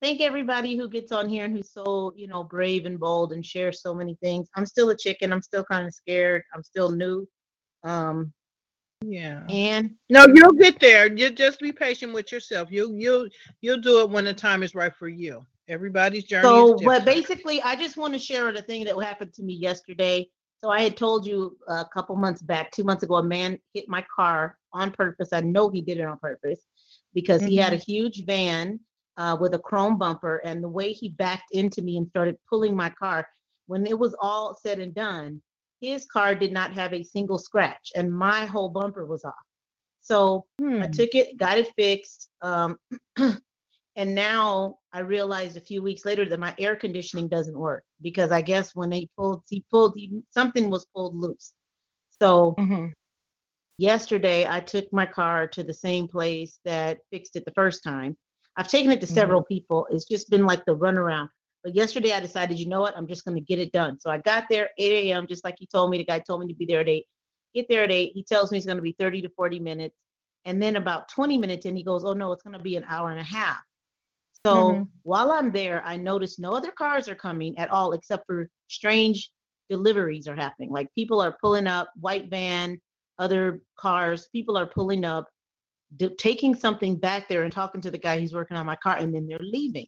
thank 0.00 0.20
everybody 0.20 0.76
who 0.76 0.88
gets 0.88 1.12
on 1.12 1.28
here 1.28 1.44
and 1.44 1.54
who's 1.54 1.70
so, 1.70 2.12
you 2.16 2.26
know, 2.28 2.42
brave 2.42 2.86
and 2.86 2.98
bold 2.98 3.32
and 3.32 3.44
shares 3.44 3.82
so 3.82 3.94
many 3.94 4.16
things. 4.22 4.48
I'm 4.56 4.66
still 4.66 4.90
a 4.90 4.96
chicken. 4.96 5.32
I'm 5.32 5.42
still 5.42 5.64
kind 5.64 5.86
of 5.86 5.94
scared. 5.94 6.42
I'm 6.54 6.62
still 6.62 6.90
new. 6.90 7.28
Um 7.84 8.32
yeah. 9.04 9.42
And 9.48 9.96
no, 10.08 10.26
you'll 10.26 10.52
get 10.52 10.78
there. 10.80 11.12
You 11.12 11.30
just 11.30 11.60
be 11.60 11.72
patient 11.72 12.14
with 12.14 12.30
yourself. 12.32 12.70
You 12.70 12.94
you'll 12.96 13.28
you'll 13.60 13.80
do 13.80 14.00
it 14.00 14.10
when 14.10 14.24
the 14.24 14.34
time 14.34 14.62
is 14.62 14.74
right 14.74 14.94
for 14.96 15.08
you. 15.08 15.44
Everybody's 15.68 16.24
journey. 16.24 16.46
So, 16.46 16.74
but 16.84 17.04
basically, 17.04 17.62
I 17.62 17.76
just 17.76 17.96
want 17.96 18.12
to 18.14 18.18
share 18.18 18.52
the 18.52 18.62
thing 18.62 18.84
that 18.84 19.00
happened 19.02 19.32
to 19.34 19.42
me 19.42 19.54
yesterday. 19.54 20.28
So 20.62 20.70
I 20.70 20.82
had 20.82 20.96
told 20.96 21.26
you 21.26 21.56
a 21.66 21.84
couple 21.84 22.14
months 22.14 22.40
back, 22.40 22.70
two 22.70 22.84
months 22.84 23.02
ago, 23.02 23.16
a 23.16 23.22
man 23.22 23.58
hit 23.74 23.88
my 23.88 24.04
car 24.14 24.56
on 24.72 24.92
purpose. 24.92 25.30
I 25.32 25.40
know 25.40 25.68
he 25.68 25.80
did 25.80 25.98
it 25.98 26.04
on 26.04 26.18
purpose 26.18 26.60
because 27.14 27.40
mm-hmm. 27.40 27.50
he 27.50 27.56
had 27.56 27.72
a 27.72 27.76
mm-hmm. 27.76 27.92
huge 27.92 28.24
van 28.24 28.78
uh, 29.16 29.36
with 29.40 29.54
a 29.54 29.58
chrome 29.58 29.98
bumper, 29.98 30.38
and 30.44 30.62
the 30.62 30.68
way 30.68 30.92
he 30.92 31.08
backed 31.08 31.50
into 31.52 31.82
me 31.82 31.96
and 31.96 32.08
started 32.08 32.36
pulling 32.48 32.76
my 32.76 32.90
car, 32.90 33.26
when 33.66 33.86
it 33.86 33.98
was 33.98 34.14
all 34.20 34.56
said 34.62 34.78
and 34.78 34.94
done, 34.94 35.42
his 35.80 36.06
car 36.06 36.34
did 36.34 36.52
not 36.52 36.72
have 36.72 36.94
a 36.94 37.02
single 37.02 37.38
scratch, 37.38 37.90
and 37.96 38.12
my 38.12 38.46
whole 38.46 38.68
bumper 38.68 39.04
was 39.04 39.24
off. 39.24 39.34
So 40.00 40.46
hmm. 40.60 40.82
I 40.82 40.86
took 40.86 41.14
it, 41.14 41.36
got 41.36 41.58
it 41.58 41.72
fixed. 41.76 42.28
Um, 42.40 42.78
And 43.96 44.14
now 44.14 44.78
I 44.92 45.00
realized 45.00 45.56
a 45.56 45.60
few 45.60 45.82
weeks 45.82 46.04
later 46.04 46.26
that 46.28 46.40
my 46.40 46.54
air 46.58 46.76
conditioning 46.76 47.28
doesn't 47.28 47.58
work 47.58 47.84
because 48.00 48.32
I 48.32 48.40
guess 48.40 48.74
when 48.74 48.88
they 48.88 49.08
pulled, 49.18 49.42
he 49.48 49.64
pulled, 49.70 49.94
he, 49.96 50.22
something 50.30 50.70
was 50.70 50.86
pulled 50.94 51.14
loose. 51.14 51.52
So 52.20 52.54
mm-hmm. 52.58 52.86
yesterday 53.76 54.46
I 54.48 54.60
took 54.60 54.90
my 54.92 55.04
car 55.04 55.46
to 55.48 55.62
the 55.62 55.74
same 55.74 56.08
place 56.08 56.58
that 56.64 56.98
fixed 57.10 57.36
it 57.36 57.44
the 57.44 57.52
first 57.52 57.84
time. 57.84 58.16
I've 58.56 58.68
taken 58.68 58.90
it 58.92 59.00
to 59.00 59.06
mm-hmm. 59.06 59.14
several 59.14 59.42
people. 59.42 59.86
It's 59.90 60.06
just 60.06 60.30
been 60.30 60.46
like 60.46 60.64
the 60.64 60.76
runaround. 60.76 61.28
But 61.62 61.74
yesterday 61.74 62.12
I 62.12 62.20
decided, 62.20 62.58
you 62.58 62.68
know 62.68 62.80
what, 62.80 62.96
I'm 62.96 63.06
just 63.06 63.24
going 63.24 63.36
to 63.36 63.44
get 63.44 63.58
it 63.58 63.72
done. 63.72 64.00
So 64.00 64.10
I 64.10 64.18
got 64.18 64.44
there 64.50 64.70
8 64.78 65.10
a.m. 65.10 65.26
just 65.26 65.44
like 65.44 65.56
he 65.58 65.66
told 65.66 65.90
me. 65.90 65.98
The 65.98 66.04
guy 66.04 66.18
told 66.18 66.40
me 66.40 66.48
to 66.48 66.54
be 66.54 66.66
there 66.66 66.80
at 66.80 66.88
8. 66.88 67.04
Get 67.54 67.68
there 67.68 67.84
at 67.84 67.92
8. 67.92 68.12
He 68.14 68.24
tells 68.24 68.50
me 68.50 68.56
it's 68.56 68.66
going 68.66 68.78
to 68.78 68.82
be 68.82 68.96
30 68.98 69.22
to 69.22 69.28
40 69.36 69.60
minutes. 69.60 69.96
And 70.44 70.60
then 70.60 70.76
about 70.76 71.08
20 71.10 71.38
minutes 71.38 71.66
in, 71.66 71.76
he 71.76 71.84
goes, 71.84 72.04
oh 72.04 72.14
no, 72.14 72.32
it's 72.32 72.42
going 72.42 72.56
to 72.56 72.62
be 72.62 72.76
an 72.76 72.84
hour 72.88 73.10
and 73.10 73.20
a 73.20 73.24
half. 73.24 73.60
So 74.44 74.54
mm-hmm. 74.54 74.82
while 75.04 75.30
I'm 75.30 75.52
there, 75.52 75.82
I 75.84 75.96
notice 75.96 76.38
no 76.38 76.52
other 76.52 76.72
cars 76.72 77.08
are 77.08 77.14
coming 77.14 77.56
at 77.58 77.70
all 77.70 77.92
except 77.92 78.26
for 78.26 78.48
strange 78.68 79.30
deliveries 79.70 80.26
are 80.26 80.36
happening. 80.36 80.70
Like 80.70 80.92
people 80.94 81.20
are 81.20 81.36
pulling 81.40 81.66
up, 81.66 81.90
white 82.00 82.28
van, 82.28 82.80
other 83.18 83.60
cars, 83.78 84.28
people 84.32 84.58
are 84.58 84.66
pulling 84.66 85.04
up, 85.04 85.28
d- 85.96 86.14
taking 86.18 86.54
something 86.54 86.96
back 86.96 87.28
there 87.28 87.44
and 87.44 87.52
talking 87.52 87.80
to 87.82 87.90
the 87.90 87.98
guy 87.98 88.18
who's 88.18 88.34
working 88.34 88.56
on 88.56 88.66
my 88.66 88.76
car, 88.76 88.96
and 88.96 89.14
then 89.14 89.26
they're 89.26 89.38
leaving. 89.40 89.86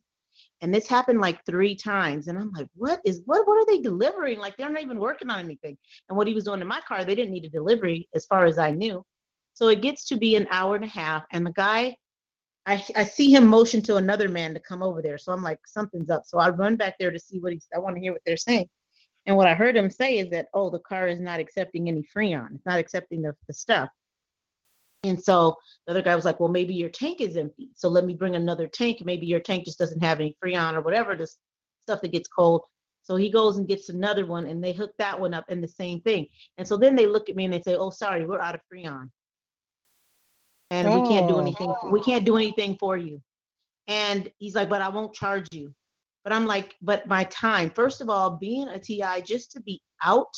And 0.61 0.73
this 0.73 0.87
happened 0.87 1.21
like 1.21 1.45
three 1.45 1.75
times. 1.75 2.29
And 2.29 2.39
I'm 2.39 2.53
like, 2.53 2.69
what 2.75 3.01
is 3.05 3.23
what 3.27 3.47
what 3.47 3.59
are 3.59 3.67
they 3.67 3.83
delivering? 3.83 4.39
Like 4.39 4.57
they're 4.57 4.71
not 4.71 4.83
even 4.83 4.99
working 4.99 5.31
on 5.31 5.41
anything. 5.41 5.77
And 6.09 6.17
what 6.17 6.27
he 6.29 6.35
was 6.35 6.45
doing 6.45 6.61
in 6.61 6.69
my 6.69 6.81
car, 6.87 7.05
they 7.05 7.15
didn't 7.15 7.33
need 7.33 7.45
a 7.45 7.51
delivery 7.51 8.09
as 8.15 8.25
far 8.27 8.47
as 8.47 8.59
I 8.59 8.71
knew. 8.71 9.05
So 9.55 9.69
it 9.69 9.83
gets 9.83 10.07
to 10.07 10.17
be 10.17 10.37
an 10.37 10.47
hour 10.51 10.77
and 10.77 10.85
a 10.85 10.89
half. 10.89 11.25
And 11.33 11.45
the 11.45 11.53
guy 11.53 11.97
I, 12.67 12.85
I 12.97 13.05
see 13.05 13.35
him 13.35 13.47
motion 13.47 13.83
to 13.83 13.97
another 13.97 14.29
man 14.29 14.55
to 14.55 14.61
come 14.61 14.83
over 14.83 15.03
there. 15.03 15.19
So 15.19 15.33
I'm 15.33 15.43
like, 15.43 15.61
something's 15.67 16.11
up. 16.11 16.23
So 16.25 16.39
I 16.39 16.49
run 16.49 16.77
back 16.77 16.97
there 16.99 17.11
to 17.11 17.19
see 17.19 17.39
what 17.39 17.53
he's, 17.53 17.67
I 17.75 17.79
want 17.79 17.97
to 17.97 18.01
hear 18.01 18.13
what 18.13 18.23
they're 18.25 18.37
saying. 18.37 18.69
And 19.27 19.37
what 19.37 19.49
I 19.49 19.55
heard 19.55 19.77
him 19.77 19.91
say 19.91 20.19
is 20.19 20.31
that, 20.31 20.49
oh, 20.55 20.71
the 20.71 20.79
car 20.81 21.09
is 21.09 21.21
not 21.21 21.41
accepting 21.41 21.89
any 21.89 22.07
Freon. 22.15 22.55
It's 22.55 22.67
not 22.67 22.79
accepting 22.79 23.23
the, 23.23 23.35
the 23.47 23.55
stuff. 23.55 23.89
And 25.03 25.23
so 25.23 25.57
the 25.87 25.93
other 25.93 26.03
guy 26.03 26.17
was 26.17 26.25
like, 26.25 26.41
well, 26.41 26.49
maybe 26.49 26.75
your 26.75 26.89
tank 26.89 27.21
is 27.21 27.37
empty. 27.37 27.71
So 27.75 27.89
let 27.89 28.07
me 28.07 28.15
bring 28.15 28.37
another 28.37 28.67
tank. 28.67 29.03
Maybe 29.05 29.27
your 29.27 29.41
tank 29.41 29.67
just 29.67 29.79
doesn't 29.79 30.03
have 30.03 30.21
any 30.21 30.37
Freon 30.43 30.75
or 30.75 30.81
whatever, 30.81 31.15
this 31.15 31.37
stuff 31.87 32.01
that 32.01 32.13
gets 32.13 32.29
cold. 32.29 32.63
So 33.03 33.17
he 33.17 33.29
goes 33.29 33.59
and 33.59 33.69
gets 33.69 33.91
another 33.91 34.25
one 34.25 34.47
and 34.47 34.65
they 34.65 34.73
hook 34.73 34.93
that 34.99 35.21
one 35.21 35.35
up 35.35 35.45
and 35.49 35.63
the 35.63 35.69
same 35.69 36.01
thing. 36.01 36.27
And 36.57 36.67
so 36.67 36.79
then 36.79 36.97
they 36.97 37.07
look 37.07 37.29
at 37.29 37.37
me 37.37 37.45
and 37.45 37.53
they 37.53 37.61
say, 37.61 37.77
oh, 37.77 37.91
sorry, 37.91 38.25
we're 38.25 38.41
out 38.41 38.55
of 38.55 38.63
Freon 38.73 39.11
and 40.75 40.89
oh. 40.89 41.01
we 41.01 41.09
can't 41.09 41.29
do 41.29 41.39
anything. 41.41 41.73
We 41.91 42.01
can't 42.01 42.25
do 42.25 42.37
anything 42.37 42.77
for 42.79 42.97
you. 42.97 43.23
And 43.87 44.31
he's 44.39 44.55
like, 44.55 44.69
but 44.69 44.83
I 44.83 44.89
won't 44.89 45.15
charge 45.15 45.47
you. 45.53 45.73
But 46.25 46.33
I'm 46.33 46.47
like, 46.47 46.75
but 46.83 47.07
my 47.07 47.25
time. 47.25 47.71
First 47.71 48.01
of 48.01 48.09
all, 48.09 48.31
being 48.31 48.69
a 48.69 48.79
TI 48.79 49.23
just 49.25 49.53
to 49.53 49.61
be 49.61 49.81
out, 50.03 50.35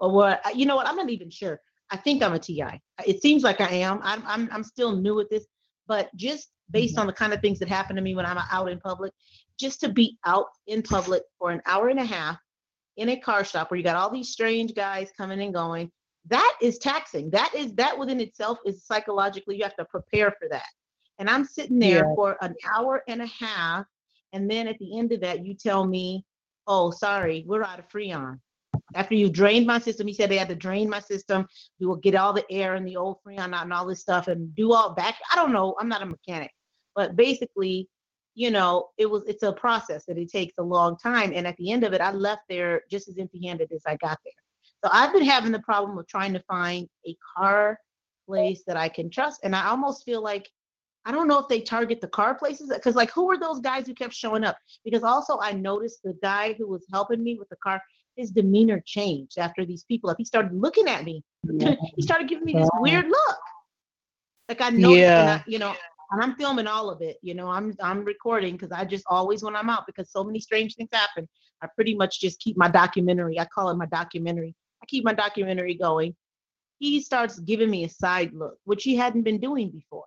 or 0.00 0.10
what? 0.10 0.40
You 0.56 0.66
know 0.66 0.76
what? 0.76 0.88
I'm 0.88 0.96
not 0.96 1.10
even 1.10 1.30
sure. 1.30 1.60
I 1.90 1.96
think 1.96 2.22
I'm 2.22 2.34
a 2.34 2.38
TI. 2.38 2.80
It 3.06 3.22
seems 3.22 3.42
like 3.42 3.60
I 3.60 3.70
am. 3.70 4.00
I'm 4.02 4.22
I'm 4.26 4.48
I'm 4.50 4.64
still 4.64 4.96
new 4.96 5.20
at 5.20 5.30
this, 5.30 5.46
but 5.86 6.08
just 6.16 6.48
based 6.70 6.94
Mm-hmm. 6.94 7.00
on 7.00 7.06
the 7.06 7.12
kind 7.12 7.32
of 7.32 7.40
things 7.40 7.58
that 7.60 7.68
happen 7.68 7.96
to 7.96 8.02
me 8.02 8.14
when 8.14 8.26
I'm 8.26 8.38
out 8.50 8.70
in 8.70 8.80
public. 8.80 9.12
Just 9.58 9.80
to 9.80 9.88
be 9.88 10.18
out 10.24 10.46
in 10.66 10.82
public 10.82 11.22
for 11.38 11.50
an 11.50 11.62
hour 11.66 11.88
and 11.88 11.98
a 11.98 12.04
half 12.04 12.38
in 12.96 13.10
a 13.10 13.16
car 13.16 13.44
shop 13.44 13.70
where 13.70 13.78
you 13.78 13.84
got 13.84 13.96
all 13.96 14.10
these 14.10 14.30
strange 14.30 14.74
guys 14.74 15.10
coming 15.16 15.40
and 15.40 15.54
going, 15.54 15.90
that 16.28 16.56
is 16.60 16.78
taxing. 16.78 17.30
That 17.30 17.52
is 17.54 17.72
that 17.74 17.98
within 17.98 18.20
itself 18.20 18.58
is 18.64 18.84
psychologically 18.84 19.56
you 19.56 19.64
have 19.64 19.76
to 19.76 19.84
prepare 19.84 20.30
for 20.38 20.48
that. 20.48 20.66
And 21.18 21.28
I'm 21.28 21.44
sitting 21.44 21.78
there 21.78 22.06
Yeah. 22.06 22.14
for 22.14 22.36
an 22.40 22.54
hour 22.72 23.02
and 23.08 23.22
a 23.22 23.26
half, 23.26 23.86
and 24.32 24.50
then 24.50 24.68
at 24.68 24.78
the 24.78 24.98
end 24.98 25.12
of 25.12 25.20
that, 25.20 25.44
you 25.44 25.54
tell 25.54 25.86
me, 25.86 26.24
"Oh, 26.66 26.90
sorry, 26.90 27.44
we're 27.46 27.64
out 27.64 27.78
of 27.78 27.88
Freon." 27.88 28.40
After 28.94 29.14
you 29.14 29.28
drained 29.28 29.66
my 29.66 29.78
system, 29.78 30.06
he 30.06 30.14
said 30.14 30.30
they 30.30 30.38
had 30.38 30.48
to 30.48 30.54
drain 30.54 30.88
my 30.88 31.00
system. 31.00 31.46
You 31.78 31.88
will 31.88 31.96
get 31.96 32.14
all 32.14 32.32
the 32.32 32.50
air 32.50 32.74
and 32.74 32.86
the 32.86 32.96
old 32.96 33.18
Freon 33.22 33.54
out 33.54 33.64
and 33.64 33.72
all 33.72 33.86
this 33.86 34.00
stuff, 34.00 34.28
and 34.28 34.54
do 34.54 34.72
all 34.72 34.94
back. 34.94 35.16
I 35.32 35.36
don't 35.36 35.52
know. 35.52 35.74
I'm 35.78 35.88
not 35.88 36.02
a 36.02 36.06
mechanic, 36.06 36.52
but 36.94 37.16
basically, 37.16 37.88
you 38.34 38.50
know, 38.50 38.90
it 38.96 39.06
was 39.06 39.24
it's 39.26 39.42
a 39.42 39.52
process 39.52 40.04
that 40.06 40.18
it 40.18 40.30
takes 40.30 40.54
a 40.58 40.62
long 40.62 40.96
time. 40.96 41.32
And 41.34 41.46
at 41.46 41.56
the 41.56 41.72
end 41.72 41.84
of 41.84 41.92
it, 41.92 42.00
I 42.00 42.12
left 42.12 42.42
there 42.48 42.82
just 42.90 43.08
as 43.08 43.18
empty-handed 43.18 43.72
as 43.72 43.82
I 43.86 43.96
got 43.96 44.18
there. 44.24 44.32
So 44.84 44.90
I've 44.92 45.12
been 45.12 45.24
having 45.24 45.52
the 45.52 45.58
problem 45.60 45.98
of 45.98 46.06
trying 46.06 46.32
to 46.34 46.42
find 46.48 46.88
a 47.06 47.16
car 47.36 47.78
place 48.26 48.62
that 48.66 48.76
I 48.76 48.88
can 48.88 49.10
trust, 49.10 49.40
and 49.42 49.54
I 49.56 49.66
almost 49.66 50.04
feel 50.04 50.22
like 50.22 50.48
I 51.04 51.10
don't 51.12 51.26
know 51.26 51.38
if 51.38 51.48
they 51.48 51.60
target 51.60 52.00
the 52.00 52.08
car 52.08 52.34
places 52.34 52.70
because 52.72 52.94
like 52.94 53.10
who 53.10 53.26
were 53.26 53.38
those 53.38 53.60
guys 53.60 53.86
who 53.86 53.94
kept 53.94 54.14
showing 54.14 54.44
up? 54.44 54.58
Because 54.84 55.02
also 55.02 55.38
I 55.40 55.52
noticed 55.52 56.02
the 56.04 56.14
guy 56.22 56.52
who 56.58 56.68
was 56.68 56.84
helping 56.92 57.24
me 57.24 57.36
with 57.38 57.48
the 57.48 57.56
car, 57.56 57.80
his 58.16 58.30
demeanor 58.30 58.82
changed 58.84 59.38
after 59.38 59.64
these 59.64 59.84
people. 59.84 60.10
If 60.10 60.18
he 60.18 60.24
started 60.24 60.52
looking 60.52 60.86
at 60.86 61.04
me, 61.04 61.22
he 61.96 62.02
started 62.02 62.28
giving 62.28 62.44
me 62.44 62.52
this 62.52 62.68
weird 62.74 63.08
look. 63.08 63.38
Like 64.48 64.60
I 64.60 64.70
noticed, 64.70 65.00
Yeah. 65.00 65.40
I, 65.40 65.50
you 65.50 65.58
know, 65.58 65.74
and 66.10 66.22
I'm 66.22 66.36
filming 66.36 66.66
all 66.66 66.90
of 66.90 67.00
it. 67.02 67.16
You 67.22 67.34
know, 67.34 67.48
I'm 67.48 67.74
I'm 67.80 68.04
recording 68.04 68.56
because 68.56 68.72
I 68.72 68.84
just 68.84 69.04
always 69.08 69.42
when 69.42 69.56
I'm 69.56 69.70
out 69.70 69.86
because 69.86 70.10
so 70.10 70.24
many 70.24 70.40
strange 70.40 70.74
things 70.74 70.90
happen. 70.92 71.28
I 71.62 71.68
pretty 71.74 71.94
much 71.94 72.20
just 72.20 72.38
keep 72.40 72.56
my 72.56 72.68
documentary. 72.68 73.38
I 73.38 73.44
call 73.46 73.70
it 73.70 73.76
my 73.76 73.86
documentary. 73.86 74.54
I 74.82 74.86
keep 74.86 75.04
my 75.04 75.14
documentary 75.14 75.74
going. 75.74 76.14
He 76.78 77.00
starts 77.00 77.38
giving 77.40 77.70
me 77.70 77.84
a 77.84 77.88
side 77.88 78.32
look, 78.32 78.58
which 78.64 78.84
he 78.84 78.94
hadn't 78.94 79.22
been 79.22 79.40
doing 79.40 79.70
before. 79.70 80.04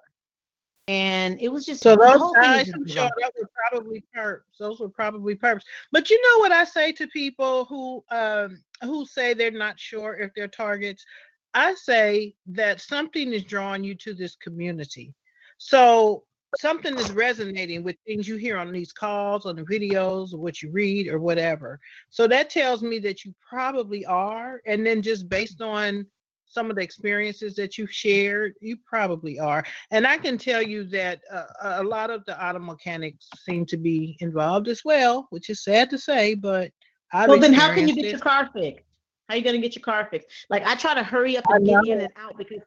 And 0.87 1.39
it 1.39 1.49
was 1.49 1.65
just 1.65 1.83
So 1.83 1.95
those 1.95 2.33
guys 2.33 2.67
just 2.67 2.93
showed 2.93 3.11
up 3.23 3.33
were 3.39 3.49
probably 3.69 4.03
perps. 4.15 4.41
Those 4.59 4.79
were 4.79 4.89
probably 4.89 5.35
perps. 5.35 5.61
But 5.91 6.09
you 6.09 6.21
know 6.21 6.39
what 6.39 6.51
I 6.51 6.63
say 6.63 6.91
to 6.93 7.07
people 7.07 7.65
who 7.65 8.03
um 8.09 8.61
who 8.81 9.05
say 9.05 9.33
they're 9.33 9.51
not 9.51 9.79
sure 9.79 10.15
if 10.15 10.33
they're 10.35 10.47
targets? 10.47 11.05
I 11.53 11.75
say 11.75 12.35
that 12.47 12.81
something 12.81 13.31
is 13.31 13.43
drawing 13.43 13.83
you 13.83 13.95
to 13.95 14.13
this 14.13 14.35
community. 14.35 15.13
So 15.57 16.23
something 16.59 16.97
is 16.97 17.11
resonating 17.11 17.83
with 17.83 17.95
things 18.05 18.27
you 18.27 18.35
hear 18.35 18.57
on 18.57 18.71
these 18.71 18.91
calls, 18.91 19.45
on 19.45 19.55
the 19.55 19.63
videos, 19.63 20.33
or 20.33 20.37
what 20.37 20.61
you 20.61 20.71
read, 20.71 21.07
or 21.07 21.19
whatever. 21.19 21.79
So 22.09 22.27
that 22.27 22.49
tells 22.49 22.81
me 22.81 22.99
that 22.99 23.23
you 23.23 23.33
probably 23.47 24.05
are. 24.05 24.61
And 24.65 24.85
then 24.85 25.01
just 25.01 25.29
based 25.29 25.61
on 25.61 26.05
some 26.45 26.69
of 26.69 26.75
the 26.75 26.81
experiences 26.81 27.55
that 27.55 27.77
you've 27.77 27.91
shared, 27.91 28.53
you 28.59 28.77
probably 28.85 29.39
are. 29.39 29.63
And 29.91 30.05
I 30.05 30.17
can 30.17 30.37
tell 30.37 30.61
you 30.61 30.83
that 30.85 31.21
uh, 31.31 31.45
a 31.61 31.83
lot 31.83 32.09
of 32.09 32.25
the 32.25 32.43
auto 32.43 32.59
mechanics 32.59 33.29
seem 33.45 33.65
to 33.67 33.77
be 33.77 34.17
involved 34.19 34.67
as 34.67 34.83
well, 34.83 35.27
which 35.29 35.49
is 35.49 35.63
sad 35.63 35.89
to 35.91 35.97
say, 35.97 36.35
but 36.35 36.71
I've 37.13 37.29
Well, 37.29 37.39
then 37.39 37.53
how 37.53 37.73
can 37.73 37.87
you 37.87 37.95
get 37.95 38.05
it. 38.05 38.11
your 38.11 38.19
car 38.19 38.49
fixed? 38.53 38.85
How 39.29 39.35
you 39.35 39.43
gonna 39.43 39.59
get 39.59 39.75
your 39.75 39.83
car 39.83 40.09
fixed? 40.11 40.27
Like 40.49 40.65
I 40.65 40.75
try 40.75 40.93
to 40.93 41.03
hurry 41.03 41.37
up 41.37 41.45
and 41.47 41.65
get 41.65 41.85
in 41.87 42.01
and 42.01 42.13
out 42.17 42.37
because 42.37 42.59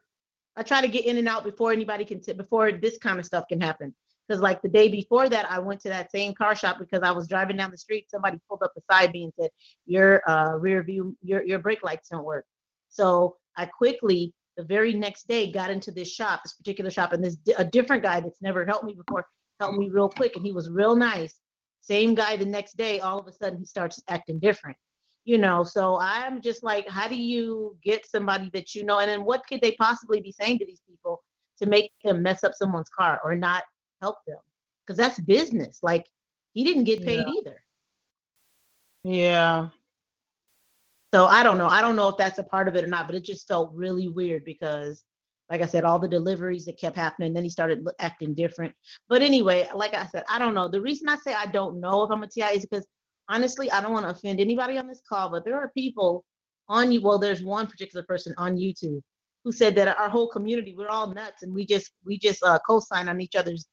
I 0.57 0.63
try 0.63 0.81
to 0.81 0.87
get 0.87 1.05
in 1.05 1.17
and 1.17 1.27
out 1.27 1.43
before 1.43 1.71
anybody 1.71 2.05
can 2.05 2.21
t- 2.21 2.33
before 2.33 2.71
this 2.71 2.97
kind 2.97 3.19
of 3.19 3.25
stuff 3.25 3.45
can 3.49 3.59
happen. 3.59 3.93
Because 4.27 4.41
like 4.41 4.61
the 4.61 4.69
day 4.69 4.87
before 4.87 5.29
that, 5.29 5.49
I 5.51 5.59
went 5.59 5.81
to 5.81 5.89
that 5.89 6.11
same 6.11 6.33
car 6.33 6.55
shop 6.55 6.77
because 6.79 7.01
I 7.03 7.11
was 7.11 7.27
driving 7.27 7.57
down 7.57 7.71
the 7.71 7.77
street. 7.77 8.09
Somebody 8.09 8.39
pulled 8.49 8.63
up 8.63 8.73
beside 8.73 9.11
me 9.11 9.25
and 9.25 9.33
said, 9.39 9.51
"Your 9.85 10.27
uh, 10.29 10.55
rear 10.57 10.81
view, 10.83 11.15
your 11.21 11.43
your 11.43 11.59
brake 11.59 11.83
lights 11.83 12.09
don't 12.09 12.23
work." 12.23 12.45
So 12.89 13.37
I 13.55 13.65
quickly, 13.65 14.33
the 14.57 14.63
very 14.63 14.93
next 14.93 15.27
day, 15.27 15.51
got 15.51 15.69
into 15.69 15.91
this 15.91 16.11
shop, 16.11 16.41
this 16.43 16.53
particular 16.53 16.89
shop, 16.89 17.13
and 17.13 17.23
this 17.23 17.37
a 17.57 17.65
different 17.65 18.01
guy 18.01 18.19
that's 18.19 18.41
never 18.41 18.65
helped 18.65 18.85
me 18.85 18.93
before 18.93 19.27
helped 19.59 19.77
me 19.77 19.89
real 19.89 20.09
quick, 20.09 20.35
and 20.35 20.45
he 20.45 20.51
was 20.53 20.69
real 20.69 20.95
nice. 20.95 21.35
Same 21.81 22.15
guy 22.15 22.35
the 22.35 22.45
next 22.45 22.77
day, 22.77 22.99
all 22.99 23.19
of 23.19 23.27
a 23.27 23.31
sudden 23.31 23.59
he 23.59 23.65
starts 23.65 24.01
acting 24.07 24.39
different. 24.39 24.77
You 25.25 25.39
know, 25.39 25.63
so 25.63 25.97
I'm 25.99 26.39
just 26.39 26.63
like, 26.63 26.87
how 26.87 27.07
do 27.07 27.15
you 27.15 27.75
get 27.83 28.05
somebody 28.05 28.49
that 28.53 28.75
you 28.75 28.83
know, 28.83 28.99
and 28.99 29.09
then 29.09 29.25
what 29.25 29.41
could 29.47 29.59
they 29.59 29.71
possibly 29.71 30.21
be 30.21 30.31
saying 30.31 30.59
to 30.59 30.65
these 30.65 30.81
people 30.87 31.23
to 31.59 31.65
make 31.65 31.91
them 32.03 32.21
mess 32.21 32.43
up 32.43 32.53
someone's 32.53 32.89
car 32.89 33.19
or 33.23 33.35
not 33.35 33.63
help 34.01 34.17
them? 34.27 34.37
Because 34.85 34.97
that's 34.97 35.19
business. 35.21 35.79
Like 35.81 36.05
he 36.53 36.63
didn't 36.63 36.83
get 36.83 37.03
paid 37.03 37.25
Yeah. 37.27 37.33
either. 37.39 37.63
Yeah. 39.03 39.69
So 41.13 41.25
I 41.25 41.43
don't 41.43 41.57
know. 41.57 41.67
I 41.67 41.81
don't 41.81 41.95
know 41.95 42.09
if 42.09 42.17
that's 42.17 42.39
a 42.39 42.43
part 42.43 42.67
of 42.67 42.75
it 42.75 42.83
or 42.83 42.87
not, 42.87 43.07
but 43.07 43.15
it 43.15 43.23
just 43.23 43.47
felt 43.47 43.71
really 43.73 44.09
weird 44.09 44.43
because, 44.43 45.03
like 45.49 45.61
I 45.61 45.65
said, 45.65 45.85
all 45.85 45.97
the 45.97 46.07
deliveries 46.07 46.65
that 46.65 46.77
kept 46.77 46.97
happening. 46.97 47.33
Then 47.33 47.43
he 47.43 47.49
started 47.49 47.87
acting 47.99 48.33
different. 48.33 48.73
But 49.07 49.21
anyway, 49.21 49.69
like 49.73 49.93
I 49.93 50.05
said, 50.07 50.23
I 50.29 50.39
don't 50.39 50.53
know. 50.53 50.67
The 50.67 50.81
reason 50.81 51.07
I 51.07 51.15
say 51.17 51.33
I 51.33 51.45
don't 51.45 51.79
know 51.79 52.03
if 52.03 52.11
I'm 52.11 52.23
a 52.23 52.27
TI 52.27 52.57
is 52.57 52.65
because 52.65 52.85
honestly, 53.29 53.71
I 53.71 53.81
don't 53.81 53.93
want 53.93 54.05
to 54.05 54.11
offend 54.11 54.39
anybody 54.39 54.77
on 54.77 54.87
this 54.87 55.01
call, 55.07 55.29
but 55.29 55.45
there 55.45 55.55
are 55.57 55.71
people 55.75 56.23
on 56.69 56.91
you. 56.91 57.01
Well, 57.01 57.19
there's 57.19 57.43
one 57.43 57.67
particular 57.67 58.03
person 58.03 58.33
on 58.37 58.57
YouTube 58.57 59.01
who 59.43 59.51
said 59.51 59.75
that 59.75 59.97
our 59.97 60.09
whole 60.09 60.27
community, 60.29 60.73
we're 60.77 60.89
all 60.89 61.07
nuts 61.13 61.43
and 61.43 61.53
we 61.53 61.65
just 61.65 61.91
we 62.05 62.17
just 62.17 62.43
uh, 62.43 62.59
co-sign 62.67 63.09
on 63.09 63.21
each 63.21 63.35
other's 63.35 63.67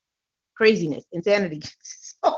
craziness, 0.56 1.04
insanity. 1.12 1.62
so, 1.82 2.34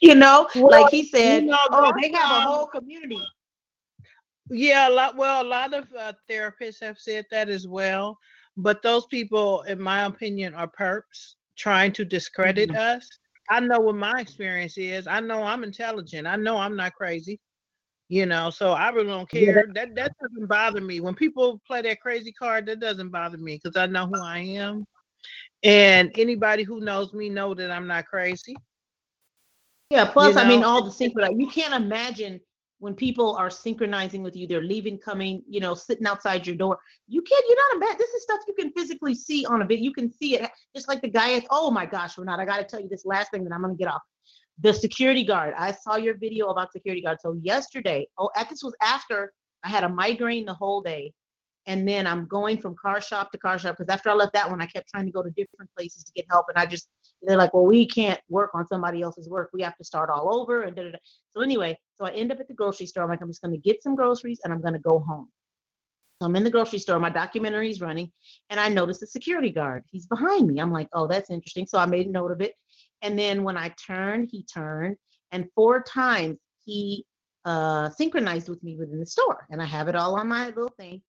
you 0.00 0.14
know, 0.14 0.48
Well, 0.54 0.70
like 0.70 0.90
he 0.90 1.04
said, 1.06 1.44
you 1.44 1.46
know, 1.46 1.56
oh, 1.72 1.92
they 2.00 2.10
have 2.12 2.30
a 2.30 2.40
whole 2.40 2.66
community. 2.66 3.20
Yeah, 4.50 4.88
a 4.88 4.90
lot. 4.90 5.16
Well, 5.16 5.42
a 5.42 5.48
lot 5.48 5.74
of 5.74 5.86
uh, 5.98 6.12
therapists 6.30 6.80
have 6.80 6.98
said 6.98 7.26
that 7.30 7.48
as 7.48 7.66
well. 7.66 8.18
But 8.56 8.82
those 8.82 9.06
people, 9.06 9.62
in 9.62 9.80
my 9.80 10.04
opinion, 10.04 10.54
are 10.54 10.68
perps 10.68 11.34
trying 11.56 11.92
to 11.92 12.04
discredit 12.04 12.70
Mm-hmm. 12.70 12.76
us. 12.76 13.08
I 13.50 13.60
know 13.60 13.80
what 13.80 13.96
my 13.96 14.20
experience 14.20 14.76
is. 14.78 15.06
I 15.06 15.20
know 15.20 15.42
I'm 15.42 15.64
intelligent. 15.64 16.26
I 16.26 16.36
know 16.36 16.56
I'm 16.56 16.76
not 16.76 16.94
crazy. 16.94 17.40
You 18.08 18.26
know, 18.26 18.50
so 18.50 18.70
I 18.72 18.90
really 18.90 19.08
don't 19.08 19.28
Yeah, 19.32 19.52
care. 19.52 19.66
That 19.74 19.94
that 19.96 20.12
doesn't 20.20 20.46
bother 20.46 20.80
me. 20.80 21.00
When 21.00 21.14
people 21.14 21.60
play 21.66 21.82
that 21.82 22.00
crazy 22.00 22.32
card, 22.32 22.66
that 22.66 22.80
doesn't 22.80 23.10
bother 23.10 23.38
me 23.38 23.60
because 23.62 23.76
I 23.76 23.86
know 23.86 24.06
who 24.06 24.20
I 24.20 24.38
am. 24.38 24.86
And 25.64 26.12
anybody 26.16 26.62
who 26.62 26.80
knows 26.80 27.12
me 27.12 27.28
know 27.28 27.54
that 27.54 27.70
I'm 27.70 27.86
not 27.88 28.06
crazy. 28.06 28.56
Yeah, 29.90 30.04
plus, 30.04 30.36
I 30.36 30.44
mean, 30.46 30.62
all 30.62 30.84
the 30.84 30.90
synchro. 30.90 31.38
You 31.38 31.48
can't 31.48 31.74
imagine 31.74 32.40
when 32.78 32.94
people 32.94 33.34
are 33.36 33.50
synchronizing 33.50 34.22
with 34.22 34.36
you, 34.36 34.46
they're 34.46 34.62
leaving, 34.62 34.98
coming, 34.98 35.42
you 35.48 35.60
know, 35.60 35.74
sitting 35.74 36.06
outside 36.06 36.46
your 36.46 36.56
door. 36.56 36.78
You 37.08 37.22
can't, 37.22 37.44
you're 37.48 37.56
not 37.56 37.76
a 37.76 37.90
bad. 37.90 37.98
This 37.98 38.10
is 38.10 38.22
stuff 38.22 38.40
you 38.46 38.54
can 38.54 38.72
physically 38.72 39.14
see 39.14 39.46
on 39.46 39.62
a 39.62 39.66
video. 39.66 39.84
You 39.84 39.92
can 39.92 40.12
see 40.12 40.36
it 40.36 40.50
just 40.74 40.88
like 40.88 41.00
the 41.00 41.08
guy 41.08 41.30
is. 41.30 41.44
Oh 41.50 41.70
my 41.70 41.86
gosh, 41.86 42.18
Renata, 42.18 42.42
I 42.42 42.44
got 42.44 42.58
to 42.58 42.64
tell 42.64 42.80
you 42.80 42.88
this 42.88 43.06
last 43.06 43.30
thing 43.30 43.44
that 43.44 43.52
I'm 43.52 43.62
going 43.62 43.74
to 43.74 43.78
get 43.78 43.90
off. 43.90 44.02
The 44.60 44.72
security 44.72 45.24
guard. 45.24 45.54
I 45.56 45.72
saw 45.72 45.96
your 45.96 46.16
video 46.16 46.48
about 46.48 46.72
security 46.72 47.02
guard. 47.02 47.18
So 47.20 47.38
yesterday, 47.42 48.06
oh, 48.18 48.30
at 48.36 48.48
this 48.50 48.62
was 48.62 48.74
after 48.82 49.32
I 49.64 49.68
had 49.68 49.84
a 49.84 49.88
migraine 49.88 50.44
the 50.44 50.54
whole 50.54 50.80
day. 50.80 51.12
And 51.66 51.86
then 51.86 52.06
I'm 52.06 52.26
going 52.26 52.58
from 52.58 52.76
car 52.80 53.00
shop 53.00 53.32
to 53.32 53.38
car 53.38 53.58
shop 53.58 53.76
because 53.78 53.92
after 53.92 54.08
I 54.08 54.14
left 54.14 54.34
that 54.34 54.48
one, 54.48 54.62
I 54.62 54.66
kept 54.66 54.88
trying 54.88 55.06
to 55.06 55.10
go 55.10 55.22
to 55.22 55.30
different 55.30 55.70
places 55.76 56.04
to 56.04 56.12
get 56.12 56.26
help. 56.30 56.46
And 56.48 56.56
I 56.56 56.66
just, 56.66 56.88
they're 57.22 57.36
like, 57.36 57.54
well, 57.54 57.66
we 57.66 57.86
can't 57.86 58.20
work 58.28 58.50
on 58.54 58.68
somebody 58.68 59.02
else's 59.02 59.28
work. 59.28 59.50
We 59.52 59.62
have 59.62 59.76
to 59.78 59.84
start 59.84 60.08
all 60.08 60.40
over. 60.40 60.62
And 60.62 60.76
da, 60.76 60.84
da, 60.84 60.90
da. 60.92 60.98
so 61.34 61.42
anyway, 61.42 61.76
so 61.96 62.06
I 62.06 62.10
end 62.10 62.30
up 62.30 62.38
at 62.38 62.46
the 62.46 62.54
grocery 62.54 62.86
store. 62.86 63.02
I'm 63.02 63.10
like, 63.10 63.20
I'm 63.20 63.28
just 63.28 63.42
going 63.42 63.54
to 63.54 63.60
get 63.60 63.82
some 63.82 63.96
groceries 63.96 64.40
and 64.44 64.52
I'm 64.52 64.60
going 64.60 64.74
to 64.74 64.78
go 64.78 65.00
home. 65.00 65.28
So 66.20 66.26
I'm 66.26 66.36
in 66.36 66.44
the 66.44 66.50
grocery 66.50 66.78
store. 66.78 66.98
My 66.98 67.10
documentary 67.10 67.70
is 67.70 67.82
running, 67.82 68.10
and 68.48 68.58
I 68.58 68.70
notice 68.70 69.00
the 69.00 69.06
security 69.06 69.50
guard. 69.50 69.84
He's 69.90 70.06
behind 70.06 70.48
me. 70.48 70.60
I'm 70.60 70.72
like, 70.72 70.88
oh, 70.94 71.06
that's 71.06 71.28
interesting. 71.28 71.66
So 71.66 71.78
I 71.78 71.84
made 71.84 72.06
a 72.06 72.10
note 72.10 72.30
of 72.30 72.40
it. 72.40 72.54
And 73.02 73.18
then 73.18 73.44
when 73.44 73.58
I 73.58 73.74
turned, 73.86 74.30
he 74.32 74.42
turned, 74.44 74.96
and 75.30 75.46
four 75.54 75.82
times 75.82 76.38
he 76.64 77.04
uh, 77.44 77.90
synchronized 77.90 78.48
with 78.48 78.62
me 78.62 78.76
within 78.76 78.98
the 78.98 79.06
store. 79.06 79.46
And 79.50 79.60
I 79.60 79.66
have 79.66 79.88
it 79.88 79.94
all 79.94 80.18
on 80.18 80.28
my 80.28 80.46
little 80.46 80.72
thing. 80.78 81.02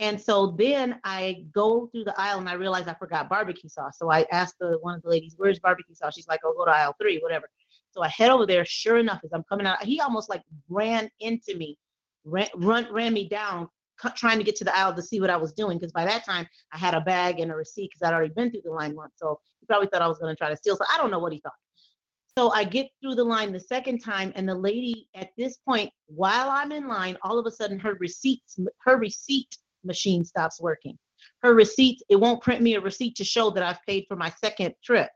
And 0.00 0.18
so 0.18 0.56
then 0.58 0.98
I 1.04 1.44
go 1.52 1.86
through 1.88 2.04
the 2.04 2.18
aisle 2.18 2.38
and 2.38 2.48
I 2.48 2.54
realize 2.54 2.88
I 2.88 2.94
forgot 2.94 3.28
barbecue 3.28 3.68
sauce. 3.68 3.98
So 3.98 4.10
I 4.10 4.26
asked 4.32 4.54
the 4.58 4.78
one 4.80 4.94
of 4.94 5.02
the 5.02 5.10
ladies, 5.10 5.34
"Where's 5.36 5.58
barbecue 5.58 5.94
sauce?" 5.94 6.14
She's 6.14 6.26
like, 6.26 6.40
"Oh, 6.42 6.54
go 6.56 6.64
to 6.64 6.70
aisle 6.70 6.96
three, 7.00 7.18
whatever." 7.18 7.48
So 7.90 8.02
I 8.02 8.08
head 8.08 8.30
over 8.30 8.46
there. 8.46 8.64
Sure 8.64 8.96
enough, 8.96 9.20
as 9.24 9.32
I'm 9.34 9.44
coming 9.44 9.66
out, 9.66 9.82
he 9.84 10.00
almost 10.00 10.30
like 10.30 10.42
ran 10.70 11.10
into 11.20 11.54
me, 11.54 11.76
ran 12.24 12.48
run, 12.56 12.90
ran 12.90 13.12
me 13.12 13.28
down, 13.28 13.68
cu- 14.00 14.10
trying 14.16 14.38
to 14.38 14.44
get 14.44 14.56
to 14.56 14.64
the 14.64 14.76
aisle 14.76 14.94
to 14.94 15.02
see 15.02 15.20
what 15.20 15.28
I 15.28 15.36
was 15.36 15.52
doing. 15.52 15.78
Because 15.78 15.92
by 15.92 16.06
that 16.06 16.24
time, 16.24 16.48
I 16.72 16.78
had 16.78 16.94
a 16.94 17.02
bag 17.02 17.38
and 17.38 17.52
a 17.52 17.54
receipt 17.54 17.90
because 17.92 18.08
I'd 18.08 18.14
already 18.14 18.32
been 18.32 18.50
through 18.50 18.62
the 18.64 18.72
line 18.72 18.96
once. 18.96 19.12
So 19.16 19.38
he 19.60 19.66
probably 19.66 19.88
thought 19.88 20.02
I 20.02 20.08
was 20.08 20.18
going 20.18 20.34
to 20.34 20.38
try 20.38 20.48
to 20.48 20.56
steal. 20.56 20.76
So 20.76 20.84
I 20.90 20.96
don't 20.96 21.10
know 21.10 21.18
what 21.18 21.32
he 21.32 21.40
thought. 21.40 21.52
So 22.38 22.50
I 22.52 22.64
get 22.64 22.88
through 23.02 23.16
the 23.16 23.24
line 23.24 23.52
the 23.52 23.60
second 23.60 23.98
time, 23.98 24.32
and 24.34 24.48
the 24.48 24.54
lady 24.54 25.08
at 25.14 25.28
this 25.36 25.58
point, 25.58 25.92
while 26.06 26.48
I'm 26.48 26.72
in 26.72 26.88
line, 26.88 27.18
all 27.22 27.38
of 27.38 27.44
a 27.44 27.50
sudden 27.50 27.78
her 27.80 27.94
receipts, 28.00 28.58
her 28.84 28.96
receipt 28.96 29.58
machine 29.84 30.24
stops 30.24 30.60
working. 30.60 30.98
her 31.42 31.54
receipts, 31.54 32.02
it 32.08 32.16
won't 32.16 32.42
print 32.42 32.62
me 32.62 32.74
a 32.76 32.80
receipt 32.80 33.14
to 33.16 33.24
show 33.24 33.50
that 33.50 33.62
I've 33.62 33.80
paid 33.86 34.04
for 34.08 34.16
my 34.16 34.30
second 34.42 34.74
trip. 34.82 35.10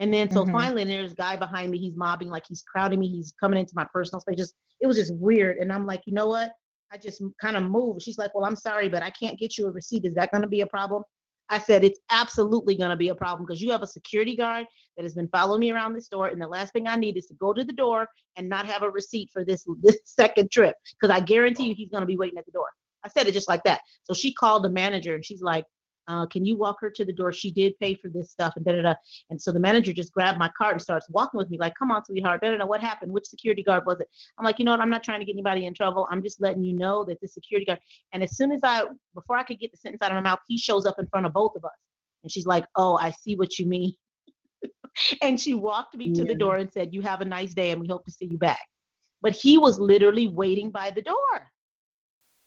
And 0.00 0.12
then 0.12 0.30
so 0.30 0.44
Mhm. 0.44 0.52
finally 0.52 0.84
there's 0.84 1.12
a 1.12 1.16
guy 1.16 1.36
behind 1.36 1.70
me, 1.70 1.78
he's 1.78 1.96
mobbing, 1.96 2.28
like 2.28 2.44
he's 2.46 2.62
crowding 2.62 3.00
me, 3.00 3.08
he's 3.08 3.32
coming 3.40 3.58
into 3.58 3.72
my 3.74 3.84
personal 3.92 4.20
space. 4.20 4.36
Just 4.36 4.54
it 4.80 4.86
was 4.86 4.96
just 4.96 5.14
weird. 5.14 5.56
And 5.58 5.72
I'm 5.72 5.86
like, 5.86 6.02
you 6.06 6.12
know 6.12 6.26
what? 6.28 6.52
I 6.90 6.98
just 6.98 7.22
kind 7.40 7.56
of 7.56 7.62
moved. 7.64 8.02
She's 8.02 8.18
like, 8.18 8.34
Well, 8.34 8.44
I'm 8.44 8.56
sorry, 8.56 8.88
but 8.88 9.02
I 9.02 9.10
can't 9.10 9.38
get 9.38 9.56
you 9.58 9.66
a 9.66 9.70
receipt. 9.70 10.04
Is 10.04 10.14
that 10.14 10.30
gonna 10.32 10.46
be 10.48 10.60
a 10.60 10.66
problem? 10.66 11.02
I 11.50 11.58
said, 11.58 11.82
It's 11.82 12.00
absolutely 12.10 12.76
gonna 12.76 12.96
be 12.96 13.08
a 13.08 13.14
problem 13.14 13.46
because 13.46 13.60
you 13.62 13.70
have 13.72 13.82
a 13.82 13.86
security 13.86 14.36
guard 14.36 14.66
that 14.96 15.02
has 15.02 15.14
been 15.14 15.28
following 15.28 15.60
me 15.60 15.70
around 15.72 15.94
the 15.94 16.00
store. 16.02 16.28
And 16.28 16.40
the 16.40 16.46
last 16.46 16.72
thing 16.74 16.86
I 16.86 16.96
need 16.96 17.16
is 17.16 17.26
to 17.26 17.34
go 17.34 17.52
to 17.54 17.64
the 17.64 17.72
door 17.72 18.06
and 18.36 18.48
not 18.48 18.66
have 18.66 18.82
a 18.82 18.90
receipt 18.90 19.30
for 19.32 19.44
this 19.44 19.64
this 19.82 19.98
second 20.04 20.50
trip. 20.50 20.76
Because 21.00 21.14
I 21.14 21.20
guarantee 21.20 21.68
you 21.68 21.74
he's 21.74 21.90
gonna 21.90 22.06
be 22.06 22.16
waiting 22.16 22.38
at 22.38 22.46
the 22.46 22.52
door. 22.52 22.68
I 23.04 23.08
said 23.08 23.26
it 23.26 23.32
just 23.32 23.48
like 23.48 23.62
that. 23.64 23.80
So 24.04 24.14
she 24.14 24.32
called 24.32 24.64
the 24.64 24.70
manager 24.70 25.14
and 25.14 25.24
she's 25.24 25.42
like, 25.42 25.64
uh, 26.08 26.24
can 26.26 26.44
you 26.44 26.56
walk 26.56 26.78
her 26.80 26.90
to 26.90 27.04
the 27.04 27.12
door? 27.12 27.32
She 27.32 27.50
did 27.50 27.78
pay 27.78 27.94
for 27.94 28.08
this 28.08 28.30
stuff 28.30 28.54
and 28.56 28.64
da 28.64 28.72
da 28.72 28.82
da. 28.82 28.94
And 29.28 29.40
so 29.40 29.52
the 29.52 29.60
manager 29.60 29.92
just 29.92 30.12
grabbed 30.12 30.38
my 30.38 30.50
cart 30.56 30.72
and 30.72 30.82
starts 30.82 31.06
walking 31.10 31.36
with 31.36 31.50
me, 31.50 31.58
like, 31.58 31.74
come 31.78 31.90
on, 31.90 32.02
sweetheart, 32.04 32.40
da 32.40 32.50
da 32.50 32.56
da. 32.56 32.66
What 32.66 32.80
happened? 32.80 33.12
Which 33.12 33.26
security 33.26 33.62
guard 33.62 33.84
was 33.84 34.00
it? 34.00 34.08
I'm 34.38 34.44
like, 34.44 34.58
you 34.58 34.64
know 34.64 34.70
what? 34.70 34.80
I'm 34.80 34.88
not 34.88 35.04
trying 35.04 35.20
to 35.20 35.26
get 35.26 35.34
anybody 35.34 35.66
in 35.66 35.74
trouble. 35.74 36.08
I'm 36.10 36.22
just 36.22 36.40
letting 36.40 36.64
you 36.64 36.72
know 36.72 37.04
that 37.04 37.20
the 37.20 37.28
security 37.28 37.66
guard. 37.66 37.78
And 38.14 38.22
as 38.22 38.36
soon 38.36 38.52
as 38.52 38.60
I, 38.62 38.84
before 39.14 39.36
I 39.36 39.42
could 39.42 39.60
get 39.60 39.70
the 39.70 39.76
sentence 39.76 40.02
out 40.02 40.10
of 40.10 40.14
my 40.14 40.22
mouth, 40.22 40.40
he 40.48 40.56
shows 40.56 40.86
up 40.86 40.98
in 40.98 41.06
front 41.08 41.26
of 41.26 41.34
both 41.34 41.54
of 41.56 41.64
us. 41.64 41.70
And 42.22 42.32
she's 42.32 42.46
like, 42.46 42.64
oh, 42.74 42.96
I 42.96 43.10
see 43.10 43.36
what 43.36 43.58
you 43.58 43.66
mean. 43.66 43.92
and 45.22 45.38
she 45.38 45.52
walked 45.52 45.94
me 45.94 46.12
to 46.14 46.24
the 46.24 46.34
door 46.34 46.56
and 46.56 46.72
said, 46.72 46.94
you 46.94 47.02
have 47.02 47.20
a 47.20 47.24
nice 47.24 47.52
day 47.52 47.70
and 47.70 47.80
we 47.80 47.86
hope 47.86 48.04
to 48.06 48.10
see 48.10 48.26
you 48.26 48.38
back. 48.38 48.64
But 49.20 49.32
he 49.32 49.58
was 49.58 49.78
literally 49.78 50.28
waiting 50.28 50.70
by 50.70 50.90
the 50.90 51.02
door. 51.02 51.50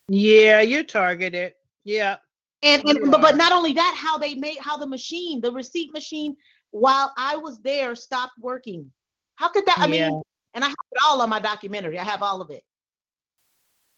Yeah, 0.07 0.61
you're 0.61 0.83
targeted. 0.83 1.53
Yeah. 1.83 2.17
And, 2.63 2.83
You 2.85 3.01
and 3.01 3.11
but, 3.11 3.21
but 3.21 3.33
are. 3.33 3.37
not 3.37 3.51
only 3.51 3.73
that, 3.73 3.95
how 3.97 4.17
they 4.17 4.35
made 4.35 4.57
how 4.59 4.77
the 4.77 4.85
machine, 4.87 5.41
the 5.41 5.51
receipt 5.51 5.91
machine, 5.93 6.35
while 6.71 7.11
I 7.17 7.35
was 7.35 7.59
there, 7.61 7.95
stopped 7.95 8.33
working. 8.39 8.91
How 9.35 9.49
could 9.49 9.65
that? 9.65 9.77
I 9.79 9.87
Yeah. 9.87 10.09
mean, 10.09 10.21
and 10.53 10.63
I 10.63 10.67
have 10.67 10.75
it 10.91 10.99
all 11.03 11.21
on 11.21 11.29
my 11.29 11.39
documentary. 11.39 11.97
I 11.97 12.03
have 12.03 12.21
all 12.21 12.41
of 12.41 12.51
it. 12.51 12.63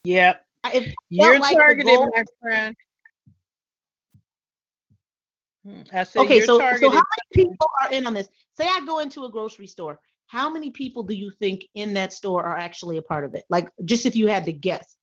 Yep. 0.06 0.46
It 0.74 0.96
You're 1.10 1.40
like 1.40 1.58
targeted, 1.58 2.00
my 2.00 2.24
friend. 2.42 2.76
Hmm, 5.66 5.82
I 5.92 6.04
said 6.04 6.22
Okay, 6.22 6.42
so 6.42 6.58
so 6.78 6.90
how 6.90 7.04
many 7.04 7.04
people 7.34 7.68
are 7.82 7.92
in 7.92 8.06
on 8.08 8.14
this? 8.14 8.30
Say 8.56 8.66
I 8.66 8.82
go 8.86 9.00
into 9.00 9.26
a 9.26 9.32
grocery 9.32 9.68
store. 9.68 10.00
How 10.28 10.50
many 10.50 10.72
people 10.72 11.04
do 11.04 11.14
you 11.14 11.32
think 11.40 11.66
in 11.76 11.94
that 11.96 12.14
store 12.14 12.44
are 12.44 12.58
actually 12.58 12.98
a 12.98 13.02
part 13.02 13.26
of 13.26 13.36
it? 13.36 13.44
Like, 13.50 13.68
just 13.84 14.06
if 14.06 14.16
you 14.16 14.28
had 14.28 14.46
to 14.46 14.54
guess, 14.54 14.96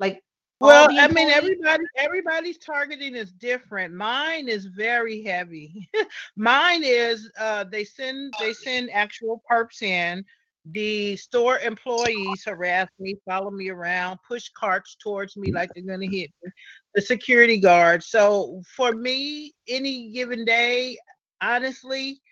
like. 0.00 0.20
Well, 0.64 0.88
I 0.98 1.08
mean, 1.08 1.28
everybody, 1.28 1.84
everybody's 1.96 2.58
targeting 2.58 3.14
is 3.14 3.32
different. 3.32 3.92
Mine 3.92 4.48
is 4.48 4.64
very 4.64 5.22
heavy. 5.22 5.88
Mine 6.36 6.82
is 6.82 7.30
uh, 7.38 7.64
they 7.64 7.84
send 7.84 8.32
they 8.40 8.54
send 8.54 8.90
actual 8.90 9.42
perps 9.50 9.82
in. 9.82 10.24
The 10.72 11.16
store 11.16 11.58
employees 11.58 12.44
harass 12.46 12.88
me, 12.98 13.16
follow 13.26 13.50
me 13.50 13.68
around, 13.68 14.18
push 14.26 14.48
carts 14.56 14.96
towards 15.02 15.36
me 15.36 15.52
like 15.52 15.70
they're 15.74 15.84
gonna 15.84 16.06
hit 16.06 16.30
me. 16.42 16.50
The 16.94 17.02
security 17.02 17.60
guard. 17.60 18.02
So 18.02 18.62
for 18.74 18.92
me, 18.92 19.52
any 19.68 20.10
given 20.12 20.46
day, 20.46 20.96
honestly, 21.42 22.22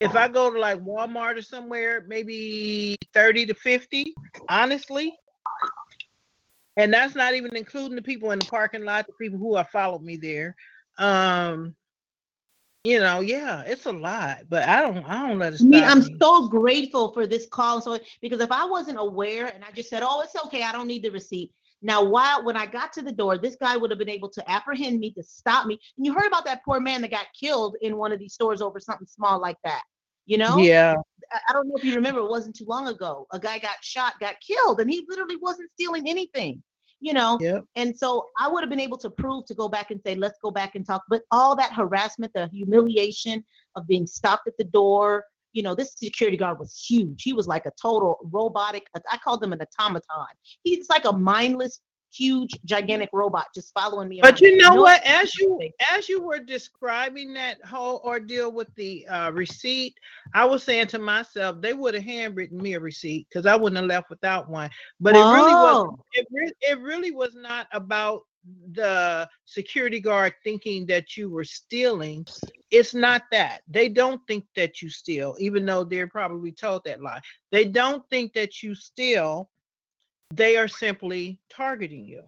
if 0.00 0.16
I 0.16 0.26
go 0.26 0.52
to 0.52 0.58
like 0.58 0.80
Walmart 0.80 1.36
or 1.36 1.42
somewhere, 1.42 2.04
maybe 2.08 2.96
30 3.14 3.46
to 3.46 3.54
50, 3.54 4.14
honestly. 4.48 5.16
And 6.76 6.92
that's 6.92 7.14
not 7.14 7.34
even 7.34 7.56
including 7.56 7.96
the 7.96 8.02
people 8.02 8.30
in 8.30 8.38
the 8.38 8.44
parking 8.44 8.84
lot, 8.84 9.06
the 9.06 9.12
people 9.14 9.38
who 9.38 9.56
have 9.56 9.70
followed 9.70 10.02
me 10.02 10.16
there. 10.16 10.56
Um, 10.98 11.74
you 12.84 12.98
know, 12.98 13.20
yeah, 13.20 13.62
it's 13.66 13.84
a 13.86 13.92
lot, 13.92 14.44
but 14.48 14.66
I 14.66 14.80
don't 14.80 15.04
I 15.04 15.28
don't 15.28 15.38
let 15.38 15.52
it 15.52 15.60
I 15.60 15.64
mean, 15.64 15.84
I'm 15.84 16.00
me. 16.00 16.16
so 16.18 16.48
grateful 16.48 17.12
for 17.12 17.26
this 17.26 17.46
call. 17.46 17.82
So 17.82 17.98
because 18.22 18.40
if 18.40 18.50
I 18.50 18.64
wasn't 18.64 18.98
aware 18.98 19.48
and 19.48 19.62
I 19.62 19.70
just 19.72 19.90
said, 19.90 20.02
"Oh, 20.02 20.22
it's 20.22 20.34
okay, 20.46 20.62
I 20.62 20.72
don't 20.72 20.86
need 20.86 21.02
the 21.02 21.10
receipt." 21.10 21.52
Now, 21.82 22.02
while 22.04 22.44
when 22.44 22.56
I 22.56 22.66
got 22.66 22.92
to 22.94 23.02
the 23.02 23.12
door, 23.12 23.38
this 23.38 23.56
guy 23.56 23.76
would 23.76 23.90
have 23.90 23.98
been 23.98 24.08
able 24.08 24.30
to 24.30 24.50
apprehend 24.50 24.98
me 25.00 25.12
to 25.12 25.22
stop 25.22 25.66
me. 25.66 25.78
And 25.96 26.06
you 26.06 26.14
heard 26.14 26.26
about 26.26 26.44
that 26.44 26.64
poor 26.64 26.80
man 26.80 27.00
that 27.02 27.10
got 27.10 27.26
killed 27.38 27.76
in 27.80 27.96
one 27.96 28.12
of 28.12 28.18
these 28.18 28.34
stores 28.34 28.60
over 28.60 28.80
something 28.80 29.06
small 29.06 29.40
like 29.40 29.56
that. 29.64 29.82
You 30.26 30.38
know? 30.38 30.58
Yeah. 30.58 30.96
I, 31.32 31.52
don't 31.52 31.68
know 31.68 31.74
if 31.76 31.84
you 31.84 31.94
remember. 31.94 32.20
It 32.20 32.30
wasn't 32.30 32.56
too 32.56 32.64
long 32.66 32.88
ago. 32.88 33.26
A 33.32 33.38
guy 33.38 33.58
got 33.58 33.76
shot, 33.82 34.14
got 34.20 34.36
killed, 34.40 34.80
and 34.80 34.90
he 34.90 35.04
literally 35.08 35.36
wasn't 35.36 35.70
stealing 35.72 36.08
anything. 36.08 36.62
You 37.00 37.14
know? 37.14 37.38
Yep. 37.40 37.64
And 37.76 37.96
so 37.96 38.28
I 38.38 38.48
would 38.48 38.62
have 38.62 38.68
been 38.68 38.80
able 38.80 38.98
to 38.98 39.08
prove 39.08 39.46
to 39.46 39.54
go 39.54 39.68
back 39.68 39.90
and 39.90 40.00
say, 40.04 40.14
let's 40.14 40.38
go 40.42 40.50
back 40.50 40.74
and 40.74 40.86
talk. 40.86 41.02
But 41.08 41.22
all 41.30 41.56
that 41.56 41.72
harassment, 41.72 42.32
the 42.34 42.48
humiliation 42.52 43.42
of 43.74 43.86
being 43.86 44.06
stopped 44.06 44.46
at 44.46 44.56
the 44.58 44.64
door, 44.64 45.24
you 45.52 45.62
know, 45.62 45.74
this 45.74 45.94
security 45.96 46.36
guard 46.36 46.58
was 46.58 46.84
huge. 46.88 47.22
He 47.22 47.32
was 47.32 47.48
like 47.48 47.66
a 47.66 47.72
total 47.80 48.18
robotic, 48.22 48.86
I 49.10 49.16
called 49.18 49.42
him 49.42 49.52
an 49.52 49.60
automaton. 49.60 50.26
He's 50.62 50.88
like 50.88 51.04
a 51.04 51.12
mindless, 51.12 51.80
huge, 52.12 52.58
gigantic 52.64 53.10
robot 53.12 53.46
just 53.54 53.72
following 53.72 54.08
me. 54.08 54.20
But 54.22 54.40
you 54.40 54.56
know 54.56 54.74
No 54.74 54.82
what? 54.82 55.02
As 55.04 55.34
you 55.36 55.60
as 55.92 56.08
you 56.08 56.22
were 56.22 56.38
describing 56.38 57.32
that 57.34 57.62
whole 57.64 58.00
ordeal 58.04 58.52
with 58.52 58.68
the 58.76 59.06
uh, 59.08 59.30
receipt, 59.32 59.94
I 60.34 60.44
was 60.44 60.62
saying 60.62 60.88
to 60.88 60.98
myself, 60.98 61.60
they 61.60 61.72
would 61.72 61.94
have 61.94 62.04
handwritten 62.04 62.58
me 62.58 62.74
a 62.74 62.80
receipt 62.80 63.26
because 63.28 63.46
I 63.46 63.56
wouldn't 63.56 63.80
have 63.80 63.86
left 63.86 64.10
without 64.10 64.48
one. 64.48 64.70
But 65.00 65.16
it 65.16 65.20
really 65.20 65.54
was 65.54 65.98
it, 66.14 66.26
re- 66.30 66.52
it 66.60 66.80
really 66.80 67.10
was 67.10 67.34
not 67.34 67.66
about 67.72 68.22
the 68.72 69.28
security 69.44 70.00
guard 70.00 70.32
thinking 70.42 70.86
that 70.86 71.16
you 71.16 71.30
were 71.30 71.44
stealing. 71.44 72.26
It's 72.70 72.94
not 72.94 73.22
that. 73.32 73.60
They 73.68 73.88
don't 73.88 74.20
think 74.26 74.44
that 74.56 74.80
you 74.80 74.88
steal, 74.88 75.36
even 75.38 75.66
though 75.66 75.84
they're 75.84 76.08
probably 76.08 76.52
told 76.52 76.84
that 76.84 77.02
lie. 77.02 77.20
They 77.52 77.64
don't 77.66 78.02
think 78.08 78.32
that 78.34 78.62
you 78.62 78.74
steal. 78.74 79.50
They 80.32 80.56
are 80.56 80.68
simply 80.68 81.38
targeting 81.50 82.04
you. 82.04 82.22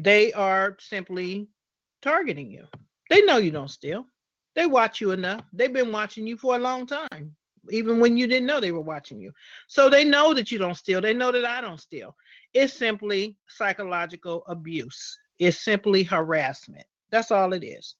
They 0.00 0.32
are 0.32 0.76
simply 0.80 1.48
targeting 2.00 2.50
you. 2.50 2.66
They 3.10 3.22
know 3.22 3.36
you 3.36 3.50
don't 3.50 3.70
steal. 3.70 4.06
They 4.54 4.66
watch 4.66 5.00
you 5.00 5.12
enough. 5.12 5.42
They've 5.52 5.72
been 5.72 5.92
watching 5.92 6.26
you 6.26 6.36
for 6.36 6.56
a 6.56 6.58
long 6.58 6.86
time, 6.86 7.34
even 7.70 8.00
when 8.00 8.16
you 8.16 8.26
didn't 8.26 8.46
know 8.46 8.60
they 8.60 8.72
were 8.72 8.80
watching 8.80 9.20
you. 9.20 9.32
So 9.68 9.88
they 9.88 10.04
know 10.04 10.34
that 10.34 10.50
you 10.50 10.58
don't 10.58 10.74
steal. 10.76 11.00
They 11.00 11.14
know 11.14 11.32
that 11.32 11.44
I 11.44 11.60
don't 11.60 11.80
steal. 11.80 12.16
It's 12.54 12.72
simply 12.74 13.36
psychological 13.48 14.42
abuse. 14.46 15.16
It's 15.38 15.62
simply 15.62 16.02
harassment. 16.02 16.84
That's 17.10 17.30
all 17.30 17.52
it 17.52 17.64
is. 17.64 17.94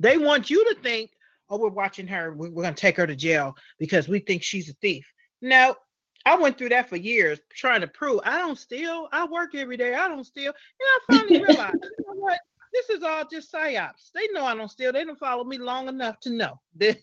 They 0.00 0.18
want 0.18 0.50
you 0.50 0.64
to 0.64 0.80
think, 0.80 1.10
oh, 1.50 1.58
we're 1.58 1.68
watching 1.68 2.06
her. 2.08 2.32
we- 2.32 2.48
We're 2.50 2.62
going 2.62 2.74
to 2.74 2.80
take 2.80 2.96
her 2.96 3.06
to 3.06 3.16
jail 3.16 3.54
because 3.78 4.08
we 4.08 4.18
think 4.20 4.42
she's 4.42 4.68
a 4.68 4.74
thief. 4.74 5.06
No, 5.40 5.76
I 6.26 6.36
went 6.36 6.56
through 6.58 6.70
that 6.70 6.88
for 6.88 6.96
years 6.96 7.38
trying 7.54 7.80
to 7.82 7.86
prove 7.86 8.20
I 8.24 8.38
don't 8.38 8.58
steal. 8.58 9.08
I 9.12 9.26
work 9.26 9.54
every 9.54 9.76
day. 9.76 9.94
I 9.94 10.08
don't 10.08 10.24
steal. 10.24 10.48
And 10.52 10.54
I 10.80 10.98
finally 11.06 11.36
realized, 11.42 11.76
you 11.82 12.04
know 12.06 12.20
what? 12.20 12.38
This 12.72 12.90
is 12.90 13.04
all 13.04 13.24
just 13.30 13.52
psyops. 13.52 14.10
They 14.12 14.26
know 14.32 14.44
I 14.44 14.56
don't 14.56 14.70
steal. 14.70 14.92
They 14.92 15.04
don't 15.04 15.18
follow 15.18 15.44
me 15.44 15.58
long 15.58 15.86
enough 15.86 16.18
to 16.20 16.30
know 16.30 16.58
that, 16.76 16.98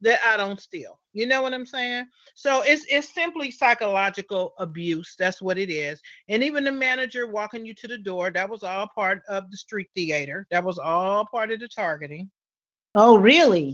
that 0.00 0.18
I 0.26 0.36
don't 0.36 0.60
steal. 0.60 0.98
You 1.12 1.26
know 1.26 1.42
what 1.42 1.54
I'm 1.54 1.66
saying? 1.66 2.06
So 2.34 2.62
it's 2.62 2.84
it's 2.88 3.14
simply 3.14 3.50
psychological 3.52 4.54
abuse. 4.58 5.14
That's 5.18 5.40
what 5.40 5.58
it 5.58 5.70
is. 5.70 6.00
And 6.28 6.42
even 6.42 6.64
the 6.64 6.72
manager 6.72 7.28
walking 7.28 7.64
you 7.64 7.74
to 7.74 7.86
the 7.86 7.98
door, 7.98 8.30
that 8.32 8.48
was 8.50 8.64
all 8.64 8.88
part 8.94 9.22
of 9.28 9.48
the 9.50 9.56
street 9.56 9.90
theater. 9.94 10.46
That 10.50 10.64
was 10.64 10.78
all 10.78 11.24
part 11.26 11.52
of 11.52 11.60
the 11.60 11.68
targeting. 11.68 12.28
Oh, 12.96 13.16
really? 13.16 13.70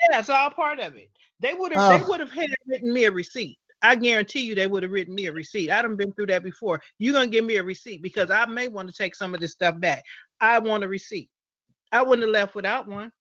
Yeah, 0.00 0.08
that's 0.10 0.28
all 0.28 0.50
part 0.50 0.78
of 0.78 0.94
it. 0.96 1.08
They 1.40 1.54
would 1.54 1.72
have 1.72 1.88
they 1.88 2.04
Oh. 2.04 2.08
would 2.08 2.20
have 2.20 2.32
had 2.32 2.54
written 2.66 2.92
me 2.92 3.04
a 3.04 3.10
receipt. 3.10 3.58
I 3.82 3.96
guarantee 3.96 4.40
you 4.40 4.54
they 4.54 4.66
would 4.66 4.82
have 4.82 4.92
written 4.92 5.14
me 5.14 5.26
a 5.26 5.32
receipt. 5.32 5.70
I 5.70 5.82
done 5.82 5.96
been 5.96 6.12
through 6.12 6.26
that 6.26 6.44
before. 6.44 6.80
You're 6.98 7.14
gonna 7.14 7.26
give 7.26 7.44
me 7.44 7.56
a 7.56 7.62
receipt 7.62 8.02
because 8.02 8.30
I 8.30 8.46
may 8.46 8.68
want 8.68 8.88
to 8.88 8.94
take 8.94 9.14
some 9.14 9.34
of 9.34 9.40
this 9.40 9.52
stuff 9.52 9.78
back. 9.80 10.04
I 10.40 10.58
want 10.58 10.84
a 10.84 10.88
receipt. 10.88 11.28
I 11.90 12.02
wouldn't 12.02 12.26
have 12.26 12.32
left 12.32 12.54
without 12.54 12.86
one. 12.86 13.12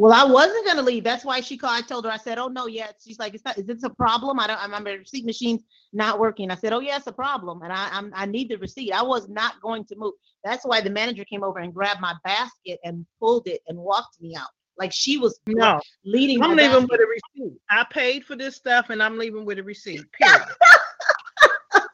Well, 0.00 0.12
I 0.12 0.24
wasn't 0.24 0.66
gonna 0.66 0.82
leave. 0.82 1.04
That's 1.04 1.24
why 1.24 1.40
she 1.40 1.56
called. 1.56 1.72
I 1.72 1.80
told 1.80 2.04
her. 2.04 2.10
I 2.10 2.16
said, 2.16 2.36
"Oh 2.36 2.48
no, 2.48 2.66
yeah." 2.66 2.90
She's 3.02 3.18
like, 3.18 3.32
"It's 3.34 3.44
not. 3.44 3.56
Is 3.58 3.64
this 3.64 3.84
a 3.84 3.90
problem?" 3.90 4.40
I 4.40 4.48
don't. 4.48 4.60
I'm 4.60 4.70
my 4.82 4.90
receipt 4.90 5.24
machine's 5.24 5.62
not 5.92 6.18
working. 6.18 6.50
I 6.50 6.56
said, 6.56 6.72
"Oh 6.72 6.80
yeah, 6.80 6.96
it's 6.96 7.06
a 7.06 7.12
problem, 7.12 7.62
and 7.62 7.72
I 7.72 7.88
I'm, 7.92 8.12
I 8.14 8.26
need 8.26 8.48
the 8.48 8.56
receipt." 8.56 8.92
I 8.92 9.02
was 9.02 9.28
not 9.28 9.60
going 9.60 9.84
to 9.86 9.96
move. 9.96 10.14
That's 10.42 10.64
why 10.64 10.80
the 10.80 10.90
manager 10.90 11.24
came 11.24 11.44
over 11.44 11.60
and 11.60 11.72
grabbed 11.72 12.00
my 12.00 12.14
basket 12.24 12.80
and 12.82 13.06
pulled 13.20 13.46
it 13.46 13.62
and 13.68 13.78
walked 13.78 14.20
me 14.20 14.34
out. 14.34 14.48
Like 14.78 14.92
she 14.92 15.18
was 15.18 15.38
No, 15.46 15.80
leading. 16.04 16.42
I'm 16.42 16.56
leaving 16.56 16.86
basket. 16.86 16.90
with 16.90 17.00
a 17.00 17.06
receipt. 17.06 17.58
I 17.70 17.84
paid 17.90 18.24
for 18.24 18.36
this 18.36 18.56
stuff 18.56 18.90
and 18.90 19.02
I'm 19.02 19.18
leaving 19.18 19.44
with 19.44 19.58
a 19.58 19.62
receipt. 19.62 20.04
Period. 20.18 20.42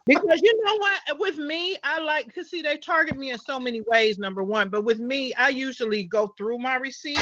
because 0.06 0.40
you 0.42 0.60
know 0.64 0.76
what? 0.78 1.18
With 1.18 1.36
me, 1.38 1.76
I 1.84 2.00
like 2.00 2.32
to 2.34 2.44
see 2.44 2.62
they 2.62 2.78
target 2.78 3.16
me 3.16 3.30
in 3.30 3.38
so 3.38 3.60
many 3.60 3.82
ways, 3.86 4.18
number 4.18 4.42
one. 4.42 4.68
But 4.68 4.84
with 4.84 4.98
me, 4.98 5.34
I 5.34 5.50
usually 5.50 6.04
go 6.04 6.32
through 6.38 6.58
my 6.58 6.76
receipt 6.76 7.18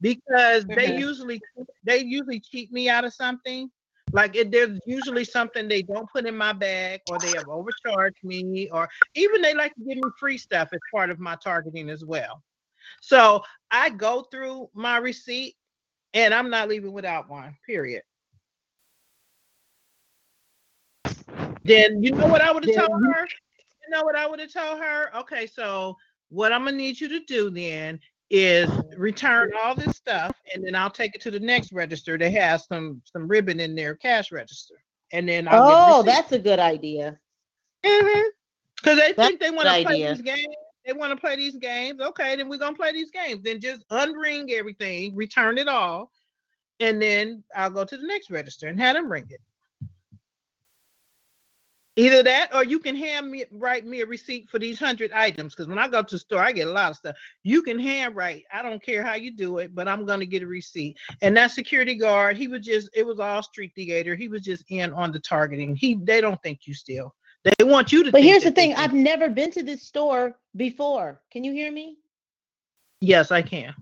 because 0.00 0.64
they 0.66 0.86
Mhm. 0.92 0.98
usually 0.98 1.40
they 1.84 1.98
usually 1.98 2.40
cheat 2.40 2.72
me 2.72 2.88
out 2.88 3.04
of 3.04 3.12
something. 3.12 3.70
Like 4.12 4.34
it, 4.34 4.50
there's 4.50 4.78
usually 4.86 5.24
something 5.24 5.68
they 5.68 5.82
don't 5.82 6.10
put 6.10 6.26
in 6.26 6.36
my 6.36 6.52
bag, 6.52 7.00
or 7.06 7.18
they 7.18 7.32
have 7.32 7.48
overcharged 7.48 8.22
me, 8.24 8.68
or 8.72 8.88
even 9.14 9.40
they 9.42 9.54
like 9.54 9.74
to 9.74 9.80
give 9.80 9.98
me 9.98 10.10
free 10.18 10.38
stuff 10.38 10.70
as 10.72 10.80
part 10.92 11.10
of 11.10 11.20
my 11.20 11.36
targeting 11.36 11.90
as 11.90 12.04
well. 12.04 12.42
So 13.00 13.42
I 13.70 13.90
go 13.90 14.22
through 14.30 14.70
my 14.74 14.98
receipt 14.98 15.56
and 16.14 16.34
I'm 16.34 16.50
not 16.50 16.68
leaving 16.68 16.92
without 16.92 17.28
one, 17.28 17.56
period. 17.66 18.02
Then 21.64 22.02
you 22.02 22.12
know 22.12 22.26
what 22.26 22.40
I 22.40 22.52
would 22.52 22.64
have 22.64 22.74
told 22.74 23.02
her? 23.04 23.26
You 23.26 23.90
know 23.90 24.02
what 24.02 24.16
I 24.16 24.26
would 24.26 24.40
have 24.40 24.52
told 24.52 24.80
her? 24.80 25.14
Okay, 25.16 25.46
so 25.46 25.96
what 26.30 26.52
I'm 26.52 26.64
gonna 26.64 26.76
need 26.76 27.00
you 27.00 27.08
to 27.08 27.20
do 27.20 27.50
then 27.50 28.00
is 28.30 28.70
return 28.96 29.50
all 29.60 29.74
this 29.74 29.96
stuff 29.96 30.32
and 30.54 30.64
then 30.64 30.76
I'll 30.76 30.90
take 30.90 31.14
it 31.16 31.20
to 31.22 31.30
the 31.32 31.40
next 31.40 31.72
register 31.72 32.16
that 32.16 32.30
has 32.32 32.66
some 32.66 33.02
some 33.04 33.26
ribbon 33.26 33.60
in 33.60 33.74
their 33.74 33.94
cash 33.94 34.32
register. 34.32 34.82
And 35.12 35.28
then 35.28 35.48
I'll 35.48 35.98
Oh, 35.98 36.02
that's 36.02 36.32
a 36.32 36.38
good 36.38 36.60
idea. 36.60 37.18
Mm-hmm. 37.84 38.28
Because 38.76 38.98
they 38.98 39.12
That's 39.12 39.28
think 39.28 39.40
they 39.40 39.50
want 39.50 39.68
to 39.68 39.82
play 39.84 39.94
idea. 39.94 40.14
these 40.14 40.22
games. 40.22 40.54
They 40.90 40.98
want 40.98 41.12
to 41.12 41.16
play 41.16 41.36
these 41.36 41.54
games. 41.54 42.00
Okay, 42.00 42.34
then 42.34 42.48
we're 42.48 42.58
gonna 42.58 42.74
play 42.74 42.90
these 42.90 43.12
games. 43.12 43.44
Then 43.44 43.60
just 43.60 43.88
unring 43.90 44.50
everything, 44.50 45.14
return 45.14 45.56
it 45.56 45.68
all, 45.68 46.10
and 46.80 47.00
then 47.00 47.44
I'll 47.54 47.70
go 47.70 47.84
to 47.84 47.96
the 47.96 48.06
next 48.08 48.28
register 48.28 48.66
and 48.66 48.80
have 48.80 48.96
them 48.96 49.08
ring 49.08 49.28
it. 49.30 49.40
Either 51.94 52.24
that, 52.24 52.52
or 52.52 52.64
you 52.64 52.80
can 52.80 52.96
hand 52.96 53.30
me 53.30 53.44
write 53.52 53.86
me 53.86 54.00
a 54.00 54.06
receipt 54.06 54.50
for 54.50 54.58
these 54.58 54.80
hundred 54.80 55.12
items. 55.12 55.54
Because 55.54 55.68
when 55.68 55.78
I 55.78 55.86
go 55.86 56.02
to 56.02 56.14
the 56.16 56.18
store, 56.18 56.42
I 56.42 56.50
get 56.50 56.66
a 56.66 56.72
lot 56.72 56.90
of 56.90 56.96
stuff. 56.96 57.14
You 57.44 57.62
can 57.62 57.78
handwrite. 57.78 58.42
I 58.52 58.60
don't 58.60 58.82
care 58.82 59.04
how 59.04 59.14
you 59.14 59.30
do 59.30 59.58
it, 59.58 59.72
but 59.72 59.86
I'm 59.86 60.04
gonna 60.04 60.26
get 60.26 60.42
a 60.42 60.46
receipt. 60.48 60.98
And 61.22 61.36
that 61.36 61.52
security 61.52 61.94
guard, 61.94 62.36
he 62.36 62.48
was 62.48 62.62
just, 62.66 62.90
it 62.94 63.06
was 63.06 63.20
all 63.20 63.44
street 63.44 63.70
theater. 63.76 64.16
He 64.16 64.26
was 64.26 64.42
just 64.42 64.64
in 64.70 64.92
on 64.92 65.12
the 65.12 65.20
targeting. 65.20 65.76
He, 65.76 66.00
they 66.02 66.20
don't 66.20 66.42
think 66.42 66.66
you 66.66 66.74
steal. 66.74 67.14
They 67.44 67.64
want 67.64 67.92
you 67.92 68.04
to. 68.04 68.12
But 68.12 68.22
here's 68.22 68.44
the 68.44 68.50
thing, 68.50 68.74
I've 68.74 68.92
never 68.92 69.28
been 69.28 69.50
to 69.52 69.62
this 69.62 69.82
store 69.82 70.36
before. 70.56 71.20
Can 71.32 71.42
you 71.44 71.52
hear 71.52 71.72
me? 71.72 71.96
Yes, 73.00 73.30
I 73.30 73.42
can. 73.42 73.74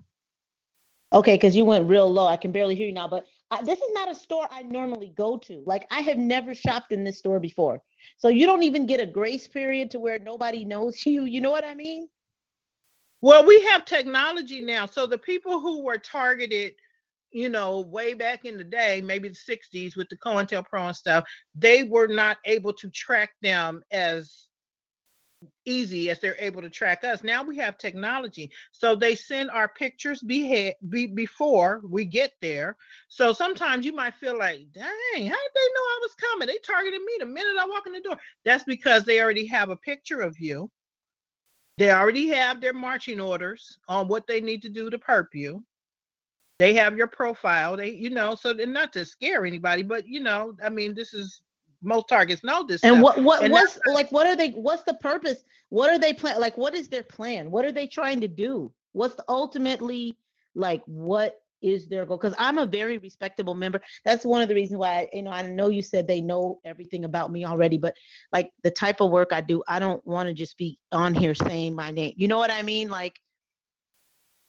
Okay, 1.11 1.35
because 1.35 1.55
you 1.55 1.65
went 1.65 1.87
real 1.87 2.11
low. 2.11 2.27
I 2.27 2.37
can 2.37 2.51
barely 2.51 2.75
hear 2.75 2.87
you 2.87 2.93
now. 2.93 3.07
But 3.07 3.25
I, 3.51 3.61
this 3.63 3.79
is 3.79 3.91
not 3.93 4.11
a 4.11 4.15
store 4.15 4.47
I 4.51 4.61
normally 4.61 5.11
go 5.17 5.37
to. 5.37 5.63
Like 5.65 5.87
I 5.91 6.01
have 6.01 6.17
never 6.17 6.53
shopped 6.53 6.91
in 6.91 7.03
this 7.03 7.17
store 7.17 7.39
before. 7.39 7.81
So 8.17 8.27
you 8.29 8.45
don't 8.45 8.63
even 8.63 8.85
get 8.85 8.99
a 8.99 9.05
grace 9.05 9.47
period 9.47 9.91
to 9.91 9.99
where 9.99 10.19
nobody 10.19 10.63
knows 10.63 11.05
you. 11.05 11.25
You 11.25 11.41
know 11.41 11.51
what 11.51 11.65
I 11.65 11.73
mean? 11.73 12.07
Well, 13.21 13.45
we 13.45 13.61
have 13.63 13.83
technology 13.83 14.61
now. 14.61 14.85
So 14.85 15.05
the 15.05 15.17
people 15.17 15.59
who 15.59 15.83
were 15.83 15.97
targeted, 15.97 16.75
you 17.31 17.49
know, 17.49 17.81
way 17.81 18.13
back 18.13 18.45
in 18.45 18.57
the 18.57 18.63
day, 18.63 19.01
maybe 19.01 19.29
the 19.29 19.35
60s 19.35 19.95
with 19.95 20.09
the 20.09 20.17
COINTELPRO 20.17 20.87
and 20.87 20.95
stuff, 20.95 21.25
they 21.55 21.83
were 21.83 22.07
not 22.07 22.37
able 22.45 22.73
to 22.73 22.89
track 22.89 23.31
them 23.41 23.83
as 23.91 24.47
easy 25.65 26.09
as 26.09 26.19
they're 26.19 26.35
able 26.39 26.61
to 26.61 26.69
track 26.69 27.03
us. 27.03 27.23
Now 27.23 27.43
we 27.43 27.57
have 27.57 27.77
technology. 27.77 28.51
So 28.71 28.95
they 28.95 29.15
send 29.15 29.49
our 29.51 29.67
pictures 29.67 30.21
behead, 30.21 30.75
be, 30.89 31.07
before 31.07 31.81
we 31.87 32.05
get 32.05 32.33
there. 32.41 32.75
So 33.07 33.33
sometimes 33.33 33.85
you 33.85 33.93
might 33.93 34.15
feel 34.15 34.37
like, 34.37 34.59
dang, 34.73 34.85
how 34.85 35.17
did 35.17 35.23
they 35.23 35.29
know 35.29 35.81
I 35.81 35.99
was 36.01 36.15
coming? 36.15 36.47
They 36.47 36.57
targeted 36.57 37.01
me 37.01 37.13
the 37.19 37.25
minute 37.25 37.57
I 37.59 37.65
walk 37.67 37.87
in 37.87 37.93
the 37.93 38.01
door. 38.01 38.17
That's 38.43 38.63
because 38.63 39.03
they 39.05 39.21
already 39.21 39.45
have 39.47 39.69
a 39.69 39.77
picture 39.77 40.21
of 40.21 40.37
you. 40.39 40.69
They 41.77 41.91
already 41.91 42.27
have 42.29 42.59
their 42.59 42.73
marching 42.73 43.21
orders 43.21 43.77
on 43.87 44.09
what 44.09 44.27
they 44.27 44.41
need 44.41 44.61
to 44.63 44.69
do 44.69 44.89
to 44.89 44.97
perp 44.97 45.27
you. 45.33 45.63
They 46.59 46.73
have 46.73 46.97
your 46.97 47.07
profile. 47.07 47.77
They, 47.77 47.91
you 47.91 48.09
know, 48.09 48.35
so 48.35 48.53
they're 48.53 48.67
not 48.67 48.91
to 48.93 49.05
scare 49.05 49.45
anybody, 49.45 49.81
but 49.81 50.07
you 50.07 50.19
know, 50.19 50.53
I 50.63 50.69
mean, 50.69 50.93
this 50.93 51.13
is 51.13 51.41
most 51.81 52.09
targets 52.09 52.43
know 52.43 52.65
this. 52.65 52.83
And 52.83 52.95
stuff. 52.95 53.03
what 53.03 53.23
what 53.23 53.43
And 53.43 53.53
what's 53.53 53.79
like 53.87 54.11
what 54.11 54.27
are 54.27 54.35
they 54.35 54.51
what's 54.51 54.83
the 54.83 54.95
purpose? 54.95 55.43
What 55.69 55.89
are 55.89 55.97
they 55.97 56.13
plan 56.13 56.39
like 56.39 56.57
what 56.57 56.75
is 56.75 56.89
their 56.89 57.03
plan? 57.03 57.49
What 57.49 57.65
are 57.65 57.71
they 57.71 57.87
trying 57.87 58.19
to 58.21 58.27
do? 58.27 58.71
What's 58.91 59.15
the 59.15 59.23
ultimately 59.29 60.17
like 60.55 60.81
what 60.85 61.41
is 61.61 61.87
their 61.87 62.05
goal? 62.05 62.17
Because 62.17 62.35
I'm 62.37 62.57
a 62.57 62.65
very 62.65 62.97
respectable 62.97 63.55
member. 63.55 63.81
That's 64.03 64.25
one 64.25 64.41
of 64.41 64.49
the 64.49 64.55
reasons 64.55 64.79
why 64.79 65.07
you 65.13 65.23
know 65.23 65.31
I 65.31 65.43
know 65.43 65.69
you 65.69 65.81
said 65.81 66.07
they 66.07 66.21
know 66.21 66.59
everything 66.65 67.05
about 67.05 67.31
me 67.31 67.45
already, 67.45 67.77
but 67.77 67.95
like 68.33 68.51
the 68.63 68.71
type 68.71 68.99
of 68.99 69.11
work 69.11 69.29
I 69.31 69.39
do, 69.41 69.63
I 69.67 69.79
don't 69.79 70.05
want 70.05 70.27
to 70.27 70.33
just 70.33 70.57
be 70.57 70.77
on 70.91 71.13
here 71.13 71.35
saying 71.35 71.75
my 71.75 71.91
name. 71.91 72.13
You 72.17 72.27
know 72.27 72.37
what 72.37 72.51
I 72.51 72.63
mean? 72.63 72.89
Like 72.89 73.17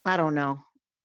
I 0.04 0.16
don't 0.16 0.34
know. 0.34 0.64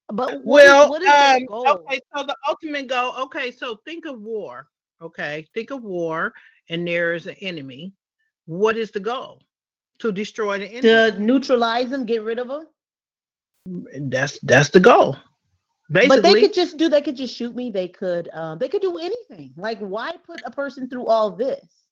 But 0.10 0.44
what 0.44 0.64
is- 0.64 0.70
well, 0.70 0.90
what 0.90 1.02
is 1.02 1.10
um, 1.10 1.46
goal? 1.46 1.68
okay, 1.68 2.00
so 2.16 2.24
the 2.24 2.36
ultimate 2.48 2.88
goal, 2.88 3.14
okay, 3.24 3.52
so 3.52 3.78
think 3.86 4.06
of 4.06 4.22
war, 4.22 4.68
okay, 5.02 5.48
think 5.54 5.72
of 5.72 5.84
war, 5.84 6.34
and 6.70 6.88
there's 6.88 7.28
an 7.28 7.36
enemy. 7.42 7.94
What 8.46 8.78
is 8.78 8.92
the 8.92 9.00
goal? 9.00 9.42
To 10.00 10.12
destroy 10.12 10.60
the 10.60 10.68
enemy. 10.68 10.82
To 10.82 11.20
neutralize 11.20 11.90
them, 11.90 12.06
get 12.06 12.22
rid 12.22 12.38
of 12.38 12.48
them. 12.48 12.68
That's 14.12 14.38
that's 14.42 14.70
the 14.70 14.80
goal. 14.80 15.18
Basically, 15.92 16.18
But 16.18 16.24
they 16.24 16.42
could 16.42 16.54
just 16.54 16.78
do. 16.78 16.90
They 16.90 17.02
could 17.02 17.16
just 17.16 17.36
shoot 17.36 17.56
me. 17.56 17.72
They 17.72 17.88
could. 17.88 18.30
Um, 18.34 18.58
they 18.60 18.68
could 18.68 18.82
do 18.82 18.98
anything. 18.98 19.54
Like, 19.56 19.80
why 19.80 20.14
put 20.26 20.42
a 20.46 20.52
person 20.52 20.90
through 20.90 21.08
all 21.08 21.32
this? 21.32 21.85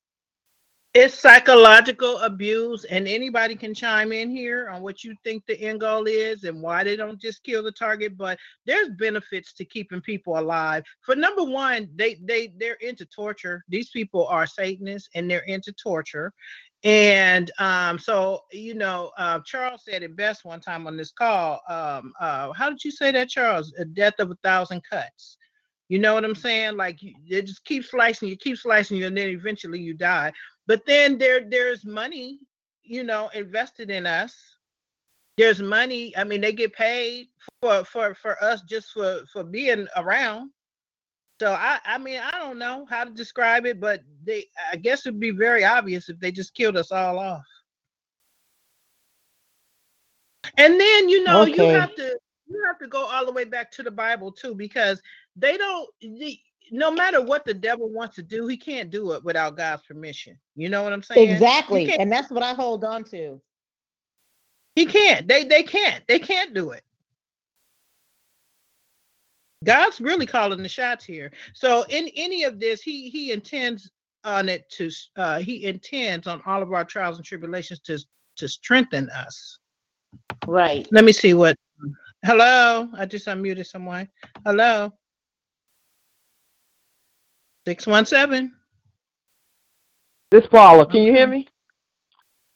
It's 0.94 1.20
psychological 1.20 2.20
abuse, 2.20 2.84
and 2.84 3.08
anybody 3.08 3.56
can 3.56 3.74
chime 3.74 4.12
in 4.12 4.30
here 4.30 4.70
on 4.70 4.84
what 4.84 5.04
you 5.04 5.16
think 5.24 5.44
the 5.48 5.60
end 5.60 5.80
goal 5.80 6.06
is 6.06 6.44
and 6.44 6.62
why 6.62 6.84
they 6.84 6.96
don't 6.96 7.20
just 7.20 7.44
kill 7.44 7.64
the 7.64 7.72
target. 7.72 8.16
But 8.16 8.38
there's 8.68 8.90
benefits 9.00 9.54
to 9.54 9.66
keeping 9.66 10.02
people 10.02 10.38
alive. 10.38 10.84
For 11.02 11.16
number 11.16 11.44
one, 11.44 11.90
they 11.96 12.20
they 12.24 12.54
they're 12.58 12.76
into 12.76 13.06
torture. 13.08 13.64
These 13.70 13.90
people 13.90 14.28
are 14.28 14.46
Satanists 14.46 15.10
and 15.16 15.30
they're 15.30 15.40
into 15.40 15.74
torture. 15.74 16.32
And 16.84 17.50
um, 17.60 17.98
so, 17.98 18.42
you 18.52 18.76
know, 18.76 19.12
uh, 19.18 19.40
Charles 19.46 19.84
said 19.86 20.04
it 20.04 20.18
best 20.18 20.44
one 20.44 20.60
time 20.60 20.86
on 20.86 20.98
this 20.98 21.12
call. 21.12 21.62
Um, 21.70 22.14
uh, 22.20 22.52
how 22.54 22.70
did 22.70 22.84
you 22.84 22.92
say 22.92 23.12
that, 23.12 23.30
Charles? 23.30 23.74
A 23.80 23.86
death 23.86 24.16
of 24.20 24.32
a 24.32 24.36
thousand 24.44 24.82
cuts. 24.88 25.38
You 25.90 26.00
know 26.00 26.14
what 26.14 26.26
I'm 26.26 26.36
saying? 26.36 26.76
Like 26.76 27.02
you, 27.02 27.14
just 27.30 27.64
keep 27.66 27.86
slicing 27.86 28.28
you, 28.28 28.36
keep 28.36 28.58
slicing 28.58 28.98
you, 28.98 29.08
and 29.08 29.18
then 29.18 29.30
eventually 29.30 29.80
you 29.80 29.94
die. 29.94 30.32
But 30.68 30.86
then 30.86 31.18
there, 31.18 31.42
there's 31.42 31.86
money, 31.86 32.40
you 32.84 33.04
know, 33.04 33.30
invested 33.34 33.90
in 33.90 34.06
us. 34.06 34.36
There's 35.38 35.62
money. 35.62 36.16
I 36.16 36.24
mean, 36.24 36.42
they 36.42 36.54
get 36.54 36.74
paid 36.74 37.28
for 37.60 37.84
for 37.84 38.14
for 38.14 38.42
us 38.44 38.62
just 38.62 38.92
for 38.92 39.24
for 39.32 39.44
being 39.44 39.88
around. 39.96 40.52
So 41.40 41.52
I, 41.52 41.80
I 41.84 41.98
mean, 41.98 42.22
I 42.24 42.32
don't 42.38 42.60
know 42.60 42.86
how 42.90 43.04
to 43.04 43.10
describe 43.10 43.66
it, 43.66 43.80
but 43.80 44.02
they, 44.24 44.46
I 44.72 44.78
guess 44.78 45.06
it'd 45.06 45.20
be 45.20 45.32
very 45.32 45.66
obvious 45.66 46.08
if 46.08 46.20
they 46.20 46.32
just 46.32 46.54
killed 46.54 46.78
us 46.78 46.92
all 46.92 47.18
off. 47.18 47.44
And 50.58 50.80
then 50.80 51.10
you 51.10 51.24
know 51.24 51.46
you 51.46 51.64
have 51.64 51.96
to 51.96 52.18
you 52.48 52.64
have 52.66 52.78
to 52.80 52.88
go 52.88 53.06
all 53.06 53.26
the 53.26 53.32
way 53.32 53.44
back 53.44 53.72
to 53.72 53.84
the 53.84 53.92
Bible 53.92 54.32
too, 54.32 54.54
because 54.54 55.02
they 55.36 55.58
don't. 55.58 55.90
The, 56.02 56.40
no 56.74 56.92
matter 56.92 57.22
what 57.22 57.46
the 57.46 57.54
devil 57.54 57.88
wants 57.88 58.16
to 58.16 58.24
do, 58.24 58.48
he 58.48 58.58
can't 58.58 58.90
do 58.90 59.14
it 59.14 59.24
without 59.24 59.56
God's 59.56 59.84
permission. 59.84 60.36
You 60.56 60.70
know 60.70 60.82
what 60.82 60.92
I'm 60.92 61.04
saying? 61.04 61.30
Exactly, 61.30 61.94
and 61.94 62.12
that's 62.12 62.32
what 62.32 62.42
I 62.42 62.56
hold 62.56 62.84
on 62.84 63.04
to. 63.06 63.40
He 64.76 64.88
can't. 64.88 65.28
They 65.28 65.44
they 65.44 65.62
can't. 65.62 66.04
They 66.08 66.18
can't 66.18 66.56
do 66.56 66.72
it. 66.72 66.84
God's 69.64 70.02
really 70.02 70.26
calling 70.26 70.64
the 70.64 70.68
shots 70.68 71.06
here. 71.06 71.32
So 71.54 71.86
in 71.90 72.10
any 72.16 72.44
of 72.44 72.60
this, 72.60 72.82
he 72.82 73.08
he 73.12 73.32
intends 73.32 73.92
on 74.24 74.50
it 74.50 74.68
to 74.72 74.90
uh 75.16 75.40
he 75.40 75.66
intends 75.66 76.26
on 76.26 76.42
all 76.48 76.64
of 76.64 76.74
our 76.74 76.84
trials 76.84 77.18
and 77.18 77.26
tribulations 77.26 77.82
to 77.82 78.00
to 78.38 78.48
strengthen 78.48 79.12
us. 79.12 79.60
Right. 80.48 80.88
Let 80.92 81.06
me 81.06 81.12
see 81.12 81.36
what 81.36 81.56
hello. 82.26 82.90
I 82.98 83.06
just 83.06 83.28
unmuted 83.28 83.68
someone. 83.68 84.10
Hello. 84.44 84.92
617. 87.66 88.52
This 90.32 90.46
Paula, 90.48 90.86
can 90.86 91.04
you 91.04 91.14
hear 91.14 91.28
me? 91.28 91.48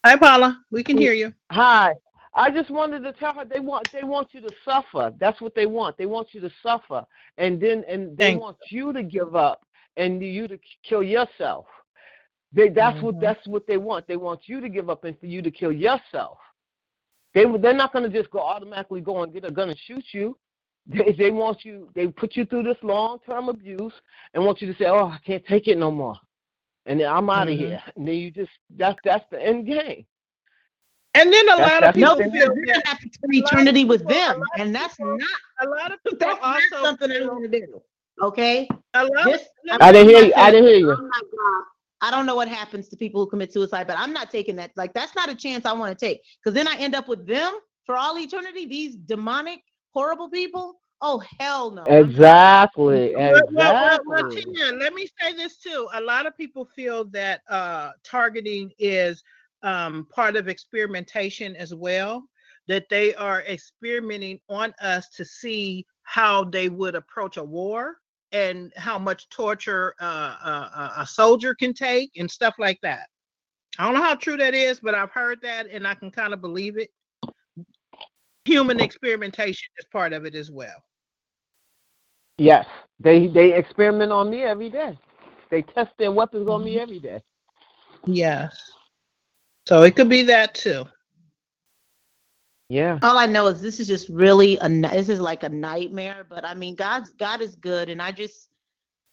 Hi 0.06 0.16
Paula, 0.18 0.60
we 0.72 0.84
can 0.84 0.98
hear 0.98 1.14
you. 1.14 1.34
Hi. 1.52 1.94
I 2.34 2.52
just 2.52 2.70
wanted 2.70 3.02
to 3.04 3.14
tell 3.14 3.34
her 3.34 3.46
they 3.46 3.60
want 3.60 3.90
they 3.92 4.04
want 4.04 4.30
you 4.32 4.42
to 4.42 4.50
suffer. 4.64 5.12
That's 5.20 5.42
what 5.42 5.56
they 5.56 5.66
want. 5.66 5.98
They 5.98 6.06
want 6.06 6.30
you 6.34 6.42
to 6.42 6.52
suffer, 6.62 7.04
and 7.38 7.60
then 7.60 7.84
and 7.88 8.16
they 8.18 8.26
Thank- 8.32 8.42
want 8.42 8.58
you 8.70 8.94
to 8.94 9.02
give 9.04 9.36
up 9.36 9.66
and 9.98 10.22
you 10.22 10.48
to 10.48 10.60
kill 10.88 11.02
yourself. 11.04 11.66
They 12.54 12.70
that's 12.70 12.98
Mm-hmm. 12.98 13.06
what 13.06 13.22
that's 13.22 13.48
what 13.48 13.68
they 13.68 13.78
want. 13.78 14.08
They 14.08 14.18
want 14.18 14.42
you 14.48 14.62
to 14.62 14.70
give 14.70 14.90
up 14.90 15.04
and 15.04 15.20
for 15.20 15.26
you 15.26 15.42
to 15.42 15.52
kill 15.52 15.72
yourself. 15.72 16.38
They 17.34 17.46
they're 17.60 17.74
not 17.74 17.92
going 17.92 18.10
to 18.10 18.16
just 18.18 18.32
go 18.32 18.40
automatically 18.40 19.02
go 19.02 19.24
and 19.24 19.34
get 19.34 19.44
a 19.46 19.52
gun 19.52 19.70
and 19.70 19.78
shoot 19.80 20.06
you. 20.14 20.38
They 20.88 21.12
they 21.12 21.32
want 21.32 21.66
you. 21.66 21.90
They 21.96 22.08
put 22.08 22.36
you 22.36 22.46
through 22.46 22.64
this 22.64 22.78
long 22.82 23.20
term 23.26 23.50
abuse 23.50 23.94
and 24.34 24.46
want 24.46 24.62
you 24.62 24.72
to 24.72 24.78
say, 24.80 24.86
"Oh, 24.86 25.08
I 25.08 25.20
can't 25.26 25.46
take 25.46 25.68
it 25.68 25.78
no 25.78 25.92
more," 25.92 26.16
and 26.86 27.00
then 27.00 27.08
I'm 27.12 27.30
out 27.30 27.50
of 27.50 27.56
Mhm. 27.56 27.58
here. 27.58 27.84
And 27.96 28.08
then 28.08 28.16
you 28.16 28.32
just 28.32 28.52
that's 28.78 28.98
that's 29.04 29.26
the 29.30 29.42
end 29.42 29.66
game. 29.68 30.06
And 31.16 31.34
then 31.34 31.44
a 31.50 31.58
That's- 31.58 31.72
lot 31.72 31.84
of 31.84 31.96
people 31.96 32.16
the 32.16 32.24
feel 32.26 32.34
You're 32.34 32.56
that 32.56 32.66
gonna 32.74 32.88
have 32.88 33.00
to 33.00 33.10
spend 33.12 33.34
eternity 33.34 33.84
with 33.86 34.08
people- 34.08 34.22
a 34.22 34.28
them, 34.36 34.44
and 34.60 34.74
that's 34.76 34.96
people- 34.96 35.18
not 35.18 35.40
a 35.62 35.68
lot 35.70 35.92
of 35.92 36.04
people 36.04 36.18
that's 36.20 36.42
not 36.42 36.62
also 36.74 36.86
something 36.86 37.12
I 37.12 37.26
want 37.26 37.52
to 37.52 37.60
do. 37.60 37.82
Okay. 38.22 38.68
a 38.94 39.04
lot 39.06 39.26
This, 39.26 39.42
of, 39.70 39.82
I 39.82 39.92
didn't 39.92 40.10
hear 40.10 40.26
you. 40.26 40.34
I 40.36 40.50
didn't 40.52 40.68
hear 40.70 40.78
you. 40.78 40.92
I'm 40.92 40.98
God. 41.10 41.64
I 42.02 42.12
don't 42.12 42.26
know 42.28 42.36
what 42.36 42.48
happens 42.48 42.88
to 42.90 42.96
people 42.98 43.24
who 43.24 43.30
commit 43.30 43.52
suicide, 43.52 43.88
but 43.88 43.98
I'm 43.98 44.14
not 44.14 44.30
taking 44.32 44.56
that. 44.58 44.72
Like 44.76 44.94
that's 44.94 45.16
not 45.16 45.30
a 45.30 45.36
chance 45.36 45.66
I 45.66 45.74
want 45.74 45.98
to 45.98 46.06
take. 46.06 46.22
Because 46.40 46.54
then 46.54 46.68
I 46.68 46.76
end 46.78 46.96
up 46.96 47.08
with 47.08 47.26
them 47.28 47.60
for 47.86 47.96
all 47.96 48.18
eternity? 48.20 48.66
These 48.66 48.96
demonic, 48.96 49.62
horrible 49.94 50.30
people? 50.30 50.80
Oh 51.02 51.22
hell 51.40 51.72
no. 51.72 51.84
Exactly. 51.86 53.16
Well, 53.16 53.42
well, 53.54 53.78
well, 53.82 54.00
well, 54.08 54.20
Exactly. 54.20 54.54
Tina, 54.56 54.72
let 54.78 54.94
me 54.94 55.08
say 55.20 55.34
this 55.34 55.58
too. 55.58 55.88
A 55.94 56.02
lot 56.02 56.26
of 56.26 56.36
people 56.38 56.66
feel 56.76 57.06
that 57.06 57.42
uh, 57.50 57.92
targeting 58.04 58.72
is 58.80 59.24
um, 59.64 60.08
part 60.14 60.36
of 60.36 60.48
experimentation 60.48 61.56
as 61.56 61.74
well, 61.74 62.24
that 62.68 62.86
they 62.90 63.14
are 63.16 63.42
experimenting 63.44 64.40
on 64.50 64.74
us 64.82 65.10
to 65.10 65.26
see 65.26 65.86
how 66.04 66.44
they 66.46 66.70
would 66.70 66.96
approach 66.96 67.38
a 67.38 67.44
war 67.44 67.98
and 68.32 68.74
how 68.76 68.98
much 69.00 69.30
torture 69.30 69.94
uh, 70.02 70.36
uh, 70.44 70.90
a- 70.98 71.02
a 71.02 71.08
soldier 71.08 71.54
can 71.56 71.74
take 71.74 72.12
and 72.18 72.30
stuff 72.30 72.56
like 72.60 72.80
that. 72.82 73.08
I 73.80 73.86
don't 73.86 73.94
know 73.94 74.02
how 74.04 74.16
true 74.16 74.38
that 74.38 74.54
is, 74.54 74.80
but 74.80 74.96
I've 74.96 75.12
heard 75.12 75.40
that 75.44 75.68
and 75.72 75.88
I 75.88 75.94
can 75.94 76.12
kind 76.12 76.34
of 76.34 76.42
believe 76.42 76.78
it. 76.78 76.90
Human 78.48 78.80
experimentation 78.80 79.68
is 79.78 79.86
part 79.92 80.14
of 80.14 80.26
it 80.26 80.34
as 80.36 80.50
well. 80.50 80.82
Yes. 82.38 82.66
They 83.00 83.28
they 83.28 83.54
experiment 83.54 84.12
on 84.12 84.30
me 84.30 84.44
every 84.44 84.70
day. 84.70 84.98
They 85.52 85.62
test 85.64 85.92
their 86.00 86.12
weapons 86.12 86.48
on 86.48 86.62
Mm-hmm. 86.62 86.66
me 86.66 86.80
every 86.80 87.00
day. 87.00 87.22
Yes. 88.06 88.56
So 89.68 89.84
it 89.84 89.96
could 89.96 90.10
be 90.10 90.24
that 90.24 90.54
too. 90.56 90.86
Yeah. 92.70 93.00
All 93.02 93.18
I 93.18 93.26
know 93.26 93.48
is 93.48 93.62
this 93.62 93.80
is 93.80 93.88
just 93.88 94.10
really 94.10 94.58
a 94.62 94.70
this 94.70 95.10
is 95.10 95.20
like 95.20 95.44
a 95.44 95.50
nightmare. 95.50 96.26
But 96.30 96.46
I 96.46 96.54
mean, 96.54 96.76
God's 96.76 97.10
God 97.12 97.42
is 97.42 97.56
good, 97.56 97.90
and 97.90 98.02
I 98.02 98.12
just 98.12 98.48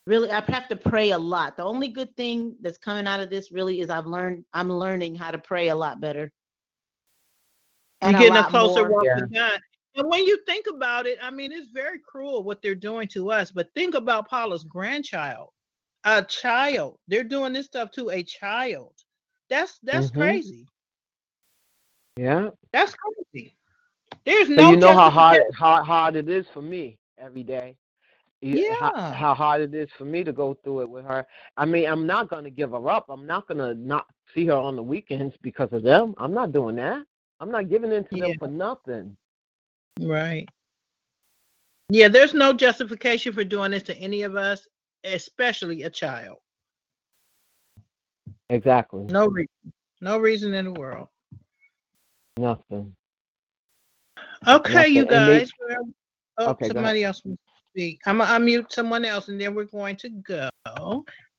really 0.07 0.31
I 0.31 0.41
have 0.49 0.69
to 0.69 0.77
pray 0.77 1.11
a 1.11 1.19
lot. 1.19 1.57
The 1.57 1.65
only 1.65 1.89
good 1.89 2.15
thing 2.17 2.57
that's 2.61 2.79
coming 2.79 3.07
out 3.07 3.21
of 3.21 3.31
this 3.31 3.51
really 3.53 3.81
is 3.81 3.91
I've 3.91 4.07
learned 4.07 4.45
I'm 4.53 4.71
learning 4.71 5.15
how 5.17 5.31
to 5.31 5.39
pray 5.39 5.69
a 5.69 5.77
lot 5.77 6.01
better. 6.01 6.31
You're 8.05 8.17
And 8.17 8.17
a 8.17 8.19
getting 8.21 8.37
a 8.37 8.45
closer 8.51 8.83
more. 8.83 8.91
walk 8.91 9.05
Yeah. 9.05 9.21
with 9.21 9.33
God. 9.35 9.61
And 9.97 10.09
when 10.11 10.25
you 10.27 10.39
think 10.47 10.67
about 10.67 11.07
it, 11.07 11.19
I 11.23 11.31
mean, 11.31 11.53
it's 11.53 11.71
very 11.71 11.99
cruel 12.01 12.43
what 12.43 12.61
they're 12.63 12.75
doing 12.75 13.09
to 13.09 13.31
us. 13.31 13.51
But 13.51 13.73
think 13.75 13.95
about 13.95 14.29
Paula's 14.29 14.65
grandchild, 14.65 15.51
a 16.05 16.23
child. 16.25 16.99
They're 17.09 17.25
doing 17.25 17.53
this 17.53 17.67
stuff 17.67 17.91
to 17.93 18.11
a 18.11 18.23
child. 18.23 18.93
That's 19.49 19.79
that's 19.83 20.11
Mhm. 20.11 20.15
crazy. 20.15 20.67
Yeah. 22.17 22.51
That's 22.73 22.95
crazy. 22.95 23.57
There's 24.25 24.49
So 24.49 24.55
no 24.55 24.71
you 24.71 24.77
know 24.77 24.95
how 24.95 25.11
hard 25.11 25.43
how 25.55 25.83
hard 25.83 26.17
it 26.17 26.29
is 26.29 26.47
for 26.53 26.63
me 26.63 26.99
every 27.19 27.43
day. 27.43 27.77
You- 28.41 28.75
How, 28.75 28.93
Yeah. 28.95 29.15
how 29.15 29.35
hard 29.35 29.63
it 29.63 29.75
is 29.75 29.91
for 29.97 30.05
me 30.05 30.23
to 30.25 30.33
go 30.33 30.55
through 30.55 30.83
it 30.83 30.91
with 30.91 31.05
her. 31.07 31.27
I 31.57 31.65
mean, 31.65 31.87
I'm 31.89 32.07
not 32.07 32.29
gonna 32.29 32.51
give 32.51 32.73
her 32.73 32.91
up. 32.91 33.09
I'm 33.09 33.27
not 33.27 33.47
gonna 33.49 33.75
not 33.75 34.07
see 34.35 34.47
her 34.47 34.55
on 34.57 34.77
the 34.77 34.83
weekends 34.83 35.35
because 35.43 35.73
of 35.73 35.83
them. 35.83 36.15
I'm 36.19 36.35
not 36.35 36.53
doing 36.53 36.77
that. 36.77 37.07
I'm 37.41 37.51
not 37.51 37.69
giving 37.69 37.93
in 37.93 38.05
to 38.05 38.17
Yeah. 38.17 38.29
them 38.29 38.39
for 38.39 38.49
nothing. 38.49 39.17
Right. 40.01 40.49
Yeah, 41.91 42.09
there's 42.09 42.35
no 42.35 42.53
justification 42.53 43.33
for 43.33 43.45
doing 43.45 43.71
this 43.73 43.83
to 43.85 43.97
any 43.99 44.23
of 44.23 44.37
us, 44.37 44.67
especially 45.05 45.83
a 45.83 45.91
child. 45.91 46.39
Exactly. 48.51 49.05
No 49.05 49.27
reason. 49.27 49.73
No 50.01 50.19
reason 50.19 50.55
in 50.55 50.67
the 50.67 50.73
world. 50.73 51.09
Nothing. 52.39 52.95
Okay, 54.47 54.89
you 54.89 55.05
Nothing. 55.05 55.27
They- 55.27 55.39
guys. 55.41 55.51
well, 55.61 55.89
Oh, 56.37 56.51
Okay, 56.51 56.67
somebody 56.67 57.05
else 57.05 57.25
wants 57.25 57.41
to 57.47 57.53
speak. 57.71 58.01
I'm 58.07 58.19
gonna 58.19 58.45
unmute 58.45 58.73
someone 58.73 59.05
else, 59.05 59.29
and 59.29 59.41
then 59.41 59.55
we're 59.55 59.65
going 59.67 59.95
to 59.99 60.09
go. 60.09 60.49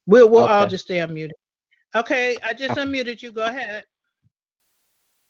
We'll 0.05 0.29
we'll 0.29 0.45
all 0.45 0.67
just 0.67 0.85
stay 0.85 0.99
unmuted. 0.99 1.31
Okay, 1.95 2.37
I 2.41 2.53
just 2.53 2.75
unmuted 2.77 3.21
you. 3.21 3.33
Go 3.33 3.43
ahead. 3.45 3.83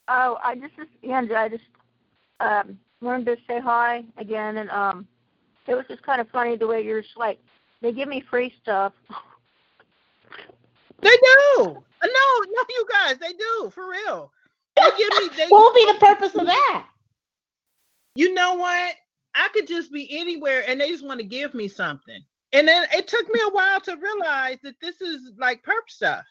Oh, 0.07 0.37
I 0.43 0.55
just, 0.55 0.75
just 0.75 0.89
Andrew, 1.03 1.35
I 1.35 1.49
just 1.49 1.63
um, 2.39 2.79
wanted 3.01 3.25
to 3.25 3.37
say 3.47 3.59
hi 3.59 4.03
again, 4.17 4.57
and 4.57 4.69
um, 4.69 5.07
it 5.67 5.75
was 5.75 5.85
just 5.87 6.03
kind 6.03 6.21
of 6.21 6.29
funny 6.29 6.55
the 6.55 6.67
way 6.67 6.83
you're 6.83 7.01
just 7.01 7.17
like, 7.17 7.39
they 7.81 7.91
give 7.91 8.07
me 8.07 8.21
free 8.21 8.53
stuff. 8.61 8.93
They 11.01 11.09
do. 11.09 11.61
Uh, 11.61 12.07
No, 12.07 12.45
no, 12.49 12.63
you 12.69 12.85
guys, 12.91 13.17
they 13.19 13.33
do 13.33 13.71
for 13.73 13.89
real. 13.89 14.31
They 14.75 14.89
give 14.97 15.09
me. 15.09 15.29
They, 15.37 15.45
What 15.49 15.73
would 15.73 15.79
be 15.79 15.91
the 15.91 15.99
purpose 15.99 16.35
of 16.35 16.45
that? 16.45 16.85
you 18.15 18.33
know 18.33 18.55
what? 18.55 18.95
I 19.35 19.49
could 19.53 19.67
just 19.67 19.91
be 19.91 20.17
anywhere 20.17 20.63
and 20.67 20.79
they 20.79 20.89
just 20.89 21.05
want 21.05 21.19
to 21.19 21.25
give 21.25 21.53
me 21.53 21.67
something. 21.67 22.21
And 22.53 22.67
then 22.67 22.87
it 22.93 23.07
took 23.07 23.27
me 23.33 23.41
a 23.45 23.49
while 23.49 23.81
to 23.81 23.97
realize 23.97 24.57
that 24.63 24.79
this 24.81 25.01
is 25.01 25.33
like 25.37 25.61
perp 25.63 25.89
stuff. 25.89 26.23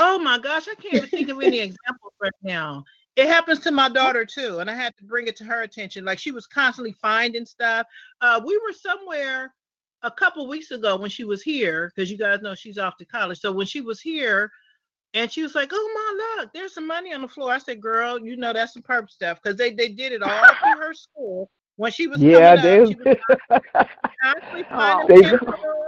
Oh 0.00 0.18
my 0.18 0.38
gosh, 0.38 0.68
I 0.68 0.74
can't 0.80 0.94
even 0.94 1.08
think 1.08 1.28
of 1.28 1.40
any 1.42 1.58
examples 1.58 2.12
right 2.20 2.32
now. 2.42 2.84
It 3.16 3.26
happens 3.26 3.58
to 3.60 3.72
my 3.72 3.88
daughter 3.88 4.24
too, 4.24 4.60
and 4.60 4.70
I 4.70 4.74
had 4.74 4.96
to 4.98 5.04
bring 5.04 5.26
it 5.26 5.36
to 5.38 5.44
her 5.44 5.62
attention. 5.62 6.04
Like 6.04 6.20
she 6.20 6.30
was 6.30 6.46
constantly 6.46 6.92
finding 6.92 7.44
stuff. 7.44 7.86
Uh, 8.20 8.40
we 8.44 8.56
were 8.58 8.72
somewhere 8.72 9.52
a 10.02 10.10
couple 10.10 10.46
weeks 10.46 10.70
ago 10.70 10.96
when 10.96 11.10
she 11.10 11.24
was 11.24 11.42
here, 11.42 11.90
because 11.94 12.10
you 12.12 12.16
guys 12.16 12.42
know 12.42 12.54
she's 12.54 12.78
off 12.78 12.96
to 12.98 13.04
college. 13.04 13.40
So 13.40 13.50
when 13.50 13.66
she 13.66 13.80
was 13.80 14.00
here, 14.00 14.52
and 15.14 15.32
she 15.32 15.42
was 15.42 15.56
like, 15.56 15.70
"Oh 15.72 15.90
my 15.94 16.42
look, 16.42 16.52
there's 16.52 16.74
some 16.74 16.86
money 16.86 17.12
on 17.12 17.22
the 17.22 17.28
floor." 17.28 17.50
I 17.50 17.58
said, 17.58 17.80
"Girl, 17.80 18.20
you 18.20 18.36
know 18.36 18.52
that's 18.52 18.74
some 18.74 18.82
perp 18.82 19.10
stuff," 19.10 19.40
because 19.42 19.56
they 19.58 19.72
they 19.72 19.88
did 19.88 20.12
it 20.12 20.22
all 20.22 20.44
through 20.62 20.80
her 20.80 20.94
school 20.94 21.50
when 21.76 21.90
she 21.90 22.06
was 22.06 22.20
Yeah, 22.20 22.54
coming 22.54 22.82
up. 22.82 22.88
She 22.88 22.94
was 22.94 23.16
constantly 24.22 24.62
finding 24.70 25.08
They 25.08 25.22
paper, 25.22 25.38
go- 25.38 25.46
constantly 25.46 25.87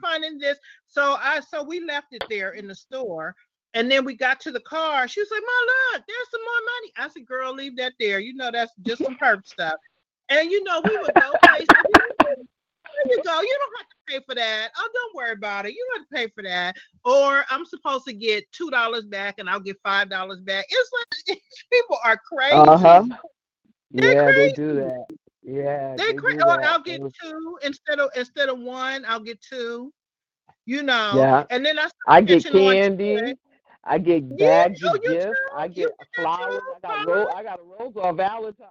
finding 0.00 0.38
this. 0.38 0.58
So 0.86 1.16
I 1.20 1.40
so 1.40 1.62
we 1.62 1.80
left 1.80 2.08
it 2.12 2.24
there 2.28 2.52
in 2.52 2.66
the 2.66 2.74
store. 2.74 3.34
And 3.74 3.88
then 3.90 4.04
we 4.04 4.16
got 4.16 4.40
to 4.40 4.50
the 4.50 4.60
car. 4.60 5.06
She 5.06 5.20
was 5.20 5.30
like, 5.30 5.42
"Ma, 5.42 5.96
look, 5.96 6.04
there's 6.08 6.30
some 6.30 6.40
more 6.42 6.62
money." 6.74 6.92
I 6.96 7.08
said, 7.12 7.26
"Girl, 7.26 7.54
leave 7.54 7.76
that 7.76 7.92
there. 8.00 8.18
You 8.18 8.34
know 8.34 8.50
that's 8.52 8.72
just 8.82 9.04
some 9.04 9.16
perp 9.16 9.46
stuff." 9.46 9.74
And 10.28 10.50
you 10.50 10.64
know 10.64 10.80
we 10.84 10.96
would 10.98 11.14
go 11.14 11.32
places. 11.44 11.68
There 12.18 13.16
you 13.16 13.22
go. 13.22 13.40
You 13.40 13.58
don't 13.58 13.78
have 13.78 13.88
to 13.88 13.96
pay 14.08 14.20
for 14.26 14.34
that. 14.34 14.70
Oh, 14.76 14.88
don't 14.92 15.14
worry 15.14 15.32
about 15.32 15.66
it. 15.66 15.72
You 15.72 15.86
don't 15.90 16.00
have 16.00 16.08
to 16.08 16.14
pay 16.14 16.32
for 16.34 16.42
that. 16.42 16.76
Or 17.04 17.44
I'm 17.48 17.64
supposed 17.64 18.04
to 18.06 18.12
get 18.12 18.50
two 18.52 18.70
dollars 18.70 19.06
back, 19.06 19.38
and 19.38 19.48
I'll 19.48 19.60
get 19.60 19.76
five 19.84 20.10
dollars 20.10 20.40
back. 20.40 20.66
It's 20.68 20.90
like 21.28 21.40
people 21.72 21.98
are 22.04 22.16
crazy. 22.16 22.56
Uh 22.56 22.76
huh. 22.76 23.04
Yeah, 23.92 24.32
they 24.32 24.52
do 24.52 24.74
that. 24.74 25.06
Yeah, 25.50 25.96
They 25.96 26.06
they 26.08 26.14
cra- 26.14 26.34
or. 26.34 26.40
Oh, 26.44 26.58
I'll 26.62 26.82
get 26.82 27.00
two 27.22 27.58
instead 27.62 27.98
of 27.98 28.10
instead 28.14 28.48
of 28.48 28.58
one. 28.60 29.04
I'll 29.06 29.20
get 29.20 29.40
two. 29.40 29.92
You 30.66 30.82
know. 30.82 31.12
Yeah. 31.16 31.44
And 31.50 31.64
then 31.64 31.78
I 31.78 31.88
I 32.06 32.20
get 32.20 32.44
catching 32.44 32.58
on 32.66 32.74
to 32.74 32.80
candy. 32.80 33.34
I 33.84 33.98
get 33.98 34.24
Yeah, 34.36 34.68
bags 34.68 34.80
oh, 34.84 34.94
of 34.94 35.02
gifts. 35.02 35.24
too. 35.24 35.32
I 35.56 35.68
get 35.68 35.88
flowers. 36.14 36.60
too, 36.60 36.72
I 36.76 36.80
got 36.80 37.06
Paula? 37.06 37.24
ro- 37.24 37.32
I 37.34 37.42
got 37.42 37.60
a 37.60 37.62
rose 37.62 37.96
on 37.96 38.16
Valentine's. 38.16 38.68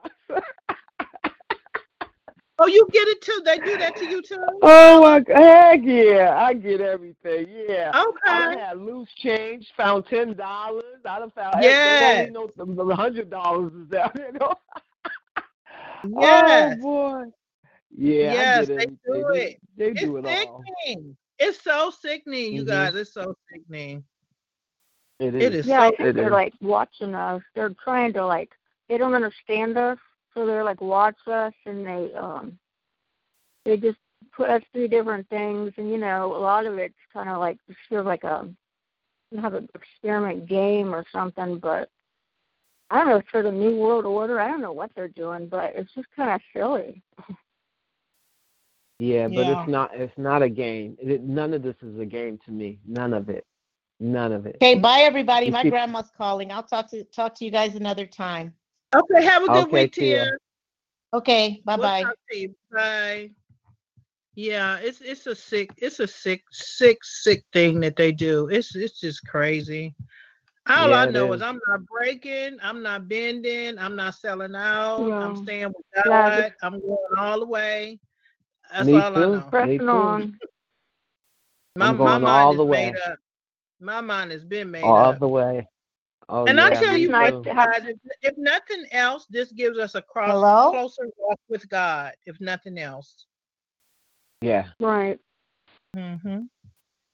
Oh, 2.61 2.67
you 2.67 2.85
get 2.91 3.07
it 3.07 3.21
too. 3.21 3.41
They 3.45 3.57
do 3.59 3.77
that 3.77 3.95
to 3.97 4.05
you 4.05 4.21
too. 4.21 4.35
oh 4.61 5.01
my 5.01 5.23
heck 5.33 5.79
yeah! 5.83 6.35
I 6.37 6.53
get 6.53 6.81
everything. 6.81 7.47
Yeah. 7.69 7.91
Okay. 7.95 8.17
I 8.27 8.57
had 8.57 8.77
loose 8.77 9.07
change. 9.15 9.71
Found 9.77 10.05
ten 10.07 10.35
dollars. 10.35 10.83
I 11.05 11.19
done 11.19 11.31
found. 11.31 11.55
Yes. 11.61 12.25
Hey, 12.25 12.29
know 12.29 12.49
the, 12.57 12.95
hundred 12.95 13.29
dollars 13.29 13.71
is 13.73 13.87
there. 13.89 14.11
You 14.17 14.39
know. 14.39 14.53
Yes. 16.03 16.15
Oh 16.15 16.71
boy. 16.71 17.25
Yeah. 17.91 18.35
I 18.37 18.45
yes, 18.45 18.67
get 18.67 18.69
they 18.77 18.87
do 19.05 19.27
They, 19.27 19.47
it. 19.47 19.59
they 19.77 19.93
It's 19.95 20.11
do 20.11 20.17
it 20.17 20.25
all. 20.25 20.67
sickening. 20.85 21.17
It's 21.39 21.61
so 21.61 21.91
sickening, 21.91 22.53
you 22.53 22.63
Mhm. 22.63 22.65
guys. 22.65 22.95
It's 22.95 23.13
so 23.13 23.35
sickening. 23.51 24.03
It 25.19 25.35
It 25.39 25.53
is. 25.53 25.55
is 25.55 25.65
Yeah, 25.65 25.81
I 25.81 25.91
so 25.91 25.91
think 25.91 26.13
It 26.13 26.15
they're 26.15 26.29
is. 26.29 26.31
like 26.31 26.53
watching 26.61 27.15
us. 27.15 27.41
They're 27.55 27.73
trying 27.83 28.13
to 28.13 28.25
like 28.25 28.51
they 28.89 28.97
don't 28.97 29.13
understand 29.15 29.77
us, 29.77 29.97
so 30.33 30.45
they're 30.45 30.63
like 30.63 30.81
watch 30.81 31.17
us 31.27 31.53
and 31.65 31.85
they 31.85 32.13
um 32.13 32.59
they 33.65 33.77
just 33.77 33.97
put 34.35 34.49
us 34.49 34.63
through 34.71 34.87
different 34.89 35.27
things 35.29 35.73
and 35.77 35.89
you 35.89 35.97
know, 35.97 36.35
a 36.35 36.37
lot 36.39 36.65
of 36.65 36.77
it's 36.77 36.95
kinda 37.13 37.37
like 37.37 37.57
just 37.67 37.79
feels 37.89 38.05
like 38.05 38.23
a 38.23 38.47
you 39.31 39.39
have 39.41 39.53
an 39.53 39.69
experiment 39.75 40.47
game 40.47 40.93
or 40.93 41.05
something, 41.11 41.59
but 41.59 41.89
I 42.91 42.97
don't 42.99 43.09
know, 43.09 43.17
it's 43.17 43.29
for 43.29 43.43
the 43.43 43.51
New 43.51 43.75
World 43.77 44.05
Order. 44.05 44.39
I 44.39 44.47
don't 44.47 44.61
know 44.61 44.71
what 44.71 44.91
they're 44.95 45.07
doing, 45.07 45.47
but 45.47 45.73
it's 45.75 45.93
just 45.93 46.07
kinda 46.15 46.39
silly. 46.53 47.03
Yeah, 48.99 49.27
but 49.27 49.47
Yeah. 49.47 49.61
it's 49.61 49.69
not. 49.69 49.95
It's 49.95 50.17
not 50.17 50.41
a 50.41 50.49
game. 50.49 50.97
It, 50.99 51.23
none 51.23 51.53
of 51.53 51.63
this 51.63 51.75
is 51.81 51.97
a 51.99 52.05
game 52.05 52.37
to 52.45 52.51
me. 52.51 52.79
None 52.85 53.13
of 53.13 53.29
it. 53.29 53.45
None 54.01 54.33
of 54.33 54.45
it. 54.45 54.55
Okay, 54.55 54.75
bye 54.75 55.01
everybody. 55.01 55.49
My 55.49 55.63
grandma's 55.63 56.11
calling. 56.17 56.51
I'll 56.51 56.63
talk 56.63 56.89
to 56.91 57.03
talk 57.05 57.35
to 57.35 57.45
you 57.45 57.51
guys 57.51 57.75
another 57.75 58.05
time. 58.05 58.53
Okay, 58.93 59.23
have 59.23 59.43
a 59.43 59.47
good 59.47 59.65
Okay, 59.67 59.83
week, 59.83 59.93
Tia. 59.93 60.23
Tia. 60.25 60.31
Okay, 61.13 61.61
bye 61.63 61.77
We'll 61.77 61.85
bye. 61.85 62.03
talk 62.03 62.15
to 62.31 62.37
you. 62.37 62.55
Bye. 62.71 63.31
Yeah, 64.35 64.77
it's 64.77 65.01
it's 65.01 65.27
a 65.27 65.35
sick, 65.35 65.69
it's 65.77 65.99
a 65.99 66.07
sick, 66.07 66.43
sick, 66.51 66.99
sick 67.03 67.43
thing 67.53 67.79
that 67.81 67.95
they 67.95 68.11
do. 68.11 68.47
It's 68.47 68.75
it's 68.75 68.99
just 68.99 69.25
crazy. 69.27 69.95
All 70.69 70.89
Yeah, 70.89 70.95
I 71.01 71.05
know 71.09 71.33
is. 71.33 71.37
is 71.37 71.41
I'm 71.41 71.59
not 71.67 71.85
breaking, 71.85 72.57
I'm 72.61 72.83
not 72.83 73.07
bending, 73.07 73.79
I'm 73.79 73.95
not 73.95 74.15
selling 74.15 74.55
out, 74.55 75.11
I'm 75.11 75.35
staying 75.43 75.67
with 75.67 75.85
Yeah, 75.95 76.03
God, 76.05 76.37
just- 76.43 76.53
I'm 76.61 76.79
going 76.79 76.97
all 77.17 77.39
the 77.39 77.45
way. 77.47 77.99
That's 78.71 78.85
Me 78.85 78.93
all 78.99 79.17
I 79.17 79.19
know. 79.19 79.41
Pressing 79.49 79.89
on. 79.89 80.39
My, 81.75 81.87
I'm 81.87 81.97
my 81.97 81.97
going 81.97 82.21
mind 82.21 82.25
all 82.27 82.51
is 82.51 82.57
the 82.57 82.65
way. 82.65 82.91
made 82.91 82.95
up. 83.07 83.17
My 83.79 84.01
mind 84.01 84.31
has 84.31 84.43
been 84.43 84.69
made 84.69 84.83
All 84.83 84.97
up. 85.05 85.19
the 85.19 85.27
way. 85.27 85.67
Oh, 86.27 86.45
and 86.45 86.57
yeah, 86.59 86.65
I 86.65 86.69
tell 86.71 86.95
you 86.97 87.09
nice 87.09 87.33
what, 87.33 87.47
have- 87.47 87.71
guys, 87.71 87.87
if, 87.87 87.97
if 88.21 88.37
nothing 88.37 88.85
else, 88.91 89.25
this 89.31 89.51
gives 89.51 89.79
us 89.79 89.95
a 89.95 90.01
cross 90.03 90.29
Hello? 90.29 90.69
closer 90.69 91.07
walk 91.17 91.39
with 91.49 91.67
God. 91.69 92.13
If 92.27 92.39
nothing 92.39 92.77
else. 92.77 93.25
Yeah. 94.41 94.67
Right. 94.79 95.19
Mm-hmm. 95.95 96.41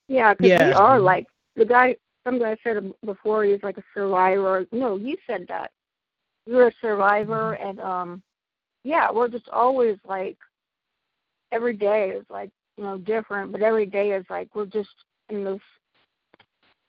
Yeah, 0.08 0.34
because 0.34 0.66
we 0.66 0.72
are 0.74 0.98
like 1.00 1.26
the 1.54 1.64
guy. 1.64 1.96
Some 2.26 2.40
guy 2.40 2.56
said 2.64 2.92
before 3.04 3.44
he's 3.44 3.62
like 3.62 3.78
a 3.78 3.84
survivor. 3.94 4.66
No, 4.72 4.96
you 4.96 5.16
said 5.28 5.46
that. 5.48 5.70
You're 6.44 6.68
a 6.68 6.72
survivor, 6.80 7.52
and 7.52 7.78
um, 7.78 8.22
yeah, 8.82 9.12
we're 9.12 9.28
just 9.28 9.48
always 9.48 9.96
like 10.04 10.36
every 11.52 11.76
day 11.76 12.10
is 12.10 12.24
like 12.28 12.50
you 12.76 12.82
know 12.82 12.98
different, 12.98 13.52
but 13.52 13.62
every 13.62 13.86
day 13.86 14.10
is 14.10 14.24
like 14.28 14.48
we're 14.56 14.66
just 14.66 14.88
in 15.28 15.44
this. 15.44 15.60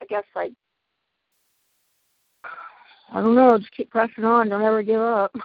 I 0.02 0.06
guess 0.06 0.24
like 0.36 0.54
I 3.12 3.22
don't 3.22 3.36
know. 3.36 3.60
Just 3.60 3.72
keep 3.76 3.92
pressing 3.92 4.26
on. 4.26 4.50
Don't 4.50 4.64
ever 4.64 4.82
give 4.82 5.02
up. 5.02 5.36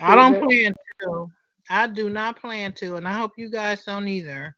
I 0.00 0.14
don't 0.14 0.34
it. 0.34 0.42
plan 0.42 0.74
to. 1.02 1.30
I 1.68 1.86
do 1.88 2.08
not 2.08 2.40
plan 2.40 2.72
to, 2.78 2.96
and 2.96 3.06
I 3.06 3.12
hope 3.12 3.32
you 3.36 3.50
guys 3.50 3.84
don't 3.84 4.08
either. 4.08 4.54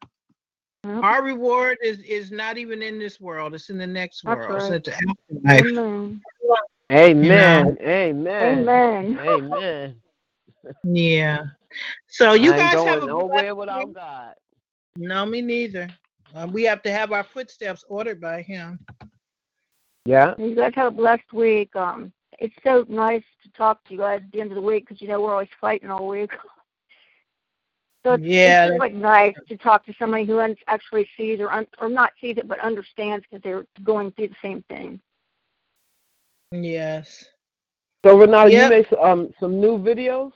Yep. 0.85 1.03
Our 1.03 1.23
reward 1.23 1.77
is 1.83 1.99
is 2.01 2.31
not 2.31 2.57
even 2.59 2.83
in 2.83 2.99
this 2.99 3.19
world; 3.19 3.55
it's 3.55 3.69
in 3.69 3.77
the 3.77 3.87
next 3.87 4.21
That's 4.23 4.37
world. 4.37 4.55
It's 4.55 4.69
right. 4.69 4.75
at 4.75 4.83
the 4.83 5.61
afterlife. 5.63 5.65
Amen. 5.65 6.21
Amen. 6.91 7.77
Amen. 7.81 8.69
Amen. 8.69 9.19
Amen. 9.19 9.95
Yeah. 10.83 11.43
So 12.07 12.33
you 12.33 12.51
I 12.51 12.55
ain't 12.55 12.63
guys 12.63 12.73
going 12.73 12.87
have 12.87 13.03
a 13.03 13.05
nowhere 13.05 13.53
without. 13.53 13.93
God. 13.93 14.33
No, 14.95 15.23
me 15.23 15.41
neither. 15.41 15.87
Uh, 16.33 16.47
we 16.51 16.63
have 16.63 16.81
to 16.83 16.91
have 16.91 17.11
our 17.11 17.23
footsteps 17.23 17.83
ordered 17.87 18.19
by 18.19 18.41
Him. 18.41 18.79
Yeah. 20.05 20.33
You 20.39 20.55
guys 20.55 20.71
have 20.73 20.87
a 20.87 20.95
blessed 20.95 21.31
week. 21.33 21.75
Um, 21.75 22.11
it's 22.39 22.55
so 22.63 22.83
nice 22.89 23.23
to 23.43 23.51
talk 23.51 23.83
to 23.85 23.93
you 23.93 23.99
guys 23.99 24.21
at 24.23 24.31
the 24.31 24.41
end 24.41 24.51
of 24.51 24.55
the 24.55 24.61
week 24.61 24.87
because 24.87 25.01
you 25.01 25.07
know 25.07 25.21
we're 25.21 25.33
always 25.33 25.49
fighting 25.61 25.91
all 25.91 26.07
week. 26.07 26.31
so 28.05 28.13
it's, 28.13 28.23
Yeah. 28.23 28.67
it's 28.67 28.79
like 28.79 28.93
nice 28.93 29.35
to 29.49 29.57
talk 29.57 29.85
to 29.85 29.93
somebody 29.99 30.25
who 30.25 30.39
actually 30.67 31.09
sees 31.17 31.39
or 31.41 31.51
un- 31.51 31.67
or 31.81 31.89
not 31.89 32.13
sees 32.21 32.37
it 32.37 32.47
but 32.47 32.59
understands 32.59 33.25
because 33.29 33.43
they're 33.43 33.65
going 33.83 34.11
through 34.11 34.29
the 34.29 34.35
same 34.41 34.63
thing. 34.69 35.01
Yes. 36.51 37.25
So 38.05 38.17
Renata, 38.17 38.51
Yep. 38.51 38.53
you 38.53 38.65
made 38.65 38.93
um 39.01 39.33
some 39.39 39.59
new 39.59 39.77
videos? 39.79 40.31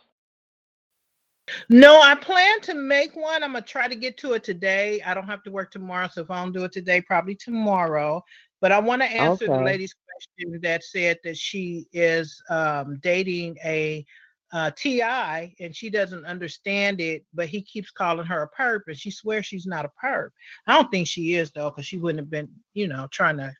No, 1.70 2.02
I 2.02 2.16
plan 2.16 2.62
to 2.62 2.76
make 2.76 3.16
one. 3.16 3.44
I'm 3.44 3.54
gonna 3.54 3.66
try 3.66 3.88
to 3.88 3.96
get 3.96 4.18
to 4.20 4.34
it 4.34 4.44
today. 4.44 5.02
I 5.06 5.14
don't 5.14 5.28
have 5.28 5.44
to 5.44 5.52
work 5.52 5.72
tomorrow, 5.72 6.08
so 6.12 6.22
if 6.22 6.32
I 6.32 6.42
don't 6.44 6.54
do 6.54 6.64
it 6.66 6.72
today, 6.72 7.02
probably 7.02 7.36
tomorrow. 7.36 8.24
But 8.62 8.72
I 8.72 8.80
want 8.80 9.02
to 9.02 9.08
answer 9.08 9.50
the 9.50 9.60
lady's 9.60 9.94
question 9.94 10.60
that 10.62 10.84
said 10.84 11.18
that 11.24 11.38
she 11.38 11.88
is 11.94 12.42
um, 12.50 13.00
dating 13.02 13.58
a 13.64 14.06
uh, 14.52 14.72
TI 14.72 15.56
and 15.60 15.76
she 15.76 15.90
doesn't 15.90 16.26
understand 16.26 17.00
it, 17.02 17.24
but 17.34 17.48
he 17.48 17.62
keeps 17.62 17.92
calling 17.92 18.26
her 18.26 18.44
a 18.44 18.62
perp, 18.62 18.82
and 18.88 18.98
she 18.98 19.12
swears 19.12 19.46
she's 19.46 19.68
not 19.68 19.86
a 19.86 19.92
perp. 20.04 20.30
I 20.68 20.74
don't 20.74 20.90
think 20.90 21.08
she 21.08 21.36
is 21.36 21.52
though, 21.52 21.70
because 21.70 21.86
she 21.86 21.98
wouldn't 21.98 22.20
have 22.20 22.30
been, 22.30 22.50
you 22.74 22.88
know, 22.88 23.08
trying 23.12 23.38
to 23.38 23.54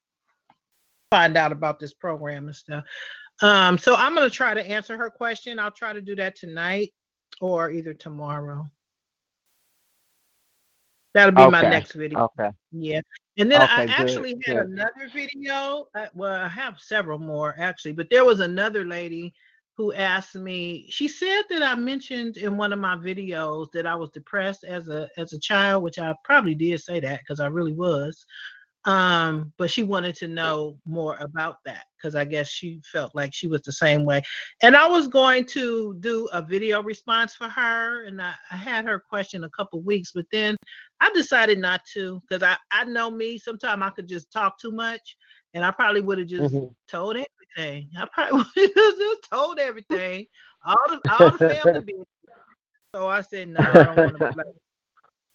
find 1.12 1.38
out 1.38 1.52
about 1.52 1.80
this 1.80 1.94
program 1.94 2.48
and 2.48 2.56
stuff. 2.56 2.84
Um, 3.42 3.78
so 3.78 3.96
I'm 3.96 4.16
gonna 4.16 4.30
try 4.30 4.54
to 4.54 4.68
answer 4.68 4.98
her 4.98 5.10
question. 5.10 5.60
I'll 5.60 5.72
try 5.72 5.94
to 5.94 6.02
do 6.02 6.16
that 6.16 6.36
tonight 6.36 6.94
or 7.40 7.72
either 7.72 7.94
tomorrow. 7.94 8.70
That'll 11.14 11.34
be 11.34 11.48
my 11.50 11.62
next 11.62 11.94
video. 11.94 12.30
Okay. 12.40 12.52
Yeah. 12.72 13.02
And 13.38 13.52
then 13.52 13.62
I 13.62 13.84
Okay, 13.84 13.86
good, 13.86 13.92
actually 13.92 14.32
had 14.46 14.56
good. 14.56 14.66
another 14.68 15.10
video. 15.14 15.88
uh, 15.96 16.08
Well, 16.14 16.34
I 16.34 16.48
have 16.48 16.80
several 16.80 17.18
more 17.18 17.56
actually, 17.58 17.94
but 17.94 18.10
there 18.12 18.26
was 18.26 18.42
another 18.42 18.86
lady 18.86 19.34
who 19.80 19.94
asked 19.94 20.36
me. 20.36 20.86
She 20.90 21.08
said 21.08 21.44
that 21.50 21.64
I 21.64 21.74
mentioned 21.74 22.36
in 22.36 22.58
one 22.58 22.74
of 22.74 22.80
my 22.80 22.98
videos 22.98 23.72
that 23.72 23.88
I 23.88 23.96
was 23.96 24.10
depressed 24.12 24.66
as 24.66 24.90
a 24.90 25.08
as 25.18 25.32
a 25.32 25.40
child, 25.40 25.84
which 25.84 25.98
I 25.98 26.14
probably 26.26 26.54
did 26.54 26.82
say 26.82 27.00
that 27.00 27.22
because 27.22 27.40
I 27.40 27.48
really 27.48 27.72
was. 27.74 28.26
Um, 28.84 29.54
but 29.58 29.72
she 29.72 29.84
wanted 29.84 30.16
to 30.18 30.28
know 30.28 30.78
more 30.86 31.16
about 31.22 31.58
that 31.66 31.86
because 31.98 32.14
I 32.16 32.26
guess 32.26 32.50
she 32.50 32.82
felt 32.92 33.16
like 33.16 33.34
she 33.34 33.48
was 33.48 33.62
the 33.62 33.72
same 33.72 34.04
way. 34.04 34.22
And 34.62 34.76
I 34.76 34.86
was 34.86 35.08
going 35.08 35.46
to 35.48 35.96
do 36.02 36.28
a 36.34 36.42
video 36.42 36.84
response 36.84 37.34
for 37.36 37.48
her, 37.48 38.04
and 38.06 38.22
I, 38.22 38.34
I 38.52 38.58
had 38.58 38.84
her 38.86 39.00
question 39.00 39.46
a 39.46 39.50
couple 39.52 39.82
weeks, 39.82 40.12
but 40.14 40.26
then 40.32 40.58
I 41.00 41.10
decided 41.14 41.58
not 41.60 41.82
to 41.94 42.22
because 42.28 42.44
I, 42.44 42.58
I 42.70 42.84
know 42.84 43.10
me. 43.10 43.38
Sometimes 43.38 43.82
I 43.82 43.92
could 43.92 44.10
just 44.10 44.30
talk 44.34 44.60
too 44.60 44.72
much, 44.72 45.16
and 45.54 45.64
I 45.64 45.72
probably 45.72 46.02
would 46.02 46.18
have 46.20 46.28
just 46.28 46.54
Mhm. 46.54 46.76
told 46.90 47.16
everything. 47.58 47.90
I 47.98 48.08
probably 48.14 48.38
would 48.56 48.72
have 48.76 48.98
just 48.98 49.28
told 49.32 49.60
everything, 49.60 50.26
all 50.66 50.78
the 50.88 51.02
all 51.10 51.32
the 51.32 51.40
family 51.40 51.80
business. 51.82 52.06
So 52.96 53.08
I 53.08 53.22
said, 53.22 53.50
no, 53.50 53.74
I 53.74 53.86
don't 53.86 54.02
want 54.02 54.16
to, 54.18 54.24
like, 54.34 54.48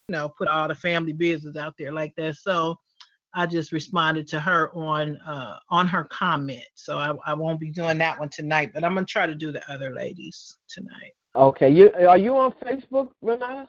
you 0.08 0.12
know, 0.12 0.28
put 0.28 0.48
all 0.48 0.68
the 0.68 0.74
family 0.74 1.12
business 1.12 1.56
out 1.56 1.74
there 1.78 1.92
like 1.92 2.14
that. 2.16 2.36
So 2.36 2.76
I 3.32 3.46
just 3.46 3.72
responded 3.72 4.26
to 4.28 4.40
her 4.40 4.70
on 4.74 5.16
uh 5.18 5.58
on 5.70 5.86
her 5.88 6.04
comment. 6.04 6.64
So 6.74 6.98
I, 6.98 7.14
I 7.26 7.34
won't 7.34 7.60
be 7.60 7.70
doing 7.70 7.98
that 7.98 8.18
one 8.18 8.28
tonight, 8.28 8.72
but 8.74 8.84
I'm 8.84 8.94
gonna 8.94 9.06
try 9.06 9.26
to 9.26 9.34
do 9.34 9.52
the 9.52 9.62
other 9.72 9.94
ladies 9.94 10.56
tonight. 10.68 11.12
Okay. 11.36 11.70
You 11.70 11.92
are 12.08 12.18
you 12.18 12.36
on 12.36 12.52
Facebook, 12.52 13.10
Renata? 13.22 13.68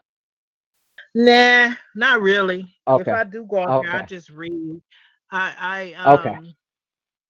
Nah, 1.14 1.74
not 1.96 2.22
really. 2.22 2.76
Okay. 2.88 3.12
If 3.12 3.18
I 3.18 3.24
do 3.24 3.46
go 3.46 3.60
on 3.60 3.86
there, 3.86 3.92
I 3.92 4.02
just 4.06 4.30
read. 4.30 4.82
I 5.32 5.54
I 5.60 5.94
um 5.94 6.20
Okay. 6.20 6.56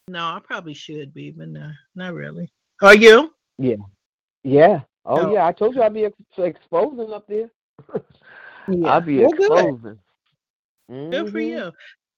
No, 0.08 0.20
I 0.24 0.40
probably 0.44 0.74
should 0.74 1.14
be, 1.14 1.32
but 1.32 1.48
no, 1.48 1.72
not 1.96 2.14
really. 2.14 2.52
Are 2.82 2.96
you? 2.96 3.34
Yeah. 3.58 3.76
Yeah. 4.44 4.82
Oh 5.06 5.28
Oh. 5.30 5.34
yeah. 5.34 5.46
I 5.48 5.52
told 5.52 5.76
you 5.76 5.82
I'd 5.84 5.94
be 5.94 6.06
ex- 6.06 6.16
exposing 6.38 7.14
up 7.14 7.28
there. 7.28 7.50
Yeah. 8.68 8.94
I'll 8.94 9.02
be 9.02 9.20
Well, 9.20 9.30
good. 9.30 9.52
exposing. 9.52 10.00
Good 10.90 11.32
for 11.32 11.38
Mhm. 11.38 11.48
you. 11.50 11.72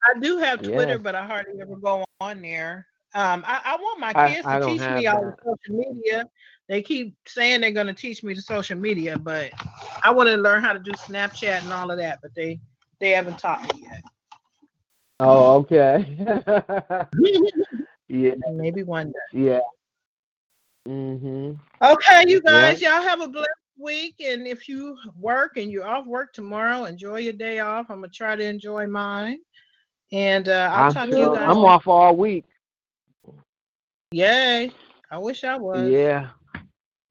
I 0.05 0.17
do 0.21 0.37
have 0.37 0.61
Twitter, 0.61 0.93
Yes. 0.93 1.01
but 1.01 1.13
I 1.13 1.25
hardly 1.25 1.59
ever 1.61 1.75
go 1.75 2.05
on 2.21 2.41
there. 2.41 2.87
Um, 3.13 3.43
I, 3.45 3.59
I 3.65 3.75
want 3.75 3.99
my 3.99 4.13
I- 4.15 4.33
kids 4.33 4.47
I 4.47 4.53
to 4.53 4.59
don't 4.61 4.71
teach 4.71 4.81
have 4.81 4.97
me 4.99 5.07
all 5.07 5.21
the 5.25 5.31
that. 5.31 5.39
social 5.43 5.75
media. 5.93 6.25
They 6.69 6.81
keep 6.81 7.15
saying 7.27 7.59
they're 7.59 7.71
going 7.71 7.87
to 7.87 7.93
teach 7.93 8.23
me 8.23 8.33
the 8.33 8.41
social 8.41 8.77
media, 8.77 9.17
but 9.17 9.51
I 10.03 10.09
want 10.11 10.29
to 10.29 10.37
learn 10.37 10.63
how 10.63 10.71
to 10.71 10.79
do 10.79 10.91
Snapchat 10.91 11.63
and 11.63 11.73
all 11.73 11.91
of 11.91 11.97
that, 11.97 12.19
but 12.21 12.33
they 12.33 12.61
they 12.99 13.09
haven't 13.09 13.39
taught 13.39 13.61
me 13.63 13.81
yet. 13.83 14.03
Oh, 15.19 15.55
okay. 15.57 16.05
yeah. 18.07 18.35
Maybe 18.51 18.83
one 18.83 19.11
day. 19.11 19.39
Yeah. 19.39 19.61
Mhm. 20.87 21.59
Okay, 21.81 22.23
you 22.27 22.41
Yeah. 22.45 22.51
guys, 22.51 22.81
y'all 22.81 23.01
have 23.01 23.21
a 23.21 23.27
blessed 23.27 23.49
week. 23.77 24.15
And 24.23 24.47
if 24.47 24.69
you 24.69 24.97
work 25.19 25.57
and 25.57 25.71
you're 25.71 25.87
off 25.87 26.05
work 26.05 26.33
tomorrow, 26.33 26.85
enjoy 26.85 27.17
your 27.19 27.33
day 27.33 27.59
off. 27.59 27.87
I'm 27.89 27.97
gonna 28.01 28.09
try 28.09 28.35
to 28.35 28.43
enjoy 28.43 28.87
mine. 28.87 29.39
And 30.11 30.47
uh, 30.47 30.69
I'll 30.71 30.85
I'm 30.85 30.93
talk 30.93 31.09
to 31.09 31.17
you 31.17 31.35
guys. 31.35 31.49
I'm 31.49 31.65
off 31.65 31.87
all 31.87 32.15
week. 32.15 32.45
Yay! 34.11 34.71
I 35.11 35.17
wish 35.17 35.43
I 35.43 35.57
was. 35.57 35.89
Yeah. 35.89 36.29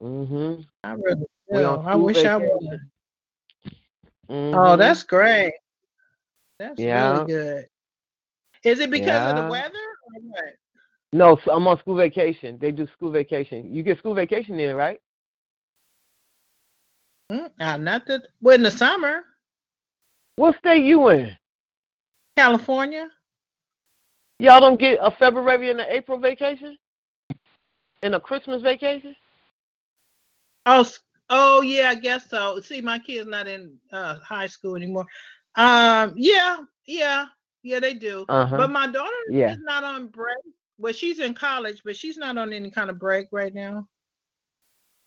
Mhm. 0.01 0.65
I 0.83 0.93
really 0.93 1.25
do. 1.51 1.65
I 1.65 1.91
school 1.91 2.01
wish 2.01 2.25
I 2.25 2.37
was. 2.37 2.79
Oh, 4.29 4.33
Mhm. 4.33 4.77
that's 4.77 5.03
great. 5.03 5.53
That's 6.59 6.79
Yeah. 6.79 7.11
really 7.13 7.25
good. 7.27 7.67
Is 8.67 8.79
it 8.81 8.91
because 8.91 9.25
of 9.25 9.35
the 9.35 9.43
weather 9.43 9.69
or 9.73 10.21
what? 10.27 10.55
No, 11.13 11.37
so 11.45 11.53
I'm 11.53 11.67
on 11.67 11.79
school 11.79 11.95
vacation. 11.95 12.57
They 12.59 12.71
do 12.71 12.87
school 12.95 13.11
vacation. 13.11 13.73
You 13.73 13.81
get 13.83 13.97
school 13.97 14.13
vacation 14.13 14.57
there, 14.57 14.75
right? 14.75 14.99
Mm, 17.31 17.49
uh, 17.59 17.77
not 17.77 18.05
that. 18.07 18.23
Well, 18.41 18.55
in 18.55 18.63
the 18.63 18.71
summer, 18.71 19.23
What 20.35 20.57
state 20.57 20.83
you 20.83 21.09
in? 21.09 21.37
California. 22.37 23.07
Y'all 24.39 24.59
don't 24.59 24.79
get 24.79 24.99
a 25.01 25.11
February 25.11 25.71
and 25.71 25.79
an 25.79 25.87
April 25.89 26.19
vacation? 26.19 26.77
And 28.03 28.15
a 28.15 28.19
Christmas 28.19 28.61
vacation? 28.61 29.15
Oh, 30.65 30.85
oh 31.29 31.61
yeah, 31.61 31.89
I 31.89 31.95
guess 31.95 32.29
so. 32.29 32.59
See, 32.59 32.81
my 32.81 32.99
kid's 32.99 33.27
not 33.27 33.47
in 33.47 33.77
uh, 33.91 34.19
high 34.19 34.47
school 34.47 34.75
anymore. 34.75 35.05
Um, 35.55 36.13
yeah, 36.15 36.57
yeah, 36.85 37.25
yeah, 37.63 37.79
they 37.79 37.93
do. 37.93 38.25
Uh-huh. 38.29 38.57
But 38.57 38.71
my 38.71 38.87
daughter 38.87 39.11
Yeah. 39.29 39.51
is 39.51 39.59
not 39.61 39.83
on 39.83 40.07
break. 40.07 40.37
Well, 40.77 40.93
she's 40.93 41.19
in 41.19 41.33
college, 41.33 41.81
but 41.83 41.95
she's 41.95 42.17
not 42.17 42.37
on 42.37 42.53
any 42.53 42.69
kind 42.71 42.89
of 42.89 42.99
break 42.99 43.27
right 43.31 43.53
now. 43.53 43.87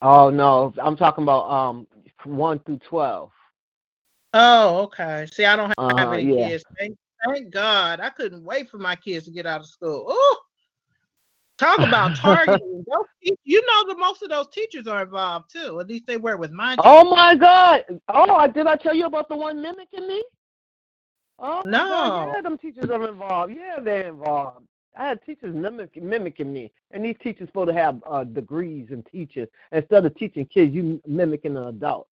Oh 0.03 0.31
no, 0.31 0.73
I'm 0.79 0.97
talking 0.97 1.25
about 1.25 1.51
um 1.51 1.87
one 2.25 2.59
through 2.61 2.79
twelve. 2.79 3.31
Oh, 4.33 4.83
okay. 4.85 5.27
See, 5.33 5.45
I 5.45 5.57
don't 5.57 5.69
have, 5.69 5.77
Uh-huh, 5.79 6.15
any 6.15 6.27
yeah. 6.27 6.49
kids. 6.49 6.65
Thank, 6.79 6.97
thank 7.27 7.51
God. 7.51 8.01
I 8.01 8.11
couldn't 8.11 8.45
wait 8.45 8.71
for 8.71 8.79
my 8.79 8.95
kids 8.97 9.25
to 9.27 9.31
get 9.33 9.47
out 9.47 9.61
of 9.61 9.67
school. 9.67 10.07
Oh, 10.09 10.39
talk 11.59 11.83
about 11.83 12.15
targeting. 12.17 12.85
You 13.45 13.61
know 13.67 13.89
that 13.89 13.99
most 13.99 14.23
of 14.23 14.31
those 14.31 14.49
teachers 14.49 14.87
are 14.87 15.03
involved 15.03 15.51
too. 15.53 15.81
At 15.81 15.89
least 15.89 16.07
they 16.07 16.17
were 16.17 16.37
with 16.37 16.53
my. 16.53 16.77
Oh 16.79 17.11
my 17.11 17.35
God! 17.35 17.85
Oh, 18.09 18.47
did 18.47 18.67
I 18.67 18.77
tell 18.77 18.95
you 18.95 19.07
about 19.07 19.29
the 19.29 19.37
one 19.37 19.61
mimicking 19.61 20.07
me? 20.07 20.23
Oh 21.41 21.63
my 21.65 21.71
God, 21.71 22.27
No. 22.27 22.33
yeah, 22.35 22.41
them 22.43 22.59
teachers 22.59 22.91
are 22.91 23.09
involved. 23.09 23.53
Yeah, 23.55 23.81
they're 23.83 24.09
involved. 24.09 24.67
I 24.97 25.09
had 25.09 25.25
teachers 25.25 25.55
mimic, 25.55 26.01
mimicking 26.03 26.53
me, 26.53 26.71
and 26.91 27.05
these 27.05 27.17
teachers 27.23 27.49
supposed 27.49 27.69
to 27.69 27.75
have 27.75 28.03
uh, 28.07 28.25
degrees 28.25 28.89
in 28.91 29.03
teaching. 29.05 29.47
Instead 29.73 30.05
of 30.05 30.15
teaching 30.17 30.45
kids, 30.47 30.75
you 30.75 31.01
mimicking 31.07 31.57
an 31.57 31.65
adult. 31.69 32.09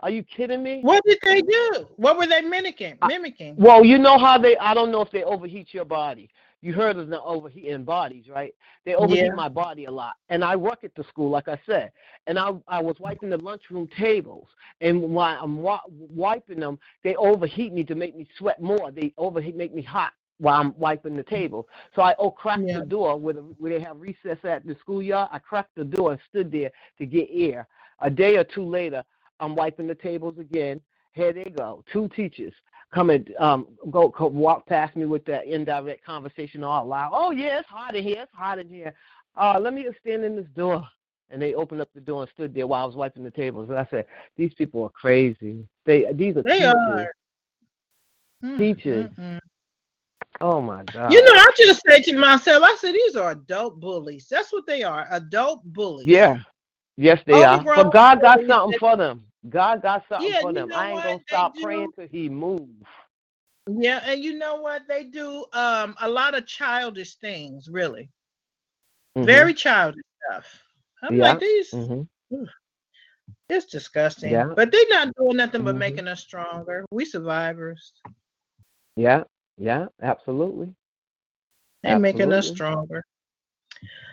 Are 0.00 0.10
you 0.10 0.22
kidding 0.22 0.62
me? 0.62 0.80
What 0.80 1.04
did 1.04 1.18
they 1.24 1.42
do? 1.42 1.86
What 1.96 2.16
were 2.16 2.26
they 2.26 2.40
mimicking? 2.40 2.96
Mimicking. 3.06 3.56
Well, 3.56 3.84
you 3.84 3.98
know 3.98 4.18
how 4.18 4.38
they. 4.38 4.56
I 4.58 4.72
don't 4.74 4.90
know 4.90 5.02
if 5.02 5.10
they 5.10 5.24
overheat 5.24 5.74
your 5.74 5.84
body. 5.84 6.30
You 6.62 6.74
heard 6.74 6.96
of 6.98 7.08
the 7.08 7.20
overheating 7.22 7.84
bodies, 7.84 8.24
right? 8.28 8.54
They 8.84 8.94
overheat 8.94 9.24
Yeah. 9.24 9.34
my 9.34 9.48
body 9.48 9.86
a 9.86 9.90
lot, 9.90 10.16
and 10.28 10.44
I 10.44 10.56
work 10.56 10.84
at 10.84 10.94
the 10.94 11.04
school, 11.04 11.30
like 11.30 11.48
I 11.48 11.58
said. 11.66 11.90
And 12.26 12.38
I 12.38 12.52
I 12.68 12.80
was 12.82 12.96
wiping 13.00 13.30
the 13.30 13.38
lunchroom 13.38 13.88
tables, 13.98 14.48
and 14.80 15.00
while 15.02 15.38
I'm 15.42 15.58
wa- 15.58 15.80
wiping 15.88 16.60
them, 16.60 16.78
they 17.02 17.16
overheat 17.16 17.72
me 17.72 17.84
to 17.84 17.94
make 17.94 18.16
me 18.16 18.28
sweat 18.38 18.60
more. 18.60 18.90
They 18.90 19.12
overheat, 19.16 19.56
make 19.56 19.74
me 19.74 19.82
hot 19.82 20.12
while 20.38 20.60
I'm 20.60 20.74
wiping 20.78 21.16
the 21.16 21.22
table. 21.22 21.66
So 21.94 22.02
I 22.02 22.14
oh 22.18 22.30
cracked 22.30 22.66
Yeah. 22.66 22.80
the 22.80 22.86
door 22.86 23.18
where, 23.18 23.34
the, 23.34 23.40
where 23.58 23.72
they 23.78 23.84
have 23.84 24.00
recess 24.00 24.38
at 24.44 24.66
the 24.66 24.76
schoolyard. 24.80 25.30
I 25.32 25.38
cracked 25.38 25.74
the 25.76 25.84
door 25.84 26.12
and 26.12 26.20
stood 26.28 26.50
there 26.52 26.70
to 26.98 27.06
get 27.06 27.28
air. 27.32 27.66
A 28.00 28.10
day 28.10 28.36
or 28.36 28.44
two 28.44 28.64
later, 28.64 29.02
I'm 29.40 29.54
wiping 29.54 29.86
the 29.86 29.94
tables 29.94 30.38
again. 30.38 30.80
Here 31.12 31.32
they 31.32 31.44
go, 31.50 31.84
two 31.92 32.08
teachers 32.14 32.54
come 32.92 33.10
and 33.10 33.32
um 33.38 33.66
go, 33.90 34.08
go 34.08 34.26
walk 34.26 34.66
past 34.66 34.96
me 34.96 35.06
with 35.06 35.24
that 35.26 35.46
indirect 35.46 36.04
conversation 36.04 36.64
all 36.64 36.86
loud. 36.86 37.10
Oh 37.14 37.30
yeah, 37.30 37.60
it's 37.60 37.68
hot 37.68 37.94
in 37.96 38.02
here. 38.04 38.22
It's 38.22 38.32
hot 38.34 38.58
in 38.58 38.68
here. 38.68 38.94
Uh, 39.36 39.58
let 39.60 39.72
me 39.74 39.82
just 39.82 39.98
stand 39.98 40.24
in 40.24 40.36
this 40.36 40.48
door. 40.56 40.86
And 41.32 41.40
they 41.40 41.54
opened 41.54 41.80
up 41.80 41.88
the 41.94 42.00
door 42.00 42.22
and 42.22 42.30
stood 42.32 42.52
there 42.52 42.66
while 42.66 42.82
I 42.82 42.86
was 42.86 42.96
wiping 42.96 43.22
the 43.22 43.30
tables. 43.30 43.70
And 43.70 43.78
I 43.78 43.86
said, 43.88 44.06
these 44.36 44.52
people 44.54 44.82
are 44.82 44.90
crazy. 44.90 45.64
They 45.86 46.06
these 46.12 46.36
are 46.36 46.42
They 46.42 46.64
teachers. 46.64 46.74
are. 46.88 47.12
Teachers. 48.58 49.10
mm, 49.16 49.18
mm. 49.18 49.38
Oh 50.40 50.60
my 50.60 50.82
God. 50.84 51.12
You 51.12 51.22
know, 51.22 51.32
I 51.32 51.50
just 51.56 51.82
said 51.86 52.02
to 52.04 52.18
myself, 52.18 52.62
I 52.64 52.76
said, 52.80 52.94
these 52.94 53.14
are 53.14 53.30
adult 53.32 53.78
bullies. 53.78 54.26
That's 54.28 54.52
what 54.52 54.66
they 54.66 54.82
are, 54.82 55.06
adult 55.10 55.62
bullies. 55.64 56.06
Yeah. 56.08 56.38
Yes, 56.96 57.20
they 57.26 57.44
are. 57.44 57.62
But 57.62 57.92
God 57.92 58.20
got 58.20 58.40
something 58.48 58.78
for 58.78 58.96
them. 58.96 59.22
God 59.48 59.82
got 59.82 60.04
something 60.08 60.32
Yeah, 60.32 60.40
for 60.40 60.52
you 60.52 60.52
them. 60.52 60.68
know 60.68 60.76
I 60.76 60.90
ain't 60.90 60.94
what? 60.96 61.04
gonna 61.04 61.18
They 61.30 61.36
stop 61.36 61.54
do. 61.54 61.60
praying 61.62 61.92
till 61.96 62.08
He 62.08 62.28
moves. 62.28 62.84
Yeah, 63.68 64.00
and 64.04 64.22
you 64.22 64.36
know 64.38 64.56
what? 64.56 64.82
They 64.88 65.04
do 65.04 65.44
um 65.52 65.94
a 66.00 66.08
lot 66.08 66.34
of 66.34 66.46
childish 66.46 67.14
things, 67.16 67.68
really. 67.68 68.10
Mhm. 69.16 69.24
Very 69.26 69.54
childish 69.54 70.02
stuff. 70.28 70.62
I'm 71.02 71.16
Yeah. 71.16 71.32
like, 71.32 71.40
these, 71.40 71.70
Mhm. 71.72 72.08
it's 73.48 73.66
disgusting. 73.66 74.32
Yeah. 74.32 74.52
But 74.54 74.70
they're 74.70 74.88
not 74.90 75.14
doing 75.16 75.36
nothing 75.36 75.64
but 75.64 75.74
Mhm. 75.74 75.78
making 75.78 76.08
us 76.08 76.20
stronger. 76.20 76.84
We 76.90 77.04
survivors. 77.04 77.92
Yeah. 78.96 79.24
Yeah. 79.56 79.86
Absolutely. 80.02 80.74
They're 81.82 81.96
making 81.96 82.32
us 82.32 82.46
Absolutely. 82.46 82.56
stronger. 82.56 83.04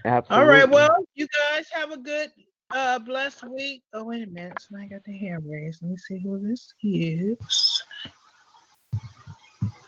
Absolutely. 0.06 0.44
All 0.44 0.50
right, 0.50 0.70
well, 0.70 0.96
you 1.16 1.28
guys 1.28 1.68
have 1.72 1.92
a 1.92 1.98
good, 1.98 2.32
uh, 2.72 3.00
blessed 3.00 3.44
week. 3.50 3.84
Oh, 3.94 4.04
wait 4.04 4.24
a 4.24 4.28
minute. 4.28 4.58
So 4.62 4.78
I 4.78 4.88
got 4.88 5.04
the 5.06 5.18
hand 5.18 5.44
raised. 5.48 5.82
Let 5.82 5.92
me 5.92 5.98
see 5.98 6.20
who 6.20 6.40
this 6.40 6.74
is. 6.84 7.38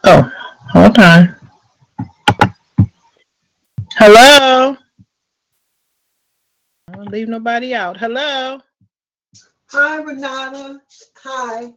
Oh, 0.05 0.31
hold 0.69 0.97
on. 0.99 1.35
Hello. 3.93 4.77
I 6.87 6.91
don't 6.93 7.11
leave 7.11 7.27
nobody 7.27 7.75
out. 7.75 7.97
Hello. 7.97 8.59
Hi, 9.71 9.97
Renata. 9.97 10.81
Hi. 11.23 11.73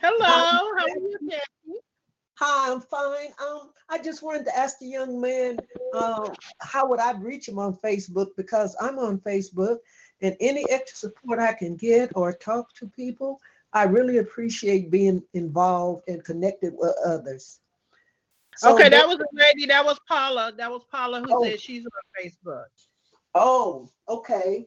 Hello. 0.00 0.26
How 0.26 0.72
are 0.78 0.88
you, 0.88 1.18
Jackie? 1.28 1.80
Hi, 2.34 2.72
I'm 2.72 2.80
fine. 2.80 3.32
Um, 3.38 3.70
I 3.88 3.98
just 3.98 4.22
wanted 4.22 4.44
to 4.46 4.56
ask 4.56 4.78
the 4.78 4.86
young 4.86 5.20
man, 5.20 5.58
uh, 5.94 6.30
how 6.60 6.86
would 6.88 7.00
I 7.00 7.12
reach 7.12 7.48
him 7.48 7.58
on 7.58 7.76
Facebook? 7.84 8.28
Because 8.36 8.76
I'm 8.80 8.98
on 8.98 9.18
Facebook, 9.18 9.78
and 10.22 10.36
any 10.40 10.68
extra 10.70 10.96
support 11.10 11.38
I 11.38 11.52
can 11.52 11.76
get 11.76 12.12
or 12.14 12.32
talk 12.32 12.72
to 12.74 12.86
people, 12.86 13.40
I 13.72 13.84
really 13.84 14.18
appreciate 14.18 14.90
being 14.90 15.22
involved 15.34 16.08
and 16.08 16.24
connected 16.24 16.74
with 16.76 16.94
others. 17.04 17.60
So 18.56 18.74
okay, 18.74 18.84
that 18.84 18.90
that- 18.90 19.08
was 19.08 19.18
a 19.18 19.26
lady. 19.32 19.66
That 19.66 19.84
was 19.84 19.98
Paula. 20.08 20.52
That 20.56 20.70
was 20.70 20.82
Paula 20.90 21.20
who 21.20 21.28
Oh. 21.30 21.44
said 21.44 21.60
she's 21.60 21.84
on 21.84 22.24
Facebook. 22.24 22.66
Oh, 23.34 23.88
okay. 24.08 24.66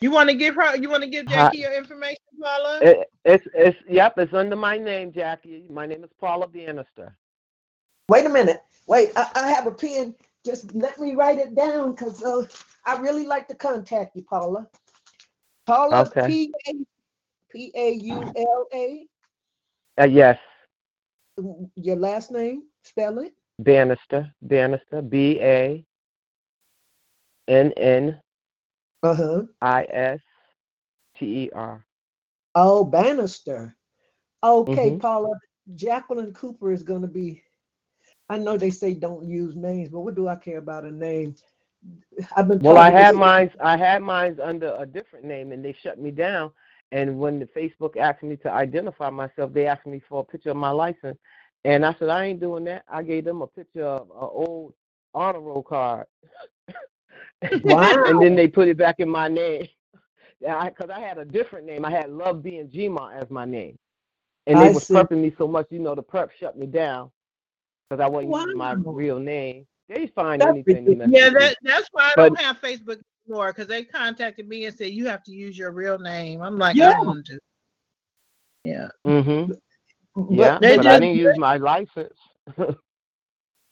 You 0.00 0.10
want 0.10 0.28
to 0.28 0.34
give 0.34 0.54
her? 0.56 0.76
You 0.76 0.90
want 0.90 1.02
to 1.02 1.08
give 1.08 1.26
Hi. 1.28 1.34
Jackie 1.34 1.58
your 1.58 1.72
information, 1.72 2.18
Paula? 2.40 2.80
It, 2.82 3.10
it's 3.24 3.46
it's 3.54 3.78
yep. 3.88 4.18
It's 4.18 4.34
under 4.34 4.56
my 4.56 4.76
name, 4.76 5.10
Jackie. 5.10 5.64
My 5.70 5.86
name 5.86 6.04
is 6.04 6.10
Paula 6.20 6.46
Bannister. 6.46 7.16
Wait 8.10 8.26
a 8.26 8.28
minute. 8.28 8.62
Wait, 8.86 9.12
I, 9.16 9.30
I 9.34 9.48
have 9.48 9.66
a 9.66 9.70
pen. 9.70 10.14
Just 10.44 10.74
let 10.74 11.00
me 11.00 11.14
write 11.14 11.38
it 11.38 11.54
down 11.54 11.92
because 11.92 12.22
uh, 12.22 12.44
I 12.84 12.98
really 12.98 13.26
like 13.26 13.48
to 13.48 13.54
contact 13.54 14.14
you, 14.14 14.22
Paula. 14.22 14.68
Paula, 15.66 16.12
Okay. 16.12 16.24
P 16.24 16.54
A 16.68 16.72
P 17.50 17.72
A 17.74 17.92
U 17.92 18.30
L 18.36 18.66
A. 18.72 19.06
Uh, 20.00 20.04
yes, 20.06 20.38
Your 21.76 21.96
last 21.96 22.30
name? 22.30 22.64
Spell 22.82 23.18
it. 23.18 23.34
Bannister. 23.58 24.34
Bannister. 24.42 25.02
B 25.02 25.38
A 25.40 25.84
N 27.48 27.72
N 27.76 28.20
Uh 29.02 29.14
huh. 29.14 29.42
I 29.60 29.84
S 29.90 30.20
T 31.16 31.44
E 31.44 31.50
R. 31.54 31.84
Oh, 32.54 32.84
Bannister. 32.84 33.76
Okay, 34.42 34.92
Mhm. 34.92 35.00
Paula. 35.00 35.38
Jacqueline 35.74 36.32
Cooper 36.34 36.70
is 36.72 36.82
going 36.82 37.02
to 37.02 37.08
be. 37.08 37.42
I 38.28 38.38
know 38.38 38.56
they 38.56 38.70
say 38.70 38.94
don't 38.94 39.26
use 39.28 39.54
names, 39.56 39.90
but 39.90 40.00
what 40.00 40.14
do 40.14 40.28
I 40.28 40.36
care 40.36 40.58
about 40.58 40.84
a 40.84 40.90
name? 40.90 41.34
I've 42.36 42.48
been. 42.48 42.58
Well, 42.60 42.78
I 42.78 42.90
had 42.90 43.16
listen- 43.16 43.20
mine. 43.20 43.50
I 43.60 43.76
had 43.76 44.02
mine 44.02 44.38
under 44.42 44.76
a 44.78 44.86
different 44.86 45.24
name, 45.24 45.52
and 45.52 45.64
they 45.64 45.72
shut 45.82 45.98
me 46.00 46.10
down. 46.10 46.52
And 46.92 47.18
when 47.18 47.38
the 47.40 47.46
Facebook 47.46 47.96
asked 47.96 48.22
me 48.22 48.36
to 48.38 48.50
identify 48.50 49.10
myself, 49.10 49.52
they 49.52 49.66
asked 49.66 49.86
me 49.86 50.00
for 50.08 50.20
a 50.20 50.24
picture 50.24 50.50
of 50.50 50.56
my 50.56 50.70
license, 50.70 51.18
and 51.64 51.84
I 51.84 51.94
said 51.94 52.08
I 52.10 52.26
ain't 52.26 52.40
doing 52.40 52.64
that. 52.64 52.84
I 52.88 53.02
gave 53.02 53.24
them 53.24 53.42
a 53.42 53.46
picture 53.48 53.84
of 53.84 54.02
an 54.10 54.16
old 54.20 54.74
honor 55.14 55.40
roll 55.40 55.62
card, 55.62 56.06
Wow. 57.64 58.04
and 58.06 58.22
then 58.22 58.36
they 58.36 58.48
put 58.48 58.68
it 58.68 58.76
back 58.78 58.96
in 59.00 59.08
my 59.08 59.28
name. 59.28 59.68
Yeah, 60.40 60.68
because 60.68 60.90
I, 60.90 61.00
had 61.00 61.18
a 61.18 61.24
different 61.24 61.66
name. 61.66 61.84
I 61.86 61.90
had 61.90 62.10
Love 62.10 62.42
being 62.42 62.68
Gma 62.68 63.14
as 63.14 63.30
my 63.30 63.46
name, 63.46 63.78
and 64.46 64.60
they 64.60 64.68
I 64.68 64.70
was 64.70 64.84
see. 64.84 64.94
perping 64.94 65.22
me 65.22 65.34
so 65.38 65.48
much. 65.48 65.66
You 65.70 65.78
know, 65.78 65.94
the 65.94 66.02
perp 66.02 66.30
shut 66.38 66.58
me 66.58 66.66
down 66.66 67.10
because 67.88 68.02
I 68.02 68.08
wasn't 68.08 68.34
using 68.34 68.58
my 68.58 68.72
real 68.74 69.18
name. 69.18 69.66
They 69.88 70.06
find 70.06 70.40
That's 70.40 70.50
anything 70.50 70.86
to 70.86 70.94
mess 70.96 71.08
Yeah, 71.10 71.30
that 71.30 71.56
that's 71.62 71.88
why 71.92 72.04
I 72.04 72.12
But- 72.16 72.28
don't 72.28 72.40
have 72.40 72.60
Facebook 72.60 73.00
anymore 73.26 73.52
because 73.52 73.66
they 73.68 73.84
contacted 73.84 74.48
me 74.48 74.64
and 74.66 74.76
said 74.76 74.90
you 74.92 75.06
have 75.06 75.22
to 75.24 75.32
use 75.32 75.56
your 75.58 75.72
real 75.72 75.98
name. 75.98 76.40
I'm 76.42 76.58
like, 76.58 76.76
Yeah. 76.76 76.90
I 76.90 76.92
don't 76.94 77.06
want 77.06 77.26
to. 77.26 77.38
Yeah. 78.64 78.88
Mm-hmm. 79.06 79.52
But 80.16 80.30
Yeah, 80.30 80.58
they 80.58 80.76
but 80.76 80.86
I 80.86 80.98
didn't 81.00 81.16
use 81.16 81.36
my 81.38 81.56
license. 81.56 82.18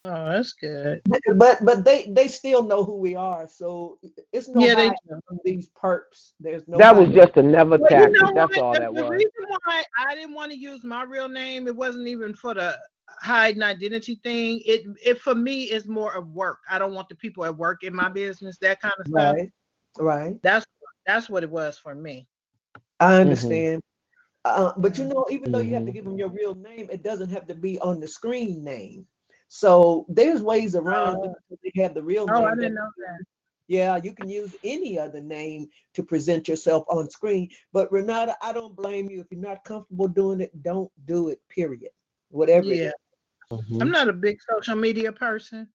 Oh, 0.05 0.31
that's 0.32 0.52
good. 0.55 1.00
but 1.36 1.65
but 1.65 1.84
they 1.84 2.07
they 2.10 2.26
still 2.26 2.65
know 2.65 2.82
who 2.82 2.97
we 2.97 3.15
are, 3.15 3.47
so 3.49 4.00
it's 4.32 4.49
no 4.49 4.60
Yeah, 4.66 4.74
they 4.74 4.89
from 5.28 5.39
these 5.44 5.68
perps. 5.81 6.32
There's 6.41 6.66
no. 6.66 6.76
that 6.78 6.97
was 6.97 7.10
just 7.10 7.36
another 7.36 7.78
never 7.78 7.84
Well, 7.89 8.10
you 8.10 8.10
know 8.20 8.32
That's 8.34 8.57
what? 8.57 8.58
all 8.65 8.73
the, 8.74 8.81
that 8.81 8.94
the 8.94 9.02
was. 9.02 9.10
reason 9.10 9.31
why 9.65 9.84
I 9.97 10.16
didn't 10.16 10.34
want 10.34 10.50
to 10.50 10.58
use 10.58 10.82
my 10.82 11.05
real 11.05 11.28
name, 11.28 11.68
it 11.68 11.76
wasn't 11.76 12.08
even 12.08 12.34
for 12.34 12.52
the 12.52 12.76
hiding 13.23 13.62
identity 13.62 14.20
thing. 14.23 14.60
It 14.67 14.83
it 15.05 15.20
for 15.20 15.34
me 15.34 15.65
is 15.65 15.86
more 15.86 16.15
of 16.15 16.28
work. 16.28 16.59
I 16.68 16.78
don't 16.78 16.94
want 16.94 17.09
the 17.09 17.15
people 17.15 17.44
at 17.44 17.57
work 17.57 17.84
in 17.84 17.94
my 17.94 18.09
business, 18.09 18.59
that 18.60 18.81
kind 18.81 18.94
of 18.99 19.07
stuff. 19.07 19.36
right, 19.36 19.51
right. 19.99 20.36
That's 20.42 20.67
that's 21.07 21.31
what 21.31 21.42
it 21.42 21.51
was 21.51 21.78
for 21.78 21.94
me. 21.94 22.26
I 23.01 23.20
Mm-hmm. 23.20 23.20
understand. 23.20 23.83
Uh, 24.44 24.73
but 24.76 24.99
you 24.99 25.05
know, 25.05 25.26
even 25.31 25.52
though 25.52 25.60
you 25.60 25.75
have 25.75 25.84
to 25.86 25.91
Mhm. 25.91 25.94
give 25.94 26.05
them 26.05 26.18
your 26.18 26.28
real 26.28 26.55
name, 26.55 26.89
it 26.91 27.02
doesn't 27.02 27.31
have 27.31 27.47
to 27.47 27.55
be 27.55 27.78
on 27.81 28.01
the 28.01 28.09
screen 28.09 28.65
name. 28.65 29.07
So 29.49 30.07
there's 30.09 30.42
ways 30.42 30.75
around 30.75 31.17
Oh. 31.18 31.34
they 31.62 31.83
have 31.83 31.94
the 31.94 32.02
real 32.02 32.26
Oh, 32.28 32.34
name. 32.34 32.44
I 32.44 32.55
didn't 32.57 32.75
know 32.75 32.91
that. 32.99 33.25
Yeah, 33.68 33.97
you 34.02 34.12
can 34.15 34.28
use 34.28 34.55
any 34.65 34.99
other 34.99 35.20
name 35.20 35.68
to 35.94 36.02
present 36.02 36.49
yourself 36.49 36.84
on 36.89 37.09
screen. 37.09 37.49
But 37.73 37.91
Renata, 37.92 38.36
I 38.42 38.52
don't 38.52 38.75
blame 38.76 39.09
you. 39.09 39.20
If 39.20 39.28
you're 39.31 39.41
not 39.41 39.65
comfortable 39.65 40.09
doing 40.09 40.41
it, 40.41 40.62
don't 40.62 40.91
do 41.07 41.28
it, 41.28 41.41
period. 41.49 41.91
Whatever 42.31 42.73
it 42.73 42.83
Yeah. 42.83 42.91
Is. 43.61 43.65
Mhm. 43.71 43.83
I'm 43.83 43.91
not 43.91 44.09
a 44.09 44.13
big 44.13 44.39
social 44.51 44.77
media 44.77 45.13
person. 45.13 45.69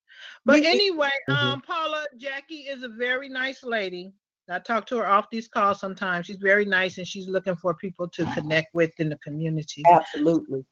But 0.46 0.62
Me- 0.62 0.68
anyway, 0.68 1.12
Mhm. 1.30 1.36
um, 1.36 1.62
Paula, 1.62 2.06
Jackie 2.18 2.68
is 2.68 2.84
a 2.84 2.90
very 2.90 3.30
nice 3.30 3.64
lady. 3.64 4.14
I 4.50 4.60
talk 4.60 4.86
to 4.88 4.98
her 4.98 5.06
off 5.06 5.30
these 5.30 5.48
calls 5.50 5.80
sometimes. 5.80 6.26
She's 6.26 6.38
very 6.38 6.64
nice 6.64 6.98
and 6.98 7.08
she's 7.08 7.28
looking 7.28 7.56
for 7.58 7.74
people 7.74 8.08
to 8.10 8.26
connect 8.34 8.74
with 8.74 8.92
in 9.00 9.10
the 9.10 9.18
community. 9.18 9.84
Absolutely. 9.90 10.66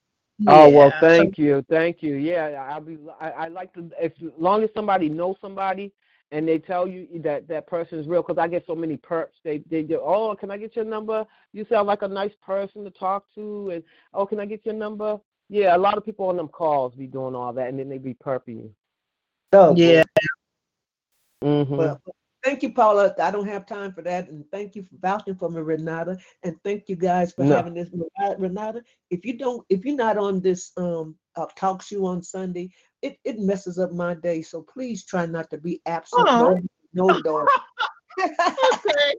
Oh 0.47 0.69
well, 0.69 0.87
Yeah, 0.89 0.99
so- 0.99 1.07
thank 1.07 1.37
you, 1.37 1.61
thank 1.69 2.01
you. 2.03 2.15
Yeah, 2.15 2.67
I'll 2.69 2.81
be. 2.81 2.97
I, 3.19 3.31
I 3.31 3.47
like 3.47 3.73
to. 3.73 3.89
If 4.01 4.13
as 4.21 4.31
long 4.37 4.63
as 4.63 4.69
somebody 4.73 5.07
knows 5.09 5.35
somebody 5.41 5.93
and 6.31 6.45
they 6.47 6.57
tell 6.59 6.87
you 6.87 7.07
that 7.21 7.47
that 7.47 7.67
person 7.67 7.99
is 7.99 8.07
real, 8.07 8.21
because 8.21 8.37
I 8.37 8.47
get 8.47 8.65
so 8.65 8.75
many 8.75 8.97
perps. 8.97 9.41
They 9.43 9.59
they 9.69 9.81
do. 9.83 9.99
Oh, 10.01 10.35
can 10.35 10.51
I 10.51 10.57
get 10.57 10.75
your 10.75 10.83
number? 10.85 11.25
You 11.53 11.65
sound 11.69 11.87
like 11.87 12.01
a 12.01 12.07
nice 12.07 12.33
person 12.45 12.83
to 12.83 12.91
talk 12.91 13.25
to, 13.35 13.69
and 13.71 13.83
oh, 14.13 14.25
can 14.25 14.39
I 14.39 14.45
get 14.45 14.65
your 14.65 14.75
number? 14.75 15.19
Yeah, 15.49 15.75
a 15.75 15.77
lot 15.77 15.97
of 15.97 16.05
people 16.05 16.27
on 16.27 16.37
them 16.37 16.47
calls 16.47 16.95
be 16.95 17.07
doing 17.07 17.35
all 17.35 17.53
that, 17.53 17.69
and 17.69 17.79
then 17.79 17.89
they 17.89 17.97
be 17.97 18.13
perping 18.13 18.57
you. 18.57 18.75
So 19.53 19.75
Yeah. 19.77 20.03
Mm-hmm. 21.43 21.75
Well, 21.75 22.01
thank 22.43 22.63
you, 22.63 22.73
Paula. 22.73 23.13
I 23.19 23.29
don't 23.29 23.47
have 23.47 23.67
time 23.67 23.93
for 23.93 24.01
that, 24.01 24.29
and 24.29 24.43
thank 24.51 24.75
you 24.75 24.83
for 24.83 24.97
vouching 24.99 25.35
for 25.35 25.49
me, 25.49 25.61
Renata, 25.61 26.17
and 26.43 26.57
thank 26.63 26.89
you 26.89 26.95
guys 26.95 27.33
for 27.33 27.43
No. 27.43 27.55
having 27.55 27.75
this. 27.75 27.89
Renata- 27.91 28.39
Renata, 28.39 28.83
if 29.11 29.25
you 29.25 29.37
don't, 29.37 29.63
if 29.69 29.85
you're 29.85 29.95
not 29.95 30.17
on 30.17 30.41
this 30.41 30.71
um 30.77 31.15
uh, 31.35 31.45
talk 31.55 31.83
show 31.83 32.05
on 32.05 32.23
Sunday, 32.23 32.71
it 33.01 33.19
it 33.23 33.39
messes 33.39 33.77
up 33.77 33.91
my 33.91 34.15
day. 34.15 34.41
So 34.41 34.63
please 34.63 35.05
try 35.05 35.25
not 35.27 35.49
to 35.51 35.57
be 35.57 35.81
absent. 35.85 36.27
Aw. 36.27 36.39
No, 36.41 36.61
no 36.93 37.21
dog. 37.21 37.47
okay. 38.23 39.13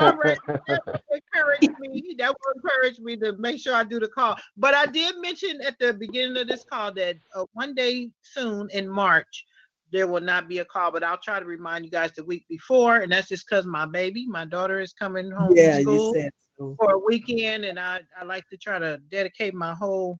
Right. 0.00 0.38
That 0.66 1.02
encouraged 1.12 1.78
me. 1.78 2.14
That 2.18 2.30
will 2.30 2.54
encourage 2.54 2.98
me 2.98 3.16
to 3.18 3.32
make 3.38 3.60
sure 3.60 3.74
I 3.74 3.84
do 3.84 4.00
the 4.00 4.08
call. 4.08 4.36
But 4.56 4.74
I 4.74 4.86
did 4.86 5.16
mention 5.20 5.60
at 5.62 5.78
the 5.78 5.92
beginning 5.94 6.36
of 6.38 6.48
this 6.48 6.64
call 6.64 6.92
that 6.94 7.16
uh, 7.34 7.44
one 7.52 7.74
day 7.74 8.10
soon 8.22 8.68
in 8.70 8.88
March 8.88 9.44
there 9.92 10.06
will 10.06 10.20
not 10.20 10.48
be 10.48 10.58
a 10.58 10.64
call. 10.64 10.90
But 10.90 11.02
I'll 11.02 11.18
try 11.18 11.40
to 11.40 11.46
remind 11.46 11.84
you 11.84 11.90
guys 11.90 12.12
the 12.12 12.24
week 12.24 12.44
before, 12.48 12.98
and 12.98 13.12
that's 13.12 13.28
just 13.28 13.46
because 13.48 13.66
my 13.66 13.86
baby, 13.86 14.26
my 14.26 14.44
daughter, 14.44 14.80
is 14.80 14.92
coming 14.92 15.30
home 15.30 15.52
yeah, 15.54 15.74
from 15.76 15.82
school 15.82 16.14
so. 16.58 16.76
for 16.78 16.94
a 16.94 16.98
weekend, 16.98 17.64
and 17.64 17.78
I 17.78 18.00
I 18.18 18.24
like 18.24 18.48
to 18.48 18.56
try 18.56 18.78
to 18.78 18.98
dedicate 19.10 19.54
my 19.54 19.74
whole 19.74 20.18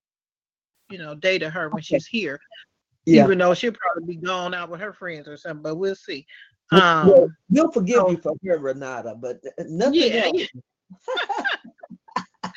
you 0.90 0.99
know 0.99 1.15
day 1.15 1.39
to 1.39 1.50
her 1.50 1.68
when 1.68 1.82
she's 1.82 2.07
here. 2.07 2.39
Yeah. 3.07 3.24
Even 3.24 3.39
though 3.39 3.55
she'll 3.55 3.73
probably 3.73 4.15
be 4.15 4.20
gone 4.20 4.55
out 4.55 4.68
with 4.68 4.81
her 4.81 4.92
friends 4.92 5.26
or 5.26 5.36
something, 5.36 5.62
but 5.62 5.76
we'll 5.76 5.94
see. 5.94 6.26
Well, 6.73 6.82
Um, 6.82 7.36
we'll 7.50 7.73
forgive 7.73 7.97
so- 7.97 8.10
you 8.10 8.16
for 8.18 8.34
her, 8.47 8.58
Renata, 8.58 9.15
but 9.20 9.40
uh, 9.58 9.65
nothing 9.68 9.94
Yeah, 9.94 10.26
else. 10.26 10.49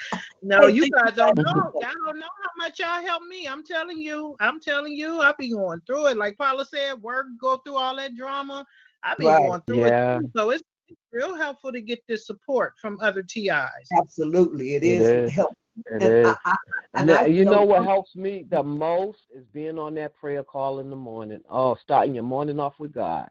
No, 0.45 0.67
you 0.67 0.89
guys 0.91 1.13
don't 1.15 1.37
know. 1.37 1.71
Y'all 1.79 1.91
don't 2.05 2.19
know 2.19 2.25
how 2.43 2.49
much 2.57 2.79
y'all 2.79 3.01
help 3.01 3.23
me. 3.23 3.47
I'm 3.47 3.63
telling 3.65 3.97
you. 4.01 4.35
I'm 4.41 4.59
telling 4.59 4.91
you. 4.93 5.21
I 5.21 5.33
be 5.39 5.49
going 5.49 5.81
through 5.87 6.07
it. 6.07 6.17
Like 6.17 6.37
Paula 6.37 6.65
said, 6.65 7.01
work, 7.01 7.27
go 7.39 7.57
through 7.57 7.77
all 7.77 7.95
that 7.95 8.15
drama. 8.15 8.65
I 9.03 9.15
be 9.15 9.25
Right. 9.25 9.47
going 9.47 9.61
through 9.61 9.85
Yeah. 9.85 10.17
it. 10.17 10.21
Too. 10.21 10.31
So 10.35 10.49
it's 10.49 10.63
it's 10.89 10.99
real 11.13 11.35
helpful 11.35 11.71
to 11.71 11.79
get 11.81 12.03
this 12.07 12.27
support 12.27 12.73
from 12.81 12.99
other 13.01 13.23
TIs. 13.23 13.87
Absolutely, 13.97 14.75
it 14.75 14.83
It 14.83 14.87
is, 14.87 15.07
is. 15.07 15.31
help. 15.31 15.53
It 15.85 16.03
And 16.03 16.03
is. 16.03 16.25
I, 16.25 16.35
I, 16.45 16.55
And 16.95 17.09
and 17.09 17.11
I 17.11 17.25
you 17.27 17.45
know 17.45 17.63
what 17.63 17.85
helps 17.85 18.15
me 18.15 18.45
the 18.49 18.61
most 18.61 19.21
is 19.33 19.45
being 19.53 19.79
on 19.79 19.95
that 19.95 20.13
prayer 20.15 20.43
call 20.43 20.79
in 20.79 20.89
the 20.89 20.95
morning. 20.97 21.41
Oh, 21.49 21.75
starting 21.75 22.13
your 22.15 22.23
morning 22.25 22.59
off 22.59 22.73
with 22.79 22.91
God. 22.91 23.29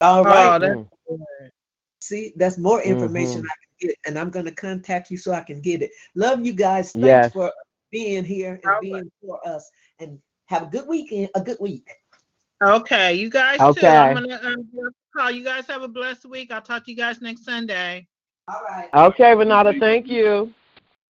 All 0.00 0.24
Oh, 0.26 0.58
that's 0.58 0.80
Mm. 1.10 1.50
See, 2.00 2.32
that's 2.36 2.58
more 2.58 2.82
information 2.82 3.42
Mhm. 3.42 3.46
I 3.46 3.54
can 3.60 3.88
get, 3.88 3.96
and 4.06 4.18
I'm 4.18 4.30
going 4.30 4.44
to 4.44 4.52
contact 4.52 5.10
you 5.10 5.16
so 5.16 5.32
I 5.32 5.40
can 5.40 5.60
get 5.60 5.82
it. 5.82 5.90
Love 6.14 6.44
you 6.44 6.52
guys. 6.52 6.92
Thanks 6.92 7.06
Yes. 7.06 7.32
for 7.32 7.52
being 7.90 8.24
here 8.24 8.54
and 8.54 8.64
All 8.64 8.72
right. 8.72 8.80
being 8.80 9.10
for 9.20 9.40
us. 9.48 9.68
And 9.98 10.20
have 10.46 10.64
a 10.64 10.66
good 10.66 10.86
weekend, 10.86 11.30
a 11.34 11.40
good 11.40 11.58
week. 11.58 11.88
Okay, 12.62 13.14
you 13.14 13.28
guys 13.28 13.58
too. 13.58 13.66
Okay. 13.66 13.86
I'm 13.86 14.14
gonna 14.14 14.40
um, 14.44 14.92
call. 15.16 15.30
You 15.30 15.44
guys 15.44 15.66
have 15.66 15.82
a 15.82 15.88
blessed 15.88 16.26
week. 16.26 16.50
I'll 16.52 16.62
talk 16.62 16.84
to 16.84 16.90
you 16.90 16.96
guys 16.96 17.20
next 17.20 17.44
Sunday. 17.44 18.06
All 18.48 18.62
right. 18.68 18.88
Okay, 18.94 19.34
Renata, 19.34 19.74
thank 19.78 20.06
you. 20.06 20.52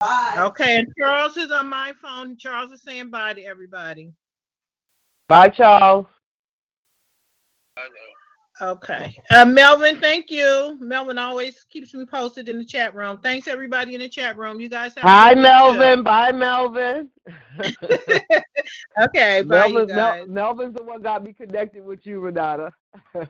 Bye. 0.00 0.34
Okay, 0.36 0.78
and 0.78 0.88
Charles 0.98 1.36
is 1.36 1.50
on 1.50 1.68
my 1.68 1.92
phone. 2.02 2.36
Charles 2.36 2.72
is 2.72 2.82
saying 2.82 3.10
bye 3.10 3.34
to 3.34 3.42
everybody. 3.42 4.12
Bye, 5.28 5.48
Charles. 5.48 6.06
I 7.76 7.82
know. 7.82 7.88
Okay. 8.60 9.16
Uh, 9.31 9.44
Melvin, 9.44 9.98
thank 10.00 10.31
you. 10.31 10.76
Melvin 10.81 11.18
always 11.18 11.64
keeps 11.70 11.94
me 11.94 12.05
posted 12.06 12.48
in 12.48 12.58
the 12.58 12.64
chat 12.64 12.94
room. 12.94 13.18
Thanks 13.22 13.48
everybody 13.48 13.94
in 13.94 14.00
the 14.00 14.08
chat 14.08 14.36
room. 14.36 14.60
You 14.60 14.68
guys 14.68 14.94
have 14.97 15.12
a 15.12 15.16
Hi, 15.16 15.34
good 15.34 15.40
too. 15.64 15.92
Melvin. 15.92 16.02
Bye, 16.02 16.32
Melvin. 16.32 17.08
okay, 19.02 19.42
bye 19.42 19.66
you 19.66 19.82
Melvin's, 19.84 19.92
Mel- 19.92 20.18
Melvin's 20.26 20.74
the 20.74 20.82
one 20.84 21.02
got 21.02 21.24
me 21.24 21.32
connected 21.34 21.84
with 21.84 22.06
you, 22.06 22.20
Renata. 22.20 22.72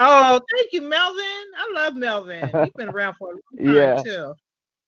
Oh, 0.00 0.40
thank 0.54 0.72
you, 0.72 0.82
Melvin. 0.82 1.22
I 1.24 1.72
love 1.74 1.94
Melvin. 1.94 2.56
He's 2.58 2.72
been 2.74 2.88
around 2.88 3.14
for 3.16 3.28
a 3.30 3.32
long 3.32 3.40
time 3.66 3.94
Yeah. 3.94 4.04
too. 4.04 4.34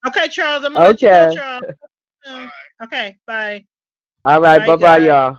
Okay, 0.07 0.29
Charles, 0.29 0.65
I'm 0.65 0.73
gonna 0.75 0.85
let 0.85 1.03
you 1.03 1.09
Okay. 1.09 1.11
go, 1.11 1.27
Charles. 1.27 1.65
Okay, 2.85 3.17
bye. 3.27 3.65
All 4.25 4.41
right, 4.41 4.59
Bye, 4.59 4.65
bye 4.65 4.77
bye, 4.77 4.99
guys. 4.99 4.99
y'all. 4.99 5.39